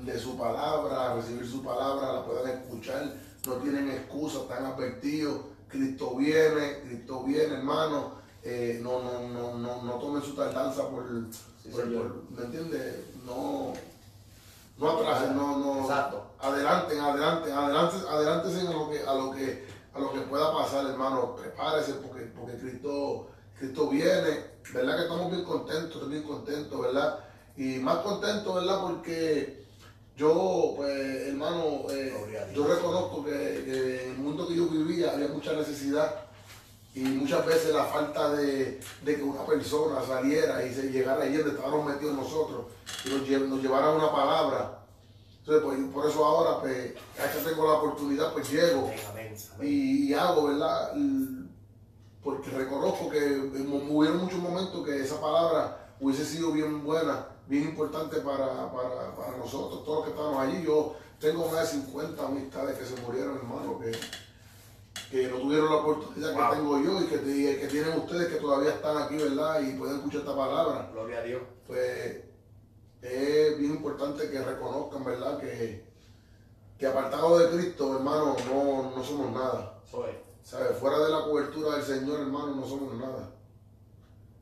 de 0.04 0.18
su 0.18 0.38
palabra, 0.38 1.14
recibir 1.14 1.46
su 1.46 1.62
palabra, 1.62 2.14
la 2.14 2.24
puedan 2.24 2.48
escuchar, 2.50 3.12
no 3.46 3.52
tienen 3.56 3.90
excusa, 3.90 4.38
están 4.40 4.64
advertidos. 4.64 5.40
Cristo 5.68 6.16
viene, 6.16 6.80
Cristo 6.86 7.22
viene, 7.24 7.54
hermano. 7.56 8.15
Eh, 8.48 8.78
no, 8.80 9.02
no, 9.02 9.28
no, 9.28 9.58
no, 9.58 9.82
no 9.82 9.92
tomen 9.94 10.22
su 10.22 10.36
tardanza 10.36 10.88
por, 10.88 11.04
Sí, 11.62 11.68
por- 11.70 11.92
por- 11.92 12.22
¿me 12.30 12.44
entiendes? 12.44 12.94
No, 13.26 13.72
no 14.78 14.90
atrasen, 14.90 15.36
no, 15.36 15.58
no. 15.58 15.80
Exacto. 15.80 16.22
Adelanten, 16.38 17.00
adelanten, 17.00 17.52
adelante, 17.52 17.96
adelántense 18.08 18.68
a 18.68 18.70
lo 18.70 18.88
que, 18.88 19.00
a 19.02 19.14
lo 19.14 19.30
que, 19.32 19.66
a 19.94 19.98
lo 19.98 20.12
que 20.12 20.20
pueda 20.20 20.52
pasar, 20.52 20.86
hermano. 20.86 21.34
Prepárese 21.34 21.94
porque, 21.94 22.26
porque 22.26 22.56
Cristo, 22.58 23.26
Cristo 23.58 23.88
viene. 23.88 24.44
¿Verdad 24.72 24.96
que 24.96 25.02
estamos 25.02 25.30
bien 25.32 25.44
contentos? 25.44 26.08
Bien 26.08 26.22
contento, 26.22 26.80
¿verdad? 26.82 27.18
Y 27.56 27.80
más 27.80 27.96
contento, 27.98 28.54
¿verdad? 28.54 28.80
Porque 28.80 29.64
yo, 30.16 30.74
pues, 30.76 31.26
hermano, 31.28 31.90
eh, 31.90 32.52
yo 32.54 32.64
reconozco 32.64 33.24
que, 33.24 33.32
que 33.64 34.04
en 34.04 34.10
el 34.12 34.18
mundo 34.18 34.46
que 34.46 34.54
yo 34.54 34.68
vivía 34.68 35.12
había 35.14 35.28
mucha 35.28 35.52
necesidad 35.52 36.25
y 36.96 37.00
muchas 37.04 37.44
veces 37.44 37.72
la 37.74 37.84
falta 37.84 38.30
de, 38.32 38.80
de 39.04 39.16
que 39.16 39.22
una 39.22 39.44
persona 39.44 40.00
saliera 40.06 40.64
y 40.64 40.72
se 40.74 40.90
llegara 40.90 41.22
ahí 41.24 41.36
donde 41.36 41.52
estábamos 41.54 41.84
metidos 41.86 42.14
nosotros 42.16 42.66
y 43.04 43.10
nos, 43.10 43.20
lle- 43.28 43.46
nos 43.48 43.60
llevara 43.62 43.90
una 43.90 44.10
palabra. 44.10 44.78
Entonces, 45.40 45.62
pues, 45.62 45.78
por 45.92 46.10
eso 46.10 46.24
ahora, 46.24 46.60
pues, 46.60 46.94
ya 47.16 47.30
que 47.32 47.38
tengo 47.48 47.66
la 47.66 47.74
oportunidad, 47.74 48.32
pues 48.32 48.50
llego 48.50 48.90
y, 49.62 50.08
y 50.10 50.14
hago, 50.14 50.48
¿verdad? 50.48 50.92
Porque 52.24 52.50
reconozco 52.50 53.08
que 53.10 53.18
hubieron 53.18 54.18
muchos 54.18 54.38
momentos 54.40 54.84
que 54.84 55.00
esa 55.02 55.20
palabra 55.20 55.92
hubiese 56.00 56.24
sido 56.24 56.50
bien 56.50 56.82
buena, 56.82 57.26
bien 57.46 57.64
importante 57.64 58.16
para, 58.20 58.72
para, 58.72 59.14
para 59.14 59.36
nosotros, 59.36 59.84
todos 59.84 59.98
los 59.98 60.04
que 60.06 60.10
estamos 60.10 60.38
allí. 60.38 60.64
Yo 60.64 60.96
tengo 61.20 61.48
más 61.48 61.60
de 61.72 61.78
50 61.82 62.26
amistades 62.26 62.78
que 62.78 62.84
se 62.84 63.00
murieron, 63.02 63.36
hermano, 63.36 63.78
que, 63.78 63.92
que 65.10 65.28
no 65.28 65.36
tuvieron 65.38 65.70
la 65.70 65.76
oportunidad 65.76 66.34
Wow. 66.34 66.50
que 66.50 66.56
tengo 66.56 66.82
yo 66.82 67.00
y 67.02 67.06
que, 67.06 67.60
que 67.60 67.68
tienen 67.68 67.98
ustedes 67.98 68.28
que 68.28 68.40
todavía 68.40 68.70
están 68.70 68.96
aquí, 68.98 69.16
¿verdad? 69.16 69.60
Y 69.62 69.72
pueden 69.78 69.96
escuchar 69.96 70.20
esta 70.20 70.36
palabra 70.36 70.90
Gloria 70.92 71.18
a 71.20 71.22
Dios. 71.22 71.42
pues 71.66 72.22
es 73.02 73.58
bien 73.58 73.72
importante 73.72 74.28
que 74.30 74.42
reconozcan, 74.42 75.04
¿verdad? 75.04 75.38
Que, 75.38 75.84
que 76.78 76.86
apartado 76.86 77.38
de 77.38 77.50
Cristo, 77.50 77.94
hermano, 77.96 78.36
no, 78.52 78.92
no 78.96 79.04
somos 79.04 79.32
nada. 79.32 79.78
Es. 79.86 80.50
¿Sabes? 80.50 80.76
Fuera 80.78 80.98
de 80.98 81.10
la 81.10 81.24
cobertura 81.24 81.76
del 81.76 81.84
Señor, 81.84 82.20
hermano, 82.20 82.54
no 82.56 82.66
somos 82.66 82.94
nada. 82.94 83.30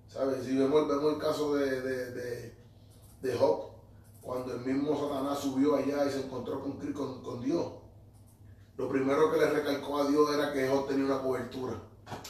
¿Sabes? 0.08 0.44
Si 0.44 0.56
vemos, 0.56 0.86
vemos 0.88 1.14
el 1.14 1.18
caso 1.18 1.54
de, 1.54 1.80
de, 1.80 2.10
de, 2.12 2.54
de 3.22 3.36
Job, 3.36 3.70
cuando 4.22 4.52
el 4.54 4.60
mismo 4.60 4.98
Satanás 4.98 5.38
subió 5.40 5.76
allá 5.76 6.06
y 6.06 6.10
se 6.10 6.20
encontró 6.20 6.60
con, 6.60 6.72
con, 6.92 7.22
con 7.22 7.40
Dios, 7.42 7.66
lo 8.76 8.88
primero 8.88 9.30
que 9.32 9.38
le 9.38 9.46
recalcó 9.50 10.00
a 10.00 10.06
Dios 10.06 10.30
era 10.34 10.52
que 10.52 10.68
Job 10.68 10.88
tenía 10.88 11.04
una 11.04 11.20
cobertura. 11.22 11.74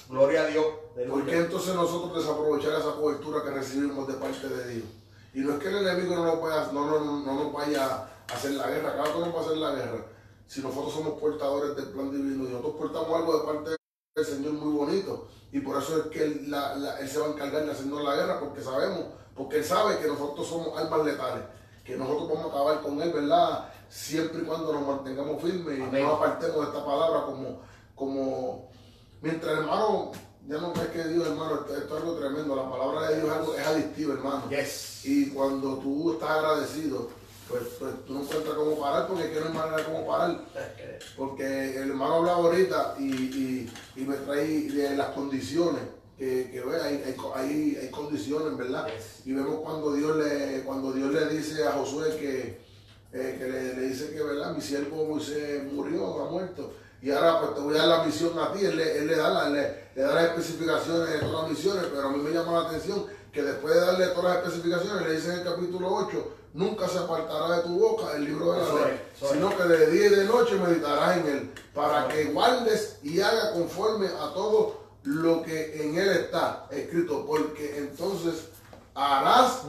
Gloria 0.08 0.42
a 0.42 0.46
Dios. 0.46 0.66
¿Por 1.08 1.24
qué 1.26 1.36
entonces 1.38 1.74
nosotros 1.74 2.16
desaprovechar 2.22 2.72
esa 2.78 2.92
cobertura 2.94 3.42
que 3.42 3.50
recibimos 3.50 4.06
de 4.06 4.14
parte 4.14 4.48
de 4.48 4.74
Dios? 4.74 4.86
Y 5.32 5.40
no 5.40 5.54
es 5.54 5.58
que 5.58 5.68
el 5.68 5.78
enemigo 5.78 6.14
no 6.14 6.24
nos, 6.26 6.40
vaya, 6.40 6.70
no, 6.72 6.86
no, 6.86 7.00
no, 7.24 7.34
nos 7.44 7.52
vaya 7.52 7.84
a 7.86 8.08
hacer 8.32 8.52
la 8.52 8.68
guerra, 8.68 8.94
claro 8.94 9.14
que 9.14 9.20
nos 9.20 9.34
va 9.34 9.38
a 9.40 9.42
hacer 9.44 9.56
la 9.56 9.72
guerra. 9.74 10.06
Si 10.46 10.60
nosotros 10.60 10.92
somos 10.92 11.18
portadores 11.18 11.74
del 11.74 11.86
plan 11.86 12.10
divino 12.10 12.44
y 12.44 12.48
nosotros 12.52 12.74
portamos 12.76 13.16
algo 13.18 13.38
de 13.38 13.44
parte 13.46 13.76
del 14.14 14.24
Señor 14.26 14.52
muy 14.52 14.72
bonito. 14.76 15.26
Y 15.50 15.60
por 15.60 15.82
eso 15.82 15.98
es 15.98 16.06
que 16.08 16.22
él, 16.22 16.50
la- 16.50 16.74
la- 16.76 17.00
él 17.00 17.08
se 17.08 17.18
va 17.18 17.26
a 17.26 17.30
encargar 17.30 17.64
de 17.64 17.72
hacernos 17.72 18.04
la 18.04 18.14
guerra, 18.14 18.38
porque 18.38 18.62
sabemos, 18.62 19.06
porque 19.34 19.58
Él 19.58 19.64
sabe 19.64 19.98
que 19.98 20.06
nosotros 20.06 20.46
somos 20.46 20.78
armas 20.78 21.04
letales, 21.04 21.42
que 21.84 21.96
nosotros 21.96 22.28
vamos 22.28 22.46
a 22.46 22.48
acabar 22.48 22.80
con 22.80 23.00
Él, 23.00 23.12
¿verdad? 23.12 23.68
Siempre 23.88 24.42
y 24.42 24.44
cuando 24.44 24.72
nos 24.72 24.86
mantengamos 24.86 25.42
firmes 25.42 25.78
y 25.78 25.82
no 25.82 26.12
apartemos 26.14 26.56
de 26.56 26.66
esta 26.66 26.84
palabra 26.84 27.26
como, 27.26 27.60
como 27.94 28.70
mientras 29.20 29.58
hermano, 29.58 30.12
ya 30.48 30.58
no 30.58 30.72
ves 30.72 30.88
que 30.88 31.04
Dios, 31.04 31.26
hermano, 31.26 31.54
esto, 31.56 31.76
esto 31.76 31.96
es 31.96 32.02
algo 32.02 32.16
tremendo, 32.16 32.56
la 32.56 32.70
palabra 32.70 33.08
de 33.08 33.16
Dios 33.16 33.28
es, 33.28 33.32
algo, 33.34 33.54
es 33.54 33.66
adictiva, 33.66 34.14
hermano. 34.14 34.50
Yes. 34.50 35.00
Y 35.04 35.30
cuando 35.30 35.78
tú 35.78 36.12
estás 36.12 36.30
agradecido, 36.30 37.10
pues, 37.48 37.62
pues 37.78 38.04
tú 38.06 38.14
no 38.14 38.20
encuentras 38.22 38.54
cómo 38.54 38.80
parar 38.80 39.06
porque 39.06 39.24
es 39.24 39.30
que 39.30 39.40
no 39.40 39.46
hay 39.46 39.52
manera 39.52 39.76
de 39.76 39.84
cómo 39.84 40.06
parar. 40.06 40.40
Porque 41.16 41.76
el 41.76 41.90
hermano 41.90 42.14
hablaba 42.14 42.38
ahorita 42.38 42.96
y, 42.98 43.04
y, 43.04 43.72
y 43.96 44.00
me 44.00 44.16
trae 44.16 44.70
de 44.70 44.96
las 44.96 45.08
condiciones. 45.08 45.82
Que, 46.18 46.50
que 46.52 46.62
hay, 46.80 47.02
hay, 47.06 47.12
co- 47.14 47.32
hay, 47.34 47.76
hay 47.80 47.90
condiciones, 47.90 48.56
¿verdad? 48.56 48.86
Yes. 48.86 49.26
Y 49.26 49.32
vemos 49.32 49.60
cuando 49.62 49.92
Dios 49.94 50.16
le, 50.16 50.62
cuando 50.64 50.92
Dios 50.92 51.12
le 51.12 51.26
dice 51.26 51.66
a 51.66 51.72
Josué 51.72 52.16
que, 52.16 52.60
eh, 53.12 53.36
que 53.38 53.44
le, 53.48 53.74
le 53.74 53.88
dice 53.88 54.10
que, 54.12 54.22
¿verdad? 54.22 54.54
Mi 54.54 54.60
siervo 54.60 55.04
Moisés 55.06 55.64
murió, 55.72 56.22
ha 56.24 56.30
muerto. 56.30 56.72
Y 57.02 57.10
ahora 57.10 57.40
pues 57.40 57.54
te 57.56 57.60
voy 57.60 57.74
a 57.74 57.78
dar 57.78 57.88
la 57.98 58.04
misión 58.04 58.38
a 58.38 58.52
ti. 58.52 58.64
Él 58.64 58.76
le, 58.76 58.98
él 58.98 59.06
le 59.08 59.16
da, 59.16 59.28
la- 59.28 59.48
le, 59.50 59.88
le 59.94 60.02
da 60.02 60.14
las 60.14 60.24
especificaciones 60.26 61.12
de 61.14 61.18
todas 61.18 61.42
las 61.42 61.50
misiones, 61.50 61.84
pero 61.92 62.08
a 62.08 62.12
mí 62.12 62.18
me 62.22 62.30
llama 62.30 62.60
la 62.62 62.68
atención 62.68 63.06
que 63.32 63.42
después 63.42 63.74
de 63.74 63.80
darle 63.80 64.06
todas 64.08 64.36
las 64.36 64.46
especificaciones, 64.46 65.06
le 65.08 65.16
dice 65.16 65.32
en 65.32 65.38
el 65.40 65.44
capítulo 65.44 65.92
8, 65.92 66.32
nunca 66.54 66.86
se 66.88 66.98
apartará 66.98 67.56
de 67.56 67.62
tu 67.64 67.76
boca 67.80 68.12
el 68.14 68.24
libro 68.24 68.52
de 68.52 68.58
la 68.60 68.86
ley, 68.86 69.00
sino 69.32 69.56
que 69.56 69.62
de 69.64 69.86
día 69.90 70.06
y 70.06 70.10
de 70.10 70.24
noche 70.26 70.54
meditarás 70.54 71.16
en 71.18 71.26
él, 71.26 71.50
para 71.74 72.06
que 72.06 72.26
guardes 72.26 72.98
y 73.02 73.20
haga 73.20 73.52
conforme 73.52 74.06
a 74.06 74.32
todo 74.32 74.83
lo 75.04 75.42
que 75.42 75.82
en 75.82 75.98
él 75.98 76.08
está 76.10 76.66
escrito, 76.70 77.24
porque 77.26 77.78
entonces 77.78 78.48
harás 78.94 79.62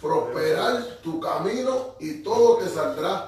prosperar 0.00 0.98
tu 1.02 1.20
camino 1.20 1.94
y 1.98 2.22
todo 2.22 2.58
te 2.58 2.68
saldrá 2.68 3.26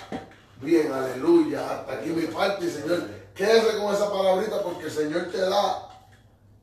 bien, 0.61 0.93
aleluya. 0.93 1.81
Hasta 1.81 1.93
aquí 1.95 2.11
mi 2.11 2.27
parte, 2.27 2.71
Señor. 2.71 3.03
Quédese 3.35 3.79
con 3.79 3.95
esa 3.95 4.11
palabrita 4.11 4.63
porque 4.63 4.85
el 4.85 4.91
Señor 4.91 5.29
te 5.31 5.39
da, 5.39 5.89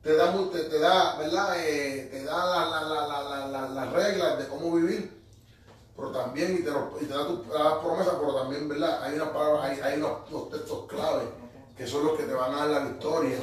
te 0.02 0.14
da, 0.14 0.32
te, 0.52 0.58
te 0.64 0.78
da, 0.78 1.16
¿verdad? 1.18 1.54
Eh, 1.58 2.08
te 2.10 2.24
da 2.24 2.36
la- 2.46 2.64
la- 2.66 2.82
la- 2.82 3.06
la- 3.08 3.22
la- 3.22 3.46
la- 3.48 3.68
las 3.68 3.92
reglas 3.92 4.38
de 4.38 4.46
cómo 4.48 4.72
vivir, 4.76 5.20
pero 5.96 6.10
también, 6.12 6.54
y 6.54 6.62
te, 6.62 6.70
y 7.04 7.06
te 7.06 7.14
da 7.14 7.26
tu 7.26 7.42
da 7.44 7.64
las 7.64 7.72
promesas, 7.78 8.14
pero 8.20 8.34
también, 8.34 8.68
¿verdad? 8.68 9.02
Hay 9.02 9.14
unas 9.16 9.28
palabras, 9.30 9.64
hay, 9.64 9.80
hay 9.80 9.98
unos, 9.98 10.30
unos 10.30 10.50
textos 10.50 10.86
clave 10.88 11.22
que 11.78 11.86
son 11.86 12.04
los 12.04 12.18
que 12.18 12.24
te 12.24 12.34
van 12.34 12.52
a 12.52 12.56
dar 12.66 12.68
la 12.68 12.78
victoria 12.90 13.38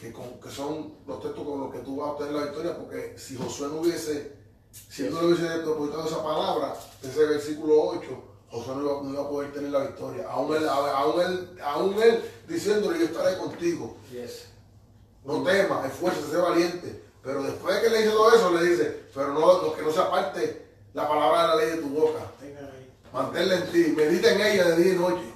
que, 0.00 0.12
con- 0.12 0.40
que 0.40 0.50
son 0.50 0.94
los 1.06 1.20
textos 1.22 1.44
con 1.44 1.60
los 1.60 1.72
que 1.72 1.80
tú 1.80 1.96
vas 1.96 2.08
a 2.08 2.12
obtener 2.12 2.32
la 2.34 2.42
victoria, 2.44 2.76
porque 2.78 3.14
si 3.18 3.36
Josué 3.36 3.68
no 3.68 3.80
hubiese, 3.80 4.32
si 4.70 5.06
él 5.06 5.12
no 5.12 5.20
le 5.22 5.26
hubiese 5.28 5.48
depositado 5.58 6.06
esa 6.06 6.22
palabra, 6.22 6.74
ese 7.02 7.24
versículo 7.26 7.82
8, 7.82 8.22
José 8.50 8.70
no 8.76 8.82
iba, 8.82 9.02
no 9.02 9.10
iba 9.12 9.22
a 9.22 9.28
poder 9.28 9.52
tener 9.52 9.70
la 9.70 9.80
victoria. 9.80 10.28
Aún 10.30 10.54
él, 10.54 10.68
aún 10.68 11.20
él, 11.20 11.58
aún 11.62 12.02
él 12.02 12.22
diciéndole, 12.48 12.98
yo 13.00 13.06
estaré 13.06 13.36
contigo. 13.38 13.96
No 15.24 15.42
temas, 15.42 15.84
esfuerzo, 15.86 16.30
sé 16.30 16.36
valiente. 16.36 17.02
Pero 17.24 17.42
después 17.42 17.74
de 17.74 17.82
que 17.82 17.90
le 17.90 17.98
dice 18.02 18.10
todo 18.10 18.32
eso, 18.32 18.50
le 18.52 18.64
dice, 18.70 19.02
pero 19.12 19.32
no, 19.34 19.62
no, 19.62 19.74
que 19.74 19.82
no 19.82 19.90
se 19.90 19.98
aparte 19.98 20.66
la 20.94 21.08
palabra 21.08 21.42
de 21.42 21.48
la 21.48 21.56
ley 21.56 21.70
de 21.76 21.82
tu 21.82 21.88
boca. 21.88 22.20
Manténla 23.12 23.56
en 23.56 23.72
ti, 23.72 23.92
medita 23.96 24.30
en 24.30 24.40
ella 24.40 24.64
de 24.68 24.76
día 24.84 24.92
y 24.92 24.96
noche. 24.96 25.32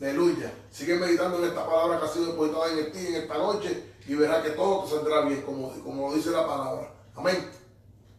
Aleluya. 0.00 0.52
Sigue 0.70 0.94
meditando 0.94 1.38
en 1.38 1.44
esta 1.44 1.66
palabra 1.66 1.98
que 1.98 2.04
ha 2.04 2.08
sido 2.08 2.26
depositada 2.26 2.70
en 2.78 2.92
ti 2.92 3.06
en 3.08 3.14
esta 3.16 3.34
noche 3.38 3.82
y 4.06 4.14
verás 4.14 4.42
que 4.44 4.50
todo 4.50 4.84
te 4.84 4.90
saldrá 4.94 5.22
bien, 5.22 5.42
como, 5.42 5.70
como 5.82 6.08
lo 6.10 6.14
dice 6.14 6.30
la 6.30 6.46
palabra. 6.46 6.90
Amén. 7.16 7.50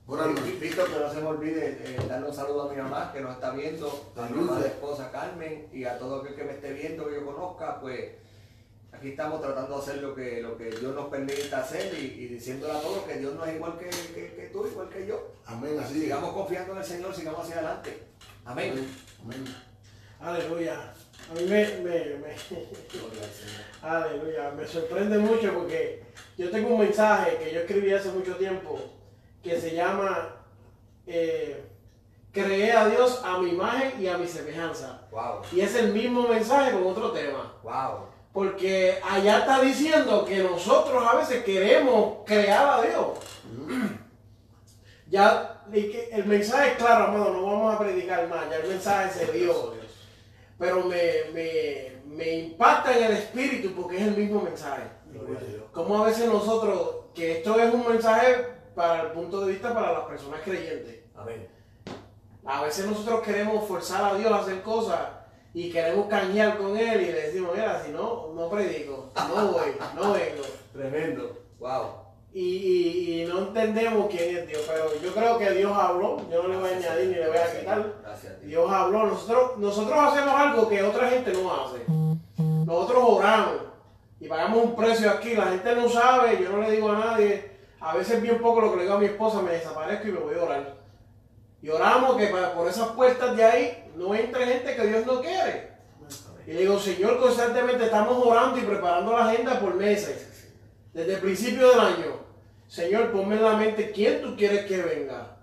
Buenas 0.06 0.28
noches. 0.28 0.60
Víctor, 0.60 0.90
que 0.92 1.00
no 1.00 1.10
se 1.14 1.22
me 1.22 1.28
olvide 1.28 1.68
eh, 1.82 1.98
darle 2.08 2.28
un 2.28 2.34
saludo 2.36 2.64
a 2.70 2.74
mi 2.74 2.82
mamá 2.82 3.12
que 3.14 3.22
nos 3.22 3.34
está 3.36 3.52
viendo, 3.52 4.12
a 4.18 4.26
mi 4.28 4.42
mamá 4.42 4.60
de 4.60 4.68
esposa 4.68 5.10
Carmen 5.12 5.70
y 5.72 5.84
a 5.86 5.98
todo 6.00 6.22
aquel 6.22 6.36
que 6.36 6.44
me 6.44 6.52
esté 6.54 6.74
viendo, 6.74 7.08
que 7.08 7.14
yo 7.16 7.26
conozca, 7.26 7.80
pues 7.80 8.12
aquí 8.92 9.10
estamos 9.10 9.40
tratando 9.40 9.76
de 9.76 9.82
hacer 9.82 9.98
lo 10.02 10.16
que, 10.16 10.42
lo 10.42 10.58
que 10.58 10.72
Dios 10.72 10.94
nos 10.96 11.06
permite 11.10 11.54
hacer 11.56 11.94
y, 11.94 12.06
y 12.24 12.28
diciéndole 12.28 12.74
a 12.74 12.82
todos 12.82 13.04
que 13.04 13.20
Dios 13.20 13.36
no 13.36 13.46
es 13.46 13.56
igual 13.56 13.78
que, 13.78 13.86
que- 13.90 14.34
que 14.36 14.50
tú, 14.52 14.66
igual 14.68 14.90
que 14.90 15.06
yo. 15.06 15.28
Amén. 15.46 15.80
Así 15.80 15.94
es. 15.98 16.02
Sigamos 16.02 16.34
confiando 16.34 16.74
en 16.74 16.80
el 16.80 16.86
Señor, 16.86 17.16
sigamos 17.16 17.42
hacia 17.42 17.60
adelante. 17.60 18.04
Amén. 18.46 18.88
Amén. 19.24 19.46
Aleluya. 20.20 20.94
A 21.30 21.34
mí 21.36 21.42
me, 21.44 21.66
me, 21.84 22.00
me- 22.16 22.36
aleluya, 23.82 24.52
me 24.58 24.66
sorprende 24.68 25.18
mucho 25.20 25.54
porque 25.54 26.04
yo 26.38 26.50
tengo 26.50 26.70
un 26.70 26.80
mensaje 26.80 27.38
que 27.38 27.54
yo 27.54 27.60
escribí 27.62 27.94
hace 27.94 28.10
mucho 28.10 28.36
tiempo 28.36 28.80
que 29.44 29.60
se 29.60 29.76
llama 29.76 30.36
eh, 31.06 31.66
Creé 32.32 32.72
a 32.74 32.88
Dios 32.88 33.22
a 33.24 33.38
mi 33.40 33.50
imagen 33.50 33.94
y 34.02 34.08
a 34.08 34.18
mi 34.18 34.28
semejanza. 34.28 35.02
Wow, 35.12 35.42
Y 35.52 35.62
es 35.62 35.76
el 35.76 35.94
mismo 35.94 36.28
mensaje 36.28 36.72
con 36.72 36.86
otro 36.88 37.12
tema. 37.12 37.54
wow. 37.64 38.08
Porque 38.32 39.00
allá 39.04 39.40
está 39.40 39.60
diciendo 39.62 40.24
que 40.24 40.38
nosotros 40.44 41.04
a 41.06 41.16
veces 41.16 41.44
queremos 41.44 42.20
crear 42.26 42.70
a 42.70 42.82
Dios. 42.84 43.08
Ya 45.08 45.64
y 45.74 45.90
que 45.92 46.10
el 46.12 46.26
mensaje 46.26 46.72
es 46.72 46.78
claro, 46.78 47.06
amado, 47.06 47.34
no 47.34 47.44
vamos 47.44 47.76
a 47.76 47.80
predicar 47.80 48.28
más, 48.28 48.48
ya 48.50 48.58
el 48.58 48.68
mensaje 48.68 49.26
se 49.26 49.32
dio. 49.32 49.74
Pero 50.60 50.84
me, 50.84 51.32
me, 51.34 52.02
me 52.06 52.34
impacta 52.34 52.96
en 52.96 53.06
el 53.06 53.12
espíritu 53.14 53.72
porque 53.72 53.98
es 53.98 54.04
el 54.04 54.18
mismo 54.18 54.42
mensaje. 54.42 54.84
Como 55.72 56.04
a 56.04 56.06
veces 56.06 56.28
nosotros, 56.28 57.06
que 57.16 57.38
esto 57.38 57.60
es 57.60 57.74
un 57.74 57.88
mensaje 57.88 58.46
para 58.76 59.04
el 59.04 59.12
punto 59.12 59.42
de 59.42 59.54
vista 59.54 59.74
para 59.74 59.94
las 59.94 60.04
personas 60.04 60.42
creyentes. 60.44 61.00
Amén. 61.16 61.48
A 62.46 62.64
veces 62.64 62.86
nosotros 62.86 63.22
queremos 63.22 63.68
forzar 63.68 64.04
a 64.04 64.18
Dios 64.18 64.32
a 64.32 64.40
hacer 64.40 64.62
cosas 64.62 65.00
y 65.54 65.72
queremos 65.72 66.08
canjear 66.08 66.58
con 66.58 66.78
Él 66.78 67.02
y 67.02 67.06
le 67.06 67.22
decimos, 67.22 67.52
mira, 67.54 67.84
si 67.84 67.92
no, 67.92 68.34
no 68.34 68.50
predico, 68.50 69.12
no 69.16 69.52
voy, 69.52 69.76
no 69.96 70.14
vengo. 70.14 70.44
Tremendo. 70.74 71.38
Wow. 71.60 71.99
Y, 72.34 73.26
no 73.28 73.40
entendemos 73.40 74.08
quién 74.10 74.38
es 74.38 74.48
Dios, 74.48 74.62
pero 74.68 75.02
yo 75.02 75.14
creo 75.14 75.38
que 75.40 75.52
Dios 75.52 75.76
habló, 75.76 76.18
yo 76.30 76.44
no 76.44 76.50
le 76.50 76.58
voy 76.58 76.70
a 76.70 76.78
añadir 76.78 77.08
ni 77.10 77.16
le 77.16 77.28
voy 77.28 77.38
a 77.38 77.60
quitar. 77.60 77.94
Dios 78.44 78.72
habló, 78.72 79.08
nosotros, 79.08 79.58
nosotros 79.58 79.98
hacemos 79.98 80.34
algo 80.36 80.70
que 80.70 80.84
otra 80.84 81.10
gente 81.10 81.34
no 81.34 81.52
hace. 81.54 81.84
Nosotros 82.38 83.04
oramos 83.04 83.62
y 84.20 84.28
pagamos 84.28 84.64
un 84.64 84.76
precio 84.76 85.10
aquí, 85.10 85.36
la 85.36 85.48
gente 85.48 85.76
no 85.76 85.90
sabe, 85.90 86.40
yo 86.42 86.50
no 86.50 86.62
le 86.62 86.72
digo 86.72 86.92
a 86.92 87.00
nadie. 87.00 87.50
A 87.80 87.96
veces 87.96 88.22
bien 88.22 88.40
poco 88.40 88.62
lo 88.62 88.72
que 88.72 88.78
le 88.78 88.84
digo 88.84 88.96
a 88.96 89.00
mi 89.00 89.06
esposa, 89.06 89.42
me 89.42 89.52
desaparezco 89.52 90.08
y 90.08 90.12
me 90.12 90.20
voy 90.20 90.36
a 90.36 90.44
orar. 90.44 90.76
Y 91.62 91.70
oramos 91.70 92.18
que 92.18 92.28
para, 92.28 92.54
por 92.54 92.68
esas 92.68 92.90
puertas 92.90 93.36
de 93.36 93.44
ahí 93.44 93.92
no 93.96 94.14
entre 94.14 94.46
gente 94.46 94.76
que 94.76 94.88
Dios 94.88 95.06
no 95.06 95.22
quiere. 95.22 95.70
Y 96.46 96.54
le 96.54 96.62
digo, 96.62 96.80
Señor, 96.80 97.20
constantemente 97.20 97.86
estamos 97.86 98.26
orando 98.26 98.58
y 98.58 98.62
preparando 98.62 99.14
la 99.14 99.30
agenda 99.30 99.60
por 99.60 99.76
meses. 99.76 100.29
Desde 100.94 101.14
el 101.16 101.20
principio 101.20 101.70
del 101.70 101.80
año. 101.80 102.30
Señor, 102.68 103.12
ponme 103.12 103.36
en 103.36 103.44
la 103.44 103.56
mente 103.56 103.92
quién 103.92 104.22
tú 104.22 104.36
quieres 104.36 104.66
que 104.66 104.78
venga. 104.78 105.38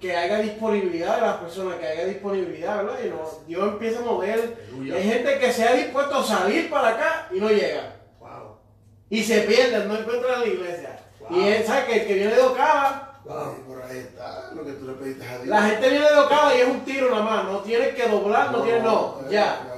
Que 0.00 0.14
haya 0.14 0.38
disponibilidad 0.38 1.16
de 1.16 1.20
las 1.22 1.36
personas, 1.38 1.78
que 1.78 1.86
haya 1.86 2.04
disponibilidad, 2.04 2.84
¿verdad? 2.84 2.98
Y 3.04 3.08
no, 3.08 3.28
Dios 3.46 3.72
empieza 3.72 3.98
a 3.98 4.02
mover. 4.02 4.56
Aleluya. 4.68 4.94
Hay 4.96 5.02
gente 5.02 5.38
que 5.38 5.52
se 5.52 5.64
ha 5.64 5.72
dispuesto 5.74 6.16
a 6.16 6.24
salir 6.24 6.70
para 6.70 6.90
acá 6.90 7.28
y 7.32 7.40
no 7.40 7.48
llega. 7.48 7.96
Wow. 8.20 8.58
Y 9.10 9.24
se 9.24 9.40
pierden, 9.40 9.88
no 9.88 9.98
encuentran 9.98 10.40
la 10.40 10.46
iglesia. 10.46 11.00
Wow. 11.20 11.40
Y 11.40 11.48
él 11.48 11.64
sabe 11.64 11.86
que 11.86 12.00
el 12.02 12.06
que 12.06 12.14
viene 12.14 12.34
de 12.34 12.42
Ocala, 12.42 13.06
Wow. 13.24 13.64
Por 13.66 13.82
ahí 13.82 13.98
está 13.98 14.52
lo 14.54 14.64
que 14.64 14.72
tú 14.72 14.86
le 14.86 14.92
pediste 14.92 15.26
a 15.26 15.38
Dios. 15.38 15.48
la 15.48 15.62
gente 15.62 15.88
viene 15.88 16.08
de 16.08 16.16
Ocala 16.16 16.54
y 16.54 16.60
es 16.60 16.68
un 16.68 16.80
tiro 16.84 17.10
nada 17.10 17.22
más. 17.22 17.44
No 17.44 17.58
tienes 17.60 17.94
que 17.94 18.06
doblar, 18.06 18.52
no, 18.52 18.62
tienes, 18.62 18.84
no, 18.84 19.18
eh, 19.22 19.32
ya. 19.32 19.75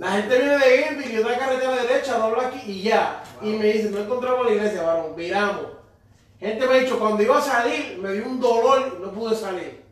47. 0.00 0.06
La 0.06 0.10
gente 0.12 0.38
viene 0.38 0.58
de 0.58 0.82
Gilby 0.82 1.14
y 1.14 1.18
otra 1.18 1.38
carretera 1.38 1.76
derecha, 1.82 2.18
dobla 2.18 2.48
aquí 2.48 2.60
y 2.70 2.82
ya. 2.82 3.22
Y 3.42 3.50
me 3.50 3.66
dice, 3.66 3.90
no 3.90 3.98
encontramos 4.00 4.46
la 4.46 4.52
iglesia, 4.52 4.82
varón, 4.82 5.14
viramos. 5.14 5.66
Gente 6.38 6.66
me 6.66 6.74
ha 6.74 6.78
dicho, 6.80 6.98
cuando 6.98 7.22
iba 7.22 7.38
a 7.38 7.42
salir, 7.42 7.98
me 8.00 8.12
dio 8.12 8.24
un 8.26 8.40
dolor 8.40 8.94
y 8.98 9.02
no 9.02 9.10
pude 9.12 9.36
salir. 9.36 9.84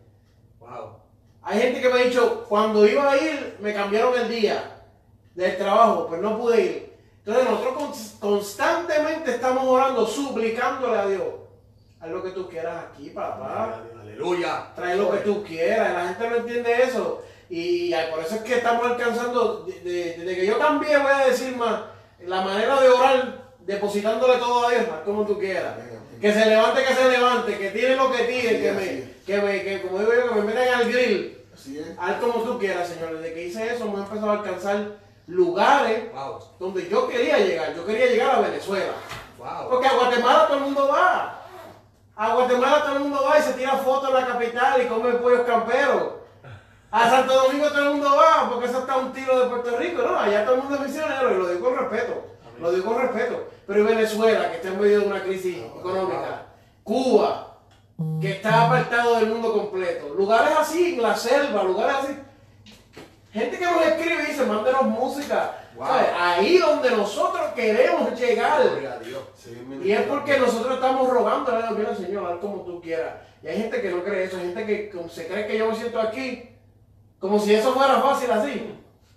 Wow. 0.61 0.97
Hay 1.43 1.61
gente 1.61 1.81
que 1.81 1.89
me 1.89 2.01
ha 2.01 2.05
dicho, 2.05 2.45
cuando 2.49 2.87
iba 2.87 3.11
a 3.11 3.17
ir, 3.17 3.57
me 3.61 3.75
cambiaron 3.75 4.15
el 4.19 4.29
día 4.29 4.83
del 5.35 5.57
trabajo, 5.59 6.07
pero 6.11 6.23
no 6.23 6.39
pude 6.39 6.61
ir. 6.63 6.97
Entonces 7.25 7.45
nosotros 7.51 7.75
cons- 7.75 8.19
constantemente 8.19 9.33
estamos 9.33 9.65
orando, 9.67 10.07
suplicándole 10.07 10.99
a 10.99 11.07
Dios. 11.07 11.23
Haz 12.01 12.09
lo 12.11 12.23
que 12.23 12.31
tú 12.31 12.49
quieras 12.49 12.85
aquí, 12.91 13.11
papá. 13.11 13.83
Aleluya. 14.01 14.73
Trae 14.75 14.97
lo 14.97 15.11
que 15.11 15.19
tú 15.19 15.45
quieras. 15.45 15.93
La 15.93 16.09
gente 16.09 16.31
no 16.31 16.37
entiende 16.37 16.83
eso. 16.83 17.23
Y 17.51 17.93
por 18.11 18.21
eso 18.21 18.35
es 18.37 18.41
que 18.43 18.57
estamos 18.57 18.87
alcanzando, 18.87 19.65
de- 19.67 19.81
de- 19.81 20.15
desde 20.19 20.37
que 20.37 20.47
yo 20.47 20.59
cambié, 20.59 20.97
voy 20.99 21.13
a 21.13 21.27
decir 21.29 21.57
más, 21.57 21.81
la 22.27 22.43
manera 22.43 22.81
de 22.81 22.89
orar, 22.89 23.43
depositándole 23.61 24.37
todo 24.39 24.67
a 24.67 24.71
Dios, 24.71 24.83
haz 24.93 25.01
como 25.05 25.25
tú 25.27 25.39
quieras. 25.39 25.75
Que 26.21 26.33
se 26.33 26.45
levante, 26.47 26.85
que 26.85 26.95
se 26.95 27.09
levante, 27.09 27.57
que 27.59 27.71
tire 27.71 27.95
lo 27.97 28.11
que 28.11 28.25
tire, 28.25 28.51
Sí, 28.57 28.63
que 28.63 28.73
me, 28.73 29.15
que 29.25 29.41
me, 29.47 29.63
que 29.63 29.83
como 29.83 29.99
digo 30.01 30.13
yo, 30.15 30.29
que 30.29 30.35
me 30.41 30.47
metan 30.47 30.75
al 30.81 30.93
grill. 30.93 31.39
Así 31.55 31.79
es. 31.79 31.87
Haz 31.99 32.17
como 32.21 32.43
tú 32.43 32.59
quieras, 32.59 32.89
Señor. 32.89 33.17
Desde 33.19 33.35
que 33.35 33.47
hice 33.47 33.73
eso, 33.75 33.85
hemos 33.85 34.01
empezado 34.01 34.31
a 34.31 34.35
alcanzar 34.35 34.97
lugares 35.27 36.13
Wow. 36.13 36.39
donde 36.59 36.89
yo 36.89 37.09
quería 37.09 37.39
llegar. 37.39 37.75
Yo 37.75 37.87
quería 37.87 38.07
llegar 38.07 38.35
a 38.37 38.41
Venezuela. 38.41 38.93
Wow. 39.39 39.71
Porque 39.71 39.87
a 39.87 39.95
Guatemala 39.95 40.47
todo 40.49 40.57
el 40.59 40.65
mundo 40.65 40.89
va. 40.89 41.43
A 42.17 42.35
Guatemala 42.35 42.83
todo 42.83 42.93
el 42.97 43.01
mundo 43.01 43.25
va 43.25 43.39
y 43.39 43.43
se 43.43 43.53
tira 43.53 43.77
fotos 43.77 44.09
en 44.09 44.15
la 44.17 44.27
capital 44.27 44.83
y 44.83 44.87
come 44.87 45.13
pollos 45.15 45.43
camperos. 45.47 46.15
A 46.91 47.11
Santo 47.11 47.35
Domingo 47.35 47.69
todo 47.69 47.83
el 47.83 47.91
mundo 47.91 48.17
va 48.17 48.49
porque 48.49 48.67
eso 48.67 48.79
está 48.79 48.97
un 48.97 49.13
tiro 49.13 49.39
de 49.41 49.49
Puerto 49.49 49.77
Rico. 49.77 50.03
No, 50.03 50.19
allá 50.19 50.45
todo 50.45 50.55
el 50.55 50.63
mundo 50.63 50.77
es 50.77 50.81
misionero 50.83 51.33
y 51.33 51.39
lo 51.39 51.49
digo 51.49 51.69
con 51.69 51.79
respeto. 51.79 52.25
Lo 52.61 52.73
digo 52.73 52.93
con 52.93 53.03
respeto. 53.03 53.49
Pero 53.67 53.85
Venezuela, 53.85 54.51
que 54.51 54.57
está 54.57 54.69
en 54.69 54.81
medio 54.81 55.01
de 55.01 55.07
una 55.07 55.23
crisis 55.23 55.59
económica. 55.59 56.47
Cuba, 56.83 57.59
que 58.21 58.33
está 58.33 58.67
apartado 58.67 59.17
del 59.17 59.27
mundo 59.27 59.53
completo. 59.53 60.15
Lugares 60.15 60.57
así, 60.59 60.95
en 60.95 61.03
la 61.03 61.15
selva, 61.15 61.63
lugares 61.63 61.97
así. 61.97 62.19
Gente 63.33 63.59
que 63.59 63.65
nos 63.67 63.83
escribe 63.83 64.23
y 64.23 64.27
dice, 64.27 64.47
mándenos 64.47 64.85
música. 64.85 65.55
Wow. 65.77 65.87
¿Sabes? 65.87 66.09
Ahí 66.19 66.59
donde 66.59 66.91
nosotros 66.93 67.49
queremos 67.55 68.19
llegar. 68.19 68.63
A 68.63 68.99
Dios. 68.99 69.23
Y 69.85 69.93
es 69.93 70.03
porque 70.03 70.39
nosotros 70.39 70.75
estamos 70.75 71.09
rogando 71.11 71.53
a 71.53 71.59
Dios, 71.59 71.79
mira 71.79 71.95
Señor, 71.95 72.33
haz 72.33 72.39
como 72.39 72.63
tú 72.63 72.81
quieras. 72.81 73.15
Y 73.43 73.49
hay 73.49 73.59
gente 73.59 73.81
que 73.81 73.91
no 73.91 74.03
cree 74.03 74.25
eso, 74.25 74.39
hay 74.39 74.47
gente 74.47 74.67
que 74.67 74.93
se 75.11 75.29
cree 75.29 75.47
que 75.47 75.59
yo 75.59 75.71
me 75.71 75.77
siento 75.77 76.01
aquí, 76.01 76.58
como 77.19 77.39
si 77.39 77.55
eso 77.55 77.73
fuera 77.73 78.01
fácil 78.01 78.31
así. 78.31 78.75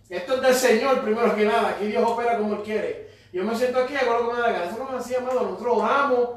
Esto 0.10 0.36
es 0.36 0.42
del 0.42 0.56
Señor 0.56 1.02
primero 1.02 1.36
que 1.36 1.46
nada, 1.46 1.70
aquí 1.70 1.86
Dios 1.86 2.04
opera 2.06 2.38
como 2.38 2.56
Él 2.56 2.62
quiere. 2.64 3.12
Yo 3.32 3.44
me 3.44 3.56
siento 3.56 3.80
aquí, 3.80 3.96
hago 3.96 4.14
lo 4.14 4.20
que 4.28 4.34
me 4.34 4.42
da 4.42 4.48
la 4.48 4.54
gana. 4.54 4.66
Eso 4.66 4.78
no 4.78 4.98
es 4.98 5.06
así, 5.06 5.16
amado. 5.16 5.42
Nosotros 5.44 5.78
oramos, 5.78 6.30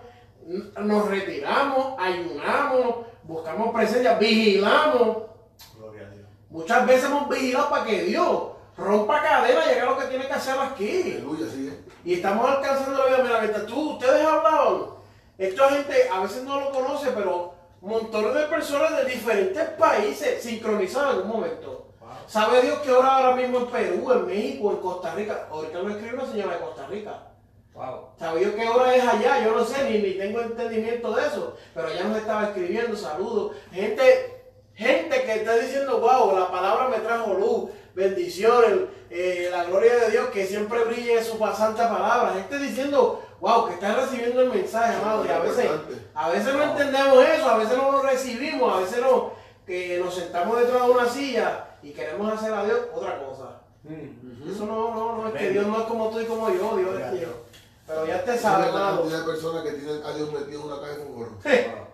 nos 0.78 1.08
retiramos, 1.08 1.98
ayunamos, 1.98 3.06
buscamos 3.24 3.74
presencia, 3.74 4.14
vigilamos. 4.14 5.24
Gloria 5.76 6.06
a 6.06 6.10
Dios. 6.10 6.26
Muchas 6.50 6.86
veces 6.86 7.06
hemos 7.06 7.28
vigilado 7.28 7.68
para 7.68 7.84
que 7.84 8.02
Dios 8.04 8.42
rompa 8.76 9.22
cadena 9.22 9.60
y 9.66 9.78
haga 9.78 9.86
lo 9.86 9.98
que 9.98 10.06
tiene 10.06 10.26
que 10.26 10.32
hacer 10.34 10.54
aquí. 10.58 11.02
Aleluya, 11.16 11.46
así 11.46 11.66
es. 11.66 11.74
Y 12.04 12.14
estamos 12.14 12.48
alcanzando 12.48 12.98
la 12.98 13.06
vida. 13.06 13.24
Mira, 13.24 13.40
mientras 13.40 13.66
tú, 13.66 13.92
ustedes 13.94 14.24
hablaban, 14.24 14.82
esta 15.36 15.68
gente 15.70 16.08
a 16.12 16.20
veces 16.20 16.44
no 16.44 16.60
lo 16.60 16.70
conoce, 16.70 17.10
pero 17.10 17.53
montones 17.84 18.34
de 18.34 18.46
personas 18.46 18.96
de 18.96 19.04
diferentes 19.04 19.62
países 19.70 20.42
sincronizadas 20.42 21.16
en 21.16 21.22
un 21.22 21.28
momento. 21.28 21.88
¿Sabe 22.26 22.62
Dios 22.62 22.78
que 22.78 22.90
ahora 22.90 23.16
ahora 23.16 23.36
mismo 23.36 23.58
en 23.58 23.66
Perú, 23.66 24.12
en 24.12 24.26
México, 24.26 24.70
en 24.70 24.76
Costa 24.78 25.14
Rica? 25.14 25.46
Ahorita 25.50 25.82
me 25.82 25.92
escribió 25.92 26.14
una 26.14 26.30
señora 26.30 26.54
de 26.54 26.60
Costa 26.60 26.86
Rica. 26.86 27.22
Wow. 27.74 28.10
¿Sabe 28.18 28.40
Dios 28.40 28.54
que 28.54 28.62
ahora 28.62 28.94
es 28.94 29.04
allá? 29.04 29.44
Yo 29.44 29.54
no 29.54 29.64
sé, 29.64 29.90
ni, 29.90 29.98
ni 29.98 30.14
tengo 30.14 30.40
entendimiento 30.40 31.14
de 31.14 31.26
eso. 31.26 31.56
Pero 31.74 31.88
ella 31.88 32.04
nos 32.04 32.18
estaba 32.18 32.44
escribiendo, 32.44 32.96
saludos. 32.96 33.56
Gente, 33.72 34.42
gente 34.74 35.22
que 35.22 35.34
está 35.34 35.56
diciendo, 35.56 36.00
wow, 36.00 36.38
la 36.38 36.50
palabra 36.50 36.88
me 36.88 36.98
trajo 36.98 37.34
luz, 37.34 37.70
bendiciones, 37.94 38.88
eh, 39.10 39.48
la 39.50 39.64
gloria 39.64 39.94
de 39.96 40.10
Dios, 40.12 40.28
que 40.30 40.46
siempre 40.46 40.84
brille 40.84 41.22
su 41.22 41.36
santa 41.36 41.90
palabra. 41.90 42.34
Gente 42.34 42.58
diciendo, 42.58 43.23
wow, 43.40 43.66
que 43.66 43.74
están 43.74 43.96
recibiendo 43.96 44.40
el 44.40 44.50
mensaje, 44.50 44.96
amado. 44.96 45.24
Y 45.24 45.28
a 45.28 45.38
veces, 45.40 45.70
a 46.14 46.30
veces 46.30 46.54
no 46.54 46.62
entendemos 46.62 47.24
eso, 47.24 47.48
a 47.48 47.58
veces 47.58 47.76
no 47.76 47.92
lo 47.92 48.02
recibimos, 48.02 48.72
a 48.72 48.80
veces 48.80 49.00
no. 49.00 49.32
que 49.66 50.00
nos 50.02 50.14
sentamos 50.14 50.58
detrás 50.58 50.82
de 50.82 50.90
una 50.90 51.08
silla 51.08 51.76
y 51.82 51.90
queremos 51.92 52.32
hacer 52.32 52.52
a 52.52 52.64
Dios 52.64 52.80
otra 52.94 53.24
cosa. 53.24 53.60
Eso 54.50 54.66
no, 54.66 54.94
no, 54.94 55.16
no, 55.16 55.28
es 55.28 55.34
que 55.34 55.50
Dios 55.50 55.66
no 55.66 55.78
es 55.78 55.84
como 55.84 56.10
tú 56.10 56.20
y 56.20 56.24
como 56.24 56.48
yo, 56.48 56.76
Dios 56.76 57.00
es 57.00 57.12
Dios. 57.12 57.30
Pero 57.86 58.06
ya 58.06 58.24
te 58.24 58.38
sabes, 58.38 58.70
cantidad 58.70 59.18
de 59.18 59.24
personas 59.24 59.62
que 59.62 59.72
tienen 59.72 60.02
a 60.02 60.12
Dios 60.14 60.32
metido 60.32 60.60
en 60.60 60.66
una 60.66 60.80
caja 60.80 60.96
de 60.96 61.04
fósforo. 61.04 61.30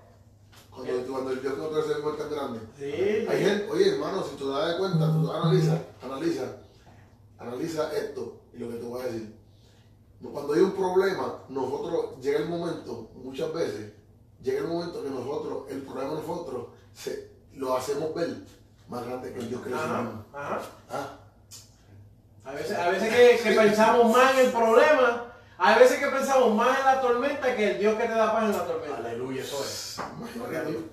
Cuando, 0.71 1.13
cuando 1.13 1.33
el 1.33 1.43
Dios 1.43 1.55
que 1.55 1.59
nosotros 1.59 1.87
servimos 1.87 2.13
es 2.15 2.19
tan 2.21 2.31
grande. 2.31 2.61
Sí, 2.79 3.27
Hay 3.29 3.45
gente, 3.45 3.69
oye 3.71 3.93
hermano, 3.93 4.23
si 4.23 4.37
tú 4.37 4.51
te 4.51 4.59
das 4.59 4.77
cuenta, 4.77 5.13
tú 5.13 5.31
analiza, 5.31 5.79
analiza, 6.01 6.45
analiza 7.39 7.93
esto 7.93 8.41
y 8.55 8.59
lo 8.59 8.71
que 8.71 8.77
te 8.77 8.85
voy 8.85 9.03
a 9.03 9.05
decir. 9.07 9.40
Cuando 10.23 10.53
hay 10.53 10.61
un 10.61 10.73
problema, 10.73 11.39
nosotros, 11.49 12.21
llega 12.21 12.41
el 12.41 12.49
momento, 12.49 13.11
muchas 13.15 13.53
veces, 13.55 13.93
llega 14.43 14.61
el 14.61 14.69
momento 14.69 15.03
que 15.03 15.11
nosotros, 15.11 15.65
el 15.71 15.83
problema 15.83 16.11
de 16.11 16.21
nosotros, 16.21 16.67
se, 16.93 17.31
lo 17.55 17.75
hacemos 17.75 18.15
ver 18.15 18.37
más 18.89 19.07
grande 19.07 19.33
que 19.33 19.39
el 19.41 19.49
Dios 19.49 19.63
que 19.63 19.71
le 19.71 19.77
Ajá, 19.77 20.13
ajá. 20.33 20.61
Ah, 20.91 21.19
A 22.45 22.53
veces, 22.53 22.79
a 22.79 22.91
veces 22.91 23.09
que, 23.09 23.49
que 23.49 23.57
pensamos 23.57 24.13
más 24.15 24.35
en 24.35 24.47
el 24.47 24.53
problema, 24.53 25.33
a 25.57 25.79
veces 25.79 25.99
que 25.99 26.07
pensamos 26.07 26.55
más 26.55 26.79
en 26.79 26.85
la 26.85 27.01
tormenta 27.01 27.57
que 27.57 27.73
el 27.73 27.79
Dios 27.79 27.95
que 27.97 28.05
te 28.05 28.15
da 28.15 28.33
paz 28.33 28.45
en 28.45 28.53
la 28.53 28.67
tormenta. 28.67 28.97
Aleluya, 28.97 29.43
eso 29.43 29.63
es. 29.63 29.99
Aleluya. 30.43 30.89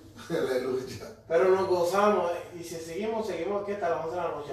Pero 1.27 1.49
nos 1.49 1.67
gozamos 1.67 2.31
y 2.53 2.63
si 2.63 2.75
seguimos, 2.75 3.27
seguimos 3.27 3.63
aquí 3.63 3.73
hasta 3.73 3.89
las 3.89 4.05
11 4.05 4.15
de 4.15 4.21
la 4.21 4.29
noche. 4.29 4.51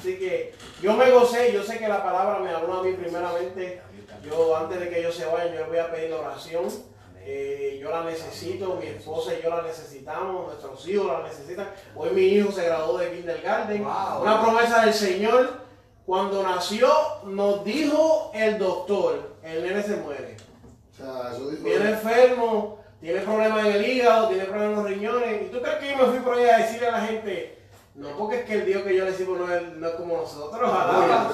Así 0.00 0.18
que 0.18 0.54
yo 0.80 0.94
me 0.94 1.10
gocé, 1.10 1.52
yo 1.52 1.62
sé 1.62 1.78
que 1.78 1.86
la 1.86 2.02
palabra 2.02 2.38
me 2.38 2.48
habló 2.48 2.80
a 2.80 2.82
mí 2.82 2.92
primeramente. 2.94 3.82
Yo 4.24 4.56
antes 4.56 4.80
de 4.80 4.88
que 4.88 5.00
ellos 5.00 5.14
se 5.14 5.26
vayan, 5.26 5.52
yo 5.52 5.60
les 5.60 5.68
voy 5.68 5.78
a 5.78 5.90
pedir 5.90 6.12
oración. 6.14 6.68
Eh, 7.22 7.78
yo 7.82 7.90
la 7.90 8.04
necesito, 8.04 8.78
mi 8.80 8.86
esposa 8.86 9.32
y 9.34 9.42
yo 9.42 9.50
la 9.50 9.60
necesitamos, 9.60 10.46
nuestros 10.46 10.88
hijos 10.88 11.06
la 11.06 11.22
necesitan. 11.22 11.68
Hoy 11.94 12.10
mi 12.10 12.22
hijo 12.22 12.50
se 12.50 12.64
graduó 12.64 12.96
de 12.96 13.12
kindergarten. 13.12 13.84
Wow. 13.84 14.22
Una 14.22 14.42
promesa 14.42 14.86
del 14.86 14.94
Señor. 14.94 15.60
Cuando 16.06 16.42
nació, 16.42 16.90
nos 17.24 17.62
dijo 17.62 18.32
el 18.34 18.58
doctor, 18.58 19.36
el 19.42 19.62
nene 19.62 19.82
se 19.82 19.96
muere. 19.96 20.36
O 20.92 20.96
sea, 20.96 21.30
eso 21.32 21.50
dijo. 21.50 21.62
Viene 21.62 21.90
enfermo, 21.90 22.80
tiene 23.02 23.20
problemas 23.20 23.66
en 23.66 23.72
el 23.74 23.86
hígado, 23.86 24.28
tiene 24.28 24.44
problemas 24.44 24.70
en 24.70 24.82
los 24.82 24.90
riñones. 24.90 25.42
¿Y 25.42 25.50
tú 25.50 25.60
crees 25.60 25.76
que 25.76 25.90
yo 25.90 25.96
me 25.98 26.04
fui 26.04 26.20
por 26.20 26.38
ahí 26.38 26.48
a 26.48 26.56
decirle 26.56 26.88
a 26.88 26.92
la 26.92 27.00
gente? 27.02 27.59
No, 28.00 28.16
porque 28.16 28.36
es 28.36 28.44
que 28.46 28.54
el 28.54 28.64
Dios 28.64 28.82
que 28.82 28.96
yo 28.96 29.04
le 29.04 29.12
sirvo 29.12 29.36
no 29.36 29.54
es, 29.54 29.62
no 29.76 29.86
es 29.86 29.94
como 29.94 30.16
nosotros. 30.16 30.58
ojalá. 30.58 31.30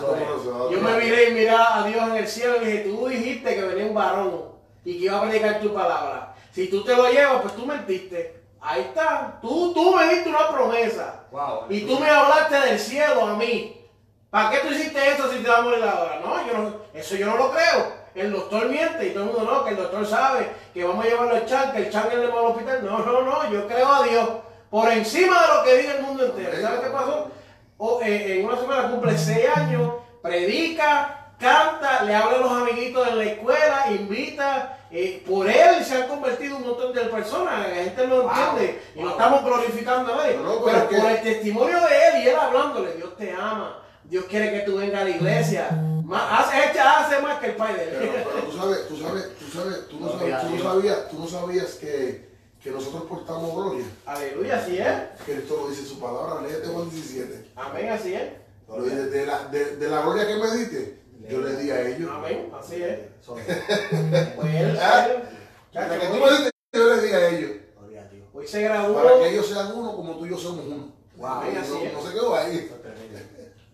Yo 0.68 0.80
me 0.80 0.96
miré 0.98 1.30
y 1.30 1.34
miré 1.34 1.50
a 1.50 1.84
Dios 1.86 2.08
en 2.08 2.16
el 2.16 2.26
cielo 2.26 2.56
y 2.56 2.64
dije, 2.64 2.78
tú 2.80 3.06
dijiste 3.06 3.54
que 3.54 3.62
venía 3.62 3.86
un 3.86 3.94
varón 3.94 4.46
y 4.84 4.98
que 4.98 5.04
iba 5.04 5.18
a 5.18 5.22
predicar 5.22 5.60
tu 5.60 5.72
palabra. 5.72 6.34
Si 6.50 6.66
tú 6.66 6.82
te 6.82 6.96
lo 6.96 7.08
llevas, 7.08 7.42
pues 7.42 7.54
tú 7.54 7.66
mentiste. 7.66 8.42
Ahí 8.60 8.80
está. 8.80 9.38
Tú, 9.40 9.72
tú 9.72 9.94
me 9.94 10.12
diste 10.12 10.28
una 10.28 10.48
promesa. 10.48 11.26
Wow. 11.30 11.66
Y 11.70 11.82
tú 11.82 12.00
me 12.00 12.10
hablaste 12.10 12.56
del 12.56 12.80
cielo 12.80 13.26
a 13.26 13.36
mí. 13.36 13.88
¿Para 14.28 14.50
qué 14.50 14.66
tú 14.66 14.74
hiciste 14.74 15.08
eso 15.12 15.30
si 15.30 15.44
te 15.44 15.48
va 15.48 15.58
a 15.58 15.62
morir 15.62 15.84
ahora? 15.84 16.18
No, 16.18 16.46
yo 16.48 16.58
no, 16.58 16.74
eso 16.92 17.14
yo 17.14 17.26
no 17.26 17.36
lo 17.36 17.52
creo. 17.52 17.92
El 18.16 18.32
doctor 18.32 18.68
miente 18.68 19.06
y 19.06 19.10
todo 19.10 19.22
el 19.22 19.30
mundo 19.30 19.52
no, 19.52 19.64
que 19.64 19.70
el 19.70 19.76
doctor 19.76 20.04
sabe 20.04 20.50
que 20.74 20.82
vamos 20.82 21.04
a 21.04 21.08
llevarlo 21.08 21.36
al 21.36 21.46
chan, 21.46 21.72
que 21.72 21.78
el 21.78 21.92
chan 21.92 22.08
es 22.08 22.14
el 22.14 22.24
al 22.24 22.32
hospital. 22.32 22.84
No, 22.84 22.98
no, 22.98 23.22
no, 23.22 23.52
yo 23.52 23.68
creo 23.68 23.86
a 23.86 24.02
Dios 24.02 24.28
por 24.70 24.90
encima 24.92 25.40
de 25.42 25.48
lo 25.54 25.64
que 25.64 25.76
diga 25.78 25.94
el 25.96 26.02
mundo 26.02 26.24
entero. 26.26 26.50
¿Sabes 26.60 26.80
qué 26.80 26.90
pasó? 26.90 27.30
O, 27.78 28.00
eh, 28.02 28.40
en 28.40 28.46
una 28.46 28.58
semana 28.58 28.90
cumple 28.90 29.16
seis 29.18 29.46
años, 29.54 29.92
predica, 30.22 31.32
canta, 31.38 32.02
le 32.04 32.14
habla 32.14 32.38
a 32.38 32.40
los 32.40 32.50
amiguitos 32.52 33.06
en 33.08 33.18
la 33.18 33.24
escuela, 33.24 33.86
invita. 33.90 34.72
eh, 34.90 35.22
por 35.26 35.48
él 35.50 35.84
se 35.84 35.96
han 35.96 36.08
convertido 36.08 36.56
un 36.56 36.62
montón 36.68 36.92
de 36.94 37.02
personas, 37.02 37.68
la 37.68 37.74
gente 37.74 38.06
no 38.06 38.22
entiende 38.22 38.80
y 38.94 39.00
no 39.02 39.10
estamos 39.10 39.44
glorificando 39.44 40.14
a 40.14 40.16
nadie. 40.16 40.36
No, 40.38 40.64
pero 40.64 40.88
por 40.88 41.10
el 41.10 41.22
testimonio 41.22 41.76
de 41.80 42.08
él 42.08 42.24
y 42.24 42.28
él 42.28 42.36
hablándole, 42.36 42.94
Dios 42.94 43.16
te 43.16 43.32
ama, 43.32 43.82
Dios 44.04 44.24
quiere 44.26 44.50
que 44.52 44.60
tú 44.60 44.76
vengas 44.78 45.00
a 45.02 45.04
la 45.04 45.10
iglesia. 45.10 45.68
Más, 46.04 46.22
hace, 46.40 46.78
hace 46.78 47.20
más 47.20 47.40
que 47.40 47.46
el 47.46 47.56
padre 47.56 47.84
de 47.84 47.90
Pero, 47.90 48.04
él. 48.04 48.10
pero 48.24 48.46
tú 48.46 48.56
sabes, 48.56 48.88
tú 48.88 48.96
sabes, 48.96 49.38
tú 49.38 49.50
sabes, 49.58 49.88
tú 49.88 49.98
no, 50.00 50.08
sabes, 50.12 50.40
tú 50.40 50.56
no 50.56 50.62
sabías, 50.62 51.08
tú 51.10 51.18
no 51.18 51.26
sabías 51.26 51.74
que, 51.74 52.35
que 52.66 52.72
nosotros 52.72 53.04
portamos 53.04 53.54
gloria. 53.54 53.84
Aleluya, 54.06 54.58
así 54.58 54.76
es. 54.78 55.28
Esto 55.28 55.56
lo 55.56 55.70
dice 55.70 55.84
su 55.84 56.00
palabra, 56.00 56.42
léete 56.42 56.66
Juan 56.66 56.90
17. 56.90 57.50
Amén, 57.54 57.90
así 57.90 58.12
es. 58.12 58.22
Lo 58.68 58.82
dice, 58.82 59.06
de, 59.06 59.24
la, 59.24 59.44
de, 59.44 59.76
de 59.76 59.88
la 59.88 60.00
gloria 60.02 60.26
que 60.26 60.34
me 60.34 60.50
diste, 60.50 60.98
yo 61.30 61.40
le 61.42 61.56
di 61.58 61.70
a 61.70 61.80
ellos. 61.88 62.10
Amén, 62.12 62.50
así 62.58 62.82
es. 62.82 62.98
Es. 62.98 63.06
Pues 64.36 64.54
él, 64.54 64.78
Ah, 64.82 65.06
él- 65.08 66.00
que 66.00 66.06
tú 66.08 66.14
me 66.24 66.30
diste, 66.30 66.50
yo 66.72 66.94
le 66.96 67.02
di 67.02 67.12
a 67.12 67.28
ellos. 67.28 67.50
Gloria 67.78 68.00
a 68.02 68.08
Dios. 68.08 68.26
hoy 68.34 68.46
se 68.48 68.62
graduó. 68.62 68.94
Para 69.00 69.18
que 69.20 69.28
ellos 69.30 69.46
sean 69.46 69.72
uno 69.76 69.94
como 69.94 70.16
tú 70.18 70.26
y 70.26 70.30
yo 70.30 70.36
somos 70.36 70.66
uno. 70.66 70.92
Wow. 71.18 71.26
Amén, 71.28 71.56
así 71.58 71.72
es. 71.84 71.92
No, 71.92 72.00
no 72.02 72.06
se 72.08 72.14
quedó 72.14 72.34
ahí. 72.34 72.70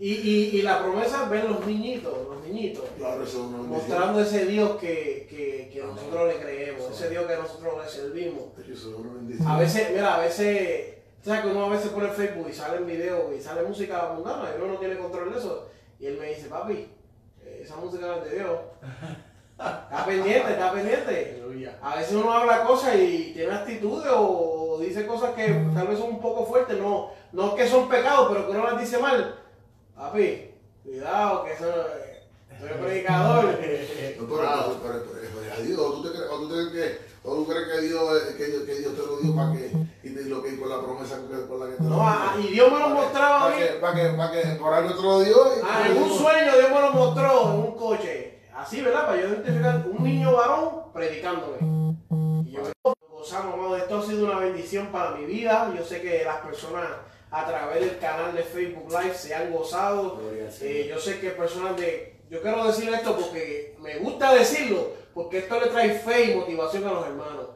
Y, 0.02 0.14
y, 0.14 0.58
y 0.58 0.62
la 0.62 0.82
promesa 0.82 1.22
es 1.22 1.30
ver 1.30 1.44
los 1.44 1.64
niñitos, 1.64 2.12
los 2.28 2.44
niñitos. 2.44 2.82
Claro, 2.98 3.22
eso 3.22 3.38
es 3.38 3.44
una 3.44 3.58
bendición. 3.58 3.78
Mostrando 3.78 4.20
ese 4.20 4.46
Dios 4.46 4.76
que, 4.80 5.28
que, 5.30 5.70
que 5.72 5.80
nosotros 5.80 6.26
le 6.26 6.40
creemos, 6.40 6.90
ese 6.90 7.08
Dios 7.08 7.24
que 7.24 7.36
nosotros 7.36 7.74
le 7.84 7.88
servimos. 7.88 8.42
Eso. 8.68 9.00
A 9.46 9.58
veces, 9.60 9.90
mira, 9.92 10.16
a 10.16 10.18
veces, 10.18 10.94
¿sabes 11.24 11.42
que 11.42 11.48
uno 11.50 11.66
a 11.66 11.68
veces 11.68 11.92
pone 11.92 12.08
Facebook 12.08 12.48
y 12.50 12.52
sale 12.52 12.78
en 12.78 12.86
video 12.88 13.32
y 13.32 13.40
sale 13.40 13.62
música 13.62 14.12
mundana 14.12 14.50
y 14.50 14.60
uno 14.60 14.72
no 14.72 14.78
tiene 14.80 14.98
control 14.98 15.32
de 15.32 15.38
eso? 15.38 15.68
Y 16.00 16.06
él 16.06 16.18
me 16.18 16.30
dice, 16.30 16.48
papi, 16.48 16.88
esa 17.60 17.76
música 17.76 18.04
no 18.04 18.24
es 18.24 18.24
de 18.28 18.38
Dios. 18.38 18.58
Está 19.56 20.04
pendiente, 20.04 20.50
está 20.50 20.72
pendiente. 20.72 21.42
A 21.80 21.94
veces 21.94 22.14
uno 22.14 22.32
habla 22.32 22.64
cosas 22.64 22.96
y 22.96 23.30
tiene 23.32 23.52
actitudes 23.52 24.10
o 24.12 24.80
dice 24.80 25.06
cosas 25.06 25.34
que 25.36 25.46
tal 25.72 25.86
vez 25.86 26.00
son 26.00 26.08
un 26.08 26.20
poco 26.20 26.44
fuertes, 26.44 26.76
no, 26.76 27.10
no 27.30 27.54
que 27.54 27.68
son 27.68 27.88
pecados, 27.88 28.32
pero 28.32 28.46
que 28.46 28.56
uno 28.56 28.64
las 28.64 28.80
dice 28.80 28.98
mal. 28.98 29.41
Papi, 30.02 30.50
cuidado, 30.82 31.44
que 31.44 31.52
eso 31.52 31.64
soy 32.60 32.68
predicador. 32.82 33.44
No, 34.22 34.28
pero, 34.28 34.42
pero, 34.82 35.04
pero, 35.12 35.54
a 35.54 35.56
Dios, 35.62 35.78
¿o 35.78 35.92
tú, 35.92 36.02
te 36.02 36.08
crees, 36.10 36.30
o 36.30 36.38
tú 36.38 36.48
crees 36.48 36.68
que, 36.72 36.98
o 37.28 37.34
tú 37.34 37.46
crees 37.46 37.68
que 37.68 37.80
Dios, 37.82 38.02
eh, 38.22 38.34
que, 38.36 38.44
Dios- 38.46 38.62
que 38.64 38.74
Dios 38.76 38.94
te 38.96 39.06
lo 39.06 39.16
dio 39.18 39.34
para 39.36 39.52
que, 39.52 39.72
y 40.02 40.10
te 40.14 40.22
lo 40.24 40.42
que 40.42 40.58
con 40.58 40.68
la 40.68 40.80
promesa 40.80 41.18
con 41.48 41.60
la 41.60 41.66
que 41.66 41.72
te 41.76 41.82
lo 41.84 41.88
No, 41.90 41.94
dio? 41.96 42.02
ah, 42.04 42.36
y 42.42 42.46
Dios 42.48 42.72
me 42.72 42.78
lo 42.80 42.88
mostraba 42.88 43.36
a 43.36 43.40
Para 43.44 43.56
mí. 43.56 43.62
que, 43.62 43.66
para 43.74 43.94
que, 43.94 44.08
para 44.16 44.30
que, 44.32 44.48
por 44.58 44.74
algo 44.74 44.94
te 44.96 45.02
lo 45.02 45.20
dio. 45.20 45.36
Ah, 45.64 45.86
en 45.88 45.96
un 46.02 46.10
sueño 46.10 46.52
Dios 46.58 46.70
me 46.70 46.80
lo 46.80 46.90
mostró 46.92 47.42
en 47.52 47.58
un 47.60 47.74
coche. 47.76 48.40
Así, 48.56 48.80
¿verdad? 48.82 49.06
Para 49.06 49.20
yo 49.20 49.28
identificar 49.28 49.84
un 49.88 50.02
niño 50.04 50.32
varón 50.32 50.68
predicándome. 50.92 51.58
Y 52.46 52.52
yo 52.52 52.62
gozamos, 53.10 53.54
amado. 53.54 53.76
Esto 53.76 53.98
ha 53.98 54.02
sido 54.02 54.26
una 54.26 54.38
bendición 54.40 54.86
para 54.88 55.12
mi 55.12 55.26
vida. 55.26 55.72
Yo 55.76 55.84
sé 55.84 56.00
que 56.00 56.24
las 56.24 56.38
personas 56.38 56.86
a 57.32 57.46
través 57.46 57.80
del 57.80 57.98
canal 57.98 58.34
de 58.34 58.42
Facebook 58.42 58.88
Live 58.90 59.14
se 59.14 59.34
han 59.34 59.50
gozado. 59.50 60.20
Eh, 60.60 60.86
yo 60.88 61.00
sé 61.00 61.18
que 61.18 61.30
personas 61.30 61.76
de... 61.78 62.20
Yo 62.28 62.42
quiero 62.42 62.66
decir 62.66 62.92
esto 62.92 63.16
porque 63.16 63.74
me 63.80 63.96
gusta 63.96 64.34
decirlo, 64.34 64.92
porque 65.14 65.38
esto 65.38 65.59
le 65.59 65.66
trae 65.66 65.98
fe 65.98 66.32
y 66.32 66.34
motivación 66.34 66.86
a 66.86 66.92
los 66.92 67.06
hermanos. 67.06 67.46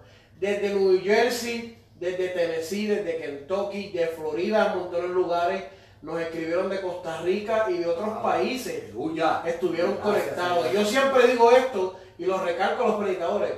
Desde 0.41 0.75
New 0.75 1.01
Jersey, 1.03 1.79
desde 1.95 2.29
Tennessee, 2.29 2.87
desde 2.87 3.19
Kentucky, 3.19 3.91
de 3.93 4.07
Florida, 4.09 4.75
montones 4.75 5.11
de 5.11 5.15
lugares. 5.15 5.65
Nos 6.03 6.21
escribieron 6.21 6.71
de 6.71 6.81
Costa 6.81 7.21
Rica 7.23 7.67
y 7.69 7.79
de 7.79 7.87
otros 7.87 8.19
países 8.19 8.85
Aleluya. 8.85 9.43
estuvieron 9.47 9.97
Gracias, 9.97 10.07
conectados. 10.07 10.67
Señor. 10.67 10.83
Yo 10.83 10.89
siempre 10.89 11.27
digo 11.27 11.51
esto 11.51 11.97
y 12.19 12.25
lo 12.25 12.39
recalco 12.39 12.85
a 12.85 12.89
los 12.89 12.97
predicadores. 12.97 13.53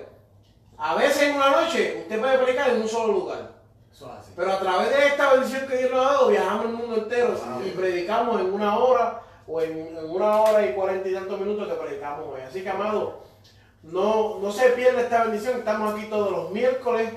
A 0.77 0.95
veces 0.95 1.23
en 1.23 1.37
una 1.37 1.51
noche 1.51 1.99
usted 2.03 2.19
puede 2.19 2.39
predicar 2.39 2.71
en 2.71 2.83
un 2.83 2.89
solo 2.89 3.13
lugar. 3.13 3.58
Pero 4.39 4.53
a 4.53 4.61
través 4.61 4.91
de 4.91 5.07
esta 5.09 5.33
bendición 5.33 5.67
que 5.67 5.77
Dios 5.79 5.91
nos 5.91 6.07
ha 6.07 6.13
dado, 6.13 6.29
viajamos 6.29 6.67
el 6.67 6.73
mundo 6.73 6.95
entero 6.95 7.35
Wow. 7.35 7.67
y 7.67 7.71
predicamos 7.71 8.41
en 8.41 8.53
una 8.53 8.79
hora 8.79 9.21
o 9.49 9.61
en, 9.61 9.97
en 9.97 10.09
una 10.09 10.43
hora 10.43 10.65
y 10.65 10.75
cuarenta 10.75 11.09
y 11.09 11.15
tantos 11.15 11.41
minutos 11.41 11.67
que 11.67 11.75
predicamos 11.75 12.25
hoy. 12.33 12.43
Así 12.43 12.63
que, 12.63 12.69
amado, 12.69 13.25
no, 13.83 14.39
no 14.39 14.53
se 14.53 14.69
pierda 14.71 15.01
esta 15.01 15.25
bendición. 15.25 15.59
Estamos 15.59 15.93
aquí 15.93 16.05
todos 16.07 16.31
los 16.31 16.51
miércoles 16.53 17.11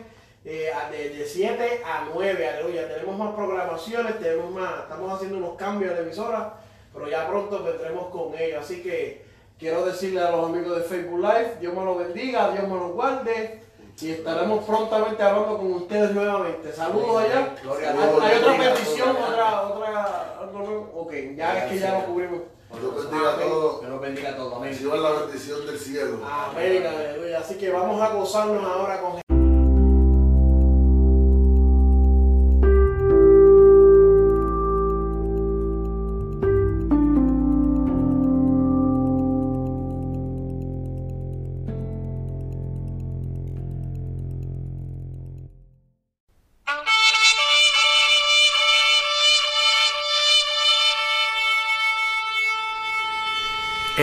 eh, 0.45 0.72
de, 0.89 1.10
de 1.10 1.26
7 1.27 1.84
a 1.85 2.07
9. 2.11 2.49
Aleluya. 2.49 2.88
Tenemos 2.88 3.15
más 3.15 3.35
programaciones, 3.35 4.19
tenemos 4.19 4.49
más, 4.49 4.80
estamos 4.80 5.14
haciendo 5.14 5.38
unos 5.38 5.53
cambios 5.57 5.93
la 5.93 5.99
emisora, 5.99 6.53
pero 6.91 7.07
ya 7.07 7.27
pronto 7.27 7.61
vendremos 7.64 8.07
con 8.07 8.34
ellos. 8.35 8.64
Así 8.64 8.81
que 8.81 9.23
quiero 9.60 9.85
decirle 9.85 10.22
a 10.22 10.31
los 10.31 10.49
amigos 10.49 10.76
de 10.76 10.84
Facebook 10.85 11.19
Live, 11.19 11.57
Dios 11.60 11.72
me 11.72 11.85
los 11.85 11.99
bendiga, 11.99 12.49
Dios 12.49 12.64
me 12.68 12.73
los 12.73 12.93
guarde. 12.93 13.61
Y 14.02 14.11
estaremos 14.11 14.64
prontamente 14.65 15.22
hablando 15.22 15.57
con 15.57 15.73
ustedes 15.73 16.11
nuevamente. 16.11 16.73
Saludos 16.73 17.23
allá. 17.23 17.56
Gloria 17.61 17.90
a 17.90 17.91
Hay, 17.91 17.98
Dios. 18.10 18.23
hay 18.23 18.38
otra 18.38 18.57
petición, 18.73 19.10
otra, 19.11 19.61
otra, 19.61 20.38
algo 20.41 20.60
nuevo? 20.60 20.91
Ok, 20.95 21.14
ya 21.36 21.57
es 21.65 21.72
que 21.72 21.80
ya 21.80 21.99
lo 21.99 22.06
cubrimos. 22.06 22.40
Dios 22.80 22.95
bendiga 23.10 23.34
a 23.34 23.38
todos. 23.38 23.80
Dios 23.82 23.91
los 23.91 24.02
bendiga 24.02 24.30
a 24.30 24.36
todos. 24.38 24.53
Amén. 24.56 24.69
Reciban 24.72 25.03
la 25.03 25.11
bendición 25.11 25.65
del 25.68 25.78
cielo. 25.80 26.18
Amén, 26.26 26.86
aleluya. 26.88 27.40
Así 27.40 27.56
que 27.57 27.69
vamos 27.69 28.02
a 28.02 28.10
gozarnos 28.10 28.64
ahora 28.64 29.02
con 29.02 29.31